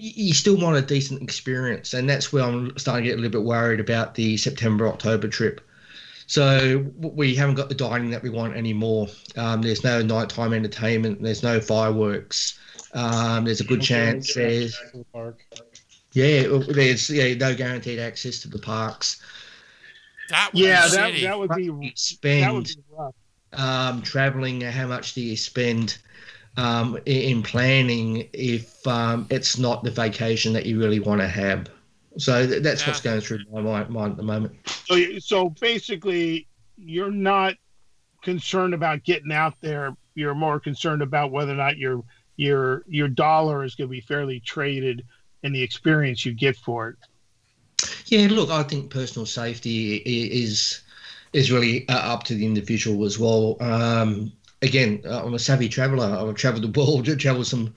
you 0.00 0.34
still 0.34 0.56
want 0.56 0.76
a 0.76 0.82
decent 0.82 1.22
experience, 1.22 1.94
and 1.94 2.08
that's 2.08 2.32
where 2.32 2.44
I'm 2.44 2.76
starting 2.78 3.04
to 3.04 3.10
get 3.10 3.18
a 3.18 3.20
little 3.20 3.40
bit 3.40 3.46
worried 3.46 3.80
about 3.80 4.14
the 4.14 4.36
September 4.36 4.86
October 4.88 5.28
trip. 5.28 5.60
So 6.26 6.84
we 6.98 7.34
haven't 7.34 7.54
got 7.54 7.70
the 7.70 7.74
dining 7.74 8.10
that 8.10 8.22
we 8.22 8.28
want 8.28 8.54
anymore. 8.54 9.08
Um, 9.36 9.62
there's 9.62 9.82
no 9.82 10.02
nighttime 10.02 10.52
entertainment. 10.52 11.22
There's 11.22 11.42
no 11.42 11.58
fireworks. 11.58 12.58
Um, 12.92 13.44
there's 13.44 13.60
a 13.60 13.64
good 13.64 13.82
chance 13.82 14.34
there's 14.34 14.78
yeah, 16.12 16.48
there's 16.68 17.10
yeah 17.10 17.34
no 17.34 17.54
guaranteed 17.54 17.98
access 17.98 18.40
to 18.40 18.48
the 18.48 18.58
parks. 18.58 19.22
That 20.30 20.50
yeah, 20.52 20.86
that, 20.88 21.12
that 21.22 21.38
would 21.38 21.54
be 21.54 21.92
spend. 21.94 22.42
That 22.42 22.54
would 22.54 22.64
be 22.64 22.76
rough. 22.90 23.14
Um, 23.52 24.02
traveling, 24.02 24.60
how 24.60 24.86
much 24.86 25.14
do 25.14 25.22
you 25.22 25.36
spend? 25.36 25.98
Um, 26.58 26.98
in 27.06 27.42
planning 27.42 28.28
if 28.32 28.84
um, 28.86 29.26
it's 29.30 29.58
not 29.58 29.84
the 29.84 29.92
vacation 29.92 30.52
that 30.52 30.66
you 30.66 30.78
really 30.78 30.98
want 30.98 31.20
to 31.20 31.28
have. 31.28 31.70
So 32.18 32.46
that's 32.46 32.82
yeah. 32.82 32.88
what's 32.88 33.00
going 33.00 33.20
through 33.20 33.38
my 33.52 33.84
mind 33.84 34.10
at 34.12 34.16
the 34.16 34.24
moment. 34.24 34.56
So, 34.66 35.18
so 35.20 35.50
basically, 35.50 36.48
you're 36.76 37.12
not 37.12 37.54
concerned 38.22 38.74
about 38.74 39.04
getting 39.04 39.30
out 39.30 39.54
there. 39.60 39.96
You're 40.16 40.34
more 40.34 40.58
concerned 40.58 41.00
about 41.00 41.30
whether 41.30 41.52
or 41.52 41.56
not 41.56 41.78
your 41.78 42.02
your 42.36 42.82
your 42.88 43.06
dollar 43.06 43.62
is 43.62 43.76
going 43.76 43.88
to 43.88 43.92
be 43.92 44.00
fairly 44.00 44.40
traded 44.40 45.04
and 45.44 45.54
the 45.54 45.62
experience 45.62 46.26
you 46.26 46.32
get 46.32 46.56
for 46.56 46.88
it. 46.88 46.96
Yeah, 48.06 48.26
look, 48.32 48.50
I 48.50 48.64
think 48.64 48.90
personal 48.90 49.26
safety 49.26 49.96
is 49.96 50.82
is 51.32 51.52
really 51.52 51.88
uh, 51.88 51.98
up 51.98 52.24
to 52.24 52.34
the 52.34 52.44
individual 52.44 53.04
as 53.04 53.16
well. 53.16 53.56
Um, 53.60 54.32
again, 54.62 55.02
uh, 55.04 55.24
I'm 55.24 55.34
a 55.34 55.38
savvy 55.38 55.68
traveller. 55.68 56.04
I've 56.04 56.34
travelled 56.34 56.72
the 56.72 56.78
world, 56.78 57.06
travelled 57.18 57.46
some 57.46 57.74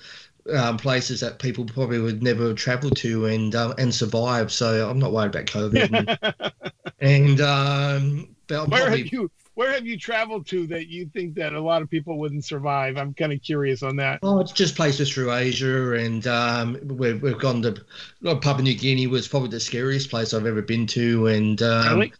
um, 0.53 0.77
places 0.77 1.19
that 1.21 1.39
people 1.39 1.65
probably 1.65 1.99
would 1.99 2.23
never 2.23 2.53
travel 2.53 2.89
to 2.89 3.25
and 3.25 3.55
um, 3.55 3.73
and 3.77 3.93
survive. 3.93 4.51
So 4.51 4.89
I'm 4.89 4.99
not 4.99 5.11
worried 5.11 5.35
about 5.35 5.45
COVID. 5.45 6.31
and, 6.39 6.53
and 6.99 7.41
um, 7.41 8.35
where 8.47 8.65
probably, 8.67 9.03
have 9.03 9.13
you 9.13 9.31
where 9.53 9.71
have 9.73 9.85
you 9.85 9.97
traveled 9.97 10.47
to 10.47 10.65
that 10.67 10.87
you 10.87 11.05
think 11.05 11.35
that 11.35 11.53
a 11.53 11.61
lot 11.61 11.81
of 11.81 11.89
people 11.89 12.17
wouldn't 12.17 12.45
survive? 12.45 12.97
I'm 12.97 13.13
kind 13.13 13.33
of 13.33 13.41
curious 13.41 13.83
on 13.83 13.95
that. 13.97 14.19
Oh, 14.23 14.39
it's 14.39 14.51
just 14.51 14.75
places 14.75 15.11
through 15.13 15.33
Asia, 15.33 15.93
and 15.93 16.25
um, 16.27 16.79
we've 16.83 17.21
we've 17.21 17.39
gone 17.39 17.61
to 17.61 17.83
Papua 18.23 18.61
New 18.61 18.75
Guinea 18.75 19.07
was 19.07 19.27
probably 19.27 19.49
the 19.49 19.59
scariest 19.59 20.09
place 20.09 20.33
I've 20.33 20.45
ever 20.45 20.61
been 20.61 20.87
to, 20.87 21.27
and 21.27 21.61
um, 21.61 21.99
really? 21.99 22.13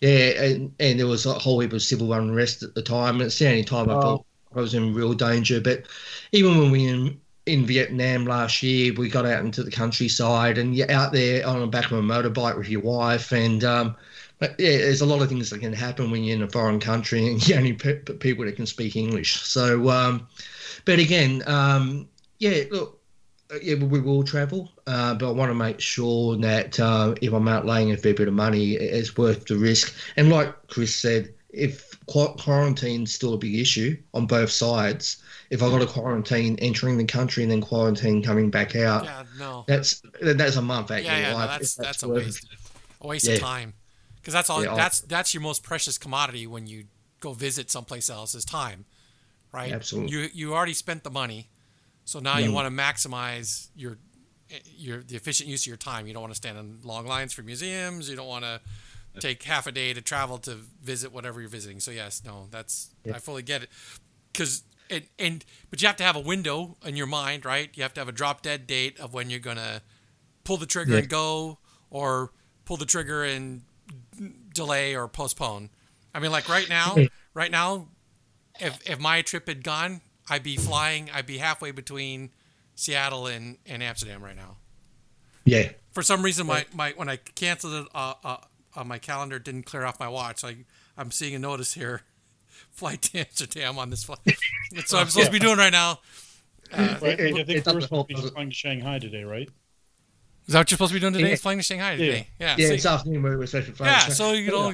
Yeah, 0.00 0.42
and, 0.42 0.74
and 0.78 0.98
there 0.98 1.06
was 1.06 1.26
a 1.26 1.34
whole 1.34 1.58
heap 1.60 1.72
of 1.72 1.82
civil 1.82 2.12
unrest 2.12 2.62
at 2.62 2.74
the 2.74 2.82
time. 2.82 3.20
It's 3.20 3.38
the 3.38 3.48
only 3.48 3.64
time 3.64 3.90
I 3.90 3.94
oh. 3.94 4.00
felt 4.00 4.26
I 4.54 4.60
was 4.60 4.74
in 4.74 4.94
real 4.94 5.14
danger. 5.14 5.60
But 5.60 5.86
even 6.32 6.58
when 6.58 6.70
we 6.70 6.86
in, 6.86 7.20
in 7.46 7.66
Vietnam 7.66 8.24
last 8.24 8.62
year, 8.62 8.92
we 8.94 9.08
got 9.08 9.26
out 9.26 9.44
into 9.44 9.62
the 9.62 9.70
countryside 9.70 10.58
and 10.58 10.76
you're 10.76 10.90
out 10.90 11.12
there 11.12 11.46
on 11.46 11.60
the 11.60 11.66
back 11.66 11.90
of 11.90 11.98
a 11.98 12.02
motorbike 12.02 12.56
with 12.56 12.68
your 12.68 12.80
wife. 12.80 13.32
And 13.32 13.64
um, 13.64 13.96
yeah, 14.40 14.48
there's 14.58 15.00
a 15.00 15.06
lot 15.06 15.22
of 15.22 15.28
things 15.28 15.50
that 15.50 15.60
can 15.60 15.72
happen 15.72 16.10
when 16.10 16.22
you're 16.22 16.36
in 16.36 16.42
a 16.42 16.48
foreign 16.48 16.80
country 16.80 17.26
and 17.26 17.48
you 17.48 17.56
only 17.56 17.72
pe- 17.72 18.00
people 18.00 18.44
that 18.44 18.56
can 18.56 18.66
speak 18.66 18.96
English. 18.96 19.40
So, 19.40 19.90
um, 19.90 20.28
but 20.84 20.98
again, 20.98 21.42
um, 21.46 22.08
yeah, 22.38 22.64
look, 22.70 22.97
yeah, 23.62 23.76
we 23.76 24.00
will 24.00 24.22
travel, 24.22 24.70
uh, 24.86 25.14
but 25.14 25.28
I 25.28 25.32
want 25.32 25.50
to 25.50 25.54
make 25.54 25.80
sure 25.80 26.36
that 26.36 26.78
uh, 26.78 27.14
if 27.22 27.32
I'm 27.32 27.46
outlaying 27.46 27.92
a 27.92 27.96
fair 27.96 28.14
bit 28.14 28.28
of 28.28 28.34
money, 28.34 28.74
it's 28.74 29.16
worth 29.16 29.46
the 29.46 29.56
risk. 29.56 29.94
And 30.16 30.28
like 30.28 30.54
Chris 30.68 30.94
said, 30.94 31.32
if 31.50 31.98
quarantine's 32.06 33.14
still 33.14 33.34
a 33.34 33.38
big 33.38 33.54
issue 33.54 33.96
on 34.12 34.26
both 34.26 34.50
sides, 34.50 35.22
if 35.50 35.62
I 35.62 35.70
got 35.70 35.80
a 35.80 35.86
quarantine 35.86 36.58
entering 36.58 36.98
the 36.98 37.06
country 37.06 37.42
and 37.42 37.50
then 37.50 37.62
quarantine 37.62 38.22
coming 38.22 38.50
back 38.50 38.76
out, 38.76 39.04
yeah, 39.04 39.24
no, 39.38 39.64
that's 39.66 40.02
that's 40.20 40.56
a 40.56 40.62
month 40.62 40.90
actually. 40.90 41.06
Yeah, 41.06 41.18
yeah, 41.18 41.32
no, 41.32 41.38
that's, 41.38 41.74
that's, 41.74 41.76
that's 41.76 42.02
a 42.02 42.08
waste, 42.08 42.46
a 43.00 43.06
waste 43.06 43.26
yeah. 43.26 43.34
of 43.34 43.40
time, 43.40 43.72
because 44.16 44.34
that's 44.34 44.50
all. 44.50 44.62
Yeah, 44.62 44.74
that's 44.74 45.00
that's 45.00 45.32
your 45.32 45.42
most 45.42 45.62
precious 45.62 45.96
commodity 45.96 46.46
when 46.46 46.66
you 46.66 46.84
go 47.20 47.32
visit 47.32 47.70
someplace 47.70 48.10
else 48.10 48.34
is 48.34 48.44
time, 48.44 48.84
right? 49.50 49.72
Absolutely. 49.72 50.12
You 50.12 50.28
you 50.34 50.54
already 50.54 50.74
spent 50.74 51.02
the 51.02 51.10
money 51.10 51.48
so 52.08 52.20
now 52.20 52.38
you 52.38 52.52
want 52.52 52.66
to 52.66 52.82
maximize 52.82 53.68
your 53.76 53.98
your 54.78 55.02
the 55.02 55.14
efficient 55.14 55.46
use 55.46 55.64
of 55.64 55.66
your 55.66 55.76
time. 55.76 56.06
You 56.06 56.14
don't 56.14 56.22
want 56.22 56.32
to 56.32 56.38
stand 56.38 56.56
in 56.56 56.78
long 56.82 57.06
lines 57.06 57.34
for 57.34 57.42
museums. 57.42 58.08
You 58.08 58.16
don't 58.16 58.26
want 58.26 58.44
to 58.44 58.60
take 59.20 59.42
half 59.42 59.66
a 59.66 59.72
day 59.72 59.92
to 59.92 60.00
travel 60.00 60.38
to 60.38 60.54
visit 60.82 61.12
whatever 61.12 61.38
you're 61.38 61.50
visiting. 61.50 61.80
So 61.80 61.90
yes, 61.90 62.22
no, 62.24 62.46
that's 62.50 62.94
yeah. 63.04 63.16
I 63.16 63.18
fully 63.18 63.42
get 63.42 63.62
it. 63.62 63.68
Because 64.32 64.62
and, 64.88 65.04
and 65.18 65.44
but 65.68 65.82
you 65.82 65.86
have 65.86 65.98
to 65.98 66.02
have 66.02 66.16
a 66.16 66.20
window 66.20 66.78
in 66.82 66.96
your 66.96 67.06
mind, 67.06 67.44
right? 67.44 67.68
You 67.74 67.82
have 67.82 67.92
to 67.92 68.00
have 68.00 68.08
a 68.08 68.12
drop 68.12 68.40
dead 68.40 68.66
date 68.66 68.98
of 68.98 69.12
when 69.12 69.28
you're 69.28 69.38
gonna 69.38 69.82
pull 70.44 70.56
the 70.56 70.64
trigger 70.64 70.92
yeah. 70.92 71.00
and 71.00 71.10
go, 71.10 71.58
or 71.90 72.32
pull 72.64 72.78
the 72.78 72.86
trigger 72.86 73.22
and 73.22 73.60
delay 74.54 74.96
or 74.96 75.08
postpone. 75.08 75.68
I 76.14 76.20
mean, 76.20 76.32
like 76.32 76.48
right 76.48 76.70
now, 76.70 76.96
right 77.34 77.50
now, 77.50 77.88
if 78.58 78.78
if 78.88 78.98
my 78.98 79.20
trip 79.20 79.46
had 79.46 79.62
gone, 79.62 80.00
I'd 80.30 80.42
be 80.42 80.56
flying. 80.56 81.10
I'd 81.12 81.26
be 81.26 81.38
halfway 81.38 81.70
between 81.70 82.30
Seattle 82.74 83.26
and, 83.26 83.58
and 83.66 83.82
Amsterdam 83.82 84.22
right 84.22 84.36
now. 84.36 84.56
Yeah. 85.44 85.70
For 85.92 86.02
some 86.02 86.22
reason, 86.22 86.46
my, 86.46 86.66
my 86.74 86.92
when 86.96 87.08
I 87.08 87.16
canceled 87.16 87.74
it 87.74 87.88
uh, 87.94 88.14
uh, 88.22 88.36
on 88.76 88.86
my 88.86 88.98
calendar, 88.98 89.38
didn't 89.38 89.64
clear 89.64 89.84
off 89.84 89.98
my 89.98 90.08
watch. 90.08 90.44
I 90.44 90.58
I'm 90.96 91.10
seeing 91.10 91.34
a 91.34 91.38
notice 91.38 91.74
here, 91.74 92.02
flight 92.70 93.02
to 93.02 93.20
Amsterdam 93.20 93.78
on 93.78 93.90
this 93.90 94.04
flight. 94.04 94.20
That's 94.72 94.92
what 94.92 95.02
I'm 95.02 95.08
supposed 95.08 95.26
to 95.26 95.32
be 95.32 95.38
doing 95.38 95.58
right 95.58 95.72
now. 95.72 96.00
Uh, 96.72 96.96
right. 97.00 97.20
I 97.20 97.44
think 97.44 97.64
first 97.64 97.90
will 97.90 98.04
be 98.04 98.14
flying 98.14 98.50
to 98.50 98.54
Shanghai 98.54 98.98
today, 98.98 99.24
right? 99.24 99.48
Is 100.46 100.52
that 100.52 100.60
what 100.60 100.70
you're 100.70 100.76
supposed 100.76 100.90
to 100.90 100.94
be 100.94 101.00
doing 101.00 101.14
today? 101.14 101.30
Yeah. 101.30 101.36
Flying 101.36 101.58
to 101.58 101.64
Shanghai 101.64 101.96
today? 101.96 102.28
Yeah. 102.38 102.56
Yeah, 102.56 102.66
yeah 102.66 102.74
it's 102.74 102.86
afternoon 102.86 103.22
we're 103.22 103.46
supposed 103.46 103.68
to 103.68 103.74
fly. 103.74 103.86
Yeah, 103.86 104.08
so 104.08 104.32
you 104.32 104.50
know, 104.50 104.72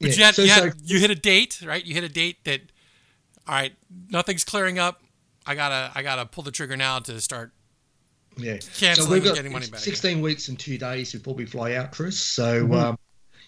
but 0.00 0.10
yeah. 0.10 0.14
you 0.14 0.24
had, 0.24 0.34
so, 0.34 0.42
you, 0.42 0.50
had 0.50 0.62
so, 0.72 0.78
you 0.84 0.98
hit 0.98 1.10
a 1.10 1.14
date, 1.14 1.62
right? 1.64 1.84
You 1.84 1.94
hit 1.94 2.04
a 2.04 2.08
date 2.08 2.44
that 2.44 2.60
all 3.46 3.54
right, 3.54 3.72
nothing's 4.10 4.44
clearing 4.44 4.78
up. 4.78 5.02
I 5.46 5.54
gotta 5.54 5.90
I 5.94 6.02
gotta 6.02 6.26
pull 6.26 6.44
the 6.44 6.50
trigger 6.50 6.76
now 6.76 6.98
to 7.00 7.20
start. 7.20 7.52
Yeah, 8.36 8.58
canceling 8.76 9.06
so 9.06 9.12
we've 9.12 9.24
got 9.24 9.36
getting 9.36 9.52
money 9.52 9.66
back. 9.66 9.80
Sixteen 9.80 10.12
again. 10.12 10.22
weeks 10.22 10.48
and 10.48 10.58
two 10.58 10.78
days 10.78 11.12
before 11.12 11.34
probably 11.34 11.46
fly 11.46 11.74
out, 11.74 11.92
Chris. 11.92 12.20
So. 12.20 12.64
Mm-hmm. 12.64 12.74
Um, 12.74 12.98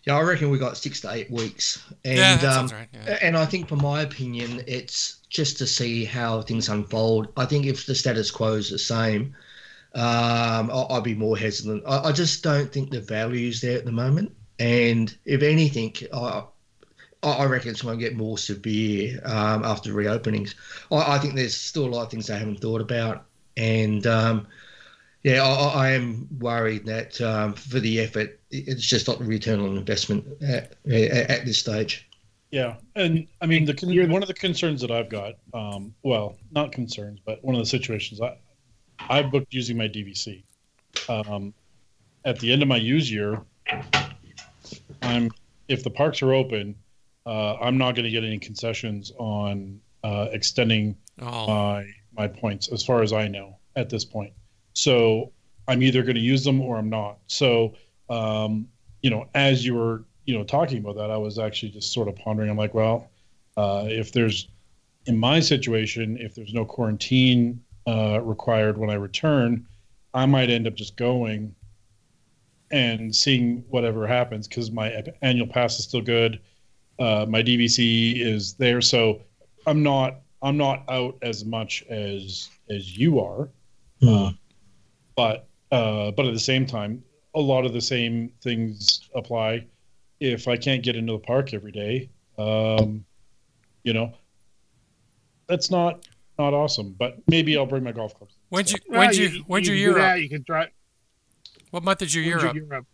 yeah, 0.06 0.16
I 0.16 0.20
reckon 0.20 0.50
we 0.50 0.58
got 0.58 0.76
six 0.76 1.00
to 1.00 1.10
eight 1.10 1.28
weeks, 1.32 1.82
and 2.04 2.16
yeah, 2.16 2.52
um, 2.52 2.68
right. 2.68 2.86
yeah. 2.94 3.18
and 3.22 3.36
I 3.36 3.44
think, 3.44 3.68
for 3.68 3.74
my 3.74 4.02
opinion, 4.02 4.62
it's 4.68 5.16
just 5.30 5.58
to 5.58 5.66
see 5.66 6.04
how 6.04 6.42
things 6.42 6.68
unfold. 6.68 7.32
I 7.36 7.44
think 7.44 7.66
if 7.66 7.86
the 7.86 7.94
status 7.96 8.30
quo 8.30 8.52
is 8.52 8.70
the 8.70 8.78
same, 8.78 9.34
um, 9.96 10.70
I, 10.70 10.86
would 10.90 11.02
be 11.02 11.16
more 11.16 11.36
hesitant. 11.36 11.82
I, 11.88 12.04
I, 12.04 12.12
just 12.12 12.44
don't 12.44 12.72
think 12.72 12.90
the 12.90 13.00
value 13.00 13.48
is 13.48 13.60
there 13.60 13.78
at 13.78 13.84
the 13.84 13.90
moment, 13.90 14.30
and 14.60 15.12
if 15.24 15.42
anything, 15.42 15.92
I, 16.14 16.44
I 17.30 17.44
reckon 17.46 17.70
it's 17.70 17.82
going 17.82 17.98
to 17.98 18.04
get 18.04 18.16
more 18.16 18.38
severe 18.38 19.20
um, 19.24 19.64
after 19.64 19.92
reopenings. 19.92 20.54
I, 20.90 21.16
I, 21.16 21.18
think 21.18 21.34
there's 21.34 21.56
still 21.56 21.86
a 21.86 21.88
lot 21.88 22.04
of 22.04 22.10
things 22.10 22.26
they 22.26 22.38
haven't 22.38 22.60
thought 22.60 22.80
about, 22.80 23.24
and 23.56 24.06
um, 24.06 24.46
yeah, 25.22 25.42
I, 25.42 25.86
I, 25.86 25.90
am 25.90 26.28
worried 26.38 26.86
that 26.86 27.20
um, 27.20 27.54
for 27.54 27.80
the 27.80 28.00
effort, 28.00 28.38
it's 28.50 28.86
just 28.86 29.08
not 29.08 29.18
the 29.18 29.24
return 29.24 29.60
on 29.60 29.76
investment 29.76 30.24
at, 30.42 30.76
at, 30.86 31.44
this 31.44 31.58
stage. 31.58 32.08
Yeah, 32.50 32.76
and 32.94 33.26
I 33.40 33.46
mean, 33.46 33.64
the 33.64 34.06
one 34.08 34.22
of 34.22 34.28
the 34.28 34.34
concerns 34.34 34.80
that 34.82 34.90
I've 34.90 35.08
got, 35.08 35.34
um, 35.52 35.94
well, 36.02 36.36
not 36.52 36.70
concerns, 36.70 37.18
but 37.24 37.42
one 37.44 37.54
of 37.54 37.60
the 37.60 37.66
situations 37.66 38.20
I 38.20 38.36
I 39.00 39.22
booked 39.22 39.52
using 39.52 39.76
my 39.76 39.88
DVC. 39.88 40.42
Um, 41.08 41.52
at 42.24 42.38
the 42.38 42.52
end 42.52 42.62
of 42.62 42.68
my 42.68 42.76
use 42.76 43.10
year, 43.10 43.42
I'm 45.02 45.30
if 45.68 45.82
the 45.82 45.90
parks 45.90 46.22
are 46.22 46.32
open, 46.32 46.76
uh, 47.26 47.56
I'm 47.60 47.76
not 47.76 47.94
going 47.94 48.04
to 48.04 48.10
get 48.10 48.24
any 48.24 48.38
concessions 48.38 49.12
on 49.18 49.80
uh, 50.04 50.28
extending 50.32 50.96
oh. 51.20 51.46
my 51.46 51.86
my 52.16 52.28
points, 52.28 52.68
as 52.68 52.82
far 52.82 53.02
as 53.02 53.12
I 53.12 53.28
know 53.28 53.58
at 53.74 53.90
this 53.90 54.04
point. 54.04 54.32
So 54.72 55.32
I'm 55.68 55.82
either 55.82 56.02
going 56.02 56.14
to 56.14 56.20
use 56.20 56.44
them 56.44 56.60
or 56.60 56.78
I'm 56.78 56.88
not. 56.88 57.18
So 57.26 57.74
um, 58.08 58.68
you 59.02 59.10
know, 59.10 59.28
as 59.34 59.64
you 59.64 59.74
were 59.74 60.04
you 60.24 60.36
know 60.36 60.44
talking 60.44 60.78
about 60.78 60.96
that, 60.96 61.10
I 61.10 61.16
was 61.16 61.38
actually 61.38 61.72
just 61.72 61.92
sort 61.92 62.08
of 62.08 62.16
pondering. 62.16 62.48
I'm 62.50 62.56
like, 62.56 62.74
well, 62.74 63.10
uh, 63.56 63.86
if 63.88 64.12
there's 64.12 64.48
in 65.06 65.18
my 65.18 65.40
situation, 65.40 66.16
if 66.20 66.34
there's 66.34 66.54
no 66.54 66.64
quarantine 66.64 67.62
uh, 67.86 68.20
required 68.22 68.78
when 68.78 68.90
I 68.90 68.94
return, 68.94 69.66
I 70.14 70.26
might 70.26 70.50
end 70.50 70.66
up 70.66 70.74
just 70.74 70.96
going 70.96 71.54
and 72.70 73.14
seeing 73.14 73.64
whatever 73.68 74.06
happens 74.06 74.48
because 74.48 74.72
my 74.72 75.04
annual 75.22 75.46
pass 75.46 75.78
is 75.78 75.84
still 75.84 76.00
good. 76.00 76.40
Uh, 76.98 77.26
my 77.28 77.42
DVC 77.42 78.20
is 78.20 78.54
there, 78.54 78.80
so 78.80 79.22
I'm 79.66 79.82
not 79.82 80.20
I'm 80.42 80.56
not 80.56 80.84
out 80.88 81.16
as 81.22 81.44
much 81.44 81.84
as 81.88 82.48
as 82.70 82.96
you 82.96 83.20
are. 83.20 83.48
Mm. 84.02 84.28
Uh, 84.28 84.32
but 85.16 85.48
uh, 85.72 86.10
but 86.12 86.26
at 86.26 86.32
the 86.32 86.40
same 86.40 86.66
time, 86.66 87.02
a 87.34 87.40
lot 87.40 87.64
of 87.64 87.72
the 87.72 87.80
same 87.80 88.30
things 88.42 89.08
apply. 89.14 89.66
If 90.20 90.48
I 90.48 90.56
can't 90.56 90.82
get 90.82 90.96
into 90.96 91.12
the 91.12 91.18
park 91.18 91.52
every 91.52 91.72
day, 91.72 92.08
um, 92.38 93.04
you 93.82 93.92
know, 93.92 94.12
that's 95.46 95.70
not 95.70 96.06
not 96.38 96.54
awesome. 96.54 96.94
But 96.98 97.18
maybe 97.28 97.56
I'll 97.56 97.66
bring 97.66 97.84
my 97.84 97.92
golf 97.92 98.14
clubs. 98.14 98.34
When'd 98.48 98.70
you 98.70 98.78
when 98.86 99.12
you, 99.12 99.28
you 99.28 99.44
when'd 99.46 99.66
you, 99.66 99.74
you 99.74 99.80
year 99.80 99.98
up? 99.98 100.18
You 100.18 100.28
can 100.28 100.44
try. 100.44 100.68
What 101.70 101.82
month 101.82 101.98
did 101.98 102.14
you 102.14 102.22
year 102.22 102.38
up? 102.46 102.54
Year 102.54 102.72
up? 102.72 102.86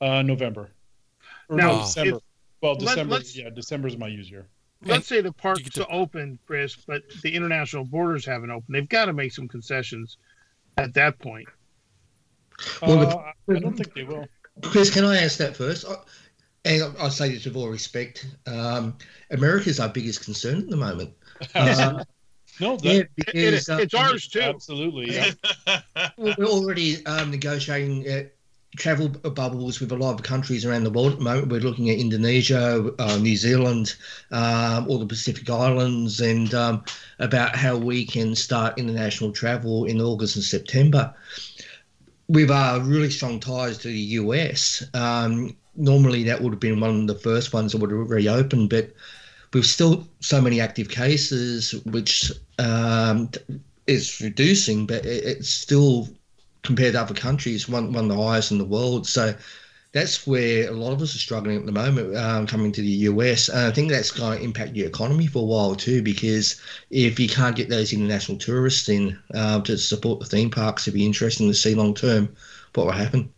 Uh, 0.00 0.22
November. 0.22 0.70
Or 1.48 1.56
now, 1.56 1.72
no, 1.72 1.78
December. 1.80 2.16
If, 2.16 2.22
well, 2.60 2.74
December. 2.74 3.16
Let, 3.16 3.34
yeah, 3.34 3.50
December 3.50 3.88
is 3.88 3.96
my 3.96 4.08
use 4.08 4.30
year. 4.30 4.46
Let's 4.82 5.06
say 5.06 5.20
the 5.20 5.32
park's 5.32 5.68
to... 5.70 5.86
open, 5.88 6.38
Chris, 6.46 6.76
but 6.76 7.02
the 7.22 7.34
international 7.34 7.84
borders 7.84 8.24
haven't 8.24 8.50
opened. 8.50 8.74
They've 8.74 8.88
got 8.88 9.06
to 9.06 9.12
make 9.12 9.32
some 9.32 9.46
concessions 9.46 10.16
at 10.78 10.94
that 10.94 11.18
point. 11.18 11.48
Well, 12.82 13.08
uh, 13.08 13.54
I 13.54 13.58
don't 13.58 13.76
think 13.76 13.94
they 13.94 14.04
will. 14.04 14.26
Chris, 14.62 14.90
can 14.90 15.04
I 15.04 15.22
ask 15.22 15.38
that 15.38 15.56
first? 15.56 15.84
And 16.64 16.94
I 16.98 17.08
say 17.08 17.30
this 17.30 17.46
with 17.46 17.56
all 17.56 17.68
respect. 17.68 18.26
Um, 18.46 18.96
America 19.30 19.70
is 19.70 19.80
our 19.80 19.88
biggest 19.88 20.24
concern 20.24 20.58
at 20.58 20.68
the 20.68 20.76
moment. 20.76 21.10
Uh, 21.54 22.04
no, 22.60 22.76
that, 22.76 22.84
yeah, 22.84 23.02
because, 23.16 23.34
it, 23.34 23.38
it, 23.38 23.54
it's 23.54 23.94
uh, 23.94 23.98
ours 23.98 24.28
too. 24.28 24.40
Absolutely. 24.40 25.14
Yeah. 25.14 25.30
We're 26.18 26.46
already 26.46 27.04
um, 27.06 27.30
negotiating 27.30 28.08
uh, 28.08 28.24
travel 28.76 29.08
bubbles 29.08 29.80
with 29.80 29.90
a 29.90 29.96
lot 29.96 30.14
of 30.14 30.22
countries 30.22 30.64
around 30.64 30.84
the 30.84 30.90
world 30.90 31.12
at 31.12 31.18
the 31.18 31.24
moment. 31.24 31.48
We're 31.48 31.60
looking 31.60 31.90
at 31.90 31.98
Indonesia, 31.98 32.92
uh, 32.98 33.16
New 33.18 33.36
Zealand, 33.36 33.96
um, 34.30 34.88
all 34.88 34.98
the 34.98 35.06
Pacific 35.06 35.48
Islands, 35.50 36.20
and 36.20 36.54
um, 36.54 36.84
about 37.18 37.56
how 37.56 37.76
we 37.76 38.04
can 38.04 38.34
start 38.34 38.78
international 38.78 39.32
travel 39.32 39.84
in 39.84 40.00
August 40.00 40.36
and 40.36 40.44
September. 40.44 41.12
With 42.28 42.50
our 42.50 42.78
really 42.80 43.10
strong 43.10 43.40
ties 43.40 43.78
to 43.78 43.88
the 43.88 43.98
US, 43.98 44.84
um, 44.94 45.56
normally 45.74 46.22
that 46.24 46.40
would 46.40 46.52
have 46.52 46.60
been 46.60 46.80
one 46.80 47.00
of 47.00 47.06
the 47.08 47.14
first 47.16 47.52
ones 47.52 47.72
that 47.72 47.78
would 47.78 47.90
have 47.90 48.10
reopened, 48.10 48.70
but 48.70 48.92
with 49.52 49.66
still 49.66 50.06
so 50.20 50.40
many 50.40 50.60
active 50.60 50.88
cases, 50.88 51.74
which 51.86 52.30
um, 52.60 53.28
is 53.88 54.20
reducing, 54.20 54.86
but 54.86 55.04
it's 55.04 55.48
still 55.48 56.08
compared 56.62 56.92
to 56.92 57.00
other 57.00 57.14
countries 57.14 57.68
one 57.68 57.92
one 57.92 58.10
of 58.10 58.16
the 58.16 58.22
highest 58.22 58.52
in 58.52 58.58
the 58.58 58.64
world. 58.64 59.06
So 59.06 59.34
that's 59.92 60.26
where 60.26 60.68
a 60.68 60.72
lot 60.72 60.92
of 60.92 61.02
us 61.02 61.14
are 61.14 61.18
struggling 61.18 61.58
at 61.58 61.66
the 61.66 61.72
moment 61.72 62.16
um, 62.16 62.46
coming 62.46 62.70
to 62.72 62.80
the 62.80 62.88
US. 62.88 63.48
And 63.48 63.60
I 63.60 63.72
think 63.72 63.90
that's 63.90 64.10
going 64.10 64.38
to 64.38 64.44
impact 64.44 64.76
your 64.76 64.86
economy 64.86 65.26
for 65.26 65.40
a 65.40 65.46
while 65.46 65.74
too, 65.74 66.00
because 66.02 66.60
if 66.90 67.18
you 67.18 67.28
can't 67.28 67.56
get 67.56 67.68
those 67.68 67.92
international 67.92 68.38
tourists 68.38 68.88
in 68.88 69.18
uh, 69.34 69.60
to 69.62 69.76
support 69.76 70.20
the 70.20 70.26
theme 70.26 70.50
parks, 70.50 70.86
it'd 70.86 70.98
be 70.98 71.04
interesting 71.04 71.48
to 71.48 71.54
see 71.54 71.74
long 71.74 71.94
term 71.94 72.34
what 72.74 72.86
will 72.86 72.92
happen. 72.92 73.32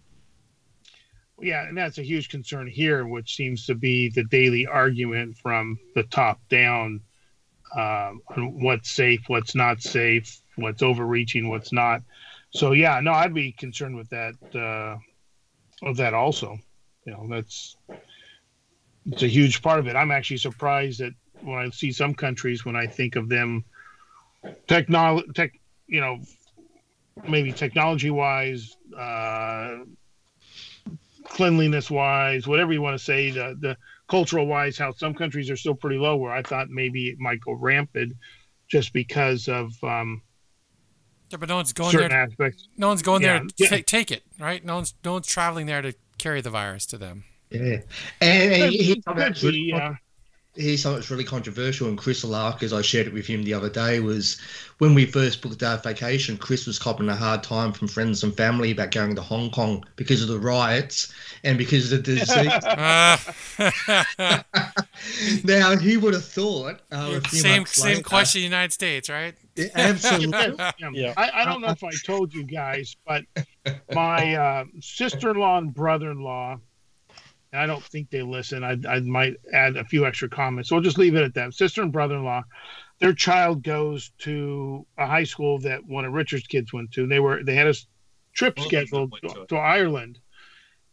Yeah, 1.40 1.66
and 1.66 1.76
that's 1.76 1.98
a 1.98 2.04
huge 2.04 2.28
concern 2.28 2.68
here, 2.68 3.04
which 3.06 3.34
seems 3.34 3.66
to 3.66 3.74
be 3.74 4.10
the 4.10 4.22
daily 4.24 4.66
argument 4.66 5.38
from 5.38 5.78
the 5.94 6.04
top 6.04 6.40
down 6.48 7.00
um, 7.74 8.20
on 8.36 8.62
what's 8.62 8.90
safe, 8.90 9.22
what's 9.26 9.54
not 9.54 9.82
safe, 9.82 10.40
what's 10.56 10.82
overreaching, 10.82 11.48
what's 11.48 11.72
not. 11.72 12.02
So 12.52 12.72
yeah, 12.72 13.00
no, 13.00 13.12
I'd 13.12 13.34
be 13.34 13.52
concerned 13.52 13.96
with 13.96 14.10
that. 14.10 14.34
Uh, 14.54 14.98
of 15.82 15.96
that 15.96 16.14
also, 16.14 16.58
you 17.04 17.12
know, 17.12 17.26
that's 17.28 17.76
it's 19.06 19.22
a 19.22 19.28
huge 19.28 19.62
part 19.62 19.80
of 19.80 19.88
it. 19.88 19.96
I'm 19.96 20.10
actually 20.12 20.36
surprised 20.36 21.00
that 21.00 21.12
when 21.40 21.58
I 21.58 21.70
see 21.70 21.90
some 21.92 22.14
countries, 22.14 22.64
when 22.64 22.76
I 22.76 22.86
think 22.86 23.16
of 23.16 23.28
them, 23.28 23.64
technology, 24.68 25.26
tech, 25.34 25.52
you 25.88 26.00
know, 26.00 26.18
maybe 27.26 27.52
technology 27.52 28.10
wise, 28.10 28.76
uh, 28.96 29.78
cleanliness 31.24 31.90
wise, 31.90 32.46
whatever 32.46 32.72
you 32.72 32.82
want 32.82 32.96
to 32.96 33.04
say, 33.04 33.30
the, 33.30 33.56
the 33.58 33.76
cultural 34.08 34.46
wise, 34.46 34.78
how 34.78 34.92
some 34.92 35.14
countries 35.14 35.50
are 35.50 35.56
still 35.56 35.74
pretty 35.74 35.98
low. 35.98 36.16
Where 36.16 36.32
I 36.32 36.42
thought 36.42 36.68
maybe 36.68 37.08
it 37.08 37.18
might 37.18 37.40
go 37.40 37.54
rampant, 37.54 38.12
just 38.68 38.92
because 38.92 39.48
of 39.48 39.72
um, 39.82 40.22
yeah, 41.32 41.38
but 41.38 41.48
no 41.48 41.56
one's 41.56 41.72
going 41.72 41.90
certain 41.90 42.10
there. 42.10 42.22
Aspects. 42.22 42.68
No 42.76 42.88
one's 42.88 43.02
going 43.02 43.22
yeah. 43.22 43.38
there 43.38 43.40
to 43.40 43.54
yeah. 43.56 43.68
take, 43.68 43.86
take 43.86 44.10
it, 44.10 44.22
right? 44.38 44.64
No 44.64 44.76
one's 44.76 44.94
no 45.04 45.14
one's 45.14 45.26
traveling 45.26 45.66
there 45.66 45.82
to 45.82 45.94
carry 46.18 46.40
the 46.40 46.50
virus 46.50 46.86
to 46.86 46.98
them. 46.98 47.24
Yeah, 47.50 47.80
and, 48.20 48.52
and 48.52 48.72
he, 48.72 48.94
he, 49.04 49.70
yeah 49.70 49.96
here's 50.54 50.82
something 50.82 51.00
that's 51.00 51.10
really 51.10 51.24
controversial, 51.24 51.88
and 51.88 51.96
Chris 51.96 52.24
Lark, 52.24 52.62
as 52.62 52.72
I 52.72 52.82
shared 52.82 53.06
it 53.06 53.12
with 53.12 53.26
him 53.26 53.42
the 53.42 53.54
other 53.54 53.70
day, 53.70 54.00
was 54.00 54.38
when 54.78 54.94
we 54.94 55.06
first 55.06 55.40
booked 55.40 55.62
our 55.62 55.78
vacation, 55.78 56.36
Chris 56.36 56.66
was 56.66 56.78
copping 56.78 57.08
a 57.08 57.16
hard 57.16 57.42
time 57.42 57.72
from 57.72 57.88
friends 57.88 58.22
and 58.22 58.36
family 58.36 58.72
about 58.72 58.90
going 58.90 59.14
to 59.14 59.22
Hong 59.22 59.50
Kong 59.50 59.84
because 59.96 60.22
of 60.22 60.28
the 60.28 60.38
riots 60.38 61.12
and 61.44 61.56
because 61.56 61.90
of 61.92 62.02
the 62.02 62.16
disease. 62.16 62.52
now, 65.44 65.76
he 65.76 65.96
would 65.96 66.14
have 66.14 66.24
thought. 66.24 66.80
Uh, 66.90 67.20
same 67.28 67.64
same 67.66 67.96
later, 67.96 68.02
question, 68.02 68.42
United 68.42 68.72
States, 68.72 69.08
right? 69.08 69.34
Yeah, 69.56 69.66
absolutely. 69.74 70.56
yeah. 70.92 71.14
I, 71.16 71.30
I, 71.34 71.44
don't 71.44 71.60
know 71.60 71.68
if 71.68 71.84
I 71.84 71.90
told 72.04 72.32
you 72.34 72.44
guys, 72.44 72.96
but 73.06 73.24
my 73.92 74.34
uh, 74.34 74.64
sister 74.80 75.30
in 75.30 75.36
law 75.36 75.58
and 75.58 75.72
brother 75.72 76.10
in 76.10 76.20
law 76.20 76.58
I 77.52 77.66
don't 77.66 77.82
think 77.82 78.10
they 78.10 78.22
listen. 78.22 78.64
I, 78.64 78.78
I 78.88 79.00
might 79.00 79.36
add 79.52 79.76
a 79.76 79.84
few 79.84 80.06
extra 80.06 80.28
comments. 80.28 80.68
So 80.68 80.76
we'll 80.76 80.82
just 80.82 80.98
leave 80.98 81.14
it 81.14 81.22
at 81.22 81.34
that. 81.34 81.54
Sister 81.54 81.82
and 81.82 81.92
brother 81.92 82.16
in 82.16 82.24
law, 82.24 82.44
their 82.98 83.12
child 83.12 83.62
goes 83.62 84.10
to 84.18 84.86
a 84.96 85.06
high 85.06 85.24
school 85.24 85.58
that 85.60 85.84
one 85.84 86.04
of 86.04 86.12
Richard's 86.12 86.46
kids 86.46 86.72
went 86.72 86.92
to. 86.92 87.06
They 87.06 87.20
were 87.20 87.42
they 87.42 87.54
had 87.54 87.66
a 87.66 87.74
trip 88.32 88.56
Both 88.56 88.66
scheduled 88.66 89.12
to, 89.20 89.28
to, 89.28 89.46
to, 89.46 89.56
Ireland, 89.56 90.18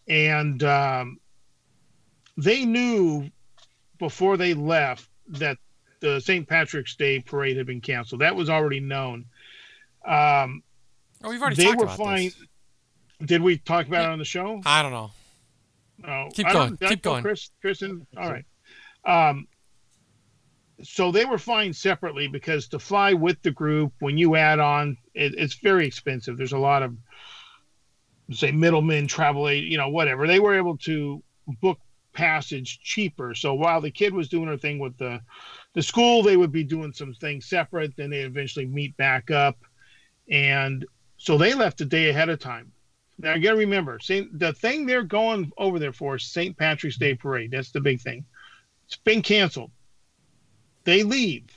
and 0.08 0.62
um, 0.64 1.20
they 2.36 2.66
knew 2.66 3.30
before 3.98 4.36
they 4.36 4.54
left 4.54 5.08
that 5.30 5.58
the 6.02 6.20
St. 6.20 6.48
Patrick's 6.48 6.96
Day 6.96 7.20
parade 7.20 7.58
had 7.58 7.68
been 7.68 7.82
canceled. 7.82 8.22
That 8.22 8.36
was 8.36 8.50
already 8.50 8.80
known. 8.80 9.26
Um, 10.06 10.64
oh, 11.24 11.30
we've 11.30 11.42
already 11.42 11.56
they 11.56 11.74
were 11.74 11.88
fine. 11.88 12.26
This. 12.26 12.44
Did 13.26 13.42
we 13.42 13.58
talk 13.58 13.88
about 13.88 14.06
it 14.06 14.10
on 14.12 14.20
the 14.20 14.26
show? 14.26 14.62
I 14.66 14.82
don't 14.82 14.92
know. 14.92 15.12
No, 16.06 16.30
keep 16.34 16.50
going. 16.50 16.78
Keep 16.78 17.02
going. 17.02 17.24
Chris, 17.24 17.52
Kristen. 17.62 18.06
All 18.18 18.30
right. 18.30 18.46
Um, 19.06 19.48
so 20.82 21.12
they 21.12 21.26
were 21.26 21.38
flying 21.38 21.74
separately 21.74 22.28
because 22.28 22.68
to 22.70 22.80
fly 22.80 23.14
with 23.14 23.42
the 23.42 23.52
group, 23.52 23.94
when 24.00 24.18
you 24.18 24.36
add 24.36 24.60
on, 24.60 24.98
it, 25.14 25.36
it's 25.38 25.56
very 25.56 25.86
expensive. 25.86 26.38
There's 26.38 26.54
a 26.54 26.58
lot 26.58 26.84
of, 26.84 26.96
say, 28.32 28.52
middlemen, 28.52 29.08
travel, 29.08 29.52
you 29.52 29.78
know, 29.78 29.90
whatever. 29.90 30.26
They 30.26 30.40
were 30.40 30.56
able 30.56 30.78
to 30.78 31.22
book 31.62 31.80
passage 32.14 32.80
cheaper. 32.82 33.36
So 33.36 33.54
while 33.54 33.82
the 33.82 33.92
kid 33.92 34.14
was 34.14 34.30
doing 34.30 34.48
her 34.48 34.58
thing 34.58 34.80
with 34.80 34.98
the 34.98 35.22
the 35.74 35.82
school, 35.84 36.24
they 36.24 36.38
would 36.38 36.52
be 36.52 36.64
doing 36.64 36.94
some 36.94 37.14
things 37.14 37.48
separate. 37.48 37.96
Then 37.96 38.10
they 38.10 38.22
eventually 38.22 38.66
meet 38.66 38.96
back 38.98 39.32
up, 39.32 39.58
and 40.30 40.86
so 41.18 41.38
they 41.38 41.54
left 41.54 41.82
a 41.82 41.86
day 41.86 42.10
ahead 42.10 42.30
of 42.30 42.40
time. 42.40 42.72
Now 43.20 43.34
you 43.34 43.44
got 43.44 43.52
to 43.52 43.58
remember, 43.58 44.00
Saint, 44.00 44.40
the 44.40 44.54
thing 44.54 44.86
they're 44.86 45.04
going 45.04 45.52
over 45.58 45.78
there 45.78 45.92
for 45.92 46.16
is 46.16 46.24
St. 46.24 46.58
Patrick's 46.58 46.98
Day 46.98 47.16
parade. 47.16 47.52
That's 47.52 47.72
the 47.72 47.82
big 47.82 48.00
thing. 48.00 48.26
It's 48.88 48.96
been 48.96 49.22
canceled. 49.22 49.72
They 50.86 51.04
leave. 51.04 51.50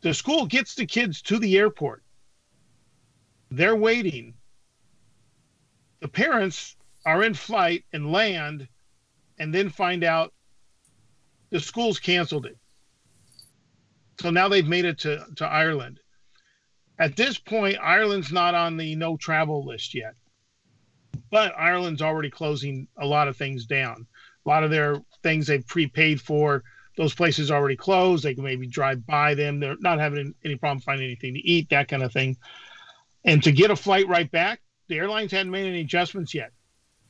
The 0.00 0.12
school 0.14 0.46
gets 0.46 0.74
the 0.74 0.84
kids 0.84 1.22
to 1.22 1.38
the 1.38 1.56
airport. 1.56 2.02
They're 3.50 3.76
waiting. 3.76 4.34
The 6.00 6.08
parents 6.08 6.76
are 7.06 7.22
in 7.22 7.34
flight 7.34 7.84
and 7.92 8.12
land 8.12 8.68
and 9.38 9.54
then 9.54 9.70
find 9.70 10.02
out 10.02 10.34
the 11.50 11.60
school's 11.60 12.00
canceled 12.00 12.46
it. 12.46 12.58
So 14.20 14.30
now 14.30 14.48
they've 14.48 14.66
made 14.66 14.84
it 14.84 14.98
to, 14.98 15.24
to 15.36 15.46
Ireland. 15.46 16.00
At 16.98 17.16
this 17.16 17.38
point, 17.38 17.78
Ireland's 17.80 18.32
not 18.32 18.54
on 18.54 18.76
the 18.76 18.94
no 18.96 19.16
travel 19.16 19.64
list 19.64 19.94
yet. 19.94 20.14
But 21.30 21.54
Ireland's 21.58 22.02
already 22.02 22.30
closing 22.30 22.88
a 22.96 23.06
lot 23.06 23.28
of 23.28 23.36
things 23.36 23.66
down. 23.66 24.06
A 24.44 24.48
lot 24.48 24.64
of 24.64 24.70
their 24.70 25.02
things 25.22 25.46
they've 25.46 25.66
prepaid 25.66 26.20
for, 26.20 26.64
those 26.96 27.14
places 27.14 27.50
already 27.50 27.76
closed. 27.76 28.24
They 28.24 28.34
can 28.34 28.44
maybe 28.44 28.66
drive 28.66 29.06
by 29.06 29.34
them. 29.34 29.60
They're 29.60 29.76
not 29.78 30.00
having 30.00 30.34
any 30.44 30.56
problem 30.56 30.80
finding 30.80 31.06
anything 31.06 31.34
to 31.34 31.40
eat, 31.40 31.68
that 31.70 31.88
kind 31.88 32.02
of 32.02 32.12
thing. 32.12 32.36
And 33.24 33.42
to 33.44 33.52
get 33.52 33.70
a 33.70 33.76
flight 33.76 34.08
right 34.08 34.30
back, 34.30 34.60
the 34.88 34.96
airlines 34.96 35.32
hadn't 35.32 35.52
made 35.52 35.66
any 35.66 35.82
adjustments 35.82 36.34
yet. 36.34 36.50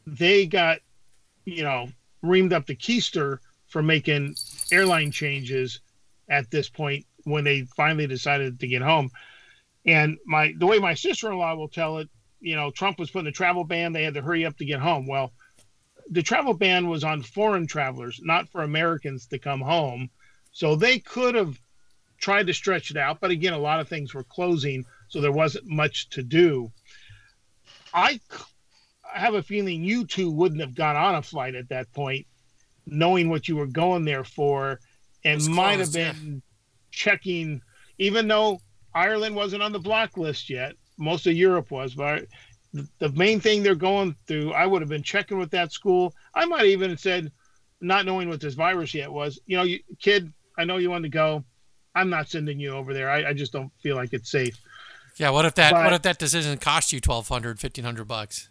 They 0.06 0.47
got, 0.47 0.81
you 1.44 1.62
know, 1.62 1.89
reamed 2.24 2.52
up 2.52 2.66
the 2.66 2.77
keister 2.77 3.39
for 3.69 3.82
making 3.82 4.35
airline 4.73 5.10
changes 5.10 5.81
at 6.28 6.51
this 6.51 6.69
point 6.69 7.06
when 7.24 7.44
they 7.44 7.62
finally 7.77 8.06
decided 8.06 8.60
to 8.60 8.66
get 8.66 8.82
home. 8.82 9.10
And 9.89 10.19
my 10.27 10.52
the 10.59 10.66
way 10.66 10.78
my 10.78 10.93
sister-in-law 10.93 11.55
will 11.55 11.69
tell 11.69 11.97
it, 11.97 12.10
you 12.40 12.55
know, 12.55 12.70
Trump 12.70 12.98
was 12.98 13.10
putting 13.10 13.27
a 13.27 13.32
travel 13.32 13.65
ban. 13.65 13.94
They 13.94 14.05
had 14.05 14.15
to 14.15 14.23
hurry 14.23 14.44
up 14.44 14.59
to 14.59 14.66
get 14.66 14.81
home. 14.81 15.06
Well, 15.06 15.32
the 16.10 16.23
travel 16.23 16.52
ban 16.52 16.89
was 16.89 17.05
on 17.05 17.23
foreign 17.23 17.66
travelers, 17.66 18.20
not 18.23 18.51
for 18.51 18.62
Americans 18.62 19.27
to 19.28 19.39
come 19.39 19.62
home. 19.62 20.10
So 20.52 20.77
they 20.77 20.98
could 20.98 21.35
have 21.35 21.59
tried 22.19 22.48
to 22.48 22.52
stretch 22.52 22.90
it 22.90 22.98
out, 22.98 23.20
but 23.20 23.31
again, 23.31 23.55
a 23.55 23.59
lot 23.59 23.81
of 23.81 23.89
things 23.89 24.12
were 24.12 24.24
closing, 24.24 24.85
so 25.09 25.20
there 25.20 25.32
wasn't 25.32 25.66
much 25.66 26.10
to 26.10 26.23
do. 26.23 26.70
I, 27.94 28.20
I 29.15 29.20
have 29.20 29.35
a 29.35 29.43
feeling 29.43 29.85
you 29.85 30.05
two 30.05 30.31
wouldn't 30.31 30.60
have 30.60 30.74
got 30.74 30.97
on 30.97 31.15
a 31.15 31.23
flight 31.23 31.55
at 31.55 31.70
that 31.70 31.90
point, 31.94 32.27
knowing 32.86 33.31
what 33.31 33.48
you 33.48 33.56
were 33.56 33.66
going 33.66 34.05
there 34.05 34.24
for, 34.24 34.81
and 35.24 35.47
might 35.48 35.78
have 35.78 35.93
been 35.93 36.27
yeah. 36.27 36.40
checking, 36.90 37.62
even 37.98 38.28
though 38.28 38.60
Ireland 38.94 39.35
wasn't 39.35 39.62
on 39.62 39.73
the 39.73 39.78
block 39.78 40.16
list 40.16 40.51
yet. 40.51 40.74
Most 40.97 41.27
of 41.27 41.35
Europe 41.35 41.70
was, 41.70 41.94
but 41.94 42.27
the 42.73 43.09
main 43.12 43.40
thing 43.40 43.62
they're 43.62 43.74
going 43.74 44.16
through, 44.27 44.52
I 44.52 44.66
would 44.66 44.82
have 44.82 44.89
been 44.89 45.02
checking 45.02 45.39
with 45.39 45.51
that 45.52 45.73
school. 45.73 46.15
I 46.35 46.44
might 46.44 46.66
even 46.66 46.90
have 46.90 47.01
said, 47.01 47.32
not 47.81 48.05
knowing 48.05 48.28
what 48.28 48.40
this 48.40 48.55
virus 48.55 48.93
yet 48.93 49.10
was, 49.10 49.39
you 49.47 49.56
know, 49.56 49.62
you, 49.62 49.78
kid, 50.01 50.32
I 50.56 50.65
know 50.65 50.78
you 50.78 50.90
want 50.90 51.05
to 51.05 51.09
go. 51.09 51.44
I'm 51.94 52.10
not 52.10 52.28
sending 52.28 52.59
you 52.59 52.73
over 52.73 52.93
there. 52.93 53.10
I, 53.10 53.31
I 53.31 53.32
just 53.32 53.52
don't 53.52 53.70
feel 53.82 53.97
like 53.97 54.12
it's 54.12 54.31
safe. 54.31 54.59
Yeah. 55.16 55.31
What 55.31 55.44
if 55.44 55.55
that? 55.55 55.73
But 55.73 55.85
what 55.85 55.93
if 55.93 56.02
that 56.02 56.19
decision 56.19 56.56
cost 56.59 56.93
you 56.93 57.01
1,200, 57.05 57.62
1,500 57.62 58.05
bucks? 58.06 58.51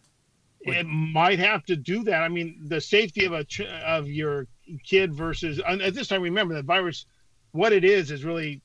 It 0.62 0.86
might 0.86 1.40
have 1.40 1.64
to 1.66 1.76
do 1.76 2.04
that. 2.06 2.24
I 2.24 2.28
mean, 2.28 2.60
the 2.68 2.82
safety 2.82 3.26
of 3.26 3.34
a 3.34 3.46
of 3.86 4.10
your 4.10 4.48
kid 4.84 5.14
versus 5.14 5.62
at 5.66 5.94
this 5.94 6.08
time, 6.08 6.22
remember 6.22 6.56
the 6.56 6.64
virus, 6.64 7.06
what 7.52 7.72
it 7.72 7.86
is 7.86 8.12
is 8.12 8.26
really, 8.26 8.62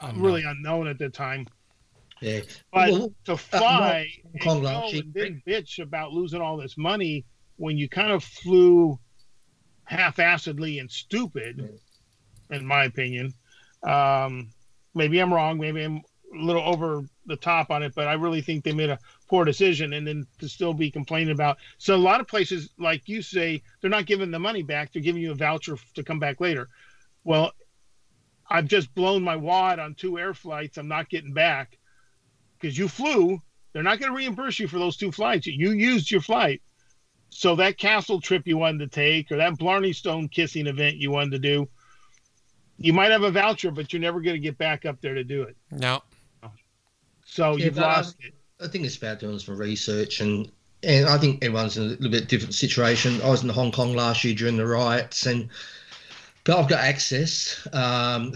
unknown. 0.00 0.22
really 0.22 0.44
unknown 0.44 0.86
at 0.86 0.98
the 0.98 1.08
time. 1.08 1.46
Yeah. 2.20 2.40
But 2.72 2.90
well, 2.92 3.12
to 3.26 3.32
uh, 3.32 3.36
fly 3.36 4.08
uh, 4.46 4.50
and, 4.50 4.66
and 4.66 5.14
then 5.14 5.42
bitch 5.46 5.78
about 5.78 6.12
losing 6.12 6.40
all 6.40 6.56
this 6.56 6.78
money 6.78 7.24
when 7.56 7.76
you 7.76 7.88
kind 7.88 8.10
of 8.10 8.24
flew 8.24 8.98
half-assedly 9.84 10.80
and 10.80 10.90
stupid, 10.90 11.78
in 12.50 12.66
my 12.66 12.84
opinion. 12.84 13.32
Um, 13.82 14.50
maybe 14.94 15.18
I'm 15.20 15.32
wrong. 15.32 15.58
Maybe 15.58 15.82
I'm 15.82 16.02
a 16.34 16.42
little 16.42 16.62
over 16.62 17.04
the 17.26 17.36
top 17.36 17.70
on 17.70 17.82
it, 17.82 17.94
but 17.94 18.08
I 18.08 18.14
really 18.14 18.40
think 18.40 18.64
they 18.64 18.72
made 18.72 18.90
a 18.90 18.98
poor 19.28 19.44
decision. 19.44 19.92
And 19.92 20.06
then 20.06 20.26
to 20.40 20.48
still 20.48 20.74
be 20.74 20.90
complaining 20.90 21.32
about 21.32 21.58
so 21.78 21.94
a 21.94 21.96
lot 21.96 22.20
of 22.20 22.26
places, 22.26 22.70
like 22.78 23.08
you 23.08 23.22
say, 23.22 23.62
they're 23.80 23.90
not 23.90 24.06
giving 24.06 24.30
the 24.30 24.38
money 24.38 24.62
back; 24.62 24.92
they're 24.92 25.02
giving 25.02 25.22
you 25.22 25.32
a 25.32 25.36
voucher 25.36 25.76
to 25.94 26.02
come 26.02 26.18
back 26.18 26.40
later. 26.40 26.68
Well, 27.24 27.52
I've 28.48 28.66
just 28.66 28.94
blown 28.94 29.22
my 29.22 29.36
wad 29.36 29.78
on 29.78 29.94
two 29.94 30.18
air 30.18 30.34
flights. 30.34 30.78
I'm 30.78 30.88
not 30.88 31.08
getting 31.08 31.32
back 31.32 31.78
because 32.58 32.76
you 32.76 32.88
flew. 32.88 33.40
They're 33.72 33.82
not 33.82 34.00
going 34.00 34.12
to 34.12 34.16
reimburse 34.16 34.58
you 34.58 34.68
for 34.68 34.78
those 34.78 34.96
two 34.96 35.12
flights. 35.12 35.46
You 35.46 35.72
used 35.72 36.10
your 36.10 36.20
flight. 36.20 36.62
So 37.28 37.56
that 37.56 37.76
castle 37.76 38.20
trip 38.20 38.46
you 38.46 38.56
wanted 38.56 38.78
to 38.78 38.94
take 38.94 39.30
or 39.30 39.36
that 39.36 39.58
Blarney 39.58 39.92
Stone 39.92 40.28
kissing 40.28 40.66
event 40.66 40.96
you 40.96 41.10
wanted 41.10 41.32
to 41.32 41.38
do, 41.38 41.68
you 42.78 42.92
might 42.92 43.10
have 43.10 43.22
a 43.22 43.30
voucher, 43.30 43.70
but 43.70 43.92
you're 43.92 44.00
never 44.00 44.20
going 44.20 44.36
to 44.36 44.40
get 44.40 44.56
back 44.56 44.86
up 44.86 45.00
there 45.00 45.14
to 45.14 45.24
do 45.24 45.42
it. 45.42 45.56
No. 45.70 46.02
So 47.26 47.56
yeah, 47.56 47.66
you've 47.66 47.76
lost 47.76 48.16
I, 48.22 48.28
it. 48.28 48.34
I 48.60 48.68
think 48.68 48.86
it's 48.86 48.96
about 48.96 49.18
doing 49.18 49.38
some 49.38 49.58
research 49.58 50.20
and 50.20 50.50
and 50.82 51.06
I 51.06 51.18
think 51.18 51.44
everyone's 51.44 51.76
in 51.76 51.84
a 51.84 51.86
little 51.86 52.10
bit 52.10 52.28
different 52.28 52.54
situation. 52.54 53.20
I 53.22 53.28
was 53.28 53.42
in 53.42 53.48
Hong 53.48 53.72
Kong 53.72 53.94
last 53.94 54.24
year 54.24 54.34
during 54.34 54.56
the 54.56 54.66
riots 54.66 55.26
and 55.26 55.48
but 56.46 56.56
I've 56.58 56.68
got 56.68 56.78
access 56.78 57.66
um, 57.72 58.32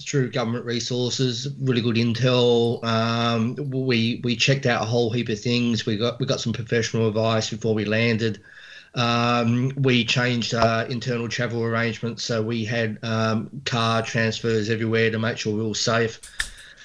through 0.00 0.30
government 0.30 0.64
resources, 0.64 1.54
really 1.60 1.82
good 1.82 1.96
intel. 1.96 2.82
Um, 2.82 3.54
we 3.70 4.22
we 4.24 4.34
checked 4.34 4.64
out 4.64 4.82
a 4.82 4.86
whole 4.86 5.10
heap 5.10 5.28
of 5.28 5.38
things. 5.38 5.84
We 5.84 5.98
got 5.98 6.18
we 6.18 6.26
got 6.26 6.40
some 6.40 6.54
professional 6.54 7.06
advice 7.06 7.50
before 7.50 7.74
we 7.74 7.84
landed. 7.84 8.42
Um, 8.94 9.72
we 9.76 10.04
changed 10.04 10.54
our 10.54 10.84
internal 10.86 11.28
travel 11.28 11.62
arrangements, 11.62 12.24
so 12.24 12.42
we 12.42 12.64
had 12.64 12.98
um, 13.02 13.50
car 13.66 14.00
transfers 14.00 14.70
everywhere 14.70 15.10
to 15.10 15.18
make 15.18 15.36
sure 15.36 15.54
we 15.54 15.68
were 15.68 15.74
safe. 15.74 16.20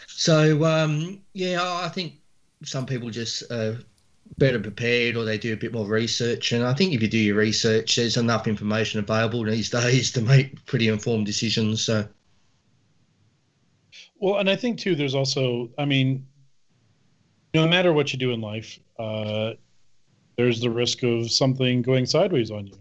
So 0.07 0.65
um, 0.65 1.21
yeah, 1.33 1.63
I 1.63 1.87
think 1.87 2.15
some 2.65 2.85
people 2.85 3.09
just 3.11 3.49
uh, 3.49 3.75
better 4.39 4.59
prepared 4.59 5.15
or 5.15 5.25
they 5.25 5.37
do 5.37 5.53
a 5.53 5.57
bit 5.57 5.73
more 5.73 5.85
research. 5.85 6.51
And 6.51 6.63
I 6.63 6.73
think 6.73 6.93
if 6.93 7.01
you 7.01 7.07
do 7.07 7.17
your 7.17 7.35
research, 7.35 7.95
there's 7.95 8.17
enough 8.17 8.47
information 8.47 8.99
available 8.99 9.43
these 9.43 9.69
days 9.81 10.11
to 10.13 10.21
make 10.21 10.65
pretty 10.65 10.87
informed 10.87 11.25
decisions. 11.25 11.83
So. 11.85 12.07
Well, 14.19 14.39
and 14.39 14.49
I 14.49 14.55
think 14.55 14.79
too, 14.79 14.95
there's 14.95 15.15
also, 15.15 15.69
I 15.77 15.85
mean, 15.85 16.25
no 17.53 17.67
matter 17.67 17.93
what 17.93 18.11
you 18.13 18.19
do 18.19 18.31
in 18.31 18.41
life, 18.41 18.79
uh, 18.97 19.53
there's 20.37 20.61
the 20.61 20.69
risk 20.69 21.03
of 21.03 21.31
something 21.31 21.81
going 21.81 22.05
sideways 22.05 22.51
on 22.51 22.67
you. 22.67 22.73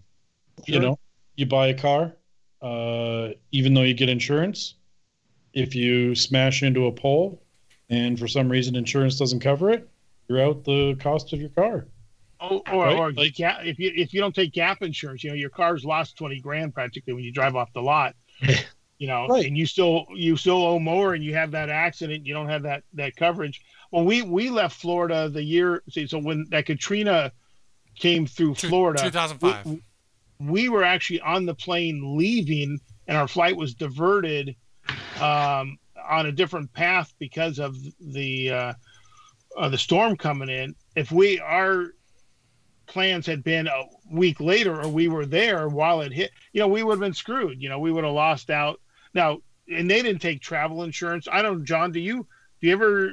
Sure. 0.65 0.75
You 0.75 0.79
know, 0.79 0.99
you 1.35 1.45
buy 1.45 1.67
a 1.67 1.73
car, 1.73 2.13
uh, 2.61 3.29
even 3.51 3.73
though 3.73 3.83
you 3.83 3.93
get 3.93 4.09
insurance, 4.09 4.75
if 5.53 5.75
you 5.75 6.15
smash 6.15 6.63
into 6.63 6.85
a 6.87 6.91
pole 6.91 7.41
and 7.89 8.19
for 8.19 8.27
some 8.27 8.49
reason 8.49 8.75
insurance 8.75 9.17
doesn't 9.17 9.39
cover 9.39 9.69
it, 9.69 9.89
you're 10.29 10.41
out 10.41 10.63
the 10.63 10.95
cost 10.95 11.33
of 11.33 11.41
your 11.41 11.49
car. 11.49 11.87
Oh, 12.39 12.61
or, 12.71 12.85
right? 12.85 12.97
or 12.97 13.11
like, 13.11 13.33
if 13.37 13.79
you 13.79 13.91
if 13.93 14.13
you 14.13 14.21
don't 14.21 14.33
take 14.33 14.53
gap 14.53 14.81
insurance, 14.81 15.23
you 15.23 15.29
know 15.29 15.35
your 15.35 15.49
car's 15.49 15.83
lost 15.83 16.17
twenty 16.17 16.39
grand 16.39 16.73
practically 16.73 17.13
when 17.13 17.23
you 17.23 17.33
drive 17.33 17.55
off 17.55 17.73
the 17.73 17.81
lot. 17.81 18.15
you 18.97 19.07
know, 19.07 19.27
right. 19.27 19.45
and 19.45 19.57
you 19.57 19.65
still 19.65 20.05
you 20.13 20.37
still 20.37 20.63
owe 20.63 20.79
more, 20.79 21.13
and 21.13 21.23
you 21.23 21.33
have 21.33 21.51
that 21.51 21.69
accident, 21.69 22.25
you 22.25 22.33
don't 22.33 22.47
have 22.47 22.63
that 22.63 22.83
that 22.93 23.15
coverage. 23.17 23.61
When 23.89 24.05
we 24.05 24.21
we 24.21 24.49
left 24.49 24.79
Florida 24.79 25.27
the 25.27 25.43
year, 25.43 25.83
see, 25.89 26.07
so 26.07 26.19
when 26.19 26.45
that 26.51 26.65
Katrina 26.65 27.33
came 27.97 28.25
through 28.25 28.55
Florida, 28.55 29.03
two 29.03 29.09
thousand 29.09 29.39
five, 29.39 29.65
we, 29.65 29.81
we, 30.39 30.69
were 30.69 30.83
actually 30.83 31.19
on 31.19 31.45
the 31.45 31.55
plane 31.55 32.17
leaving, 32.17 32.79
and 33.07 33.17
our 33.17 33.27
flight 33.27 33.57
was 33.57 33.73
diverted 33.73 34.55
um, 35.19 35.77
on 36.09 36.27
a 36.27 36.31
different 36.31 36.71
path 36.71 37.13
because 37.19 37.59
of 37.59 37.75
the 37.99 38.51
uh, 38.51 38.73
uh, 39.59 39.69
the 39.69 39.77
storm 39.77 40.15
coming 40.15 40.49
in. 40.49 40.73
If 40.95 41.11
we 41.11 41.39
our 41.39 41.93
plans 42.87 43.25
had 43.25 43.43
been 43.43 43.67
a 43.67 43.83
week 44.11 44.39
later 44.39 44.81
or 44.81 44.87
we 44.87 45.07
were 45.07 45.25
there 45.25 45.69
while 45.69 46.01
it 46.01 46.11
hit, 46.11 46.31
you 46.53 46.59
know, 46.59 46.67
we 46.67 46.81
would 46.81 46.93
have 46.93 46.99
been 46.99 47.13
screwed. 47.13 47.61
You 47.61 47.69
know, 47.69 47.79
we 47.79 47.91
would 47.91 48.03
have 48.03 48.13
lost 48.13 48.49
out 48.49 48.79
now, 49.13 49.39
and 49.67 49.89
they 49.89 50.01
didn't 50.01 50.21
take 50.21 50.41
travel 50.41 50.83
insurance. 50.83 51.27
I 51.31 51.41
don't, 51.41 51.65
John. 51.65 51.91
Do 51.91 51.99
you 51.99 52.25
do 52.61 52.67
you 52.67 52.73
ever 52.73 53.11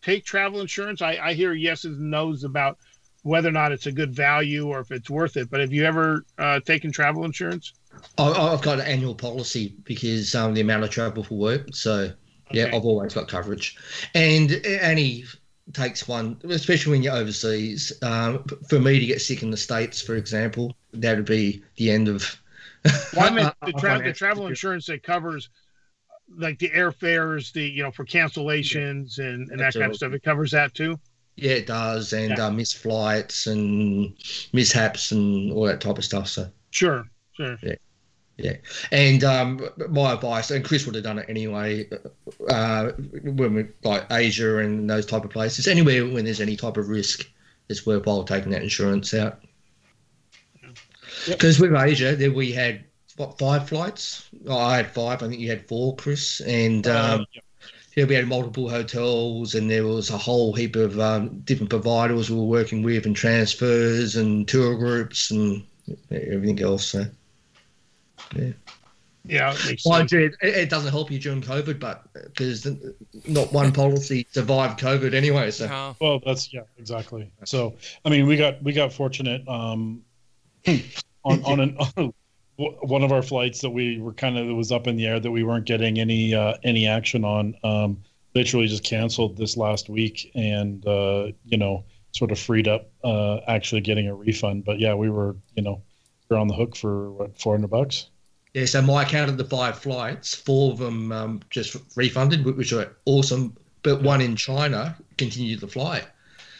take 0.00 0.24
travel 0.24 0.60
insurance? 0.60 1.02
I, 1.02 1.18
I 1.20 1.34
hear 1.34 1.52
yeses 1.52 1.98
and 1.98 2.10
nos 2.10 2.44
about 2.44 2.78
whether 3.22 3.48
or 3.48 3.52
not 3.52 3.72
it's 3.72 3.86
a 3.86 3.92
good 3.92 4.14
value 4.14 4.68
or 4.68 4.80
if 4.80 4.90
it's 4.90 5.10
worth 5.10 5.36
it. 5.36 5.50
But 5.50 5.60
have 5.60 5.72
you 5.72 5.84
ever 5.84 6.24
uh, 6.38 6.60
taken 6.60 6.90
travel 6.90 7.24
insurance? 7.24 7.74
I've 8.16 8.62
got 8.62 8.78
an 8.78 8.86
annual 8.86 9.14
policy 9.14 9.74
because 9.84 10.34
um, 10.34 10.54
the 10.54 10.62
amount 10.62 10.84
of 10.84 10.90
travel 10.90 11.22
for 11.22 11.34
work. 11.34 11.74
So 11.74 12.12
yeah, 12.52 12.64
okay. 12.64 12.76
I've 12.76 12.84
always 12.84 13.12
got 13.12 13.28
coverage, 13.28 13.76
and 14.14 14.52
any 14.64 15.24
takes 15.72 16.06
one, 16.08 16.40
especially 16.44 16.92
when 16.92 17.02
you're 17.02 17.14
overseas. 17.14 17.92
Um, 18.02 18.44
for 18.68 18.78
me 18.78 18.98
to 18.98 19.06
get 19.06 19.20
sick 19.20 19.42
in 19.42 19.50
the 19.50 19.56
states, 19.56 20.00
for 20.00 20.16
example, 20.16 20.74
that 20.92 21.16
would 21.16 21.26
be 21.26 21.62
the 21.76 21.90
end 21.90 22.08
of 22.08 22.40
well, 23.14 23.26
I 23.26 23.30
mean, 23.30 23.50
the, 23.66 23.72
tra- 23.72 24.02
the 24.02 24.12
travel 24.12 24.46
insurance 24.46 24.86
that 24.86 25.02
covers 25.02 25.50
like 26.36 26.58
the 26.58 26.70
airfares, 26.70 27.52
the 27.52 27.64
you 27.64 27.82
know 27.82 27.90
for 27.90 28.04
cancellations 28.04 29.18
and, 29.18 29.50
and 29.50 29.60
that 29.60 29.74
kind 29.74 29.86
of 29.86 29.96
stuff. 29.96 30.12
It 30.12 30.22
covers 30.22 30.52
that 30.52 30.74
too. 30.74 30.98
Yeah, 31.36 31.52
it 31.52 31.66
does, 31.66 32.12
and 32.12 32.36
yeah. 32.36 32.46
uh, 32.46 32.50
missed 32.50 32.78
flights 32.78 33.46
and 33.46 34.14
mishaps 34.52 35.12
and 35.12 35.52
all 35.52 35.64
that 35.66 35.80
type 35.80 35.98
of 35.98 36.04
stuff. 36.04 36.28
So 36.28 36.48
sure, 36.70 37.06
Sure. 37.40 37.58
Yeah. 37.62 37.74
Yeah, 38.42 38.56
and 38.90 39.22
um, 39.22 39.68
my 39.90 40.14
advice, 40.14 40.50
and 40.50 40.64
Chris 40.64 40.86
would 40.86 40.94
have 40.94 41.04
done 41.04 41.18
it 41.18 41.26
anyway, 41.28 41.88
uh, 42.48 42.92
when 43.22 43.54
we 43.54 43.66
like 43.84 44.06
Asia 44.10 44.58
and 44.58 44.88
those 44.88 45.04
type 45.04 45.24
of 45.24 45.30
places, 45.30 45.68
anywhere 45.68 46.06
when 46.06 46.24
there's 46.24 46.40
any 46.40 46.56
type 46.56 46.78
of 46.78 46.88
risk, 46.88 47.28
it's 47.68 47.84
worthwhile 47.84 48.24
taking 48.24 48.50
that 48.52 48.62
insurance 48.62 49.12
out. 49.12 49.40
Because 51.26 51.60
yep. 51.60 51.70
with 51.70 51.80
Asia, 51.80 52.16
there 52.16 52.32
we 52.32 52.52
had 52.52 52.84
what 53.16 53.38
five 53.38 53.68
flights? 53.68 54.28
Oh, 54.46 54.56
I 54.56 54.76
had 54.78 54.90
five. 54.90 55.22
I 55.22 55.28
think 55.28 55.40
you 55.40 55.50
had 55.50 55.68
four, 55.68 55.94
Chris, 55.96 56.40
and 56.40 56.86
um, 56.86 57.26
yep. 57.34 57.44
yeah, 57.94 58.04
we 58.04 58.14
had 58.14 58.26
multiple 58.26 58.70
hotels, 58.70 59.54
and 59.54 59.70
there 59.70 59.86
was 59.86 60.08
a 60.08 60.16
whole 60.16 60.54
heap 60.54 60.76
of 60.76 60.98
um, 60.98 61.40
different 61.40 61.68
providers 61.68 62.30
we 62.30 62.36
were 62.36 62.44
working 62.44 62.82
with, 62.82 63.04
and 63.04 63.14
transfers, 63.14 64.16
and 64.16 64.48
tour 64.48 64.78
groups, 64.78 65.30
and 65.30 65.62
everything 66.10 66.62
else. 66.62 66.86
So. 66.86 67.04
Yeah. 68.34 68.52
Yeah, 69.26 69.54
it, 69.54 69.82
it, 69.84 70.34
it, 70.40 70.70
doesn't 70.70 70.90
help 70.90 71.10
you 71.10 71.18
during 71.18 71.42
COVID, 71.42 71.78
but 71.78 72.10
because 72.12 72.66
not 73.28 73.52
one 73.52 73.70
policy 73.70 74.26
survived 74.30 74.80
COVID 74.80 75.12
anyway. 75.12 75.50
So, 75.50 75.94
well, 76.00 76.22
that's 76.24 76.52
yeah, 76.54 76.62
exactly. 76.78 77.30
So, 77.44 77.76
I 78.06 78.08
mean, 78.08 78.26
we 78.26 78.38
got 78.38 78.62
we 78.62 78.72
got 78.72 78.94
fortunate 78.94 79.46
um, 79.46 80.00
on 80.66 81.44
on 81.44 81.60
an 81.60 81.76
on 81.96 82.14
one 82.56 83.02
of 83.02 83.12
our 83.12 83.22
flights 83.22 83.60
that 83.60 83.70
we 83.70 84.00
were 84.00 84.12
kind 84.12 84.38
of 84.38 84.48
it 84.48 84.52
was 84.52 84.72
up 84.72 84.86
in 84.86 84.96
the 84.96 85.06
air 85.06 85.20
that 85.20 85.30
we 85.30 85.42
weren't 85.42 85.66
getting 85.66 85.98
any 85.98 86.34
uh, 86.34 86.54
any 86.62 86.86
action 86.86 87.24
on. 87.24 87.54
Um, 87.62 88.02
literally 88.34 88.66
just 88.66 88.84
canceled 88.84 89.36
this 89.36 89.56
last 89.56 89.88
week, 89.88 90.30
and 90.34 90.86
uh, 90.86 91.28
you 91.44 91.58
know, 91.58 91.84
sort 92.12 92.30
of 92.30 92.38
freed 92.38 92.68
up 92.68 92.90
uh, 93.04 93.38
actually 93.46 93.80
getting 93.80 94.08
a 94.08 94.14
refund. 94.14 94.64
But 94.64 94.78
yeah, 94.78 94.94
we 94.94 95.10
were 95.10 95.36
you 95.54 95.62
know, 95.62 95.82
we're 96.28 96.38
on 96.38 96.48
the 96.48 96.54
hook 96.54 96.76
for 96.76 97.12
what 97.12 97.40
four 97.40 97.54
hundred 97.54 97.70
bucks. 97.70 98.08
Yeah, 98.54 98.64
so 98.64 98.82
my 98.82 99.04
account 99.04 99.30
of 99.30 99.36
the 99.36 99.44
five 99.44 99.78
flights, 99.78 100.34
four 100.34 100.72
of 100.72 100.78
them 100.78 101.12
um, 101.12 101.40
just 101.50 101.76
refunded, 101.96 102.44
which 102.44 102.72
were 102.72 102.96
awesome. 103.04 103.56
But 103.82 104.02
one 104.02 104.20
in 104.20 104.36
China 104.36 104.96
continued 105.16 105.60
to 105.60 105.68
fly. 105.68 106.04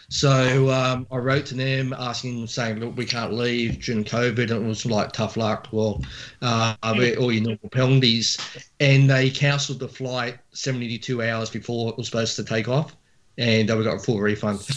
So 0.09 0.71
um, 0.71 1.07
I 1.11 1.19
wrote 1.19 1.47
to 1.47 1.55
them 1.55 1.93
asking, 1.97 2.47
saying, 2.49 2.81
look, 2.81 2.97
we 2.97 3.07
can't 3.07 3.33
leave 3.33 3.81
during 3.81 4.05
COVID. 4.05 4.51
And 4.51 4.65
it 4.65 4.69
was 4.69 4.85
like, 4.85 5.13
tough 5.13 5.37
luck. 5.37 5.69
Well, 5.71 6.03
uh, 6.43 6.75
all 6.83 7.33
your 7.33 7.43
normal 7.43 7.69
penalties. 7.71 8.37
And 8.81 9.09
they 9.09 9.31
cancelled 9.31 9.79
the 9.79 9.89
flight 9.89 10.39
72 10.53 11.23
hours 11.23 11.51
before 11.51 11.91
it 11.91 11.97
was 11.97 12.07
supposed 12.07 12.37
to 12.37 12.45
take 12.45 12.69
off. 12.69 12.97
And 13.39 13.69
we 13.69 13.85
got 13.85 13.97
a 13.97 14.01
full 14.01 14.21
refund. 14.21 14.61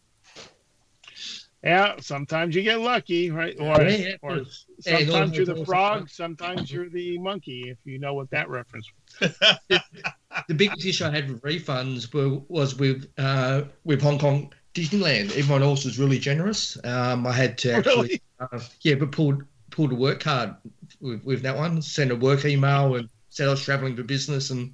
Yeah, 1.64 1.96
sometimes 2.00 2.56
you 2.56 2.64
get 2.64 2.80
lucky, 2.80 3.30
right? 3.30 3.56
Or, 3.60 3.84
yeah, 3.84 4.16
or 4.24 4.42
sometimes 4.80 5.38
you're 5.38 5.46
the 5.46 5.64
frog, 5.64 6.10
sometimes 6.10 6.72
you're 6.72 6.90
the 6.90 7.20
monkey, 7.20 7.70
if 7.70 7.78
you 7.86 8.00
know 8.00 8.16
what 8.16 8.32
that 8.32 8.50
reference 8.50 8.88
was. 9.22 9.32
the 10.48 10.54
biggest 10.56 10.86
issue 10.86 11.06
I 11.06 11.12
had 11.12 11.30
with 11.30 11.42
refunds 11.44 12.12
were, 12.14 12.42
was 12.48 12.76
with 12.76 13.08
uh, 13.20 13.64
with 13.84 14.02
Hong 14.02 14.18
Kong 14.18 14.52
Disneyland. 14.74 15.38
Everyone 15.38 15.62
else 15.62 15.86
was 15.86 16.00
really 16.00 16.18
generous. 16.18 16.78
Um, 16.84 17.28
I 17.28 17.34
had 17.34 17.60
to 17.60 17.74
actually, 17.74 17.94
really? 17.94 18.22
uh, 18.40 18.60
yeah, 18.82 18.96
but 18.96 19.12
pulled 19.12 19.44
pulled 19.70 19.92
a 19.92 19.96
work 19.96 20.20
card 20.20 20.56
with, 21.00 21.24
with 21.24 21.44
that 21.44 21.56
one, 21.56 21.82
sent 21.82 22.12
a 22.12 22.16
work 22.16 22.44
email, 22.44 22.96
and 22.96 23.08
said 23.30 23.48
I 23.48 23.52
was 23.52 23.64
traveling 23.64 23.96
for 23.96 24.04
business, 24.04 24.50
and 24.50 24.74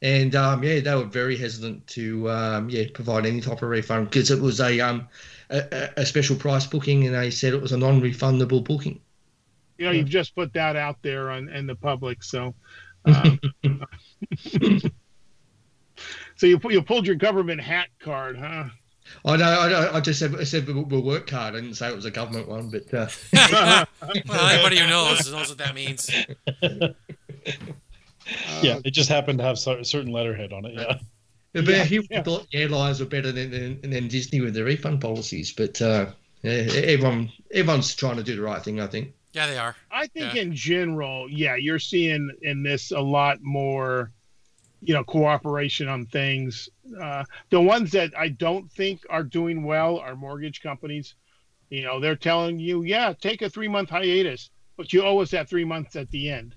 and 0.00 0.34
um, 0.34 0.62
yeah, 0.62 0.80
they 0.80 0.94
were 0.94 1.04
very 1.04 1.36
hesitant 1.36 1.86
to 1.88 2.30
um, 2.30 2.70
yeah 2.70 2.84
provide 2.94 3.26
any 3.26 3.42
type 3.42 3.60
of 3.60 3.68
refund 3.68 4.08
because 4.08 4.30
it 4.30 4.40
was 4.40 4.60
a 4.60 4.80
um 4.80 5.08
a, 5.50 5.90
a, 5.98 6.06
special 6.06 6.36
price 6.36 6.66
booking, 6.66 7.06
and 7.06 7.14
they 7.14 7.30
said 7.30 7.54
it 7.54 7.62
was 7.62 7.72
a 7.72 7.76
non-refundable 7.76 8.62
booking. 8.64 9.00
You 9.78 9.86
know, 9.86 9.92
you've 9.92 10.08
just 10.08 10.34
put 10.34 10.52
that 10.54 10.76
out 10.76 10.96
there 11.02 11.30
on 11.30 11.48
in 11.48 11.66
the 11.66 11.74
public, 11.74 12.22
so. 12.22 12.54
Um, 13.04 13.40
so 16.36 16.46
you 16.46 16.60
you 16.64 16.82
pulled 16.82 17.06
your 17.06 17.16
government 17.16 17.60
hat 17.60 17.88
card, 18.00 18.36
huh? 18.38 18.64
I 19.24 19.36
know. 19.36 19.44
I, 19.44 19.96
I 19.96 20.00
just 20.00 20.18
said 20.18 20.34
I 20.34 20.44
said 20.44 20.66
the 20.66 21.00
work 21.00 21.26
card. 21.26 21.54
I 21.54 21.60
didn't 21.60 21.76
say 21.76 21.88
it 21.88 21.96
was 21.96 22.04
a 22.04 22.10
government 22.10 22.48
one, 22.48 22.70
but 22.70 22.92
uh... 22.92 23.08
well, 24.28 24.48
anybody 24.50 24.78
who 24.78 24.86
knows 24.86 25.30
knows 25.30 25.48
what 25.48 25.58
that 25.58 25.74
means. 25.74 26.10
yeah, 28.62 28.80
it 28.84 28.90
just 28.90 29.08
happened 29.08 29.38
to 29.38 29.44
have 29.44 29.56
a 29.56 29.84
certain 29.84 30.12
letterhead 30.12 30.52
on 30.52 30.66
it. 30.66 30.74
Yeah. 30.74 30.98
But 31.52 31.66
yeah, 31.66 31.84
he 31.84 32.06
yeah. 32.10 32.22
thought 32.22 32.46
airlines 32.52 33.00
were 33.00 33.06
better 33.06 33.32
than, 33.32 33.50
than, 33.50 33.90
than 33.90 34.08
Disney 34.08 34.40
with 34.40 34.54
their 34.54 34.64
refund 34.64 35.00
policies, 35.00 35.52
but 35.52 35.80
uh, 35.80 36.06
everyone 36.44 37.30
everyone's 37.52 37.94
trying 37.94 38.16
to 38.16 38.22
do 38.22 38.36
the 38.36 38.42
right 38.42 38.62
thing. 38.62 38.80
I 38.80 38.86
think. 38.86 39.14
Yeah, 39.32 39.46
they 39.46 39.58
are. 39.58 39.76
I 39.90 40.06
think 40.08 40.34
yeah. 40.34 40.42
in 40.42 40.54
general, 40.54 41.28
yeah, 41.30 41.56
you're 41.56 41.78
seeing 41.78 42.30
in 42.42 42.62
this 42.62 42.90
a 42.90 43.00
lot 43.00 43.40
more, 43.42 44.10
you 44.82 44.94
know, 44.94 45.04
cooperation 45.04 45.88
on 45.88 46.06
things. 46.06 46.68
Uh, 47.00 47.24
the 47.50 47.60
ones 47.60 47.92
that 47.92 48.12
I 48.16 48.28
don't 48.28 48.70
think 48.72 49.02
are 49.10 49.22
doing 49.22 49.64
well 49.64 49.98
are 49.98 50.16
mortgage 50.16 50.62
companies. 50.62 51.14
You 51.70 51.82
know, 51.82 52.00
they're 52.00 52.16
telling 52.16 52.58
you, 52.58 52.82
yeah, 52.82 53.12
take 53.18 53.42
a 53.42 53.50
three 53.50 53.68
month 53.68 53.90
hiatus, 53.90 54.50
but 54.76 54.92
you 54.92 55.02
owe 55.02 55.20
us 55.20 55.30
that 55.32 55.48
three 55.48 55.64
months 55.64 55.96
at 55.96 56.10
the 56.10 56.30
end. 56.30 56.54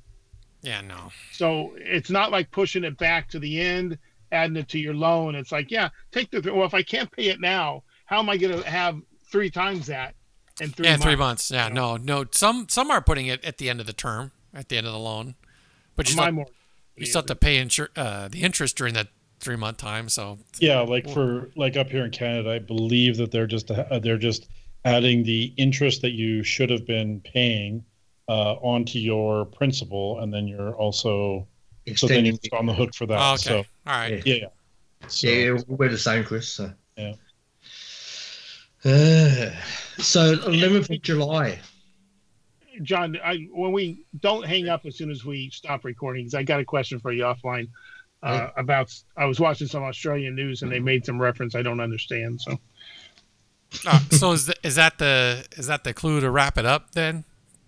Yeah, 0.62 0.82
no. 0.82 1.12
So 1.32 1.74
it's 1.78 2.10
not 2.10 2.32
like 2.32 2.52
pushing 2.52 2.84
it 2.84 2.98
back 2.98 3.30
to 3.30 3.40
the 3.40 3.60
end 3.60 3.98
adding 4.32 4.56
it 4.58 4.68
to 4.70 4.80
your 4.80 4.94
loan. 4.94 5.36
It's 5.36 5.52
like, 5.52 5.72
yeah, 5.72 5.90
take 6.12 6.32
the 6.32 6.42
well. 6.54 6.66
If 6.66 6.74
I 6.74 6.84
can't 6.84 7.12
pay 7.12 7.28
it 7.28 7.40
now, 7.40 7.84
how 8.06 8.20
am 8.20 8.30
I 8.30 8.38
going 8.38 8.62
to 8.62 8.70
have 8.70 9.00
three 9.32 9.50
times 9.50 9.88
that 9.88 10.16
in 10.60 10.72
three? 10.72 10.86
Yeah, 10.86 10.94
months, 10.94 11.06
three 11.06 11.16
months. 11.16 11.52
Yeah, 11.52 11.68
you 11.68 11.74
know? 11.74 11.98
no, 11.98 12.22
no. 12.22 12.26
Some 12.32 12.68
some 12.70 12.92
are 12.92 13.02
putting 13.02 13.28
it 13.28 13.44
at 13.44 13.58
the 13.58 13.70
end 13.70 13.80
of 13.80 13.88
the 13.88 13.94
term, 13.94 14.32
at 14.54 14.70
the 14.70 14.78
end 14.78 14.88
of 14.88 14.94
the 14.94 15.00
loan, 15.00 15.36
but 15.96 16.08
you 16.08 16.14
still, 16.14 16.46
you 16.96 17.06
still 17.06 17.22
have 17.22 17.28
to 17.28 17.36
pay 17.36 17.64
insur- 17.64 17.90
uh, 17.96 18.28
the 18.28 18.42
interest 18.44 18.78
during 18.78 18.94
that 18.94 19.08
three 19.40 19.56
month 19.56 19.78
time. 19.78 20.08
So 20.10 20.40
yeah, 20.60 20.80
like 20.82 21.10
for 21.10 21.50
like 21.56 21.76
up 21.78 21.90
here 21.90 22.06
in 22.06 22.12
Canada, 22.12 22.52
I 22.52 22.60
believe 22.60 23.18
that 23.18 23.32
they're 23.32 23.48
just 23.48 23.70
uh, 23.70 24.00
they're 24.00 24.18
just 24.18 24.48
adding 24.86 25.24
the 25.24 25.54
interest 25.58 26.02
that 26.02 26.12
you 26.12 26.44
should 26.44 26.70
have 26.70 26.86
been 26.86 27.22
paying 27.22 27.84
uh, 28.28 28.54
onto 28.56 29.00
your 29.00 29.46
principal, 29.46 30.20
and 30.20 30.34
then 30.34 30.48
you're 30.48 30.74
also 30.76 31.48
so 31.96 32.08
then 32.08 32.26
you're 32.26 32.36
on 32.54 32.66
the 32.66 32.74
hook 32.74 32.94
for 32.96 33.06
that. 33.08 33.20
Oh, 33.20 33.34
okay. 33.34 33.64
So, 33.64 33.66
All 33.88 33.94
right. 33.94 34.26
Yeah. 34.26 34.36
Yeah. 34.36 34.48
So, 35.08 35.28
yeah, 35.28 35.58
we're 35.68 35.90
the 35.90 35.98
same, 35.98 36.24
Chris. 36.24 36.48
So. 36.54 36.72
Yeah. 36.98 37.14
Uh, 38.84 39.52
so 39.98 40.36
11th 40.36 40.90
of 40.96 41.02
July. 41.02 41.60
John, 42.84 43.18
I, 43.24 43.48
when 43.52 43.72
we 43.72 44.06
don't 44.20 44.46
hang 44.46 44.70
up 44.70 44.86
as 44.86 44.98
soon 44.98 45.12
as 45.12 45.24
we 45.26 45.50
stop 45.52 45.84
recording, 45.86 46.24
because 46.24 46.36
I 46.36 46.44
got 46.44 46.60
a 46.60 46.66
question 46.66 47.00
for 47.00 47.12
you 47.12 47.24
offline 47.24 47.68
uh, 48.24 48.50
about. 48.56 48.94
I 49.18 49.26
was 49.26 49.40
watching 49.40 49.68
some 49.68 49.84
Australian 49.84 50.36
news 50.36 50.62
and 50.62 50.72
they 50.72 50.80
made 50.80 51.06
some 51.06 51.22
reference 51.22 51.56
I 51.56 51.62
don't 51.62 51.80
understand. 51.80 52.42
So, 52.42 52.60
uh, 53.88 54.00
so 54.10 54.32
is 54.32 54.48
the, 54.48 54.56
is 54.64 54.76
that 54.76 54.98
the 54.98 55.46
is 55.58 55.68
that 55.68 55.84
the 55.84 55.94
clue 55.94 56.20
to 56.20 56.32
wrap 56.32 56.58
it 56.58 56.66
up 56.66 56.92
then? 56.92 57.24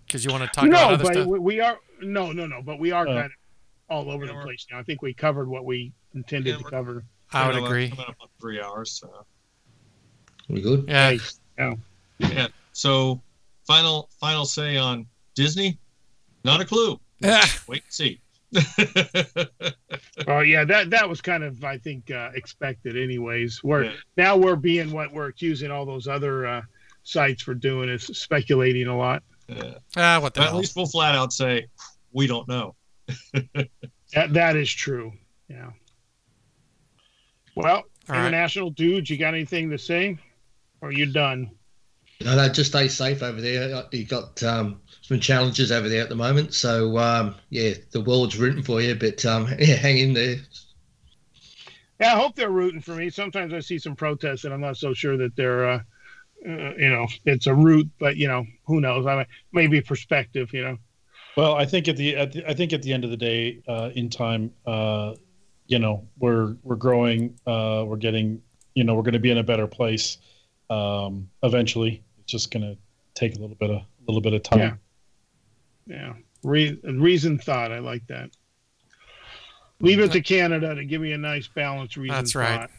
Because 0.06 0.24
you 0.24 0.32
want 0.32 0.44
to 0.44 0.50
talk 0.50 0.64
no, 0.64 0.70
about 0.70 0.92
other 0.94 1.04
but 1.04 1.12
stuff? 1.12 1.26
we 1.26 1.60
are 1.60 1.78
no, 2.02 2.32
no, 2.32 2.46
no, 2.46 2.62
but 2.62 2.78
we 2.78 2.92
are 2.92 3.06
uh, 3.06 3.14
kind 3.14 3.26
of 3.26 3.32
all 3.94 4.10
over 4.10 4.26
yeah, 4.26 4.32
the 4.32 4.42
place 4.42 4.66
now. 4.70 4.78
I 4.78 4.82
think 4.82 5.02
we 5.02 5.14
covered 5.14 5.48
what 5.48 5.64
we 5.64 5.92
intended 6.14 6.56
yeah, 6.56 6.58
to 6.58 6.64
cover. 6.64 7.04
I 7.32 7.46
would 7.46 7.62
agree. 7.62 7.90
Coming 7.90 8.06
up 8.08 8.16
on 8.20 8.28
three 8.40 8.60
hours. 8.60 8.90
So. 8.90 9.24
We 10.48 10.60
good? 10.60 10.84
Yeah. 10.88 11.16
yeah. 11.58 11.74
Yeah. 12.18 12.48
So, 12.72 13.20
final 13.66 14.08
final 14.20 14.44
say 14.44 14.76
on 14.76 15.06
Disney. 15.34 15.78
Not 16.44 16.60
a 16.60 16.64
clue. 16.64 17.00
Yeah. 17.20 17.44
Wait 17.66 17.82
and 17.82 17.92
see. 17.92 18.20
oh 20.28 20.40
yeah, 20.40 20.64
that 20.64 20.90
that 20.90 21.08
was 21.08 21.20
kind 21.20 21.42
of 21.42 21.64
I 21.64 21.78
think 21.78 22.10
uh, 22.10 22.30
expected. 22.34 22.96
Anyways, 22.96 23.64
we're 23.64 23.84
yeah. 23.84 23.92
now 24.16 24.36
we're 24.36 24.56
being 24.56 24.92
what 24.92 25.12
we're 25.12 25.26
accusing 25.26 25.70
all 25.70 25.84
those 25.84 26.06
other 26.06 26.46
uh, 26.46 26.62
sites 27.02 27.42
for 27.42 27.54
doing 27.54 27.88
is 27.88 28.04
speculating 28.04 28.86
a 28.86 28.96
lot. 28.96 29.22
Yeah. 29.48 29.74
Ah, 29.96 30.20
what 30.20 30.34
the 30.34 30.42
At 30.42 30.54
least 30.54 30.76
we'll 30.76 30.86
flat 30.86 31.14
out 31.14 31.32
say 31.32 31.66
we 32.12 32.26
don't 32.26 32.46
know. 32.48 32.76
that 34.12 34.32
that 34.32 34.56
is 34.56 34.72
true. 34.72 35.12
Yeah. 35.48 35.70
Well, 37.54 37.84
All 38.08 38.16
international 38.16 38.68
right. 38.68 38.76
dudes, 38.76 39.10
you 39.10 39.18
got 39.18 39.34
anything 39.34 39.70
to 39.70 39.78
say? 39.78 40.18
Or 40.80 40.88
are 40.88 40.92
you 40.92 41.06
done? 41.06 41.50
No, 42.20 42.36
no, 42.36 42.48
just 42.48 42.70
stay 42.70 42.88
safe 42.88 43.22
over 43.22 43.40
there. 43.40 43.84
You 43.92 44.04
got 44.04 44.42
um, 44.42 44.80
some 45.02 45.20
challenges 45.20 45.70
over 45.72 45.88
there 45.88 46.02
at 46.02 46.08
the 46.08 46.14
moment, 46.14 46.54
so 46.54 46.96
um, 46.98 47.34
yeah, 47.50 47.74
the 47.90 48.00
world's 48.00 48.38
rooting 48.38 48.62
for 48.62 48.80
you, 48.80 48.94
but 48.94 49.24
um, 49.26 49.48
yeah, 49.58 49.76
hang 49.76 49.98
in 49.98 50.12
there. 50.14 50.36
Yeah, 52.00 52.14
I 52.14 52.16
hope 52.16 52.34
they're 52.34 52.50
rooting 52.50 52.80
for 52.80 52.94
me. 52.94 53.10
Sometimes 53.10 53.52
I 53.52 53.60
see 53.60 53.78
some 53.78 53.96
protests, 53.96 54.44
and 54.44 54.52
I'm 54.52 54.60
not 54.60 54.76
so 54.76 54.94
sure 54.94 55.16
that 55.16 55.36
they're, 55.36 55.68
uh, 55.68 55.80
uh, 56.46 56.74
you 56.76 56.90
know, 56.90 57.06
it's 57.24 57.46
a 57.46 57.54
root, 57.54 57.88
but 57.98 58.16
you 58.16 58.28
know, 58.28 58.46
who 58.66 58.80
knows? 58.80 59.06
I 59.06 59.16
mean, 59.16 59.26
maybe 59.52 59.80
perspective, 59.80 60.52
you 60.52 60.62
know. 60.64 60.78
Well, 61.36 61.54
I 61.54 61.64
think 61.66 61.88
at 61.88 61.96
the, 61.96 62.16
at 62.16 62.32
the 62.32 62.48
I 62.48 62.54
think 62.54 62.72
at 62.72 62.82
the 62.82 62.92
end 62.92 63.04
of 63.04 63.10
the 63.10 63.16
day, 63.16 63.62
uh, 63.66 63.90
in 63.94 64.08
time, 64.08 64.52
uh, 64.66 65.14
you 65.66 65.78
know, 65.78 66.06
we're 66.18 66.56
we're 66.62 66.76
growing, 66.76 67.38
uh, 67.46 67.84
we're 67.86 67.96
getting, 67.96 68.42
you 68.74 68.84
know, 68.84 68.94
we're 68.94 69.02
going 69.02 69.14
to 69.14 69.18
be 69.18 69.30
in 69.30 69.38
a 69.38 69.42
better 69.42 69.66
place 69.66 70.18
um, 70.70 71.28
eventually. 71.42 72.02
It's 72.18 72.30
just 72.30 72.50
going 72.50 72.62
to 72.62 72.76
take 73.14 73.36
a 73.36 73.40
little 73.40 73.56
bit 73.56 73.70
of 73.70 73.76
a 73.78 73.84
little 74.06 74.20
bit 74.20 74.34
of 74.34 74.42
time. 74.42 74.58
Yeah. 74.58 74.74
Yeah. 75.86 76.12
Re- 76.42 76.78
reason 76.84 77.38
thought. 77.38 77.72
I 77.72 77.78
like 77.78 78.06
that. 78.08 78.30
Leave 79.80 80.00
it 80.00 80.12
to 80.12 80.20
Canada 80.20 80.74
to 80.74 80.84
give 80.84 81.00
me 81.00 81.12
a 81.12 81.18
nice 81.18 81.48
balanced 81.48 81.96
reason. 81.96 82.14
That's 82.14 82.34
right. 82.34 82.70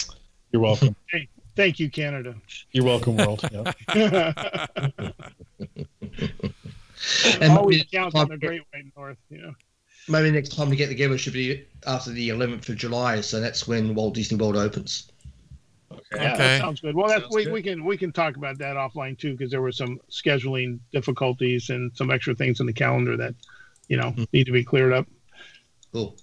Thought. 0.00 0.16
You're 0.52 0.62
welcome. 0.62 0.94
Hey, 1.10 1.28
thank 1.56 1.78
you, 1.78 1.88
Canada. 1.90 2.34
You're 2.72 2.84
welcome, 2.84 3.16
world. 3.16 3.44
and 7.40 7.52
always 7.52 7.84
count 7.84 8.14
on 8.14 8.28
the 8.28 8.36
Great 8.36 8.62
White 8.72 8.84
North. 8.96 9.18
You 9.30 9.42
know. 9.42 9.52
Maybe 10.08 10.30
next 10.30 10.54
time 10.54 10.68
we 10.68 10.76
get 10.76 10.88
together 10.88 11.16
should 11.16 11.32
be 11.32 11.64
after 11.86 12.10
the 12.10 12.28
11th 12.28 12.68
of 12.68 12.76
July, 12.76 13.22
so 13.22 13.40
that's 13.40 13.66
when 13.66 13.94
Walt 13.94 14.14
Disney 14.14 14.36
World 14.36 14.56
opens. 14.56 15.10
Okay, 15.90 16.02
yeah, 16.24 16.34
okay. 16.34 16.38
that 16.38 16.60
sounds 16.60 16.80
good. 16.80 16.94
Well, 16.94 17.08
that's 17.08 17.24
we, 17.30 17.46
we 17.48 17.62
can 17.62 17.84
we 17.84 17.96
can 17.96 18.12
talk 18.12 18.36
about 18.36 18.58
that 18.58 18.76
offline 18.76 19.18
too 19.18 19.32
because 19.32 19.50
there 19.50 19.62
were 19.62 19.72
some 19.72 19.98
scheduling 20.10 20.78
difficulties 20.92 21.70
and 21.70 21.90
some 21.96 22.10
extra 22.10 22.34
things 22.34 22.60
in 22.60 22.66
the 22.66 22.72
calendar 22.72 23.16
that 23.16 23.34
you 23.88 23.96
know 23.96 24.10
mm-hmm. 24.10 24.24
need 24.32 24.44
to 24.44 24.52
be 24.52 24.64
cleared 24.64 24.92
up. 24.92 25.06
Cool. 25.92 26.16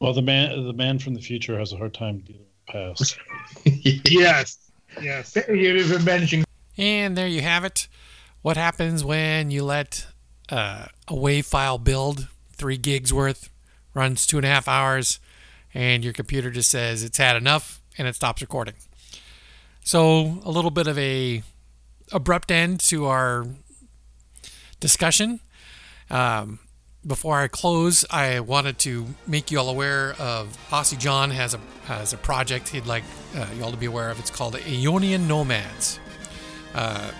Well, 0.00 0.12
the 0.12 0.22
man 0.22 0.64
the 0.64 0.72
man 0.72 0.98
from 0.98 1.14
the 1.14 1.20
future 1.20 1.58
has 1.58 1.72
a 1.72 1.76
hard 1.76 1.94
time 1.94 2.20
dealing 2.20 2.42
with 2.42 2.66
the 2.66 2.72
past. 2.72 3.18
yes, 4.10 4.58
yes. 5.00 5.36
You've 5.48 5.90
been 5.90 6.04
managing. 6.04 6.44
And 6.78 7.16
there 7.16 7.26
you 7.26 7.42
have 7.42 7.64
it. 7.64 7.88
What 8.46 8.56
happens 8.56 9.04
when 9.04 9.50
you 9.50 9.64
let 9.64 10.06
uh, 10.50 10.86
a 11.08 11.12
WAV 11.12 11.44
file 11.44 11.78
build 11.78 12.28
three 12.52 12.76
gigs 12.76 13.12
worth, 13.12 13.50
runs 13.92 14.24
two 14.24 14.36
and 14.36 14.46
a 14.46 14.48
half 14.48 14.68
hours, 14.68 15.18
and 15.74 16.04
your 16.04 16.12
computer 16.12 16.52
just 16.52 16.70
says 16.70 17.02
it's 17.02 17.18
had 17.18 17.34
enough 17.34 17.80
and 17.98 18.06
it 18.06 18.14
stops 18.14 18.40
recording. 18.40 18.74
So 19.82 20.40
a 20.44 20.50
little 20.52 20.70
bit 20.70 20.86
of 20.86 20.96
a 20.96 21.42
abrupt 22.12 22.52
end 22.52 22.78
to 22.82 23.06
our 23.06 23.46
discussion. 24.78 25.40
Um, 26.08 26.60
before 27.04 27.40
I 27.40 27.48
close, 27.48 28.04
I 28.12 28.38
wanted 28.38 28.78
to 28.78 29.06
make 29.26 29.50
you 29.50 29.58
all 29.58 29.70
aware 29.70 30.14
of 30.20 30.56
Aussie 30.70 30.96
John 30.96 31.32
has 31.32 31.52
a 31.54 31.58
has 31.86 32.12
a 32.12 32.16
project 32.16 32.68
he'd 32.68 32.86
like 32.86 33.02
uh, 33.36 33.44
you 33.56 33.64
all 33.64 33.72
to 33.72 33.76
be 33.76 33.86
aware 33.86 34.08
of. 34.08 34.20
It's 34.20 34.30
called 34.30 34.54
Aeonian 34.54 35.26
Nomads, 35.26 35.98
uh, 36.76 37.10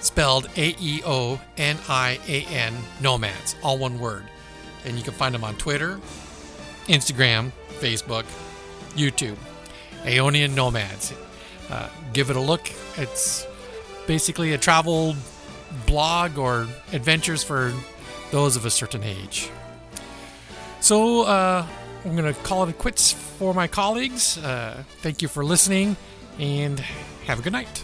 spelled 0.00 0.48
A 0.56 0.74
E 0.80 1.02
O 1.04 1.40
N 1.56 1.76
I 1.88 2.18
A 2.28 2.44
N 2.46 2.74
Nomads, 3.00 3.56
all 3.62 3.78
one 3.78 3.98
word. 3.98 4.24
And 4.84 4.96
you 4.96 5.02
can 5.02 5.14
find 5.14 5.34
them 5.34 5.44
on 5.44 5.56
Twitter, 5.56 6.00
Instagram, 6.86 7.52
Facebook, 7.80 8.24
YouTube. 8.94 9.36
Aeonian 10.04 10.54
Nomads. 10.54 11.12
Uh, 11.68 11.88
give 12.12 12.30
it 12.30 12.36
a 12.36 12.40
look. 12.40 12.70
It's 12.96 13.46
basically 14.06 14.52
a 14.52 14.58
travel 14.58 15.16
blog 15.86 16.38
or 16.38 16.68
adventures 16.92 17.42
for 17.42 17.72
those 18.30 18.56
of 18.56 18.64
a 18.64 18.70
certain 18.70 19.02
age. 19.02 19.50
So 20.80 21.22
uh, 21.22 21.66
I'm 22.04 22.16
going 22.16 22.32
to 22.32 22.40
call 22.40 22.68
it 22.68 22.78
quits 22.78 23.12
for 23.12 23.52
my 23.52 23.66
colleagues. 23.66 24.38
Uh, 24.38 24.84
thank 24.98 25.22
you 25.22 25.28
for 25.28 25.44
listening 25.44 25.96
and 26.38 26.78
have 27.26 27.40
a 27.40 27.42
good 27.42 27.52
night. 27.52 27.82